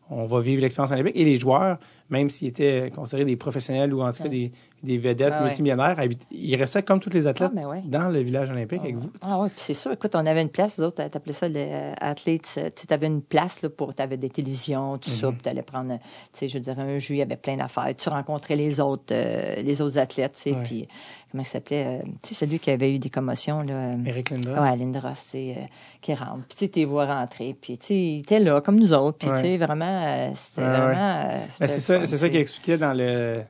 on 0.10 0.26
va 0.26 0.39
vivre 0.39 0.62
l'expérience 0.62 0.91
olympique. 0.91 1.16
Et 1.16 1.26
les 1.26 1.39
joueurs, 1.39 1.78
même 2.10 2.30
s'ils 2.30 2.49
étaient 2.49 2.91
considérés 2.95 3.26
des 3.26 3.36
professionnels 3.36 3.93
ou 3.93 4.01
en 4.03 4.12
tout 4.12 4.24
cas 4.24 4.30
des, 4.30 4.51
des 4.84 4.97
vedettes 4.97 5.34
Ah 5.38 5.43
multimillionnaires, 5.43 5.95
ils 6.32 6.56
restaient 6.56 6.84
comme 6.84 6.99
tous 6.99 7.10
les 7.10 7.26
athlètes 7.26 7.49
Ah, 7.51 7.56
ben 7.56 7.68
ouais. 7.68 7.82
dans 7.86 8.10
le 8.10 8.20
village 8.20 8.51
olympique 8.51 8.82
avec 8.82 8.95
vous. 8.97 9.10
Ah 9.24 9.39
oui, 9.41 9.47
puis 9.49 9.58
c'est 9.60 9.74
sûr. 9.74 9.91
Écoute, 9.91 10.14
on 10.16 10.26
avait 10.26 10.41
une 10.43 10.49
place, 10.49 10.78
les 10.78 10.84
autres, 10.84 11.03
t'appelais 11.08 11.34
ça 11.34 11.47
les 11.47 11.68
euh, 11.72 11.93
athletes. 11.99 12.56
euh, 12.60 12.70
Tu 12.76 12.93
avais 12.93 13.08
une 13.08 13.22
place 13.24 13.62
là, 13.64 13.70
pour, 13.70 13.93
t'avais 13.95 14.18
des 14.18 14.30
télévisions, 14.30 14.97
tout 14.99 15.10
Mhm. 15.10 15.16
ça, 15.16 15.32
puis 15.32 15.41
t'allais 15.41 15.62
prendre, 15.64 15.93
euh, 15.93 15.97
tu 16.34 16.39
sais, 16.39 16.47
je 16.47 16.60
dire, 16.60 16.78
un 16.80 16.97
jeu, 16.99 17.16
il 17.16 17.18
y 17.18 17.22
avait 17.24 17.38
plein 17.38 17.58
d'affaires. 17.58 17.91
Tu 17.97 18.08
rencontrais 18.10 18.56
les 18.56 18.80
autres, 18.80 19.06
euh, 19.12 19.56
les 19.64 19.82
autres 19.82 19.97
athlètes, 19.97 20.34
tu 20.36 20.51
sais, 20.51 20.56
puis 20.64 20.88
comment 21.32 21.41
il 21.41 21.45
s'appelait, 21.47 21.86
euh, 21.86 22.03
tu 22.22 22.36
sais, 22.36 22.45
celui 22.45 22.60
qui 22.60 22.70
avait 22.70 22.93
eu 22.93 22.99
des 22.99 23.10
commotions, 23.10 23.62
là. 23.64 23.74
euh, 23.74 23.95
Eric 24.06 24.30
Lindros. 24.30 24.62
Ouais, 24.62 24.78
Lindros, 24.78 25.10
c'est 25.16 25.51
euh, 25.58 25.62
qui 26.01 26.14
rentre. 26.14 26.45
Puis 26.47 26.58
tu 26.58 26.66
sais, 26.66 26.68
t'es 26.68 26.86
vois 26.86 27.06
rentrer. 27.08 27.56
Puis 27.60 27.78
tu 27.80 27.86
sais, 27.88 27.95
il 27.95 28.20
était 28.20 28.39
là, 28.39 28.62
comme 28.62 28.80
nous 28.80 28.93
autres. 28.93 29.18
Puis 29.18 29.30
tu 29.30 29.36
sais, 29.41 29.58
vraiment, 29.58 30.06
euh, 30.06 30.30
c'était 30.36 30.62
vraiment. 30.62 31.24
euh, 31.26 31.45
Ben, 31.60 31.68
c'est 31.68 31.93
le 31.93 31.95
ça, 32.02 32.06
c'est 32.06 32.18
ça 32.18 32.30
qu'il 32.30 32.39
expliquait 32.39 32.78
dans 32.78 32.93
le 32.93 33.41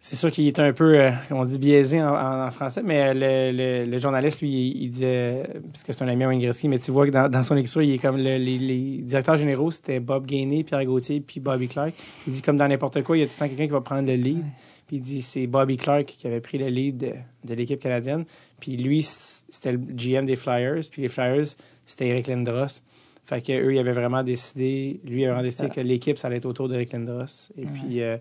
c'est 0.00 0.14
sûr 0.14 0.30
qu'il 0.30 0.46
était 0.46 0.62
un 0.62 0.72
peu, 0.72 0.96
euh, 0.98 1.10
on 1.32 1.44
dit 1.44 1.58
biaisé 1.58 2.00
en, 2.00 2.14
en- 2.14 2.46
en 2.46 2.50
français, 2.52 2.82
mais 2.84 3.12
le, 3.14 3.50
le, 3.84 3.90
le 3.90 3.98
journaliste, 3.98 4.40
lui, 4.40 4.48
il, 4.48 4.82
il 4.84 4.90
disait, 4.90 5.42
parce 5.72 5.82
que 5.82 5.92
c'est 5.92 6.02
un 6.04 6.08
ami 6.08 6.22
à 6.22 6.28
Wayne 6.28 6.38
Gretzky, 6.40 6.68
mais 6.68 6.78
tu 6.78 6.92
vois 6.92 7.04
que 7.06 7.10
dans, 7.10 7.28
dans 7.28 7.42
son 7.42 7.56
écriture, 7.56 7.82
il 7.82 7.94
est 7.94 7.98
comme 7.98 8.16
le- 8.16 8.38
les, 8.38 8.58
les 8.58 8.98
directeurs 8.98 9.36
généraux, 9.38 9.72
c'était 9.72 9.98
Bob 9.98 10.24
Gainey, 10.24 10.62
Pierre 10.62 10.84
Gauthier, 10.84 11.20
puis 11.20 11.40
Bobby 11.40 11.66
Clark. 11.66 11.92
Il 12.28 12.32
dit 12.32 12.42
comme 12.42 12.56
dans 12.56 12.68
n'importe 12.68 13.02
quoi, 13.02 13.16
il 13.16 13.20
y 13.20 13.22
a 13.24 13.26
tout 13.26 13.32
le 13.36 13.38
temps 13.40 13.48
quelqu'un 13.48 13.66
qui 13.66 13.72
va 13.72 13.80
prendre 13.80 14.06
le 14.08 14.14
lead. 14.14 14.44
Puis 14.86 14.96
il 14.96 15.02
dit 15.02 15.20
c'est 15.20 15.48
Bobby 15.48 15.76
Clark 15.76 16.06
qui 16.06 16.26
avait 16.28 16.40
pris 16.40 16.58
le 16.58 16.68
lead 16.68 16.96
de, 16.96 17.12
de 17.44 17.54
l'équipe 17.54 17.80
canadienne. 17.80 18.24
Puis 18.60 18.76
lui, 18.76 19.02
c'était 19.02 19.72
le 19.72 19.78
GM 19.78 20.24
des 20.26 20.36
Flyers. 20.36 20.82
Puis 20.90 21.02
les 21.02 21.08
Flyers, 21.08 21.44
c'était 21.84 22.06
Eric 22.06 22.28
Lindros. 22.28 22.80
Fait 23.28 23.42
que 23.42 23.52
eux, 23.52 23.74
ils 23.74 23.78
avaient 23.78 23.92
vraiment 23.92 24.22
décidé, 24.22 25.00
lui, 25.04 25.20
il 25.20 25.24
avait 25.24 25.34
vraiment 25.34 25.42
décidé 25.42 25.68
que 25.68 25.82
l'équipe, 25.82 26.16
ça 26.16 26.28
allait 26.28 26.38
être 26.38 26.46
autour 26.46 26.66
d'Eric 26.66 26.94
Lindros. 26.94 27.50
Et 27.58 27.66
puis, 27.66 28.00
euh, 28.00 28.16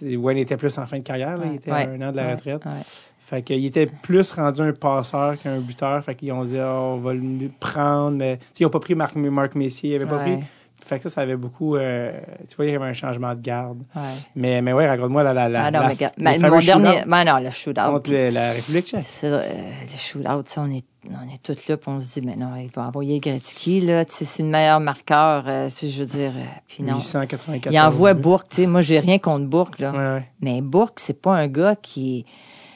Wayne 0.00 0.38
était 0.38 0.56
plus 0.56 0.78
en 0.78 0.86
fin 0.86 0.96
de 0.96 1.02
carrière, 1.02 1.36
là. 1.36 1.44
il 1.50 1.56
était 1.56 1.70
à 1.70 1.90
un 1.90 2.00
an 2.00 2.10
de 2.10 2.16
la 2.16 2.30
retraite. 2.34 2.64
Ouais. 2.64 2.80
Fait 3.18 3.42
qu'il 3.42 3.66
était 3.66 3.84
plus 3.84 4.32
rendu 4.32 4.62
un 4.62 4.72
passeur 4.72 5.38
qu'un 5.38 5.60
buteur. 5.60 6.02
Fait 6.02 6.14
qu'ils 6.14 6.32
ont 6.32 6.44
dit, 6.44 6.56
Ah, 6.58 6.80
on 6.80 6.96
va 6.96 7.12
le 7.12 7.50
prendre. 7.60 8.16
Mais, 8.16 8.38
ils 8.58 8.62
n'ont 8.62 8.70
pas 8.70 8.80
pris 8.80 8.94
Marc, 8.94 9.14
Marc 9.16 9.56
Messier. 9.56 9.90
Ils 9.90 9.98
n'avaient 9.98 10.08
pas 10.08 10.20
pris. 10.20 10.38
Fait 10.86 10.98
que 10.98 11.02
ça, 11.02 11.10
ça 11.16 11.20
avait 11.22 11.36
beaucoup. 11.36 11.74
euh, 11.74 12.12
tu 12.48 12.54
vois, 12.54 12.64
il 12.66 12.72
y 12.72 12.74
avait 12.76 12.84
un 12.84 12.92
changement 12.92 13.34
de 13.34 13.40
garde. 13.40 13.78
Ouais. 13.96 14.02
Mais, 14.36 14.62
mais 14.62 14.72
ouais, 14.72 14.86
raconte-moi 14.86 15.24
la, 15.24 15.34
la, 15.34 15.48
la, 15.48 15.64
ah 15.64 15.70
non, 15.72 15.80
la- 15.80 15.88
mais, 15.88 16.34
les 16.34 16.38
mais 16.38 16.48
mon 16.48 16.58
dernier. 16.60 16.98
shootouts 16.98 17.10
Ben 17.10 17.24
non, 17.24 17.38
le 17.38 17.50
shootout. 17.50 17.80
contre 17.80 18.12
la 18.12 18.52
République 18.52 18.86
tchèque. 18.86 19.04
C'est 19.04 19.26
euh, 19.26 19.40
le 19.82 19.98
shootout, 19.98 20.42
sais, 20.46 20.60
on 20.60 20.70
est, 20.70 20.84
on 21.10 21.34
est 21.34 21.42
tous 21.42 21.66
là, 21.66 21.76
puis 21.76 21.90
on 21.90 22.00
se 22.00 22.20
dit, 22.20 22.26
mais 22.26 22.36
non, 22.36 22.54
il 22.54 22.70
va 22.70 22.82
envoyer 22.86 23.18
Gretzky, 23.18 23.80
là, 23.80 24.04
tu 24.04 24.14
sais, 24.14 24.24
c'est 24.24 24.42
le 24.44 24.48
meilleur 24.48 24.78
marqueur, 24.78 25.44
euh, 25.48 25.68
sais, 25.68 25.88
je 25.88 26.04
veux 26.04 26.08
dire, 26.08 26.32
puis 26.68 26.84
non. 26.84 26.94
894. 26.98 27.74
Il 27.74 27.80
envoie. 27.80 28.14
Bourque, 28.14 28.48
tu 28.50 28.56
sais, 28.56 28.66
moi, 28.66 28.80
j'ai 28.82 29.00
rien 29.00 29.18
contre 29.18 29.46
Bourque, 29.46 29.80
là. 29.80 29.90
Ouais, 29.90 29.98
ouais. 29.98 30.28
Mais 30.40 30.60
Bourque, 30.60 31.00
c'est 31.00 31.20
pas 31.20 31.34
un 31.34 31.48
gars 31.48 31.74
qui. 31.74 32.24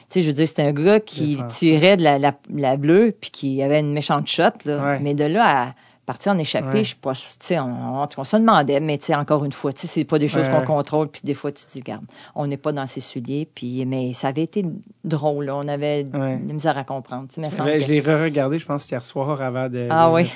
Tu 0.09 0.15
sais, 0.15 0.21
je 0.23 0.27
veux 0.27 0.33
dire, 0.33 0.47
c'est 0.49 0.61
un 0.61 0.73
gars 0.73 0.99
qui 0.99 1.39
tirait 1.47 1.95
de 1.95 2.03
la, 2.03 2.19
la, 2.19 2.75
bleue 2.75 3.15
puis 3.19 3.31
qui 3.31 3.63
avait 3.63 3.79
une 3.79 3.93
méchante 3.93 4.27
shot, 4.27 4.51
là. 4.65 4.99
Mais 4.99 5.13
de 5.13 5.23
là 5.23 5.67
à 5.67 5.71
partir 6.13 6.31
en 6.31 6.37
échappé, 6.37 6.67
Ouais. 6.77 6.83
je 6.83 6.89
sais 6.91 6.95
pas, 7.01 7.13
tu 7.13 7.21
sais, 7.39 7.59
on, 7.59 8.01
on, 8.03 8.07
on 8.17 8.23
se 8.23 8.37
demandait, 8.37 8.79
mais 8.79 8.97
tu 8.97 9.05
sais, 9.07 9.15
encore 9.15 9.43
une 9.45 9.51
fois, 9.51 9.73
tu 9.73 9.81
sais, 9.81 9.87
c'est 9.87 10.03
pas 10.05 10.19
des 10.19 10.27
choses 10.27 10.47
Ouais, 10.47 10.51
qu'on 10.65 10.75
contrôle 10.75 11.07
puis 11.09 11.21
des 11.23 11.33
fois, 11.33 11.51
tu 11.51 11.63
te 11.65 11.71
dis, 11.71 11.79
regarde, 11.79 12.03
on 12.35 12.47
n'est 12.47 12.57
pas 12.57 12.71
dans 12.71 12.87
ses 12.87 12.99
souliers 13.01 13.47
puis, 13.53 13.85
mais 13.85 14.13
ça 14.13 14.27
avait 14.29 14.43
été 14.43 14.65
drôle, 15.03 15.45
là. 15.45 15.55
On 15.55 15.67
avait 15.67 16.05
Ouais. 16.13 16.37
de 16.37 16.47
la 16.47 16.53
misère 16.53 16.77
à 16.77 16.83
comprendre, 16.83 17.27
tu 17.33 17.41
sais, 17.41 17.81
Je 17.81 17.87
l'ai 17.87 17.99
re-regardé, 18.01 18.59
je 18.59 18.65
pense, 18.65 18.89
hier 18.89 19.03
soir 19.05 19.41
avant 19.41 19.69
de. 19.69 19.87
Ah 19.89 20.09
de- 20.09 20.13
oui. 20.15 20.31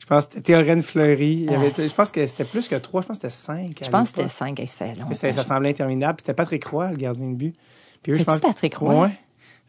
Je 0.00 0.06
pense 0.06 0.26
que 0.26 0.34
c'était 0.34 0.52
Théorène 0.52 0.82
Fleury. 0.82 1.32
Il 1.46 1.50
y 1.50 1.54
avait, 1.54 1.72
Ah, 1.78 1.82
je 1.88 1.94
pense 1.94 2.10
que 2.10 2.26
c'était 2.26 2.44
plus 2.44 2.68
que 2.68 2.74
trois, 2.76 3.00
je 3.00 3.06
pense 3.06 3.16
que 3.18 3.28
c'était 3.28 3.34
cinq. 3.34 3.80
je 3.82 3.88
pense 3.90 4.10
que 4.12 4.18
c'était 4.18 4.28
5 4.28 4.60
à 4.60 4.66
se 4.66 4.76
fait 4.76 4.94
longtemps. 4.98 5.14
Ça 5.14 5.42
semblait 5.42 5.70
interminable. 5.70 6.16
Puis 6.16 6.24
C'était 6.26 6.34
Patrick 6.34 6.64
Roy, 6.66 6.90
le 6.90 6.96
gardien 6.96 7.28
de 7.30 7.34
but. 7.34 7.54
Puis 8.02 8.12
eux, 8.12 8.16
je 8.16 8.24
pense. 8.24 8.36
Patrick 8.36 8.74
Roy? 8.76 8.94
Ouais. 8.94 9.18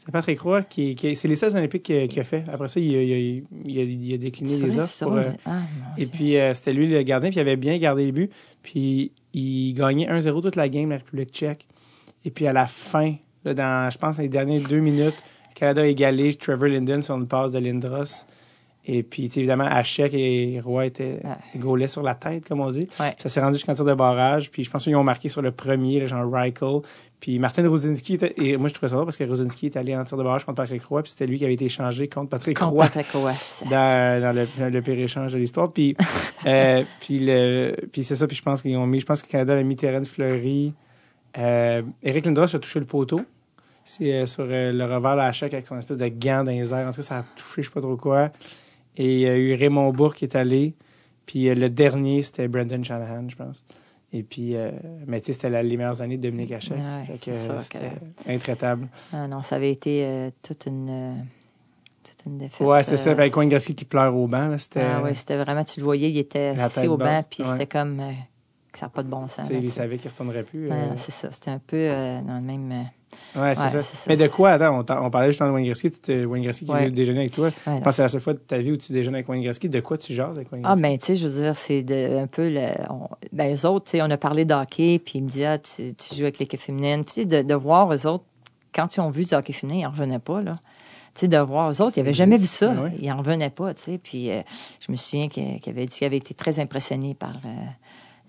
C'est 0.05 0.11
Patrick 0.11 0.39
Roy 0.41 0.61
qui, 0.63 0.93
qui 0.95 1.15
c'est 1.15 1.27
les 1.27 1.35
16 1.35 1.55
Olympiques 1.55 1.81
qu'il 1.83 2.19
a 2.19 2.23
fait. 2.23 2.43
Après 2.51 2.67
ça, 2.67 2.79
il 2.79 2.95
a, 2.95 3.01
il 3.01 3.13
a, 3.13 3.17
il 3.65 3.79
a, 3.79 3.83
il 3.83 4.13
a 4.13 4.17
décliné 4.17 4.57
les 4.59 4.77
offres. 4.77 5.05
pour, 5.05 5.17
euh, 5.17 5.31
ah, 5.45 5.61
et 5.97 6.05
puis, 6.05 6.37
euh, 6.37 6.53
c'était 6.53 6.73
lui 6.73 6.87
le 6.87 7.01
gardien, 7.01 7.29
puis 7.31 7.37
il 7.37 7.41
avait 7.41 7.55
bien 7.55 7.77
gardé 7.79 8.05
les 8.05 8.11
buts. 8.11 8.29
Puis, 8.61 9.11
il 9.33 9.73
gagnait 9.73 10.07
1-0 10.07 10.41
toute 10.43 10.55
la 10.55 10.69
game, 10.69 10.89
la 10.91 10.97
République 10.97 11.31
tchèque. 11.31 11.65
Et 12.23 12.29
puis, 12.29 12.45
à 12.45 12.53
la 12.53 12.67
fin, 12.67 13.15
là, 13.43 13.53
dans, 13.55 13.89
je 13.89 13.97
pense, 13.97 14.19
les 14.19 14.29
dernières 14.29 14.61
deux 14.67 14.79
minutes, 14.79 15.15
le 15.49 15.53
Canada 15.59 15.81
a 15.81 15.85
égalé 15.87 16.33
Trevor 16.35 16.67
Linden 16.67 17.01
sur 17.01 17.15
une 17.15 17.27
passe 17.27 17.53
de 17.53 17.59
Lindros. 17.59 18.25
Et 18.87 19.01
puis, 19.01 19.23
évidemment, 19.35 19.63
Hachek 19.65 20.13
et 20.13 20.61
Roy 20.63 20.85
étaient 20.85 21.19
Ouais. 21.23 21.59
gaulaient 21.59 21.87
sur 21.87 22.03
la 22.03 22.13
tête, 22.13 22.47
comme 22.47 22.59
on 22.61 22.69
dit. 22.69 22.87
Ouais. 22.99 23.15
Ça 23.17 23.29
s'est 23.29 23.39
rendu 23.41 23.55
jusqu'en 23.55 23.73
tir 23.73 23.83
de 23.85 23.93
barrage. 23.95 24.51
Puis, 24.51 24.63
je 24.63 24.69
pense 24.69 24.83
qu'ils 24.83 24.95
ont 24.95 25.03
marqué 25.03 25.27
sur 25.29 25.41
le 25.41 25.49
premier, 25.51 25.99
le 26.01 26.05
genre 26.05 26.31
Reichel. 26.31 26.81
Puis, 27.25 27.39
Martin 27.39 27.67
Rosinski 27.67 28.13
était. 28.13 28.35
Et 28.37 28.55
moi, 28.55 28.69
je 28.69 28.75
trouvais 28.75 28.87
ça 28.89 28.93
drôle 28.97 29.05
parce 29.07 29.17
que 29.17 29.23
Rosinski 29.23 29.65
est 29.65 29.77
allé 29.77 29.95
en 29.95 30.03
tir 30.05 30.15
de 30.15 30.21
barrage 30.21 30.45
contre 30.45 30.57
Patrick 30.57 30.83
Roy. 30.85 31.01
Puis, 31.01 31.09
c'était 31.09 31.25
lui 31.25 31.39
qui 31.39 31.43
avait 31.43 31.55
été 31.55 31.65
échangé 31.65 32.07
contre 32.07 32.29
Patrick 32.29 32.55
Contre 32.59 32.73
Roy 32.73 32.83
Patrick 32.85 33.07
Roy. 33.13 33.33
c'est- 33.33 33.65
dans, 33.65 34.21
dans 34.21 34.31
le, 34.35 34.47
dans 34.59 34.71
le 34.71 34.81
pire 34.83 34.99
échange 34.99 35.33
de 35.33 35.39
l'histoire. 35.39 35.71
Puis, 35.73 35.97
euh, 36.45 36.83
puis, 36.99 37.17
le, 37.19 37.75
puis 37.91 38.03
c'est 38.03 38.15
ça. 38.15 38.27
Puis 38.27 38.35
je 38.35 38.43
pense 38.43 38.61
qu'ils 38.61 38.77
ont 38.77 38.85
mis, 38.85 38.99
je 38.99 39.07
pense 39.07 39.23
que 39.23 39.27
le 39.27 39.31
Canada 39.31 39.53
avait 39.53 39.63
mis 39.63 39.75
Terence 39.75 40.07
Fleury. 40.07 40.71
Euh, 41.39 41.81
Eric 42.03 42.27
Lindros 42.27 42.55
a 42.55 42.59
touché 42.59 42.79
le 42.79 42.85
poteau. 42.85 43.21
C'est 43.83 44.13
euh, 44.13 44.25
sur 44.27 44.45
euh, 44.47 44.71
le 44.71 44.83
revers 44.83 45.13
de 45.13 45.21
la 45.21 45.31
chèque 45.31 45.55
avec 45.55 45.65
son 45.65 45.79
espèce 45.79 45.97
de 45.97 46.07
gant 46.07 46.43
dans 46.43 46.51
les 46.51 46.71
airs. 46.71 46.87
En 46.87 46.91
tout 46.91 46.97
cas, 46.97 47.01
ça 47.01 47.17
a 47.17 47.25
touché, 47.35 47.63
je 47.63 47.69
sais 47.69 47.73
pas 47.73 47.81
trop 47.81 47.97
quoi. 47.97 48.29
Et 48.97 49.13
il 49.15 49.19
y 49.21 49.27
a 49.27 49.35
eu 49.35 49.55
Raymond 49.55 49.91
Bourque 49.93 50.17
qui 50.17 50.25
est 50.25 50.35
allé. 50.35 50.75
Puis 51.25 51.53
le 51.55 51.69
dernier, 51.71 52.21
c'était 52.21 52.47
Brendan 52.47 52.83
Shanahan, 52.83 53.27
je 53.29 53.35
pense. 53.35 53.63
Et 54.15 54.23
puis, 54.23 54.55
euh, 54.55 54.71
mais 55.07 55.19
tu 55.19 55.27
sais, 55.27 55.33
c'était 55.33 55.49
la- 55.49 55.61
les 55.63 55.75
meilleures 55.77 56.01
années 56.01 56.17
de 56.17 56.23
Dominique 56.29 56.51
Hachek. 56.51 56.77
Ouais, 56.77 57.17
que, 57.17 57.31
euh, 57.31 57.59
c'était 57.61 57.91
intraitable. 58.27 58.87
Ah 59.13 59.27
non, 59.27 59.41
ça 59.41 59.57
avait 59.57 59.71
été 59.71 60.05
euh, 60.05 60.29
toute 60.41 60.65
une 60.67 60.87
euh, 60.89 61.13
toute 62.03 62.25
une 62.27 62.37
défaite. 62.37 62.65
Ouais, 62.65 62.83
c'est 62.83 62.97
ça. 62.97 63.09
euh, 63.09 63.13
Avec 63.13 63.35
Wayne 63.35 63.49
Gretzky 63.49 63.75
qui 63.75 63.85
pleure 63.85 64.15
au 64.15 64.27
banc. 64.27 64.47
là, 64.47 64.57
C'était, 64.57 64.81
Ah 64.81 65.03
ouais, 65.03 65.13
c'était 65.15 65.37
vraiment, 65.37 65.63
tu 65.63 65.79
le 65.79 65.83
voyais, 65.85 66.09
il 66.09 66.17
était 66.17 66.53
assis 66.57 66.87
au 66.87 66.97
banc, 66.97 67.19
puis 67.29 67.43
ouais. 67.43 67.49
c'était 67.51 67.67
comme 67.67 68.01
que 68.71 68.79
ça 68.79 68.85
n'a 68.85 68.89
pas 68.89 69.03
de 69.03 69.09
bon 69.09 69.27
sens. 69.27 69.47
tu 69.47 69.53
sais, 69.53 69.53
là, 69.53 69.59
il 69.59 69.71
savait 69.71 69.97
qu'il 69.97 70.07
ne 70.07 70.11
retournerait 70.11 70.43
plus. 70.43 70.69
Non, 70.69 70.93
c'est 70.95 71.11
ça. 71.11 71.31
C'était 71.31 71.51
un 71.51 71.59
peu 71.59 71.87
dans 71.87 72.35
le 72.35 72.41
même. 72.41 72.89
Ouais, 73.35 73.53
c'est 73.55 73.61
Ouais, 73.63 73.69
ça. 73.69 73.81
ça. 73.81 74.05
Mais 74.07 74.17
de 74.17 74.27
quoi, 74.27 74.51
attends, 74.51 74.79
on, 74.79 75.05
on 75.05 75.09
parlait 75.09 75.27
justement 75.29 75.49
de 75.49 75.53
Wayne 75.55 75.65
Gretzky, 75.65 75.91
Wayne 76.25 76.43
Gretzky 76.43 76.65
qui 76.65 76.71
Ouais. 76.71 76.85
veut 76.85 76.91
déjeuner 76.91 77.19
avec 77.19 77.33
toi. 77.33 77.47
ouais, 77.47 77.53
pense 77.65 77.83
que 77.83 77.91
c'est 77.91 78.01
la 78.01 78.09
seule 78.09 78.21
fois 78.21 78.33
de 78.33 78.39
ta 78.39 78.57
vie 78.59 78.71
où 78.71 78.77
tu 78.77 78.93
déjeunes 78.93 79.15
avec 79.15 79.27
Wayne 79.29 79.43
Gretzky. 79.43 79.67
De 79.69 79.79
quoi 79.81 79.97
tu 79.97 80.13
jases 80.13 80.35
avec 80.35 80.51
Wayne 80.51 80.63
Ah, 80.65 80.75
Gretzky? 80.75 80.81
ben, 80.81 80.97
tu 80.99 81.05
sais, 81.05 81.15
je 81.15 81.27
veux 81.27 81.41
dire, 81.43 81.55
c'est 81.55 81.83
de, 81.83 82.17
un 82.23 82.27
peu 82.27 82.49
le. 82.49 82.67
On, 82.89 83.07
ben, 83.33 83.53
eux 83.55 83.65
autres, 83.67 83.85
tu 83.85 83.91
sais, 83.91 84.01
on 84.01 84.09
a 84.09 84.17
parlé 84.17 84.45
de 84.45 84.53
hockey, 84.53 84.99
puis 84.99 85.19
ils 85.19 85.23
me 85.23 85.27
disaient, 85.29 85.45
ah, 85.45 85.57
tu, 85.59 85.93
tu 85.95 86.15
joues 86.15 86.21
avec 86.23 86.39
l'équipe 86.39 86.59
féminine. 86.59 87.03
Puis, 87.03 87.13
tu 87.13 87.21
sais, 87.21 87.25
de, 87.25 87.47
de 87.47 87.53
voir 87.55 87.93
eux 87.93 88.07
autres, 88.07 88.23
quand 88.73 88.95
ils 88.95 89.01
ont 89.01 89.09
vu 89.09 89.25
du 89.25 89.33
hockey 89.33 89.53
féminin, 89.53 89.79
ils 89.79 89.83
n'en 89.83 89.91
revenaient 89.91 90.19
pas, 90.19 90.41
là. 90.41 90.53
Tu 91.13 91.21
sais, 91.21 91.27
de 91.29 91.37
voir 91.37 91.71
eux 91.71 91.81
autres, 91.81 91.97
ils 91.97 92.01
n'avaient 92.01 92.13
jamais 92.13 92.37
vu 92.37 92.47
ça. 92.47 92.67
Ben 92.73 92.83
oui. 92.85 92.99
Ils 93.01 93.07
n'en 93.09 93.17
revenaient 93.17 93.49
pas, 93.49 93.73
tu 93.73 93.81
sais. 93.83 93.97
Puis, 93.97 94.31
euh, 94.31 94.41
je 94.85 94.91
me 94.91 94.97
souviens 94.97 95.29
qu'il 95.29 95.59
qu'il 95.61 95.71
avait 95.71 95.85
dit 95.85 95.95
qu'il 95.97 96.05
avait 96.07 96.17
été 96.17 96.33
très 96.33 96.59
impressionné 96.59 97.13
par 97.13 97.35
euh, 97.45 97.49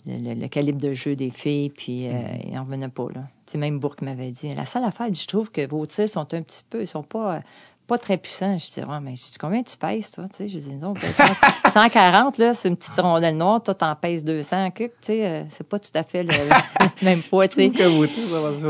le, 0.06 0.34
le- 0.34 0.40
le 0.40 0.48
calibre 0.48 0.80
de 0.80 0.92
jeu 0.92 1.16
des 1.16 1.30
filles, 1.30 1.70
puis 1.70 2.06
euh, 2.06 2.10
Mm-hmm. 2.12 2.40
ils 2.48 2.54
n'en 2.54 2.64
revenaient 2.64 2.88
pas, 2.88 3.06
là. 3.14 3.22
Sais, 3.46 3.58
même 3.58 3.78
Bourque 3.78 4.02
m'avait 4.02 4.32
dit, 4.32 4.54
la 4.54 4.66
seule 4.66 4.84
affaire, 4.84 5.12
je 5.12 5.26
trouve 5.26 5.50
que 5.50 5.66
vos 5.66 5.86
tirs 5.86 6.08
sont 6.08 6.34
un 6.34 6.42
petit 6.42 6.64
peu, 6.68 6.82
ils 6.82 6.88
sont 6.88 7.04
pas. 7.04 7.42
Pas 7.86 7.98
très 7.98 8.16
puissants. 8.18 8.58
Je 8.58 8.66
dis, 8.66 8.80
ouais, 8.86 9.00
mais 9.02 9.14
je 9.16 9.22
dis, 9.22 9.38
combien 9.40 9.62
tu 9.62 9.76
pèses, 9.76 10.10
toi? 10.10 10.24
Tu 10.30 10.36
sais, 10.36 10.48
je 10.48 10.58
dis, 10.58 10.74
non, 10.74 10.92
ben, 10.92 11.00
100 11.02 11.70
140, 11.70 12.38
là, 12.38 12.54
c'est 12.54 12.68
une 12.68 12.76
petite 12.76 12.98
rondelle 12.98 13.36
noire. 13.36 13.62
Toi, 13.62 13.74
t'en 13.74 13.94
pèses 13.94 14.24
200. 14.24 14.70
Que, 14.72 14.84
tu 14.84 14.90
sais, 15.02 15.26
euh, 15.26 15.42
c'est 15.50 15.66
pas 15.68 15.78
tout 15.78 15.90
à 15.94 16.02
fait 16.02 16.22
le, 16.22 16.30
même 17.02 17.22
poids, 17.22 17.46
tu 17.48 17.56
sais. 17.70 17.72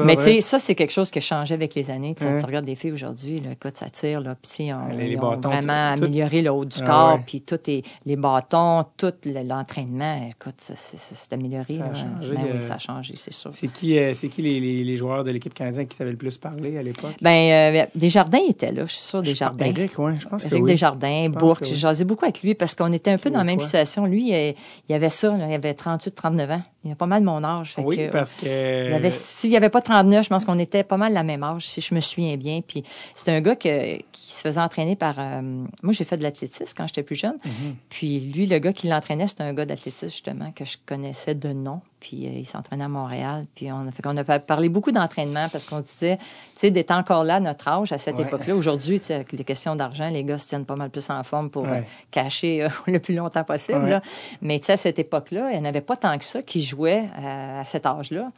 Mais 0.04 0.16
tu 0.16 0.22
sais, 0.22 0.40
ça, 0.40 0.58
c'est 0.58 0.74
quelque 0.74 0.90
chose 0.92 1.10
qui 1.10 1.18
a 1.18 1.22
changé 1.22 1.54
avec 1.54 1.74
les 1.74 1.90
années. 1.90 2.14
Tu 2.14 2.24
Ouais. 2.24 2.40
regardes 2.42 2.64
des 2.64 2.74
filles 2.76 2.92
aujourd'hui, 2.92 3.38
là, 3.38 3.52
écoute, 3.52 3.76
ça 3.76 3.88
tire, 3.88 4.20
là, 4.20 4.34
puis 4.34 4.72
on, 4.72 4.88
Les- 4.96 5.06
les 5.08 5.12
ils 5.12 5.18
ont 5.18 5.20
bâtons, 5.30 5.48
vraiment 5.50 5.94
tout- 5.96 6.04
amélioré 6.04 6.42
le 6.42 6.50
haut 6.50 6.64
du 6.64 6.78
Ah 6.82 6.86
corps, 6.86 7.20
puis 7.24 7.40
tout 7.40 7.58
est, 7.68 7.82
les 8.04 8.16
bâtons, 8.16 8.84
tout 8.96 9.12
le- 9.24 9.42
l'entraînement, 9.42 10.28
écoute, 10.28 10.54
ça, 10.58 10.74
c'est 10.76 11.32
amélioré. 11.32 11.76
Ça 11.78 11.84
a 11.84 11.88
là. 11.88 11.94
changé, 11.94 12.34
Ben 12.34 12.42
oui, 12.44 12.50
euh, 12.50 12.60
ça 12.60 12.74
a 12.74 12.78
changé, 12.78 13.14
c'est 13.16 13.32
sûr. 13.32 13.50
C'est 13.52 13.68
qui, 13.68 13.98
euh, 13.98 14.12
c'est 14.14 14.28
qui 14.28 14.42
les, 14.42 14.60
les, 14.60 14.84
les 14.84 14.96
joueurs 14.96 15.24
de 15.24 15.30
l'équipe 15.30 15.54
canadienne 15.54 15.86
qui 15.86 15.96
t'avaient 15.96 16.10
le 16.12 16.16
plus 16.16 16.36
parlé 16.38 16.76
à 16.76 16.82
l'époque? 16.82 17.14
Ben, 17.20 17.74
euh, 17.76 17.86
Desjardins 17.94 18.42
était 18.48 18.72
là, 18.72 18.84
je 18.86 18.94
sûre, 19.06 19.22
Desjardins. 19.22 19.66
Eric, 19.66 19.92
je 19.92 20.26
pense 20.28 20.44
que 20.44 20.48
Eric 20.48 20.64
oui. 20.64 20.70
Desjardins, 20.72 21.24
Je 21.24 21.30
pense 21.30 21.40
Bourque, 21.40 21.60
que 21.60 21.64
oui. 21.64 21.70
j'ai 21.70 21.76
jasé 21.76 22.04
beaucoup 22.04 22.24
avec 22.24 22.42
lui 22.42 22.54
parce 22.54 22.74
qu'on 22.74 22.92
était 22.92 23.10
un 23.10 23.18
peu 23.18 23.30
dans 23.30 23.38
la 23.38 23.44
même 23.44 23.60
situation. 23.60 24.06
Lui, 24.06 24.34
euh, 24.34 24.52
il 24.88 24.94
avait 24.94 25.10
ça, 25.10 25.28
là, 25.36 25.46
il 25.48 25.54
avait 25.54 25.74
38, 25.74 26.14
39 26.14 26.50
ans. 26.50 26.62
Il 26.84 26.92
a 26.92 26.94
pas 26.94 27.06
mal 27.06 27.22
mon 27.22 27.42
âge. 27.42 27.72
fait 27.74 27.82
Oui, 27.82 27.96
que, 27.96 28.10
parce 28.10 28.34
que... 28.34 29.04
il 29.04 29.10
s'il 29.10 29.50
n'y 29.50 29.56
avait 29.56 29.70
pas 29.70 29.80
39, 29.80 30.24
je 30.24 30.28
pense 30.28 30.44
qu'on 30.44 30.58
était 30.58 30.84
pas 30.84 30.96
mal 30.96 31.12
la 31.12 31.22
même 31.22 31.42
âge, 31.42 31.66
si 31.66 31.80
je 31.80 31.94
me 31.94 32.00
souviens 32.00 32.36
bien. 32.36 32.60
Puis 32.66 32.84
c'est 33.14 33.28
un 33.30 33.40
gars 33.40 33.56
que, 33.56 33.98
qui 34.26 34.32
se 34.34 34.40
faisait 34.40 34.60
entraîner 34.60 34.96
par... 34.96 35.14
euh, 35.18 35.40
moi, 35.82 35.92
j'ai 35.92 36.04
fait 36.04 36.16
de 36.16 36.22
l'athlétisme 36.22 36.74
quand 36.76 36.86
j'étais 36.86 37.02
plus 37.02 37.16
jeune. 37.16 37.36
Mhm. 37.44 37.76
Puis 37.88 38.20
lui, 38.20 38.46
le 38.46 38.58
gars 38.58 38.72
qui 38.72 38.88
l'entraînait, 38.88 39.26
c'était 39.26 39.42
un 39.44 39.54
gars 39.54 39.64
d'athlétisme, 39.66 40.08
justement, 40.08 40.50
que 40.52 40.64
je 40.64 40.76
connaissais 40.84 41.34
de 41.34 41.52
nom. 41.52 41.80
Puis 42.00 42.26
euh, 42.26 42.30
il 42.30 42.44
s'entraînait 42.46 42.84
à 42.84 42.88
Montréal. 42.88 43.46
Puis 43.54 43.70
on 43.72 43.86
a, 43.86 43.90
fait 43.90 44.02
qu'on 44.02 44.16
a 44.16 44.24
pa- 44.24 44.38
parlé 44.38 44.68
beaucoup 44.68 44.90
d'entraînement 44.92 45.48
parce 45.50 45.64
qu'on 45.64 45.80
disait, 45.80 46.16
tu 46.18 46.24
sais, 46.56 46.70
d'être 46.70 46.90
encore 46.90 47.24
là 47.24 47.36
à 47.36 47.40
notre 47.40 47.66
âge, 47.68 47.92
à 47.92 47.98
cette 47.98 48.16
Ouais. 48.16 48.22
époque-là. 48.22 48.54
Aujourd'hui, 48.54 49.00
tu 49.00 49.06
sais, 49.06 49.14
avec 49.14 49.32
les 49.32 49.44
questions 49.44 49.76
d'argent, 49.76 50.08
les 50.10 50.22
gars 50.24 50.38
se 50.38 50.48
tiennent 50.48 50.66
pas 50.66 50.76
mal 50.76 50.90
plus 50.90 51.08
en 51.10 51.22
forme 51.24 51.48
pour 51.50 51.62
Ouais. 51.62 51.78
euh, 51.78 51.82
cacher 52.10 52.66
le 52.86 52.98
plus 52.98 53.14
longtemps 53.14 53.44
possible. 53.44 53.78
Ouais. 53.84 53.90
là. 53.90 54.02
Mais 54.42 54.58
tu 54.60 54.66
sais, 54.66 54.72
à 54.72 54.76
cette 54.76 54.98
époque-là, 54.98 55.50
il 55.52 55.54
n'y 55.60 55.66
en 55.66 55.68
avait 55.68 55.80
pas 55.80 55.96
tant 55.96 56.16
que 56.18 56.24
ça 56.24 56.42
qui 56.42 56.62
jouaient 56.62 57.08
euh, 57.18 57.60
à 57.60 57.64
cet 57.64 57.86
âge-là. 57.86 58.28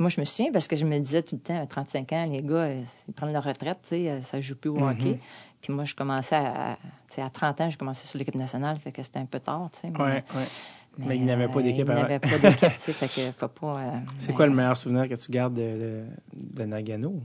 Puis 0.00 0.04
moi, 0.04 0.08
je 0.08 0.18
me 0.18 0.24
souviens 0.24 0.50
parce 0.50 0.66
que 0.66 0.76
je 0.76 0.86
me 0.86 0.98
disais 0.98 1.22
tout 1.22 1.34
le 1.34 1.42
temps, 1.42 1.60
à 1.62 1.66
35 1.66 2.10
ans, 2.14 2.24
les 2.24 2.40
gars, 2.42 2.54
euh, 2.54 2.82
ils 3.06 3.12
prennent 3.12 3.34
leur 3.34 3.44
retraite, 3.44 3.80
tu 3.82 3.88
sais, 3.90 4.08
euh, 4.08 4.22
ça 4.22 4.40
joue 4.40 4.56
plus 4.56 4.70
au 4.70 4.76
Mhm. 4.78 4.88
hockey. 4.92 5.18
Puis 5.60 5.74
moi, 5.74 5.84
je 5.84 5.94
commençais 5.94 6.36
à, 6.36 6.78
tu 7.06 7.16
sais, 7.16 7.20
à 7.20 7.28
30 7.28 7.60
ans, 7.60 7.68
j'ai 7.68 7.76
commencé 7.76 8.06
sur 8.06 8.18
l'équipe 8.18 8.34
nationale, 8.34 8.78
fait 8.78 8.92
que 8.92 9.02
c'était 9.02 9.18
un 9.18 9.26
peu 9.26 9.40
tard, 9.40 9.68
tu 9.74 9.80
sais. 9.80 9.90
mais- 9.90 9.98
Ouais. 9.98 10.24
Mais 10.96 11.16
il 11.16 11.24
n'avait 11.26 11.48
pas 11.48 11.60
d'équipe 11.60 11.86
Il 11.86 11.92
n'avait 11.94 12.18
pas 12.18 12.38
d'équipe, 12.38 12.76
tu 12.78 12.82
sais, 12.82 12.92
fait 12.94 13.08
que 13.08 13.30
faut 13.38 13.48
pas... 13.48 13.78
euh, 13.78 13.90
C'est 14.16 14.32
quoi 14.32 14.46
le 14.46 14.54
meilleur 14.54 14.74
souvenir 14.78 15.06
que 15.06 15.16
tu 15.16 15.30
gardes 15.30 15.52
de, 15.52 15.60
de, 15.60 16.04
de 16.32 16.64
Nagano? 16.64 17.20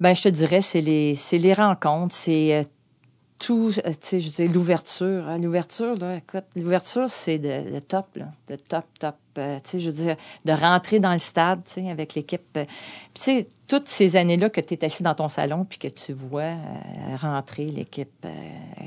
Ben, 0.00 0.12
je 0.12 0.22
te 0.24 0.28
dirais, 0.28 0.62
c'est 0.62 0.80
les, 0.80 1.14
c'est 1.14 1.38
les 1.38 1.54
rencontres, 1.54 2.16
c'est, 2.16 2.52
euh, 2.52 2.64
tout, 3.38 3.72
euh, 3.86 3.90
tu 3.92 3.96
sais, 4.02 4.18
je 4.20 4.26
disais 4.26 4.46
l'ouverture. 4.48 5.28
hein. 5.28 5.38
L'ouverture, 5.38 5.96
là, 5.98 6.16
écoute, 6.16 6.44
l'ouverture, 6.56 7.08
c'est 7.08 7.38
de, 7.38 7.74
de 7.74 7.78
top, 7.78 8.06
là, 8.16 8.26
de 8.48 8.56
top, 8.56 8.86
top. 8.98 9.14
Euh, 9.38 9.58
tu 9.64 9.70
sais, 9.70 9.78
je 9.78 9.88
veux 9.90 9.94
dire, 9.96 10.16
de 10.44 10.52
rentrer 10.52 10.98
dans 11.00 11.12
le 11.12 11.18
stade, 11.18 11.62
tu 11.64 11.72
sais, 11.82 11.90
avec 11.90 12.14
l'équipe. 12.14 12.42
euh, 12.56 12.64
Puis, 12.64 13.12
tu 13.14 13.20
sais, 13.22 13.48
toutes 13.68 13.88
ces 13.88 14.16
années-là 14.16 14.50
que 14.50 14.60
tu 14.60 14.74
es 14.74 14.84
assis 14.84 15.02
dans 15.02 15.14
ton 15.14 15.28
salon, 15.28 15.64
puis 15.64 15.78
que 15.78 15.88
tu 15.88 16.12
vois 16.12 16.42
euh, 16.42 17.16
rentrer 17.20 17.66
l'équipe 17.66 18.10
euh, 18.24 18.30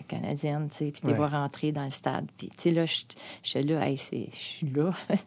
canadienne, 0.07 0.67
tu 0.71 0.77
sais, 0.77 0.85
puis 0.91 1.01
tu 1.01 1.07
Ouais. 1.07 1.13
vois 1.13 1.27
rentrer 1.29 1.71
dans 1.71 1.85
le 1.85 1.91
stade. 1.91 2.25
Puis, 2.37 2.49
tu 2.49 2.53
sais, 2.57 2.71
là, 2.71 2.85
je- 2.85 3.03
j'étais 3.43 3.63
là, 3.73 3.87
hey, 3.87 3.97
je 3.97 4.35
suis 4.37 4.69
là. 4.69 4.91
tu 5.09 5.17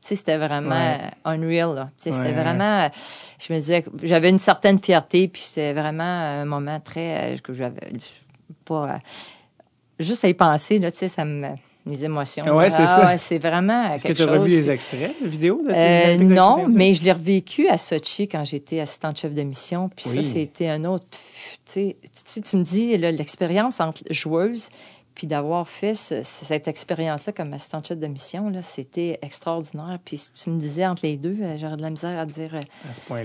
sais, 0.00 0.16
c'était 0.16 0.36
vraiment 0.38 0.70
Ouais. 0.70 1.10
unreal, 1.24 1.74
là. 1.74 1.90
Tu 1.96 2.04
sais, 2.04 2.10
Ouais, 2.10 2.16
c'était 2.16 2.32
vraiment, 2.34 2.90
je 3.40 3.52
me 3.52 3.58
disais, 3.58 3.82
que 3.82 3.90
j'avais 4.02 4.30
une 4.30 4.38
certaine 4.38 4.78
fierté, 4.78 5.28
puis 5.28 5.42
c'était 5.42 5.72
vraiment 5.72 6.02
un 6.04 6.44
moment 6.44 6.80
très, 6.80 7.36
que 7.42 7.52
j'avais 7.52 7.92
pas, 8.64 8.98
juste 9.98 10.24
à 10.24 10.28
y 10.28 10.34
penser, 10.34 10.78
là, 10.78 10.90
tu 10.92 10.98
sais, 10.98 11.08
ça 11.08 11.24
me, 11.24 11.48
les 11.86 12.04
émotions. 12.04 12.44
Ouais, 12.56 12.68
c'est 12.70 12.82
Ah, 12.82 12.86
ça. 13.00 13.06
ouais, 13.06 13.18
c'est 13.18 13.38
vraiment 13.38 13.92
Est-ce 13.94 14.04
que 14.04 14.12
tu 14.12 14.22
as 14.22 14.26
revu 14.26 14.48
les 14.48 14.70
extraits 14.70 15.14
de 15.22 15.28
vidéos 15.28 15.62
de 15.66 15.72
Euh, 15.72 16.16
non, 16.18 16.66
mais 16.74 16.92
je 16.94 17.02
l'ai 17.04 17.12
revécu 17.12 17.68
à 17.68 17.78
Sochi 17.78 18.28
quand 18.28 18.44
j'étais 18.44 18.80
assistante 18.80 19.18
chef 19.18 19.32
de 19.34 19.42
mission. 19.42 19.88
Puis 19.94 20.06
Oui. 20.10 20.16
ça, 20.16 20.30
c'était 20.32 20.68
un 20.68 20.84
autre. 20.84 21.06
Tu 21.72 21.94
sais, 22.24 22.40
tu 22.42 22.56
me 22.56 22.62
dis, 22.64 22.96
l'expérience 22.96 23.80
entre 23.80 24.02
joueuse 24.10 24.68
puis 25.14 25.26
d'avoir 25.26 25.66
fait 25.66 25.94
ce- 25.94 26.22
cette 26.22 26.68
expérience-là 26.68 27.32
comme 27.32 27.54
assistante 27.54 27.88
chef 27.88 27.98
de 27.98 28.06
mission, 28.06 28.50
là, 28.50 28.60
c'était 28.60 29.18
extraordinaire. 29.22 29.98
Puis 30.04 30.18
si 30.18 30.30
tu 30.32 30.50
me 30.50 30.58
disais 30.60 30.86
entre 30.86 31.06
les 31.06 31.16
deux, 31.16 31.38
euh, 31.40 31.56
j'aurais 31.56 31.76
de 31.78 31.82
la 31.82 31.88
misère 31.88 32.18
à 32.18 32.26
dire 32.26 32.54
euh, 32.54 32.60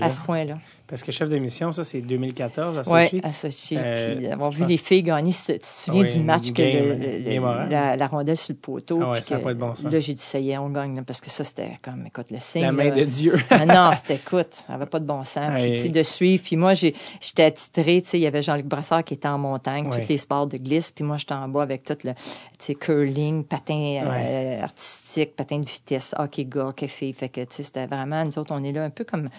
À 0.02 0.08
ce 0.08 0.20
point-là. 0.22 0.54
Parce 0.92 1.02
que 1.04 1.10
chef 1.10 1.30
d'émission, 1.30 1.72
ça, 1.72 1.84
c'est 1.84 2.02
2014 2.02 2.76
à 2.86 2.92
Oui, 2.92 3.18
à 3.24 3.32
Sochi. 3.32 3.78
Euh, 3.78 4.14
puis 4.16 4.28
d'avoir 4.28 4.52
je 4.52 4.58
vu 4.58 4.66
les 4.66 4.76
filles 4.76 5.02
gagner, 5.02 5.32
tu 5.32 5.58
te 5.58 5.64
souviens 5.66 6.02
Oui, 6.02 6.12
du 6.12 6.20
match 6.20 6.52
que 6.52 6.60
le- 6.60 6.94
le- 7.34 7.70
la, 7.70 7.96
la 7.96 8.06
rondelle 8.08 8.36
sur 8.36 8.52
le 8.52 8.58
poteau. 8.58 9.00
Ah 9.02 9.12
ouais, 9.12 9.22
ça 9.22 9.38
que- 9.38 9.42
pas 9.42 9.54
de 9.54 9.58
bon 9.58 9.74
sens. 9.74 9.90
Là, 9.90 10.00
j'ai 10.00 10.12
dit, 10.12 10.20
ça 10.20 10.38
y 10.38 10.50
est, 10.50 10.58
on 10.58 10.68
gagne. 10.68 10.94
là, 10.94 11.02
parce 11.02 11.22
que 11.22 11.30
ça, 11.30 11.44
c'était 11.44 11.78
comme, 11.80 12.04
écoute, 12.06 12.26
le 12.30 12.38
signe. 12.38 12.60
La 12.60 12.72
main 12.72 12.90
là, 12.90 12.96
de 12.96 13.04
Dieu. 13.04 13.34
ah 13.50 13.64
non, 13.64 13.90
c'était 13.96 14.16
écoute, 14.16 14.48
ça 14.52 14.74
n'avait 14.74 14.84
pas 14.84 15.00
de 15.00 15.06
bon 15.06 15.24
sens. 15.24 15.50
Puis, 15.62 15.70
tu 15.72 15.76
sais, 15.78 15.88
de 15.88 16.02
suivre. 16.02 16.42
Puis 16.44 16.56
moi, 16.56 16.74
j'étais 16.74 17.44
attitrée, 17.44 18.02
tu 18.02 18.10
sais, 18.10 18.18
il 18.18 18.22
y 18.24 18.26
avait 18.26 18.42
Jean-Luc 18.42 18.66
Brassard 18.66 19.02
qui 19.02 19.14
était 19.14 19.28
en 19.28 19.38
montagne, 19.38 19.88
tous 19.90 20.06
les 20.10 20.18
sports 20.18 20.46
de 20.46 20.58
glisse. 20.58 20.90
Puis 20.90 21.04
moi, 21.04 21.16
j'étais 21.16 21.32
en 21.32 21.48
bas 21.48 21.62
avec 21.62 21.84
tout 21.84 21.96
le, 22.04 22.12
tu 22.12 22.18
sais, 22.58 22.74
curling, 22.74 23.44
patin 23.44 24.02
euh, 24.04 24.60
artistique, 24.62 25.36
patin 25.36 25.58
de 25.60 25.64
vitesse, 25.66 26.14
hockey 26.18 26.44
gars, 26.44 26.66
hockey 26.66 26.86
fille. 26.88 27.14
Fait 27.14 27.30
que, 27.30 27.40
tu 27.40 27.46
sais, 27.48 27.62
c'était 27.62 27.86
vraiment, 27.86 28.22
nous 28.26 28.38
autres, 28.38 28.52
on 28.54 28.62
est 28.62 28.72
là 28.72 28.84
un 28.84 28.90
peu 28.90 29.04
comme, 29.04 29.30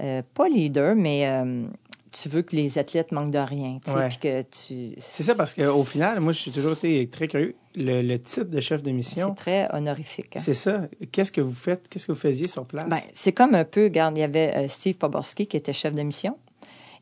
euh, 0.00 0.22
pas 0.34 0.48
leader, 0.48 0.94
mais 0.94 1.26
euh, 1.28 1.64
tu 2.12 2.28
veux 2.28 2.42
que 2.42 2.54
les 2.56 2.78
athlètes 2.78 3.12
manquent 3.12 3.30
de 3.30 3.38
rien, 3.38 3.78
Ouais. 3.88 4.08
que 4.20 4.42
tu... 4.42 4.94
C'est 4.98 5.22
ça, 5.22 5.34
parce 5.34 5.54
qu'au 5.54 5.84
final, 5.84 6.20
moi, 6.20 6.32
je 6.32 6.38
suis 6.38 6.50
toujours 6.50 6.72
été 6.72 7.06
très 7.08 7.28
curieux. 7.28 7.54
Le, 7.74 8.02
le 8.02 8.18
titre 8.20 8.50
de 8.50 8.60
chef 8.60 8.82
de 8.82 8.88
C'est 8.88 8.92
mission, 8.92 9.34
très 9.34 9.66
honorifique. 9.74 10.36
hein. 10.36 10.40
c'est 10.40 10.52
ça. 10.52 10.82
Qu'est-ce 11.10 11.32
que 11.32 11.40
vous 11.40 11.54
faites? 11.54 11.88
Qu'est-ce 11.88 12.06
que 12.06 12.12
vous 12.12 12.18
faisiez 12.18 12.46
sur 12.48 12.66
place? 12.66 12.86
Ben, 12.88 12.98
c'est 13.14 13.32
comme 13.32 13.54
un 13.54 13.64
peu, 13.64 13.84
regarde, 13.84 14.16
il 14.18 14.20
y 14.20 14.24
avait 14.24 14.54
euh, 14.54 14.68
Steve 14.68 14.96
Poborski 14.96 15.46
qui 15.46 15.56
était 15.56 15.72
chef 15.72 15.94
de 15.94 16.02
mission. 16.02 16.36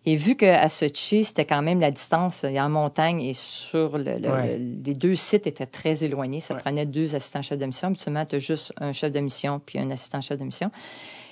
Et 0.06 0.16
vu 0.16 0.34
qu'à 0.36 0.66
Sochi, 0.70 1.24
c'était 1.24 1.44
quand 1.44 1.60
même 1.60 1.80
la 1.80 1.90
distance, 1.90 2.46
il 2.48 2.52
y 2.54 2.58
a 2.58 2.64
en 2.64 2.70
montagne 2.70 3.20
et 3.20 3.34
sur 3.34 3.98
le, 3.98 4.16
le- 4.18 4.30
Ouais. 4.30 4.56
le- 4.58 4.82
les 4.84 4.94
deux 4.94 5.14
sites 5.14 5.46
étaient 5.46 5.66
très 5.66 6.04
éloignés. 6.04 6.40
Ça 6.40 6.54
Ouais. 6.54 6.60
prenait 6.60 6.86
deux 6.86 7.14
assistants 7.16 7.42
chefs 7.42 7.58
de 7.58 7.66
mission. 7.66 7.88
Habituellement, 7.88 8.24
tu 8.24 8.36
as 8.36 8.38
juste 8.38 8.72
un 8.78 8.92
chef 8.92 9.10
de 9.12 9.20
mission 9.20 9.60
puis 9.64 9.78
un 9.78 9.90
assistant 9.90 10.20
chef 10.22 10.38
de 10.38 10.44
mission. 10.44 10.70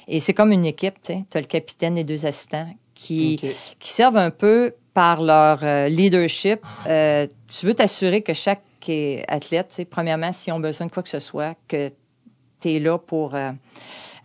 Et 0.09 0.21
c'est 0.21 0.35
comme 0.35 0.53
une 0.53 0.65
équipe, 0.65 0.95
tu 1.03 1.13
as 1.13 1.41
le 1.41 1.47
capitaine 1.47 1.99
et 1.99 2.05
deux 2.05 2.27
assistants 2.27 2.69
qui, 2.95 3.39
qui 3.79 3.91
servent 3.91 4.17
un 4.17 4.31
peu 4.31 4.75
par 4.95 5.23
leur 5.23 5.63
euh, 5.63 5.89
leadership. 5.89 6.61
Euh, 6.89 7.27
tu 7.47 7.67
veux 7.67 7.75
t'assurer 7.75 8.23
que 8.23 8.33
chaque 8.33 8.63
euh, 8.89 9.21
athlète, 9.29 9.87
premièrement, 9.89 10.33
s'ils 10.33 10.53
ont 10.53 10.61
besoin 10.61 10.87
de 10.89 10.93
quoi 10.93 11.03
que 11.03 11.09
ce 11.09 11.21
soit, 11.21 11.55
que 11.69 11.93
tu 12.61 12.73
es 12.73 12.79
là 12.81 12.99
pour, 12.99 13.35
euh, 13.35 13.51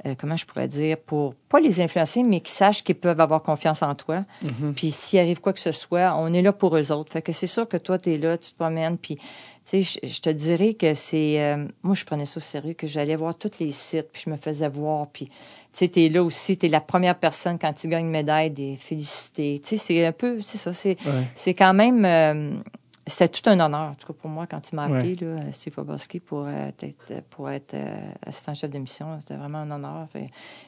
euh, 0.06 0.16
comment 0.18 0.36
je 0.36 0.46
pourrais 0.46 0.68
dire, 0.68 0.98
pour 0.98 1.34
pas 1.50 1.60
les 1.60 1.80
influencer, 1.80 2.24
mais 2.24 2.42
qu'ils 2.42 2.54
sachent 2.56 2.84
qu'ils 2.84 2.96
peuvent 2.96 3.20
avoir 3.22 3.42
confiance 3.42 3.82
en 3.82 3.96
toi. 3.96 4.26
Mhm. 4.42 4.74
Puis 4.76 4.92
s'il 4.92 5.20
arrive 5.20 5.40
quoi 5.40 5.54
que 5.54 5.60
ce 5.60 5.72
soit, 5.72 6.16
on 6.18 6.34
est 6.34 6.42
là 6.42 6.52
pour 6.52 6.76
eux 6.78 6.92
autres. 6.92 7.12
Fait 7.12 7.22
que 7.22 7.32
c'est 7.32 7.48
sûr 7.48 7.68
que 7.68 7.78
toi, 7.78 7.98
tu 7.98 8.14
es 8.14 8.18
là, 8.18 8.38
tu 8.38 8.52
te 8.52 8.56
promènes, 8.58 8.98
puis 8.98 9.16
tu 9.16 9.82
sais, 9.82 10.00
je, 10.04 10.08
je 10.08 10.20
te 10.20 10.30
dirais 10.30 10.74
que 10.74 10.94
c'est... 10.94 11.42
euh, 11.42 11.66
moi, 11.84 11.96
je 11.96 12.04
prenais 12.04 12.26
ça 12.26 12.38
au 12.38 12.42
sérieux, 12.42 12.74
que 12.74 12.86
j'allais 12.86 13.16
voir 13.16 13.34
tous 13.38 13.52
les 13.62 13.72
sites, 13.72 14.10
puis 14.12 14.24
je 14.26 14.30
me 14.30 14.36
faisais 14.38 14.68
voir, 14.70 15.08
puis... 15.08 15.30
Tu 15.72 15.80
sais, 15.80 15.88
t'es 15.88 16.08
là 16.10 16.22
aussi, 16.22 16.56
t'es 16.56 16.68
la 16.68 16.82
première 16.82 17.16
personne 17.18 17.58
quand 17.58 17.74
tu 17.74 17.88
gagnes 17.88 18.06
une 18.06 18.12
médaille, 18.12 18.52
des 18.52 18.76
féliciter. 18.76 19.60
Tu 19.64 19.70
sais, 19.70 19.78
c'est 19.78 20.06
un 20.06 20.12
peu, 20.12 20.40
c'est 20.44 20.60
ça, 20.60 20.72
c'est, 20.72 20.98
Ouais. 21.04 21.24
c'est 21.34 21.56
quand 21.56 21.74
même, 21.74 22.06
euh, 22.06 22.60
c'était 23.06 23.28
tout 23.28 23.50
un 23.50 23.60
honneur, 23.60 23.92
en 23.92 23.94
tout 23.96 24.08
cas 24.08 24.14
pour 24.20 24.30
moi, 24.30 24.48
quand 24.48 24.62
tu 24.62 24.76
m'as 24.76 24.88
Ouais. 24.88 25.00
appelé, 25.00 25.16
là, 25.16 25.52
Steve 25.52 25.74
Poborski, 25.74 26.20
pour 26.20 26.46
euh, 26.48 26.70
être, 26.82 27.22
pour 27.30 27.50
être 27.50 27.74
euh, 27.74 27.96
assistant 28.26 28.54
chef 28.54 28.70
de 28.72 28.80
mission. 28.80 29.08
C'était 29.20 29.36
vraiment 29.36 29.60
un 29.60 29.72
honneur. 29.72 30.08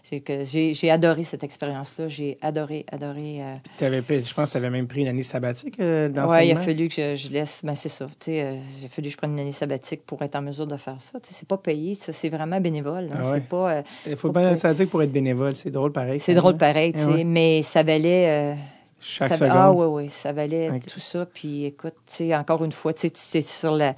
C'est 0.03 0.19
que 0.19 0.43
j'ai, 0.43 0.73
j'ai 0.73 0.91
adoré 0.91 1.23
cette 1.23 1.43
expérience-là. 1.43 2.07
J'ai 2.07 2.38
adoré, 2.41 2.86
adoré. 2.91 3.41
euh, 3.41 3.55
je 3.79 4.33
pense 4.33 4.47
que 4.47 4.51
tu 4.51 4.57
avais 4.57 4.69
même 4.69 4.88
pris 4.88 5.01
une 5.01 5.07
année 5.07 5.23
sabbatique 5.23 5.79
euh, 5.79 6.09
dans 6.09 6.27
Ouais, 6.27 6.47
il 6.47 6.51
a 6.51 6.59
fallu 6.59 6.89
que 6.89 6.95
je, 6.95 7.15
je 7.15 7.29
laisse. 7.29 7.61
Ben, 7.63 7.75
c'est 7.75 7.89
ça. 7.89 8.05
Euh, 8.27 8.57
il 8.81 8.86
a 8.86 8.89
fallu 8.89 9.07
que 9.07 9.11
je 9.13 9.17
prenne 9.17 9.31
une 9.33 9.39
année 9.39 9.51
sabbatique 9.51 10.05
pour 10.05 10.21
être 10.21 10.36
en 10.36 10.41
mesure 10.41 10.67
de 10.67 10.77
faire 10.77 10.99
ça. 11.01 11.17
C'est 11.23 11.47
pas 11.47 11.57
payé, 11.57 11.95
ça. 11.95 12.11
C'est 12.11 12.29
vraiment 12.29 12.59
bénévole. 12.59 13.09
hein. 13.13 13.21
Ah 13.23 13.31
ouais. 13.31 13.39
Pas. 13.41 13.71
euh, 13.71 13.81
Il 14.07 14.15
faut 14.15 14.29
Pas 14.31 14.41
pas 14.41 14.47
une 14.47 14.53
pour- 14.53 14.61
sabbatique 14.61 14.89
pour 14.89 15.01
être 15.03 15.11
bénévole. 15.11 15.55
C'est 15.55 15.71
drôle 15.71 15.91
pareil. 15.91 16.19
c'est 16.19 16.33
drôle 16.36 16.57
pareil. 16.57 16.91
Eh 16.95 17.05
ouais. 17.05 17.23
Mais 17.23 17.61
ça 17.61 17.83
valait. 17.83 18.55
Euh, 19.21 19.27
Chaque 19.27 19.33
ça, 19.33 19.45
seconde. 19.45 19.51
Ah 19.53 19.71
oui, 19.71 19.85
oui, 20.03 20.09
ça 20.09 20.33
valait 20.33 20.69
tout 20.91 20.99
ça. 20.99 21.25
Puis 21.25 21.65
écoute, 21.65 21.93
tu 22.07 22.15
sais, 22.15 22.35
encore 22.35 22.63
une 22.63 22.71
fois, 22.71 22.93
tu 22.93 23.09
sais, 23.13 23.41
tu 23.41 23.47
sur 23.47 23.71
la... 23.75 23.93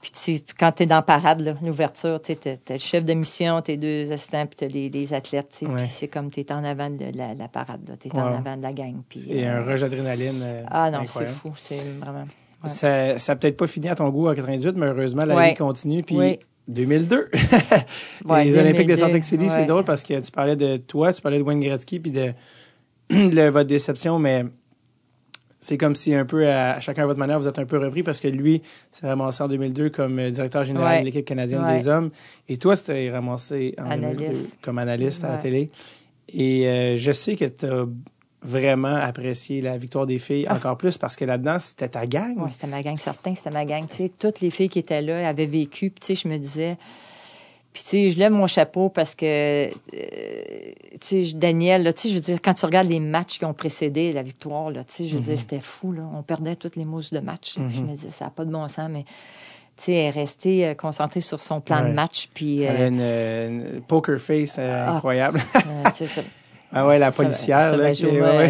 Puis 0.00 0.10
tu 0.12 0.54
quand 0.58 0.72
tu 0.72 0.82
es 0.82 0.86
dans 0.86 0.96
la 0.96 1.02
parade, 1.02 1.40
l'ouverture, 1.62 2.20
tu 2.20 2.36
t'as 2.36 2.56
le 2.68 2.78
chef 2.78 3.06
de 3.06 3.14
mission, 3.14 3.62
tes 3.62 3.78
deux 3.78 4.12
assistants, 4.12 4.44
puis 4.44 4.56
t'as 4.58 4.66
les, 4.66 4.90
les 4.90 5.14
athlètes, 5.14 5.56
tu. 5.58 5.66
Ouais. 5.66 5.76
Puis 5.76 5.88
c'est 5.90 6.08
comme 6.08 6.30
tu 6.30 6.40
es 6.40 6.52
en 6.52 6.62
avant 6.62 6.90
de 6.90 7.06
la, 7.14 7.32
la 7.32 7.48
parade, 7.48 7.96
tu 7.98 8.08
es 8.08 8.12
en 8.14 8.26
avant 8.26 8.54
de 8.58 8.62
la 8.62 8.72
gang. 8.74 8.96
Puis, 9.08 9.24
Et 9.30 9.46
euh, 9.48 9.60
un 9.60 9.64
rush 9.64 9.80
d'adrénaline. 9.80 10.40
euh, 10.42 10.62
Ah 10.70 10.90
non, 10.90 11.06
c'est 11.06 11.24
fou, 11.24 11.52
c'est 11.58 11.78
vraiment... 11.98 12.24
ouais. 12.64 12.68
Ça 12.68 13.14
n'a 13.16 13.36
peut-être 13.36 13.56
pas 13.56 13.66
fini 13.66 13.88
à 13.88 13.94
ton 13.94 14.10
goût 14.10 14.28
en 14.28 14.34
98, 14.34 14.76
mais 14.76 14.86
heureusement, 14.86 15.24
la 15.24 15.48
vie 15.48 15.54
continue. 15.54 16.02
Puis 16.02 16.18
Oui. 16.18 16.38
2002, 16.68 17.30
Ouais, 18.26 18.44
les 18.44 18.58
Olympiques 18.58 18.86
de 18.86 18.94
2002, 18.94 18.96
Salt 18.96 19.12
Lake 19.12 19.24
City, 19.24 19.48
c'est 19.48 19.64
drôle 19.66 19.84
parce 19.84 20.02
que 20.02 20.18
tu 20.20 20.30
parlais 20.30 20.56
de 20.56 20.76
toi, 20.78 21.12
tu 21.14 21.20
parlais 21.22 21.38
de 21.38 21.42
Wayne 21.42 21.60
Gretzky, 21.60 21.98
puis 22.00 22.10
de, 22.10 22.32
de 23.10 23.48
votre 23.48 23.68
déception, 23.68 24.18
mais 24.18 24.44
c'est 25.60 25.78
comme 25.78 25.94
si 25.94 26.14
un 26.14 26.24
peu, 26.26 26.48
à, 26.48 26.78
chacun 26.80 27.04
à 27.04 27.06
votre 27.06 27.18
manière, 27.18 27.38
vous 27.38 27.48
êtes 27.48 27.58
un 27.58 27.64
peu 27.64 27.78
repris 27.78 28.02
parce 28.02 28.20
que 28.20 28.28
lui 28.28 28.60
s'est 28.92 29.06
ramassé 29.06 29.42
en 29.42 29.48
2002 29.48 29.90
comme 29.90 30.18
euh, 30.18 30.30
directeur 30.30 30.64
général 30.64 30.92
Ouais. 30.96 31.00
de 31.00 31.04
l'équipe 31.06 31.24
canadienne 31.24 31.64
Ouais. 31.64 31.78
des 31.78 31.88
hommes. 31.88 32.10
Et 32.48 32.56
toi, 32.58 32.76
tu 32.76 32.84
t'es 32.84 33.10
ramassé 33.10 33.74
en 33.78 33.90
Analyste. 33.90 34.18
2002 34.20 34.38
comme 34.62 34.78
analyste 34.78 35.24
à 35.24 35.28
la 35.28 35.36
télé. 35.38 35.70
Et 36.28 36.68
euh, 36.68 36.96
je 36.98 37.12
sais 37.12 37.36
que 37.36 37.44
tu 37.46 37.64
as 37.66 37.86
vraiment 38.42 38.94
apprécié 38.96 39.62
la 39.62 39.78
victoire 39.78 40.06
des 40.06 40.18
filles 40.18 40.44
Ah. 40.48 40.56
encore 40.56 40.76
plus 40.76 40.98
parce 40.98 41.16
que 41.16 41.24
là-dedans, 41.24 41.58
c'était 41.60 41.88
ta 41.88 42.06
gang. 42.06 42.34
Oui, 42.36 42.50
c'était 42.50 42.66
ma 42.66 42.82
gang, 42.82 42.98
certain, 42.98 43.34
c'était 43.34 43.50
ma 43.50 43.64
gang. 43.64 43.86
Tu 43.88 43.96
sais, 43.96 44.10
toutes 44.18 44.40
les 44.42 44.50
filles 44.50 44.68
qui 44.68 44.80
étaient 44.80 45.00
là 45.00 45.26
avaient 45.26 45.46
vécu. 45.46 45.88
Puis, 45.90 46.00
tu 46.00 46.14
sais, 46.14 46.14
je 46.14 46.28
me 46.28 46.36
disais. 46.36 46.76
Puis, 47.74 47.82
tu 47.82 47.88
sais, 47.88 48.10
je 48.10 48.18
lève 48.20 48.30
mon 48.32 48.46
chapeau 48.46 48.88
parce 48.88 49.14
que, 49.16 49.66
euh, 49.66 49.70
tu 51.00 51.24
sais, 51.24 51.32
Daniel, 51.34 51.82
là, 51.82 51.92
tu 51.92 52.02
sais, 52.02 52.08
je 52.08 52.14
veux 52.14 52.20
dire, 52.20 52.38
quand 52.40 52.54
tu 52.54 52.64
regardes 52.64 52.88
les 52.88 53.00
matchs 53.00 53.38
qui 53.40 53.44
ont 53.44 53.52
précédé 53.52 54.12
la 54.12 54.22
victoire, 54.22 54.70
là, 54.70 54.84
tu 54.84 54.92
sais, 54.94 55.04
je 55.06 55.16
veux 55.18 55.22
dire, 55.24 55.36
c'était 55.38 55.58
fou, 55.60 55.90
là. 55.92 56.02
On 56.16 56.22
perdait 56.22 56.54
toutes 56.54 56.76
les 56.76 56.84
mousses 56.84 57.12
de 57.12 57.18
match. 57.18 57.56
je 57.56 57.80
me 57.82 57.88
disais, 57.88 58.10
ça 58.12 58.26
n'a 58.26 58.30
pas 58.30 58.44
de 58.44 58.52
bon 58.52 58.66
sens, 58.68 58.88
mais, 58.88 59.02
tu 59.76 59.82
sais, 59.86 59.92
elle 59.92 60.06
est 60.06 60.10
restée 60.10 60.66
euh, 60.68 60.74
concentrée 60.74 61.20
sur 61.20 61.40
son 61.40 61.60
plan 61.60 61.82
Ouais. 61.82 61.88
de 61.90 61.94
match. 61.94 62.28
Puis, 62.32 62.62
Elle 62.62 62.76
a 62.76 62.80
euh, 62.84 62.88
une, 62.88 63.00
euh, 63.00 63.48
une 63.74 63.80
poker 63.82 64.20
face 64.20 64.54
euh, 64.60 64.86
Ah. 64.88 65.00
ah 66.74 66.86
ouais, 66.86 66.98
la 66.98 67.12
policière. 67.12 67.62
Ça, 67.62 67.76
là, 67.76 67.84
va 67.84 67.92
qui- 67.92 68.04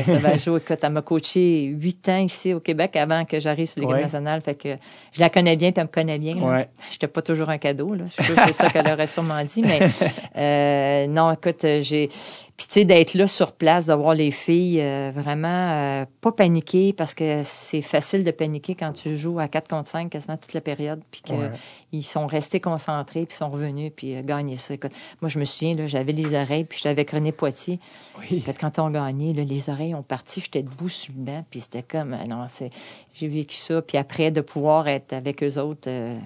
ça 0.04 0.14
va 0.18 0.36
jouer. 0.38 0.56
Écoute, 0.58 0.78
elle 0.82 0.92
m'a 0.92 1.02
coaché 1.02 1.64
huit 1.64 2.08
ans 2.08 2.18
ici 2.18 2.54
au 2.54 2.60
Québec 2.60 2.96
avant 2.96 3.24
que 3.24 3.38
j'arrive 3.38 3.66
sur 3.66 3.80
l'équipe 3.80 3.94
Ouais. 3.96 4.02
nationale. 4.02 4.40
Fait 4.40 4.54
que 4.54 4.70
je 5.12 5.20
la 5.20 5.28
connais 5.30 5.56
bien 5.56 5.70
puis 5.72 5.80
elle 5.80 5.86
me 5.86 5.92
connaît 5.92 6.18
bien. 6.18 6.36
Ouais. 6.36 6.68
J'étais 6.90 7.06
pas 7.06 7.22
toujours 7.22 7.50
un 7.50 7.58
cadeau. 7.58 7.94
Là. 7.94 8.04
Je 8.06 8.22
suis 8.22 8.32
c'est 8.46 8.52
ça 8.52 8.70
qu'elle 8.70 8.90
aurait 8.90 9.06
sûrement 9.06 9.42
dit. 9.44 9.62
Mais 9.62 9.78
euh, 10.36 11.06
non, 11.06 11.30
écoute, 11.32 11.64
j'ai... 11.80 12.08
Puis, 12.57 12.68
tu 12.68 12.74
sais, 12.74 12.84
d'être 12.84 13.14
là 13.14 13.26
sur 13.26 13.50
place, 13.50 13.86
de 13.86 13.94
voir 13.94 14.14
les 14.14 14.30
filles 14.30 14.80
euh, 14.80 15.11
vraiment 15.12 15.72
euh, 15.72 16.05
pas 16.20 16.30
paniquer 16.30 16.92
parce 16.92 17.12
que 17.12 17.40
c'est 17.42 17.82
facile 17.82 18.22
de 18.22 18.30
paniquer 18.30 18.76
quand 18.76 18.92
tu 18.92 19.16
joues 19.18 19.40
à 19.40 19.48
4 19.48 19.66
contre 19.68 19.90
5 19.90 20.09
quasiment 20.09 20.36
toute 20.36 20.52
la 20.52 20.61
période 20.61 21.02
puis 21.11 21.20
qu'ils 21.22 21.36
Ouais. 21.36 22.02
sont 22.02 22.28
restés 22.28 22.61
concentrés 22.61 23.26
puis 23.26 23.36
sont 23.36 23.50
revenus 23.50 23.90
puis 23.96 24.14
euh, 24.14 24.22
gagné 24.22 24.57
ça. 24.57 24.72
Écoute, 24.74 24.92
moi, 25.20 25.28
je 25.28 25.40
me 25.40 25.44
souviens, 25.44 25.74
là, 25.74 25.88
j'avais 25.88 26.12
les 26.12 26.32
oreilles 26.36 26.62
puis 26.64 26.78
j'étais 26.78 26.90
avec 26.90 27.11
René 27.11 27.32
Poitier. 27.32 27.80
Oui. 28.20 28.44
Quand 28.61 28.78
on 28.78 28.90
gagné, 28.90 29.32
là, 29.32 29.42
les 29.42 29.68
oreilles 29.68 29.96
ont 29.96 30.05
parti, 30.05 30.40
j'étais 30.40 30.62
debout 30.62 30.88
sur 30.88 31.12
le 31.18 31.24
banc, 31.24 31.44
puis 31.50 31.59
c'était 31.59 31.82
comme, 31.82 32.12
euh, 32.14 32.24
non, 32.28 32.46
c'est, 32.48 32.70
j'ai 33.14 33.26
vécu 33.26 33.57
ça, 33.57 33.82
puis 33.82 33.98
après, 33.98 34.30
de 34.30 34.40
pouvoir 34.40 34.86
être 34.86 35.12
avec 35.12 35.42
eux 35.42 35.59
autres, 35.59 35.88
euh, 35.88 36.16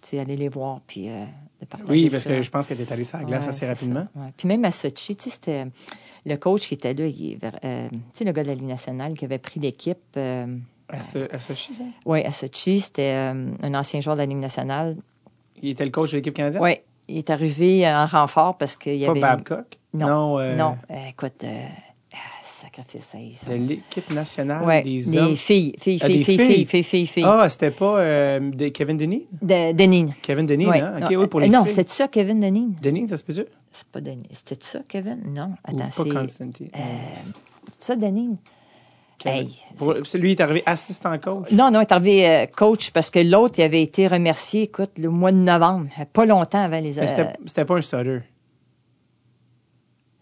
tu 0.00 0.08
sais, 0.08 0.18
aller 0.18 0.36
les 0.36 0.48
voir, 0.48 0.80
puis 0.86 1.10
de 1.60 1.66
partager 1.66 1.92
Oui, 1.92 2.10
parce 2.10 2.22
ça. 2.24 2.30
que 2.30 2.42
je 2.42 2.50
pense 2.50 2.66
que 2.66 2.74
tu 2.74 2.82
es 2.82 2.92
allé 2.92 3.04
sur 3.04 3.18
la 3.18 3.24
glace 3.24 3.44
Ouais, 3.44 3.48
assez 3.50 3.66
rapidement. 3.66 4.06
ouais. 4.16 4.32
Puis 4.36 4.46
même 4.48 4.64
à 4.64 4.70
Sochi, 4.70 5.16
tu 5.16 5.24
sais, 5.24 5.30
c'était 5.30 5.64
le 6.26 6.36
coach 6.36 6.68
qui 6.68 6.74
était 6.74 6.94
là, 6.94 7.06
il 7.06 7.32
est 7.32 7.38
euh, 7.64 7.88
tu 7.90 7.98
sais, 8.12 8.24
le 8.24 8.32
gars 8.32 8.42
de 8.42 8.48
la 8.48 8.54
Ligue 8.54 8.66
nationale 8.68 9.14
qui 9.14 9.24
avait 9.24 9.38
pris 9.38 9.58
l'équipe, 9.60 9.98
euh, 10.16 10.46
À, 10.88 11.02
ce, 11.02 11.32
à 11.34 11.40
Sochi, 11.40 11.74
ça? 11.74 11.84
Oui, 12.06 12.22
à 12.24 12.30
Sochi, 12.30 12.80
c'était 12.80 13.14
euh, 13.32 13.50
un 13.62 13.74
ancien 13.74 14.00
joueur 14.00 14.16
de 14.16 14.20
la 14.22 14.26
Ligue 14.26 14.38
nationale. 14.38 14.96
Il 15.60 15.70
était 15.70 15.84
le 15.84 15.90
coach 15.90 16.12
de 16.12 16.16
l'équipe 16.16 16.34
canadienne? 16.34 16.62
Oui, 16.62 16.76
il 17.08 17.18
est 17.18 17.30
arrivé 17.30 17.88
en 17.88 18.06
renfort 18.06 18.56
parce 18.56 18.76
qu'il 18.76 18.94
y 18.96 19.04
Pas 19.04 19.10
avait... 19.12 19.20
Babcock? 19.20 19.78
Non, 19.94 20.38
euh, 20.38 20.54
non. 20.54 20.76
Euh, 20.90 20.96
écoute, 21.08 21.42
euh, 22.64 22.66
ah, 22.66 22.82
sacrifice, 22.82 23.38
ça, 23.40 23.46
sont- 23.46 23.52
De 23.52 23.68
l'équipe 23.68 24.10
nationale 24.12 24.66
Ouais, 24.66 24.82
des 24.82 25.02
des 25.02 25.16
hommes. 25.18 25.36
filles, 25.36 25.74
filles, 25.80 25.98
Ah, 26.02 26.06
filles, 26.06 26.18
des 26.18 26.24
filles, 26.24 26.38
filles. 26.38 26.46
filles, 26.54 26.64
filles, 26.66 26.82
filles, 26.84 27.06
filles. 27.06 27.24
Ah, 27.26 27.48
c'était 27.50 27.70
pas 27.70 27.98
euh, 27.98 28.40
de 28.50 28.68
Kevin 28.68 28.96
Denis? 28.96 29.26
De. 29.42 30.12
Kevin 30.22 30.46
Denis, 30.46 30.66
Ouais. 30.66 30.80
hein? 30.80 30.94
OK, 31.02 31.10
non, 31.10 31.20
oui, 31.20 31.26
pour 31.28 31.40
euh, 31.40 31.44
les 31.44 31.48
non, 31.50 31.64
filles. 31.64 31.74
c'est 31.74 31.88
ça, 31.88 32.08
Kevin 32.08 32.40
Denine? 32.40 32.74
Denis, 32.82 33.08
ça 33.08 33.16
se 33.16 33.24
peut-tu? 33.24 33.44
C'est 33.72 33.86
pas 33.92 34.00
Denine. 34.00 34.24
C'était 34.32 34.64
ça, 34.64 34.80
Kevin? 34.88 35.18
Non. 35.26 35.54
Attends, 35.64 35.78
pas 35.78 35.90
c'est. 35.90 36.08
Constantine? 36.08 36.68
C'est 37.78 37.84
ça, 37.84 37.96
Denine? 37.96 38.36
Kevin. 39.18 39.38
hey. 39.48 39.50
Pour- 39.76 39.94
lui, 39.94 40.02
il 40.14 40.30
est 40.30 40.40
arrivé 40.40 40.62
assistant 40.64 41.18
coach? 41.18 41.50
Non, 41.50 41.70
non, 41.72 41.80
il 41.80 41.82
est 41.82 41.92
arrivé 41.92 42.28
euh, 42.28 42.46
coach 42.46 42.90
parce 42.92 43.10
que 43.10 43.18
l'autre, 43.18 43.56
il 43.58 43.62
avait 43.62 43.82
été 43.82 44.06
remercié, 44.06 44.62
écoute, 44.62 44.90
le 44.96 45.08
mois 45.10 45.32
de 45.32 45.38
novembre, 45.38 45.86
euh, 45.98 46.04
pas 46.12 46.24
longtemps 46.24 46.62
avant 46.62 46.78
les. 46.80 46.92
Mais 46.92 47.02
Euh, 47.02 47.06
c'était- 47.06 47.32
c'était 47.46 47.64
pas 47.64 47.76
un 47.76 47.80
starter. 47.80 48.20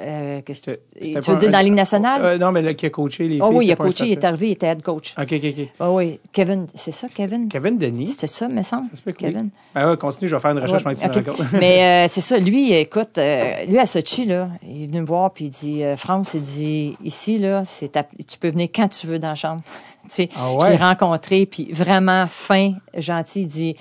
Euh, 0.01 0.41
qu'est-ce 0.45 0.63
que 0.63 0.79
C'était- 1.01 1.21
tu 1.21 1.31
veux 1.31 1.37
dire 1.37 1.51
dans 1.51 1.57
la 1.59 1.63
Ligue 1.63 1.73
nationale? 1.75 2.21
Euh, 2.23 2.39
non, 2.39 2.53
mais 2.53 2.61
là, 2.63 2.75
qui 2.75 2.87
a 2.87 2.91
coaché 2.91 3.29
les 3.29 3.41
Ah 3.41 3.47
filles. 3.49 3.57
oui, 3.57 3.67
il 3.67 3.73
a 3.73 3.77
coaché, 3.77 4.07
il 4.07 4.13
est 4.13 4.25
arrivé, 4.25 4.49
il 4.49 4.53
était 4.53 4.67
head 4.67 4.83
coach. 4.83 5.15
OK, 5.19 5.33
OK, 5.33 5.45
OK. 5.45 5.69
Ah 5.81 5.91
oui, 5.93 6.21
Kevin, 6.33 6.67
c'est 6.75 6.93
ça, 6.93 7.09
Kevin? 7.09 7.49
Kevin 7.49 7.79
Denis. 7.79 8.09
C'était 8.09 8.27
ça, 8.27 8.49
me 8.49 8.63
semble? 8.63 8.85
Ça 8.91 8.97
se 8.97 9.03
peut 9.03 9.13
que 9.13 9.25
oui. 9.25 9.33
Kevin? 9.33 9.49
Ben 9.75 9.91
ouais, 9.91 9.97
continue, 9.97 10.29
je 10.29 10.37
vais 10.37 10.41
faire 10.43 10.51
une 10.53 10.59
recherche 10.59 10.85
Ouais, 10.85 10.95
pendant 10.95 11.13
que 11.15 11.21
tu 11.21 11.29
me 11.29 11.33
ok. 11.33 11.39
racontes. 11.39 11.61
Mais 11.61 12.05
euh, 12.07 12.09
c'est 12.09 12.21
ça, 12.21 12.39
lui, 12.39 12.73
écoute, 12.73 13.17
euh, 13.19 13.65
lui 13.65 13.79
à 13.79 13.87
Sochi, 13.87 14.27
là, 14.27 14.49
il 14.69 14.85
est 14.85 14.87
venu 14.87 15.01
me 15.01 15.07
voir, 15.07 15.33
puis 15.33 15.47
il 15.47 15.51
dit, 15.51 15.83
euh, 15.83 15.97
France, 15.97 16.33
il 16.35 16.43
dit, 16.43 16.97
ici, 17.03 17.39
là, 17.39 17.65
c'est 17.65 17.91
tu 18.27 18.39
peux 18.39 18.49
venir 18.51 18.69
quand 18.75 18.89
tu 18.89 19.07
veux 19.07 19.19
dans 19.19 19.29
la 19.31 19.35
chambre. 19.35 19.63
tu 20.05 20.11
sais, 20.11 20.29
Ah 20.37 20.49
je 20.53 20.57
ouais? 20.59 20.71
l'ai 20.71 20.77
rencontré, 20.77 21.47
puis 21.47 21.73
vraiment 21.73 22.27
fin, 22.29 22.75
gentil, 22.97 23.41
il 23.43 23.47
dit, 23.49 23.77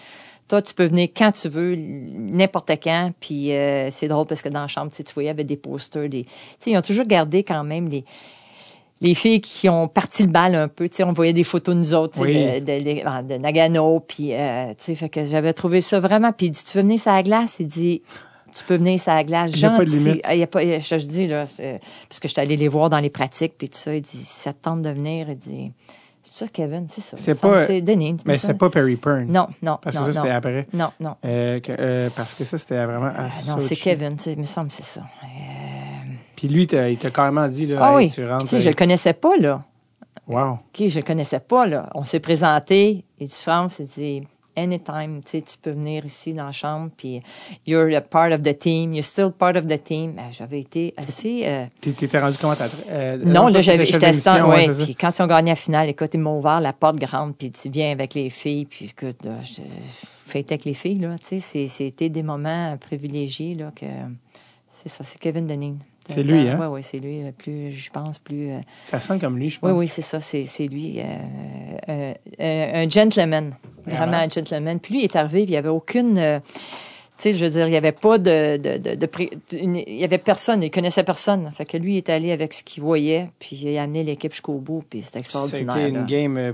toi, 0.47 0.61
tu 0.61 0.73
peux 0.73 0.85
venir 0.85 1.09
quand 1.15 1.31
tu 1.31 1.49
veux, 1.49 1.75
n'importe 1.75 2.71
quand, 2.83 3.11
puis 3.19 3.51
euh, 3.53 3.89
c'est 3.91 4.07
drôle 4.07 4.27
parce 4.27 4.41
que 4.41 4.49
dans 4.49 4.61
la 4.61 4.67
chambre, 4.67 4.91
tu 4.95 5.03
voyais, 5.13 5.27
il 5.27 5.31
y 5.31 5.31
avait 5.31 5.43
des 5.43 5.57
posters, 5.57 6.07
des... 6.09 6.23
Tu 6.23 6.29
sais, 6.59 6.71
ils 6.71 6.77
ont 6.77 6.81
toujours 6.81 7.05
gardé 7.05 7.43
quand 7.43 7.63
même 7.63 7.89
les 7.89 8.05
les 9.01 9.13
filles 9.13 9.41
qui 9.41 9.67
ont 9.67 9.89
parti 9.89 10.23
le 10.23 10.29
bal 10.29 10.55
un 10.55 10.69
peu, 10.69 10.87
tu 10.87 10.95
sais, 10.95 11.03
on 11.03 11.11
voyait 11.11 11.33
des 11.33 11.43
photos 11.43 11.75
de 11.75 11.79
nous 11.79 11.93
autres, 11.93 12.19
Oui. 12.21 12.33
de, 12.33 12.59
de, 12.59 12.63
de- 12.63 13.27
de 13.27 13.37
Nagano, 13.37 13.99
puis 13.99 14.33
euh, 14.33 14.69
tu 14.69 14.75
sais, 14.85 14.95
fait 14.95 15.09
que 15.09 15.25
j'avais 15.25 15.51
trouvé 15.51 15.81
ça 15.81 15.99
vraiment, 15.99 16.31
puis 16.31 16.45
il 16.47 16.51
dit, 16.51 16.63
tu 16.63 16.77
veux 16.77 16.83
venir 16.83 16.99
sur 16.99 17.11
la 17.11 17.21
glace? 17.21 17.57
Il 17.59 17.67
dit, 17.67 18.01
tu 18.57 18.63
peux 18.63 18.77
venir 18.77 18.97
sur 18.99 19.11
la 19.13 19.25
glace, 19.25 19.51
Il 19.53 19.59
y 19.59 19.65
a 19.65 19.69
pas 19.71 19.83
de 19.83 19.89
gentil. 19.89 20.03
limite. 20.05 20.21
Ah, 20.23 20.33
il 20.33 20.39
y 20.39 20.43
a 20.43 20.47
pas, 20.47 20.61
je 20.63 20.89
te 20.95 20.95
dis, 21.07 21.27
là, 21.27 21.39
parce 21.39 22.19
que 22.21 22.27
je 22.29 22.33
suis 22.33 22.39
allée 22.41 22.55
les 22.55 22.69
voir 22.69 22.89
dans 22.89 22.99
les 22.99 23.09
pratiques, 23.09 23.55
puis 23.57 23.67
tout 23.67 23.77
ça, 23.77 23.93
il 23.93 24.01
dit, 24.01 24.23
ça 24.23 24.53
te 24.53 24.61
tente 24.63 24.81
de 24.81 24.89
venir, 24.89 25.27
il 25.29 25.37
dit, 25.37 25.71
ça, 26.35 26.47
Kevin, 26.47 26.87
c'est 26.89 27.01
ça. 27.01 27.17
C'est 27.17 27.39
pas- 27.39 27.65
C'est 27.65 27.81
Denis, 27.81 28.17
Mais 28.25 28.37
c'est 28.37 28.53
pas 28.55 28.69
Perry 28.69 28.95
Pern. 28.97 29.25
Non, 29.31 29.47
non, 29.61 29.77
Parce 29.81 29.97
que 29.97 30.11
ça, 30.11 30.21
c'était 30.21 30.33
après. 30.33 30.67
Non, 30.73 30.91
non. 30.99 31.15
Euh, 31.25 31.59
que- 31.59 31.71
euh, 31.79 32.09
parce 32.15 32.33
que 32.33 32.43
ça, 32.43 32.57
c'était 32.57 32.83
vraiment 32.85 33.05
à 33.07 33.13
Ah, 33.27 33.29
non, 33.47 33.59
c'est. 33.59 33.75
Kevin, 33.75 34.15
il 34.25 34.37
me 34.39 34.43
semble, 34.43 34.67
que 34.67 34.73
c'est 34.73 34.83
ça. 34.83 35.01
Euh, 35.01 35.25
Puis 36.35 36.47
lui, 36.49 36.63
il 36.63 36.97
t'a 36.97 37.11
carrément 37.11 37.47
dit, 37.47 37.65
là, 37.67 37.79
ah 37.81 37.91
hey, 37.91 37.95
oui, 38.07 38.09
tu 38.11 38.21
Puis, 38.21 38.29
rentres. 38.29 38.43
tu 38.43 38.49
sais, 38.49 38.61
je 38.61 38.69
le 38.69 38.75
connaissais 38.75 39.13
pas, 39.13 39.37
là. 39.37 39.63
Wow. 40.27 40.53
OK, 40.53 40.87
je 40.87 40.95
le 40.99 41.01
connaissais 41.05 41.39
pas, 41.39 41.67
là. 41.67 41.89
On 41.95 42.03
s'est 42.03 42.19
présenté. 42.19 43.05
Il 43.19 43.27
dit, 43.27 43.33
France, 43.33 43.77
il 43.79 43.85
dit, 43.85 44.27
anytime, 44.57 45.21
tu 45.23 45.31
sais, 45.31 45.41
tu 45.41 45.57
peux 45.61 45.71
venir 45.71 46.05
ici 46.05 46.33
dans 46.33 46.45
la 46.45 46.51
chambre, 46.51 46.91
puis 46.95 47.21
you're 47.65 47.95
a 47.95 48.01
part 48.01 48.31
of 48.31 48.41
the 48.41 48.57
team, 48.57 48.93
you're 48.93 49.03
still 49.03 49.31
part 49.31 49.55
of 49.55 49.67
the 49.67 49.81
team. 49.83 50.13
Ben, 50.13 50.31
J'avais 50.31 50.61
été 50.61 50.93
assez... 50.97 51.43
euh, 51.45 51.65
Puis 51.81 51.93
t'étais 51.93 52.19
rendu 52.19 52.37
commentateur. 52.37 52.79
Euh, 52.89 53.17
non, 53.17 53.47
là, 53.47 53.61
j'avais, 53.61 53.85
j'étais 53.85 54.07
assistant, 54.07 54.35
ça. 54.35 54.83
Puis 54.83 54.95
quand 54.95 55.17
ils 55.17 55.21
ont 55.21 55.27
gagné 55.27 55.51
la 55.51 55.55
finale, 55.55 55.89
écoute, 55.89 56.11
ils 56.13 56.19
m'ont 56.19 56.39
ouvert 56.39 56.59
la 56.61 56.73
porte 56.73 56.97
grande, 56.97 57.35
puis 57.35 57.51
tu 57.51 57.69
viens 57.69 57.91
avec 57.91 58.13
les 58.13 58.29
filles, 58.29 58.65
puis 58.65 58.85
écoute, 58.85 59.23
là, 59.23 59.41
je 59.41 59.61
fêtais 60.25 60.53
avec 60.55 60.65
les 60.65 60.73
filles, 60.73 60.99
là, 60.99 61.15
tu 61.17 61.39
sais, 61.39 61.67
c'était 61.67 62.09
des 62.09 62.23
moments 62.23 62.77
privilégiés, 62.77 63.55
là, 63.55 63.71
que... 63.75 63.85
C'est 64.83 64.89
ça, 64.89 65.03
c'est 65.03 65.17
Kevin 65.17 65.47
Denning. 65.47 65.79
C'est 66.07 66.23
lui, 66.23 66.47
hein? 66.47 66.57
Oui, 66.59 66.67
oui, 66.67 66.83
c'est 66.83 66.99
lui, 66.99 67.23
plus, 67.31 67.71
je 67.71 67.89
pense, 67.89 68.19
plus... 68.19 68.51
euh, 68.51 68.59
Ça 68.83 68.99
sonne 68.99 69.19
comme 69.19 69.37
lui, 69.37 69.49
je 69.49 69.59
pense. 69.59 69.69
oui, 69.71 69.75
oui, 69.75 69.87
c'est 69.87 70.01
ça, 70.03 70.19
c'est 70.19 70.45
c'est 70.45 70.67
lui. 70.67 70.99
euh, 70.99 71.03
euh, 71.89 72.13
euh, 72.39 72.83
un 72.85 72.89
gentleman. 72.89 73.53
Vraiment? 73.85 74.05
Vraiment. 74.07 74.17
un 74.17 74.29
gentleman. 74.29 74.79
Puis 74.79 74.93
lui, 74.93 75.01
il 75.01 75.03
est 75.05 75.15
arrivé, 75.15 75.41
puis 75.43 75.49
il 75.49 75.51
n'y 75.51 75.57
avait 75.57 75.69
aucune. 75.69 76.41
Tu 77.17 77.23
sais, 77.23 77.33
je 77.33 77.45
veux 77.45 77.51
dire, 77.51 77.67
il 77.67 77.71
n'y 77.71 77.77
avait 77.77 77.93
pas 77.93 78.17
de. 78.17 78.57
de, 78.57 78.77
de, 78.77 78.95
de 78.95 79.05
pré- 79.05 79.29
une- 79.53 79.77
il 79.77 79.95
y 79.95 80.03
avait 80.03 80.17
personne, 80.17 80.61
il 80.63 80.69
connaissait 80.69 81.03
personne. 81.03 81.49
Fait 81.55 81.63
que 81.65 81.77
lui, 81.77 81.93
il 81.93 81.97
est 81.97 82.09
allé 82.09 82.31
avec 82.33 82.51
ce 82.53 82.61
qu'il 82.63 82.83
voyait, 82.83 83.29
puis 83.39 83.55
il 83.55 83.77
a 83.77 83.83
amené 83.83 84.03
l'équipe 84.03 84.33
jusqu'au 84.33 84.55
bout, 84.55 84.83
puis 84.89 85.01
c'était 85.01 85.19
extraordinaire. 85.19 85.73
C'était 85.75 85.91
là. 85.91 85.99
une 85.99 86.05
game. 86.05 86.37
euh, 86.37 86.51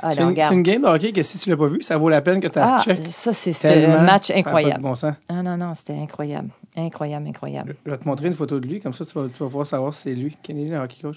Ah, 0.00 0.14
c'est 0.14 0.20
une, 0.22 0.62
game 0.62 0.82
de 0.82 0.86
hockey 0.88 1.12
que 1.12 1.22
si 1.22 1.38
tu 1.38 1.48
l'as 1.48 1.56
pas 1.56 1.66
vu, 1.68 1.80
ça 1.82 1.96
vaut 1.96 2.10
la 2.10 2.20
peine 2.20 2.40
que 2.40 2.48
tu 2.48 2.58
Ah, 2.58 2.82
check. 2.84 2.98
ça, 3.08 3.32
c'est 3.32 3.52
c'était 3.54 3.86
un 3.86 4.02
match 4.02 4.30
incroyable. 4.30 4.82
Bon 4.82 4.94
sens. 4.94 5.14
Ah 5.28 5.42
non, 5.42 5.56
non, 5.56 5.74
c'était 5.74 5.94
incroyable. 5.94 6.50
Incroyable, 6.76 7.26
incroyable. 7.28 7.74
Je 7.86 7.90
vais 7.90 7.98
te 7.98 8.06
montrer 8.06 8.26
une 8.26 8.34
photo 8.34 8.60
de 8.60 8.66
lui, 8.66 8.80
comme 8.80 8.92
ça 8.92 9.04
tu 9.06 9.12
vas, 9.18 9.24
tu 9.28 9.38
vas 9.42 9.46
pouvoir 9.46 9.66
savoir 9.66 9.94
si 9.94 10.02
c'est 10.02 10.14
lui. 10.14 10.36
Kennedy, 10.42 10.70
le 10.70 10.76
hockey 10.78 10.96
coach? 11.00 11.16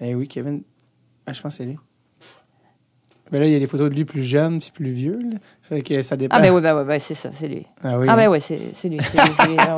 Ben 0.00 0.14
oui, 0.16 0.26
Kevin. 0.26 0.62
Ah, 1.26 1.32
je 1.32 1.40
pense 1.40 1.52
que 1.56 1.62
c'est 1.62 1.68
lui. 1.68 1.78
Ben 3.30 3.40
là, 3.40 3.46
il 3.46 3.52
y 3.52 3.56
a 3.56 3.58
des 3.58 3.66
photos 3.66 3.90
de 3.90 3.94
lui 3.94 4.04
plus 4.04 4.22
jeune 4.22 4.58
puis 4.58 4.70
plus 4.72 4.90
vieux. 4.90 5.18
Là. 5.18 5.38
Fait 5.68 5.80
que 5.82 6.02
ça 6.02 6.16
dépend. 6.16 6.36
Ah, 6.36 6.40
ben 6.42 6.50
oui, 6.52 6.60
ben 6.60 6.76
oui, 6.78 6.84
ben, 6.86 6.98
c'est 6.98 7.14
ça, 7.14 7.30
c'est 7.32 7.48
lui. 7.48 7.66
Ah 7.82 7.98
oui. 7.98 8.06
Ah, 8.08 8.16
ben 8.16 8.28
oui, 8.28 8.40
c'est 8.40 8.56
lui. 8.56 8.70
C'est 8.74 8.88
lui. 8.88 8.98
Ah. 9.58 9.76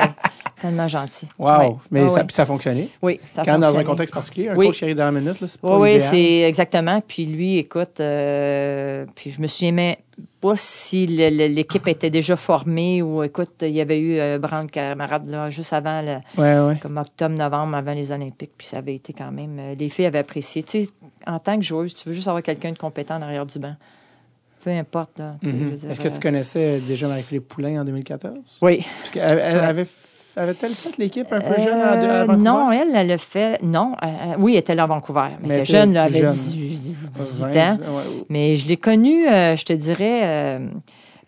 Tellement 0.61 0.89
gentil. 0.89 1.29
Wow. 1.39 1.59
Ouais. 1.59 1.77
Mais 1.91 2.01
Ah, 2.05 2.09
ça, 2.09 2.25
ça 2.31 2.43
a 2.43 2.47
fonctionné? 2.47 2.89
Oui, 3.03 3.21
ça 3.35 3.43
a 3.43 3.45
Quand 3.45 3.53
dans 3.59 3.59
un 3.59 3.63
fonctionné. 3.67 3.85
contexte 3.85 4.15
particulier, 4.15 4.49
un 4.49 4.57
Oui. 4.57 4.67
coach 4.69 4.83
arrive 4.83 4.97
dans 4.97 5.05
la 5.05 5.13
minute, 5.21 5.39
là, 5.41 5.47
c'est 5.47 5.61
pas 5.61 5.79
Oui, 5.79 6.01
c'est 6.01 6.41
exactement. 6.43 7.01
Puis 7.07 7.27
lui, 7.27 7.59
écoute, 7.59 8.01
euh, 8.01 9.05
puis 9.15 9.31
je 9.31 9.41
me 9.41 9.47
souviens 9.47 9.95
pas 10.41 10.57
si 10.57 11.07
l'équipe 11.07 11.87
était 11.89 12.09
déjà 12.11 12.37
formée 12.37 13.03
ou, 13.03 13.23
écoute, 13.23 13.51
il 13.63 13.69
y 13.69 13.81
avait 13.83 13.99
eu 13.99 14.19
euh, 14.19 14.39
Brand 14.39 14.69
Camarade 14.71 15.29
là, 15.31 15.51
juste 15.51 15.73
avant, 15.75 16.01
le, 16.01 16.17
Ouais, 16.41 16.59
ouais. 16.69 16.79
comme 16.81 16.97
octobre-novembre, 16.97 17.77
avant 17.77 17.93
les 17.93 18.11
Olympiques. 18.11 18.53
Puis 18.57 18.67
ça 18.67 18.79
avait 18.79 18.95
été 18.95 19.13
quand 19.13 19.31
même... 19.31 19.59
euh, 19.61 19.75
les 19.79 19.89
filles 19.91 20.07
avaient 20.07 20.21
apprécié. 20.21 20.63
Tu 20.63 20.85
sais, 20.85 20.91
en 21.27 21.39
tant 21.39 21.57
que 21.59 21.65
joueuse, 21.65 21.95
tu 21.95 22.09
veux 22.09 22.15
juste 22.15 22.29
avoir 22.29 22.43
quelqu'un 22.43 22.73
de 22.73 22.79
compétent 22.79 23.17
en 23.17 23.23
arrière 23.23 23.45
du 23.47 23.59
banc. 23.59 23.75
Peu 24.67 24.73
importe, 24.73 25.21
là. 25.21 25.37
Mhm. 25.45 25.71
dire, 25.77 25.91
Est-ce 25.93 26.01
que 26.01 26.09
tu 26.09 26.17
euh, 26.17 26.19
connaissais 26.21 26.81
déjà 26.81 27.07
Marie-Philippe 27.07 27.47
Poulain 27.47 27.83
en 27.83 27.85
2014? 27.85 28.59
Oui. 28.63 28.85
Parce 28.99 29.13
qu'elle 29.13 29.39
elle 29.39 29.57
Ouais. 29.59 29.63
avait, 29.63 29.85
f- 29.85 29.89
avait-elle 30.37 30.73
fait 30.73 30.99
l'équipe 30.99 31.29
un 31.33 31.41
peu 31.41 31.57
jeune 31.57 31.81
à, 31.81 31.93
Euh, 31.95 32.23
à 32.23 32.25
Vancouver? 32.25 32.43
non, 32.51 32.73
elle, 32.73 32.89
elle 32.97 33.07
le 33.07 33.17
fait. 33.17 33.63
Non, 33.63 33.93
euh, 34.03 34.07
euh, 34.07 34.35
oui, 34.41 34.55
elle 34.55 34.59
était 34.59 34.75
là 34.75 34.83
à 34.83 34.87
Vancouver. 34.87 35.21
Mais, 35.21 35.37
Mais 35.43 35.47
elle 35.47 35.53
elle 35.53 35.59
était 35.61 35.65
jeune, 35.73 35.93
là, 35.93 36.07
elle 36.07 36.17
avait 36.17 36.21
jeune. 36.23 36.33
18, 36.33 36.69
18 36.69 36.97
20, 37.39 37.75
ans. 37.75 37.79
ouais. 37.79 38.03
Mais 38.29 38.57
je 38.57 38.67
l'ai 38.67 38.77
connue, 38.77 39.29
euh, 39.29 39.55
je 39.55 39.65
te 39.65 39.73
dirais. 39.73 40.23
euh, 40.25 40.69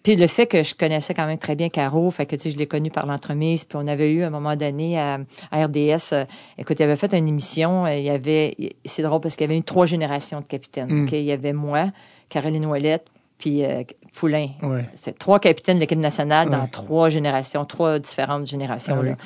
puis 0.03 0.17
le 0.17 0.27
fait 0.27 0.47
que 0.49 0.65
je 0.65 0.75
connaissais 0.75 1.15
quand 1.15 1.27
même 1.27 1.39
très 1.39 1.55
bien 1.55 1.69
Caro, 1.69 2.11
fait 2.11 2.27
que 2.27 2.35
tu 2.35 2.43
sais, 2.43 2.51
je 2.51 2.57
l'ai 2.59 2.67
connue 2.67 2.91
par 2.91 3.07
l'entremise. 3.07 3.63
Puis 3.63 3.79
on 3.81 3.87
avait 3.87 4.13
eu 4.13 4.25
à 4.25 4.27
un 4.27 4.31
moment 4.31 4.57
donné 4.57 4.99
à, 4.99 5.19
à 5.53 5.65
RDS, 5.65 6.13
euh, 6.13 6.25
écoute, 6.59 6.79
il 6.81 6.83
avait 6.83 6.97
fait 6.97 7.13
une 7.15 7.29
émission. 7.29 7.87
euh, 7.87 7.95
Il 7.95 8.03
y 8.03 8.11
avait, 8.11 8.57
c'est 8.85 9.03
drôle 9.03 9.21
parce 9.21 9.37
qu'il 9.37 9.47
y 9.47 9.51
avait 9.51 9.59
eu 9.59 9.63
trois 9.63 9.87
générations 9.87 10.41
de 10.41 10.47
capitaines. 10.47 10.89
Mm. 11.05 11.09
Il 11.13 11.23
y 11.23 11.31
avait 11.31 11.53
moi, 11.53 11.93
Caroline 12.31 12.67
Ouellette, 12.67 13.07
puis 13.39 13.65
euh, 13.65 13.85
Poulain. 14.15 14.49
Ouais. 14.63 14.89
C'est 14.97 15.17
trois 15.17 15.39
capitaines 15.39 15.77
de 15.77 15.81
l'équipe 15.81 15.99
nationale 15.99 16.51
dans 16.51 16.63
Ouais. 16.63 16.69
trois 16.73 17.09
générations, 17.09 17.65
trois 17.65 17.99
différentes 18.01 18.47
générations. 18.47 18.97
Ah 19.01 19.03
là. 19.05 19.17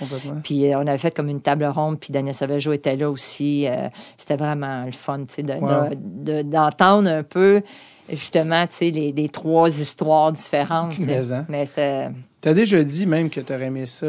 Puis 0.44 0.66
euh, 0.70 0.76
on 0.78 0.86
avait 0.86 0.98
fait 0.98 1.14
comme 1.14 1.28
une 1.28 1.40
table 1.40 1.64
ronde, 1.64 1.98
puis 1.98 2.12
Daniel 2.12 2.34
Sauvageau 2.34 2.72
était 2.72 2.96
là 2.96 3.10
aussi. 3.10 3.66
Euh, 3.66 3.88
C'était 4.18 4.36
vraiment 4.36 4.84
le 4.84 4.92
fun, 4.92 5.20
tu 5.24 5.34
sais, 5.34 5.42
de- 5.42 5.54
Wow. 5.54 5.88
de- 5.94 6.42
de- 6.42 6.42
d'entendre 6.42 7.08
un 7.08 7.22
peu, 7.22 7.62
justement, 8.10 8.66
tu 8.66 8.74
sais, 8.76 8.90
les, 8.90 9.12
les 9.12 9.28
trois 9.30 9.68
histoires 9.80 10.30
différentes. 10.32 10.98
Mais, 10.98 11.32
hein. 11.32 11.46
Mais 11.48 11.64
c'est... 11.66 12.10
T'as 12.42 12.52
déjà 12.54 12.82
dit 12.84 13.06
même 13.06 13.30
que 13.30 13.40
t'aurais 13.40 13.66
aimé 13.66 13.86
ça 13.86 14.06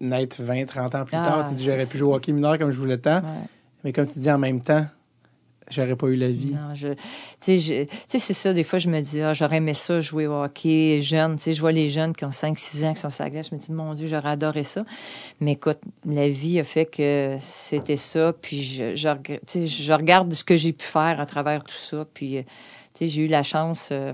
naître 0.00 0.42
20, 0.42 0.64
30 0.66 0.94
ans 0.94 1.04
plus 1.04 1.16
Ah, 1.16 1.24
tard. 1.24 1.48
Tu 1.48 1.54
dis, 1.54 1.64
j'aurais 1.64 1.86
pu 1.86 1.98
jouer 1.98 2.08
au 2.12 2.14
hockey 2.14 2.32
mineur 2.32 2.58
comme 2.58 2.70
je 2.70 2.78
voulais 2.78 2.98
tant. 2.98 3.16
ouais. 3.18 3.22
Mais 3.84 3.92
comme 3.92 4.06
tu 4.06 4.18
dis, 4.18 4.30
en 4.30 4.38
même 4.38 4.60
temps, 4.60 4.86
j'aurais 5.72 5.96
pas 5.96 6.06
eu 6.08 6.16
la 6.16 6.30
vie. 6.30 6.52
Non, 6.52 6.74
je, 6.74 6.88
tu 7.40 7.58
sais, 7.58 7.88
c'est 8.06 8.32
ça, 8.32 8.52
des 8.52 8.64
fois, 8.64 8.78
je 8.78 8.88
me 8.88 9.00
dis, 9.00 9.20
ah, 9.20 9.34
j'aurais 9.34 9.56
aimé 9.56 9.74
ça, 9.74 10.00
jouer 10.00 10.26
au 10.26 10.42
hockey 10.42 11.00
jeune. 11.00 11.36
Tu 11.36 11.42
sais, 11.42 11.52
je 11.52 11.60
vois 11.60 11.72
les 11.72 11.88
jeunes 11.88 12.12
qui 12.12 12.24
ont 12.24 12.30
5, 12.30 12.58
6 12.58 12.84
ans, 12.84 12.94
qui 12.94 13.00
sont 13.00 13.10
sur 13.10 13.24
je 13.24 13.54
me 13.54 13.60
dis, 13.60 13.72
mon 13.72 13.94
Dieu, 13.94 14.06
j'aurais 14.06 14.30
adoré 14.30 14.64
ça. 14.64 14.84
Mais 15.40 15.52
écoute, 15.52 15.78
la 16.06 16.28
vie 16.28 16.60
a 16.60 16.64
fait 16.64 16.86
que 16.86 17.36
c'était 17.40 17.96
ça, 17.96 18.32
puis 18.32 18.62
je, 18.62 18.94
je, 18.94 19.08
je 19.66 19.92
regarde 19.92 20.32
ce 20.32 20.44
que 20.44 20.56
j'ai 20.56 20.72
pu 20.72 20.84
faire 20.84 21.20
à 21.20 21.26
travers 21.26 21.64
tout 21.64 21.74
ça, 21.74 22.06
puis, 22.12 22.38
euh, 22.38 22.42
tu 22.94 23.06
sais, 23.06 23.08
j'ai 23.08 23.22
eu 23.22 23.28
la 23.28 23.42
chance 23.42 23.88
euh, 23.90 24.12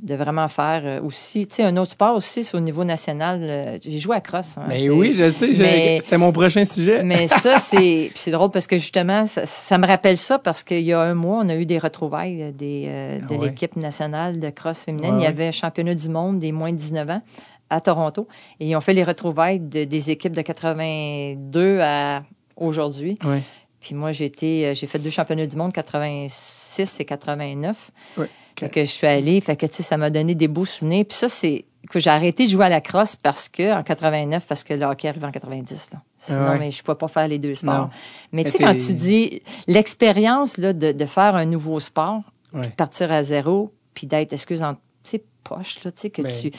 de 0.00 0.14
vraiment 0.14 0.46
faire 0.48 0.82
euh, 0.84 1.00
aussi, 1.02 1.46
tu 1.48 1.56
sais, 1.56 1.64
un 1.64 1.76
autre 1.76 1.90
sport 1.92 2.14
aussi, 2.14 2.44
c'est 2.44 2.56
au 2.56 2.60
niveau 2.60 2.84
national. 2.84 3.40
euh, 3.42 3.78
j'ai 3.80 3.98
joué 3.98 4.14
à 4.16 4.20
crosse. 4.20 4.56
hein, 4.56 4.64
Mais 4.68 4.80
j'ai- 4.80 4.90
oui, 4.90 5.12
je 5.12 5.28
sais, 5.30 5.52
c'était 6.00 6.18
mon 6.18 6.30
prochain 6.32 6.64
sujet. 6.64 7.02
mais 7.02 7.26
ça, 7.28 7.58
c'est 7.58 8.12
c'est 8.14 8.30
drôle 8.30 8.50
parce 8.50 8.66
que 8.68 8.76
justement, 8.76 9.26
ça, 9.26 9.44
ça 9.46 9.76
me 9.76 9.86
rappelle 9.86 10.16
ça 10.16 10.38
parce 10.38 10.62
qu'il 10.62 10.82
y 10.82 10.92
a 10.92 11.00
un 11.00 11.14
mois, 11.14 11.42
on 11.44 11.48
a 11.48 11.56
eu 11.56 11.66
des 11.66 11.78
retrouvailles 11.78 12.42
euh, 12.44 12.52
des, 12.52 12.84
euh, 12.86 13.18
de 13.18 13.24
Ah 13.30 13.32
ouais. 13.34 13.48
l'équipe 13.48 13.74
nationale 13.76 14.38
de 14.38 14.50
cross 14.50 14.80
féminine. 14.84 15.14
Ouais, 15.14 15.20
Il 15.20 15.24
y 15.24 15.26
avait 15.26 15.48
un 15.48 15.52
championnat 15.52 15.94
du 15.96 16.08
monde 16.08 16.38
des 16.38 16.52
moins 16.52 16.70
de 16.70 16.76
19 16.76 17.10
ans 17.10 17.22
à 17.70 17.80
Toronto. 17.80 18.28
Et 18.60 18.68
ils 18.68 18.76
ont 18.76 18.80
fait 18.80 18.94
les 18.94 19.04
retrouvailles 19.04 19.58
de- 19.60 19.84
des 19.84 20.10
équipes 20.10 20.32
de 20.34 20.42
82 20.42 21.80
à 21.80 22.22
aujourd'hui. 22.56 23.18
Ouais. 23.24 23.42
Puis 23.80 23.94
moi, 23.94 24.12
j'ai 24.12 24.24
été, 24.24 24.74
j'ai 24.74 24.86
fait 24.86 24.98
deux 24.98 25.10
championnats 25.10 25.46
du 25.46 25.56
monde, 25.56 25.72
86 25.72 26.98
et 27.00 27.04
89. 27.04 27.90
Ouais. 28.16 28.26
Fait 28.60 28.70
que 28.70 28.80
je 28.84 28.90
suis 28.90 29.06
allée, 29.06 29.40
fait 29.40 29.56
que 29.56 29.66
tu 29.66 29.76
sais, 29.76 29.82
ça 29.82 29.96
m'a 29.96 30.10
donné 30.10 30.34
des 30.34 30.48
beaux 30.48 30.64
souvenirs. 30.64 31.04
Puis 31.08 31.16
ça, 31.18 31.28
c'est 31.28 31.64
que 31.90 32.00
j'ai 32.00 32.10
arrêté 32.10 32.44
de 32.46 32.50
jouer 32.50 32.66
à 32.66 32.68
la 32.68 32.80
crosse 32.80 33.16
parce 33.16 33.48
que 33.48 33.72
en 33.72 33.82
89, 33.82 34.46
parce 34.46 34.64
que 34.64 34.74
le 34.74 34.84
hockey 34.84 35.08
arrive 35.08 35.24
en 35.24 35.30
90. 35.30 35.90
là. 35.92 36.02
Sinon, 36.18 36.48
ouais. 36.50 36.58
mais 36.58 36.70
je 36.70 36.82
pouvais 36.82 36.96
pas 36.98 37.08
faire 37.08 37.28
les 37.28 37.38
deux 37.38 37.54
sports. 37.54 37.74
Non. 37.74 37.90
Mais 38.32 38.44
tu 38.44 38.50
sais, 38.50 38.58
quand 38.58 38.76
tu 38.76 38.94
dis 38.94 39.40
l'expérience 39.66 40.56
là, 40.58 40.72
de, 40.72 40.92
de 40.92 41.06
faire 41.06 41.34
un 41.34 41.44
nouveau 41.46 41.80
sport, 41.80 42.22
Ouais. 42.54 42.62
puis 42.62 42.70
de 42.70 42.74
partir 42.76 43.12
à 43.12 43.22
zéro, 43.22 43.72
puis 43.92 44.06
d'être, 44.06 44.32
excuse, 44.32 44.62
en 44.62 44.76
c'est 45.02 45.22
poche, 45.44 45.82
là, 45.84 45.90
tu 45.92 46.00
sais, 46.02 46.10
que 46.10 46.22
Ben, 46.22 46.30
tu. 46.30 46.50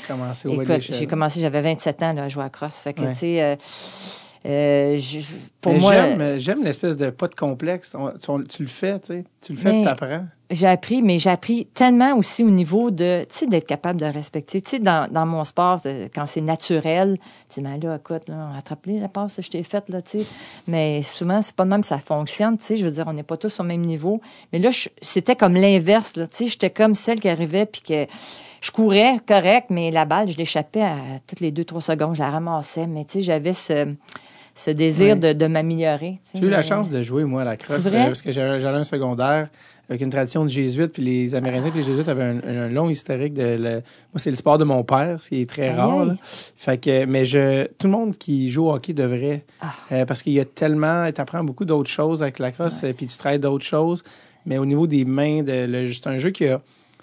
j'ai 0.93 1.05
commencé, 1.07 1.39
j'avais 1.41 1.61
27 1.61 2.03
ans 2.03 2.13
là, 2.13 2.23
à 2.23 2.27
jouer 2.27 2.41
à 2.43 2.45
la 2.45 2.49
crosse. 2.51 2.77
Fait 2.77 2.93
que, 2.93 3.01
Ouais. 3.01 3.09
tu 3.09 3.15
sais, 3.15 3.41
euh, 3.43 3.55
euh, 4.45 4.97
je- 4.97 5.19
pour 5.61 5.73
Mais 5.73 5.79
moi, 5.79 5.93
j'aime, 5.93 6.39
j'aime 6.39 6.63
l'espèce 6.63 6.95
de 6.95 7.09
pas 7.09 7.27
de 7.27 7.35
complexe. 7.35 7.93
On- 7.97 8.11
tu, 8.41 8.47
tu 8.47 8.61
le 8.63 8.67
fais, 8.69 8.99
tu 8.99 9.07
sais. 9.07 9.23
Tu 9.41 9.51
le 9.53 9.57
fais, 9.57 9.81
tu 9.81 9.87
apprends. 9.87 10.25
j'ai 10.49 10.67
appris, 10.67 11.01
mais 11.01 11.19
j'ai 11.19 11.29
appris 11.29 11.65
tellement 11.73 12.15
aussi 12.15 12.43
au 12.43 12.49
niveau 12.49 12.89
de, 12.91 13.23
tu 13.29 13.37
sais, 13.39 13.45
d'être 13.47 13.67
capable 13.67 13.99
de 13.99 14.05
respecter. 14.05 14.61
Tu 14.61 14.69
sais, 14.71 14.79
dans, 14.79 15.11
dans 15.11 15.25
mon 15.25 15.43
sport, 15.43 15.81
euh, 15.85 16.07
quand 16.15 16.25
c'est 16.25 16.39
naturel, 16.41 17.17
tu 17.49 17.55
sais, 17.55 17.61
mais 17.61 17.77
là, 17.79 17.97
écoute, 17.97 18.29
là, 18.29 18.51
attrape-les 18.57 18.99
la 18.99 19.09
passe 19.09 19.35
que 19.35 19.41
je 19.41 19.49
t'ai 19.49 19.63
faite, 19.63 19.89
là, 19.89 20.01
tu 20.01 20.19
sais. 20.19 20.25
Mais 20.67 21.01
souvent, 21.01 21.41
c'est 21.41 21.55
pas 21.55 21.65
de 21.65 21.69
même 21.69 21.83
ça 21.83 21.99
fonctionne, 21.99 22.57
tu 22.57 22.63
sais. 22.63 22.77
Je 22.77 22.85
veux 22.85 22.91
dire, 22.91 23.03
on 23.07 23.13
n'est 23.13 23.23
pas 23.23 23.37
tous 23.37 23.59
au 23.59 23.63
même 23.63 23.81
niveau. 23.85 24.21
Mais 24.53 24.59
là, 24.59 24.69
c'était 25.01 25.35
comme 25.35 25.55
l'inverse, 25.55 26.15
là, 26.15 26.27
tu 26.27 26.37
sais. 26.37 26.47
J'étais 26.47 26.69
comme 26.69 26.95
celle 26.95 27.19
qui 27.19 27.27
arrivait, 27.29 27.65
puis 27.65 27.81
que 27.81 28.05
je 28.61 28.71
courais, 28.71 29.17
correct, 29.27 29.67
mais 29.69 29.91
la 29.91 30.05
balle, 30.05 30.29
je 30.31 30.37
l'échappais 30.37 30.81
à 30.81 30.95
toutes 31.27 31.39
les 31.39 31.51
deux, 31.51 31.65
trois 31.65 31.81
secondes, 31.81 32.15
je 32.15 32.19
la 32.19 32.29
ramassais. 32.29 32.87
Mais, 32.87 33.05
tu 33.05 33.13
sais, 33.13 33.21
j'avais 33.21 33.53
ce, 33.53 33.93
ce 34.55 34.71
désir 34.71 35.17
de, 35.17 35.33
de 35.33 35.47
m'améliorer. 35.47 36.19
J'ai 36.33 36.45
eu 36.45 36.49
la 36.49 36.61
chance 36.61 36.89
de 36.89 37.01
jouer, 37.01 37.23
moi, 37.23 37.41
à 37.43 37.45
la 37.45 37.57
crosse. 37.57 37.85
Euh, 37.85 37.91
parce 38.05 38.21
que 38.21 38.31
j'avais 38.31 38.65
un 38.67 38.83
secondaire 38.83 39.49
avec 39.87 40.01
une 40.01 40.11
tradition 40.11 40.43
de 40.43 40.49
jésuites, 40.49 40.91
puis 40.93 41.01
les 41.03 41.33
Amérindiens 41.33 41.71
puis 41.71 41.79
les 41.79 41.85
jésuites 41.85 42.07
avaient 42.09 42.21
un, 42.23 42.39
un 42.45 42.67
long 42.69 42.89
historique 42.89 43.33
de... 43.33 43.41
le- 43.57 43.71
moi, 43.71 44.17
c'est 44.17 44.29
le 44.29 44.35
sport 44.35 44.59
de 44.59 44.63
mon 44.63 44.83
père, 44.83 45.19
ce 45.19 45.29
qui 45.29 45.41
est 45.41 45.49
très 45.49 45.69
Aïe, 45.69 45.75
rare. 45.75 46.05
là. 46.05 46.15
Fait 46.21 46.77
que, 46.79 47.05
mais 47.05 47.25
je, 47.25 47.65
tout 47.79 47.87
le 47.87 47.93
monde 47.93 48.15
qui 48.15 48.51
joue 48.51 48.67
au 48.67 48.73
hockey 48.73 48.93
devrait, 48.93 49.45
Ah. 49.61 49.71
euh, 49.91 50.05
parce 50.05 50.21
qu'il 50.21 50.33
y 50.33 50.39
a 50.39 50.45
tellement... 50.45 51.11
Tu 51.11 51.19
apprends 51.19 51.43
beaucoup 51.43 51.65
d'autres 51.65 51.89
choses 51.89 52.21
avec 52.21 52.37
la 52.37 52.51
crosse, 52.51 52.83
euh, 52.83 52.93
puis 52.93 53.07
tu 53.07 53.17
travailles 53.17 53.39
d'autres 53.39 53.65
choses. 53.65 54.03
Mais 54.45 54.59
au 54.59 54.65
niveau 54.67 54.85
des 54.85 55.05
mains, 55.05 55.41
de, 55.41 55.65
le- 55.65 55.91
c'est 55.91 56.05
un 56.05 56.19
jeu 56.19 56.29
qui, 56.29 56.45
a, 56.45 56.61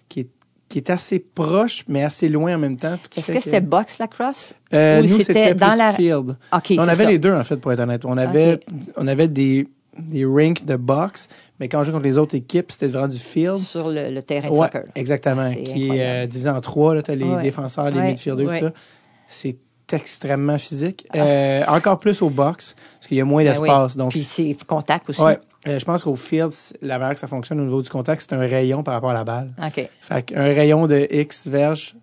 qui, 0.09 0.21
est, 0.21 0.29
qui 0.69 0.79
est 0.79 0.91
assez 0.91 1.19
proche, 1.21 1.85
mais 1.89 2.03
assez 2.03 2.29
loin 2.29 2.55
en 2.55 2.59
même 2.59 2.77
temps. 2.77 2.99
Est-ce 3.17 3.33
que 3.33 3.41
c'était 3.41 3.61
box 3.61 3.99
lacrosse? 3.99 4.55
Euh, 4.75 4.99
ou 5.01 5.03
nous, 5.03 5.21
c'était 5.21 5.55
dans 5.55 5.69
plus 5.69 5.79
la- 5.79 5.93
field. 5.93 6.37
On 6.53 6.89
avait 6.89 7.05
ça. 7.05 7.11
les 7.11 7.19
deux, 7.19 7.33
en 7.33 7.45
fait, 7.45 7.57
pour 7.57 7.73
être 7.73 7.81
honnête. 7.81 8.05
On 8.05 8.17
avait, 8.19 8.59
on 8.97 9.07
avait 9.07 9.29
des, 9.29 9.69
des 9.99 10.25
rinks 10.25 10.65
de 10.65 10.75
boxe, 10.77 11.29
mais 11.61 11.69
quand 11.69 11.81
on 11.81 11.85
jouait 11.85 11.93
contre 11.93 12.05
les 12.05 12.19
autres 12.19 12.35
équipes, 12.35 12.73
c'était 12.73 12.89
vraiment 12.89 13.07
du 13.09 13.19
field. 13.19 13.57
sur 13.59 13.89
le, 13.89 14.11
le 14.13 14.23
terrain 14.23 14.49
de 14.49 14.53
Ouais, 14.53 14.67
soccer. 14.67 14.85
exactement. 14.97 15.49
Ah, 15.51 15.55
qui 15.55 15.89
est 15.89 16.25
euh, 16.25 16.27
divisé 16.27 16.51
en 16.51 16.61
trois. 16.61 17.01
Tu 17.03 17.11
as 17.11 17.15
les 17.15 17.25
Ouais. 17.25 17.43
défenseurs, 17.43 17.89
les 17.91 17.99
Ouais, 17.99 18.09
midfielders, 18.09 18.49
tout 18.59 18.67
ça. 18.67 18.73
C'est 19.29 19.57
extrêmement 19.93 20.59
physique. 20.59 21.07
Euh, 21.15 21.63
encore 21.69 22.01
plus 22.01 22.21
au 22.23 22.29
boxe, 22.29 22.75
parce 22.99 23.07
qu'il 23.07 23.17
y 23.17 23.21
a 23.21 23.25
moins 23.25 23.45
Ben 23.45 23.51
d'espace. 23.53 23.93
oui. 23.93 23.99
Donc, 23.99 24.11
Puis 24.11 24.19
c'est 24.21 24.57
contact 24.67 25.09
aussi. 25.11 25.21
Euh, 25.67 25.79
je 25.79 25.85
pense 25.85 26.05
qu'au 26.05 26.15
field, 26.17 26.53
la 26.83 26.99
manière 26.99 27.15
que 27.15 27.21
ça 27.21 27.27
fonctionne 27.27 27.61
au 27.61 27.65
niveau 27.65 27.83
du 27.83 27.89
contact, 27.89 28.23
c'est 28.23 28.35
un 28.35 28.39
rayon 28.41 28.83
par 28.83 28.95
rapport 28.95 29.11
à 29.11 29.15
la 29.15 29.25
balle. 29.25 29.51
OK. 29.65 29.89
Fait 30.01 30.23
qu'un 30.23 30.43
rayon 30.45 30.87
de 30.87 31.07
X 31.11 31.47
verges, 31.49 31.95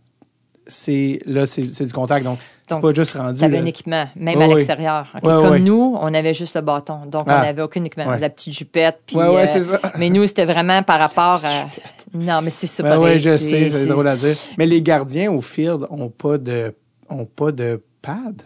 c'est 0.68 1.20
là, 1.26 1.46
c'est 1.46 1.64
du 1.86 1.94
contact. 1.94 2.26
Donc, 2.26 2.40
c'est 2.70 2.80
pas 2.80 2.94
juste 2.94 3.12
rendu. 3.18 3.40
Tu 3.40 3.46
avais 3.46 3.58
là. 3.58 3.64
un 3.64 3.66
équipement, 3.66 4.08
même 4.16 4.42
à 4.42 4.48
oui. 4.48 4.56
l'extérieur. 4.56 5.08
OK? 5.16 5.24
Ouais, 5.24 5.30
Comme 5.34 5.52
ouais. 5.52 5.60
nous, 5.60 5.98
on 6.00 6.14
avait 6.14 6.34
juste 6.34 6.56
le 6.56 6.62
bâton. 6.62 7.06
Donc, 7.06 7.24
Ah. 7.28 7.40
on 7.40 7.46
n'avait 7.46 7.62
aucun 7.62 7.84
équipement. 7.84 8.08
Ouais. 8.12 8.20
La 8.20 8.30
petite 8.30 8.54
jupette. 8.54 9.02
Puis, 9.06 9.16
Ouais, 9.18 9.28
ouais, 9.28 9.42
euh, 9.44 9.46
c'est 9.46 9.64
ça. 9.64 9.80
Mais 9.98 10.10
nous, 10.10 10.26
c'était 10.28 10.46
vraiment 10.46 10.82
par 10.82 11.00
rapport 11.00 11.42
à... 11.44 11.68
Non, 12.14 12.42
mais 12.42 12.50
c'est 12.50 12.82
pareil, 12.84 13.00
ouais, 13.00 13.20
je 13.20 13.38
sais, 13.38 13.70
c'est 13.70 13.88
drôle 13.88 14.08
à 14.08 14.16
dire. 14.16 14.36
Mais 14.58 14.66
les 14.66 14.82
gardiens 14.82 15.32
au 15.32 15.42
field 15.42 15.86
ont 15.90 16.10
pas 16.10 16.38
de, 16.38 16.74
ont 17.10 17.26
pas 17.26 17.52
de 17.52 17.82
pad? 18.02 18.42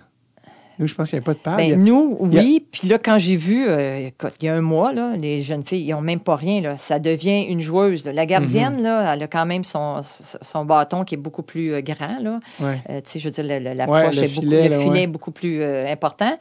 Nous, 0.80 0.88
je 0.88 0.94
pense 0.95 1.10
qu'il 1.10 1.18
n'y 1.20 1.24
a 1.24 1.26
pas 1.26 1.34
de 1.34 1.40
a- 1.45 1.56
Ben, 1.58 1.84
nous, 1.84 2.18
a- 2.22 2.24
oui. 2.26 2.66
Puis 2.72 2.88
là, 2.88 2.98
quand 2.99 3.18
j'ai 3.18 3.36
vu, 3.36 3.68
euh, 3.68 4.08
écoute, 4.08 4.34
il 4.41 4.45
y 4.45 4.49
a 4.49 4.56
un 4.56 4.62
mois, 4.62 4.94
là, 4.94 5.16
les 5.18 5.40
jeunes 5.41 5.64
filles, 5.66 5.84
ils 5.88 5.94
ont 5.94 6.02
même 6.02 6.20
pas 6.20 6.36
rien. 6.36 6.62
Là. 6.62 6.78
Ça 6.78 6.99
devient 6.99 7.44
une 7.44 7.62
joueuse. 7.62 8.06
là. 8.06 8.14
La 8.14 8.24
Mhm. 8.24 8.28
gardienne, 8.28 8.82
là, 8.84 9.14
elle 9.14 9.24
a 9.24 9.28
quand 9.28 9.45
même 9.45 9.64
son, 9.64 10.02
son 10.41 10.66
bâton 10.66 11.04
qui 11.04 11.16
est 11.16 11.18
beaucoup 11.18 11.44
plus 11.44 11.74
euh, 11.74 11.82
grand. 11.82 12.20
Là. 12.22 12.40
Ouais. 12.60 12.82
Euh, 12.90 13.02
tu 13.04 13.12
sais, 13.12 13.20
je 13.20 13.26
veux 13.26 13.32
dire, 13.32 13.44
le- 13.45 13.60
le- 13.70 13.74
la 13.76 13.90
Ouais, 13.90 14.06
poche 14.06 14.16
le 14.18 14.24
est 14.24 14.36
beaucoup, 14.36 14.45
le 14.48 14.62
filet 14.70 14.90
ouais. 14.90 15.02
est 15.04 15.08
beaucoup 15.08 15.32
plus 15.32 15.64
important. 15.64 16.38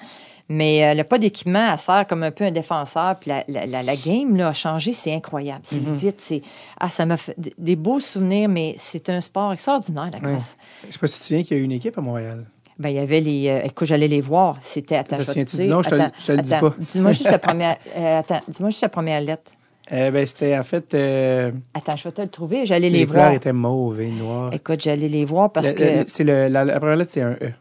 Mais 0.48 0.84
euh, 0.84 0.90
elle 0.92 0.98
n'a 0.98 1.04
pas 1.04 1.18
d'équipement, 1.18 1.72
elle 1.72 1.78
sert 1.78 2.06
comme 2.06 2.22
un 2.22 2.30
peu 2.30 2.44
un 2.44 2.52
défenseur. 2.52 3.16
Puis 3.18 3.30
la, 3.30 3.42
la, 3.48 3.66
la, 3.66 3.82
la 3.82 3.96
game 3.96 4.36
là, 4.36 4.48
a 4.48 4.52
changé, 4.52 4.92
c'est 4.92 5.12
incroyable. 5.12 5.62
C'est 5.64 5.80
Mhm. 5.80 5.96
vite, 5.96 6.20
c'est 6.20 6.40
ah 6.78 6.88
ça 6.88 7.04
m'a 7.04 7.16
fait 7.16 7.34
des- 7.58 7.74
beaux 7.74 7.98
souvenirs, 7.98 8.48
mais 8.48 8.74
c'est 8.76 9.08
un 9.10 9.20
sport 9.20 9.52
extraordinaire 9.52 10.10
la 10.12 10.18
Ouais. 10.20 10.34
crosse. 10.36 10.54
Je 10.86 10.92
sais 10.92 10.98
pas 11.00 11.06
si 11.08 11.14
tu 11.14 11.20
te 11.20 11.24
souviens 11.26 11.42
qu'il 11.42 11.56
y 11.56 11.60
a 11.60 11.62
eu 11.62 11.64
une 11.64 11.72
équipe 11.72 11.98
à 11.98 12.00
Montréal. 12.00 12.44
Ben, 12.78 12.90
il 12.90 12.96
y 12.96 12.98
avait 12.98 13.20
les. 13.20 13.48
euh, 13.48 13.60
écoute, 13.64 13.86
j'allais 13.88 14.08
les 14.08 14.20
voir. 14.20 14.58
C'était. 14.60 14.96
Attends, 14.96 15.16
Te 15.16 15.22
je 15.22 15.32
te 15.32 15.62
nom? 15.62 15.82
Je 15.82 15.88
te- 15.90 15.96
je 16.18 16.26
te 16.26 16.32
le 16.32 16.42
dis 16.42 16.50
pas. 16.50 16.74
Dis-moi 16.78 17.12
juste 17.12 17.30
la 17.30 17.38
première. 17.48 17.76
euh, 17.96 18.18
attends, 18.18 18.42
dis-moi 18.48 18.68
juste 18.70 18.82
la 18.82 18.88
première 18.90 19.20
lettre. 19.22 19.52
Euh, 19.92 20.10
ben, 20.10 20.26
c'était 20.26 20.58
en 20.58 20.62
fait. 20.62 20.92
euh, 20.94 21.52
Attends, 21.72 21.96
je 21.96 22.04
vais 22.04 22.12
te 22.12 22.20
le 22.20 22.28
trouver. 22.28 22.66
J'allais 22.66 22.90
les, 22.90 22.98
les, 22.98 23.04
voir. 23.06 23.32
étaient 23.32 23.52
mauves 23.52 24.00
et 24.00 24.10
noires. 24.10 24.52
Écoute, 24.52 24.80
j'allais 24.82 25.08
les 25.08 25.24
voir 25.24 25.50
parce 25.52 25.68
Le- 25.74 26.02
que. 26.04 26.10
c'est 26.10 26.24
le, 26.24 26.48
la, 26.48 26.64
la 26.64 26.78
première 26.80 26.96
lettre, 26.96 27.12
c'est 27.14 27.22
un 27.22 27.32
E. 27.40 27.52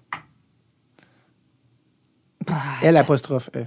L 2.84 2.98
apostrophe 2.98 3.50
E. 3.56 3.66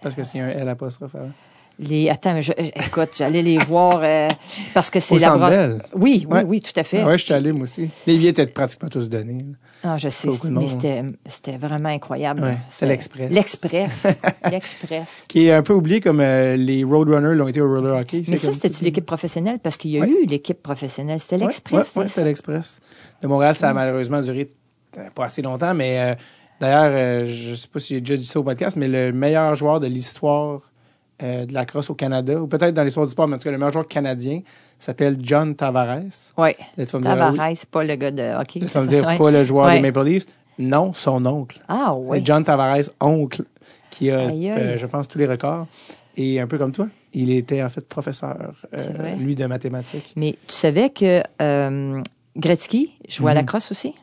Parce 0.00 0.14
que 0.14 0.22
c'est 0.22 0.38
un 0.40 0.48
L 0.48 0.68
apostrophe 0.68 1.14
avant. 1.14 1.30
Les, 1.78 2.08
attends, 2.08 2.32
mais 2.32 2.40
je- 2.40 2.52
euh, 2.52 2.70
écoute, 2.86 3.10
j'allais 3.18 3.42
les 3.42 3.58
voir 3.58 4.00
euh, 4.02 4.28
parce 4.72 4.88
que 4.88 4.98
c'est 4.98 5.16
la 5.18 5.26
Centre 5.26 5.38
bra- 5.40 5.50
Bell? 5.50 5.82
Oui, 5.94 6.26
oui, 6.26 6.34
Ouais. 6.38 6.44
oui, 6.44 6.60
tout 6.62 6.72
à 6.74 6.82
fait. 6.82 7.00
Ah 7.02 7.06
ouais, 7.06 7.18
je 7.18 7.24
suis 7.24 7.34
allé, 7.34 7.52
moi 7.52 7.64
aussi. 7.64 7.90
Les 8.06 8.14
billets 8.14 8.30
étaient 8.30 8.46
pratiquement 8.46 8.88
tous 8.88 9.10
donnés. 9.10 9.44
Ah, 9.84 9.98
je 9.98 10.08
sais, 10.08 10.28
mais 10.50 10.66
c'était, 10.68 11.02
c'était 11.26 11.58
vraiment 11.58 11.90
incroyable. 11.90 12.42
Ouais, 12.42 12.56
c'est 12.70 12.86
l'Express. 12.86 13.30
L'Express. 13.30 14.06
L'Express. 14.50 15.24
Qui 15.28 15.48
est 15.48 15.52
un 15.52 15.62
peu 15.62 15.74
oublié 15.74 16.00
comme 16.00 16.20
euh, 16.20 16.56
les 16.56 16.82
Roadrunners 16.82 17.34
l'ont 17.34 17.46
été 17.48 17.60
au 17.60 17.68
roller 17.68 17.94
hockey. 18.00 18.22
Mais 18.28 18.38
ça, 18.38 18.54
c'était-tu 18.54 18.82
l'équipe 18.82 19.04
professionnelle? 19.04 19.58
Parce 19.62 19.76
qu'il 19.76 19.90
y 19.90 19.98
a 19.98 20.00
Ouais. 20.00 20.08
eu 20.08 20.26
l'équipe 20.26 20.62
professionnelle. 20.62 21.20
C'était 21.20 21.36
l'Express, 21.38 21.94
Ouais, 21.94 22.08
c'était 22.08 22.24
l'Express. 22.24 22.80
De 23.22 23.26
Montréal, 23.28 23.54
ça 23.54 23.68
a 23.68 23.74
malheureusement 23.74 24.22
duré 24.22 24.48
pas 25.14 25.26
assez 25.26 25.42
longtemps, 25.42 25.74
mais 25.74 26.00
euh, 26.00 26.14
d'ailleurs, 26.58 27.26
je 27.26 27.54
sais 27.54 27.68
pas 27.68 27.80
si 27.80 27.94
j'ai 27.94 28.00
déjà 28.00 28.16
dit 28.16 28.24
ça 28.26 28.40
au 28.40 28.42
podcast, 28.44 28.76
mais 28.78 28.88
le 28.88 29.12
meilleur 29.12 29.54
joueur 29.54 29.78
de 29.78 29.86
l'histoire 29.88 30.72
euh, 31.22 31.46
de 31.46 31.54
la 31.54 31.64
crosse 31.64 31.88
au 31.90 31.94
Canada, 31.94 32.40
ou 32.40 32.46
peut-être 32.46 32.74
dans 32.74 32.84
l'histoire 32.84 33.06
du 33.06 33.12
sport, 33.12 33.26
mais 33.28 33.36
en 33.36 33.38
tout 33.38 33.44
cas, 33.44 33.50
le 33.50 33.58
meilleur 33.58 33.72
joueur 33.72 33.88
canadien 33.88 34.40
s'appelle 34.78 35.16
John 35.20 35.54
Tavares. 35.54 35.98
Oui. 36.36 36.50
Dire, 36.76 36.86
ah 36.92 36.96
oui. 36.96 37.02
Tavares, 37.02 37.52
pas 37.70 37.84
le 37.84 37.96
gars 37.96 38.10
de 38.10 38.38
hockey. 38.38 38.60
Là, 38.60 38.66
tu 38.66 38.72
c'est 38.72 38.78
vas 38.78 38.84
me 38.84 38.90
ça? 38.90 38.94
dire, 38.96 39.06
Ouais. 39.06 39.16
pas 39.18 39.30
le 39.30 39.44
joueur 39.44 39.66
Ouais. 39.66 39.76
des 39.76 39.80
Maple 39.80 40.04
Leafs. 40.04 40.26
Non, 40.58 40.92
son 40.94 41.24
oncle. 41.26 41.60
Ah, 41.68 41.94
oui. 41.96 42.18
C'est 42.18 42.26
John 42.26 42.44
Tavares, 42.44 42.84
oncle, 43.00 43.42
qui 43.90 44.10
a, 44.10 44.20
Aïe, 44.28 44.50
aïe. 44.50 44.58
euh, 44.58 44.76
je 44.78 44.86
pense, 44.86 45.08
tous 45.08 45.18
les 45.18 45.26
records. 45.26 45.66
Et 46.18 46.40
un 46.40 46.46
peu 46.46 46.56
comme 46.58 46.72
toi, 46.72 46.86
il 47.12 47.30
était 47.30 47.62
en 47.62 47.68
fait 47.68 47.86
professeur, 47.86 48.52
euh, 48.74 49.14
lui, 49.16 49.34
de 49.34 49.44
mathématiques. 49.46 50.12
Mais 50.16 50.36
tu 50.46 50.54
savais 50.54 50.88
que 50.90 51.22
euh, 51.42 52.02
Gretzky 52.36 52.92
jouait 53.08 53.32
à 53.32 53.34
la 53.34 53.40
Mhm. 53.40 53.46
crosse 53.46 53.70
aussi? 53.70 53.94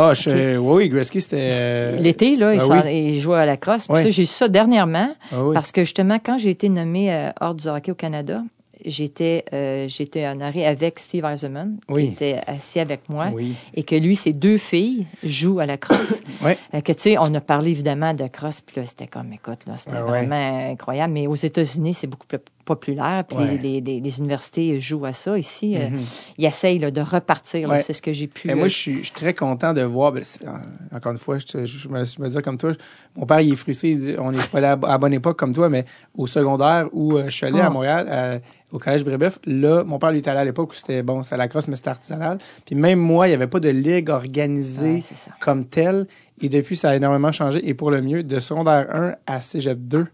Ah, 0.00 0.14
je, 0.14 0.56
oui, 0.56 0.74
oui, 0.84 0.88
Gretzky, 0.88 1.20
c'était... 1.20 1.48
euh, 1.52 1.96
L'été, 1.96 2.36
là, 2.36 2.54
il, 2.54 2.62
oui. 2.62 2.78
il 3.14 3.18
jouait 3.20 3.38
à 3.38 3.46
la 3.46 3.56
crosse. 3.56 3.86
Puis 3.88 3.94
Ouais. 3.96 4.02
ça, 4.04 4.10
j'ai 4.10 4.22
eu 4.22 4.26
ça 4.26 4.46
dernièrement 4.48 5.10
ah 5.32 5.44
oui. 5.44 5.54
parce 5.54 5.72
que 5.72 5.82
justement, 5.82 6.18
quand 6.24 6.38
j'ai 6.38 6.50
été 6.50 6.68
nommée 6.68 7.12
euh, 7.12 7.30
hors 7.40 7.54
du 7.54 7.66
hockey 7.66 7.90
au 7.90 7.94
Canada, 7.96 8.42
j'étais 8.84 9.44
euh, 9.52 9.86
j'étais 9.88 10.26
honorée 10.28 10.64
avec 10.66 11.00
Steve 11.00 11.24
Eisenman, 11.24 11.78
Oui. 11.88 12.06
qui 12.06 12.12
était 12.12 12.40
assis 12.46 12.78
avec 12.78 13.08
moi, 13.08 13.26
Oui. 13.34 13.54
et 13.74 13.82
que 13.82 13.96
lui, 13.96 14.14
ses 14.14 14.32
deux 14.32 14.56
filles 14.56 15.06
jouent 15.24 15.58
à 15.58 15.66
la 15.66 15.76
crosse. 15.76 16.20
Ouais. 16.44 16.56
Euh, 16.72 16.80
que 16.82 16.92
tu 16.92 17.00
sais, 17.02 17.16
on 17.18 17.34
a 17.34 17.40
parlé 17.40 17.72
évidemment 17.72 18.14
de 18.14 18.28
crosse, 18.28 18.60
puis 18.60 18.80
là, 18.80 18.86
c'était 18.86 19.08
comme, 19.08 19.32
écoute, 19.32 19.58
là, 19.66 19.76
c'était 19.76 19.96
ouais. 19.96 20.02
vraiment 20.02 20.70
incroyable. 20.70 21.12
Mais 21.12 21.26
aux 21.26 21.34
États-Unis, 21.34 21.94
c'est 21.94 22.06
beaucoup 22.06 22.28
plus 22.28 22.38
populaire, 22.68 23.24
puis 23.26 23.38
Ouais. 23.38 23.58
les, 23.62 23.80
les- 23.80 24.00
les 24.00 24.18
universités 24.18 24.78
jouent 24.78 25.06
à 25.06 25.12
ça. 25.14 25.38
Ici, 25.38 25.76
euh, 25.76 25.88
Mhm. 25.88 25.98
ils 26.38 26.44
essayent 26.44 26.78
là, 26.78 26.90
de 26.90 27.00
repartir, 27.00 27.68
Ouais. 27.70 27.82
c'est 27.82 27.94
ce 27.94 28.02
que 28.02 28.12
j'ai 28.12 28.26
pu... 28.26 28.46
Mais 28.48 28.54
moi, 28.54 28.66
euh, 28.66 28.68
je 28.68 28.74
suis, 28.74 28.98
je 28.98 29.04
suis 29.04 29.12
très 29.12 29.32
content 29.34 29.72
de 29.72 29.82
voir. 29.82 30.12
ben, 30.12 30.22
c'est- 30.22 30.44
euh, 30.46 30.52
encore 30.94 31.12
une 31.12 31.18
fois, 31.18 31.38
je, 31.38 31.56
me, 31.88 32.04
je 32.04 32.20
me 32.20 32.28
dis 32.28 32.42
comme 32.42 32.58
toi. 32.58 32.72
Mon 33.16 33.24
père, 33.26 33.40
il 33.40 33.52
est 33.52 33.56
frustré. 33.56 34.16
On 34.18 34.30
n'est 34.32 34.38
pas 34.52 34.72
à, 34.72 34.98
bonne 34.98 35.14
époque 35.14 35.38
comme 35.38 35.54
toi, 35.54 35.68
mais 35.68 35.84
au 36.16 36.26
secondaire 36.26 36.88
où 36.92 37.18
je 37.18 37.30
suis 37.30 37.46
allé 37.46 37.60
à 37.60 37.70
Montréal, 37.70 38.06
euh, 38.10 38.38
au 38.70 38.78
collège 38.78 39.02
Brébeuf, 39.04 39.38
là, 39.46 39.82
mon 39.84 39.98
père, 39.98 40.12
lui, 40.12 40.18
était 40.18 40.30
allé 40.30 40.40
à 40.40 40.44
l'époque 40.44 40.72
où 40.72 40.74
c'était 40.74 41.02
bon, 41.02 41.22
à 41.30 41.36
la 41.38 41.48
crosse, 41.48 41.66
mais 41.68 41.76
c'était 41.76 41.88
artisanal. 41.88 42.38
Puis 42.66 42.74
même 42.74 42.98
moi, 42.98 43.26
il 43.26 43.30
n'y 43.30 43.34
avait 43.34 43.46
pas 43.46 43.60
de 43.60 43.70
ligue 43.70 44.10
organisée 44.10 44.94
Ouais, 44.96 45.02
c'est 45.14 45.30
comme 45.40 45.64
telle. 45.64 46.06
Et 46.40 46.48
depuis, 46.48 46.76
ça 46.76 46.90
a 46.90 46.96
énormément 46.96 47.32
changé. 47.32 47.66
Et 47.68 47.74
pour 47.74 47.90
le 47.90 48.00
mieux, 48.02 48.22
de 48.22 48.38
secondaire 48.40 48.86
1 48.94 49.14
à 49.26 49.40
cégep 49.40 49.78
2, 49.80 50.06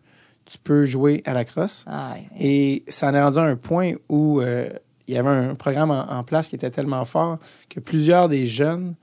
tu 0.46 0.58
peux 0.58 0.84
jouer 0.84 1.22
à 1.24 1.32
la 1.32 1.44
crosse. 1.44 1.84
ah. 1.88 2.14
Et 2.38 2.84
ça 2.88 3.08
en 3.08 3.14
est 3.14 3.22
rendu 3.22 3.38
à 3.38 3.42
un 3.42 3.56
point 3.56 3.94
où 4.08 4.40
euh, 4.40 4.68
il 5.06 5.14
y 5.14 5.18
avait 5.18 5.28
un 5.28 5.54
programme 5.54 5.90
en, 5.90 6.10
en 6.10 6.22
place 6.24 6.48
qui 6.48 6.56
était 6.56 6.70
tellement 6.70 7.04
fort 7.04 7.38
que 7.68 7.80
plusieurs 7.80 8.28
des 8.28 8.46
jeunes 8.46 8.94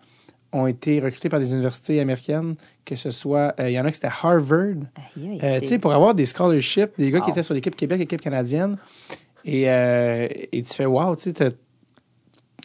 ont 0.53 0.67
été 0.67 0.99
recrutés 0.99 1.29
par 1.29 1.39
des 1.39 1.53
universités 1.53 1.99
américaines, 2.01 2.55
que 2.83 2.95
ce 2.95 3.09
soit, 3.09 3.55
euh, 3.59 3.69
il 3.69 3.73
y 3.73 3.79
en 3.79 3.85
a 3.85 3.89
qui 3.89 3.95
c'était 3.95 4.09
Harvard, 4.21 4.75
Aïe, 5.15 5.29
aïe, 5.29 5.39
euh, 5.43 5.59
tu 5.61 5.67
sais, 5.67 5.79
pour 5.79 5.93
avoir 5.93 6.13
des 6.13 6.25
scholarships, 6.25 6.91
des 6.97 7.09
gars 7.09 7.21
qui 7.21 7.29
étaient 7.29 7.43
sur 7.43 7.53
l'équipe 7.53 7.75
Québec, 7.75 7.99
l'équipe 7.99 8.19
canadienne, 8.21 8.75
et, 9.45 9.63
et 9.63 10.61
tu 10.63 10.73
fais, 10.73 10.85
wow, 10.85 11.15
tu 11.15 11.31
sais, 11.31 11.55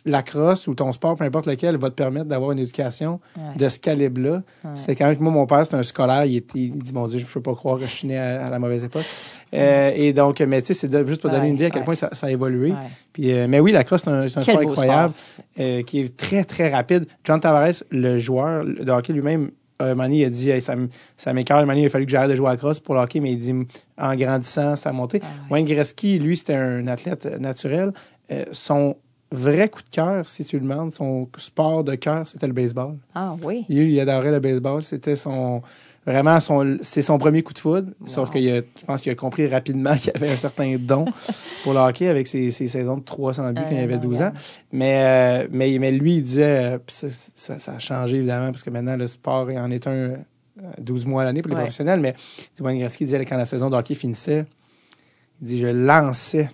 la 0.07 0.23
crosse 0.23 0.69
ou 0.69 0.74
ton 0.74 0.93
sport, 0.93 1.16
peu 1.16 1.24
importe 1.24 1.47
lequel, 1.47 1.77
va 1.77 1.91
te 1.91 1.95
permettre 1.95 2.27
d'avoir 2.27 2.53
une 2.53 2.61
éducation 2.61 3.20
Ouais. 3.37 3.57
de 3.57 3.69
ce 3.69 3.78
calibre-là. 3.78 4.43
Ouais. 4.65 4.70
C'est 4.74 4.95
quand 4.97 5.07
même 5.07 5.16
que 5.16 5.23
moi, 5.23 5.33
mon 5.33 5.47
père, 5.47 5.66
c'est 5.66 5.77
un 5.77 5.83
scolaire, 5.83 6.24
il, 6.24 6.37
était, 6.37 6.59
il 6.59 6.78
dit, 6.78 6.93
mon 6.93 7.07
Dieu, 7.09 7.19
je 7.19 7.27
peux 7.27 7.43
pas 7.43 7.55
croire 7.55 7.78
que 7.78 7.85
je 7.85 7.91
suis 7.91 8.09
né 8.09 8.16
à, 8.16 8.47
à 8.47 8.51
la 8.51 8.59
mauvaise 8.59 8.85
époque. 8.85 9.05
Euh, 9.53 9.91
et 9.95 10.12
donc, 10.12 10.41
mais 10.41 10.62
tu 10.62 10.74
sais, 10.74 10.89
c'est 10.89 11.07
juste 11.07 11.20
pour 11.20 11.31
donner 11.31 11.49
une 11.49 11.55
idée 11.57 11.66
à 11.66 11.70
quel 11.70 11.85
point 11.85 11.95
ça, 11.95 12.09
ça 12.12 12.28
a 12.28 12.31
évolué. 12.31 12.73
Puis, 13.12 13.33
euh, 13.33 13.47
mais 13.49 13.61
oui, 13.61 13.73
la 13.73 13.85
crosse, 13.85 14.03
c'est 14.05 14.11
un, 14.11 14.28
sport 14.28 14.61
incroyable, 14.61 15.15
euh, 15.59 15.83
qui 15.83 16.01
est 16.01 16.16
très, 16.16 16.45
très 16.45 16.70
rapide. 16.70 17.07
John 17.24 17.41
Tavares, 17.41 17.83
le 17.91 18.19
joueur 18.19 18.65
de 18.65 18.91
hockey 18.91 19.12
lui-même, 19.12 19.51
euh, 19.83 19.95
il 20.11 20.24
a 20.24 20.31
dit, 20.31 20.51
Hey, 20.51 20.61
ça, 20.61 20.74
ça 21.16 21.33
m'écœure. 21.33 21.65
Donné, 21.66 21.83
il 21.83 21.87
a 21.87 21.91
fallu 21.91 22.07
que 22.07 22.12
j'arrête 22.12 22.31
de 22.31 22.37
jouer 22.37 22.49
à 22.49 22.53
la 22.53 22.57
crosse 22.57 22.81
pour 22.81 22.95
le 22.95 23.01
hockey, 23.01 23.20
mais 23.20 23.33
il 23.33 23.39
dit, 23.39 23.55
en 23.99 24.15
grandissant, 24.16 24.77
ça 24.77 24.91
a 24.91 24.93
monté. 24.93 25.20
Ah. 25.23 25.27
Wayne 25.51 25.66
Gretzky, 25.66 26.19
lui, 26.19 26.37
c'était 26.37 26.55
un 26.55 26.87
athlète 26.87 27.27
naturel. 27.41 27.93
Euh, 28.33 28.45
son 28.53 28.97
vrai 29.32 29.69
coup 29.69 29.82
de 29.82 29.89
cœur, 29.90 30.28
si 30.28 30.44
tu 30.44 30.57
le 30.57 30.62
demandes, 30.62 30.93
son 30.93 31.28
sport 31.36 31.85
de 31.85 31.94
cœur, 31.94 32.27
c'était 32.28 32.47
le 32.47 32.53
baseball. 32.53 32.97
Ah 33.15 33.35
oui. 33.43 33.65
Il 33.69 33.98
adorait 34.01 34.31
le 34.31 34.40
baseball. 34.40 34.82
C'était 34.82 35.16
son. 35.16 35.62
Vraiment, 36.07 36.39
son, 36.39 36.78
c'est 36.82 37.03
son 37.03 37.19
premier 37.19 37.43
coup 37.43 37.53
de 37.53 37.59
foudre. 37.59 37.90
Sauf 38.05 38.31
que 38.31 38.39
je 38.40 38.62
pense 38.86 39.03
qu'il 39.03 39.11
a 39.11 39.16
compris 39.16 39.48
rapidement 39.48 39.97
qu'il 39.97 40.12
avait 40.15 40.31
un 40.31 40.36
certain 40.36 40.77
don 40.78 41.05
pour 41.65 41.73
le 41.73 41.81
hockey 41.81 42.07
avec 42.07 42.28
ses, 42.28 42.53
ses 42.53 42.69
saisons 42.69 42.98
de 42.98 43.03
300 43.03 43.48
buts 43.53 43.62
quand 43.69 43.70
il 43.73 43.78
Euh, 43.78 43.82
avait 43.82 43.94
non, 43.97 44.03
12 44.03 44.16
ans. 44.19 44.19
regarde. 44.27 44.36
Mais, 44.70 45.43
euh, 45.44 45.48
mais, 45.51 45.77
mais 45.81 45.90
lui, 45.90 46.19
il 46.19 46.23
disait. 46.23 46.74
euh, 46.74 46.78
ça, 46.86 47.09
ça, 47.35 47.59
ça 47.59 47.73
a 47.74 47.78
changé 47.81 48.19
évidemment 48.19 48.53
parce 48.53 48.62
que 48.62 48.70
maintenant, 48.70 48.97
le 48.97 49.09
sport 49.09 49.48
en 49.48 49.69
est 49.73 49.85
un 49.89 49.90
euh, 49.90 50.16
12 50.81 51.07
mois 51.07 51.23
à 51.23 51.24
l'année 51.24 51.43
pour 51.43 51.48
les 51.51 51.57
Ouais. 51.57 51.62
professionnels. 51.62 51.98
Mais 52.01 52.15
Wayne 52.61 52.78
Gretzky 52.78 53.05
disait 53.07 53.24
quand 53.24 53.36
la 53.36 53.44
saison 53.44 53.69
de 53.69 53.74
hockey 53.74 53.94
finissait, 53.97 54.47
il 55.43 55.47
dit 55.48 55.59
Je 55.59 55.66
lançais 55.66 56.51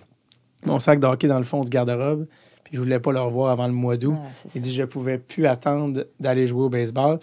mon 0.65 0.79
sac 0.79 0.99
de 0.99 1.05
hockey 1.05 1.27
dans 1.27 1.37
le 1.37 1.45
fond 1.45 1.61
du 1.63 1.69
garde-robe. 1.69 2.25
Puis 2.73 2.77
je 2.79 2.81
voulais 2.81 2.99
pas 2.99 3.11
le 3.11 3.19
revoir 3.19 3.51
avant 3.51 3.67
le 3.67 3.73
mois 3.73 3.97
d'août. 3.97 4.15
Ah, 4.17 4.27
Il 4.55 4.61
dit 4.61 4.71
je 4.71 4.81
pouvais 4.81 5.19
plus 5.19 5.45
attendre 5.45 6.07
d'aller 6.19 6.47
jouer 6.47 6.63
au 6.63 6.69
baseball. 6.69 7.19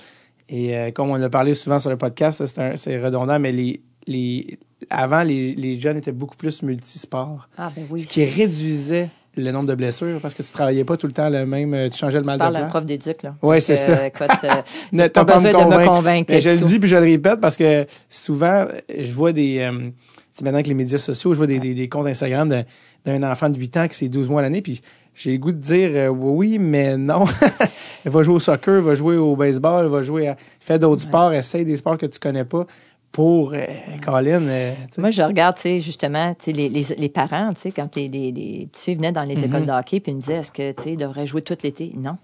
Et 0.49 0.77
euh, 0.79 0.93
comme 0.93 1.11
on 1.11 1.17
l'a 1.17 1.29
parlé 1.29 1.55
souvent 1.55 1.81
sur 1.81 1.91
le 1.91 1.97
podcast, 1.97 2.45
c'est 2.77 3.03
redondant, 3.03 3.41
mais 3.41 3.51
les, 3.51 3.81
les, 4.07 4.59
avant, 4.91 5.25
les, 5.25 5.57
les 5.57 5.77
jeunes 5.81 5.97
étaient 5.97 6.13
beaucoup 6.13 6.37
plus 6.37 6.63
multisports. 6.63 7.49
Ah 7.59 7.73
ben 7.75 7.83
oui. 7.91 7.99
Ce 8.03 8.07
qui 8.07 8.25
réduisait 8.25 9.09
le 9.37 9.51
nombre 9.51 9.67
de 9.67 9.75
blessures 9.75 10.21
parce 10.23 10.35
que 10.35 10.45
tu 10.45 10.53
travaillais 10.53 10.85
pas 10.85 10.97
tout 10.97 11.09
le 11.09 11.13
temps 11.13 11.29
le 11.29 11.45
même, 11.45 11.91
tu 11.91 11.99
changeais 11.99 12.19
le 12.19 12.23
Tu 12.23 12.27
mal 12.27 12.39
parles 12.39 12.53
de 12.55 12.59
d'un 12.59 12.61
place. 12.67 12.71
prof 12.71 12.85
d'éduc, 12.85 13.23
là. 13.25 13.35
Donc, 13.43 13.61
c'est 13.61 13.75
ça. 13.77 14.07
Écoute, 14.07 14.29
euh, 14.45 15.09
pas 15.09 15.25
besoin 15.25 15.53
me 15.53 15.59
de 15.59 15.77
me 15.79 15.85
convaincre. 15.85 16.27
Mais 16.33 16.41
je 16.41 16.51
le 16.51 16.59
dis 16.59 16.79
puis 16.79 16.89
je 16.89 16.95
le 16.95 17.03
répète 17.03 17.41
parce 17.41 17.57
que 17.57 17.87
souvent, 18.09 18.67
je 18.97 19.11
vois 19.13 19.33
des. 19.33 19.59
euh, 19.59 19.91
tu 20.39 20.45
maintenant 20.45 20.59
avec 20.59 20.69
les 20.69 20.75
médias 20.75 20.99
sociaux, 20.99 21.33
je 21.33 21.39
vois 21.39 21.49
des, 21.49 21.59
des, 21.59 21.75
des 21.75 21.89
comptes 21.89 22.07
Instagram 22.07 22.49
de- 22.49 22.63
d'un 23.05 23.23
enfant 23.23 23.49
de 23.49 23.59
8 23.59 23.77
ans 23.79 23.89
qui 23.89 23.95
c'est 23.97 24.09
12 24.09 24.29
mois 24.29 24.41
à 24.41 24.43
l'année. 24.45 24.61
Puis 24.63 24.81
j'ai 25.15 25.33
le 25.33 25.39
goût 25.39 25.53
de 25.53 25.59
dire 25.59 25.91
euh, 25.95 26.09
oui, 26.09 26.59
mais 26.59 26.97
non. 26.97 27.25
Il 28.05 28.11
va 28.11 28.23
jouer 28.23 28.35
au 28.35 28.39
soccer, 28.39 28.81
va 28.83 28.95
jouer 28.95 29.17
au 29.17 29.37
baseball, 29.37 29.87
va 29.89 30.03
jouer 30.03 30.29
à. 30.29 30.37
Fais 30.61 30.79
d'autres 30.79 31.03
sports, 31.03 31.33
essaye 31.33 31.65
des 31.65 31.77
sports 31.77 31.99
que 31.99 32.07
tu 32.07 32.19
connais 32.19 32.45
pas 32.45 32.67
pour 33.13 33.53
euh, 33.55 33.59
Colin. 34.05 34.43
euh. 34.47 34.73
Moi, 34.99 35.11
je 35.11 35.21
regarde, 35.23 35.57
tu 35.57 35.63
sais, 35.63 35.79
justement, 35.81 36.35
les, 36.47 36.69
les, 36.69 36.83
les 36.97 37.09
parents, 37.09 37.51
tu 37.53 37.61
sais, 37.63 37.71
quand 37.73 37.95
les, 37.97 38.09
les, 38.09 38.31
les 38.33 38.69
petits 38.71 38.85
filles 38.85 38.95
venaient 38.97 39.13
dans 39.13 39.25
les 39.25 39.37
Mhm. 39.37 39.45
écoles 39.45 39.67
de 39.67 39.73
hockey, 39.73 40.01
puis 40.01 40.13
ils 40.13 40.15
me 40.17 40.21
disaient, 40.21 40.35
est-ce 40.37 40.53
que, 40.53 40.73
tu 40.73 40.83
sais, 40.85 40.97
devraient 40.97 41.27
jouer 41.27 41.43
tout 41.43 41.57
l'été? 41.63 41.93
Non. 41.97 42.17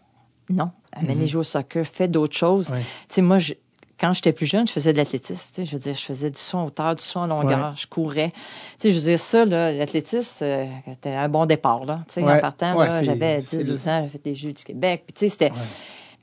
Non. 0.48 0.70
Amène-les 0.92 1.26
jouer 1.26 1.40
au 1.40 1.44
soccer, 1.44 1.84
fais 1.84 2.08
d'autres 2.08 2.36
choses. 2.36 2.70
Ouais. 2.70 2.78
Tu 3.08 3.14
sais, 3.16 3.22
moi, 3.22 3.38
je- 3.38 3.54
quand 3.98 4.12
j'étais 4.12 4.32
plus 4.32 4.46
jeune, 4.46 4.66
je 4.66 4.72
faisais 4.72 4.92
de 4.92 4.98
l'athlétisme. 4.98 5.64
Je 5.64 5.70
veux 5.70 5.78
dire, 5.78 5.94
je 5.94 6.00
faisais 6.02 6.30
du 6.30 6.38
saut 6.38 6.58
en 6.58 6.66
hauteur, 6.66 6.94
du 6.96 7.02
saut 7.02 7.20
en 7.20 7.26
longueur, 7.26 7.74
je 7.76 7.86
courais. 7.86 8.30
Tu 8.78 8.88
sais, 8.88 8.92
je 8.92 8.96
veux 8.98 9.04
dire, 9.04 9.18
ça, 9.18 9.44
l'athlétisme, 9.44 10.44
euh, 10.44 10.66
c'était 10.92 11.14
un 11.14 11.28
bon 11.28 11.46
départ, 11.46 11.84
là. 11.84 12.04
Tu 12.08 12.14
sais, 12.14 12.22
Ouais. 12.22 12.34
en 12.34 12.40
partant, 12.40 12.76
Ouais, 12.76 12.88
j'avais 13.04 13.40
c'est 13.40 13.58
10, 13.58 13.64
12 13.64 13.88
ans, 13.88 14.02
j'ai 14.04 14.08
fait 14.10 14.24
des 14.24 14.34
Jeux 14.34 14.52
du 14.52 14.62
Québec. 14.64 15.04
Puis, 15.06 15.14
tu 15.14 15.20
sais, 15.20 15.28
c'était. 15.30 15.50
Ouais. 15.50 15.58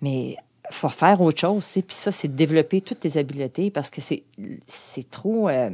Mais 0.01 0.37
faut 0.71 0.89
faire 0.89 1.19
autre 1.21 1.39
chose, 1.39 1.65
tu 1.65 1.71
sais. 1.71 1.81
Puis 1.81 1.95
ça, 1.95 2.11
c'est 2.11 2.27
de 2.27 2.33
développer 2.35 2.81
toutes 2.81 2.99
tes 3.01 3.17
habiletés 3.17 3.71
parce 3.71 3.89
que 3.89 4.01
c'est 4.01 4.23
trop. 5.11 5.49
euh, 5.49 5.69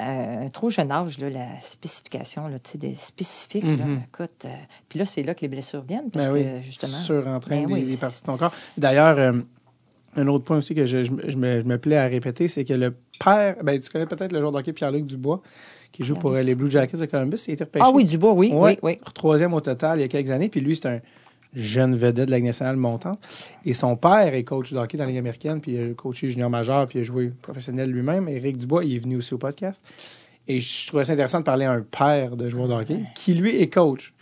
euh, 0.00 0.46
un 0.46 0.48
trop 0.48 0.70
jeune 0.70 0.90
âge, 0.90 1.18
là, 1.20 1.30
la 1.30 1.60
spécification, 1.60 2.48
là, 2.48 2.56
des 2.74 2.96
spécifiques, 2.96 3.62
là, 3.64 3.84
Mhm. 3.84 4.00
écoute. 4.08 4.44
euh, 4.44 4.48
puis 4.88 4.98
là, 4.98 5.06
c'est 5.06 5.22
là 5.22 5.34
que 5.36 5.42
les 5.42 5.48
blessures 5.48 5.82
viennent, 5.82 6.10
parce 6.10 6.26
Ben 6.26 6.32
que, 6.32 6.36
oui, 6.56 6.62
justement... 6.64 6.96
surentraîne 6.98 7.60
Ben 7.60 7.66
des, 7.68 7.72
oui, 7.74 7.82
des 7.84 7.94
c'est- 7.94 8.00
parties 8.00 8.20
de 8.22 8.26
ton 8.26 8.36
corps. 8.36 8.52
D'ailleurs, 8.76 9.16
euh, 9.20 9.40
un 10.16 10.26
autre 10.28 10.44
point 10.44 10.58
aussi 10.58 10.74
que 10.74 10.86
je, 10.86 11.04
je 11.04 11.10
me- 11.12 11.30
je 11.30 11.36
me, 11.36 11.60
je 11.60 11.66
me 11.66 11.78
plais 11.78 11.96
à 11.96 12.06
répéter, 12.06 12.48
c'est 12.48 12.64
que 12.64 12.74
le 12.74 12.94
père, 13.22 13.56
ben, 13.62 13.78
tu 13.80 13.90
connais 13.90 14.06
peut-être 14.06 14.32
le 14.32 14.40
joueur 14.40 14.52
de 14.52 14.58
hockey 14.58 14.72
Pierre-Luc 14.72 15.06
Dubois, 15.06 15.42
qui 15.92 16.04
joue 16.04 16.14
pour 16.14 16.32
euh, 16.32 16.42
les 16.42 16.54
Blue 16.54 16.70
Jackets 16.70 16.98
de 16.98 17.06
Columbus, 17.06 17.38
il 17.46 17.50
a 17.50 17.54
été 17.54 17.64
repêché. 17.64 17.84
Ah 17.86 17.90
oui, 17.92 18.04
Dubois, 18.04 18.32
oui, 18.32 18.50
Ouais. 18.52 18.78
oui, 18.82 18.96
oui. 18.98 19.12
Troisième 19.14 19.54
au 19.54 19.60
total 19.60 19.98
il 19.98 20.02
y 20.02 20.04
a 20.04 20.08
quelques 20.08 20.30
années, 20.30 20.48
puis 20.48 20.60
lui, 20.60 20.74
c'est 20.76 20.86
un 20.86 21.00
jeune 21.54 21.94
vedette 21.94 22.26
de 22.26 22.30
la 22.32 22.38
Ligue 22.38 22.46
nationale 22.46 22.76
montante. 22.76 23.20
Et 23.64 23.74
son 23.74 23.94
père 23.96 24.34
est 24.34 24.42
coach 24.42 24.72
de 24.72 24.78
hockey 24.78 24.96
dans 24.98 25.04
la 25.04 25.10
Ligue 25.10 25.18
américaine, 25.18 25.60
puis 25.60 25.72
il 25.74 25.90
a 25.90 25.94
coaché 25.94 26.28
junior 26.28 26.50
majeur, 26.50 26.86
puis 26.88 26.98
il 26.98 27.02
a 27.02 27.04
joué 27.04 27.32
professionnel 27.42 27.90
lui-même. 27.90 28.28
Éric 28.28 28.56
Dubois, 28.58 28.84
il 28.84 28.96
est 28.96 28.98
venu 28.98 29.16
aussi 29.18 29.34
au 29.34 29.38
podcast. 29.38 29.82
Et 30.48 30.60
je 30.60 30.86
trouvais 30.88 31.04
ça 31.04 31.12
intéressant 31.12 31.38
de 31.40 31.44
parler 31.44 31.64
à 31.64 31.72
un 31.72 31.80
père 31.82 32.36
de 32.36 32.48
joueur 32.48 32.68
de 32.68 32.74
hockey, 32.74 32.98
qui 33.14 33.34
lui 33.34 33.60
est 33.62 33.68
coach. 33.68 34.13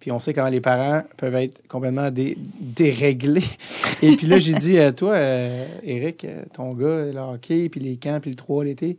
Puis 0.00 0.10
on 0.10 0.18
sait 0.18 0.32
comment 0.32 0.48
les 0.48 0.62
parents 0.62 1.04
peuvent 1.18 1.34
être 1.34 1.66
complètement 1.68 2.10
dé- 2.10 2.36
déréglés. 2.58 3.44
Et 4.02 4.16
puis 4.16 4.26
là, 4.26 4.38
j'ai 4.38 4.54
dit, 4.54 4.78
euh, 4.78 4.92
toi, 4.92 5.12
euh, 5.12 5.66
Eric, 5.82 6.24
euh, 6.24 6.42
ton 6.54 6.72
gars, 6.72 7.04
le 7.12 7.18
hockey, 7.18 7.68
puis 7.68 7.80
les 7.80 7.96
camps, 7.96 8.18
puis 8.18 8.30
le 8.30 8.36
3 8.36 8.64
l'été. 8.64 8.96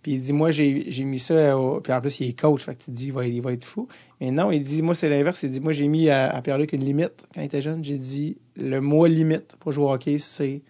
Puis 0.00 0.12
il 0.14 0.22
dit, 0.22 0.32
moi, 0.32 0.50
j'ai 0.50 1.04
mis 1.04 1.18
ça. 1.18 1.58
Au... 1.58 1.80
Puis 1.82 1.92
en 1.92 2.00
plus, 2.00 2.20
il 2.20 2.30
est 2.30 2.32
coach. 2.40 2.62
Fait 2.62 2.74
que 2.74 2.84
tu 2.84 2.86
te 2.86 2.96
dis, 2.96 3.06
il 3.08 3.12
va, 3.12 3.26
il 3.26 3.42
va 3.42 3.52
être 3.52 3.64
fou. 3.64 3.88
Mais 4.20 4.30
non, 4.30 4.50
il 4.50 4.62
dit, 4.62 4.80
moi, 4.80 4.94
c'est 4.94 5.10
l'inverse. 5.10 5.42
Il 5.42 5.50
dit, 5.50 5.60
moi, 5.60 5.72
j'ai 5.74 5.86
mis 5.86 6.08
à, 6.08 6.30
à 6.30 6.40
Pierre-Luc 6.40 6.72
une 6.72 6.84
limite 6.84 7.26
quand 7.34 7.42
il 7.42 7.44
était 7.44 7.60
jeune. 7.62 7.84
J'ai 7.84 7.98
dit, 7.98 8.36
le 8.56 8.80
mois 8.80 9.08
limite 9.08 9.56
pour 9.60 9.72
jouer 9.72 9.84
au 9.84 9.92
hockey, 9.92 10.16
c'est. 10.18 10.62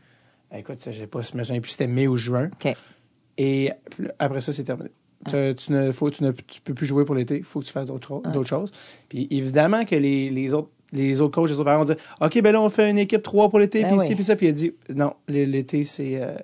Écoute, 0.56 0.82
je 0.84 0.92
sais 0.92 1.06
pas 1.06 1.22
si 1.22 1.32
je 1.32 1.38
me 1.38 1.44
souviens 1.44 1.60
plus, 1.60 1.70
c'était 1.70 1.86
mai 1.86 2.09
ou 2.09 2.16
juin. 2.16 2.50
OK. 2.64 2.74
Et 3.36 3.70
après 4.18 4.40
ça, 4.40 4.52
c'est 4.52 4.64
terminé. 4.64 4.90
Tu, 5.27 5.55
tu 5.57 5.73
ne, 5.73 5.90
faut, 5.93 6.11
tu 6.11 6.23
ne 6.23 6.31
tu 6.31 6.61
peux 6.61 6.74
plus 6.74 6.86
jouer 6.86 7.05
pour 7.05 7.15
l'été. 7.15 7.39
Il 7.39 7.45
faut 7.45 7.61
que 7.61 7.65
tu 7.65 7.73
fasses 7.73 7.86
d'autres 7.86 8.23
Ouais. 8.24 8.47
choses. 8.47 8.70
Puis 9.09 9.27
évidemment 9.31 9.85
que 9.85 9.97
les, 9.97 10.31
les 10.31 10.55
autres 10.55 10.69
les 10.93 11.20
autres 11.20 11.35
coachs, 11.35 11.49
les 11.51 11.55
autres 11.55 11.65
parents 11.65 11.85
dire 11.85 11.97
OK, 12.20 12.40
ben 12.40 12.51
là, 12.53 12.62
on 12.62 12.69
fait 12.70 12.89
une 12.89 12.97
équipe 12.97 13.20
3 13.23 13.51
pour 13.51 13.59
l'été, 13.59 13.82
Ben 13.82 13.89
puis 13.90 13.99
oui. 13.99 14.05
ici, 14.07 14.15
puis 14.15 14.24
ça. 14.24 14.36
Puis 14.36 14.47
il 14.47 14.51
a 14.51 14.53
dit 14.53 14.73
Non, 14.95 15.12
l'été, 15.28 15.85
c'est. 15.85 16.19
euh, 16.23 16.36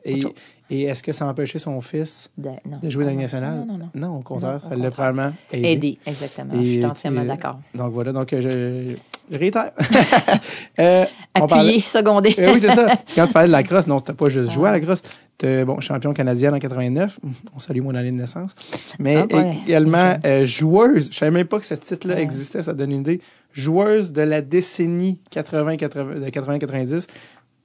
et 0.71 0.83
est-ce 0.85 1.03
que 1.03 1.13
ça 1.13 1.25
a 1.27 1.29
empêché 1.29 1.59
son 1.59 1.81
fils 1.81 2.31
De, 2.37 2.51
jouer 2.91 3.05
dans 3.05 3.11
la 3.11 3.11
Ligue 3.13 3.17
Non, 3.17 3.23
nationale? 3.23 3.65
Non, 3.67 3.79
non, 3.79 3.91
non. 3.95 4.19
au 4.19 4.21
contraire, 4.23 4.61
Non, 4.65 4.69
ça 4.71 4.77
l'a 4.77 4.91
probablement 4.91 5.33
aidé. 5.53 5.69
Aider, 5.69 5.99
exactement. 6.05 6.55
Et 6.61 6.65
je 6.65 6.71
suis 6.73 6.85
entièrement 6.85 7.25
d'accord. 7.25 7.59
Donc 7.75 7.93
voilà, 7.93 8.13
donc 8.13 8.33
euh, 8.33 8.41
je 8.93 8.97
réitère. 9.31 9.73
Euh, 10.81 11.05
parlait- 11.33 11.55
Appuyer, 11.55 11.81
seconder. 11.83 12.35
eh 12.37 12.51
oui, 12.51 12.59
c'est 12.59 12.69
ça. 12.71 12.87
Quand 13.15 13.27
tu 13.29 13.33
parlais 13.33 13.47
de 13.49 13.53
la 13.53 13.63
crosse, 13.63 13.87
non, 13.87 13.99
c'était 13.99 14.13
pas 14.13 14.29
juste 14.29 14.51
jouer 14.51 14.69
à 14.69 14.73
la 14.73 14.81
crosse. 14.81 15.03
T'es, 15.39 15.65
bon, 15.65 15.81
champion 15.81 16.13
canadienne 16.13 16.53
en 16.55 16.59
89. 16.59 17.21
On 17.55 17.59
salue 17.61 17.81
mon 17.81 17.95
année 17.95 18.11
de 18.11 18.17
naissance. 18.17 18.53
Mais 18.99 19.17
Ah, 19.17 19.27
ouais. 19.37 19.57
également 19.67 20.17
euh, 20.25 20.45
joueuse. 20.47 21.11
Je 21.13 21.17
savais 21.17 21.31
même 21.31 21.47
pas 21.47 21.59
que 21.61 21.65
ce 21.67 21.75
titre-là 21.75 22.17
Ouais. 22.17 22.23
existait, 22.23 22.63
ça 22.65 22.73
donne 22.73 22.91
une 22.91 23.01
idée. 23.01 23.21
Joueuse 23.53 24.13
de 24.13 24.23
la 24.23 24.41
décennie 24.43 25.21
80-80 25.33 26.21
de 26.25 26.29
80-90. 26.31 27.07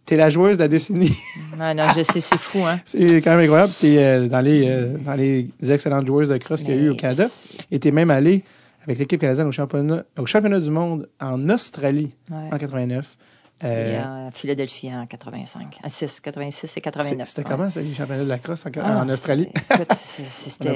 T'es 0.06 0.18
la 0.18 0.30
joueuse 0.30 0.58
de 0.58 0.64
la 0.64 0.68
décennie. 0.68 1.14
Non, 1.58 1.74
non, 1.76 1.86
je 1.96 2.02
sais, 2.04 2.20
c'est 2.20 2.38
fou, 2.40 2.60
hein. 2.66 2.80
c'est 2.86 3.22
quand 3.22 3.32
même 3.32 3.42
incroyable. 3.42 3.72
T'es 3.80 3.98
euh, 3.98 4.28
dans, 4.28 4.42
les, 4.42 4.66
euh, 4.68 4.98
dans 5.04 5.14
les 5.16 5.48
excellentes 5.68 6.06
joueuses 6.08 6.30
de 6.30 6.38
crosse 6.38 6.62
qu'il 6.62 6.76
y 6.76 6.78
a 6.78 6.82
eu 6.82 6.90
au 6.90 6.96
Canada. 6.96 7.26
Et 7.72 7.80
t'es 7.80 7.92
même 7.92 8.10
allé 8.12 8.44
avec 8.84 8.98
l'équipe 9.00 9.20
canadienne 9.22 9.48
au 9.48 9.52
championnat, 9.52 10.04
au 10.18 10.26
championnat 10.26 10.60
du 10.60 10.72
monde 10.72 11.10
en 11.20 11.50
Australie 11.50 12.16
ouais. 12.32 12.50
en 12.52 12.58
89. 12.58 13.18
Et 13.62 13.66
Euh, 13.66 14.28
à 14.28 14.32
Philadelphie 14.32 14.90
en 14.94 15.06
85. 15.06 15.80
À 15.84 15.90
6, 15.90 16.22
86 16.22 16.64
et 16.64 16.68
c'est- 16.68 16.82
89. 16.82 17.28
C'était 17.28 17.42
ouais. 17.42 17.48
comment, 17.50 17.70
ça, 17.70 17.82
les 17.82 17.94
championnats 17.94 18.24
de 18.24 18.30
la 18.30 18.38
crosse 18.40 18.66
en, 18.66 18.70
Ah, 18.82 19.04
en 19.04 19.10
Australie? 19.10 19.50
c'était. 19.96 20.70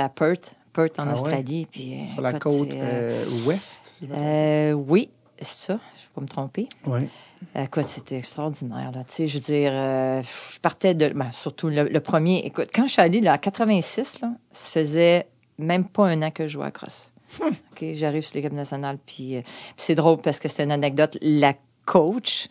à 0.00 0.08
Perth, 0.08 0.52
Perth 0.72 0.98
en 0.98 1.02
Ah 1.02 1.06
ouais? 1.06 1.12
Australie. 1.12 1.66
Puis, 1.70 2.06
Sur 2.06 2.20
la 2.20 2.30
écoute, 2.30 2.42
côte 2.42 2.72
euh, 2.74 3.24
euh, 3.24 3.46
ouest. 3.46 3.82
si 3.84 4.08
euh, 4.12 4.72
oui, 4.72 5.10
c'est 5.40 5.66
ça. 5.68 5.74
Je 5.74 5.76
ne 5.76 5.78
vais 5.78 6.10
pas 6.14 6.20
me 6.22 6.26
tromper. 6.26 6.68
Ouais. 6.86 7.08
Écoute, 7.54 7.84
c'était 7.84 8.18
extraordinaire. 8.18 8.90
Là. 8.92 9.04
Tu 9.04 9.14
sais, 9.14 9.26
je 9.28 9.38
veux 9.38 9.44
dire, 9.44 9.70
euh, 9.72 10.22
je 10.52 10.58
partais 10.58 10.94
de. 10.94 11.08
ben, 11.10 11.30
surtout 11.30 11.68
le, 11.68 11.84
le 11.84 12.00
premier. 12.00 12.38
Écoute, 12.44 12.70
quand 12.74 12.86
je 12.88 12.92
suis 12.92 13.02
allée 13.02 13.20
là, 13.20 13.34
à 13.34 13.38
86, 13.38 14.20
là, 14.20 14.32
ça 14.52 14.70
faisait 14.70 15.26
même 15.58 15.86
pas 15.86 16.06
un 16.08 16.22
an 16.22 16.30
que 16.32 16.48
je 16.48 16.54
jouais 16.54 16.66
à 16.66 16.70
crosse. 16.72 17.12
J'arrive 17.80 18.24
sur 18.24 18.36
l'équipe 18.36 18.52
nationale, 18.52 18.98
puis, 19.04 19.36
euh, 19.36 19.42
puis 19.42 19.74
c'est 19.76 19.94
drôle 19.94 20.18
parce 20.18 20.38
que 20.38 20.48
c'est 20.48 20.62
une 20.62 20.72
anecdote. 20.72 21.16
La 21.22 21.54
coach 21.86 22.48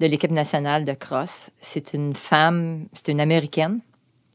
de 0.00 0.06
l'équipe 0.06 0.30
nationale 0.30 0.84
de 0.84 0.92
crosse, 0.92 1.50
c'est 1.60 1.94
une 1.94 2.14
femme, 2.14 2.86
c'est 2.92 3.08
une 3.08 3.20
Américaine, 3.20 3.80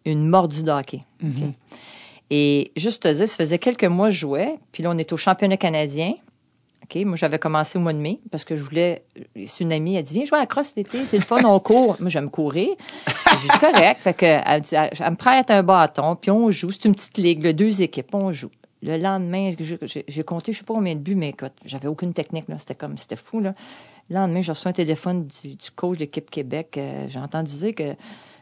une 0.06 0.28
mordue 0.28 0.64
de 0.64 0.72
hockey. 0.72 1.02
Mhm. 1.22 1.53
Et 2.30 2.72
juste 2.76 3.03
te 3.03 3.07
dire, 3.07 3.28
ça 3.28 3.36
faisait 3.36 3.60
quelques 3.60 3.86
mois 3.86 4.07
que 4.07 4.14
je 4.14 4.19
jouais, 4.19 4.60
puis 4.72 4.84
là, 4.84 4.91
on 4.91 4.98
est 4.98 5.11
au 5.14 5.18
championnat 5.18 5.57
canadien 5.57 6.14
OK, 6.90 7.03
moi, 7.03 7.18
j'avais 7.18 7.40
commencé 7.40 7.78
au 7.78 7.82
mois 7.82 7.91
de 7.91 7.98
mai 7.98 8.19
parce 8.32 8.45
que 8.45 8.56
je 8.56 8.64
voulais. 8.64 9.03
C'est 9.45 9.64
une 9.64 9.74
amie, 9.74 9.95
elle 9.95 10.03
dit 10.03 10.14
Viens 10.14 10.26
jouer 10.26 10.38
à 10.38 10.41
la 10.41 10.48
crosse 10.48 10.74
l'été, 10.78 11.03
c'est 11.06 11.18
le 11.18 11.24
fun, 11.24 11.44
on 11.44 11.60
court. 11.60 11.98
moi, 11.99 12.10
j'aime 12.10 12.30
courir. 12.30 12.69
J'ai 13.07 13.48
dit 13.49 13.60
correct. 13.60 13.99
Fait 13.99 14.14
que, 14.14 14.26
elle, 14.26 14.61
dit, 14.61 14.76
elle 14.76 15.11
me 15.11 15.15
prête 15.15 15.52
un 15.52 15.64
bâton, 15.64 16.15
puis 16.15 16.32
on 16.32 16.49
joue. 16.49 16.72
C'est 16.72 16.86
une 16.86 16.95
petite 16.95 17.18
ligue, 17.18 17.44
là, 17.44 17.52
deux 17.52 17.82
équipes, 17.82 18.14
on 18.14 18.32
joue. 18.32 18.52
Le 18.84 18.98
lendemain, 18.98 19.52
j'ai- 19.60 20.24
compté, 20.24 20.54
je 20.54 20.60
sais 20.60 20.64
pas 20.64 20.74
combien 20.76 20.94
de 20.94 20.99
buts, 20.99 21.16
mais 21.16 21.34
j'avais 21.66 21.88
aucune 21.88 22.14
technique, 22.14 22.48
là. 22.48 22.58
C'était 22.60 22.76
comme, 22.76 22.98
c'était 22.98 23.16
fou, 23.16 23.40
là. 23.40 23.54
Le 24.10 24.16
lendemain, 24.16 24.41
j'ai 24.41 24.52
reçu 24.52 24.68
un 24.68 24.74
téléphone 24.74 25.28
du, 25.28 25.56
du 25.56 25.72
coach 25.76 25.95
de 25.98 26.02
l'équipe 26.02 26.30
Québec. 26.30 26.76
Euh, 26.78 27.08
j'ai 27.10 27.20
entendu 27.20 27.52
dire 27.52 27.76
que 27.76 27.95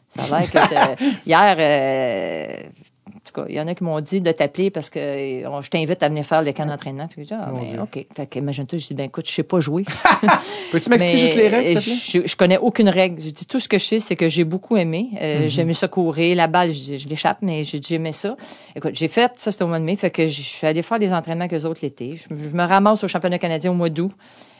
ça 0.10 0.24
a 0.24 0.40
l'air 0.40 0.52
que 0.52 0.58
euh, 0.58 1.10
hier, 1.26 1.56
euh, 1.58 2.70
en 3.08 3.20
tout 3.24 3.34
cas, 3.42 3.46
il 3.50 3.56
y 3.56 3.60
en 3.62 3.68
a 3.68 3.76
qui 3.76 3.84
m'ont 3.84 4.00
dit 4.02 4.20
de 4.20 4.32
t'appeler 4.32 4.72
parce 4.72 4.90
que 4.90 4.98
euh, 5.44 5.50
on- 5.50 5.62
je 5.62 5.70
t'invite 5.70 6.02
à 6.02 6.10
venir 6.10 6.26
faire 6.26 6.42
le 6.42 6.52
camp 6.54 6.66
d'entraînement. 6.66 7.08
Puis 7.08 7.18
j'ai 7.22 7.26
dit, 7.28 7.34
ah, 7.36 7.52
ben. 7.54 7.82
OK. 7.82 8.04
Fait 8.16 8.26
que, 8.28 8.40
imagine-toi, 8.40 8.80
je 8.80 8.88
dis, 8.88 8.94
ben, 8.96 9.04
écoute, 9.06 9.28
je 9.28 9.32
sais 9.34 9.44
pas 9.44 9.60
jouer. 9.60 9.86
Peux-tu 10.72 10.90
m'expliquer 10.90 11.18
juste 11.20 11.36
les 11.36 11.48
règles, 11.48 11.68
s'il 11.68 11.78
te 11.80 11.84
plaît? 11.84 12.22
je, 12.26 12.28
je 12.32 12.36
connais 12.36 12.58
aucune 12.58 12.90
règle. 12.90 13.22
Je 13.22 13.30
dis 13.30 13.46
tout 13.46 13.60
ce 13.60 13.68
que 13.70 13.78
je 13.78 13.86
sais, 13.86 14.00
c'est 14.00 14.16
que 14.16 14.28
j'ai 14.28 14.44
beaucoup 14.44 14.76
aimé. 14.78 15.10
Euh, 15.22 15.44
Mhm. 15.44 15.48
J'ai 15.50 15.62
aimé 15.62 15.74
ça 15.74 15.88
courir, 15.88 16.36
la 16.36 16.48
balle, 16.48 16.72
je, 16.72 16.98
je 16.98 17.08
l'échappe, 17.08 17.40
mais 17.42 17.64
j'ai 17.64 17.80
j'ai 17.82 17.96
aimé 17.96 18.12
ça. 18.12 18.36
Écoute, 18.76 18.96
j'ai 18.96 19.08
fait 19.08 19.32
ça, 19.36 19.52
c'était 19.52 19.64
au 19.64 19.68
mois 19.68 19.80
de 19.80 19.84
mai, 19.84 19.96
fait 19.96 20.10
que 20.12 20.26
je 20.28 20.42
suis 20.42 20.66
allée 20.66 20.82
faire 20.82 20.98
des 21.00 21.14
entraînements 21.14 21.46
avec 21.46 21.60
eux 21.60 21.66
autres 21.68 21.80
l'été. 21.84 22.16
Je, 22.18 22.34
me- 22.34 22.42
je 22.50 22.56
me 22.56 22.64
ramasse 22.64 23.04
au 23.04 23.08
championnat 23.08 23.38
canadien 23.38 23.72
au 23.72 23.76
mois 23.76 23.90
d'août, 23.90 24.12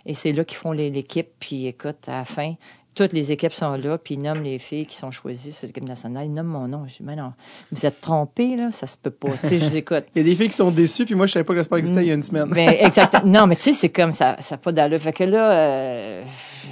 et 0.06 0.14
c'est 0.14 0.32
là 0.34 0.44
qu'ils 0.44 0.58
font 0.58 0.72
les- 0.72 0.90
l'équipe. 0.92 1.28
Puis 1.40 1.66
écoute, 1.68 1.98
à 2.08 2.18
la 2.20 2.26
fin, 2.26 2.54
toutes 2.96 3.14
les 3.14 3.32
équipes 3.32 3.54
sont 3.54 3.74
là, 3.74 3.98
puis 3.98 4.16
ils 4.16 4.22
nomment 4.22 4.44
les 4.44 4.58
filles 4.58 4.86
qui 4.86 4.96
sont 4.96 5.12
choisies 5.12 5.52
sur 5.52 5.68
l'équipe 5.68 5.88
nationale. 5.88 6.26
Ils 6.26 6.34
nomment 6.34 6.48
mon 6.48 6.68
nom. 6.68 6.86
Je 6.88 6.98
dis, 6.98 7.04
mais 7.04 7.16
non, 7.16 7.34
vous 7.72 7.86
êtes 7.86 8.02
trompés, 8.02 8.56
là, 8.56 8.72
ça 8.72 8.88
se 8.88 8.98
peut 8.98 9.12
pas. 9.12 9.32
tu 9.42 9.48
sais, 9.50 9.58
je 9.58 9.66
dis, 9.66 9.78
écoute, 9.78 10.06
Il 10.16 10.22
y 10.22 10.26
a 10.26 10.28
des 10.30 10.36
filles 10.36 10.50
qui 10.50 10.56
sont 10.56 10.72
déçues, 10.72 11.06
puis 11.06 11.14
moi, 11.14 11.28
je 11.28 11.34
savais 11.34 11.44
pas 11.44 11.54
que 11.54 11.58
le 11.58 11.64
sport 11.64 11.78
existait 11.78 12.02
il 12.02 12.08
y 12.08 12.12
a 12.12 12.16
une 12.16 12.24
semaine. 12.24 12.50
ben, 12.50 12.70
exactement. 12.70 13.24
Non, 13.26 13.48
mais 13.48 13.56
tu 13.56 13.64
sais, 13.64 13.74
c'est 13.74 13.90
comme 13.90 14.12
ça, 14.12 14.38
ça 14.40 14.56
n'a 14.56 14.60
pas 14.60 14.72
d'allure. 14.72 15.00
Fait 15.00 15.14
que 15.14 15.24
là, 15.26 15.52
euh, 15.52 16.24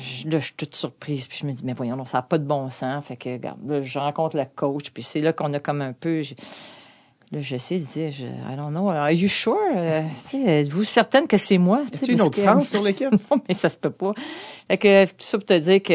je, 0.01 0.29
là, 0.29 0.39
je 0.39 0.45
suis 0.45 0.53
toute 0.55 0.75
surprise. 0.75 1.27
Puis 1.27 1.39
je 1.41 1.45
me 1.45 1.51
dis, 1.51 1.63
mais 1.65 1.73
voyons, 1.73 1.95
non, 1.95 2.05
ça 2.05 2.19
n'a 2.19 2.21
pas 2.23 2.37
de 2.37 2.45
bon 2.45 2.69
sens. 2.69 3.05
Fait 3.05 3.17
que, 3.17 3.29
regarde, 3.29 3.59
là, 3.67 3.81
je 3.81 3.99
rencontre 3.99 4.37
le 4.37 4.45
coach. 4.55 4.89
Puis 4.91 5.03
c'est 5.03 5.21
là 5.21 5.33
qu'on 5.33 5.53
a 5.53 5.59
comme 5.59 5.81
un 5.81 5.93
peu. 5.93 6.21
Là, 7.33 7.39
j'essaie 7.41 7.79
de 7.79 7.83
dire, 7.83 8.11
je, 8.11 8.25
I 8.25 8.55
don't 8.55 8.69
know, 8.69 8.89
are 8.91 9.09
you 9.09 9.27
sure? 9.27 9.57
Euh, 9.75 10.03
Êtes-vous 10.45 10.83
certaine 10.83 11.25
que 11.25 11.37
c'est 11.37 11.57
moi? 11.57 11.81
As-tu 11.91 12.11
une 12.11 12.21
autre 12.21 12.39
France 12.39 12.69
sur 12.69 12.83
l'équipe? 12.83 13.09
non, 13.11 13.37
mais 13.47 13.55
ça 13.55 13.69
se 13.69 13.77
peut 13.77 13.89
pas. 13.89 14.13
Fait 14.67 14.77
que, 14.77 15.05
tout 15.05 15.13
ça 15.17 15.39
pour 15.39 15.47
te 15.47 15.57
dire 15.57 15.81
que 15.81 15.91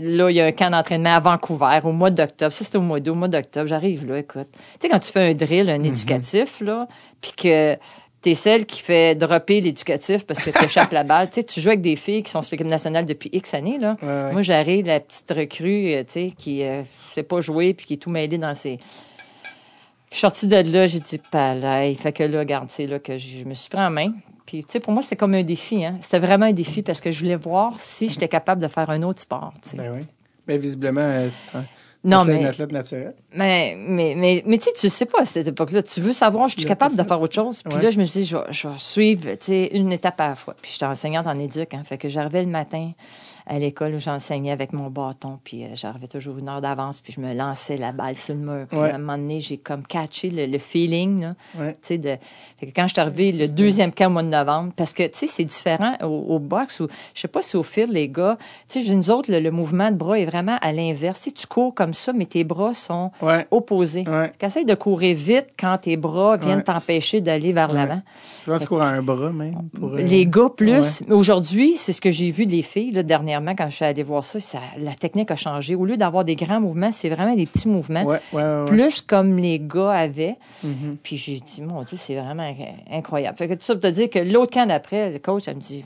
là, 0.00 0.30
il 0.30 0.36
y 0.36 0.40
a 0.40 0.44
un 0.44 0.52
camp 0.52 0.70
d'entraînement 0.70 1.14
à 1.14 1.18
Vancouver 1.18 1.80
au 1.82 1.90
mois 1.90 2.10
d'octobre. 2.10 2.52
Ça, 2.52 2.64
c'était 2.64 2.78
au 2.78 2.82
mois 2.82 3.00
d'août, 3.00 3.10
au 3.10 3.16
mois 3.16 3.26
d'octobre. 3.26 3.66
J'arrive 3.66 4.06
là, 4.06 4.20
écoute. 4.20 4.46
Tu 4.52 4.58
sais, 4.82 4.88
quand 4.88 5.00
tu 5.00 5.10
fais 5.10 5.30
un 5.30 5.34
drill, 5.34 5.68
un 5.68 5.82
éducatif, 5.82 6.60
là, 6.60 6.86
puis 7.20 7.32
que 7.32 7.76
t'es 8.22 8.34
celle 8.36 8.64
qui 8.64 8.80
fait 8.80 9.16
dropper 9.16 9.60
l'éducatif 9.60 10.26
parce 10.26 10.40
que 10.40 10.50
tu 10.50 10.64
échappes 10.64 10.92
la 10.92 11.02
balle. 11.02 11.28
Tu 11.32 11.40
sais, 11.40 11.44
tu 11.44 11.60
joues 11.60 11.70
avec 11.70 11.80
des 11.80 11.96
filles 11.96 12.22
qui 12.22 12.30
sont 12.30 12.42
sur 12.42 12.54
l'équipe 12.54 12.68
nationale 12.68 13.04
depuis 13.04 13.30
X 13.32 13.52
années, 13.52 13.78
là. 13.78 13.96
Ouais, 14.00 14.08
ouais. 14.08 14.32
Moi, 14.32 14.42
j'arrive, 14.42 14.86
la 14.86 15.00
petite 15.00 15.28
recrue, 15.32 15.92
euh, 15.92 16.04
tu 16.04 16.12
sais, 16.12 16.32
qui 16.38 16.62
ne 16.62 16.84
sait 17.16 17.24
pas 17.24 17.40
jouer 17.40 17.74
puis 17.74 17.84
qui 17.84 17.94
est 17.94 17.96
tout 17.96 18.10
mêlée 18.10 18.38
dans 18.38 18.54
ses... 18.54 18.78
Je 20.10 20.16
suis 20.16 20.20
sortie 20.22 20.46
de 20.46 20.56
là, 20.56 20.86
j'ai 20.86 21.00
dit, 21.00 21.18
palais. 21.30 21.94
Fait 21.94 22.12
que 22.12 22.22
là, 22.22 22.38
regarde, 22.40 22.70
c'est 22.70 22.86
là 22.86 22.98
que 22.98 23.18
je 23.18 23.44
me 23.44 23.54
suis 23.54 23.68
pris 23.68 23.80
en 23.80 23.90
main. 23.90 24.12
Puis, 24.46 24.62
tu 24.64 24.72
sais, 24.72 24.80
pour 24.80 24.92
moi, 24.94 25.02
c'est 25.02 25.16
comme 25.16 25.34
un 25.34 25.42
défi, 25.42 25.84
hein. 25.84 25.96
C'était 26.00 26.18
vraiment 26.18 26.46
un 26.46 26.52
défi 26.52 26.82
parce 26.82 27.00
que 27.02 27.10
je 27.10 27.18
voulais 27.20 27.36
voir 27.36 27.74
si 27.78 28.08
j'étais 28.08 28.28
capable 28.28 28.62
de 28.62 28.68
faire 28.68 28.88
un 28.88 29.02
autre 29.02 29.20
sport. 29.20 29.52
Ben 29.74 29.92
oui. 29.94 30.06
Ben, 30.46 30.58
visiblement, 30.58 31.02
euh, 31.02 31.28
Non, 32.04 32.20
athlète- 32.20 32.34
mais- 32.36 32.40
une 32.40 32.46
athlète 32.46 32.72
naturelle. 32.72 33.14
Mais, 33.34 33.76
mais, 33.76 34.14
mais, 34.16 34.42
mais 34.46 34.56
tu 34.56 34.64
sais, 34.64 34.72
tu 34.74 34.88
sais 34.88 35.04
pas 35.04 35.20
à 35.20 35.24
cette 35.26 35.48
époque-là. 35.48 35.82
Tu 35.82 36.00
veux 36.00 36.12
savoir, 36.14 36.48
je 36.48 36.54
suis 36.58 36.66
capable 36.66 36.96
de 36.96 37.02
faire 37.02 37.20
autre 37.20 37.34
chose. 37.34 37.62
Puis 37.62 37.74
Ouais. 37.74 37.82
là, 37.82 37.90
je 37.90 37.98
me 37.98 38.04
suis 38.04 38.20
dit, 38.20 38.26
je 38.26 38.38
vais, 38.38 38.44
je 38.50 38.68
vais 38.68 38.74
suivre, 38.78 39.22
tu 39.32 39.36
sais, 39.42 39.70
une 39.74 39.92
étape 39.92 40.18
à 40.22 40.28
la 40.30 40.34
fois. 40.36 40.54
Puis 40.62 40.70
j'étais 40.72 40.86
enseignante 40.86 41.26
en 41.26 41.38
éduc, 41.38 41.74
hein. 41.74 41.82
Fait 41.84 41.98
que 41.98 42.08
j'arrivais 42.08 42.42
le 42.42 42.48
matin 42.48 42.92
à 43.48 43.58
l'école 43.58 43.94
où 43.94 43.98
j'enseignais 43.98 44.50
avec 44.52 44.72
mon 44.72 44.90
bâton. 44.90 45.38
Puis 45.42 45.64
euh, 45.64 45.68
j'arrivais 45.74 46.06
toujours 46.08 46.38
une 46.38 46.48
heure 46.48 46.60
d'avance. 46.60 47.00
Puis 47.00 47.12
je 47.14 47.20
me 47.20 47.32
lançais 47.34 47.76
la 47.76 47.92
balle 47.92 48.14
sur 48.16 48.34
le 48.34 48.40
mur. 48.40 48.66
Puis 48.68 48.78
Ouais. 48.78 48.90
à 48.90 48.94
un 48.94 48.98
moment 48.98 49.16
donné, 49.18 49.40
j'ai 49.40 49.56
comme 49.58 49.82
catché 49.84 50.30
le, 50.30 50.46
le 50.46 50.58
feeling, 50.58 51.20
là. 51.22 51.34
Ouais. 51.58 51.72
Tu 51.72 51.78
sais, 51.82 51.98
de... 51.98 52.16
Fait 52.58 52.66
que 52.66 52.72
quand 52.74 52.86
je 52.86 52.92
suis 52.94 53.00
arrivée 53.00 53.32
le 53.32 53.48
deuxième 53.48 53.92
camp 53.92 54.06
au 54.06 54.10
mois 54.10 54.22
de 54.22 54.28
novembre, 54.28 54.72
parce 54.76 54.92
que, 54.92 55.04
tu 55.04 55.10
sais, 55.14 55.26
c'est 55.26 55.44
différent 55.44 55.96
au, 56.02 56.06
au 56.06 56.38
box 56.38 56.80
ou, 56.80 56.88
je 57.14 57.20
sais 57.20 57.28
pas 57.28 57.42
si 57.42 57.56
au 57.56 57.62
fil, 57.62 57.90
les 57.90 58.08
gars, 58.08 58.36
tu 58.68 58.82
sais, 58.82 58.94
nous 58.94 59.10
autres, 59.10 59.30
le, 59.32 59.40
le 59.40 59.50
mouvement 59.50 59.90
de 59.90 59.96
bras 59.96 60.18
est 60.18 60.26
vraiment 60.26 60.58
à 60.60 60.72
l'inverse. 60.72 61.20
Si 61.20 61.32
tu 61.32 61.46
cours 61.46 61.74
comme 61.74 61.94
ça, 61.94 62.12
mais 62.12 62.26
tes 62.26 62.44
bras 62.44 62.74
sont 62.74 63.10
Ouais. 63.22 63.46
opposés. 63.50 64.04
Qu'essaye 64.38 64.64
de 64.64 64.74
courir 64.74 65.16
vite 65.16 65.46
quand 65.58 65.78
tes 65.78 65.96
bras 65.96 66.36
viennent 66.36 66.62
t'empêcher 66.62 67.20
d'aller 67.20 67.52
vers 67.52 67.72
l'avant. 67.72 68.02
Souvent, 68.44 68.58
tu 68.58 68.66
cours 68.66 68.82
à 68.82 68.88
un 68.88 69.02
bras, 69.02 69.30
même. 69.32 69.68
Pour, 69.78 69.94
euh, 69.94 69.96
Les 70.02 70.26
gars 70.26 70.50
plus. 70.54 71.02
Aujourd'hui, 71.10 71.74
c'est 71.76 71.92
ce 71.92 72.00
que 72.00 72.10
j'ai 72.10 72.30
vu 72.30 72.46
des 72.46 72.62
filles, 72.62 72.90
là, 72.90 73.02
dernièrement, 73.02 73.37
quand 73.56 73.68
je 73.70 73.74
suis 73.76 73.84
allée 73.84 74.02
voir 74.02 74.24
ça, 74.24 74.40
ça- 74.40 74.58
la 74.78 74.94
technique 74.94 75.30
a 75.30 75.36
changé. 75.36 75.74
Au 75.74 75.84
lieu 75.84 75.96
d'avoir 75.96 76.24
des 76.24 76.36
grands 76.36 76.60
mouvements, 76.60 76.92
c'est 76.92 77.08
vraiment 77.08 77.34
des 77.34 77.46
petits 77.46 77.68
mouvements. 77.68 78.04
Ouais, 78.04 78.20
ouais, 78.32 78.42
ouais. 78.42 78.58
ouais. 78.60 78.64
Plus 78.66 79.00
comme 79.02 79.36
les 79.36 79.58
gars 79.60 79.90
avaient. 79.92 80.36
Mhm. 80.64 80.96
Puis 81.02 81.16
j'ai 81.16 81.40
dit, 81.40 81.62
mon 81.62 81.82
Dieu, 81.82 81.96
c'est 81.96 82.14
vraiment 82.16 82.42
inc- 82.42 82.74
incroyable. 82.90 83.36
Fait 83.38 83.48
que 83.48 83.54
tout 83.54 83.62
ça 83.62 83.74
pour 83.74 83.82
te 83.82 83.86
dire 83.88 84.10
que 84.10 84.18
l'autre 84.18 84.52
camp 84.52 84.66
d'après, 84.66 85.10
le 85.12 85.18
coach, 85.18 85.44
elle 85.46 85.56
me 85.56 85.60
dit, 85.60 85.84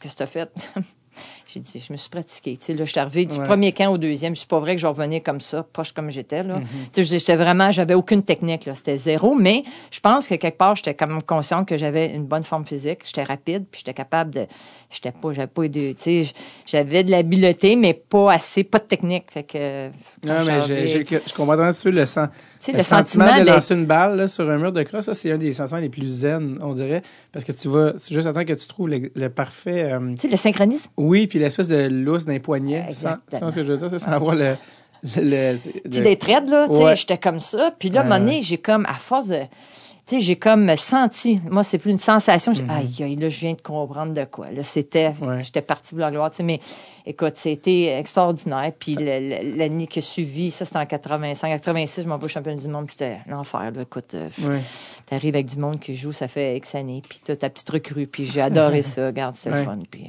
qu'est-ce 0.00 0.14
que 0.14 0.18
t'as 0.18 0.26
fait? 0.26 0.50
J'ai 1.52 1.60
dit, 1.60 1.82
je 1.86 1.92
me 1.92 1.96
suis 1.96 2.10
pratiquée. 2.10 2.56
Tu 2.56 2.66
sais, 2.66 2.74
là, 2.74 2.84
je 2.84 2.90
suis 2.90 3.00
arrivée 3.00 3.24
du 3.26 3.36
Ouais. 3.38 3.44
premier 3.44 3.72
camp 3.72 3.90
au 3.92 3.98
deuxième. 3.98 4.34
Je 4.34 4.40
suis 4.40 4.46
pas 4.46 4.60
vrai 4.60 4.74
que 4.76 4.80
je 4.80 4.86
revenais 4.86 5.20
comme 5.20 5.40
ça, 5.40 5.64
poche 5.72 5.92
comme 5.92 6.10
j'étais, 6.10 6.42
là. 6.44 6.60
Tu 6.92 7.02
sais, 7.02 7.04
je- 7.04 7.18
j'étais 7.18 7.34
vraiment, 7.36 7.72
j'avais 7.72 7.94
aucune 7.94 8.22
technique, 8.22 8.66
là. 8.66 8.74
C'était 8.74 8.96
zéro. 8.98 9.34
Mais 9.34 9.64
je 9.90 9.98
pense 10.00 10.28
que 10.28 10.34
quelque 10.36 10.58
part, 10.58 10.76
j'étais 10.76 10.94
quand 10.94 11.08
même 11.08 11.22
consciente 11.22 11.66
que 11.66 11.76
j'avais 11.76 12.14
une 12.14 12.24
bonne 12.24 12.44
forme 12.44 12.64
physique. 12.64 13.00
J'étais 13.04 13.24
rapide, 13.24 13.64
puis 13.70 13.80
j'étais 13.80 13.94
capable 13.94 14.30
de, 14.32 14.46
j'étais 14.90 15.10
pas, 15.12 15.32
j'avais 15.32 15.46
pas 15.48 15.62
de, 15.66 15.92
tu 15.92 15.94
sais, 15.98 16.22
j'avais 16.66 17.02
de 17.02 17.10
l'habileté, 17.10 17.74
mais 17.76 17.94
pas 17.94 18.32
assez, 18.32 18.62
pas 18.62 18.78
de 18.78 18.84
technique. 18.84 19.24
Fait 19.30 19.42
que, 19.42 19.88
Non, 20.24 20.40
je 20.40 20.46
mais 20.50 21.14
comprends 21.34 21.58
un 21.62 21.72
petit 21.72 21.82
peu 21.84 21.90
le, 21.90 22.06
sens, 22.06 22.28
Tu 22.62 22.72
le, 22.72 22.78
le 22.78 22.82
sentiment, 22.84 23.26
sentiment 23.26 23.44
de 23.44 23.50
lancer 23.50 23.74
une 23.74 23.86
balle 23.86 24.16
là, 24.16 24.28
sur 24.28 24.48
un 24.48 24.56
mur 24.58 24.70
de 24.72 24.82
crosse. 24.82 25.06
Ça, 25.06 25.14
c'est 25.14 25.32
un 25.32 25.38
des 25.38 25.52
sentiments 25.52 25.80
les 25.80 25.88
plus 25.88 26.06
zen, 26.06 26.58
on 26.62 26.74
dirait. 26.74 27.02
Parce 27.32 27.44
que 27.44 27.52
tu 27.52 27.68
vas, 27.68 27.94
c'est 27.98 28.14
juste 28.14 28.26
attendre 28.26 28.46
que 28.46 28.52
tu 28.52 28.66
trouves 28.68 28.88
le, 28.88 29.10
le 29.14 29.28
parfait. 29.30 29.92
euh, 29.92 29.98
tu 30.14 30.22
sais, 30.22 30.28
le 30.28 30.36
synchronisme? 30.36 30.90
oui, 30.96 31.26
puis 31.26 31.38
l'espèce 31.40 31.68
de 31.68 31.88
lousse 31.88 32.24
d'un 32.24 32.38
poignet. 32.38 32.92
sans- 32.92 33.14
Tu 33.32 33.38
vois 33.38 33.50
ce 33.50 33.56
que 33.56 33.62
je 33.62 33.72
veux 33.72 33.78
dire? 33.78 33.90
Ça, 33.90 33.98
sans 33.98 34.12
avoir 34.12 34.34
le. 34.34 34.56
le, 35.16 35.52
le- 35.54 35.58
tu 35.58 35.70
sais, 35.70 35.82
le- 35.84 35.90
des 35.90 36.18
là, 36.50 36.68
tu 36.68 36.76
sais, 36.76 36.96
j'étais 36.96 37.18
comme 37.18 37.40
ça. 37.40 37.72
Puis 37.78 37.90
là, 37.90 38.00
à 38.00 38.04
un 38.04 38.08
moment 38.08 38.20
donné, 38.20 38.42
j'ai 38.42 38.58
comme, 38.58 38.84
à 38.86 38.94
force 38.94 39.28
de, 39.28 39.38
tu 40.06 40.16
sais, 40.16 40.20
j'ai 40.20 40.36
comme 40.36 40.74
senti, 40.76 41.40
moi, 41.50 41.62
c'est 41.62 41.78
plus 41.78 41.90
une 41.92 41.98
sensation, 41.98 42.52
j'ai- 42.52 42.64
aïe, 42.68 43.02
aïe, 43.02 43.16
là, 43.16 43.28
je 43.30 43.40
viens 43.40 43.52
de 43.54 43.60
comprendre 43.62 44.12
de 44.12 44.24
quoi. 44.24 44.50
Là, 44.50 44.62
c'était. 44.62 45.12
Ouais. 45.22 45.38
j'étais 45.40 45.62
partie 45.62 45.90
pour 45.94 46.00
la 46.00 46.10
gloire, 46.10 46.30
tu 46.30 46.38
sais, 46.38 46.42
mais 46.42 46.60
écoute, 47.06 47.36
c'était 47.36 47.98
extraordinaire. 47.98 48.72
Puis 48.78 48.94
l'année 48.96 49.86
qui 49.86 50.00
a 50.00 50.02
suivi, 50.02 50.50
ça, 50.50 50.64
c'était 50.66 50.78
en 50.78 50.86
85, 50.86 51.48
86, 51.48 52.02
je 52.02 52.06
m'en 52.08 52.18
vais 52.18 52.24
au 52.24 52.28
championnat 52.28 52.60
du 52.60 52.68
monde, 52.68 52.86
puis 52.86 52.96
c'était 52.98 53.18
l'enfer, 53.26 53.70
là, 53.74 53.82
écoute, 53.82 54.14
euh, 54.14 54.28
Ouais. 54.42 54.60
t'arrives 55.06 55.34
avec 55.34 55.46
du 55.46 55.56
monde 55.56 55.80
qui 55.80 55.94
joue, 55.94 56.12
ça 56.12 56.28
fait 56.28 56.56
X 56.58 56.74
années, 56.74 57.02
puis 57.08 57.20
t'as 57.24 57.36
ta 57.36 57.48
petite 57.48 57.70
recrue, 57.70 58.06
puis 58.06 58.26
j'ai 58.26 58.42
adoré 58.42 58.82
ça, 58.82 59.06
regarde, 59.06 59.34
c'est 59.34 59.48
le 59.50 59.64
fun, 59.64 59.78
puis... 59.90 60.08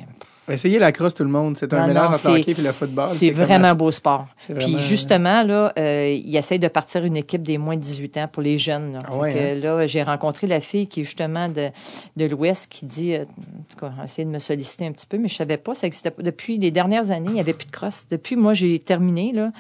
Essayez 0.52 0.80
la 0.80 0.92
crosse, 0.92 1.14
tout 1.14 1.24
le 1.24 1.30
monde. 1.30 1.58
C'est 1.58 1.74
un 1.74 1.82
Non, 1.82 1.88
mélange 1.88 2.10
non, 2.10 2.16
entre 2.16 2.28
le 2.30 2.40
hockey 2.40 2.52
et 2.52 2.62
le 2.62 2.72
football. 2.72 3.08
C'est 3.10 3.32
vraiment 3.32 3.70
un 3.70 3.76
beau 3.76 3.92
sport. 3.92 4.28
Puis 4.60 4.78
justement, 4.80 5.44
là, 5.44 5.74
euh, 5.78 6.10
il 6.24 6.36
essaye 6.36 6.60
de 6.60 6.68
partir 6.68 7.04
une 7.06 7.18
équipe 7.18 7.44
des 7.44 7.58
moins 7.58 7.76
de 7.76 7.82
18 7.82 8.18
ans 8.18 8.28
pour 8.32 8.42
les 8.42 8.58
jeunes. 8.58 8.94
Là, 8.94 9.00
Ah 9.08 9.16
ouais, 9.16 9.34
que, 9.34 9.62
là 9.62 9.86
j'ai 9.88 10.04
rencontré 10.04 10.48
la 10.48 10.60
fille 10.60 10.88
qui 10.88 11.02
est 11.02 11.04
justement 11.04 11.48
de, 11.50 11.70
de 12.18 12.26
l'Ouest 12.26 12.72
qui 12.72 12.86
dit, 12.86 13.14
euh, 13.14 13.24
en 13.24 13.64
tout 13.70 13.80
cas, 13.80 13.92
essayé 14.04 14.26
de 14.26 14.32
me 14.32 14.40
solliciter 14.40 14.86
un 14.86 14.92
petit 14.92 15.08
peu, 15.08 15.18
mais 15.18 15.28
je 15.28 15.36
savais 15.36 15.58
pas, 15.58 15.76
ça 15.76 15.88
existait 15.88 16.12
pas. 16.12 16.24
Depuis 16.24 16.58
les 16.58 16.72
dernières 16.72 17.12
années, 17.12 17.30
il 17.30 17.34
n'y 17.34 17.40
avait 17.40 17.54
plus 17.54 17.68
de 17.68 17.72
crosse. 17.72 18.06
Depuis, 18.10 18.36
moi, 18.36 18.54
j'ai 18.54 18.80
terminé, 18.80 19.32
là. 19.34 19.52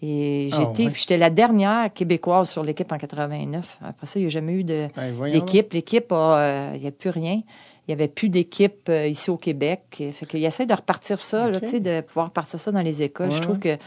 Et 0.00 0.50
Ah 0.52 0.58
j'étais, 0.76 0.94
j'étais 0.94 1.16
la 1.16 1.28
dernière 1.30 1.92
québécoise 1.92 2.48
sur 2.48 2.62
l'équipe 2.62 2.90
en 2.92 2.98
89. 2.98 3.78
Après 3.84 4.06
ça, 4.06 4.20
il 4.20 4.22
n'y 4.22 4.26
a 4.26 4.28
jamais 4.28 4.52
eu 4.52 4.62
de, 4.64 4.86
Ben, 4.94 5.30
d'équipe. 5.30 5.72
L'équipe, 5.72 6.06
euh, 6.12 6.70
il 6.76 6.80
n'y 6.82 6.86
a 6.86 6.92
plus 6.92 7.10
rien. 7.10 7.40
Il 7.88 7.92
n'y 7.96 8.00
avait 8.02 8.08
plus 8.08 8.28
d'équipe 8.28 8.88
euh, 8.90 9.06
ici 9.06 9.30
au 9.30 9.38
Québec. 9.38 9.80
Fait 10.12 10.26
qu'il 10.26 10.44
essaie 10.44 10.66
de 10.66 10.74
repartir 10.74 11.18
ça, 11.20 11.48
là, 11.50 11.56
Ok. 11.56 11.64
tu 11.64 11.70
sais, 11.70 11.80
de 11.80 12.02
pouvoir 12.02 12.30
partir 12.30 12.60
ça 12.60 12.70
dans 12.70 12.82
les 12.82 13.00
écoles. 13.02 13.30
Ouais, 13.30 13.34
Je 13.36 13.40
trouve 13.40 13.58
que 13.58 13.78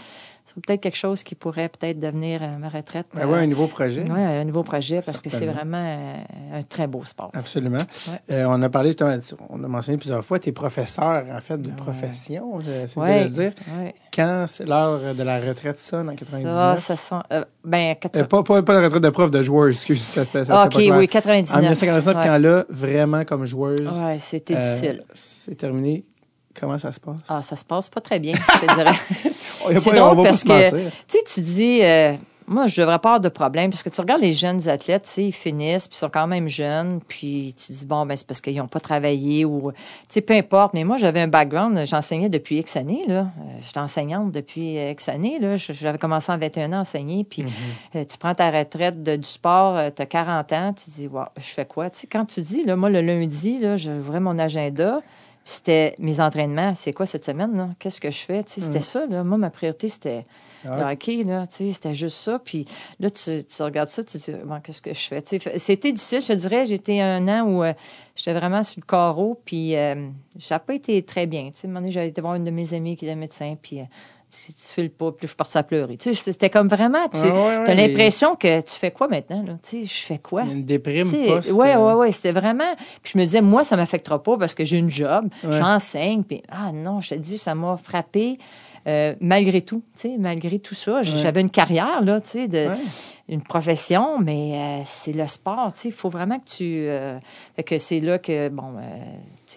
c'est 0.45 0.55
peut-être 0.65 0.81
quelque 0.81 0.97
chose 0.97 1.23
qui 1.23 1.35
pourrait 1.35 1.69
peut-être 1.69 1.99
devenir 1.99 2.41
euh, 2.43 2.57
ma 2.57 2.67
retraite. 2.69 3.05
Ben 3.13 3.25
ouais, 3.27 3.39
un 3.39 3.47
nouveau 3.47 3.67
projet. 3.67 4.01
Ouais, 4.09 4.21
un 4.21 4.43
nouveau 4.43 4.63
projet 4.63 4.99
parce 5.05 5.21
que 5.21 5.29
c'est 5.29 5.45
vraiment 5.45 5.77
euh, 5.77 6.59
un 6.59 6.63
très 6.63 6.87
beau 6.87 7.05
sport. 7.05 7.31
Absolument. 7.33 7.77
Ouais. 7.77 8.19
Euh, 8.35 8.45
on 8.49 8.61
a 8.61 8.69
parlé, 8.69 8.89
justement, 8.89 9.15
on 9.49 9.63
a 9.63 9.67
mentionné 9.67 9.97
plusieurs 9.97 10.23
fois, 10.25 10.39
tes 10.39 10.51
professeurs, 10.51 11.23
en 11.33 11.39
fait, 11.41 11.57
de 11.61 11.69
profession, 11.69 12.59
j'essaie 12.59 12.99
Ouais. 12.99 13.19
de 13.19 13.23
le 13.25 13.29
dire. 13.29 13.51
Quand 14.13 14.45
c'est 14.47 14.65
l'heure 14.67 15.15
de 15.15 15.23
la 15.23 15.39
retraite 15.39 15.79
sonne 15.79 16.09
en 16.09 16.15
99? 16.15 16.53
Ça, 16.53 16.77
ça 16.77 16.95
sent. 16.97 17.23
euh, 17.31 17.45
ben, 17.63 17.95
80 17.95 18.21
Euh, 18.21 18.27
pas, 18.27 18.43
pas, 18.43 18.61
pas 18.63 18.73
la 18.73 18.85
retraite 18.87 19.03
de 19.03 19.09
prof 19.09 19.31
de 19.31 19.41
joueur, 19.43 19.69
excuse. 19.69 20.01
Ça, 20.01 20.25
ça, 20.25 20.43
Ah, 20.49 20.65
OK, 20.65 20.75
oui, 20.77 21.07
99. 21.07 21.55
En 21.55 21.59
1999, 21.59 22.17
Ouais. 22.17 22.23
quand 22.25 22.37
là, 22.37 22.65
vraiment 22.69 23.23
comme 23.23 23.45
joueuse, 23.45 23.79
Ouais, 24.03 24.17
c'était 24.19 24.55
euh, 24.55 24.59
difficile. 24.59 25.03
c'est 25.13 25.55
terminé. 25.55 26.03
Comment 26.59 26.77
ça 26.77 26.91
se 26.91 26.99
passe? 26.99 27.19
Ah, 27.29 27.41
ça 27.41 27.55
se 27.55 27.65
passe 27.65 27.89
pas 27.89 28.01
très 28.01 28.19
bien, 28.19 28.33
je 28.33 28.67
te 28.67 28.75
dirais. 28.75 28.91
C'est 29.79 30.01
on 30.01 30.13
drôle 30.13 30.25
parce 30.27 30.43
que, 30.43 30.69
tu 30.81 30.91
sais, 31.07 31.19
tu 31.33 31.41
dis, 31.41 31.79
euh, 31.83 32.13
moi, 32.47 32.67
je 32.67 32.81
devrais 32.81 32.97
pas 32.99 33.09
avoir 33.09 33.19
de 33.21 33.29
problème 33.29 33.69
parce 33.69 33.83
que 33.83 33.89
tu 33.89 34.01
regardes 34.01 34.21
les 34.21 34.33
jeunes 34.33 34.67
athlètes, 34.67 35.03
tu 35.03 35.09
sais, 35.09 35.23
ils 35.25 35.31
finissent, 35.31 35.87
puis 35.87 35.95
ils 35.95 35.99
sont 35.99 36.09
quand 36.09 36.25
même 36.27 36.49
jeunes, 36.49 36.99
puis 37.07 37.53
tu 37.55 37.71
dis 37.71 37.85
bon 37.85 38.05
ben 38.05 38.17
c'est 38.17 38.25
parce 38.27 38.41
qu'ils 38.41 38.57
n'ont 38.57 38.67
pas 38.67 38.79
travaillé 38.81 39.45
ou 39.45 39.71
tu 39.71 39.77
sais 40.09 40.21
peu 40.21 40.33
importe. 40.33 40.73
Mais 40.73 40.83
moi, 40.83 40.97
j'avais 40.97 41.21
un 41.21 41.27
background, 41.29 41.79
j'enseignais 41.85 42.27
depuis 42.27 42.57
X 42.57 42.75
années 42.75 43.05
là, 43.07 43.19
Euh, 43.39 43.59
j'étais 43.65 43.79
enseignante 43.79 44.31
depuis 44.31 44.75
X 44.91 45.07
années 45.07 45.39
là. 45.39 45.55
J'avais 45.55 45.99
commencé 45.99 46.31
en 46.31 46.37
21 46.37 46.73
ans 46.73 46.77
à 46.77 46.79
enseigner, 46.81 47.23
puis 47.23 47.45
euh, 47.95 48.03
tu 48.03 48.17
prends 48.17 48.33
ta 48.35 48.49
retraite 48.51 49.01
de- 49.03 49.15
du 49.15 49.29
sport, 49.29 49.79
tu 49.95 50.01
as 50.01 50.05
40 50.07 50.51
ans, 50.51 50.73
tu 50.73 50.89
dis 50.89 51.07
wow, 51.07 51.25
je 51.37 51.43
fais 51.43 51.65
quoi? 51.65 51.89
Tu 51.91 51.99
sais, 51.99 52.07
quand 52.07 52.25
tu 52.25 52.41
dis 52.41 52.63
là, 52.65 52.75
moi 52.75 52.89
le 52.89 53.01
lundi 53.01 53.59
là, 53.59 53.77
j'ouvrais 53.77 54.19
mon 54.19 54.37
agenda. 54.39 54.99
C'était 55.51 55.95
mes 55.99 56.21
entraînements. 56.21 56.75
C'est 56.75 56.93
quoi 56.93 57.05
cette 57.05 57.25
semaine? 57.25 57.75
Qu'est-ce 57.77 57.99
que 57.99 58.09
je 58.09 58.19
fais? 58.19 58.41
C'était 58.45 58.79
ça. 58.79 59.05
Là. 59.05 59.21
Moi, 59.25 59.37
ma 59.37 59.49
priorité, 59.49 59.89
c'était 59.89 60.25
Ah 60.65 60.77
le 60.77 60.93
hockey, 60.93 61.25
c'était 61.73 61.93
juste 61.93 62.17
ça. 62.17 62.39
Puis 62.39 62.65
là, 63.01 63.09
tu, 63.09 63.43
tu 63.43 63.61
regardes 63.61 63.89
ça, 63.89 64.01
tu 64.01 64.17
te 64.17 64.31
dis, 64.31 64.37
Bon, 64.45 64.61
qu'est-ce 64.61 64.81
que 64.81 64.93
je 64.93 65.07
fais? 65.07 65.21
C'était 65.57 65.91
difficile, 65.91 66.21
je 66.21 66.27
te 66.27 66.33
dirais. 66.33 66.65
J'étais 66.65 67.01
un 67.01 67.27
an 67.27 67.45
où 67.47 67.63
euh, 67.63 67.73
j'étais 68.15 68.33
vraiment 68.33 68.63
sur 68.63 68.79
le 68.79 68.85
carreau, 68.85 69.41
puis 69.43 69.75
euh, 69.75 70.07
ça 70.39 70.55
n'a 70.55 70.59
pas 70.59 70.73
été 70.73 71.03
très 71.03 71.27
bien. 71.27 71.47
À 71.47 71.47
un 71.47 71.67
moment 71.67 71.81
donné, 71.81 71.91
j'avais 71.91 72.07
été 72.07 72.21
voir 72.21 72.35
une 72.35 72.45
de 72.45 72.51
mes 72.51 72.73
amies 72.73 72.95
qui 72.95 73.03
était 73.03 73.15
médecin, 73.15 73.57
puis 73.61 73.81
euh, 73.81 73.85
tu, 74.31 74.53
tu 74.53 74.61
files 74.73 74.89
pas, 74.89 75.11
puis 75.11 75.19
je 75.23 75.27
suis 75.27 75.35
partie 75.35 75.57
à 75.57 75.63
pleurer. 75.63 75.97
Tu 75.97 76.13
sais, 76.13 76.31
c'était 76.31 76.49
comme 76.49 76.67
vraiment, 76.67 77.07
tu 77.13 77.19
ouais, 77.19 77.31
ouais, 77.31 77.55
as 77.55 77.63
mais- 77.75 77.87
l'impression 77.87 78.35
que 78.35 78.61
tu 78.61 78.73
fais 78.73 78.91
quoi 78.91 79.07
maintenant? 79.07 79.43
Là? 79.43 79.53
Tu 79.61 79.81
sais, 79.81 79.83
je 79.85 80.05
fais 80.05 80.17
quoi? 80.19 80.43
Une 80.43 80.63
déprime 80.63 81.09
Tu 81.09 81.15
sais, 81.15 81.27
post. 81.27 81.51
ouais, 81.51 81.75
euh, 81.75 81.79
ouais, 81.87 81.93
ouais, 81.93 82.11
c'était 82.11 82.31
vraiment. 82.31 82.73
Puis 83.03 83.13
je 83.13 83.17
me 83.19 83.23
disais, 83.23 83.41
moi, 83.41 83.63
ça 83.63 83.75
m'affectera 83.75 84.23
pas 84.23 84.37
parce 84.37 84.55
que 84.55 84.63
j'ai 84.63 84.77
une 84.77 84.89
job, 84.89 85.27
Ouais. 85.43 85.51
j'enseigne, 85.51 86.23
puis 86.23 86.41
ah 86.49 86.71
non, 86.71 87.01
je 87.01 87.09
te 87.09 87.15
dis, 87.15 87.37
ça 87.37 87.53
m'a 87.55 87.77
frappé. 87.77 88.37
euh, 88.87 89.13
malgré 89.21 89.61
tout, 89.61 89.83
tu 89.95 90.09
sais, 90.09 90.15
malgré 90.17 90.57
tout 90.57 90.73
ça, 90.73 91.03
j'avais 91.03 91.41
une 91.41 91.51
carrière 91.51 92.03
là, 92.03 92.19
tu 92.19 92.29
sais, 92.29 92.47
de 92.47 92.67
une 93.29 93.43
profession, 93.43 94.17
mais 94.19 94.55
euh, 94.59 94.81
c'est 94.85 95.13
le 95.13 95.27
sport, 95.27 95.71
tu 95.71 95.81
sais, 95.81 95.87
il 95.89 95.93
faut 95.93 96.09
vraiment 96.09 96.39
que 96.39 96.49
tu, 96.49 96.87
euh, 96.89 97.19
que 97.63 97.77
c'est 97.77 97.99
là 97.99 98.17
que 98.17 98.49
bon, 98.49 98.73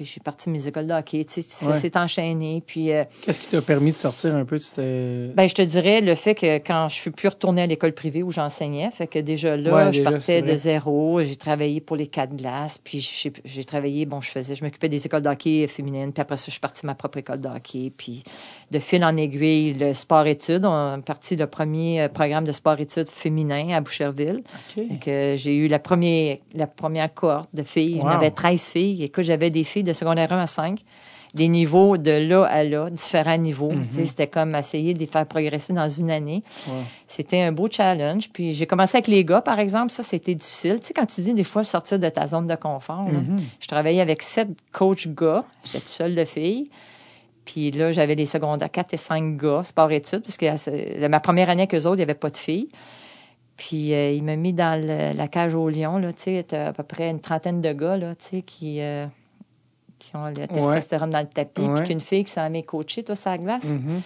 j'ai 0.03 0.21
parti 0.21 0.51
mes 0.51 0.67
écoles 0.67 0.87
de 0.87 0.93
hockey, 0.95 1.25
tu 1.25 1.35
sais, 1.35 1.43
ça 1.43 1.71
Ouais. 1.71 1.79
s'est 1.79 1.97
enchaîné, 1.97 2.63
puis 2.67 2.93
euh, 2.93 3.05
Qu'est-ce 3.23 3.39
qui 3.39 3.49
t'a 3.49 3.63
permis 3.63 3.93
de 3.93 3.97
sortir 3.97 4.35
un 4.35 4.45
peu 4.45 4.59
de 4.59 4.63
cette. 4.63 5.35
ben, 5.35 5.47
je 5.49 5.55
te 5.55 5.63
dirais 5.63 6.01
le 6.01 6.15
fait 6.15 6.35
que 6.35 6.57
quand 6.59 6.89
je 6.89 6.95
suis 6.95 7.11
plus 7.11 7.29
retournée 7.29 7.63
à 7.63 7.67
l'école 7.67 7.93
privée 7.93 8.23
où 8.23 8.31
j'enseignais, 8.33 8.91
fait 8.91 9.07
que 9.07 9.19
déjà 9.19 9.57
là, 9.57 9.75
Ouais, 9.75 9.93
je 9.93 9.99
déjà, 10.03 10.21
c'est 10.21 10.41
partais 10.41 10.43
de 10.53 10.57
zéro. 10.57 11.23
J'ai 11.23 11.37
travaillé 11.37 11.81
pour 11.81 11.97
les 11.97 12.07
quatre 12.07 12.35
glaces, 12.35 12.79
puis 12.83 13.01
j'ai 13.45 13.65
travaillé, 13.65 14.07
bon, 14.07 14.21
je 14.21 14.31
faisais, 14.31 14.55
je 14.55 14.65
m'occupais 14.65 14.89
des 14.89 15.05
écoles 15.07 15.23
de 15.23 15.29
hockey 15.29 15.67
féminines, 15.67 16.13
puis 16.13 16.23
après 16.23 16.37
ça, 16.37 16.45
je 16.47 16.53
suis 16.53 16.61
partie 16.61 16.87
ma 16.87 16.95
propre 16.95 17.19
école 17.19 17.41
de 17.41 17.49
hockey, 17.49 17.93
puis 17.97 18.25
de 18.71 18.79
fil 18.79 19.05
en 19.05 19.17
aiguille, 19.17 19.75
le 19.75 19.95
sport-études, 19.95 20.65
on 20.65 20.99
est 20.99 21.03
parti 21.03 21.37
le 21.37 21.47
premier 21.47 22.03
euh, 22.03 22.09
programme 22.09 22.45
de 22.45 22.53
sport-études 22.53 23.09
féminin 23.09 23.69
à 23.71 23.81
Boucherville. 23.81 24.43
OK. 24.77 24.89
Fait 24.89 24.99
que 25.05 25.35
j'ai 25.37 25.55
eu 25.55 25.69
la 25.69 25.79
première, 25.79 26.39
la 26.55 26.67
première 26.67 27.13
cohorte 27.13 27.51
de 27.55 27.63
filles. 27.63 27.97
Wow. 27.97 28.05
On 28.05 28.09
avait 28.09 28.31
13 28.31 28.63
filles. 28.69 29.03
Écoute, 29.05 29.25
j'avais 29.25 29.51
des 29.51 29.65
filles 29.65 29.84
de 29.85 29.93
secondaire 29.93 30.33
1 30.33 30.39
à 30.41 30.47
5, 30.47 30.81
des 31.35 31.49
niveaux 31.49 31.97
de 31.97 32.13
là 32.13 32.45
à 32.45 32.63
là, 32.63 32.91
différents 32.91 33.37
niveaux. 33.37 33.73
Mhm. 33.73 34.07
C'était 34.07 34.29
comme 34.29 34.55
essayer 34.55 34.95
de 34.95 35.01
les 35.01 35.07
faire 35.07 35.27
progresser 35.27 35.73
dans 35.73 35.89
une 35.89 36.11
année. 36.11 36.45
Ouais. 36.69 36.75
C'était 37.09 37.41
un 37.43 37.51
beau 37.51 37.69
challenge. 37.71 38.31
Puis 38.33 38.53
j'ai 38.55 38.67
commencé 38.67 38.97
avec 38.99 39.09
les 39.09 39.25
gars, 39.25 39.41
par 39.41 39.59
exemple. 39.59 39.91
Ça, 39.91 40.03
c'était 40.05 40.35
difficile. 40.37 40.79
Tu 40.81 40.87
sais, 40.87 40.93
quand 40.95 41.07
tu 41.07 41.21
dis 41.23 41.35
des 41.35 41.43
fois 41.45 41.65
sortir 41.65 41.99
de 41.99 42.09
ta 42.09 42.27
zone 42.29 42.47
de 42.47 42.55
confort, 42.55 43.05
là. 43.07 43.19
Mhm. 43.19 43.37
je 43.61 43.67
travaillais 43.67 44.01
avec 44.01 44.23
sept 44.23 44.49
coachs 44.73 45.09
gars. 45.09 45.45
J'étais 45.65 45.81
toute 45.81 45.89
seule 45.89 46.15
de 46.15 46.25
filles. 46.25 46.71
Puis 47.45 47.73
là, 47.73 47.91
j'avais 47.93 48.15
les 48.15 48.25
secondaires 48.27 48.71
4 48.71 48.95
et 48.95 48.97
5 48.97 49.37
gars, 49.37 49.65
sport-études, 49.65 50.23
parce 50.23 50.37
que 50.39 51.07
ma 51.09 51.21
première 51.21 51.51
année 51.51 51.63
avec 51.63 51.75
eux 51.75 51.85
autres, 51.87 51.97
il 51.97 51.99
n'y 51.99 52.03
avait 52.05 52.15
pas 52.15 52.31
de 52.31 52.37
filles. 52.39 52.69
Puis 53.57 53.93
euh, 53.93 54.13
il 54.13 54.23
m'a 54.25 54.37
mis 54.37 54.53
dans 54.53 54.81
le- 54.81 55.17
la 55.17 55.29
cage 55.29 55.55
au 55.55 55.69
lion, 55.69 55.99
là, 55.99 56.13
tu 56.13 56.23
sais, 56.23 56.47
à 56.55 56.73
peu 56.73 56.83
près 56.85 57.11
une 57.11 57.21
trentaine 57.21 57.61
de 57.61 57.73
gars, 57.73 57.97
là, 57.97 58.15
tu 58.15 58.37
sais, 58.39 58.43
qui, 58.43 58.81
euh, 58.81 59.07
qui 60.11 60.17
ont 60.17 60.27
le 60.27 60.47
testostérone 60.47 61.11
dans 61.11 61.21
le 61.21 61.27
tapis, 61.27 61.63
Ouais. 61.63 61.75
puis 61.81 61.89
qu'une 61.89 62.01
fille 62.01 62.25
qui 62.25 62.33
s'en 62.33 62.49
met 62.51 62.63
coachée, 62.63 63.03
toi, 63.03 63.15
la 63.25 63.39
glace. 63.39 63.65
Mhm. 63.65 64.01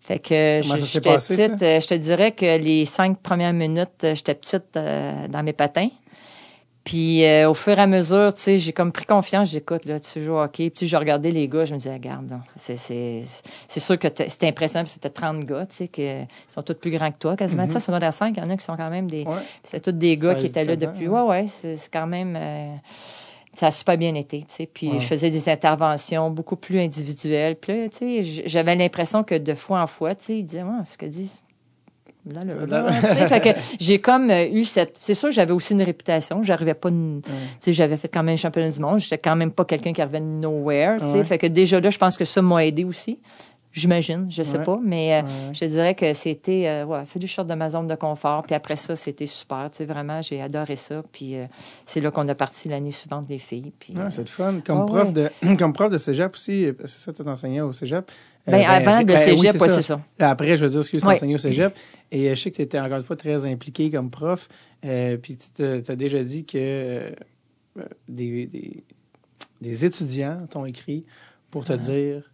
Fait 0.00 0.18
que 0.18 0.60
ça 0.62 0.76
s'est 0.78 0.84
j'étais 0.84 1.20
ça? 1.20 1.34
petite, 1.36 1.62
euh, 1.62 1.80
je 1.80 1.86
te 1.86 1.94
dirais 1.94 2.32
que 2.32 2.58
les 2.58 2.84
cinq 2.86 3.18
premières 3.18 3.52
minutes, 3.52 4.02
euh, 4.04 4.14
j'étais 4.16 4.34
petite 4.34 4.76
euh, 4.76 5.28
dans 5.28 5.42
mes 5.44 5.52
patins. 5.52 5.88
Puis 6.84 7.24
euh, 7.24 7.48
au 7.48 7.54
fur 7.54 7.78
et 7.78 7.82
à 7.82 7.86
mesure, 7.86 8.34
tu 8.34 8.40
sais, 8.40 8.58
j'ai 8.58 8.72
comme 8.72 8.90
pris 8.90 9.06
confiance. 9.06 9.48
J'écoute, 9.50 9.84
là, 9.84 10.00
tu 10.00 10.20
joues 10.20 10.32
au 10.32 10.40
hockey. 10.42 10.68
Puis 10.70 10.88
je 10.88 10.96
regardais 10.96 11.30
les 11.30 11.46
gars, 11.46 11.64
je 11.64 11.74
me 11.74 11.78
disais, 11.78 11.92
regarde, 11.92 12.40
c'est, 12.56 12.76
c'est, 12.76 13.22
c'est 13.68 13.78
sûr 13.78 13.96
que 13.96 14.08
c'est 14.16 14.42
impressionnant 14.42 14.82
parce 14.82 14.96
que 14.96 15.00
t'as 15.00 15.10
30 15.10 15.44
gars, 15.44 15.64
tu 15.66 15.76
sais, 15.76 15.86
qui 15.88 16.10
sont 16.48 16.62
tous 16.62 16.74
plus 16.74 16.90
grands 16.90 17.12
que 17.12 17.18
toi, 17.18 17.36
quasiment. 17.36 17.66
Tu 17.66 17.72
sais, 17.74 17.78
secondaire 17.80 18.12
5, 18.12 18.34
il 18.36 18.42
y 18.42 18.44
en 18.44 18.50
a 18.50 18.56
qui 18.56 18.64
sont 18.64 18.76
quand 18.76 18.90
même 18.90 19.08
des... 19.08 19.22
Ouais. 19.22 19.36
Puis 19.36 19.60
c'est 19.62 19.80
tous 19.80 19.92
des 19.92 20.16
gars 20.16 20.32
16, 20.34 20.42
qui 20.42 20.46
étaient 20.48 20.64
là 20.64 20.74
17 20.74 20.88
ans, 20.88 20.92
depuis... 20.92 21.06
Ouais, 21.06 21.20
ouais, 21.22 21.46
c'est, 21.60 21.76
c'est 21.76 21.92
quand 21.92 22.08
même... 22.08 22.34
euh, 22.36 22.74
ça 23.54 23.66
a 23.66 23.70
super 23.70 23.98
bien 23.98 24.14
été, 24.14 24.40
tu 24.40 24.44
sais. 24.48 24.66
Puis 24.72 24.88
Ouais. 24.90 24.98
je 25.00 25.06
faisais 25.06 25.30
des 25.30 25.48
interventions 25.48 26.30
beaucoup 26.30 26.56
plus 26.56 26.80
individuelles. 26.80 27.56
Puis 27.56 27.72
là, 27.82 27.88
tu 27.88 27.96
sais, 27.98 28.42
j'avais 28.46 28.74
l'impression 28.74 29.24
que 29.24 29.36
de 29.36 29.54
fois 29.54 29.82
en 29.82 29.86
fois, 29.86 30.14
tu 30.14 30.24
sais, 30.24 30.38
ils 30.38 30.44
disaient, 30.44 30.62
ouais, 30.62 30.84
ce 30.90 30.96
que 30.96 31.06
dit... 31.06 31.30
Là, 32.24 32.44
là, 32.44 32.54
Là, 32.54 32.66
là, 32.66 32.92
tu 33.00 33.06
sais, 33.18 33.26
fait 33.26 33.40
que 33.40 33.48
j'ai 33.80 34.00
comme 34.00 34.30
euh, 34.30 34.46
eu 34.48 34.62
cette. 34.62 34.96
C'est 35.00 35.14
sûr, 35.16 35.32
j'avais 35.32 35.50
aussi 35.50 35.72
une 35.72 35.82
réputation. 35.82 36.40
J'arrivais 36.44 36.74
pas. 36.74 36.88
Tu 36.88 37.20
sais, 37.58 37.72
j'avais 37.72 37.96
fait 37.96 38.06
quand 38.06 38.22
même 38.22 38.36
championnat 38.38 38.70
du 38.70 38.78
monde. 38.78 39.00
J'étais 39.00 39.18
quand 39.18 39.34
même 39.34 39.50
pas 39.50 39.64
quelqu'un 39.64 39.92
qui 39.92 40.00
arrivait 40.00 40.20
de 40.20 40.24
nowhere. 40.26 41.00
Tu 41.00 41.08
sais, 41.08 41.12
Ouais. 41.18 41.24
fait 41.24 41.38
que 41.38 41.48
déjà 41.48 41.80
là, 41.80 41.90
je 41.90 41.98
pense 41.98 42.16
que 42.16 42.24
ça 42.24 42.40
m'a 42.40 42.64
aidé 42.64 42.84
aussi. 42.84 43.18
J'imagine, 43.74 44.30
je 44.30 44.42
sais 44.42 44.58
Ouais. 44.58 44.64
pas, 44.64 44.78
mais 44.84 45.14
euh, 45.14 45.22
Ouais. 45.22 45.54
je 45.54 45.60
te 45.60 45.64
dirais 45.64 45.94
que 45.94 46.12
c'était, 46.12 46.68
euh, 46.68 46.84
ouais, 46.84 47.04
fait 47.06 47.18
du 47.18 47.26
short 47.26 47.48
de 47.48 47.54
ma 47.54 47.70
zone 47.70 47.86
de 47.86 47.94
confort. 47.94 48.42
Puis 48.42 48.54
après 48.54 48.76
ça, 48.76 48.96
c'était 48.96 49.26
super. 49.26 49.68
Tu 49.70 49.78
sais, 49.78 49.84
vraiment, 49.86 50.20
j'ai 50.20 50.42
adoré 50.42 50.76
ça. 50.76 51.02
Puis 51.10 51.36
euh, 51.36 51.46
c'est 51.86 52.00
là 52.02 52.10
qu'on 52.10 52.28
a 52.28 52.34
parti 52.34 52.68
l'année 52.68 52.90
suivante 52.90 53.26
les 53.30 53.38
filles. 53.38 53.72
Puis, 53.78 53.94
Ah, 53.96 54.02
euh, 54.02 54.10
c'est 54.10 54.20
le 54.20 54.26
fun. 54.28 54.60
Comme, 54.64 54.84
prof. 54.84 55.12
De, 55.12 55.30
comme 55.58 55.72
prof 55.72 55.90
de 55.90 55.96
cégep 55.98 56.34
aussi, 56.34 56.66
c'est 56.80 56.88
ça, 56.88 57.12
tu 57.14 57.24
t'enseignais 57.24 57.62
au 57.62 57.72
cégep. 57.72 58.10
Euh, 58.48 58.50
ben, 58.52 58.62
avant 58.62 59.00
de 59.00 59.06
ben, 59.06 59.16
oui, 59.16 59.36
cégep, 59.38 59.60
ouais, 59.60 59.68
c'est 59.68 59.82
ça. 59.82 60.00
Après, 60.18 60.56
je 60.56 60.64
veux 60.64 60.70
dire, 60.70 60.80
excuse, 60.80 61.00
tu 61.00 61.08
enseigné 61.08 61.34
au 61.36 61.38
cégep. 61.38 61.74
Et 62.10 62.34
je 62.34 62.40
sais 62.40 62.50
que 62.50 62.56
tu 62.56 62.62
étais 62.62 62.78
encore 62.78 62.98
une 62.98 63.04
fois 63.04 63.16
très 63.16 63.46
impliqué 63.46 63.88
comme 63.90 64.10
prof. 64.10 64.48
Puis 64.82 65.38
tu 65.54 65.62
as 65.64 65.96
déjà 65.96 66.22
dit 66.22 66.44
que 66.44 67.10
des, 68.08 68.46
des, 68.46 68.84
des 69.62 69.84
étudiants 69.86 70.46
t'ont 70.50 70.66
écrit 70.66 71.06
pour 71.50 71.64
te 71.64 71.72
dire 71.72 72.31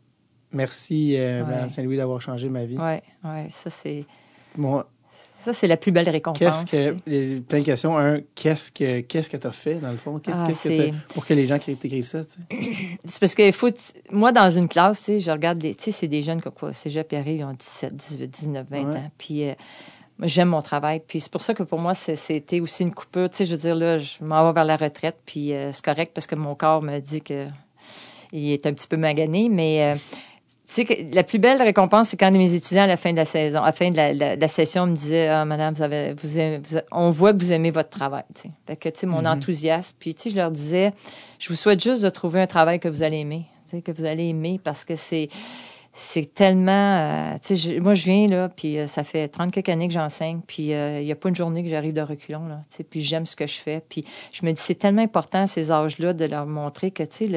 merci, 0.53 1.15
euh, 1.17 1.43
Ouais. 1.43 1.49
Mme 1.49 1.69
Saint-Louis, 1.69 1.97
d'avoir 1.97 2.21
changé 2.21 2.49
ma 2.49 2.65
vie. 2.65 2.77
Ouais, 2.79 3.03
ouais, 3.25 3.47
ça 3.51 3.71
c'est, 3.71 4.05
ça 5.39 5.53
c'est 5.53 5.67
la 5.69 5.77
plus 5.77 5.93
belle 5.93 6.09
récompense. 6.09 6.65
qu'est-ce 6.65 6.93
que. 6.93 7.39
Plein 7.41 7.61
de 7.61 7.65
questions. 7.65 7.97
Un, 7.99 8.21
qu'est-ce 8.35 8.73
que 8.73 9.01
qu'est-ce 9.01 9.31
que 9.31 9.37
tu 9.37 9.47
as 9.47 9.53
fait, 9.53 9.77
dans 9.77 9.91
le 9.91 9.97
fond? 9.97 10.21
Ah, 10.27 10.47
que 10.49 10.91
pour 11.13 11.25
que 11.25 11.35
les 11.35 11.47
gens 11.47 11.59
qui 11.59 11.75
t'écrivent 11.77 12.05
ça, 12.05 12.25
tu 12.25 12.33
sais? 12.33 12.71
C'est 13.05 13.21
parce 13.21 13.35
que 13.35 13.51
faut, 13.53 13.71
moi, 14.11 14.33
dans 14.33 14.51
une 14.51 14.69
classe, 14.69 14.99
tu 15.01 15.05
sais, 15.05 15.21
je 15.21 15.31
regarde 15.31 15.59
des, 15.59 15.75
tu 15.75 15.85
sais, 15.85 15.91
c'est 15.93 16.09
des 16.09 16.23
jeunes 16.23 16.43
qui, 16.43 16.51
quoi, 16.51 16.73
cégep, 16.73 17.13
ils 17.13 17.17
arrivent, 17.17 17.39
ils 17.41 17.45
ont 17.45 17.53
17, 17.53 17.95
18, 17.97 18.27
19, 18.29 18.67
20 18.69 18.77
Ouais. 18.91 18.97
ans. 18.97 19.11
Puis, 19.17 19.49
euh, 19.49 19.55
j'aime 20.23 20.49
mon 20.49 20.63
travail. 20.63 21.01
Puis, 21.07 21.21
c'est 21.21 21.31
pour 21.31 21.41
ça 21.43 21.55
que 21.55 21.63
pour 21.63 21.79
moi, 21.79 21.95
c'était 21.95 22.61
aussi 22.61 22.83
une 22.83 22.93
coupure. 22.93 23.31
Tu 23.31 23.37
sais, 23.37 23.47
je 23.47 23.53
veux 23.55 23.61
dire, 23.61 23.77
là, 23.77 23.99
je 23.99 24.23
m'en 24.23 24.45
vais 24.47 24.53
vers 24.53 24.65
la 24.65 24.77
retraite. 24.77 25.17
Puis, 25.25 25.53
euh, 25.55 25.71
c'est 25.73 25.85
correct 25.85 26.11
parce 26.15 26.27
que 26.27 26.35
mon 26.35 26.55
corps 26.57 26.83
me 26.83 26.99
dit 26.99 27.23
que 27.23 27.47
il 28.33 28.51
est 28.51 28.67
un 28.67 28.73
petit 28.75 28.89
peu 28.89 28.97
magané. 28.97 29.49
Mais, 29.49 29.85
euh, 29.85 29.97
sais, 30.75 30.85
que 30.85 30.95
la 31.15 31.23
plus 31.25 31.39
belle 31.39 31.61
récompense, 31.63 32.09
c'est 32.11 32.17
quand 32.17 32.31
mes 32.31 32.53
étudiants, 32.55 32.83
à 32.83 32.87
la 32.87 32.97
fin 32.97 33.13
de 33.13 33.17
la 33.17 33.25
saison, 33.25 33.63
à 33.63 33.67
la 33.67 33.73
fin 33.73 33.91
de 33.91 33.97
la, 33.97 34.13
la- 34.13 34.37
la 34.37 34.49
session, 34.49 34.87
me 34.87 34.95
disaient, 34.95 35.29
ah, 35.29 35.45
madame, 35.45 35.75
vous 35.75 35.83
avez, 35.83 36.13
vous 36.15 36.39
aimez- 36.39 36.59
vous- 36.63 36.79
on 36.93 37.11
voit 37.11 37.33
que 37.33 37.39
vous 37.39 37.53
aimez 37.53 37.71
votre 37.71 37.89
travail, 37.91 38.25
tu 38.35 38.43
sais. 38.43 38.51
Fait 38.67 38.77
que, 38.77 38.89
tu 38.89 39.01
sais, 39.01 39.07
mon 39.07 39.25
enthousiasme. 39.27 39.97
Puis, 39.99 40.15
tu 40.15 40.23
sais, 40.25 40.31
je 40.31 40.37
leur 40.37 40.51
disais, 40.51 40.93
je 41.39 41.49
vous 41.49 41.55
souhaite 41.57 41.83
juste 41.83 42.03
de 42.03 42.11
trouver 42.11 42.41
un 42.41 42.47
travail 42.47 42.81
que 42.81 42.89
vous 42.89 43.03
allez 43.03 43.19
aimer, 43.19 43.45
tu 43.71 43.77
sais, 43.77 43.83
que 43.83 43.93
vous 43.93 44.05
allez 44.05 44.25
aimer 44.29 44.61
parce 44.63 44.85
que 44.85 44.95
c'est, 44.97 45.29
c'est 46.01 46.33
tellement, 46.33 46.71
euh, 47.33 47.37
je- 47.51 47.81
moi 47.81 47.95
je 47.95 48.05
viens 48.05 48.29
là, 48.29 48.49
puis 48.49 48.79
euh, 48.79 48.87
ça 48.87 49.03
fait 49.03 49.27
30 49.27 49.51
quelques 49.51 49.69
années 49.69 49.89
que 49.89 49.95
j'enseigne, 49.95 50.41
puis 50.47 50.73
euh, 50.73 51.01
il 51.01 51.05
n'y 51.07 51.11
a 51.11 51.17
pas 51.17 51.29
une 51.29 51.35
journée 51.35 51.65
que 51.65 51.69
j'arrive 51.69 51.93
de 51.93 52.01
reculons 52.01 52.47
là, 52.47 52.61
puis 52.89 53.03
j'aime 53.03 53.27
ce 53.27 53.35
que 53.35 53.49
je 53.49 53.57
fais, 53.57 53.83
puis 53.89 54.05
je 54.33 54.47
me 54.47 54.53
dis 54.53 54.63
c'est 54.63 54.77
tellement 54.77 55.03
important 55.03 55.43
à 55.43 55.47
ces 55.49 55.73
âges-là 55.73 56.13
de 56.13 56.25
leur 56.25 56.47
montrer 56.47 56.93
que 56.93 57.03
tu 57.03 57.29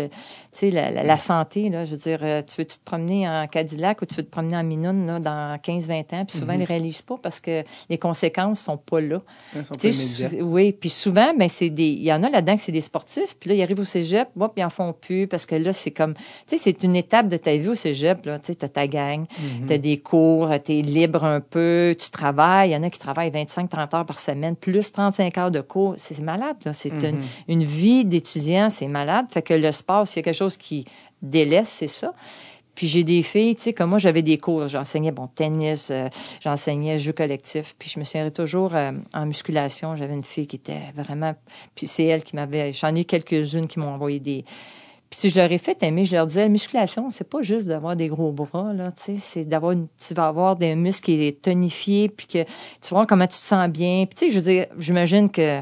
sais 0.52 0.70
la, 0.70 0.92
la- 0.92 1.04
la 1.04 1.18
santé 1.18 1.70
là, 1.70 1.86
je 1.86 1.92
veux 1.92 1.98
dire, 1.98 2.20
euh, 2.22 2.42
tu 2.44 2.56
veux 2.60 2.66
tu 2.66 2.78
te 2.78 2.84
promener 2.86 3.28
en 3.28 3.48
Cadillac 3.48 4.02
ou 4.04 4.06
tu 4.06 4.16
veux 4.16 4.24
te 4.24 4.30
promener 4.30 4.58
en 4.58 4.64
Minoune 4.64 5.08
là 5.08 5.20
dans 5.20 5.58
15-20 5.58 6.14
ans, 6.14 6.26
puis 6.26 6.38
souvent 6.38 6.54
ils 6.54 6.60
ne 6.60 6.66
réalisent 6.68 7.02
pas 7.02 7.18
parce 7.22 7.40
que 7.40 7.64
les 7.90 7.98
conséquences 7.98 8.60
sont 8.60 8.78
pas 8.78 9.02
là. 9.02 9.22
Ils 9.56 9.66
sont 9.66 9.74
pas 9.74 10.42
oui, 10.44 10.72
puis 10.72 10.90
souvent, 10.90 11.34
ben 11.36 11.50
c'est 11.50 11.70
des, 11.72 11.88
il 11.90 12.04
y 12.04 12.14
en 12.14 12.22
a 12.22 12.30
là-dedans 12.30 12.56
que 12.58 12.62
c'est 12.62 12.72
des 12.72 12.82
sportifs, 12.82 13.36
puis 13.40 13.50
là 13.50 13.56
ils 13.56 13.62
arrivent 13.64 13.80
au 13.80 13.86
cégep, 13.86 14.28
hop, 14.40 14.54
ils 14.56 14.64
en 14.64 14.70
font 14.70 14.94
plus 14.94 15.26
parce 15.28 15.48
que 15.48 15.56
là 15.56 15.74
c'est 15.74 15.92
comme, 15.92 16.14
tu 16.14 16.22
sais, 16.46 16.58
c'est 16.58 16.84
une 16.84 16.96
étape 16.96 17.28
de 17.28 17.38
ta 17.38 17.56
vie 17.56 17.70
au 17.70 17.76
cégep 17.76 18.26
là, 18.26 18.38
tu 18.54 18.60
t'as 18.60 18.68
ta 18.70 18.88
gang, 18.88 19.26
Mhm. 19.40 19.66
t'as 19.68 19.78
des 19.78 19.98
cours, 20.00 20.50
t'es 20.64 20.82
libre 20.82 21.24
un 21.24 21.42
peu, 21.42 21.96
tu 22.00 22.10
travailles, 22.10 22.70
il 22.70 22.74
y 22.74 22.76
en 22.76 22.84
a 22.84 22.90
qui 22.90 23.00
travaillent 23.00 23.32
25-30 23.32 23.94
heures 23.94 24.06
par 24.06 24.20
semaine, 24.20 24.56
plus 24.56 24.92
35 24.92 25.38
heures 25.38 25.52
de 25.52 25.62
cours, 25.62 25.96
c'est 25.98 26.20
malade 26.20 26.56
c'est 26.74 26.90
une, 27.04 27.18
Mhm. 27.18 27.22
une 27.48 27.64
vie 27.64 28.06
d'étudiant, 28.06 28.70
c'est 28.70 28.88
malade, 28.88 29.26
fait 29.32 29.42
que 29.42 29.54
le 29.54 29.72
sport, 29.72 30.08
s'il 30.08 30.18
y 30.18 30.20
a 30.20 30.24
quelque 30.24 30.38
chose 30.38 30.58
qui 30.58 30.86
délaisse, 31.22 31.70
c'est 31.70 31.88
ça. 31.88 32.14
Puis 32.74 32.88
j'ai 32.88 33.04
des 33.04 33.22
filles, 33.22 33.56
tu 33.58 33.64
sais, 33.64 33.74
comme 33.74 33.90
moi, 33.90 34.00
j'avais 34.00 34.22
des 34.22 34.38
cours. 34.38 34.68
J'enseignais, 34.70 35.12
bon, 35.12 35.28
tennis, 35.28 35.90
euh, 35.92 36.08
j'enseignais 36.40 36.98
jeu 36.98 37.12
collectif. 37.12 37.76
Puis 37.78 37.90
je 37.94 38.00
me 38.00 38.06
souviens 38.06 38.30
toujours 38.30 38.76
euh, 38.76 38.92
en 39.14 39.26
musculation, 39.26 39.98
j'avais 39.98 40.14
une 40.14 40.24
fille 40.24 40.48
qui 40.48 40.56
était 40.56 40.80
vraiment... 40.96 41.36
Puis 41.76 41.86
c'est 41.86 42.06
elle 42.06 42.24
qui 42.24 42.36
m'avait... 42.38 42.72
J'en 42.72 42.96
ai 42.96 43.04
quelques-unes 43.04 43.68
qui 43.68 43.78
m'ont 43.78 43.94
envoyé 43.94 44.20
des... 44.22 44.46
Puis 45.12 45.20
si 45.20 45.30
je 45.30 45.36
leur 45.36 45.52
ai 45.52 45.58
fait 45.58 45.84
aimer, 45.84 46.06
je 46.06 46.16
leur 46.16 46.26
disais, 46.26 46.44
la 46.44 46.48
musculation, 46.48 47.12
c'est 47.12 47.30
pas 47.30 47.42
juste 47.42 47.68
d'avoir 47.68 47.98
des 47.98 48.08
gros 48.08 48.32
bras, 48.32 48.72
là, 48.74 48.94
tu 48.94 49.04
sais, 49.04 49.18
c'est 49.20 49.44
d'avoir... 49.44 49.76
Tu 49.76 50.14
vas 50.14 50.28
avoir 50.28 50.56
des 50.56 50.74
muscles 50.74 51.06
qui 51.06 51.22
est 51.28 51.42
tonifiés, 51.42 52.08
puis 52.08 52.28
que 52.28 52.44
tu 52.44 52.90
voir 52.92 53.06
comment 53.06 53.28
tu 53.28 53.38
te 53.38 53.44
sens 53.44 53.68
bien. 53.68 54.06
Puis 54.06 54.16
tu 54.16 54.26
sais, 54.26 54.32
je 54.32 54.40
veux 54.40 54.46
dire, 54.46 54.68
j'imagine 54.80 55.30
que 55.30 55.60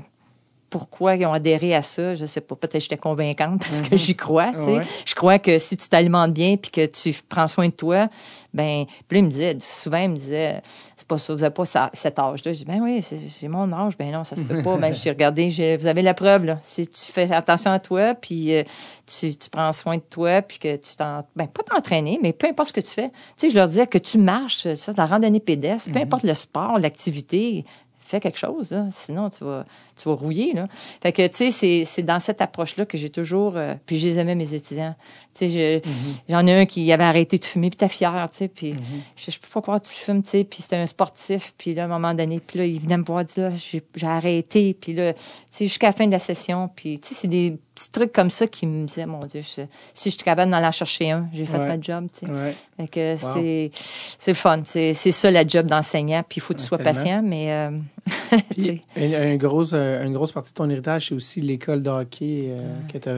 pourquoi 0.70 1.16
ils 1.16 1.26
ont 1.26 1.34
adhéré 1.34 1.74
à 1.74 1.82
ça, 1.82 2.16
je 2.16 2.26
sais 2.26 2.42
pas. 2.42 2.56
Peut-être 2.56 2.82
j'étais 2.82 2.98
convaincante 2.98 3.62
parce 3.64 3.82
que 3.82 3.98
j'y 3.98 4.16
crois. 4.16 4.52
Tu 4.54 4.62
sais. 4.62 4.78
Ouais. 4.78 4.86
Je 5.06 5.16
crois 5.16 5.40
que 5.40 5.58
si 5.58 5.78
tu 5.78 5.88
t'alimentes 5.88 6.34
bien 6.34 6.58
puis 6.58 6.72
que 6.72 6.86
tu 6.86 7.14
prends 7.28 7.48
soin 7.48 7.68
de 7.68 7.74
toi, 7.74 8.10
ben 8.54 8.86
puis 9.08 9.18
là, 9.18 9.20
il 9.20 9.24
me 9.26 9.30
disait 9.30 9.58
souvent 9.60 9.98
il 9.98 10.10
me 10.10 10.16
disait 10.16 10.62
c'est 10.96 11.08
pas 11.08 11.18
ça, 11.18 11.34
vous 11.34 11.44
avez 11.44 11.54
pas 11.54 11.66
ça, 11.66 11.90
cet 11.94 12.20
âge-là. 12.20 12.54
Je 12.54 12.60
dis 12.60 12.66
ben 12.66 12.80
oui, 12.82 13.02
c'est 13.02 13.48
mon 13.48 13.72
âge. 13.74 13.98
Ben 13.98 14.12
non, 14.12 14.24
ça 14.24 14.36
se 14.36 14.42
peut 14.42 14.62
pas. 14.62 14.78
ben 14.78 14.94
j'ai 14.94 15.10
regardé, 15.10 15.78
vous 15.80 15.88
avez 15.88 16.02
la 16.02 16.14
preuve 16.14 16.46
là. 16.46 16.60
Si 16.62 16.88
tu 16.88 17.12
fais 17.12 17.32
attention 17.32 17.72
à 17.72 17.80
toi 17.80 18.14
puis 18.14 18.56
euh, 18.56 18.64
tu, 19.06 19.36
tu 19.36 19.50
prends 19.50 19.74
soin 19.74 19.98
de 19.98 20.04
toi 20.10 20.42
puis 20.42 20.60
que 20.60 20.76
tu 20.76 20.96
t'en 20.96 21.26
ben 21.36 21.48
pas 21.48 21.64
t'entraîner, 21.64 22.20
mais 22.22 22.34
peu 22.34 22.48
importe 22.48 22.70
ce 22.70 22.74
que 22.74 22.82
tu 22.82 22.92
fais. 22.92 23.10
Tu 23.10 23.16
sais, 23.38 23.50
je 23.50 23.56
leur 23.56 23.68
disais 23.68 23.88
que 23.88 23.98
tu 23.98 24.18
marches, 24.18 24.74
ça, 24.74 24.92
la 24.96 25.06
randonnée 25.06 25.40
pédestre, 25.40 25.92
peu 25.92 26.00
importe 26.00 26.24
le 26.24 26.34
sport, 26.34 26.78
l'activité, 26.80 27.66
fais 28.10 28.20
quelque 28.20 28.40
chose, 28.40 28.76
sinon 28.92 29.30
tu 29.30 29.44
vas, 29.44 29.66
tu 29.96 30.10
vas 30.10 30.16
rouiller. 30.16 30.54
Fait 31.02 31.14
que, 31.14 31.28
tu 31.28 31.36
sais, 31.36 31.52
c'est, 31.52 31.84
c'est 31.86 32.04
dans 32.04 32.20
cette 32.20 32.42
approche-là 32.42 32.86
que 32.86 32.98
j'ai 32.98 33.10
toujours... 33.10 33.56
euh, 33.56 33.76
puis 33.86 34.00
je 34.00 34.08
les 34.08 34.20
aimais, 34.20 34.36
mes 34.36 34.54
étudiants. 34.54 34.96
Tu 35.40 35.50
sais, 35.50 35.82
je- 35.84 35.90
j'en 36.34 36.46
ai 36.48 36.54
un 36.54 36.66
qui 36.66 36.92
avait 36.92 37.04
arrêté 37.04 37.38
de 37.38 37.46
fumer, 37.46 37.70
puis 37.70 37.78
t'es 37.78 37.88
fier, 37.88 38.28
tu 38.32 38.38
sais, 38.38 38.48
puis 38.48 38.76
je, 39.16 39.32
je 39.32 39.40
peux 39.40 39.48
pas 39.54 39.62
croire 39.62 39.82
que 39.82 39.88
tu 39.88 39.94
fumes, 39.94 40.22
tu 40.24 40.30
sais, 40.32 40.44
puis 40.44 40.62
c'était 40.62 40.76
un 40.76 40.86
sportif, 40.86 41.54
puis 41.58 41.74
là, 41.74 41.84
à 41.84 41.86
un 41.86 41.88
moment 41.90 42.14
donné, 42.14 42.40
puis 42.40 42.60
là, 42.60 42.66
il 42.66 42.80
venait 42.82 42.98
me 42.98 43.04
voir, 43.06 43.24
dire, 43.24 43.44
là, 43.50 43.52
j'ai, 43.56 43.82
j'ai 43.96 44.08
arrêté, 44.08 44.74
puis 44.80 44.94
là, 44.94 45.14
tu 45.14 45.20
sais, 45.50 45.66
jusqu'à 45.66 45.88
la 45.88 45.94
fin 45.94 46.06
de 46.08 46.12
la 46.12 46.20
session, 46.20 46.70
puis 46.76 47.00
tu 47.00 47.10
sais, 47.10 47.16
c'est 47.16 47.28
des 47.28 47.58
petits 47.76 47.92
trucs 47.92 48.12
comme 48.12 48.30
ça 48.30 48.46
qui 48.48 48.66
me 48.68 48.86
disaient, 48.86 49.06
mon 49.06 49.20
Dieu, 49.26 49.42
je- 49.42 49.62
si 49.94 50.10
je 50.10 50.16
suis 50.16 50.24
capable 50.24 50.52
d'en 50.52 50.72
chercher 50.72 51.12
un, 51.12 51.30
j'ai 51.34 51.46
fait 51.46 51.58
Ouais. 51.58 51.68
ma 51.68 51.80
job, 51.80 52.08
tu 52.14 52.26
sais. 52.26 52.32
Ouais. 52.32 52.54
Fait 52.78 52.88
que 52.88 53.16
c'est, 53.18 53.72
c'est 54.20 54.32
le 54.32 54.36
fun. 54.36 54.62
C'est, 54.66 54.94
c'est 54.94 55.12
ça 55.12 55.32
la 55.32 55.46
job 55.48 55.66
d'enseignant. 55.68 56.24
Puis 56.28 56.38
il 56.40 56.42
faut 56.42 56.54
que 56.54 56.60
tu 56.60 56.66
sois 56.66 56.78
tellement. 56.78 56.94
patient, 56.94 57.22
mais 57.24 57.52
euh, 57.52 57.72
Puis, 58.52 58.82
une, 58.98 59.14
une 59.14 59.38
grosse, 59.38 59.72
euh, 59.74 60.04
une 60.04 60.14
grosse 60.14 60.32
partie 60.32 60.50
de 60.52 60.56
ton 60.56 60.70
héritage, 60.70 61.08
c'est 61.10 61.16
aussi 61.16 61.42
l'école 61.42 61.82
de 61.82 61.90
hockey 61.90 62.48
euh, 62.50 62.60
que 62.92 62.98
tu 62.98 63.10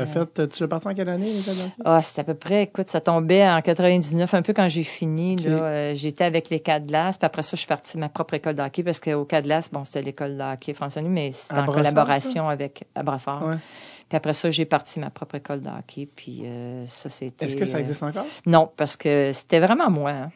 as, 0.00 0.06
faite. 0.06 0.48
Tu 0.50 0.62
l'as 0.62 0.68
parti 0.68 0.88
en 0.88 0.94
quelle 0.94 1.08
année, 1.08 1.32
ah, 1.84 2.00
c'est 2.02 2.20
à 2.20 2.24
peu 2.24 2.34
près, 2.34 2.64
écoute, 2.64 2.90
ça 2.90 3.00
tombait 3.00 3.46
en 3.48 3.60
99, 3.60 4.32
un 4.34 4.42
peu 4.42 4.52
quand 4.52 4.68
j'ai 4.68 4.82
fini. 4.82 5.36
Ok. 5.38 5.44
Là, 5.44 5.50
euh, 5.50 5.94
j'étais 5.94 6.24
avec 6.24 6.50
les 6.50 6.60
Cadlas, 6.60 7.16
puis 7.18 7.26
après 7.26 7.42
ça, 7.42 7.50
je 7.52 7.56
suis 7.58 7.66
partie 7.66 7.94
de 7.96 8.00
ma 8.00 8.08
propre 8.08 8.34
école 8.34 8.54
de 8.54 8.62
hockey 8.62 8.82
parce 8.82 9.00
qu'au 9.00 9.24
Cadlas, 9.24 9.68
bon, 9.72 9.84
c'était 9.84 10.02
l'école 10.02 10.36
de 10.36 10.42
hockey 10.42 10.72
français, 10.74 11.02
mais 11.02 11.30
c'était 11.32 11.60
en 11.60 11.66
collaboration 11.66 12.48
avec 12.48 12.84
à 12.94 13.02
Brassard. 13.02 13.46
Ouais. 13.46 13.56
Puis 14.08 14.16
après 14.16 14.32
ça, 14.34 14.50
j'ai 14.50 14.64
parti 14.66 15.00
ma 15.00 15.10
propre 15.10 15.36
école 15.36 15.62
de 15.62 15.68
hockey, 15.68 16.06
puis 16.14 16.42
euh, 16.44 16.84
ça, 16.86 17.08
c'était... 17.08 17.46
Est-ce 17.46 17.56
que 17.56 17.64
ça 17.64 17.78
euh, 17.78 17.80
existe 17.80 18.02
encore? 18.02 18.26
Non, 18.46 18.70
parce 18.76 18.96
que 18.96 19.32
c'était 19.32 19.60
vraiment 19.60 19.90
moi. 19.90 20.10
hein. 20.10 20.30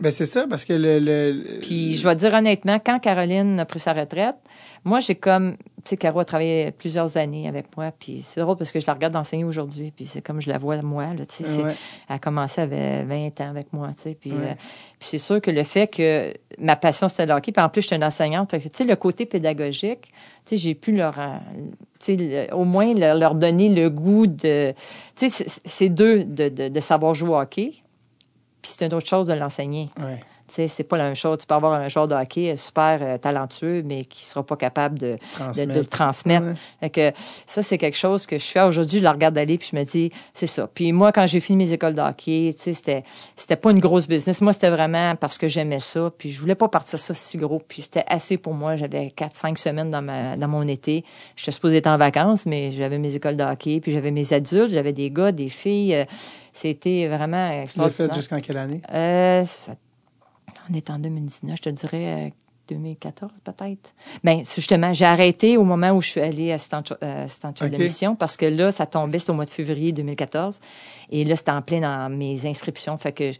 Ben, 0.00 0.10
c'est 0.10 0.26
ça, 0.26 0.46
parce 0.50 0.64
que 0.64 0.72
le. 0.72 0.98
le- 0.98 1.60
Puis 1.60 1.94
je 1.94 2.02
vais 2.08 2.16
te 2.16 2.20
dire 2.20 2.34
honnêtement, 2.34 2.80
quand 2.84 2.98
Caroline 2.98 3.60
a 3.60 3.64
pris 3.64 3.78
sa 3.78 3.92
retraite, 3.92 4.34
moi 4.84 5.00
j'ai 5.00 5.14
comme, 5.14 5.56
tu 5.84 5.90
sais, 5.90 5.96
Caro 5.96 6.20
a 6.20 6.24
travaillé 6.24 6.72
plusieurs 6.72 7.16
années 7.16 7.46
avec 7.48 7.76
moi, 7.76 7.92
puis 7.96 8.22
c'est 8.24 8.40
drôle 8.40 8.56
parce 8.56 8.72
que 8.72 8.80
je 8.80 8.86
la 8.86 8.94
regarde 8.94 9.14
enseigner 9.16 9.44
aujourd'hui, 9.44 9.92
puis 9.94 10.06
c'est 10.06 10.20
comme 10.22 10.40
je 10.40 10.48
la 10.48 10.58
vois 10.58 10.80
moi, 10.82 11.14
là, 11.14 11.24
tu 11.26 11.44
sais, 11.44 11.62
Ouais. 11.62 11.74
elle 12.08 12.16
a 12.16 12.18
commencé, 12.18 12.60
avait 12.60 13.04
20 13.04 13.40
ans 13.40 13.50
avec 13.50 13.72
moi, 13.72 13.90
tu 13.94 14.02
sais, 14.02 14.14
puis, 14.20 14.30
Ouais. 14.32 14.36
euh, 14.38 14.54
puis 14.98 15.08
c'est 15.08 15.18
sûr 15.18 15.40
que 15.40 15.50
le 15.50 15.62
fait 15.64 15.86
que 15.88 16.34
ma 16.58 16.74
passion 16.76 17.08
c'était 17.08 17.26
le 17.26 17.34
hockey, 17.34 17.52
puis 17.52 17.62
en 17.62 17.68
plus 17.68 17.82
j'étais 17.82 17.96
une 17.96 18.04
enseignante, 18.04 18.50
fait 18.50 18.58
que, 18.58 18.64
tu 18.64 18.70
sais, 18.74 18.84
le 18.84 18.96
côté 18.96 19.24
pédagogique, 19.26 20.02
tu 20.02 20.10
sais, 20.46 20.56
j'ai 20.56 20.74
pu 20.74 20.92
leur, 20.92 21.18
euh, 21.18 21.36
tu 22.00 22.16
sais, 22.16 22.16
le- 22.48 22.54
au 22.54 22.64
moins 22.64 22.92
leur, 22.94 23.14
leur 23.16 23.34
donner 23.34 23.68
le 23.68 23.88
goût 23.90 24.26
de, 24.26 24.72
tu 25.16 25.28
sais, 25.28 25.28
c'est- 25.28 25.60
c'est 25.64 25.88
deux 25.88 26.24
de, 26.24 26.48
de, 26.48 26.68
de 26.68 26.80
savoir 26.80 27.14
jouer 27.14 27.30
au 27.30 27.38
hockey, 27.38 27.70
puis 28.62 28.70
c'est 28.76 28.86
une 28.86 28.94
autre 28.94 29.06
chose 29.08 29.26
de 29.28 29.34
l'enseigner. 29.34 29.90
Ouais. 30.00 30.20
C'est 30.54 30.84
pas 30.84 30.98
la 30.98 31.04
même 31.04 31.16
chose. 31.16 31.38
Tu 31.38 31.46
peux 31.46 31.54
avoir 31.54 31.72
un 31.72 31.88
joueur 31.88 32.08
de 32.08 32.14
hockey 32.14 32.54
super 32.56 32.98
euh, 33.00 33.16
talentueux, 33.16 33.82
mais 33.84 34.04
qui 34.04 34.24
sera 34.24 34.44
pas 34.44 34.56
capable 34.56 34.98
de, 34.98 35.12
de, 35.12 35.18
Transmettre. 35.34 35.72
de 35.72 35.78
le 35.78 35.86
transmettre. 35.86 36.46
Ouais. 36.46 36.52
Fait 36.80 36.90
que 36.90 37.12
ça, 37.46 37.62
c'est 37.62 37.78
quelque 37.78 37.96
chose 37.96 38.26
que 38.26 38.36
je 38.36 38.44
fais 38.44 38.60
aujourd'hui. 38.60 38.98
Je 38.98 39.04
la 39.04 39.12
regarde 39.12 39.36
aller, 39.38 39.56
puis 39.56 39.70
je 39.72 39.76
me 39.76 39.84
dis, 39.84 40.10
c'est 40.34 40.46
ça. 40.46 40.68
Puis 40.72 40.92
moi, 40.92 41.10
quand 41.12 41.26
j'ai 41.26 41.40
fini 41.40 41.64
mes 41.64 41.72
écoles 41.72 41.94
de 41.94 42.02
hockey, 42.02 42.50
tu 42.52 42.58
sais, 42.58 42.72
c'était, 42.74 43.04
c'était 43.34 43.56
pas 43.56 43.70
une 43.70 43.80
grosse 43.80 44.06
business. 44.06 44.40
Moi, 44.42 44.52
c'était 44.52 44.70
vraiment 44.70 45.16
parce 45.16 45.38
que 45.38 45.48
j'aimais 45.48 45.80
ça. 45.80 46.10
Puis 46.18 46.30
je 46.30 46.38
voulais 46.40 46.54
pas 46.54 46.68
partir 46.68 46.98
ça 46.98 47.14
si 47.14 47.38
gros. 47.38 47.60
Puis 47.66 47.82
c'était 47.82 48.04
assez 48.06 48.36
pour 48.36 48.52
moi. 48.52 48.76
J'avais 48.76 49.10
quatre, 49.10 49.34
cinq 49.36 49.56
semaines 49.58 49.90
dans 49.90 50.02
ma, 50.02 50.36
dans 50.36 50.48
mon 50.48 50.68
été. 50.68 51.04
J'étais 51.36 51.52
supposée 51.52 51.78
être 51.78 51.86
en 51.86 51.96
vacances, 51.96 52.44
mais 52.46 52.72
j'avais 52.72 52.98
mes 52.98 53.14
écoles 53.14 53.36
de 53.36 53.44
hockey, 53.44 53.80
puis 53.80 53.90
j'avais 53.92 54.10
mes 54.10 54.32
adultes, 54.32 54.70
j'avais 54.70 54.92
des 54.92 55.10
gars, 55.10 55.32
des 55.32 55.48
filles. 55.48 55.94
Euh, 55.94 56.04
C'était 56.52 57.08
vraiment 57.08 57.48
Tu 57.48 57.54
l'as 57.56 57.62
extraordinaire. 57.62 58.08
fait 58.10 58.14
jusqu'en 58.14 58.40
quelle 58.40 58.58
année? 58.58 58.82
Euh, 58.92 59.44
ça- 59.46 59.72
on 60.70 60.74
est 60.74 60.90
en 60.90 60.98
2019, 60.98 61.56
je 61.56 61.62
te 61.62 61.70
dirais 61.70 62.26
euh, 62.26 62.30
2014 62.68 63.30
peut-être. 63.44 63.92
Ben 64.24 64.42
c'est 64.44 64.56
justement, 64.56 64.92
j'ai 64.92 65.04
arrêté 65.04 65.56
au 65.56 65.64
moment 65.64 65.90
où 65.90 66.00
je 66.00 66.08
suis 66.08 66.20
allée 66.20 66.52
assistante, 66.52 66.92
euh, 67.02 67.24
assistante 67.24 67.58
chef 67.58 67.68
Ok. 67.72 67.76
de 67.78 67.82
mission 67.82 68.14
parce 68.16 68.36
que 68.36 68.46
là, 68.46 68.72
ça 68.72 68.86
tombait, 68.86 69.18
c'était 69.18 69.32
au 69.32 69.34
mois 69.34 69.44
de 69.44 69.50
février 69.50 69.92
2014. 69.92 70.60
Et 71.10 71.24
là, 71.24 71.36
c'était 71.36 71.50
en 71.50 71.62
plein 71.62 71.80
dans 71.80 72.08
mes 72.10 72.46
inscriptions. 72.46 72.96
Fait 72.96 73.12
que 73.12 73.32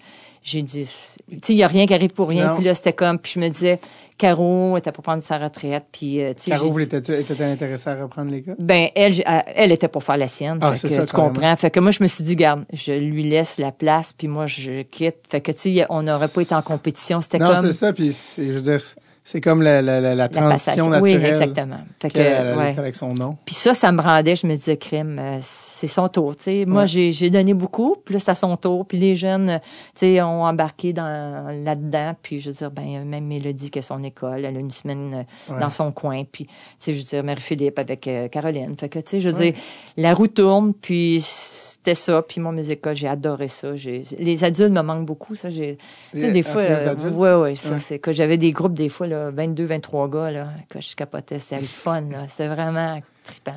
j'ai 0.43 0.63
dit, 0.63 0.89
tu 1.31 1.39
sais, 1.41 1.53
il 1.53 1.57
n'y 1.57 1.63
a 1.63 1.69
rien 1.69 1.87
qui 1.87 1.95
arrive 1.95 2.11
pour 2.11 2.29
rien. 2.29 2.49
Non. 2.49 2.55
Puis 2.57 2.65
là, 2.65 2.75
c'était 2.75 2.93
comme, 2.93 3.19
puis 3.19 3.33
je 3.37 3.41
me 3.41 3.49
disais, 3.49 3.79
Caro 4.19 4.77
était 4.77 4.91
pour 4.91 5.05
prendre 5.05 5.23
sa 5.23 5.39
retraite. 5.39 5.85
Puis, 5.93 6.21
euh, 6.21 6.35
tu 6.35 6.45
sais, 6.45 6.51
Caro, 6.51 6.77
était-tu 6.79 7.13
était 7.15 7.45
intéressée 7.45 7.91
à 7.91 8.03
reprendre 8.03 8.33
l'école? 8.33 8.57
ben, 8.59 8.89
elle, 8.95 9.15
elle, 9.55 9.71
était 9.71 9.89
pour 9.89 10.03
faire 10.03 10.17
la 10.17 10.29
sienne. 10.29 10.59
Ah, 10.61 10.75
fait 10.75 10.89
que, 10.89 10.95
ça, 10.95 11.05
tu 11.05 11.15
comprends. 11.15 11.55
Fait 11.57 11.71
que 11.71 11.79
moi, 11.79 11.93
je 11.93 12.03
me 12.03 12.09
suis 12.09 12.25
dit, 12.25 12.35
garde, 12.35 12.65
je 12.73 12.93
lui 12.93 13.29
laisse 13.29 13.59
la 13.59 13.71
place, 13.71 14.13
puis 14.13 14.27
moi, 14.27 14.47
je 14.47 14.83
quitte. 14.83 15.17
Fait 15.31 15.41
que, 15.41 15.53
tu 15.53 15.75
sais, 15.75 15.87
on 15.91 16.03
n'aurait 16.03 16.29
pas 16.29 16.41
été 16.41 16.55
en 16.55 16.63
compétition. 16.63 17.21
C'était 17.21 17.39
Non, 17.39 17.55
comme 17.55 17.67
c'est 17.67 17.73
ça, 17.73 17.93
puis 17.93 18.17
je 18.37 18.53
veux 18.53 18.61
dire, 18.61 18.83
c'est 19.25 19.41
comme 19.41 19.63
la, 19.63 19.83
la, 19.83 20.01
la, 20.01 20.15
la 20.17 20.29
transition 20.29 20.91
passation. 20.91 21.01
Oui, 21.01 21.13
naturelle 21.15 21.31
exactement. 21.43 21.79
Fait 22.01 22.11
que, 22.11 22.19
ouais. 22.19 22.75
avec 22.77 22.95
son 22.97 23.15
nom. 23.15 23.37
Puis 23.45 23.55
ça, 23.55 23.73
ça 23.73 23.93
me 23.93 24.01
rendait, 24.03 24.35
je 24.35 24.47
me 24.47 24.55
disais, 24.55 24.77
crime, 24.77 25.17
euh, 25.21 25.39
c'est 25.41 25.87
son 25.87 26.09
tour. 26.09 26.35
Tu 26.37 26.43
sais, 26.43 26.65
moi, 26.67 26.83
Ouais. 26.83 26.87
j'ai, 26.89 27.13
j'ai 27.13 27.31
donné 27.31 27.55
beaucoup, 27.55 27.97
puis 28.05 28.15
là, 28.15 28.21
c'est 28.21 28.33
à 28.33 28.35
son 28.35 28.57
tour. 28.57 28.85
Puis 28.87 28.99
les 28.99 29.15
jeunes, 29.15 29.49
euh, 29.49 29.59
tu 29.95 30.01
sais, 30.17 30.23
ont 30.23 30.45
embarqué 30.45 30.93
dans, 30.93 31.47
là-dedans. 31.65 32.15
Puis 32.23 32.41
je 32.41 32.51
veux 32.51 32.57
dire, 32.57 32.71
ben, 32.73 33.05
même 33.05 33.25
Mélodie 33.27 33.71
qui 33.71 33.79
a 33.79 33.83
son 33.83 34.03
école, 34.03 34.45
elle 34.45 34.57
a 34.57 34.61
une 34.61 34.71
semaine 34.73 35.15
euh, 35.51 35.53
Ouais. 35.55 35.61
dans 35.61 35.71
son 35.71 35.93
coin. 35.93 36.25
Puis, 36.31 36.47
tu 36.47 36.53
sais, 36.81 36.93
je 36.93 36.99
veux 36.99 37.05
dire, 37.05 37.23
Marie-Philippe 37.25 37.79
avec 37.79 38.09
euh, 38.09 38.27
Caroline. 38.29 38.75
Fait 38.79 38.89
que, 38.89 38.99
tu 38.99 39.11
sais, 39.11 39.21
je 39.21 39.29
veux 39.29 39.37
Ouais. 39.39 39.53
dire, 39.53 39.61
la 39.97 40.15
roue 40.15 40.27
tourne, 40.29 40.75
puis 40.75 41.21
c'était 41.25 41.95
ça. 41.95 42.23
Puis 42.23 42.41
moi, 42.41 42.53
mes 42.53 42.71
écoles, 42.71 42.97
j'ai 42.97 43.09
adoré 43.09 43.49
ça. 43.49 43.75
J'ai, 43.77 44.03
les 44.19 44.45
adultes 44.45 44.73
me 44.73 44.83
manquent 44.83 45.07
beaucoup, 45.07 45.35
ça. 45.37 45.49
J'ai, 45.51 45.79
tu 46.13 46.21
sais, 46.21 46.31
des 46.33 46.43
fois, 46.43 46.61
euh, 46.63 47.11
ouais, 47.11 47.35
ouais, 47.35 47.55
ça, 47.55 47.73
Ouais. 47.73 47.79
c'est 47.79 47.99
que 47.99 48.13
j'avais 48.13 48.37
des 48.37 48.53
groupes, 48.53 48.75
des 48.75 48.89
fois, 48.89 49.07
là, 49.13 49.31
22, 49.31 49.65
23 49.65 50.11
gars, 50.11 50.31
là, 50.31 50.49
que 50.69 50.81
je 50.81 50.95
capotais. 50.97 51.39
C'était 51.39 51.61
le 51.61 51.67
fun, 51.67 52.01
là. 52.11 52.27
C'était 52.29 52.49
vraiment 52.49 53.01
trippant. 53.25 53.55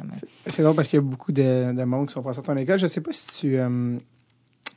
C'est 0.47 0.61
drôle 0.63 0.75
parce 0.75 0.87
qu'il 0.87 0.97
y 0.97 0.99
a 0.99 1.05
beaucoup 1.05 1.31
de, 1.31 1.73
de 1.73 1.83
monde 1.83 2.07
qui 2.07 2.13
sont 2.13 2.21
passés 2.21 2.39
à 2.39 2.43
ton 2.43 2.55
école. 2.57 2.77
Je 2.79 2.87
sais 2.87 3.01
pas 3.01 3.11
si 3.11 3.27
tu. 3.27 3.57
euh, 3.57 3.97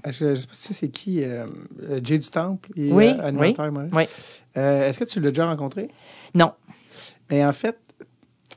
est-ce 0.05 0.21
que, 0.21 0.35
je 0.35 0.41
sais 0.41 0.47
pas 0.47 0.55
si 0.55 0.61
tu 0.69 0.69
sais 0.69 0.75
c'est 0.75 0.89
qui, 0.89 1.23
euh, 1.25 1.45
Jay 2.03 2.19
du 2.19 2.29
Temple, 2.31 2.71
il 2.77 2.93
Oui, 2.93 3.09
euh, 3.19 3.27
animateur 3.27 3.67
humoriste. 3.67 3.95
oui. 3.95 4.05
Euh, 4.57 4.89
est-ce 4.89 4.99
que 4.99 5.05
tu 5.05 5.21
l'as 5.21 5.31
déjà 5.31 5.47
rencontré? 5.47 5.89
Non. 6.35 6.53
Mais 7.31 7.45
en 7.45 7.53
fait, 7.53 7.79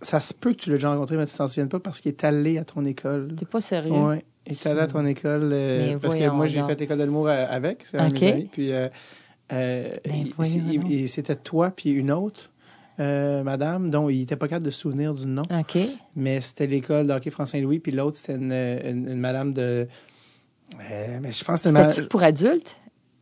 ça 0.02 0.20
se 0.20 0.34
peut 0.34 0.52
que 0.54 0.58
tu 0.58 0.70
l'as 0.70 0.76
déjà 0.78 0.90
rencontré, 0.92 1.18
mais 1.18 1.26
tu 1.26 1.36
t'en 1.36 1.48
souviens 1.48 1.68
pas 1.68 1.80
parce 1.80 2.00
qu'il 2.02 2.10
est 2.10 2.24
allé 2.24 2.58
à 2.58 2.64
ton 2.64 2.86
école. 2.86 3.36
T'es 3.36 3.46
pas 3.46 3.62
sérieux? 3.62 3.92
Oui, 3.94 4.18
il 4.48 4.54
est 4.54 4.68
allé 4.68 4.80
à 4.82 4.88
ton 4.88 5.06
école. 5.06 5.50
euh, 5.54 5.98
parce 6.00 6.16
que 6.16 6.30
moi, 6.30 6.46
j'ai 6.48 6.62
fait 6.64 6.80
l'école 6.80 7.00
de 7.00 7.04
l'humour 7.04 7.28
euh, 7.28 7.46
avec, 7.50 7.86
c'est 7.86 7.98
un 7.98 8.08
de 8.08 8.14
mes 8.20 8.32
amis. 8.32 8.50
Puis 8.52 8.72
euh, 8.72 8.88
euh, 9.54 9.90
Ben, 10.06 11.08
c'était 11.08 11.36
toi 11.36 11.72
puis 11.72 11.92
une 11.92 12.12
autre. 12.12 12.50
euh, 13.00 13.42
madame, 13.44 13.90
dont 13.90 14.10
il 14.10 14.22
était 14.24 14.36
pas 14.36 14.48
capable 14.48 14.66
de 14.66 14.72
se 14.72 14.80
souvenir 14.82 15.14
du 15.16 15.26
nom, 15.26 15.44
OK. 15.52 15.78
mais 16.16 16.40
c'était 16.42 16.68
l'école 16.68 17.08
de 17.08 17.14
hockey 17.14 17.30
François-Louis, 17.32 17.80
puis 17.80 17.92
l'autre, 17.92 18.18
c'était 18.18 18.36
une, 18.36 18.52
une- 18.52 19.10
une 19.10 19.20
madame 19.20 19.54
de. 19.54 19.88
euh, 20.80 21.18
mais 21.22 21.32
je 21.32 21.44
pense 21.44 21.62
que 21.62 21.70
c'était 21.70 21.82
une 21.82 21.90
C'était-tu 21.90 22.08
pour 22.10 22.22
adultes? 22.22 22.76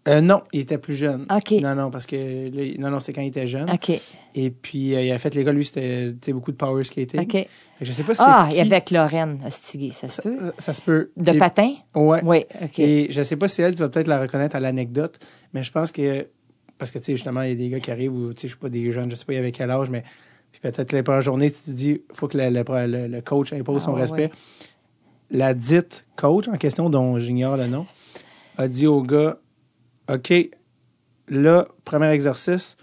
Euh, 0.07 0.21
non, 0.21 0.41
il 0.53 0.61
était 0.61 0.77
plus 0.77 0.95
jeune. 0.95 1.25
OK. 1.29 1.51
Non, 1.61 1.75
non, 1.75 1.91
parce 1.91 2.05
que 2.07 2.15
là, 2.15 2.73
non, 2.79 2.89
non, 2.89 2.99
c'est 2.99 3.13
quand 3.13 3.21
il 3.21 3.27
était 3.27 3.45
jeune. 3.47 3.69
OK. 3.69 3.91
Et 4.33 4.49
puis, 4.49 4.95
euh, 4.95 5.01
il 5.03 5.11
a 5.11 5.19
fait 5.19 5.35
l'école, 5.35 5.55
lui, 5.55 5.65
c'était 5.65 6.11
tu 6.13 6.17
sais, 6.27 6.33
beaucoup 6.33 6.51
de 6.51 6.57
power 6.57 6.83
skating. 6.83 7.19
OK. 7.21 7.47
Je 7.81 7.91
sais 7.91 8.03
pas 8.03 8.13
si 8.13 8.21
Ah, 8.23 8.47
qui. 8.49 8.55
il 8.55 8.57
y 8.59 8.61
avait 8.61 8.83
Lorraine 8.91 9.39
Astigui, 9.45 9.91
ça 9.91 10.07
se 10.09 10.21
peut? 10.21 10.37
Euh, 10.41 10.51
Ça 10.57 10.73
se 10.73 10.81
peut. 10.81 11.11
De 11.17 11.31
Et- 11.33 11.37
patin? 11.37 11.73
Ouais. 11.95 12.21
Oui, 12.23 12.45
OK. 12.63 12.79
Et 12.79 13.07
je 13.11 13.21
sais 13.23 13.35
pas 13.35 13.47
si 13.47 13.61
elle, 13.61 13.75
tu 13.75 13.81
vas 13.81 13.89
peut-être 13.89 14.07
la 14.07 14.19
reconnaître 14.21 14.55
à 14.55 14.59
l'anecdote, 14.59 15.19
mais 15.53 15.63
je 15.63 15.71
pense 15.71 15.91
que, 15.91 16.27
parce 16.77 16.91
que, 16.91 16.99
tu 16.99 17.05
sais, 17.05 17.11
justement, 17.13 17.41
il 17.41 17.49
y 17.49 17.51
a 17.51 17.55
des 17.55 17.69
gars 17.69 17.79
qui 17.79 17.91
arrivent 17.91 18.13
ou, 18.15 18.33
tu 18.33 18.41
sais, 18.41 18.47
je 18.47 18.53
sais 18.53 18.59
pas, 18.59 18.69
des 18.69 18.91
jeunes, 18.91 19.11
je 19.11 19.15
sais 19.15 19.25
pas, 19.25 19.33
il 19.33 19.37
y 19.37 19.39
avait 19.39 19.51
quel 19.51 19.69
âge, 19.69 19.89
mais 19.89 20.03
puis 20.51 20.61
peut-être 20.61 20.91
les 20.93 21.03
premières 21.03 21.21
journées, 21.21 21.51
tu 21.51 21.59
te 21.59 21.71
dis, 21.71 22.01
faut 22.13 22.27
que 22.27 22.37
le, 22.37 22.49
le- 22.49 22.63
le- 22.87 23.07
le 23.07 23.21
coach 23.21 23.53
impose 23.53 23.81
Ah, 23.83 23.85
son 23.85 23.93
ouais, 23.93 24.01
respect. 24.01 24.23
ouais. 24.23 24.31
La 25.31 25.53
dite 25.53 26.07
coach 26.15 26.47
en 26.47 26.57
question, 26.57 26.89
dont 26.89 27.19
j'ignore 27.19 27.55
le 27.57 27.67
nom, 27.67 27.85
a 28.57 28.67
dit 28.67 28.87
au 28.87 29.01
gars 29.03 29.37
OK, 30.13 30.33
là, 31.27 31.67
premier 31.85 32.09
exercice, 32.09 32.75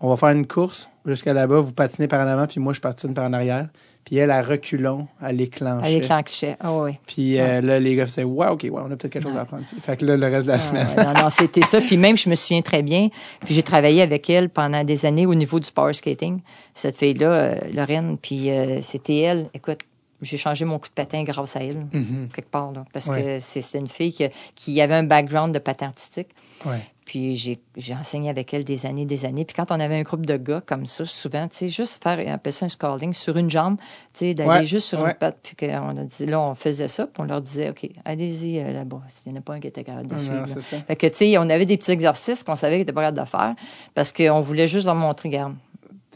on 0.00 0.08
va 0.08 0.16
faire 0.16 0.30
une 0.30 0.46
course 0.46 0.88
jusqu'à 1.06 1.32
là-bas, 1.32 1.60
vous 1.60 1.72
patinez 1.72 2.08
par 2.08 2.24
en 2.26 2.28
avant, 2.30 2.46
puis 2.46 2.60
moi, 2.60 2.72
je 2.72 2.80
patine 2.80 3.14
par 3.14 3.24
en 3.24 3.32
arrière. 3.32 3.68
Puis 4.04 4.16
elle, 4.16 4.30
à 4.30 4.42
reculons, 4.42 5.06
elle 5.26 5.40
éclanchait. 5.40 5.90
Elle 5.94 6.02
éclanchait. 6.02 6.56
Ah 6.60 6.74
oui. 6.76 6.98
Puis 7.06 7.40
euh, 7.40 7.62
là, 7.62 7.80
les 7.80 7.96
gars 7.96 8.04
faisaient 8.04 8.22
Ouais, 8.24 8.48
OK, 8.48 8.62
ouais, 8.64 8.70
on 8.74 8.84
a 8.90 8.96
peut-être 8.96 9.08
quelque 9.12 9.22
chose 9.22 9.36
à 9.36 9.40
apprendre. 9.42 9.64
Fait 9.64 9.96
que 9.96 10.04
là, 10.04 10.18
le 10.18 10.26
reste 10.26 10.42
de 10.42 10.48
la 10.48 10.54
Ah, 10.54 10.58
semaine. 10.58 10.86
non, 10.96 11.22
non, 11.22 11.30
c'était 11.30 11.62
ça. 11.62 11.80
Puis 11.80 11.96
même, 11.96 12.14
je 12.16 12.28
me 12.28 12.34
souviens 12.34 12.60
très 12.60 12.82
bien. 12.82 13.08
Puis 13.46 13.54
j'ai 13.54 13.62
travaillé 13.62 14.02
avec 14.02 14.28
elle 14.28 14.50
pendant 14.50 14.84
des 14.84 15.06
années 15.06 15.24
au 15.24 15.34
niveau 15.34 15.58
du 15.58 15.70
power 15.72 15.94
skating. 15.94 16.40
Cette 16.74 16.98
fille-là, 16.98 17.32
euh, 17.32 17.58
Lorraine, 17.72 18.18
puis 18.20 18.50
euh, 18.50 18.82
c'était 18.82 19.20
elle. 19.20 19.46
Écoute, 19.54 19.78
j'ai 20.20 20.36
changé 20.36 20.66
mon 20.66 20.78
coup 20.78 20.88
de 20.88 20.94
patin 20.94 21.22
grâce 21.24 21.56
à 21.56 21.60
elle, 21.62 21.86
Mhm. 21.92 22.28
quelque 22.34 22.50
part, 22.50 22.72
là. 22.72 22.84
Parce 22.92 23.08
que 23.08 23.38
c'est 23.40 23.62
c'est 23.62 23.78
une 23.78 23.88
fille 23.88 24.12
qui, 24.12 24.26
qui 24.54 24.80
avait 24.82 24.94
un 24.94 25.04
background 25.04 25.54
de 25.54 25.58
patin 25.58 25.86
artistique. 25.86 26.28
Ouais. 26.64 26.80
Puis 27.04 27.36
j'ai 27.76 27.94
enseigné 27.94 28.30
avec 28.30 28.54
elle 28.54 28.64
des 28.64 28.86
années, 28.86 29.04
des 29.04 29.26
années. 29.26 29.44
Puis 29.44 29.54
quand 29.54 29.70
on 29.70 29.78
avait 29.78 29.96
un 29.96 30.02
groupe 30.02 30.24
de 30.24 30.38
gars 30.38 30.62
comme 30.64 30.86
ça, 30.86 31.04
souvent, 31.04 31.46
tu 31.48 31.56
sais, 31.58 31.68
juste 31.68 32.02
faire, 32.02 32.18
ça 32.18 32.62
un 32.62 32.68
scalding 32.68 33.12
sur 33.12 33.36
une 33.36 33.50
jambe, 33.50 33.76
tu 34.14 34.20
sais, 34.20 34.34
d'aller 34.34 34.48
Ouais, 34.48 34.66
juste 34.66 34.86
sur 34.88 35.00
ouais. 35.00 35.10
une 35.10 35.16
patte. 35.16 35.38
Puis 35.42 35.54
a 35.98 36.04
dit, 36.04 36.24
là, 36.24 36.40
on 36.40 36.54
faisait 36.54 36.88
ça, 36.88 37.06
puis 37.06 37.22
on 37.22 37.24
leur 37.24 37.42
disait, 37.42 37.70
OK, 37.70 37.88
allez-y 38.06 38.58
euh, 38.58 38.72
là-bas. 38.72 39.02
S'il 39.10 39.32
n'y 39.32 39.38
en 39.38 39.40
a 39.40 39.44
pas 39.44 39.54
un 39.54 39.60
qui 39.60 39.68
était 39.68 39.84
capable 39.84 40.06
de 40.06 40.16
suivre. 40.18 40.46
ça. 40.46 40.60
Fait 40.60 40.96
que, 40.96 41.06
tu 41.08 41.16
sais, 41.16 41.38
on 41.38 41.42
avait 41.50 41.66
des 41.66 41.76
petits 41.76 41.92
exercices 41.92 42.42
qu'on 42.42 42.56
savait 42.56 42.76
qu'ils 42.76 42.82
étaient 42.82 42.92
pas 42.92 43.02
capables 43.02 43.26
de 43.26 43.30
faire 43.30 43.54
parce 43.94 44.10
qu'on 44.10 44.40
voulait 44.40 44.66
juste 44.66 44.86
leur 44.86 44.94
montrer, 44.94 45.28
regarde, 45.28 45.54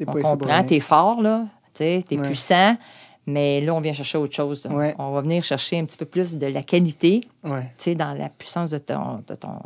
on 0.06 0.12
comprend, 0.22 0.64
t'es 0.64 0.80
fort, 0.80 1.20
là, 1.20 1.44
tu 1.74 1.84
sais, 1.84 2.04
t'es 2.08 2.16
puissant, 2.16 2.76
mais 3.30 3.60
là, 3.60 3.74
on 3.74 3.80
vient 3.80 3.92
chercher 3.92 4.16
autre 4.18 4.34
chose. 4.34 4.66
Ouais. 4.70 4.94
On 4.98 5.12
va 5.12 5.20
venir 5.20 5.44
chercher 5.44 5.78
un 5.78 5.84
petit 5.84 5.96
peu 5.98 6.06
plus 6.06 6.36
de 6.36 6.46
la 6.46 6.62
qualité, 6.62 7.20
Ouais. 7.44 7.62
tu 7.78 7.84
sais, 7.84 7.94
dans 7.94 8.14
la 8.16 8.28
puissance 8.30 8.70
de 8.70 8.78
ton, 8.78 9.22
de 9.28 9.34
ton, 9.34 9.60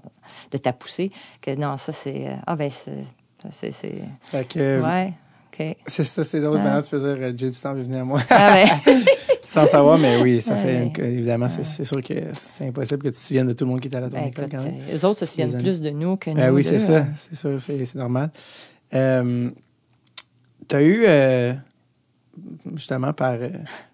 de 0.50 0.58
ta 0.58 0.72
poussée. 0.72 1.10
Que 1.40 1.54
non, 1.54 1.76
ça, 1.76 1.92
c'est, 1.92 2.26
euh, 2.26 2.34
ah 2.46 2.56
ben, 2.56 2.68
c'est, 2.68 2.90
ça, 3.40 3.48
c'est, 3.50 3.70
c'est, 3.70 3.94
Fait 4.24 4.44
que 4.48 4.82
ouais, 4.82 5.12
OK. 5.52 5.76
c'est 5.86 6.04
ça, 6.04 6.24
c'est 6.24 6.40
drôle. 6.40 6.58
Maintenant, 6.58 6.82
tu 6.82 6.90
peux 6.90 6.98
dire 6.98 7.16
euh, 7.24 7.32
Jay 7.36 7.50
du 7.50 7.58
temps 7.58 7.76
est 7.76 7.82
venu 7.82 7.96
à 7.96 8.04
moi. 8.04 8.20
Ah 8.30 8.54
ben, 8.84 9.02
Sans 9.46 9.66
savoir, 9.66 9.98
mais 9.98 10.18
oui, 10.22 10.40
ça 10.40 10.56
fait. 10.56 10.82
Une- 10.84 11.04
évidemment, 11.04 11.46
c'est 11.48 11.84
sûr 11.84 12.02
que 12.02 12.14
c'est 12.34 12.68
impossible 12.68 13.02
que 13.02 13.08
tu 13.08 13.14
te 13.14 13.18
souviennes 13.20 13.48
de 13.48 13.52
tout 13.52 13.64
le 13.66 13.70
monde 13.70 13.80
qui 13.80 13.88
était 13.88 13.98
à 13.98 14.00
la 14.00 14.08
ton 14.08 14.16
ben, 14.16 14.30
quand 14.34 14.62
même. 14.64 14.74
euh, 14.90 14.96
eux 14.96 15.04
autres 15.04 15.20
se 15.20 15.26
souviennent 15.26 15.58
plus 15.62 15.78
de 15.82 15.90
nous 15.90 16.16
que 16.16 16.30
nous. 16.30 16.36
Ben 16.36 16.50
oui, 16.50 16.64
c'est 16.64 16.78
ça. 16.78 16.98
hein. 17.00 17.08
C'est 17.18 17.36
sûr, 17.36 17.60
c'est 17.60 17.84
c'est 17.84 17.98
normal. 17.98 18.30
Euh, 18.94 19.50
tu 20.68 20.76
as 20.76 20.82
eu, 20.82 21.04
euh, 21.06 21.52
justement, 22.74 23.12
par, 23.12 23.32
euh, 23.32 23.48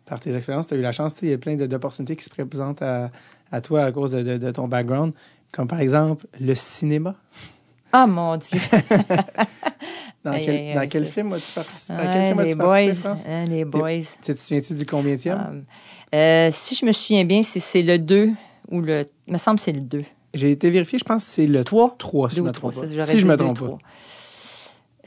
par 0.06 0.20
tes 0.20 0.34
expériences, 0.34 0.66
tu 0.66 0.74
as 0.74 0.76
eu 0.76 0.80
la 0.80 0.92
chance, 0.92 1.14
il 1.22 1.28
y 1.30 1.32
a 1.32 1.38
plein 1.38 1.56
d'opportunités 1.56 2.16
qui 2.16 2.24
se 2.24 2.30
présentent 2.30 2.82
à, 2.82 3.10
à 3.50 3.60
toi 3.60 3.84
à 3.84 3.92
cause 3.92 4.10
de, 4.12 4.22
de- 4.22 4.36
de 4.38 4.50
ton 4.50 4.68
background, 4.68 5.12
comme 5.52 5.66
par 5.66 5.80
exemple 5.80 6.26
le 6.40 6.54
cinéma. 6.54 7.14
Ah, 7.92 8.06
mon 8.06 8.36
Dieu. 8.36 8.60
Dans 10.24 10.34
quel, 10.34 10.74
dans 10.74 11.04
film 11.06 11.32
as-tu 11.32 11.52
participé? 11.52 11.94
À 11.94 12.06
quel 12.08 12.20
Ouais, 12.20 12.26
film 12.28 12.42
les 12.42 12.54
boys, 12.54 12.76
hein, 13.26 13.44
les. 13.46 13.64
Tu 13.64 14.16
tu 14.22 14.34
te 14.34 14.38
souviens-tu 14.40 14.74
du 14.74 14.84
combienième? 14.84 15.64
Ah, 16.12 16.16
euh, 16.16 16.48
si 16.52 16.74
je 16.74 16.84
me 16.84 16.92
souviens 16.92 17.24
bien, 17.24 17.42
c'est, 17.42 17.82
le 17.82 17.98
2 17.98 18.30
ou 18.70 18.80
le. 18.80 19.06
Il 19.26 19.32
me 19.32 19.38
semble 19.38 19.58
que 19.58 19.64
c'est 19.64 19.72
le 19.72 19.80
2. 19.80 20.04
J'ai 20.34 20.50
été 20.50 20.70
vérifié, 20.70 20.98
je 20.98 21.04
pense 21.04 21.24
que 21.24 21.30
c'est 21.30 21.46
le 21.46 21.64
3. 21.64 21.94
3, 21.98 22.30
si 22.30 22.36
je 22.36 22.42
me 22.42 22.52
trompe 22.52 22.74
pas. 22.74 22.86
Si 22.86 23.20
je 23.20 23.26
me 23.26 23.36
trompe 23.36 23.58
pas. 23.58 23.78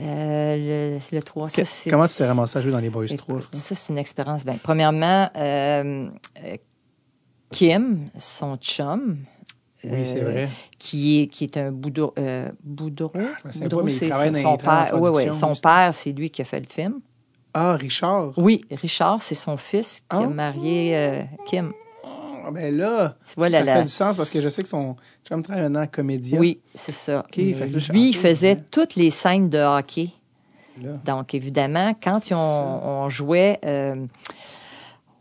Euh, 0.02 0.94
le, 0.95 0.99
c'est 0.99 1.15
le 1.15 1.22
3. 1.22 1.49
Ça, 1.49 1.61
Que- 1.61 1.68
c'est, 1.68 1.90
Comment 1.91 2.07
tu 2.07 2.15
t'es 2.15 2.26
ramassé 2.26 2.57
à 2.57 2.61
jouer 2.61 2.72
dans 2.72 2.80
les 2.80 2.90
Boys 2.90 3.06
3? 3.07 3.38
Écoute, 3.40 3.56
ça, 3.56 3.76
c'est 3.76 3.94
une 3.94 3.99
expérience. 3.99 4.44
Ben, 4.44 4.57
premièrement, 4.61 5.30
euh, 5.38 6.10
euh, 6.44 6.57
Kim, 7.52 8.10
son 8.18 8.57
chum. 8.57 9.18
Oui, 9.84 10.06
c'est 10.06 10.22
euh, 10.22 10.32
vrai. 10.32 10.49
Qui 10.78 11.22
est, 11.22 11.28
qui 11.28 11.44
est 11.45 11.57
un 11.57 11.72
boudreau. 11.72 12.14
Boudreau? 12.64 13.11
Souviens 13.52 13.61
Boudreau, 13.68 13.90
c'est 13.90 14.10
son 14.41 14.57
père. 14.57 14.95
Oui, 14.99 15.10
oui. 15.14 15.34
Son 15.34 15.56
père, 15.56 15.94
c'est 15.94 16.11
lui 16.11 16.30
qui 16.30 16.41
a 16.41 16.45
fait 16.45 16.60
le 16.60 16.68
film. 16.68 16.99
Ah, 17.53 17.76
Richard. 17.76 18.32
Oui, 18.38 18.64
Richard, 18.72 19.22
c'est 19.22 19.36
son 19.36 19.57
fils 19.57 19.99
qui 20.02 20.06
Ah. 20.10 20.19
a 20.19 20.28
marié 20.28 21.26
Kim. 21.48 21.73
Ah, 22.46 22.52
ben 22.52 22.76
là, 22.76 23.16
ça 23.22 23.50
la, 23.50 23.76
fait 23.78 23.84
du 23.84 23.90
sens 23.90 24.18
parce 24.18 24.30
que 24.32 24.42
je 24.42 24.50
sais 24.50 24.62
que 24.62 24.68
son 24.70 24.96
chum 25.28 25.44
travaille 25.44 25.64
maintenant 25.64 25.84
en 25.84 25.88
comédien. 25.88 26.40
Oui, 26.40 26.60
c'est 26.76 26.92
ça. 26.92 27.20
OK, 27.20 27.36
fait 27.36 27.54
que 27.54 27.74
là, 27.74 27.80
je- 27.80 27.92
lui, 27.92 28.10
il 28.10 28.16
faisait 28.16 28.56
ouais. 28.56 28.64
toutes 28.72 28.96
les 28.96 29.10
scènes 29.10 29.50
de 29.50 29.60
hockey. 29.60 30.10
Là. 30.82 30.94
Donc, 31.06 31.34
évidemment, 31.34 31.94
quand 32.02 32.20
on, 32.32 33.10
jouait, 33.10 33.60
euh, 33.66 33.96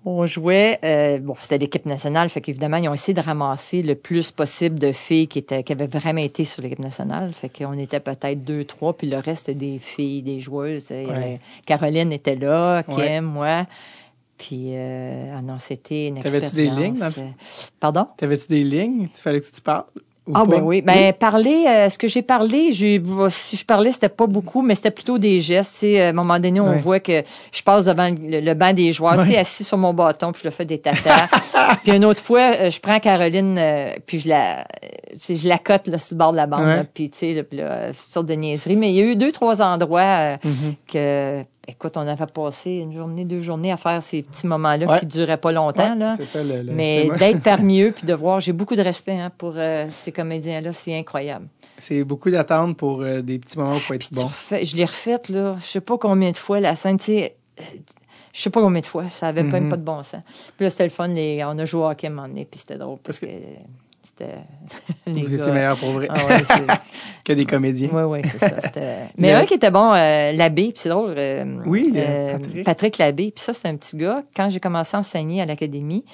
on 0.07 0.25
jouait, 0.27 0.79
euh, 0.85 1.19
bon, 1.19 1.35
c'était 1.39 1.59
l'équipe 1.59 1.85
nationale, 1.85 2.31
fait 2.31 2.41
qu'évidemment, 2.41 2.79
ils 2.79 2.89
ont 2.89 2.95
essayé 2.95 3.13
de 3.13 3.21
ramasser 3.21 3.83
le 3.83 3.95
plus 3.97 4.31
possible 4.31 4.79
de 4.79 4.93
filles 4.93 5.29
qui, 5.29 5.41
étaient, 5.41 5.63
qui 5.63 5.73
avaient 5.73 5.87
vraiment 5.89 6.21
été 6.23 6.45
sur 6.45 6.63
l'équipe 6.63 6.79
nationale. 6.79 7.33
Fait 7.35 7.51
qu'on 7.51 7.79
était 7.79 8.01
peut-être 8.01 8.43
deux, 8.45 8.65
trois, 8.65 8.97
puis 8.97 9.09
le 9.09 9.19
reste, 9.19 9.47
c'était 9.47 9.59
des 9.59 9.79
filles, 9.79 10.23
des 10.23 10.41
joueuses. 10.41 10.91
Ouais. 10.91 11.39
Caroline 11.67 12.13
était 12.13 12.37
là, 12.37 12.83
Kim, 12.85 12.97
Ouais. 12.97 13.21
moi. 13.21 13.67
Puis, 14.41 14.71
euh, 14.75 15.35
ah 15.37 15.43
non, 15.43 15.57
c'était 15.59 16.09
une 16.09 16.15
T'avais-tu 16.23 16.45
expérience. 16.47 16.77
des 16.79 16.83
lignes 16.85 16.99
dans 16.99 17.23
euh, 17.23 17.29
Pardon? 17.79 18.07
T'avais-tu 18.17 18.47
des 18.49 18.65
lignes? 18.65 19.09
Tu 19.15 19.21
fallait 19.21 19.41
que 19.43 19.47
tu 19.55 19.61
parles? 19.61 19.85
Ou 20.27 20.33
Ah 20.35 20.41
pas? 20.45 20.47
ben 20.47 20.63
oui, 20.63 20.81
ben 20.83 21.13
parler, 21.13 21.65
euh, 21.69 21.89
ce 21.89 21.99
que 21.99 22.07
j'ai 22.09 22.23
parlé, 22.23 22.73
j'ai 22.73 23.03
si 23.31 23.57
je 23.57 23.65
parlais, 23.65 23.91
c'était 23.93 24.09
pas 24.11 24.27
beaucoup, 24.27 24.63
mais 24.63 24.75
c'était 24.75 24.91
plutôt 24.91 25.19
des 25.19 25.41
gestes. 25.41 25.73
sais, 25.73 26.01
À 26.01 26.09
un 26.09 26.13
moment 26.13 26.39
donné, 26.39 26.61
on 26.61 26.77
voit 26.77 27.01
que 27.01 27.23
je 27.53 27.63
passe 27.63 27.85
devant 27.87 28.09
le, 28.09 28.41
le 28.41 28.55
banc 28.55 28.73
des 28.73 28.93
joueurs, 28.93 29.19
tu 29.21 29.27
sais, 29.29 29.39
assis 29.39 29.65
sur 29.65 29.77
mon 29.79 29.93
bâton, 29.93 30.31
puis 30.33 30.41
je 30.43 30.49
le 30.49 30.53
fais 30.53 30.65
des 30.67 30.79
tatas. 30.79 31.27
puis 31.83 31.93
une 31.97 32.05
autre 32.05 32.23
fois, 32.23 32.53
euh, 32.55 32.71
je 32.71 32.81
prends 32.81 32.99
Caroline, 33.01 33.57
euh, 33.59 33.93
puis 34.07 34.21
je 34.21 34.29
la, 34.29 34.61
euh, 34.61 34.63
tu 35.15 35.19
sais, 35.19 35.37
je 35.37 35.49
la 35.49 35.59
cote 35.59 35.87
là, 35.89 35.99
sur 35.99 36.15
le 36.15 36.19
bord 36.19 36.33
de 36.33 36.37
la 36.37 36.47
bande, 36.47 36.67
là, 36.67 36.85
puis 36.85 37.11
tu 37.11 37.19
sais, 37.19 37.35
là, 37.35 37.43
là, 37.53 37.63
euh, 37.73 37.93
sortes 37.95 38.27
de 38.27 38.35
niaiseries. 38.35 38.77
Mais 38.77 38.91
il 38.91 38.97
y 38.97 39.01
a 39.01 39.05
eu 39.05 39.17
deux, 39.17 39.33
trois 39.33 39.61
endroits 39.63 40.01
euh, 40.03 40.37
Mhm. 40.45 40.75
que, 40.93 41.43
écoute, 41.71 41.97
on 41.97 42.07
avait 42.07 42.27
passé 42.27 42.71
une 42.71 42.93
journée, 42.93 43.25
deux 43.25 43.41
journées 43.43 43.73
à 43.73 43.77
faire 43.77 44.03
ces 44.03 44.23
petits 44.23 44.47
moments-là 44.47 44.87
Ouais. 44.87 45.01
qui 45.01 45.07
duraient 45.07 45.37
pas 45.39 45.53
longtemps, 45.53 45.93
Ouais, 45.93 45.99
là. 45.99 46.17
Ça, 46.25 46.43
le, 46.45 46.63
le 46.63 46.73
Mais 46.73 47.09
d'être 47.19 47.43
parmi 47.43 47.81
eux 47.81 47.93
puis 47.97 48.07
de 48.07 48.15
voir, 48.15 48.41
j'ai 48.41 48.53
beaucoup 48.53 48.77
de 48.77 48.83
respect 48.83 49.19
hein, 49.19 49.31
pour 49.37 49.55
euh, 49.57 49.87
ces 49.91 50.13
comédiens-là, 50.13 50.73
c'est 50.73 50.97
incroyable. 50.97 51.47
C'est 51.79 52.05
beaucoup 52.05 52.31
d'attente 52.31 52.77
pour 52.77 53.03
euh, 53.03 53.23
des 53.23 53.39
petits 53.39 53.59
moments 53.59 53.79
faut 53.79 53.95
être 53.95 54.09
Tu 54.09 54.15
bon. 54.15 54.27
refais- 54.27 54.65
je 54.65 54.77
l'ai 54.77 54.85
refaite 54.85 55.29
là, 55.31 55.57
je 55.61 55.65
sais 55.67 55.81
pas 55.81 55.97
combien 55.97 56.31
de 56.31 56.37
fois 56.37 56.61
la 56.61 56.75
scène, 56.75 56.99
tu 56.99 57.05
sais, 57.07 57.37
je 58.33 58.41
sais 58.41 58.51
pas 58.51 58.61
combien 58.61 58.81
de 58.81 58.87
fois, 58.87 59.09
ça 59.11 59.29
avait 59.29 59.43
même 59.43 59.65
Mhm. 59.65 59.71
pas 59.71 59.77
de 59.77 59.83
bon 59.83 60.03
sens. 60.03 60.21
Puis 60.57 60.65
là 60.65 60.71
c'était 60.71 60.85
le 60.85 60.91
fun, 60.91 61.09
les, 61.09 61.43
on 61.45 61.59
a 61.59 61.65
joué 61.65 61.81
au 61.81 61.87
hockey 61.89 62.07
à 62.07 62.11
un 62.11 62.15
moment 62.15 62.29
donné, 62.29 62.45
puis 62.45 62.61
c'était 62.61 62.77
drôle 62.79 62.99
parce, 63.03 63.19
Parce 63.19 63.33
que, 63.33 63.39
c'était 64.21 64.35
les 65.07 65.23
Vous 65.23 65.29
gars. 65.29 65.37
étiez 65.37 65.53
meilleur 65.53 65.77
pour 65.77 65.91
vrai 65.91 66.07
Ah 66.11 66.27
ouais, 66.27 66.43
que 67.25 67.33
des 67.33 67.45
comédiens. 67.47 67.89
Oui, 67.93 68.03
oui, 68.03 68.21
c'est 68.25 68.39
ça. 68.39 68.51
Mais 69.19 69.33
un 69.33 69.45
qui 69.47 69.55
était 69.55 69.71
bon, 69.71 69.93
euh, 69.93 70.33
l'abbé, 70.33 70.65
puis 70.73 70.75
c'est 70.77 70.89
drôle. 70.89 71.15
euh, 71.17 71.59
Oui, 71.67 71.93
euh, 71.97 72.33
Patrick. 72.39 72.65
Patrick 72.65 72.99
Labbé. 72.99 73.33
Puis 73.35 73.45
ça, 73.45 73.53
c'est 73.53 73.69
un 73.69 73.77
petit 73.77 73.97
gars. 73.97 74.23
Quand 74.37 74.51
j'ai 74.51 74.61
commencé 74.61 74.97
à 74.97 75.01
enseigner 75.01 75.41
à 75.43 75.47
l'académie, 75.47 76.05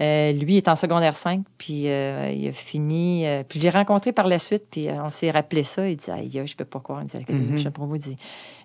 euh, 0.00 0.32
lui 0.32 0.56
est 0.56 0.68
en 0.68 0.76
secondaire 0.76 1.14
5, 1.14 1.42
puis 1.58 1.88
euh, 1.88 2.30
il 2.34 2.48
a 2.48 2.52
fini. 2.52 3.26
euh, 3.26 3.42
puis 3.46 3.58
je 3.60 3.64
l'ai 3.64 3.70
rencontré 3.70 4.12
par 4.12 4.26
la 4.28 4.38
suite, 4.38 4.64
puis 4.70 4.88
on 5.04 5.10
s'est 5.10 5.30
rappelé 5.30 5.62
ça. 5.64 5.88
Il 5.88 5.96
dit 5.96 6.10
Aïe, 6.10 6.42
je 6.46 6.56
peux 6.56 6.64
pas 6.64 6.80
croire. 6.80 7.02
Il 7.02 7.06
dit 7.06 7.16
l'académie 7.18 7.62
Mhm. 7.64 7.98
Dit 7.98 8.16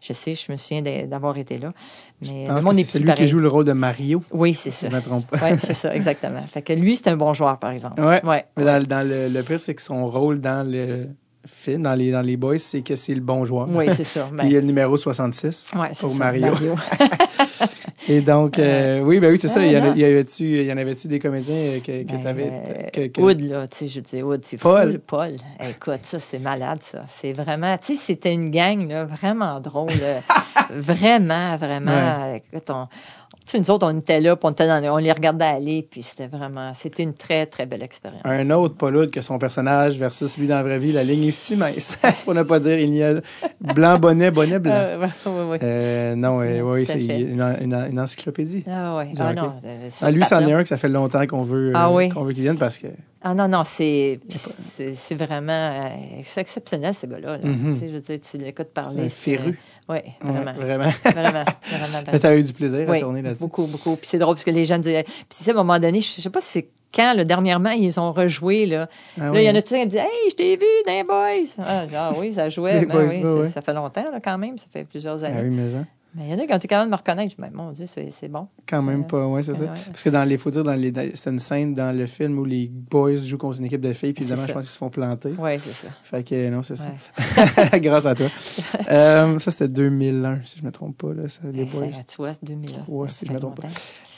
Je 0.01 0.13
sais, 0.13 0.33
je 0.33 0.51
me 0.51 0.57
souviens 0.57 0.81
d'a- 0.81 1.07
d'avoir 1.07 1.37
été 1.37 1.57
là. 1.57 1.71
Mais 2.21 2.45
c'est 2.83 3.03
pareil. 3.05 3.25
qui 3.25 3.27
joue 3.27 3.39
le 3.39 3.49
rôle 3.49 3.65
de 3.65 3.73
Mario, 3.73 4.23
Oui, 4.31 4.53
c'est 4.53 4.71
ça. 4.71 4.87
je 4.87 4.91
ne 4.91 4.97
me 4.97 5.01
trompe 5.03 5.27
pas. 5.27 5.39
Oui, 5.43 5.57
c'est 5.61 5.73
ça, 5.73 5.93
exactement. 5.95 6.45
Fait 6.47 6.61
que 6.61 6.73
lui, 6.73 6.95
c'est 6.95 7.07
un 7.09 7.17
bon 7.17 7.33
joueur, 7.33 7.57
par 7.59 7.71
exemple. 7.71 8.01
Ouais. 8.01 8.23
Ouais. 8.25 8.45
Mais 8.57 8.63
dans, 8.63 8.81
dans 8.83 9.07
le, 9.07 9.27
le 9.27 9.43
pire, 9.43 9.59
c'est 9.59 9.75
que 9.75 9.81
son 9.81 10.07
rôle 10.09 10.39
dans 10.39 10.65
le 10.69 11.09
film, 11.47 11.83
dans 11.83 11.93
les, 11.93 12.11
dans 12.11 12.21
les 12.21 12.37
Boys, 12.37 12.57
c'est 12.59 12.81
que 12.81 12.95
c'est 12.95 13.13
le 13.13 13.21
bon 13.21 13.45
joueur. 13.45 13.67
Oui, 13.69 13.85
c'est 13.89 14.03
ça. 14.03 14.27
Ben, 14.31 14.37
Puis 14.43 14.47
il 14.47 14.53
y 14.53 14.57
a 14.57 14.61
le 14.61 14.65
numéro 14.67 14.95
66 14.97 15.67
ouais, 15.75 15.89
c'est 15.93 15.99
pour 15.99 16.11
ça, 16.11 16.15
Mario. 16.17 16.53
Et 18.07 18.21
donc, 18.21 18.59
euh, 18.59 18.99
oui, 19.01 19.19
ben 19.19 19.31
oui, 19.31 19.39
c'est 19.39 19.47
ça. 19.47 19.65
Il 19.65 19.71
y, 19.71 19.77
en 19.77 19.95
y 19.95 20.03
avait-tu, 20.03 20.43
il 20.43 20.63
y 20.65 20.71
en 20.71 20.77
avait-tu 20.77 21.07
des 21.07 21.19
comédiens 21.19 21.55
euh, 21.55 21.79
que, 21.79 22.03
que 22.03 22.11
Ben, 22.11 22.21
tu 22.21 22.27
avais. 22.27 22.51
euh, 22.51 22.89
que, 22.93 23.07
que- 23.07 23.21
Wood, 23.21 23.41
là, 23.41 23.67
tu 23.67 23.77
sais, 23.77 23.87
je 23.87 23.99
dis 23.99 24.21
Wood, 24.21 24.41
c'est 24.45 24.57
Paul. 24.57 24.93
fou, 24.93 24.99
Paul. 25.07 25.37
Écoute, 25.69 26.01
ça, 26.03 26.19
c'est 26.19 26.39
malade, 26.39 26.79
ça. 26.81 27.05
C'est 27.07 27.33
vraiment, 27.33 27.75
tu 27.77 27.95
sais, 27.95 28.01
c'était 28.01 28.33
une 28.33 28.51
gang, 28.51 28.87
là, 28.87 29.05
vraiment 29.05 29.59
drôle. 29.59 29.89
vraiment, 30.69 31.55
vraiment. 31.57 32.33
Écoute, 32.35 32.69
on, 32.69 32.87
nous 33.53 33.69
autres, 33.71 33.87
on 33.87 33.97
était 33.99 34.19
là, 34.19 34.35
puis 34.35 34.45
on, 34.47 34.51
était 34.51 34.67
dans, 34.67 34.83
on 34.93 34.97
les 34.97 35.11
regardait 35.11 35.45
aller, 35.45 35.87
puis 35.89 36.01
c'était 36.01 36.27
vraiment, 36.27 36.73
c'était 36.73 37.03
une 37.03 37.13
très, 37.13 37.45
très 37.45 37.65
belle 37.65 37.83
expérience. 37.83 38.21
Un 38.25 38.49
autre 38.49 38.75
Paul 38.75 39.09
que 39.11 39.21
son 39.21 39.37
personnage 39.37 39.97
versus 39.97 40.37
lui 40.37 40.47
dans 40.47 40.55
la 40.55 40.63
vraie 40.63 40.79
vie, 40.79 40.91
la 40.91 41.03
ligne 41.03 41.25
est 41.25 41.31
si 41.31 41.55
mince. 41.55 41.97
Pour 42.25 42.33
ne 42.33 42.43
pas 42.43 42.59
dire, 42.59 42.79
il 42.79 42.95
y 42.95 43.03
a 43.03 43.21
blanc, 43.61 43.99
bonnet, 43.99 44.31
bonnet, 44.31 44.57
blanc. 44.59 44.73
Euh. 44.73 45.07
Euh, 45.61 46.15
non, 46.15 46.37
oui, 46.39 46.81
à 46.81 46.85
c'est 46.85 47.05
une, 47.05 47.41
une- 47.61 47.73
une 47.91 47.99
encyclopédie. 47.99 48.63
Ah 48.67 49.03
du 49.05 49.11
Ah 49.19 49.33
non. 49.33 49.53
euh, 49.63 49.89
Ah, 50.01 50.11
lui, 50.11 50.23
c'en 50.23 50.39
est 50.47 50.53
un 50.53 50.63
que 50.63 50.69
ça 50.69 50.77
fait 50.77 50.89
longtemps 50.89 51.25
qu'on 51.27 51.41
veut, 51.43 51.71
Ah 51.75 51.91
oui. 51.91 52.09
qu'on 52.09 52.23
veut 52.23 52.33
qu'il 52.33 52.43
vienne 52.43 52.57
parce 52.57 52.77
que. 52.79 52.87
Ah 53.27 53.33
non, 53.33 53.47
non, 53.47 53.63
c'est 53.63 54.19
vraiment 55.11 55.89
exceptionnel, 56.37 56.93
ce 56.93 57.05
gars-là. 57.07 57.37
là. 57.37 57.43
Mhm. 57.43 57.79
Je 57.81 57.85
veux 57.87 57.99
dire, 57.99 58.19
tu 58.21 58.37
l'écoutes 58.37 58.71
parler. 58.73 59.09
C'est 59.09 59.35
un 59.35 59.37
féru. 59.37 59.59
Oui, 59.87 59.97
vraiment. 60.21 60.51
Ouais, 60.51 60.65
vraiment. 60.65 60.89
Vraiment, 61.03 61.29
vraiment. 61.63 62.03
Mais 62.11 62.19
t'as 62.19 62.35
eu 62.35 62.41
du 62.43 62.53
plaisir 62.53 62.89
à 62.89 62.99
tourner 62.99 63.21
là-dessus. 63.21 63.41
beaucoup, 63.41 63.65
beaucoup. 63.67 63.95
Puis 63.95 64.07
c'est 64.07 64.17
drôle 64.17 64.35
parce 64.35 64.43
que 64.45 64.51
les 64.51 64.65
gens 64.65 64.79
disaient. 64.79 65.03
Puis 65.03 65.47
à 65.47 65.51
un 65.51 65.53
moment 65.55 65.79
donné, 65.79 66.01
je 66.01 66.21
sais 66.21 66.29
pas 66.29 66.41
si 66.41 66.47
c'est 66.49 66.67
quand, 66.93 67.13
là, 67.13 67.23
dernièrement, 67.25 67.71
ils 67.71 67.99
ont 67.99 68.11
rejoué, 68.13 68.65
là. 68.65 68.87
Ah 69.19 69.25
là, 69.25 69.31
oui. 69.31 69.39
il 69.41 69.43
y 69.43 69.49
en 69.49 69.55
a 69.55 69.61
tous 69.61 69.73
qui 69.75 69.81
me 69.81 69.85
disent 69.85 69.99
Hey, 69.99 70.29
je 70.31 70.35
t'ai 70.35 70.55
vu 70.55 70.65
dans 70.87 70.93
les 70.93 71.03
Boys. 71.03 71.53
Ah, 71.59 71.85
genre, 71.87 72.17
oui, 72.17 72.33
ça 72.33 72.47
jouait. 72.49 72.85
Ben 72.85 72.87
Boys, 72.87 73.09
oui, 73.15 73.23
ouais. 73.41 73.49
Ça 73.49 73.61
fait 73.61 73.73
longtemps, 73.73 74.05
là, 74.11 74.19
quand 74.23 74.37
même. 74.37 74.57
Ça 74.57 74.65
fait 74.71 74.85
plusieurs 74.85 75.23
Ah 75.23 75.27
années. 75.27 75.41
oui, 75.43 75.49
mais 75.51 75.75
hein, 75.75 75.85
Mais 76.17 76.27
il 76.27 76.31
y 76.31 76.33
en 76.33 76.39
a 76.39 76.47
quand 76.47 76.57
tu 76.59 76.65
es 76.65 76.67
capable 76.69 76.89
de 76.89 76.91
me 76.91 76.97
reconnaître, 76.97 77.31
je 77.31 77.35
dis, 77.35 77.41
Ben, 77.41 77.51
mon 77.53 77.71
Dieu, 77.71 77.85
c'est 77.87 78.09
c'est 78.11 78.29
bon. 78.29 78.47
quand 78.67 78.81
même 78.81 79.01
Ouais. 79.01 79.05
pas. 79.07 79.27
Ouais, 79.27 79.43
c'est 79.43 79.53
ça. 79.55 79.61
Ouais. 79.63 79.67
Parce 79.87 80.01
que 80.03 80.09
dans 80.09 80.23
les, 80.23 80.37
faut 80.37 80.49
dire, 80.49 80.63
dans 80.63 80.73
les, 80.73 80.93
c'est 81.13 81.29
une 81.29 81.39
scène 81.39 81.73
dans 81.73 81.95
le 81.95 82.05
film 82.07 82.39
où 82.39 82.45
les 82.45 82.67
boys 82.69 83.15
jouent 83.17 83.37
contre 83.37 83.59
une 83.59 83.65
équipe 83.65 83.81
de 83.81 83.91
filles, 83.91 84.13
puis 84.13 84.23
C'est 84.23 84.31
évidemment, 84.31 84.47
je 84.47 84.53
pense 84.53 84.61
qu'ils 84.63 84.71
se 84.71 84.77
font 84.77 84.89
planter. 84.89 85.33
Oui, 85.37 85.59
c'est 85.59 85.71
ça. 85.71 85.87
Fait 86.03 86.23
que 86.23 86.49
non, 86.49 86.63
c'est 86.63 86.79
Ouais. 86.79 86.87
ça. 87.69 87.79
Grâce 87.79 88.05
à 88.05 88.15
toi. 88.15 88.27
Euh, 88.89 89.39
ça, 89.39 89.51
c'était 89.51 89.67
2001, 89.67 90.39
si 90.45 90.59
je 90.59 90.63
me 90.65 90.71
trompe 90.71 90.97
pas, 90.97 91.13
là, 91.13 91.27
ça, 91.27 91.41
les 91.51 91.65
boys. 91.65 91.91
ça, 91.91 92.03
Tu 92.07 92.15
vois, 92.17 92.33
c'est 92.33 92.43
2000. 92.45 92.75
Ouais, 92.87 93.09
si 93.09 93.25
je 93.25 93.31
me 93.33 93.39
trompe 93.39 93.59
pas. 93.61 93.67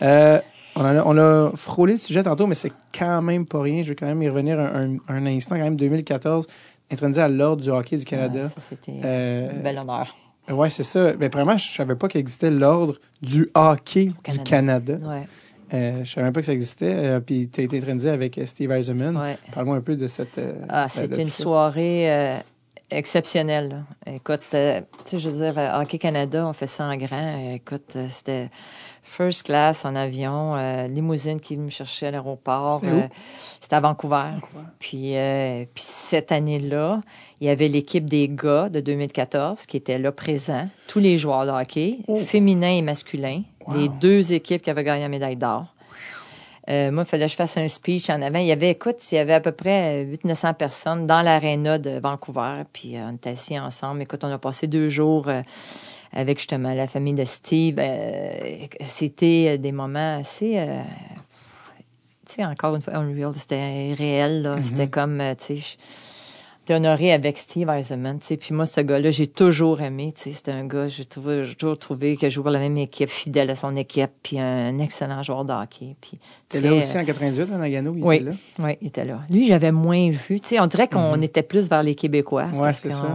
Euh, 0.03 0.39
on, 0.75 0.85
a, 0.85 1.03
on 1.03 1.17
a 1.17 1.51
frôlé 1.55 1.93
le 1.93 1.99
sujet 1.99 2.21
tantôt, 2.21 2.45
mais 2.45 2.53
c'est 2.55 2.71
quand 2.97 3.21
même 3.23 3.45
pas 3.47 3.61
rien. 3.61 3.81
Je 3.81 3.89
vais 3.89 3.95
quand 3.95 4.05
même 4.05 4.21
y 4.21 4.29
revenir 4.29 4.59
un, 4.59 4.91
un- 4.91 4.97
un 5.07 5.25
instant. 5.25 5.55
Quand 5.55 5.63
même, 5.63 5.75
2014, 5.75 6.45
intronisé 6.91 7.21
à 7.21 7.27
l'Ordre 7.27 7.63
du 7.63 7.69
hockey 7.69 7.97
du 7.97 8.05
Canada. 8.05 8.43
Ouais, 8.43 8.49
ça, 8.49 8.61
c'était 8.69 8.93
Euh, 9.03 9.49
un 9.51 9.63
bel 9.63 9.77
honneur. 9.79 10.15
Ouais, 10.49 10.69
c'est 10.69 10.83
ça. 10.83 11.13
Mais 11.19 11.27
vraiment, 11.29 11.57
je 11.57 11.67
savais 11.71 11.95
pas 11.95 12.07
qu'il 12.07 12.19
existait 12.21 12.51
l'Ordre 12.51 12.95
du 13.21 13.49
hockey 13.53 14.09
du 14.29 14.39
Canada. 14.43 14.95
Ouais, 15.03 15.27
Euh, 15.73 16.03
je 16.05 16.09
savais 16.11 16.23
même 16.23 16.33
pas 16.33 16.39
que 16.39 16.45
ça 16.45 16.53
existait. 16.53 16.93
Euh, 16.95 17.19
puis 17.19 17.49
tu 17.49 17.59
as 17.59 17.63
été 17.65 17.77
intronisé 17.77 18.09
avec 18.09 18.37
euh, 18.37 18.45
Steve 18.45 18.71
Eisenman. 18.71 19.17
ouais. 19.17 19.37
Parle-moi 19.53 19.75
un 19.75 19.81
peu 19.81 19.95
de 19.97 20.07
cette. 20.07 20.37
euh, 20.37 20.53
Ah, 20.69 20.87
de 20.95 21.19
une 21.19 21.29
soirée 21.29 22.39
exceptionnelle. 22.89 23.83
là. 24.05 24.13
Écoute, 24.13 24.41
tu 24.51 24.57
sais, 24.57 25.19
je 25.19 25.29
veux 25.29 25.43
dire, 25.53 25.71
Hockey 25.75 25.97
Canada, 25.97 26.47
on 26.47 26.53
fait 26.53 26.67
ça 26.67 26.85
en 26.85 26.95
grand. 26.95 27.53
Écoute, 27.53 27.97
c'était 28.07 28.49
first 29.09 29.43
class 29.43 29.85
en 29.85 29.95
avion, 29.95 30.55
euh, 30.55 30.87
limousine 30.87 31.39
qui 31.39 31.57
me 31.57 31.69
cherchait 31.69 32.07
à 32.07 32.11
l'aéroport. 32.11 32.79
C'était? 32.81 32.87
Euh, 32.93 33.07
C'était 33.61 33.75
à 33.75 33.79
Vancouver. 33.79 34.23
Puis, 34.79 35.17
euh, 35.17 35.65
puis 35.73 35.83
cette 35.85 36.31
année-là, 36.31 37.01
il 37.41 37.47
y 37.47 37.49
avait 37.49 37.67
l'équipe 37.67 38.05
des 38.05 38.29
gars 38.29 38.69
de 38.69 38.79
2014 38.79 39.65
qui 39.65 39.77
était 39.77 39.97
là 39.97 40.11
présent, 40.11 40.67
tous 40.87 40.99
les 40.99 41.17
joueurs 41.17 41.45
de 41.45 41.51
hockey, 41.51 41.99
Oh. 42.07 42.17
féminins 42.17 42.75
et 42.77 42.81
masculins, 42.81 43.41
Wow. 43.65 43.75
les 43.77 43.89
deux 43.89 44.33
équipes 44.33 44.61
qui 44.61 44.69
avaient 44.69 44.83
gagné 44.83 45.01
la 45.03 45.09
médaille 45.09 45.35
d'or. 45.37 45.73
Moi, 46.69 47.03
il 47.03 47.05
fallait 47.05 47.25
que 47.27 47.31
je 47.31 47.35
fasse 47.37 47.55
un 47.55 47.67
speech 47.69 48.09
en 48.09 48.21
avant. 48.21 48.39
Il 48.39 48.45
y 48.45 48.51
avait, 48.51 48.71
écoute, 48.71 48.97
il 49.11 49.15
y 49.15 49.17
avait 49.19 49.33
à 49.35 49.39
peu 49.39 49.53
près 49.53 50.03
800-900 50.03 50.53
personnes 50.53 51.07
dans 51.07 51.21
l'aréna 51.21 51.77
de 51.79 51.97
Vancouver. 51.97 52.63
Puis 52.73 52.95
on 52.97 53.15
était 53.15 53.29
assis 53.29 53.57
ensemble. 53.57 54.01
Écoute, 54.01 54.25
on 54.25 54.31
a 54.33 54.37
passé 54.37 54.67
deux 54.67 54.89
jours 54.89 55.29
avec 56.11 56.37
justement 56.39 56.73
la 56.73 56.87
famille 56.87 57.13
de 57.13 57.25
Steve. 57.25 57.75
Euh, 57.79 58.67
C'était 58.85 59.57
des 59.57 59.71
moments 59.71 60.17
assez... 60.17 60.57
euh, 60.57 60.81
tu 62.25 62.35
sais, 62.35 62.45
encore 62.45 62.75
une 62.75 62.81
fois, 62.81 62.95
unreal. 62.95 63.33
C'était 63.35 63.93
réel, 63.97 64.41
là. 64.41 64.57
C'était 64.61 64.89
comme, 64.89 65.21
euh, 65.21 65.35
tu 65.35 65.57
sais... 65.57 65.77
T'es 66.67 66.73
honoré 66.75 67.13
avec 67.13 67.37
Steve 67.37 67.69
Eisenman, 67.69 68.19
tu 68.19 68.25
sais. 68.25 68.35
Puis 68.35 68.53
moi, 68.53 68.65
ce 68.65 68.81
gars-là, 68.81 69.09
j'ai 69.09 69.27
toujours 69.27 69.79
aimé, 69.79 70.13
tu 70.13 70.23
sais. 70.23 70.31
C'était 70.33 70.51
un 70.51 70.65
gars, 70.65 70.89
j'ai 70.89 71.05
toujours 71.05 71.79
trouvé 71.79 72.17
qu'il 72.17 72.29
jouait 72.29 72.43
pour 72.43 72.51
la 72.51 72.59
même 72.59 72.75
équipe, 72.77 73.07
fidèle 73.09 73.49
à 73.49 73.55
son 73.55 73.73
équipe, 73.77 74.11
puis 74.21 74.37
un 74.37 74.77
excellent 74.79 75.23
joueur 75.23 75.45
de 75.45 75.53
hockey. 75.53 75.95
Puis 76.01 76.19
T'es 76.49 76.59
là 76.59 76.73
aussi 76.73 76.97
en 76.97 77.05
98 77.05 77.53
à 77.53 77.57
Nagano, 77.57 77.93
il 77.95 78.03
Oui. 78.03 78.15
était 78.17 78.25
là. 78.25 78.31
oui, 78.59 78.71
il 78.81 78.87
était 78.89 79.05
là. 79.05 79.21
Lui, 79.29 79.47
j'avais 79.47 79.71
moins 79.71 80.09
vu. 80.09 80.41
Tu 80.41 80.49
sais, 80.49 80.59
on 80.59 80.67
dirait 80.67 80.89
qu'on 80.89 81.21
était 81.21 81.41
plus 81.41 81.69
vers 81.69 81.83
les 81.83 81.95
Québécois. 81.95 82.49
Parce 82.51 82.79
c'est 82.79 82.89
ça. 82.89 83.05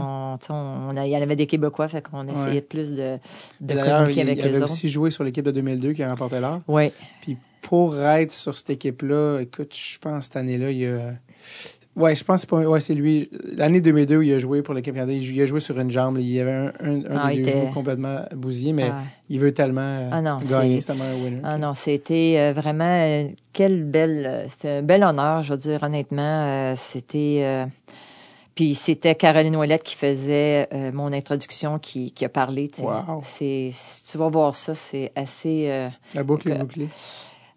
On, 0.48 0.96
a- 0.96 1.06
il 1.06 1.12
y 1.12 1.16
en 1.18 1.20
avait 1.20 1.36
des 1.36 1.46
Québécois, 1.46 1.88
fait 1.88 2.00
qu'on 2.00 2.26
essayait 2.26 2.46
Ouais. 2.54 2.60
plus 2.62 2.94
de, 2.94 3.18
de 3.60 3.74
communiquer 3.74 4.20
il, 4.20 4.20
avec 4.22 4.38
il 4.38 4.44
eux 4.46 4.48
avait 4.48 4.62
autres. 4.62 4.72
aussi 4.72 4.88
joué 4.88 5.10
sur 5.10 5.24
l'équipe 5.24 5.44
de 5.44 5.50
2002 5.50 5.92
qui 5.92 6.02
a 6.02 6.08
remporté 6.08 6.40
l'or. 6.40 6.60
Oui, 6.68 6.90
Puis 7.20 7.36
pour 7.60 8.00
être 8.00 8.32
sur 8.32 8.56
cette 8.56 8.70
équipe-là, 8.70 9.40
écoute, 9.42 9.76
je 9.76 9.98
pense 9.98 10.24
cette 10.24 10.36
année-là, 10.36 10.70
il 10.70 10.78
y 10.78 10.86
a. 10.86 11.12
Ouais, 11.94 12.14
je 12.14 12.24
pense 12.24 12.36
que 12.36 12.40
c'est 12.42 12.50
pas. 12.50 12.68
Ouais, 12.68 12.80
c'est 12.80 12.94
lui. 12.94 13.28
L'année 13.54 13.80
2002 13.82 14.16
où 14.16 14.22
il 14.22 14.32
a 14.32 14.38
joué 14.38 14.62
pour 14.62 14.72
l'équipe 14.72 14.94
canadienne, 14.94 15.20
il 15.22 15.42
a 15.42 15.46
joué 15.46 15.60
sur 15.60 15.78
une 15.78 15.90
jambe. 15.90 16.16
Il 16.18 16.26
y 16.30 16.40
avait 16.40 16.50
un, 16.52 16.72
un, 16.80 17.00
un 17.04 17.18
Ah, 17.24 17.28
des 17.30 17.42
deux 17.42 17.48
était- 17.50 17.60
genoux 17.60 17.72
complètement 17.74 18.20
bousillé, 18.34 18.72
mais 18.72 18.88
Ah. 18.90 19.02
il 19.28 19.38
veut 19.40 19.52
tellement 19.52 19.80
euh, 19.82 20.08
Ah 20.10 20.22
non, 20.22 20.38
gagner. 20.40 20.80
c'est- 20.80 20.86
tellement 20.86 21.04
un 21.04 21.22
winner. 21.22 21.40
Ah 21.44 21.58
non, 21.58 21.74
c'était 21.74 22.36
euh, 22.38 22.52
vraiment 22.58 22.84
euh, 23.02 23.28
quel 23.52 23.84
bel, 23.84 24.46
c'était 24.48 24.68
un 24.78 24.82
bel 24.82 25.02
honneur, 25.04 25.42
je 25.42 25.52
veux 25.52 25.58
dire 25.58 25.82
honnêtement. 25.82 26.74
c'était 26.76 27.66
puis 28.54 28.74
c'était 28.74 29.14
Caroline 29.14 29.56
Ouellette 29.56 29.82
qui 29.82 29.96
faisait 29.96 30.68
euh, 30.74 30.92
mon 30.92 31.10
introduction, 31.12 31.78
qui, 31.78 32.10
qui 32.12 32.24
a 32.26 32.28
parlé. 32.28 32.70
Wow. 32.78 33.20
C'est, 33.22 33.70
si 33.72 34.04
tu 34.04 34.18
vas 34.18 34.28
voir 34.28 34.54
ça, 34.54 34.74
c'est 34.74 35.10
assez. 35.16 35.66
euh, 35.70 35.88
La 36.14 36.22
boucle 36.22 36.50
est 36.50 36.58
bouclée. 36.58 36.88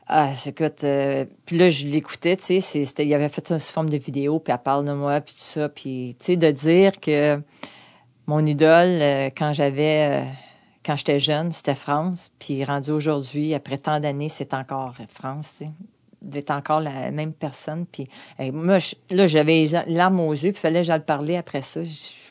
Ah, 0.08 0.34
écoute, 0.46 0.84
euh, 0.84 1.26
puis 1.48 1.58
là, 1.58 1.70
je 1.70 1.88
l'écoutais, 1.88 2.38
tu 2.38 2.62
sais, 2.62 2.84
il 3.00 3.14
avait 3.16 3.28
fait 3.28 3.48
sous 3.48 3.74
forme 3.74 3.90
de 3.90 3.98
vidéo, 3.98 4.40
puis 4.40 4.54
elle 4.54 4.60
parle 4.60 4.86
de 4.86 4.94
moi, 4.94 5.20
puis 5.20 5.34
tout 5.34 5.40
ça, 5.42 5.68
puis, 5.68 6.16
tu 6.20 6.26
sais, 6.26 6.38
de 6.38 6.52
dire 6.52 7.00
que 7.00 7.42
mon 8.28 8.46
idole, 8.46 9.00
euh, 9.02 9.30
quand 9.36 9.52
j'avais, 9.52 10.22
euh, 10.22 10.26
quand 10.86 10.96
j'étais 10.96 11.18
jeune, 11.18 11.52
c'était 11.52 11.74
France, 11.74 12.30
puis 12.38 12.64
rendu 12.64 12.92
aujourd'hui, 12.92 13.56
après 13.56 13.80
tant 13.80 14.00
d'années, 14.00 14.30
c'est 14.30 14.54
encore 14.54 14.94
France, 15.10 15.56
tu 15.58 15.66
sais, 15.66 15.72
d'être 16.22 16.52
encore 16.52 16.82
la 16.82 17.10
même 17.10 17.34
personne, 17.34 17.88
puis 17.92 18.08
moi, 18.54 18.78
je- 18.78 18.94
là, 19.10 19.26
j'avais 19.26 19.66
les 19.66 19.70
larmes 19.88 20.20
aux 20.20 20.34
yeux, 20.34 20.52
puis 20.52 20.62
fallait 20.62 20.82
que 20.82 20.88
j'aille 20.88 21.04
parler 21.04 21.36
après 21.36 21.64
ça, 21.64 21.82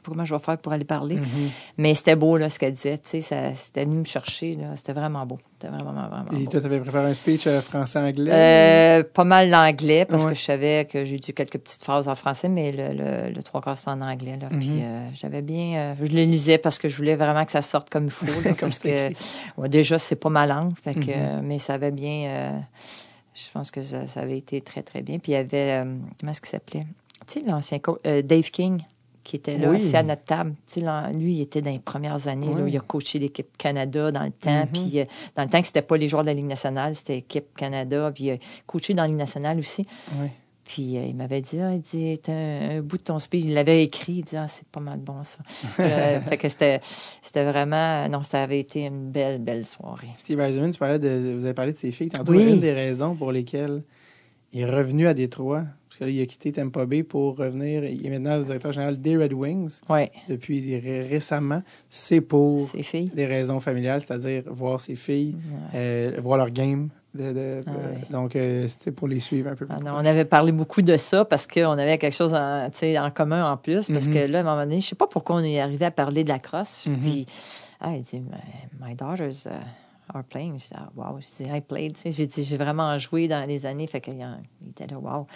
pas 0.04 0.12
comment 0.12 0.24
je 0.24 0.34
vais 0.34 0.40
faire 0.40 0.58
pour 0.58 0.72
aller 0.72 0.84
parler, 0.84 1.16
Mhm. 1.16 1.50
mais 1.78 1.94
c'était 1.94 2.16
beau, 2.16 2.36
là, 2.36 2.48
ce 2.50 2.58
qu'elle 2.58 2.72
disait, 2.74 2.98
tu 2.98 3.20
sais, 3.20 3.52
c'était 3.54 3.84
venu 3.84 3.96
me 3.96 4.04
chercher, 4.04 4.54
là, 4.56 4.76
c'était 4.76 4.92
vraiment 4.92 5.24
beau, 5.26 5.38
c'était 5.58 5.74
vraiment, 5.74 5.92
vraiment 5.92 6.24
Et 6.32 6.44
beau. 6.44 6.50
toi, 6.50 6.60
tu 6.60 6.66
avais 6.66 6.80
préparé 6.80 7.10
un 7.10 7.14
speech 7.14 7.46
euh, 7.46 7.60
français-anglais? 7.60 8.30
Euh, 8.32 9.02
pas 9.02 9.24
mal 9.24 9.50
l'anglais 9.50 10.04
parce 10.04 10.24
Ouais. 10.24 10.30
que 10.32 10.38
je 10.38 10.42
savais 10.42 10.86
que 10.90 11.04
j'ai 11.04 11.18
dû 11.18 11.32
quelques 11.32 11.58
petites 11.58 11.82
phrases 11.82 12.06
en 12.08 12.14
français, 12.14 12.48
mais 12.48 12.70
le, 12.70 12.92
le, 12.92 13.32
le 13.34 13.42
trois 13.42 13.60
quarts 13.60 13.78
c'était 13.78 13.90
en 13.90 14.00
anglais. 14.02 14.38
Là. 14.40 14.48
Puis 14.50 14.68
Mhm. 14.68 14.82
euh, 14.84 15.08
j'avais 15.14 15.42
bien. 15.42 15.96
je 16.00 16.04
le 16.12 16.22
lisais 16.22 16.58
parce 16.58 16.78
que 16.78 16.88
je 16.88 16.96
voulais 16.96 17.16
vraiment 17.16 17.44
que 17.44 17.52
ça 17.52 17.62
sorte 17.62 17.90
comme 17.90 18.04
il 18.04 18.10
faut. 18.10 18.26
là, 18.26 18.32
Comme 18.58 18.68
parce 18.70 18.78
c'est 18.80 19.14
que 19.56 19.60
ouais, 19.60 19.68
déjà, 19.68 19.98
c'est 19.98 20.16
pas 20.16 20.28
ma 20.30 20.46
langue. 20.46 20.72
Fait 20.84 20.94
que, 20.94 21.38
Mhm. 21.38 21.42
mais 21.46 21.58
ça 21.58 21.74
avait 21.74 21.90
bien. 21.90 22.62
je 23.34 23.50
pense 23.52 23.70
que 23.70 23.82
ça, 23.82 24.06
ça 24.06 24.20
avait 24.20 24.38
été 24.38 24.60
très, 24.60 24.82
très 24.82 25.02
bien. 25.02 25.18
Puis 25.18 25.32
il 25.32 25.34
y 25.34 25.38
avait. 25.38 25.82
comment 26.20 26.30
est-ce 26.32 26.40
qu'il 26.40 26.50
s'appelait? 26.50 26.86
Tu 27.26 27.40
sais, 27.40 27.46
l'ancien 27.46 27.78
coach, 27.78 27.98
euh, 28.06 28.20
Dave 28.22 28.50
King 28.50 28.82
qui 29.24 29.36
était 29.36 29.58
là, 29.58 29.70
Oui. 29.70 29.76
assis 29.76 29.96
à 29.96 30.02
notre 30.02 30.22
table. 30.24 30.52
Tu 30.66 30.74
sais, 30.74 30.80
là, 30.80 31.10
lui, 31.10 31.34
il 31.36 31.40
était 31.40 31.62
dans 31.62 31.70
les 31.72 31.78
premières 31.78 32.28
années. 32.28 32.46
là, 32.52 32.60
Oui. 32.62 32.70
il 32.72 32.76
a 32.76 32.80
coaché 32.80 33.18
l'équipe 33.18 33.56
Canada 33.56 34.12
dans 34.12 34.22
le 34.24 34.30
temps. 34.30 34.60
Mhm. 34.60 34.68
Puis 34.72 35.00
euh, 35.00 35.04
dans 35.34 35.42
le 35.42 35.48
temps 35.48 35.60
que 35.60 35.66
c'était 35.66 35.82
pas 35.82 35.96
les 35.96 36.08
joueurs 36.08 36.22
de 36.22 36.28
la 36.28 36.34
Ligue 36.34 36.44
nationale, 36.44 36.94
c'était 36.94 37.14
l'équipe 37.16 37.46
Canada. 37.56 38.12
Puis 38.14 38.30
euh, 38.30 38.36
coaché 38.66 38.94
dans 38.94 39.02
la 39.02 39.08
Ligue 39.08 39.16
nationale 39.16 39.58
aussi. 39.58 39.86
Puis 40.66 40.96
euh, 40.96 41.04
il 41.04 41.14
m'avait 41.14 41.42
dit, 41.42 41.58
ah, 41.60 41.74
il 41.74 41.80
dit, 41.82 42.18
un, 42.28 42.78
un 42.78 42.80
bout 42.80 42.96
de 42.96 43.02
ton 43.02 43.18
speech. 43.18 43.44
Il 43.44 43.52
l'avait 43.54 43.82
écrit. 43.84 44.14
Il 44.14 44.24
dit, 44.24 44.36
ah, 44.36 44.46
c'est 44.48 44.66
pas 44.68 44.80
mal 44.80 44.98
bon 44.98 45.22
ça. 45.22 45.38
Euh, 45.80 46.20
fait 46.22 46.36
que 46.38 46.48
c'était, 46.48 46.80
c'était 47.20 47.44
vraiment, 47.44 48.08
non, 48.08 48.22
ça 48.22 48.42
avait 48.42 48.60
été 48.60 48.86
une 48.86 49.10
belle, 49.10 49.38
belle 49.40 49.66
soirée. 49.66 50.08
Steve 50.16 50.40
Eisenman, 50.40 50.70
tu 50.70 50.78
parlais 50.78 50.98
de, 50.98 51.34
vous 51.36 51.44
avez 51.44 51.52
parlé 51.54 51.72
de 51.72 51.76
ses 51.76 51.90
filles 51.90 52.08
tantôt. 52.10 52.32
Oui. 52.32 52.48
Une 52.48 52.60
des 52.60 52.72
raisons 52.72 53.14
pour 53.14 53.32
lesquelles 53.32 53.82
il 54.54 54.60
est 54.60 54.70
revenu 54.70 55.06
à 55.08 55.14
Détroit, 55.14 55.64
parce 55.88 55.98
que 55.98 56.04
là, 56.04 56.10
il 56.10 56.22
a 56.22 56.26
quitté 56.26 56.52
Tampa 56.52 56.86
Bay 56.86 57.02
pour 57.02 57.36
revenir. 57.36 57.84
Il 57.84 58.06
est 58.06 58.10
maintenant 58.10 58.38
le 58.38 58.44
directeur 58.44 58.72
général 58.72 59.00
des 59.00 59.16
Red 59.16 59.32
Wings 59.32 59.80
depuis 60.28 60.78
ré- 60.78 61.02
récemment. 61.08 61.62
C'est 61.90 62.20
pour 62.20 62.68
ses 62.70 62.82
filles. 62.84 63.06
des 63.06 63.26
raisons 63.26 63.58
familiales, 63.60 64.00
c'est-à-dire 64.00 64.44
voir 64.46 64.80
ses 64.80 64.94
filles, 64.96 65.34
Ouais. 65.74 65.78
euh, 65.78 66.12
voir 66.22 66.38
leur 66.38 66.50
game. 66.50 66.88
De, 67.14 67.32
de- 67.32 67.60
Ah 67.64 67.70
euh, 67.70 67.92
ouais. 67.94 68.00
Donc, 68.10 68.34
euh, 68.34 68.66
c'était 68.66 68.90
pour 68.90 69.06
les 69.06 69.20
suivre 69.20 69.48
un 69.48 69.54
peu 69.54 69.66
plus. 69.66 69.74
Ah 69.76 69.80
non, 69.80 69.92
proche. 69.92 70.02
on 70.02 70.06
avait 70.06 70.24
parlé 70.24 70.50
beaucoup 70.50 70.82
de 70.82 70.96
ça 70.96 71.24
parce 71.24 71.46
qu'on 71.46 71.78
avait 71.78 71.96
quelque 71.96 72.12
chose 72.12 72.34
en, 72.34 72.68
commun 73.14 73.48
en 73.52 73.56
plus. 73.56 73.88
Parce 73.88 74.08
Mhm. 74.08 74.14
que 74.14 74.18
là, 74.32 74.38
à 74.38 74.40
un 74.40 74.44
moment 74.44 74.62
donné, 74.64 74.80
je 74.80 74.86
sais 74.88 74.96
pas 74.96 75.06
pourquoi 75.06 75.36
on 75.36 75.44
est 75.44 75.60
arrivé 75.60 75.84
à 75.84 75.92
parler 75.92 76.24
de 76.24 76.28
la 76.28 76.40
crosse. 76.40 76.86
Mhm. 76.88 76.96
Puis, 76.98 77.26
ah, 77.80 77.92
il 77.94 78.02
dit, 78.02 78.18
my, 78.18 78.88
my 78.88 78.94
daughters 78.96 79.46
uh, 79.46 79.50
are 80.12 80.24
playing. 80.24 80.58
Je 80.58 80.68
dis, 80.68 80.74
ah, 80.74 80.90
wow. 80.94 81.18
Je 81.20 81.44
dis, 81.44 81.50
I 81.50 81.60
played. 81.60 81.96
J'ai 82.04 82.26
dit, 82.26 82.44
j'ai 82.44 82.56
vraiment 82.56 82.98
joué 82.98 83.28
dans 83.28 83.46
les 83.48 83.64
années. 83.66 83.86
Fait 83.86 84.00
qu'il 84.00 84.14
était 84.68 84.86
là, 84.86 84.98
wow. 84.98 85.26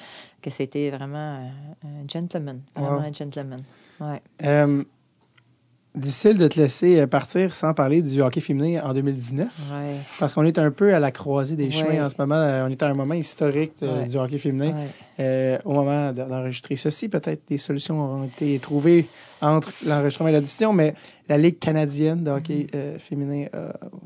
Que 0.43 0.51
c'était 0.51 0.91
vraiment 0.91 1.51
un, 1.85 2.07
gentleman. 2.09 2.63
Vraiment 2.75 2.99
Wow. 2.99 3.03
un 3.05 3.13
gentleman. 3.13 3.61
Ouais. 4.01 4.23
Euh, 4.45 4.85
difficile 5.99 6.39
de 6.39 6.47
te 6.49 6.59
laisser 6.59 7.01
euh, 7.01 7.07
partir 7.07 7.53
sans 7.55 7.75
parler 7.75 8.03
du 8.03 8.21
hockey 8.23 8.41
féminin 8.41 8.81
en 8.85 8.95
2019. 8.95 9.47
Ouais. 9.73 9.95
Parce 10.19 10.35
qu'on 10.35 10.45
est 10.45 10.59
un 10.59 10.71
peu 10.71 10.95
à 10.95 11.01
la 11.01 11.11
croisée 11.11 11.57
des 11.57 11.65
Ouais. 11.67 11.71
chemins 11.71 12.07
en 12.07 12.11
ce 12.11 12.15
moment. 12.19 12.37
Euh, 12.37 12.65
On 12.67 12.71
est 12.71 12.83
à 12.83 12.87
un 12.89 12.95
moment 12.95 13.15
historique 13.15 13.73
euh, 13.83 14.03
Ouais. 14.03 14.09
du 14.09 14.17
hockey 14.17 14.39
féminin. 14.39 14.73
Euh, 15.21 15.59
au 15.65 15.73
moment 15.73 16.13
d'en- 16.13 16.27
d'enregistrer 16.29 16.77
ceci, 16.77 17.09
peut-être 17.09 17.43
des 17.49 17.59
solutions 17.59 18.01
auront 18.03 18.25
été 18.25 18.59
trouvées 18.61 19.07
entre 19.41 19.71
l'enregistrement 19.87 20.29
et 20.29 20.33
la 20.33 20.41
diffusion, 20.41 20.73
mais 20.73 20.95
la 21.29 21.39
Ligue 21.39 21.59
canadienne 21.59 22.23
de 22.25 22.31
hockey 22.31 22.67
Mm-hmm. 22.67 22.77
euh, 22.77 22.99
féminin, 22.99 23.47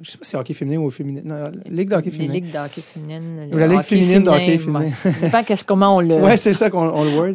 je 0.02 0.10
sais 0.10 0.18
pas 0.18 0.24
si 0.24 0.30
c'est 0.30 0.36
hockey 0.36 0.54
féminin 0.54 0.78
ou 0.78 0.90
féminin, 0.90 1.20
non, 1.24 1.34
la 1.44 1.50
Ligue 1.70 1.90
de 1.90 1.94
hockey 1.96 2.10
féminin. 2.10 2.40
de 2.40 2.58
hockey 2.58 2.80
féminine. 2.82 3.48
Ou 3.52 3.56
la 3.56 3.66
Ligue 3.66 3.80
féminine 3.82 4.22
de 4.24 4.28
hockey 4.30 4.58
féminin. 4.58 4.90
Ça 5.02 5.10
dépend 5.22 5.42
qu'est-ce, 5.42 5.64
comment 5.64 5.96
on 5.96 6.00
le. 6.00 6.14
Ouais, 6.22 6.36
c'est 6.36 6.54
ça 6.54 6.70
qu'on 6.70 6.88
on 6.88 7.04
le 7.04 7.10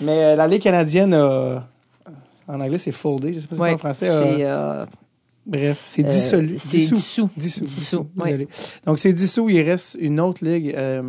Mais 0.00 0.36
la 0.36 0.46
Ligue 0.46 0.62
canadienne 0.62 1.12
a, 1.14 1.66
en 2.48 2.60
anglais, 2.60 2.78
c'est 2.78 2.92
foldé, 2.92 3.34
je 3.34 3.40
sais 3.40 3.46
pas 3.46 3.54
si 3.56 3.60
Ouais, 3.60 3.72
en 3.74 3.78
français. 3.78 4.06
c'est, 4.08 4.44
euh, 4.44 4.84
bref, 5.46 5.84
c'est 5.86 6.04
euh, 6.04 6.08
dissolu. 6.08 6.54
c'est 6.58 6.76
dissous. 6.78 6.94
dissous. 6.96 7.30
Dissous. 7.36 7.64
Dissous, 7.64 7.64
dissous, 7.64 8.06
désolé. 8.24 8.48
Donc, 8.86 8.98
c'est 8.98 9.12
dissous. 9.12 9.48
Il 9.48 9.60
reste 9.62 9.96
une 10.00 10.18
autre 10.20 10.44
ligue 10.44 10.74
euh, 10.76 11.02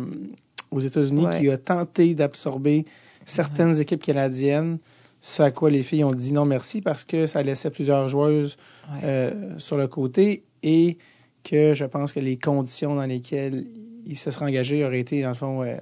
aux 0.70 0.80
États-Unis 0.80 1.26
Ouais. 1.26 1.40
qui 1.40 1.50
a 1.50 1.56
tenté 1.56 2.14
d'absorber 2.14 2.84
certaines 3.26 3.80
équipes 3.80 4.02
canadiennes, 4.02 4.78
ce 5.20 5.42
à 5.42 5.50
quoi 5.50 5.70
les 5.70 5.82
filles 5.82 6.04
ont 6.04 6.12
dit 6.14 6.32
non 6.32 6.44
merci 6.46 6.80
parce 6.80 7.04
que 7.04 7.26
ça 7.26 7.42
laissait 7.42 7.70
plusieurs 7.70 8.08
joueuses 8.08 8.56
euh, 9.04 9.54
sur 9.58 9.76
le 9.76 9.86
côté 9.86 10.44
et 10.62 10.96
que 11.44 11.74
je 11.74 11.84
pense 11.84 12.12
que 12.12 12.20
les 12.20 12.38
conditions 12.38 12.94
dans 12.94 13.04
lesquelles 13.04 13.66
ils 14.06 14.16
se 14.16 14.30
seraient 14.30 14.46
engagés 14.46 14.84
auraient 14.84 15.00
été, 15.00 15.20
dans 15.22 15.28
le 15.28 15.34
fond, 15.34 15.62
euh, 15.62 15.74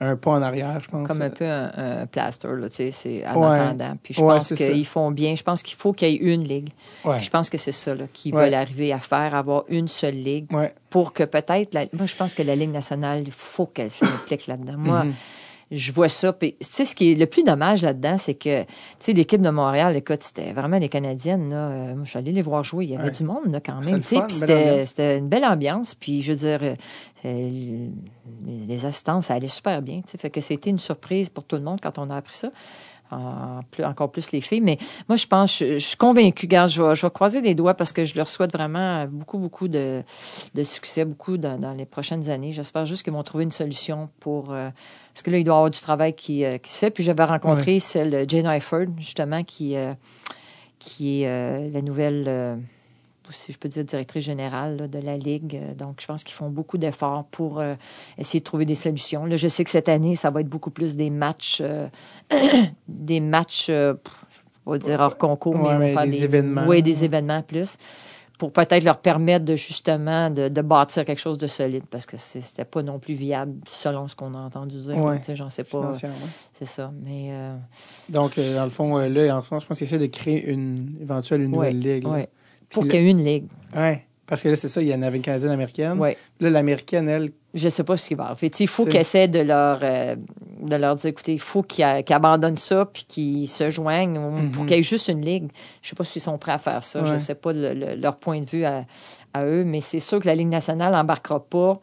un 0.00 0.16
pas 0.16 0.32
en 0.32 0.42
arrière, 0.42 0.78
je 0.82 0.88
pense. 0.90 1.08
Comme 1.08 1.22
un 1.22 1.30
peu 1.30 1.44
un, 1.46 1.72
un 2.02 2.06
plaster, 2.06 2.48
là, 2.58 2.68
tu 2.68 2.76
sais, 2.76 2.90
c'est 2.90 3.26
en 3.26 3.40
Ouais. 3.50 3.58
attendant. 3.58 3.96
Puis 4.02 4.12
je 4.14 4.20
Ouais, 4.20 4.34
pense 4.34 4.52
qu'ils 4.52 4.86
font 4.86 5.10
bien. 5.10 5.34
Je 5.34 5.42
pense 5.42 5.62
qu'il 5.62 5.76
faut 5.76 5.92
qu'il 5.92 6.08
y 6.10 6.12
ait 6.14 6.16
une 6.34 6.44
ligue. 6.44 6.68
Ouais. 7.04 7.16
Puis 7.16 7.24
Je 7.26 7.30
pense 7.30 7.48
que 7.48 7.56
c'est 7.58 7.72
ça 7.72 7.94
là, 7.94 8.04
qu'ils 8.12 8.34
veulent 8.34 8.54
arriver 8.54 8.92
à 8.92 8.98
faire, 8.98 9.34
avoir 9.34 9.64
une 9.68 9.88
seule 9.88 10.14
ligue 10.22 10.46
pour 10.90 11.12
que 11.12 11.22
peut-être... 11.24 11.72
la- 11.74 11.86
Moi, 11.92 12.06
je 12.06 12.14
pense 12.16 12.34
que 12.34 12.42
la 12.42 12.54
Ligue 12.56 12.72
nationale, 12.72 13.22
il 13.24 13.32
faut 13.32 13.66
qu'elle 13.66 13.90
s'implique 13.90 14.46
là-dedans. 14.46 14.76
Moi, 14.76 15.04
Mhm. 15.04 15.12
Je 15.70 15.92
vois 15.92 16.08
ça. 16.08 16.32
Puis, 16.32 16.52
tu 16.60 16.66
sais, 16.68 16.84
ce 16.84 16.94
qui 16.94 17.12
est 17.12 17.14
le 17.14 17.26
plus 17.26 17.42
dommage 17.42 17.82
là-dedans, 17.82 18.18
c'est 18.18 18.34
que, 18.34 18.62
tu 18.62 18.68
sais, 19.00 19.12
l'équipe 19.12 19.42
de 19.42 19.50
Montréal, 19.50 19.96
écoute, 19.96 20.22
c'était 20.22 20.52
vraiment 20.52 20.78
les 20.78 20.88
Canadiennes, 20.88 21.50
là. 21.50 21.56
Euh, 21.56 21.94
moi, 21.94 22.04
je 22.04 22.10
suis 22.10 22.18
allée 22.18 22.32
les 22.32 22.42
voir 22.42 22.62
jouer. 22.64 22.84
Il 22.84 22.90
y 22.92 22.94
avait 22.94 23.06
Ouais. 23.06 23.10
du 23.10 23.24
monde, 23.24 23.50
là, 23.50 23.60
quand 23.60 23.84
même. 23.84 24.00
Tu 24.00 24.06
sais, 24.16 24.20
puis 24.26 24.36
c'était 24.84 25.18
une 25.18 25.28
belle 25.28 25.44
ambiance. 25.44 25.94
Puis, 25.94 26.22
je 26.22 26.32
veux 26.32 26.38
dire, 26.38 26.58
euh, 26.62 26.74
euh, 27.24 27.88
les 28.68 28.84
assistances, 28.84 29.26
ça 29.26 29.34
allait 29.34 29.48
super 29.48 29.82
bien. 29.82 30.02
Tu 30.02 30.12
sais, 30.12 30.18
fait 30.18 30.30
que 30.30 30.40
c'était 30.40 30.70
une 30.70 30.78
surprise 30.78 31.28
pour 31.28 31.44
tout 31.44 31.56
le 31.56 31.62
monde 31.62 31.80
quand 31.82 31.98
on 31.98 32.10
a 32.10 32.16
appris 32.16 32.34
ça. 32.34 32.50
En 33.12 33.60
plus, 33.70 33.84
encore 33.84 34.10
plus 34.10 34.32
les 34.32 34.40
filles. 34.40 34.60
Mais 34.62 34.78
moi, 35.08 35.16
je 35.16 35.26
pense, 35.26 35.58
je, 35.58 35.74
je 35.78 35.86
suis 35.86 35.96
convaincue. 35.96 36.46
Garde, 36.48 36.70
je 36.70 36.82
vais, 36.82 36.94
je 36.94 37.06
vais 37.06 37.10
croiser 37.10 37.40
les 37.40 37.54
doigts 37.54 37.74
parce 37.74 37.92
que 37.92 38.04
je 38.04 38.16
leur 38.16 38.26
souhaite 38.26 38.52
vraiment 38.52 39.06
beaucoup, 39.06 39.38
beaucoup 39.38 39.68
de, 39.68 40.02
de 40.54 40.62
succès, 40.64 41.04
beaucoup 41.04 41.36
dans, 41.36 41.56
dans 41.58 41.72
les 41.72 41.86
prochaines 41.86 42.28
années. 42.30 42.52
J'espère 42.52 42.84
juste 42.84 43.04
qu'ils 43.04 43.12
vont 43.12 43.22
trouver 43.22 43.44
une 43.44 43.52
solution 43.52 44.08
pour. 44.18 44.52
euh, 44.52 44.70
parce 45.14 45.22
que 45.22 45.30
là, 45.30 45.38
il 45.38 45.44
doit 45.44 45.54
y 45.54 45.56
avoir 45.56 45.70
du 45.70 45.80
travail 45.80 46.14
qui, 46.14 46.44
euh, 46.44 46.58
qui 46.58 46.72
se 46.72 46.78
fait. 46.78 46.90
Puis 46.90 47.04
j'avais 47.04 47.24
rencontré 47.24 47.78
celle 47.78 48.28
Jane 48.28 48.46
Eifert, 48.46 48.86
justement, 48.98 49.44
qui, 49.44 49.76
euh, 49.76 49.94
qui 50.78 51.22
est 51.22 51.70
la 51.72 51.82
nouvelle, 51.82 52.58
si 53.32 53.52
je 53.52 53.58
peux 53.58 53.68
dire, 53.68 53.84
directrice 53.84 54.24
générale 54.24 54.76
là, 54.76 54.88
de 54.88 54.98
la 54.98 55.16
Ligue. 55.16 55.60
Euh, 55.62 55.74
Donc, 55.74 56.00
je 56.00 56.06
pense 56.06 56.24
qu'ils 56.24 56.34
font 56.34 56.50
beaucoup 56.50 56.78
d'efforts 56.78 57.24
pour 57.30 57.60
euh, 57.60 57.74
essayer 58.18 58.40
de 58.40 58.44
trouver 58.44 58.64
des 58.64 58.74
solutions. 58.74 59.24
Là, 59.26 59.36
je 59.36 59.48
sais 59.48 59.64
que 59.64 59.70
cette 59.70 59.88
année, 59.88 60.14
ça 60.14 60.30
va 60.30 60.40
être 60.40 60.48
beaucoup 60.48 60.70
plus 60.70 60.96
des 60.96 61.10
matchs, 61.10 61.60
euh, 61.62 61.88
des 62.88 63.20
matchs, 63.20 63.66
euh, 63.70 63.94
on 64.64 64.72
va 64.72 64.78
dire 64.78 65.00
hors 65.00 65.16
concours, 65.18 65.54
Ouais, 65.54 65.78
mais, 65.78 65.78
mais 65.78 65.92
faire 65.92 66.06
des 66.06 66.24
événements. 66.24 66.64
Oui, 66.66 66.82
des 66.82 67.04
événements 67.04 67.42
plus 67.42 67.76
pour 68.38 68.52
peut-être 68.52 68.84
leur 68.84 68.98
permettre 68.98 69.44
de 69.44 69.56
justement 69.56 70.30
de, 70.30 70.48
de 70.48 70.60
bâtir 70.62 71.04
quelque 71.04 71.18
chose 71.18 71.38
de 71.38 71.46
solide 71.46 71.84
parce 71.90 72.06
que 72.06 72.16
c'était 72.16 72.64
pas 72.64 72.82
non 72.82 72.98
plus 72.98 73.14
viable 73.14 73.54
selon 73.66 74.08
ce 74.08 74.14
qu'on 74.14 74.34
a 74.34 74.38
entendu 74.38 74.78
dire. 74.78 75.02
Ouais. 75.02 75.20
J'en 75.32 75.48
sais 75.48 75.64
pas. 75.64 75.90
C'est 76.52 76.64
ça. 76.64 76.92
Mais 77.02 77.28
euh, 77.30 77.56
Donc, 78.08 78.38
euh, 78.38 78.56
dans 78.56 78.64
le 78.64 78.70
fond, 78.70 78.98
euh, 78.98 79.08
là, 79.08 79.36
en 79.36 79.42
ce 79.42 79.50
moment, 79.50 79.60
je 79.60 79.66
pense 79.66 79.78
qu'ils 79.78 79.86
essaient 79.86 79.98
de 79.98 80.06
créer 80.06 80.50
une 80.50 80.96
éventuelle 81.00 81.42
une 81.42 81.54
ouais, 81.56 81.72
nouvelle 81.72 81.96
ligue. 81.96 82.06
ouais. 82.06 82.28
Pour 82.76 82.82
Puis 82.84 82.90
qu'il 82.92 83.02
y 83.02 83.06
ait 83.06 83.10
une 83.10 83.24
ligue. 83.24 83.44
Ouais. 83.74 84.02
Parce 84.26 84.42
que 84.42 84.48
là, 84.48 84.56
c'est 84.56 84.68
ça, 84.68 84.82
il 84.82 84.88
y 84.88 84.94
en 84.94 85.02
avait 85.02 85.16
une 85.18 85.22
canadienne 85.22 85.52
américaine. 85.52 85.98
Ouais. 86.00 86.16
Là, 86.40 86.50
l'américaine, 86.50 87.08
elle, 87.08 87.30
Je 87.54 87.68
sais 87.70 87.84
pas 87.84 87.96
ce 87.96 88.08
qu'il 88.08 88.16
va. 88.16 88.34
Tu 88.38 88.48
sais, 88.52 88.64
Il 88.64 88.66
faut 88.68 88.84
qu'ils 88.84 88.96
essaient 88.96 89.28
de 89.28 89.38
leur, 89.38 89.78
euh, 89.82 90.16
de 90.62 90.76
leur 90.76 90.96
dire, 90.96 91.06
écoutez, 91.10 91.32
il 91.32 91.40
faut 91.40 91.62
qu'ils 91.62 91.84
abandonnent 91.84 92.58
ça 92.58 92.84
puis 92.92 93.04
qu'ils 93.08 93.48
se 93.48 93.70
joignent 93.70 94.18
ou- 94.18 94.30
Mhm. 94.32 94.50
pour 94.50 94.66
qu'il 94.66 94.76
y 94.76 94.80
ait 94.80 94.82
juste 94.82 95.08
une 95.08 95.22
ligue. 95.24 95.48
Je 95.80 95.88
sais 95.90 95.94
pas 95.96 96.04
s'ils 96.04 96.20
sont 96.20 96.36
prêts 96.38 96.52
à 96.52 96.58
faire 96.58 96.82
ça. 96.84 97.04
Je 97.04 97.12
Ouais. 97.12 97.18
sais 97.18 97.34
pas 97.36 97.52
le- 97.52 97.72
le- 97.72 97.94
leur 97.94 98.16
point 98.16 98.40
de 98.40 98.46
vue 98.46 98.64
à, 98.64 98.84
à 99.32 99.44
eux, 99.46 99.64
mais 99.64 99.80
c'est 99.80 100.00
sûr 100.00 100.18
que 100.20 100.26
la 100.26 100.34
Ligue 100.34 100.48
nationale 100.48 100.92
n'embarquera 100.92 101.40
pas 101.44 101.80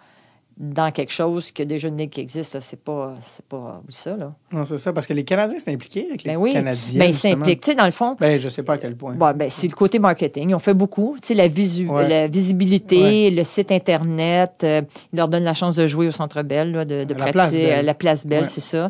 dans 0.58 0.92
quelque 0.92 1.12
chose 1.12 1.52
que 1.52 1.64
déjà 1.64 1.88
une 1.88 1.98
ligue 1.98 2.12
qui 2.12 2.22
existe. 2.22 2.60
C'est 2.60 2.80
pas, 2.80 3.16
c'est 3.22 3.44
pas 3.46 3.82
ça, 3.90 4.16
là. 4.16 4.34
non, 4.52 4.66
c'est 4.66 4.78
ça, 4.78 4.94
parce 4.94 5.08
que 5.08 5.14
les 5.14 5.24
Canadiens, 5.24 5.58
c'est 5.58 5.74
impliqué 5.74 6.06
avec 6.10 6.24
les 6.24 6.32
Ben 6.34 6.38
oui. 6.38 6.54
Canadiens. 6.54 7.00
Ben, 7.00 7.12
s'impliquent. 7.14 7.62
Tu 7.62 7.72
sais, 7.72 7.76
dans 7.76 7.86
le 7.86 7.92
fond, 7.92 8.16
Ben, 8.20 8.40
je 8.40 8.50
sais 8.50 8.62
pas 8.64 8.74
à 8.74 8.78
quel 8.78 8.96
point. 8.96 9.16
Bon, 9.16 9.34
ben, 9.36 9.50
c'est 9.50 9.68
le 9.68 9.74
côté 9.74 9.98
marketing. 10.00 10.50
Ils 10.52 10.56
ont 10.56 10.60
fait 10.60 10.76
beaucoup. 10.76 11.16
Tu 11.22 11.30
sais, 11.30 11.34
la, 11.34 11.48
visu 11.48 11.90
Ouais. 11.90 12.08
la 12.08 12.28
visibilité, 12.28 13.30
le 13.32 13.44
site 13.44 13.72
Internet. 13.72 14.62
euh, 14.64 14.82
ils 15.12 15.18
leur 15.18 15.28
donnent 15.28 15.44
la 15.44 15.54
chance 15.56 15.76
de 15.76 15.88
jouer 15.88 16.08
au 16.08 16.12
Centre 16.12 16.44
Bell, 16.44 16.72
là, 16.72 16.86
de, 16.86 17.04
de 17.04 17.14
La 17.16 17.32
Place 17.32 17.48
pratiquer 17.50 17.68
Belle. 17.68 17.86
la 17.86 17.94
Place 17.94 18.26
Belle, 18.28 18.44
Ouais. 18.44 18.50
c'est 18.50 18.62
ça. 18.62 18.90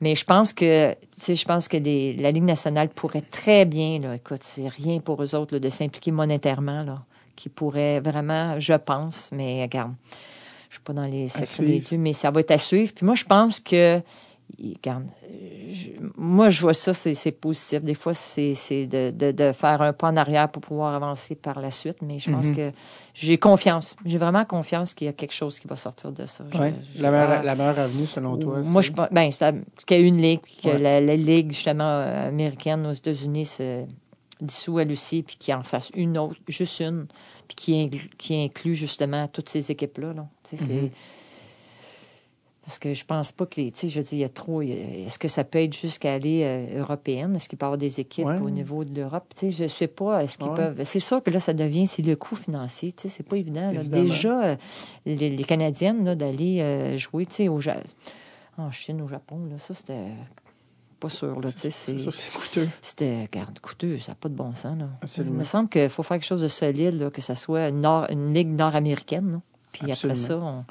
Mais 0.00 0.14
je 0.14 0.24
pense 0.24 0.52
que, 0.52 0.94
je 1.28 1.44
pense 1.44 1.68
que 1.68 1.76
la 1.76 2.30
Ligue 2.32 2.42
nationale 2.42 2.88
pourrait 2.88 3.22
très 3.30 3.64
bien, 3.66 4.00
là, 4.00 4.14
écoute, 4.16 4.42
c'est 4.42 4.66
rien 4.68 4.98
pour 4.98 5.22
eux 5.22 5.34
autres, 5.34 5.54
là, 5.54 5.60
de 5.60 5.68
s'impliquer 5.68 6.10
monétairement, 6.10 6.82
là, 6.82 7.02
qui 7.36 7.48
pourrait 7.48 8.00
vraiment, 8.00 8.58
je 8.58 8.72
pense, 8.74 9.28
mais 9.30 9.62
regarde, 9.62 9.92
je 10.72 10.76
suis 10.76 10.82
pas 10.84 10.94
dans 10.94 11.04
les 11.04 11.28
secrets 11.28 11.64
des 11.66 11.80
dieux, 11.80 11.98
mais 11.98 12.14
ça 12.14 12.30
va 12.30 12.40
être 12.40 12.50
à 12.50 12.56
suivre. 12.56 12.92
Puis 12.94 13.04
moi, 13.04 13.14
je 13.14 13.24
pense 13.24 13.60
que, 13.60 14.00
regarde, 14.58 15.04
je- 15.70 15.88
moi, 16.16 16.48
je 16.48 16.62
vois 16.62 16.72
ça, 16.72 16.94
c'est 16.94 17.30
positif. 17.32 17.82
Des 17.82 17.92
fois, 17.92 18.14
c'est 18.14 18.54
de, 18.86 19.10
de, 19.10 19.32
de 19.32 19.52
faire 19.52 19.82
un 19.82 19.92
pas 19.92 20.08
en 20.08 20.16
arrière 20.16 20.48
pour 20.50 20.62
pouvoir 20.62 20.94
avancer 20.94 21.34
par 21.34 21.60
la 21.60 21.70
suite. 21.70 21.98
Mais 22.00 22.18
je 22.18 22.30
pense 22.30 22.48
Mhm. 22.48 22.56
que 22.56 22.70
j'ai 23.12 23.36
confiance. 23.36 23.94
J'ai 24.06 24.16
vraiment 24.16 24.46
confiance 24.46 24.94
qu'il 24.94 25.04
y 25.04 25.10
a 25.10 25.12
quelque 25.12 25.34
chose 25.34 25.60
qui 25.60 25.68
va 25.68 25.76
sortir 25.76 26.10
de 26.10 26.24
ça. 26.24 26.42
Ouais. 26.58 26.72
je- 26.96 27.02
La, 27.02 27.10
meilleure, 27.10 27.42
la 27.42 27.54
meilleure 27.54 27.78
avenue, 27.78 28.06
selon 28.06 28.38
toi, 28.38 28.62
moi, 28.64 28.80
je 28.80 28.92
pense 28.92 29.08
ben, 29.12 29.30
qu'il 29.86 29.96
y 29.98 30.00
a 30.00 30.02
une 30.02 30.22
ligue, 30.22 30.40
puis 30.40 30.56
que 30.62 30.68
Ouais. 30.68 30.78
la, 30.78 31.02
la 31.02 31.16
ligue, 31.16 31.52
justement, 31.52 31.84
euh, 31.84 32.28
américaine 32.28 32.86
aux 32.86 32.92
États-Unis 32.94 33.44
se 33.44 33.84
dissout 34.40 34.80
elle 34.80 34.90
aussi, 34.90 35.22
puis 35.22 35.36
qu'il 35.36 35.54
en 35.54 35.62
fasse 35.62 35.90
une 35.94 36.18
autre, 36.18 36.34
juste 36.48 36.80
une, 36.80 37.06
puis 37.46 37.54
qui, 37.54 37.80
inclut, 37.80 38.10
qui 38.18 38.42
inclut 38.42 38.74
justement 38.74 39.28
toutes 39.28 39.48
ces 39.50 39.70
équipes-là. 39.70 40.14
Là. 40.14 40.26
Tu 40.52 40.58
sais, 40.58 40.64
c'est- 40.64 40.72
Mhm. 40.82 40.90
Parce 42.64 42.78
que 42.78 42.94
je 42.94 43.04
pense 43.04 43.32
pas 43.32 43.44
que 43.46 43.60
les. 43.60 43.72
Tu 43.72 43.80
sais, 43.80 43.88
je 43.88 43.98
veux 43.98 44.04
dire, 44.06 44.12
il 44.12 44.18
y 44.20 44.24
a 44.24 44.28
trop. 44.28 44.62
Est-ce 44.62 45.18
que 45.18 45.26
ça 45.26 45.42
peut 45.42 45.58
être 45.58 45.76
jusqu'à 45.76 46.12
aller 46.14 46.42
euh, 46.44 46.78
européenne? 46.80 47.34
Est-ce 47.34 47.48
qu'il 47.48 47.58
peut 47.58 47.64
y 47.64 47.66
avoir 47.66 47.76
des 47.78 47.98
équipes 47.98 48.26
Ouais. 48.26 48.38
au 48.38 48.50
niveau 48.50 48.84
de 48.84 49.00
l'Europe? 49.00 49.24
Tu 49.34 49.52
sais, 49.52 49.64
je 49.64 49.66
sais 49.66 49.88
pas. 49.88 50.22
Est-ce 50.22 50.38
qu'ils 50.38 50.46
Ouais. 50.46 50.54
peuvent. 50.54 50.80
C'est 50.84 51.00
sûr 51.00 51.20
que 51.24 51.30
là, 51.30 51.40
ça 51.40 51.54
devient. 51.54 51.88
C'est 51.88 52.02
le 52.02 52.14
coût 52.14 52.36
financier. 52.36 52.92
Tu 52.92 53.02
sais, 53.02 53.08
c'est 53.08 53.24
pas 53.24 53.36
évident. 53.36 53.72
là. 53.72 53.82
Déjà, 53.82 54.44
euh, 54.44 54.56
les, 55.06 55.30
les 55.30 55.44
Canadiennes, 55.44 56.14
d'aller 56.14 56.60
euh, 56.60 56.96
jouer, 56.96 57.26
tu 57.26 57.34
sais, 57.34 57.48
au 57.48 57.58
en 58.58 58.70
Chine, 58.70 59.02
au 59.02 59.08
Japon, 59.08 59.40
là, 59.50 59.58
ça, 59.58 59.74
c'était 59.74 60.06
pas 61.00 61.08
sûr, 61.08 61.40
c'est 61.56 61.70
c'est. 61.70 61.98
ça, 61.98 62.12
c'est 62.12 62.32
coûteux. 62.32 62.68
C'était, 62.80 63.28
garde, 63.32 63.58
coûteux, 63.58 63.98
ça 63.98 64.12
n'a 64.12 64.14
pas 64.14 64.28
de 64.28 64.34
bon 64.36 64.52
sens. 64.52 64.78
Là. 64.78 64.88
Il 65.18 65.24
me 65.32 65.42
semble 65.42 65.68
qu'il 65.68 65.88
faut 65.88 66.04
faire 66.04 66.18
quelque 66.18 66.26
chose 66.28 66.42
de 66.42 66.48
solide, 66.48 66.94
là, 67.00 67.10
que 67.10 67.20
ça 67.22 67.34
soit 67.34 67.72
nord, 67.72 68.06
une 68.10 68.32
ligue 68.32 68.46
nord-américaine. 68.50 69.40
Puis 69.72 69.90
après 69.90 70.14
ça, 70.16 70.38
on 70.38 70.64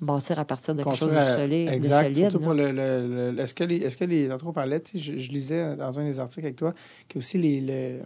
bâtir 0.00 0.38
à 0.38 0.44
partir 0.44 0.74
de 0.74 0.82
quelque 0.82 0.96
chose 0.96 1.14
de 1.14 1.20
solide. 1.20 1.68
de 1.68 1.74
Exact. 1.74 2.02
solide, 2.02 2.30
surtout 2.30 2.40
pour 2.44 2.52
le, 2.54 2.72
le- 2.72 3.30
le- 3.32 3.38
est-ce 3.40 3.54
que 3.54 3.64
les, 3.64 3.76
est-ce 3.76 3.96
que 3.96 4.04
les, 4.04 4.28
on 4.44 4.52
parlait, 4.52 4.82
je, 4.94 4.98
je 5.18 5.30
lisais 5.30 5.76
dans 5.76 5.98
un 5.98 6.04
des 6.04 6.18
articles 6.20 6.44
avec 6.44 6.56
toi, 6.56 6.74
que 7.08 7.18
aussi 7.18 7.38
les, 7.38 7.60
le- 7.60 8.00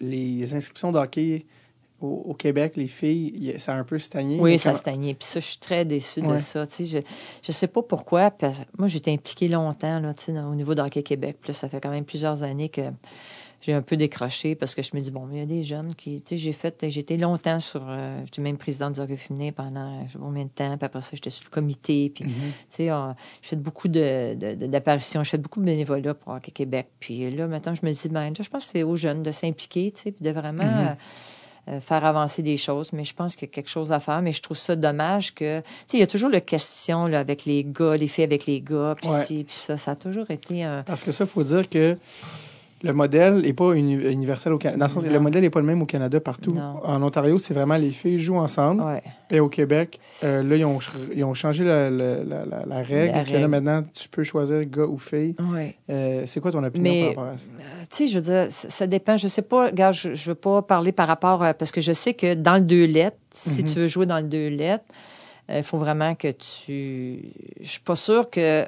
les 0.00 0.54
inscriptions 0.54 0.90
de 0.90 0.98
hockey 0.98 1.44
au, 2.00 2.06
au 2.26 2.34
Québec, 2.34 2.72
les 2.76 2.88
filles, 2.88 3.54
ça 3.58 3.74
a 3.74 3.76
un 3.78 3.84
peu 3.84 3.98
stagné. 3.98 4.40
Oui, 4.40 4.58
ça 4.58 4.70
comment- 4.70 4.78
se 4.78 4.82
teignait. 4.84 5.14
Puis 5.14 5.26
ça, 5.28 5.40
je 5.40 5.46
suis 5.46 5.58
très 5.58 5.84
déçue 5.84 6.20
Ouais. 6.20 6.32
de 6.32 6.38
ça. 6.38 6.66
Tu 6.66 6.84
sais, 6.84 6.84
je 6.84 6.98
je 7.46 7.52
sais 7.52 7.68
pas 7.68 7.82
pourquoi. 7.82 8.32
moi, 8.76 8.88
j'étais 8.88 9.12
impliquée 9.12 9.46
longtemps 9.48 10.00
là, 10.00 10.12
tu 10.14 10.24
sais, 10.24 10.32
dans- 10.32 10.50
au 10.50 10.54
niveau 10.54 10.74
d'Hockey 10.74 11.02
Québec. 11.04 11.36
Puis 11.40 11.52
là, 11.52 11.54
ça 11.54 11.68
fait 11.68 11.80
quand 11.80 11.90
même 11.90 12.04
plusieurs 12.04 12.42
années 12.42 12.68
que 12.70 12.82
j'ai 13.64 13.72
un 13.72 13.82
peu 13.82 13.96
décroché 13.96 14.54
parce 14.54 14.74
que 14.74 14.82
je 14.82 14.90
me 14.94 15.00
dis, 15.00 15.10
bon, 15.10 15.26
il 15.32 15.38
y 15.38 15.40
a 15.40 15.46
des 15.46 15.62
jeunes 15.62 15.94
qui... 15.94 16.20
Tu 16.22 16.30
sais, 16.30 16.36
j'ai 16.36 16.52
fait... 16.52 16.84
J'ai 16.88 17.00
été 17.00 17.16
longtemps 17.16 17.60
sur... 17.60 17.82
euh, 17.88 18.20
j'étais 18.26 18.42
même 18.42 18.58
présidente 18.58 18.94
du 18.94 19.00
hockey 19.00 19.16
féminin 19.16 19.52
pendant 19.52 20.04
pas 20.04 20.18
combien 20.18 20.44
de 20.44 20.48
temps. 20.50 20.76
Puis 20.76 20.84
après 20.84 21.00
ça, 21.00 21.10
j'étais 21.14 21.30
sur 21.30 21.44
le 21.46 21.50
comité. 21.50 22.10
Puis, 22.14 22.24
Mhm. 22.24 22.30
tu 22.32 22.50
sais, 22.68 22.90
euh, 22.90 23.12
je 23.42 23.48
fais 23.48 23.56
beaucoup 23.56 23.88
de, 23.88 24.34
de- 24.34 24.54
de- 24.54 24.66
d'apparitions. 24.66 25.24
Je 25.24 25.30
fais 25.30 25.38
beaucoup 25.38 25.60
de 25.60 25.64
bénévolat 25.64 26.14
pour 26.14 26.34
Hockey 26.34 26.50
Québec. 26.50 26.88
Puis 27.00 27.30
là, 27.30 27.46
maintenant, 27.46 27.74
je 27.74 27.86
me 27.86 27.92
dis, 27.92 28.08
ben, 28.08 28.24
là, 28.28 28.34
je 28.38 28.48
pense 28.50 28.64
que 28.66 28.70
c'est 28.72 28.82
aux 28.82 28.96
jeunes 28.96 29.22
de 29.22 29.32
s'impliquer, 29.32 29.92
tu 29.92 30.02
sais, 30.02 30.12
puis 30.12 30.24
de 30.24 30.30
vraiment... 30.30 30.64
Mhm. 30.64 30.88
euh, 30.88 30.94
euh, 31.70 31.80
faire 31.80 32.04
avancer 32.04 32.42
des 32.42 32.58
choses, 32.58 32.92
mais 32.92 33.04
je 33.04 33.14
pense 33.14 33.36
qu'il 33.36 33.48
y 33.48 33.50
a 33.50 33.54
quelque 33.54 33.70
chose 33.70 33.90
à 33.90 33.98
faire. 33.98 34.20
Mais 34.20 34.32
je 34.32 34.42
trouve 34.42 34.58
ça 34.58 34.76
dommage 34.76 35.34
que, 35.34 35.60
tu 35.60 35.66
sais, 35.86 35.96
il 35.96 36.00
y 36.00 36.02
a 36.02 36.06
toujours 36.06 36.28
la 36.28 36.42
question 36.42 37.06
là, 37.06 37.20
avec 37.20 37.46
les 37.46 37.64
gars, 37.64 37.96
les 37.96 38.06
filles 38.06 38.24
avec 38.24 38.44
les 38.44 38.60
gars, 38.60 38.94
puis 39.00 39.08
Ouais. 39.10 39.46
ça, 39.48 39.78
ça 39.78 39.92
a 39.92 39.96
toujours 39.96 40.30
été 40.30 40.62
un. 40.62 40.82
Parce 40.82 41.02
que 41.04 41.10
ça, 41.10 41.24
il 41.24 41.26
faut 41.30 41.42
dire 41.42 41.66
que 41.70 41.96
le 42.84 42.92
modèle 42.92 43.40
n'est 43.40 43.52
pas 43.52 43.72
uni- 43.72 43.94
universel 44.12 44.52
au 44.52 44.58
Canada. 44.58 44.78
Dans 44.78 44.86
le 44.86 44.92
sens, 44.92 45.04
Non. 45.06 45.12
le 45.12 45.18
modèle 45.20 45.42
n'est 45.42 45.50
pas 45.50 45.60
le 45.60 45.66
même 45.66 45.82
au 45.82 45.86
Canada 45.86 46.20
partout. 46.20 46.52
Non. 46.52 46.80
En 46.84 47.02
Ontario, 47.02 47.38
c'est 47.38 47.54
vraiment 47.54 47.76
les 47.76 47.90
filles 47.90 48.18
jouent 48.18 48.36
ensemble. 48.36 48.82
Ouais. 48.82 49.02
Et 49.30 49.40
au 49.40 49.48
Québec, 49.48 49.98
euh, 50.22 50.42
là, 50.42 50.56
ils 50.56 50.64
ont, 50.64 50.78
ch- 50.80 50.96
ils 51.16 51.24
ont 51.24 51.34
changé 51.34 51.64
la, 51.64 51.88
la- 51.90 52.22
la- 52.22 52.44
la- 52.44 52.64
la 52.66 52.82
règle. 52.82 53.32
Là, 53.32 53.48
maintenant, 53.48 53.82
tu 53.92 54.08
peux 54.08 54.22
choisir 54.22 54.64
gars 54.66 54.84
ou 54.84 54.98
fille. 54.98 55.34
Ouais. 55.52 55.74
Euh, 55.90 56.22
c'est 56.26 56.40
quoi 56.40 56.52
ton 56.52 56.62
opinion 56.62 56.92
Mais- 56.92 57.14
par 57.14 57.24
rapport 57.24 57.34
à 57.34 57.38
ça? 57.38 57.48
Euh, 57.58 57.82
tu 57.90 57.96
sais, 57.96 58.06
je 58.06 58.18
veux 58.18 58.24
dire, 58.24 58.46
ça, 58.50 58.86
dépend. 58.86 59.16
Je 59.16 59.26
sais 59.28 59.42
pas, 59.42 59.66
regarde, 59.66 59.94
je, 59.94 60.14
je 60.14 60.28
veux 60.30 60.34
pas 60.36 60.62
parler 60.62 60.92
par 60.92 61.08
rapport 61.08 61.42
à, 61.42 61.54
parce 61.54 61.72
que 61.72 61.80
je 61.80 61.92
sais 61.92 62.14
que 62.14 62.34
dans 62.34 62.54
le 62.56 62.60
deux 62.60 62.84
lettres, 62.84 63.16
si 63.32 63.62
Mhm. 63.62 63.68
tu 63.70 63.78
veux 63.80 63.86
jouer 63.86 64.06
dans 64.06 64.18
le 64.18 64.24
deux 64.24 64.48
lettres, 64.48 64.84
il 65.48 65.62
faut 65.62 65.78
vraiment 65.78 66.14
que 66.14 66.28
tu. 66.30 67.30
Je 67.60 67.68
suis 67.68 67.80
pas 67.80 67.96
sûre 67.96 68.28
que. 68.30 68.64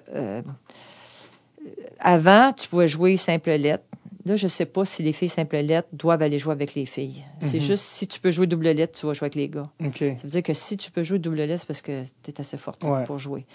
avant, 1.99 2.53
tu 2.53 2.69
pouvais 2.69 2.89
jouer 2.89 3.17
simple 3.17 3.51
lettre. 3.51 3.85
Là, 4.27 4.35
je 4.37 4.49
sais 4.49 4.67
pas 4.67 4.85
si 4.85 5.03
les 5.03 5.13
filles 5.13 5.29
simple 5.29 5.57
lettres 5.57 5.89
doivent 5.93 6.21
aller 6.21 6.39
jouer 6.39 6.53
avec 6.53 6.75
les 6.75 6.85
filles. 6.85 7.25
C'est 7.41 7.61
juste 7.61 7.85
si 7.85 8.07
tu 8.09 8.19
peux 8.21 8.31
jouer 8.33 8.47
double 8.47 8.69
lettre, 8.71 8.99
tu 8.99 9.07
vas 9.07 9.13
jouer 9.15 9.27
avec 9.27 9.37
les 9.37 9.49
gars. 9.49 9.71
Ça 9.81 10.05
veut 10.25 10.31
dire 10.31 10.43
que 10.43 10.53
si 10.53 10.77
tu 10.77 10.91
peux 10.91 11.03
jouer 11.05 11.19
double 11.21 11.37
lettre, 11.43 11.61
c'est 11.61 11.67
parce 11.67 11.81
que 11.81 12.03
tu 12.25 12.31
es 12.33 12.41
assez 12.41 12.57
forte 12.59 12.83
Ouais. 12.85 13.05
pour 13.05 13.19
jouer. 13.21 13.47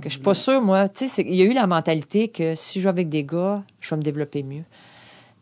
Que 0.00 0.04
je 0.08 0.14
suis 0.14 0.20
pas 0.20 0.34
sûre, 0.34 0.62
moi. 0.62 0.88
Tu 0.88 1.08
sais, 1.08 1.22
il 1.22 1.34
y 1.34 1.42
a 1.42 1.44
eu 1.44 1.52
la 1.52 1.66
mentalité 1.66 2.28
que 2.28 2.54
si 2.54 2.78
je 2.78 2.84
joue 2.84 2.88
avec 2.88 3.08
des 3.10 3.22
gars, 3.22 3.62
je 3.80 3.90
vais 3.90 3.96
me 3.98 4.02
développer 4.02 4.42
mieux. 4.42 4.64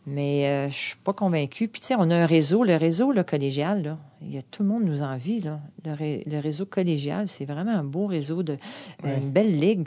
Mais 0.04 0.48
euh, 0.48 0.68
je 0.68 0.74
suis 0.76 0.96
pas 0.96 1.12
convaincue. 1.12 1.68
Puis, 1.68 1.80
tu 1.80 1.86
sais, 1.86 1.94
on 1.96 2.10
a 2.10 2.16
un 2.16 2.26
réseau. 2.26 2.64
Le 2.64 2.74
réseau 2.74 3.12
là, 3.12 3.22
collégial, 3.22 3.84
là, 3.84 3.98
il 4.20 4.34
y 4.34 4.38
a, 4.38 4.42
tout 4.42 4.64
le 4.64 4.68
monde 4.68 4.82
nous 4.82 5.00
envie. 5.00 5.40
Là. 5.40 5.60
Le, 5.84 5.92
ré- 5.92 6.24
le 6.28 6.40
réseau 6.40 6.66
collégial, 6.66 7.28
c'est 7.28 7.44
vraiment 7.44 7.70
un 7.70 7.84
beau 7.84 8.06
réseau, 8.06 8.42
de, 8.42 8.54
Ouais. 9.04 9.16
une 9.18 9.30
belle 9.30 9.56
ligue. 9.60 9.86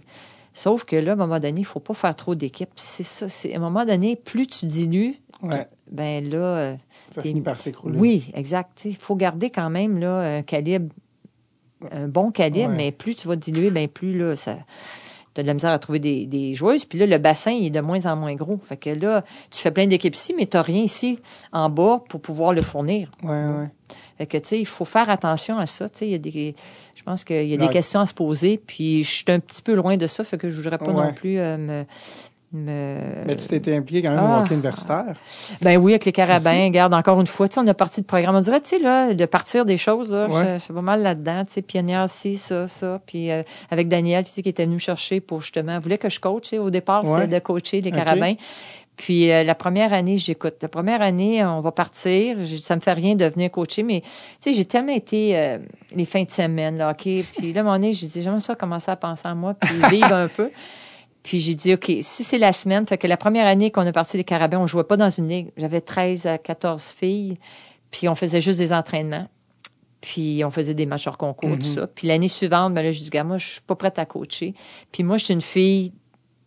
Sauf 0.57 0.86
que 0.86 0.95
là, 0.95 1.11
à 1.11 1.14
un 1.14 1.18
moment 1.18 1.40
donné, 1.40 1.60
il 1.61 1.65
faut 1.65 1.82
pas 1.82 1.94
faire 1.94 2.15
trop 2.15 2.34
d'équipes. 2.34 2.69
C'est 2.77 3.03
ça. 3.03 3.27
C'est, 3.30 3.53
à 3.53 3.57
un 3.57 3.60
moment 3.60 3.84
donné, 3.86 4.15
plus 4.15 4.48
tu 4.48 4.65
dilues, 4.65 5.15
Ouais. 5.44 5.68
ben 5.91 6.27
là, 6.30 6.38
euh, 6.38 6.76
Ça 7.11 7.22
finit 7.22 7.41
par 7.41 7.60
s'écrouler. 7.60 7.99
oui, 7.99 8.32
exact. 8.34 8.86
Il 8.86 8.95
faut 8.95 9.15
garder 9.18 9.49
quand 9.49 9.69
même 9.69 9.99
là, 9.99 10.38
un 10.38 10.41
calibre, 10.44 10.90
un 11.91 12.07
bon 12.07 12.32
calibre, 12.32 12.69
Ouais. 12.69 12.76
mais 12.76 12.91
plus 12.94 13.15
tu 13.15 13.27
vas 13.27 13.36
diluer, 13.36 13.69
ben 13.69 13.88
plus 13.90 14.18
là, 14.18 14.36
ça. 14.38 14.57
Tu 15.34 15.41
as 15.41 15.44
de 15.44 15.48
la 15.48 15.53
misère 15.53 15.72
à 15.72 15.80
trouver 15.80 15.99
des, 15.99 16.26
des 16.26 16.56
joueuses. 16.56 16.86
Puis 16.86 16.98
là, 16.98 17.06
le 17.06 17.18
bassin 17.18 17.52
il 17.52 17.65
est 17.65 17.69
de 17.69 17.82
moins 17.82 18.06
en 18.06 18.15
moins 18.15 18.34
gros. 18.36 18.57
Fait 18.57 18.77
que 18.77 18.90
là, 18.91 19.26
tu 19.52 19.60
fais 19.60 19.72
plein 19.72 19.86
d'équipes 19.86 20.15
ici, 20.15 20.34
mais 20.38 20.45
tu 20.48 20.56
n'as 20.56 20.64
rien 20.64 20.82
ici 20.84 21.19
en 21.52 21.69
bas 21.69 22.02
pour 22.07 22.22
pouvoir 22.22 22.53
le 22.53 22.61
fournir. 22.61 23.11
Ouais, 23.22 23.30
ouais. 23.45 23.68
Fait 24.18 24.26
que, 24.27 24.38
tu 24.38 24.48
sais, 24.48 24.60
il 24.61 24.65
faut 24.65 24.86
faire 24.86 25.10
attention 25.10 25.57
à 25.57 25.65
ça. 25.65 25.90
Tu 25.90 25.98
sais, 25.99 26.07
il 26.07 26.11
y 26.11 26.15
a 26.15 26.19
des, 26.19 26.56
pense 27.06 27.23
qu'il 27.23 27.45
y 27.48 27.53
a 27.53 27.57
Ouais. 27.57 27.68
des 27.68 27.73
questions 27.73 27.99
à 28.02 28.06
se 28.06 28.14
poser. 28.14 28.57
Puis 28.65 29.03
je 29.03 29.10
suis 29.11 29.26
un 29.30 29.40
petit 29.40 29.61
peu 29.61 29.73
loin 29.76 29.95
de 29.98 30.07
ça. 30.07 30.23
Fait 30.23 30.38
que 30.38 30.49
je 30.49 30.56
voudrais 30.61 30.77
pas 30.77 30.86
Ouais. 30.88 30.94
non 31.06 31.14
plus 31.14 31.38
euh, 31.40 31.57
me, 31.57 31.86
me- 32.53 33.26
Mais 33.26 33.36
tu 33.36 33.48
t'étais 33.48 33.76
impliqué 33.76 34.02
quand 34.02 34.11
même 34.11 34.19
Ah. 34.22 34.40
au 34.40 34.41
hockey 34.44 34.53
universitaire. 34.53 35.14
Ben 35.61 35.77
oui, 35.77 35.91
avec 35.94 36.06
les 36.06 36.11
carabins, 36.11 36.52
Aussi. 36.52 36.64
regarde, 36.65 36.94
encore 36.94 37.19
une 37.19 37.27
fois, 37.27 37.48
tu 37.48 37.56
sais, 37.56 37.60
on 37.60 37.68
a 37.68 37.73
parti 37.73 38.02
de 38.02 38.06
programme. 38.06 38.36
On 38.36 38.41
dirait, 38.41 38.61
tu 38.61 38.69
sais, 38.69 38.80
là, 38.80 39.14
de 39.14 39.26
partir 39.26 39.65
des 39.65 39.77
choses, 39.77 40.11
là, 40.11 40.27
Ouais. 40.30 40.44
je- 40.48 40.53
je 40.53 40.57
suis 40.60 40.73
pas 40.73 40.82
mal 40.82 41.02
là-dedans, 41.02 41.44
tu 41.45 41.53
sais, 41.53 41.61
pionnière, 41.61 42.10
ci, 42.10 42.38
ça, 42.38 42.68
ça. 42.68 43.02
Puis 43.06 43.30
euh, 43.32 43.44
avec 43.72 43.88
Daniel, 43.88 44.23
tu 44.23 44.32
sais, 44.32 44.41
qui 44.41 44.49
était 44.49 44.64
venu 44.65 44.76
me 44.76 44.80
chercher 44.80 45.19
pour 45.19 45.41
justement, 45.41 45.77
voulait 45.80 45.98
que 45.98 46.10
je 46.10 46.19
coach, 46.19 46.44
tu 46.44 46.49
sais, 46.49 46.57
au 46.60 46.69
départ, 46.69 47.03
Ouais. 47.03 47.22
c'était 47.22 47.36
de 47.36 47.40
coacher 47.44 47.82
les 47.82 47.91
carabins. 47.91 48.36
Puis 48.98 49.32
euh, 49.32 49.44
la 49.44 49.56
première 49.56 49.94
année, 49.94 50.18
j'écoute. 50.18 50.56
La 50.62 50.70
première 50.70 51.02
année, 51.02 51.44
on 51.44 51.62
va 51.62 51.72
partir. 51.72 52.38
J'ai 52.40 52.56
dit, 52.56 52.62
Ça 52.62 52.76
me 52.76 52.82
fait 52.82 52.94
rien 52.94 53.16
de 53.16 53.26
venir 53.26 53.52
coacher, 53.52 53.84
mais 53.84 54.02
tu 54.02 54.08
sais, 54.40 54.54
j'ai 54.54 54.66
tellement 54.66 54.94
été 54.94 55.38
euh, 55.38 55.60
les 55.94 56.06
fins 56.06 56.24
de 56.24 56.32
semaine, 56.32 56.78
là, 56.78 56.92
OK? 56.92 57.04
Puis 57.38 57.54
là, 57.54 57.60
à 57.60 57.62
un 57.62 57.64
moment 57.64 57.76
donné, 57.76 57.94
j'ai 57.94 58.08
dit, 58.08 58.22
j'aimerais 58.22 58.40
ça 58.40 58.56
commencer 58.56 58.92
à 58.92 58.96
penser 58.96 59.28
à 59.28 59.36
moi, 59.36 59.54
puis 59.54 59.76
vivre 59.90 60.14
un 60.14 60.28
peu. 60.28 60.50
Puis 61.24 61.40
j'ai 61.40 61.56
dit, 61.56 61.74
OK, 61.74 61.92
si 62.02 62.24
c'est 62.24 62.38
la 62.38 62.54
semaine, 62.54 62.86
fait 62.86 62.98
que 62.98 63.08
la 63.08 63.18
première 63.18 63.48
année 63.48 63.72
qu'on 63.72 63.86
a 63.86 63.92
parti 63.92 64.16
les 64.16 64.24
carabins, 64.24 64.60
on 64.60 64.68
jouait 64.68 64.84
pas 64.84 64.98
dans 64.98 65.10
une 65.10 65.28
ligue. 65.28 65.52
J'avais 65.58 65.82
13 65.82 66.28
à 66.28 66.38
14 66.38 66.96
filles, 66.98 67.38
puis 67.92 68.08
on 68.08 68.16
faisait 68.16 68.42
juste 68.42 68.60
des 68.60 68.72
entraînements. 68.72 69.28
Puis 70.02 70.44
on 70.46 70.52
faisait 70.52 70.76
des 70.76 70.86
matchs 70.86 71.08
hors 71.08 71.18
concours, 71.18 71.58
tout 71.58 71.66
ça. 71.66 71.88
Puis 71.88 72.08
l'année 72.08 72.28
suivante, 72.28 72.76
ben 72.76 72.84
là, 72.84 72.92
je 72.92 73.02
dis, 73.02 73.10
gars, 73.10 73.24
moi, 73.24 73.40
je 73.40 73.48
suis 73.54 73.62
pas 73.62 73.74
prête 73.74 73.98
à 73.98 74.06
coacher. 74.06 74.54
Puis 74.92 75.04
moi, 75.04 75.18
je 75.18 75.26
suis 75.26 75.34
une 75.34 75.42
fille 75.42 75.94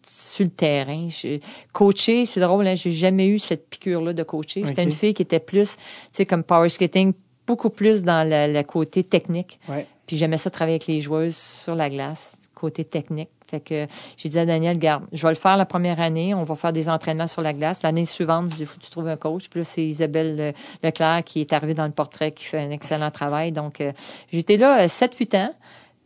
sur 0.09 0.44
le 0.44 0.51
terrain. 0.51 1.09
Je- 1.09 1.39
coacher, 1.72 2.26
c'est 2.26 2.40
drôle, 2.40 2.66
hein, 2.66 2.74
j'ai 2.74 2.90
jamais 2.90 3.26
eu 3.26 3.39
cette 3.39 3.68
piqûre-là 3.68 4.12
de 4.12 4.22
coacher. 4.22 4.64
J'étais 4.64 4.85
une 4.85 4.93
fille 4.93 5.14
qui 5.14 5.22
était 5.22 5.40
plus, 5.40 5.76
tu 5.76 5.82
sais, 6.12 6.26
comme 6.26 6.43
power 6.43 6.68
skating, 6.68 7.12
beaucoup 7.47 7.70
plus 7.70 8.02
dans 8.02 8.28
le, 8.28 8.62
côté 8.62 9.02
technique. 9.05 9.59
Ouais. 9.68 9.86
Puis 10.06 10.16
j'aimais 10.16 10.39
ça 10.39 10.51
travailler 10.51 10.76
avec 10.76 10.86
les 10.86 11.01
joueuses 11.01 11.36
sur 11.36 11.74
la 11.74 11.90
glace, 11.90 12.39
côté 12.55 12.85
technique. 12.85 13.30
Fait 13.51 13.60
que 13.60 13.86
j'ai 14.18 14.28
dit 14.28 14.39
à 14.39 14.44
Daniel, 14.44 14.78
garde, 14.78 15.05
je 15.10 15.22
vais 15.22 15.32
le 15.32 15.39
faire 15.39 15.56
la 15.56 15.64
première 15.64 16.01
année, 16.01 16.35
on 16.35 16.44
va 16.44 16.55
faire 16.55 16.72
des 16.72 16.89
entraînements 16.90 17.26
sur 17.26 17.40
la 17.40 17.55
glace. 17.55 17.82
L'année 17.82 18.05
suivante, 18.05 18.52
il 18.59 18.66
faut 18.66 18.78
que 18.78 18.85
tu 18.85 18.90
trouves 18.90 19.09
un 19.09 19.16
coach. 19.16 19.48
Puis 19.48 19.60
là, 19.60 19.64
c'est 19.64 19.85
Isabelle 19.85 20.36
euh, 20.39 20.52
Leclerc 20.82 21.24
qui 21.24 21.40
est 21.40 21.52
arrivée 21.55 21.72
dans 21.72 21.86
le 21.86 21.93
portrait, 21.93 22.32
qui 22.32 22.44
fait 22.44 22.59
un 22.59 22.70
excellent 22.70 23.10
travail. 23.10 23.52
Donc, 23.52 23.80
euh, 23.80 23.93
j'étais 24.30 24.59
là 24.59 24.86
7-8 24.86 25.36
ans. 25.39 25.55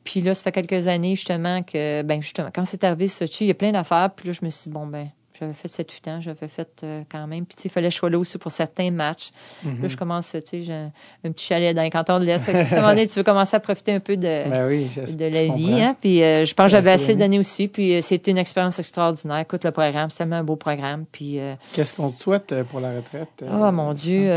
Puis 0.04 0.20
là, 0.20 0.34
ça 0.34 0.42
fait 0.42 0.52
quelques 0.52 0.88
années, 0.88 1.14
justement, 1.14 1.62
que, 1.62 2.02
ben, 2.02 2.20
justement, 2.22 2.50
quand 2.54 2.64
c'est 2.64 2.84
arrivé, 2.84 3.08
Sochi, 3.08 3.44
il 3.44 3.48
y 3.48 3.50
a 3.50 3.54
plein 3.54 3.72
d'affaires. 3.72 4.10
Puis 4.14 4.28
là, 4.28 4.34
je 4.38 4.44
me 4.44 4.50
suis 4.50 4.64
dit, 4.64 4.74
bon, 4.74 4.86
ben, 4.86 5.08
j'avais 5.38 5.52
fait 5.52 5.68
7-8 5.68 6.10
ans, 6.10 6.20
j'avais 6.20 6.48
fait 6.48 6.80
euh, 6.82 7.02
quand 7.10 7.26
même. 7.26 7.46
Puis, 7.46 7.56
tu 7.56 7.62
sais, 7.62 7.68
il 7.68 7.72
fallait 7.72 7.88
que 7.88 7.94
je 7.94 7.98
sois 7.98 8.10
là 8.10 8.18
aussi 8.18 8.38
pour 8.38 8.52
certains 8.52 8.90
matchs. 8.90 9.30
Là, 9.64 9.88
je 9.88 9.96
commence, 9.96 10.30
tu 10.32 10.40
sais, 10.44 10.62
j'ai 10.62 10.72
un, 10.72 11.32
petit 11.32 11.46
chalet 11.46 11.74
dans 11.74 11.82
les 11.82 11.90
cantons 11.90 12.18
de 12.18 12.24
l'Est. 12.24 12.48
À 12.48 12.52
un 12.52 12.76
moment 12.76 12.88
donné, 12.88 13.06
tu 13.06 13.14
veux 13.18 13.24
commencer 13.24 13.56
à 13.56 13.60
profiter 13.60 13.92
un 13.92 14.00
peu 14.00 14.16
de, 14.16 14.48
Ben 14.48 14.66
oui, 14.66 14.90
de 14.96 15.24
la 15.24 15.54
vie. 15.54 15.80
Hein? 15.80 15.96
Puis 16.00 16.22
euh, 16.22 16.44
je 16.44 16.54
pense 16.54 16.66
que 16.66 16.72
j'avais 16.72 16.90
assez 16.90 17.14
donné 17.14 17.38
aussi. 17.38 17.68
Puis 17.68 17.94
euh, 17.94 18.00
c'était 18.02 18.30
une 18.30 18.38
expérience 18.38 18.78
extraordinaire. 18.78 19.38
Écoute, 19.38 19.64
le 19.64 19.70
programme, 19.70 20.10
c'est 20.10 20.18
tellement 20.18 20.36
un 20.36 20.44
beau 20.44 20.56
programme. 20.56 21.06
Puis, 21.10 21.38
Qu'est-ce 21.72 21.94
qu'on 21.94 22.10
te 22.10 22.20
souhaite 22.20 22.62
pour 22.64 22.80
la 22.80 22.94
retraite? 22.96 23.42
oh 23.42 23.72
mon 23.72 23.94
Dieu. 23.94 24.28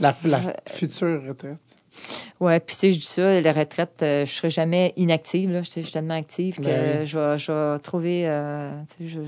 La, 0.00 0.16
la 0.24 0.40
future 0.66 1.22
retraite. 1.28 1.58
Ouais, 2.40 2.60
puis 2.60 2.74
sais, 2.74 2.92
je 2.92 2.98
dis 2.98 3.06
ça, 3.06 3.40
la 3.40 3.52
retraite, 3.52 4.00
euh, 4.02 4.26
je 4.26 4.32
serai 4.32 4.50
jamais 4.50 4.92
inactive. 4.96 5.50
Là. 5.50 5.62
Je 5.62 5.70
suis 5.70 5.82
tellement 5.92 6.14
active 6.14 6.56
que 6.56 6.62
Ben 6.62 7.06
je, 7.06 7.18
vais, 7.18 7.38
je 7.38 7.52
vais 7.52 7.78
trouver. 7.78 8.28
euh, 8.28 8.70
je, 9.00 9.20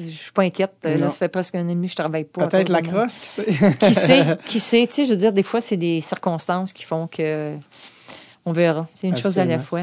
je 0.00 0.10
suis 0.10 0.32
pas 0.32 0.42
inquiète. 0.42 0.74
Non. 0.84 0.98
Là, 0.98 1.10
ça 1.10 1.18
fait 1.18 1.28
presque 1.28 1.54
un 1.54 1.64
an 1.64 1.68
et 1.68 1.74
demi 1.74 1.86
que 1.86 1.92
je 1.92 1.96
travaille 1.96 2.24
pas. 2.24 2.48
Peut-être 2.48 2.68
la 2.68 2.82
crosse, 2.82 3.18
qui 3.18 3.26
sait? 3.26 3.46
Qui 3.78 3.94
sait? 3.94 4.38
Qui 4.46 4.60
sait? 4.60 4.86
Tu 4.86 4.94
sais, 4.94 5.04
je 5.06 5.10
veux 5.12 5.16
dire, 5.16 5.32
des 5.32 5.42
fois, 5.42 5.60
c'est 5.60 5.76
des 5.76 6.00
circonstances 6.00 6.72
qui 6.72 6.84
font 6.84 7.06
que. 7.06 7.54
On 8.44 8.52
verra. 8.52 8.86
C'est 8.94 9.08
une 9.08 9.16
chose 9.16 9.38
à 9.38 9.44
la 9.44 9.58
fois. 9.58 9.82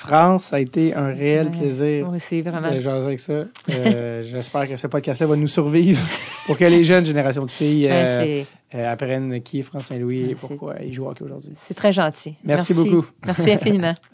France, 0.00 0.44
ça 0.44 0.56
a 0.56 0.60
été 0.60 0.94
un 0.94 1.08
réel 1.08 1.48
Ouais. 1.48 1.58
plaisir 1.58 2.08
Oui, 2.10 2.40
vraiment. 2.40 2.72
de 2.72 2.80
jaser 2.80 3.06
avec 3.06 3.20
ça. 3.20 3.44
Euh, 3.68 4.22
J'espère 4.30 4.66
que 4.66 4.78
ce 4.78 4.86
podcast-là 4.86 5.26
va 5.26 5.36
nous 5.36 5.46
survivre 5.46 6.00
pour 6.46 6.56
que 6.56 6.64
les 6.64 6.84
jeunes 6.84 7.04
générations 7.04 7.44
de 7.44 7.50
filles 7.50 7.84
Ouais, 7.84 7.92
euh, 7.92 8.42
euh, 8.76 8.92
apprennent 8.92 9.42
qui 9.42 9.58
est 9.58 9.62
France 9.62 9.84
Saint-Louis 9.84 10.20
et 10.20 10.26
Ouais, 10.28 10.34
pourquoi 10.40 10.76
ils 10.82 10.94
jouent 10.94 11.06
hockey 11.06 11.22
aujourd'hui. 11.24 11.52
C'est 11.54 11.74
très 11.74 11.92
gentil. 11.92 12.34
Merci 12.44 12.72
beaucoup. 12.72 13.04
Merci 13.26 13.52
infiniment. 13.52 13.94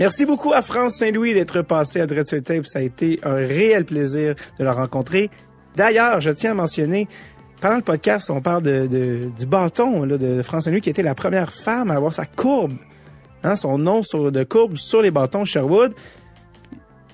Merci 0.00 0.24
beaucoup 0.24 0.54
à 0.54 0.62
France 0.62 0.94
Saint-Louis 0.94 1.34
d'être 1.34 1.60
passé 1.60 2.00
à 2.00 2.06
Dread 2.06 2.26
sur 2.26 2.36
le 2.36 2.42
Tape. 2.42 2.64
Ça 2.64 2.78
a 2.78 2.82
été 2.82 3.20
un 3.22 3.34
réel 3.34 3.84
plaisir 3.84 4.34
de 4.58 4.64
la 4.64 4.72
rencontrer. 4.72 5.28
D'ailleurs, 5.80 6.20
je 6.20 6.30
tiens 6.30 6.50
à 6.50 6.54
mentionner, 6.54 7.08
pendant 7.58 7.76
le 7.76 7.80
podcast, 7.80 8.28
on 8.28 8.42
parle 8.42 8.60
de, 8.60 9.30
du 9.34 9.46
bâton 9.46 10.04
de 10.04 10.42
France 10.42 10.64
Saint-Louis, 10.64 10.82
qui 10.82 10.90
était 10.90 11.02
la 11.02 11.14
première 11.14 11.50
femme 11.54 11.90
à 11.90 11.94
avoir 11.94 12.12
sa 12.12 12.26
courbe, 12.26 12.74
hein, 13.42 13.56
son 13.56 13.78
nom 13.78 14.02
sur, 14.02 14.30
de 14.30 14.44
courbe 14.44 14.76
sur 14.76 15.00
les 15.00 15.10
bâtons 15.10 15.46
Sherwood. 15.46 15.94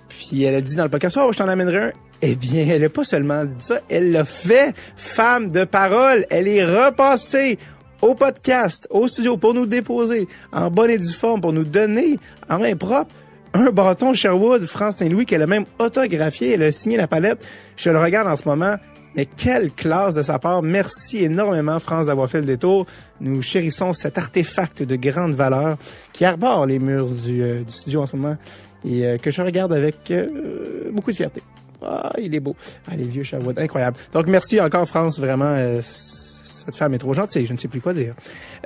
Puis 0.09 0.43
elle 0.43 0.57
a 0.57 0.61
dit 0.61 0.75
dans 0.75 0.83
le 0.83 0.89
podcast, 0.89 1.17
oh, 1.17 1.31
je 1.31 1.39
t'en 1.39 1.47
amènerai 1.47 1.79
un. 1.79 1.93
Eh 2.23 2.35
bien, 2.35 2.67
elle 2.69 2.83
n'a 2.83 2.89
pas 2.89 3.05
seulement 3.05 3.45
dit 3.45 3.57
ça, 3.57 3.79
elle 3.89 4.11
l'a 4.11 4.25
fait. 4.25 4.75
Femme 4.97 5.49
de 5.49 5.63
parole, 5.63 6.27
elle 6.29 6.49
est 6.49 6.65
repassée 6.65 7.61
au 8.03 8.17
podcast, 8.17 8.89
au 8.91 9.07
studio, 9.07 9.37
pour 9.37 9.55
nous 9.55 9.67
déposer 9.67 10.27
en 10.53 10.73
bonne 10.73 10.91
et 10.91 10.99
due 10.99 11.13
forme, 11.13 11.41
pour 11.41 11.53
nous 11.53 11.63
donner 11.63 12.19
en 12.49 12.59
main 12.59 12.75
propre 12.75 13.15
un 13.57 13.71
bâton 13.71 14.13
Sherwood 14.13 14.67
France 14.67 14.97
Saint-Louis 14.97 15.25
qu'elle 15.25 15.43
a 15.43 15.47
même 15.47 15.65
autographié. 15.79 16.55
Elle 16.55 16.65
a 16.65 16.73
signé 16.73 16.97
la 16.97 17.07
palette. 17.07 17.45
Je 17.77 17.91
le 17.91 17.99
regarde 17.99 18.29
en 18.29 18.37
ce 18.37 18.47
moment. 18.47 18.77
Mais 19.15 19.25
quelle 19.25 19.73
classe 19.73 20.15
de 20.15 20.21
sa 20.21 20.39
part. 20.39 20.63
Merci 20.63 21.25
énormément, 21.25 21.79
France, 21.79 22.05
d'avoir 22.05 22.29
fait 22.29 22.41
le 22.41 22.45
détour. 22.45 22.87
Nous 23.21 23.41
chérissons 23.41 23.95
cet 23.95 24.19
artefact 24.19 24.83
de 24.83 24.97
grande 24.97 25.33
valeur 25.33 25.79
qui 26.13 26.27
arbore 26.27 26.67
les 26.67 26.79
murs 26.79 27.07
du, 27.07 27.43
euh, 27.43 27.63
studio 27.67 28.03
en 28.03 28.07
ce 28.07 28.17
moment 28.17 28.37
et 28.85 29.07
euh, 29.07 29.17
que 29.17 29.31
je 29.31 29.41
regarde 29.41 29.73
avec 29.73 30.11
euh, 30.11 30.91
beaucoup 30.93 31.11
de 31.11 31.17
fierté. 31.17 31.43
Ah, 31.83 32.13
il 32.19 32.35
est 32.35 32.41
beau. 32.41 32.55
Ah, 32.91 32.95
les 32.95 33.05
vieux 33.05 33.23
Sherwood, 33.23 33.59
incroyable. 33.59 33.97
Donc, 34.13 34.27
merci 34.27 34.61
encore, 34.61 34.87
France, 34.87 35.19
vraiment. 35.19 35.57
cette 35.83 36.77
femme 36.77 36.93
est 36.93 36.99
trop 36.99 37.15
gentille, 37.15 37.47
je 37.47 37.55
ne 37.55 37.59
sais 37.59 37.69
plus 37.69 37.81
quoi 37.81 37.95
dire. 37.95 38.15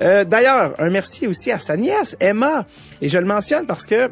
D'ailleurs, 0.00 0.74
un 0.78 0.90
merci 0.90 1.26
aussi 1.26 1.52
à 1.52 1.58
sa 1.58 1.76
nièce, 1.76 2.16
Emma. 2.18 2.66
Et 3.02 3.08
je 3.08 3.18
le 3.18 3.26
mentionne 3.26 3.66
parce 3.66 3.86
que 3.86 4.10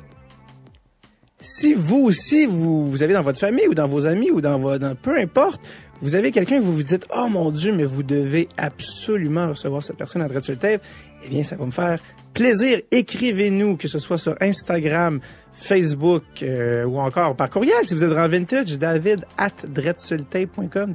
si 1.40 1.74
vous 1.74 1.98
aussi, 1.98 2.47
vous, 2.47 2.90
vous 2.90 3.02
avez 3.02 3.12
dans 3.15 3.23
votre 3.23 3.39
famille 3.39 3.69
ou 3.69 3.74
dans 3.74 3.86
vos 3.86 4.06
amis 4.06 4.31
ou 4.31 4.40
dans, 4.40 4.59
dans 4.78 4.94
peu 4.97 5.19
importe, 5.19 5.60
vous 6.01 6.15
avez 6.15 6.31
quelqu'un 6.31 6.59
que 6.59 6.65
vous 6.65 6.74
vous 6.74 6.82
dites, 6.82 7.06
oh 7.15 7.28
mon 7.28 7.51
Dieu, 7.51 7.73
mais 7.73 7.85
vous 7.85 8.02
devez 8.02 8.48
absolument 8.56 9.48
recevoir 9.48 9.82
cette 9.82 9.97
personne 9.97 10.23
à 10.23 10.28
Dread 10.28 10.44
sur 10.44 10.52
le 10.52 10.59
Tape, 10.59 10.82
eh 11.24 11.28
bien, 11.28 11.43
ça 11.43 11.56
va 11.56 11.66
me 11.66 11.70
faire 11.73 11.98
plaisir. 12.35 12.81
Écrivez-nous, 12.90 13.77
que 13.77 13.89
ce 13.89 13.98
soit 13.98 14.19
sur 14.19 14.36
Instagram, 14.40 15.20
Facebook 15.52 16.23
euh, 16.43 16.85
ou 16.85 17.01
encore 17.01 17.35
par 17.35 17.51
courriel. 17.51 17.85
Si 17.85 17.94
vous 17.94 18.05
êtes 18.05 18.12
en 18.12 18.28
vintage, 18.28 18.78
david 18.78 19.24
at 19.36 19.51
dreadsultape.com, 19.66 20.93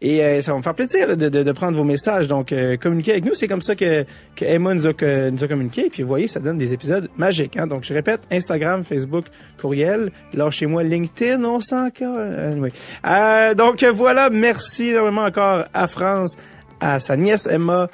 Et 0.00 0.22
euh, 0.22 0.42
ça 0.42 0.52
va 0.52 0.58
me 0.58 0.62
faire 0.62 0.74
plaisir 0.74 1.16
de, 1.16 1.52
prendre 1.52 1.76
vos 1.76 1.84
messages. 1.84 2.28
Donc, 2.28 2.52
euh, 2.52 2.76
communiquez 2.76 3.12
avec 3.12 3.24
nous. 3.24 3.34
C'est 3.34 3.48
comme 3.48 3.62
ça 3.62 3.74
que, 3.74 4.04
Emma 4.40 4.74
nous 4.74 4.86
a, 4.86 4.92
que- 4.92 5.30
nous 5.30 5.42
a 5.42 5.48
communiqué. 5.48 5.88
Puis, 5.90 6.02
vous 6.02 6.08
voyez, 6.08 6.26
ça 6.26 6.40
donne 6.40 6.58
des 6.58 6.72
épisodes 6.72 7.08
magiques. 7.16 7.56
Hein? 7.56 7.66
Donc, 7.66 7.84
je 7.84 7.94
répète, 7.94 8.20
Instagram, 8.30 8.84
Facebook, 8.84 9.26
courriel. 9.60 10.10
Lâchez-moi 10.34 10.82
LinkedIn, 10.82 11.42
on 11.44 11.60
s'en. 11.60 11.88
Euh, 12.02 13.54
donc, 13.54 13.84
voilà. 13.84 14.30
Merci 14.30 14.88
énormément 14.88 15.24
encore 15.24 15.64
à 15.72 15.86
France, 15.86 16.36
à 16.80 17.00
sa 17.00 17.16
nièce 17.16 17.46
Emma. 17.46 17.88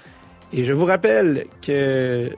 Et 0.53 0.65
je 0.65 0.73
vous 0.73 0.85
rappelle 0.85 1.45
que 1.65 2.31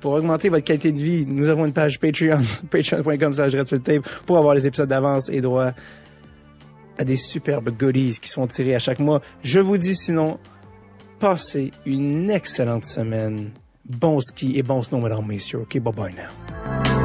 pour 0.00 0.12
augmenter 0.12 0.48
votre 0.48 0.64
qualité 0.64 0.92
de 0.92 1.00
vie, 1.00 1.26
nous 1.26 1.48
avons 1.48 1.66
une 1.66 1.72
page 1.72 1.98
Patreon, 1.98 2.42
patreon.com 2.70 3.32
tape 3.82 4.08
pour 4.26 4.38
avoir 4.38 4.54
les 4.54 4.66
épisodes 4.66 4.88
d'avance 4.88 5.28
et 5.28 5.40
droit 5.40 5.72
à 6.98 7.04
des 7.04 7.16
superbes 7.16 7.70
goodies 7.70 8.18
qui 8.20 8.28
sont 8.28 8.46
tirés 8.46 8.74
à 8.74 8.78
chaque 8.78 8.98
mois. 8.98 9.22
Je 9.42 9.60
vous 9.60 9.78
dis 9.78 9.94
sinon, 9.94 10.38
passez 11.18 11.70
une 11.86 12.30
excellente 12.30 12.84
semaine. 12.84 13.50
Bon 13.84 14.20
ski 14.20 14.58
et 14.58 14.62
bon 14.62 14.82
snow, 14.82 15.00
mesdames, 15.00 15.26
messieurs. 15.26 15.60
OK, 15.60 15.78
bye 15.78 15.92
bye 15.92 16.14
now. 16.14 16.97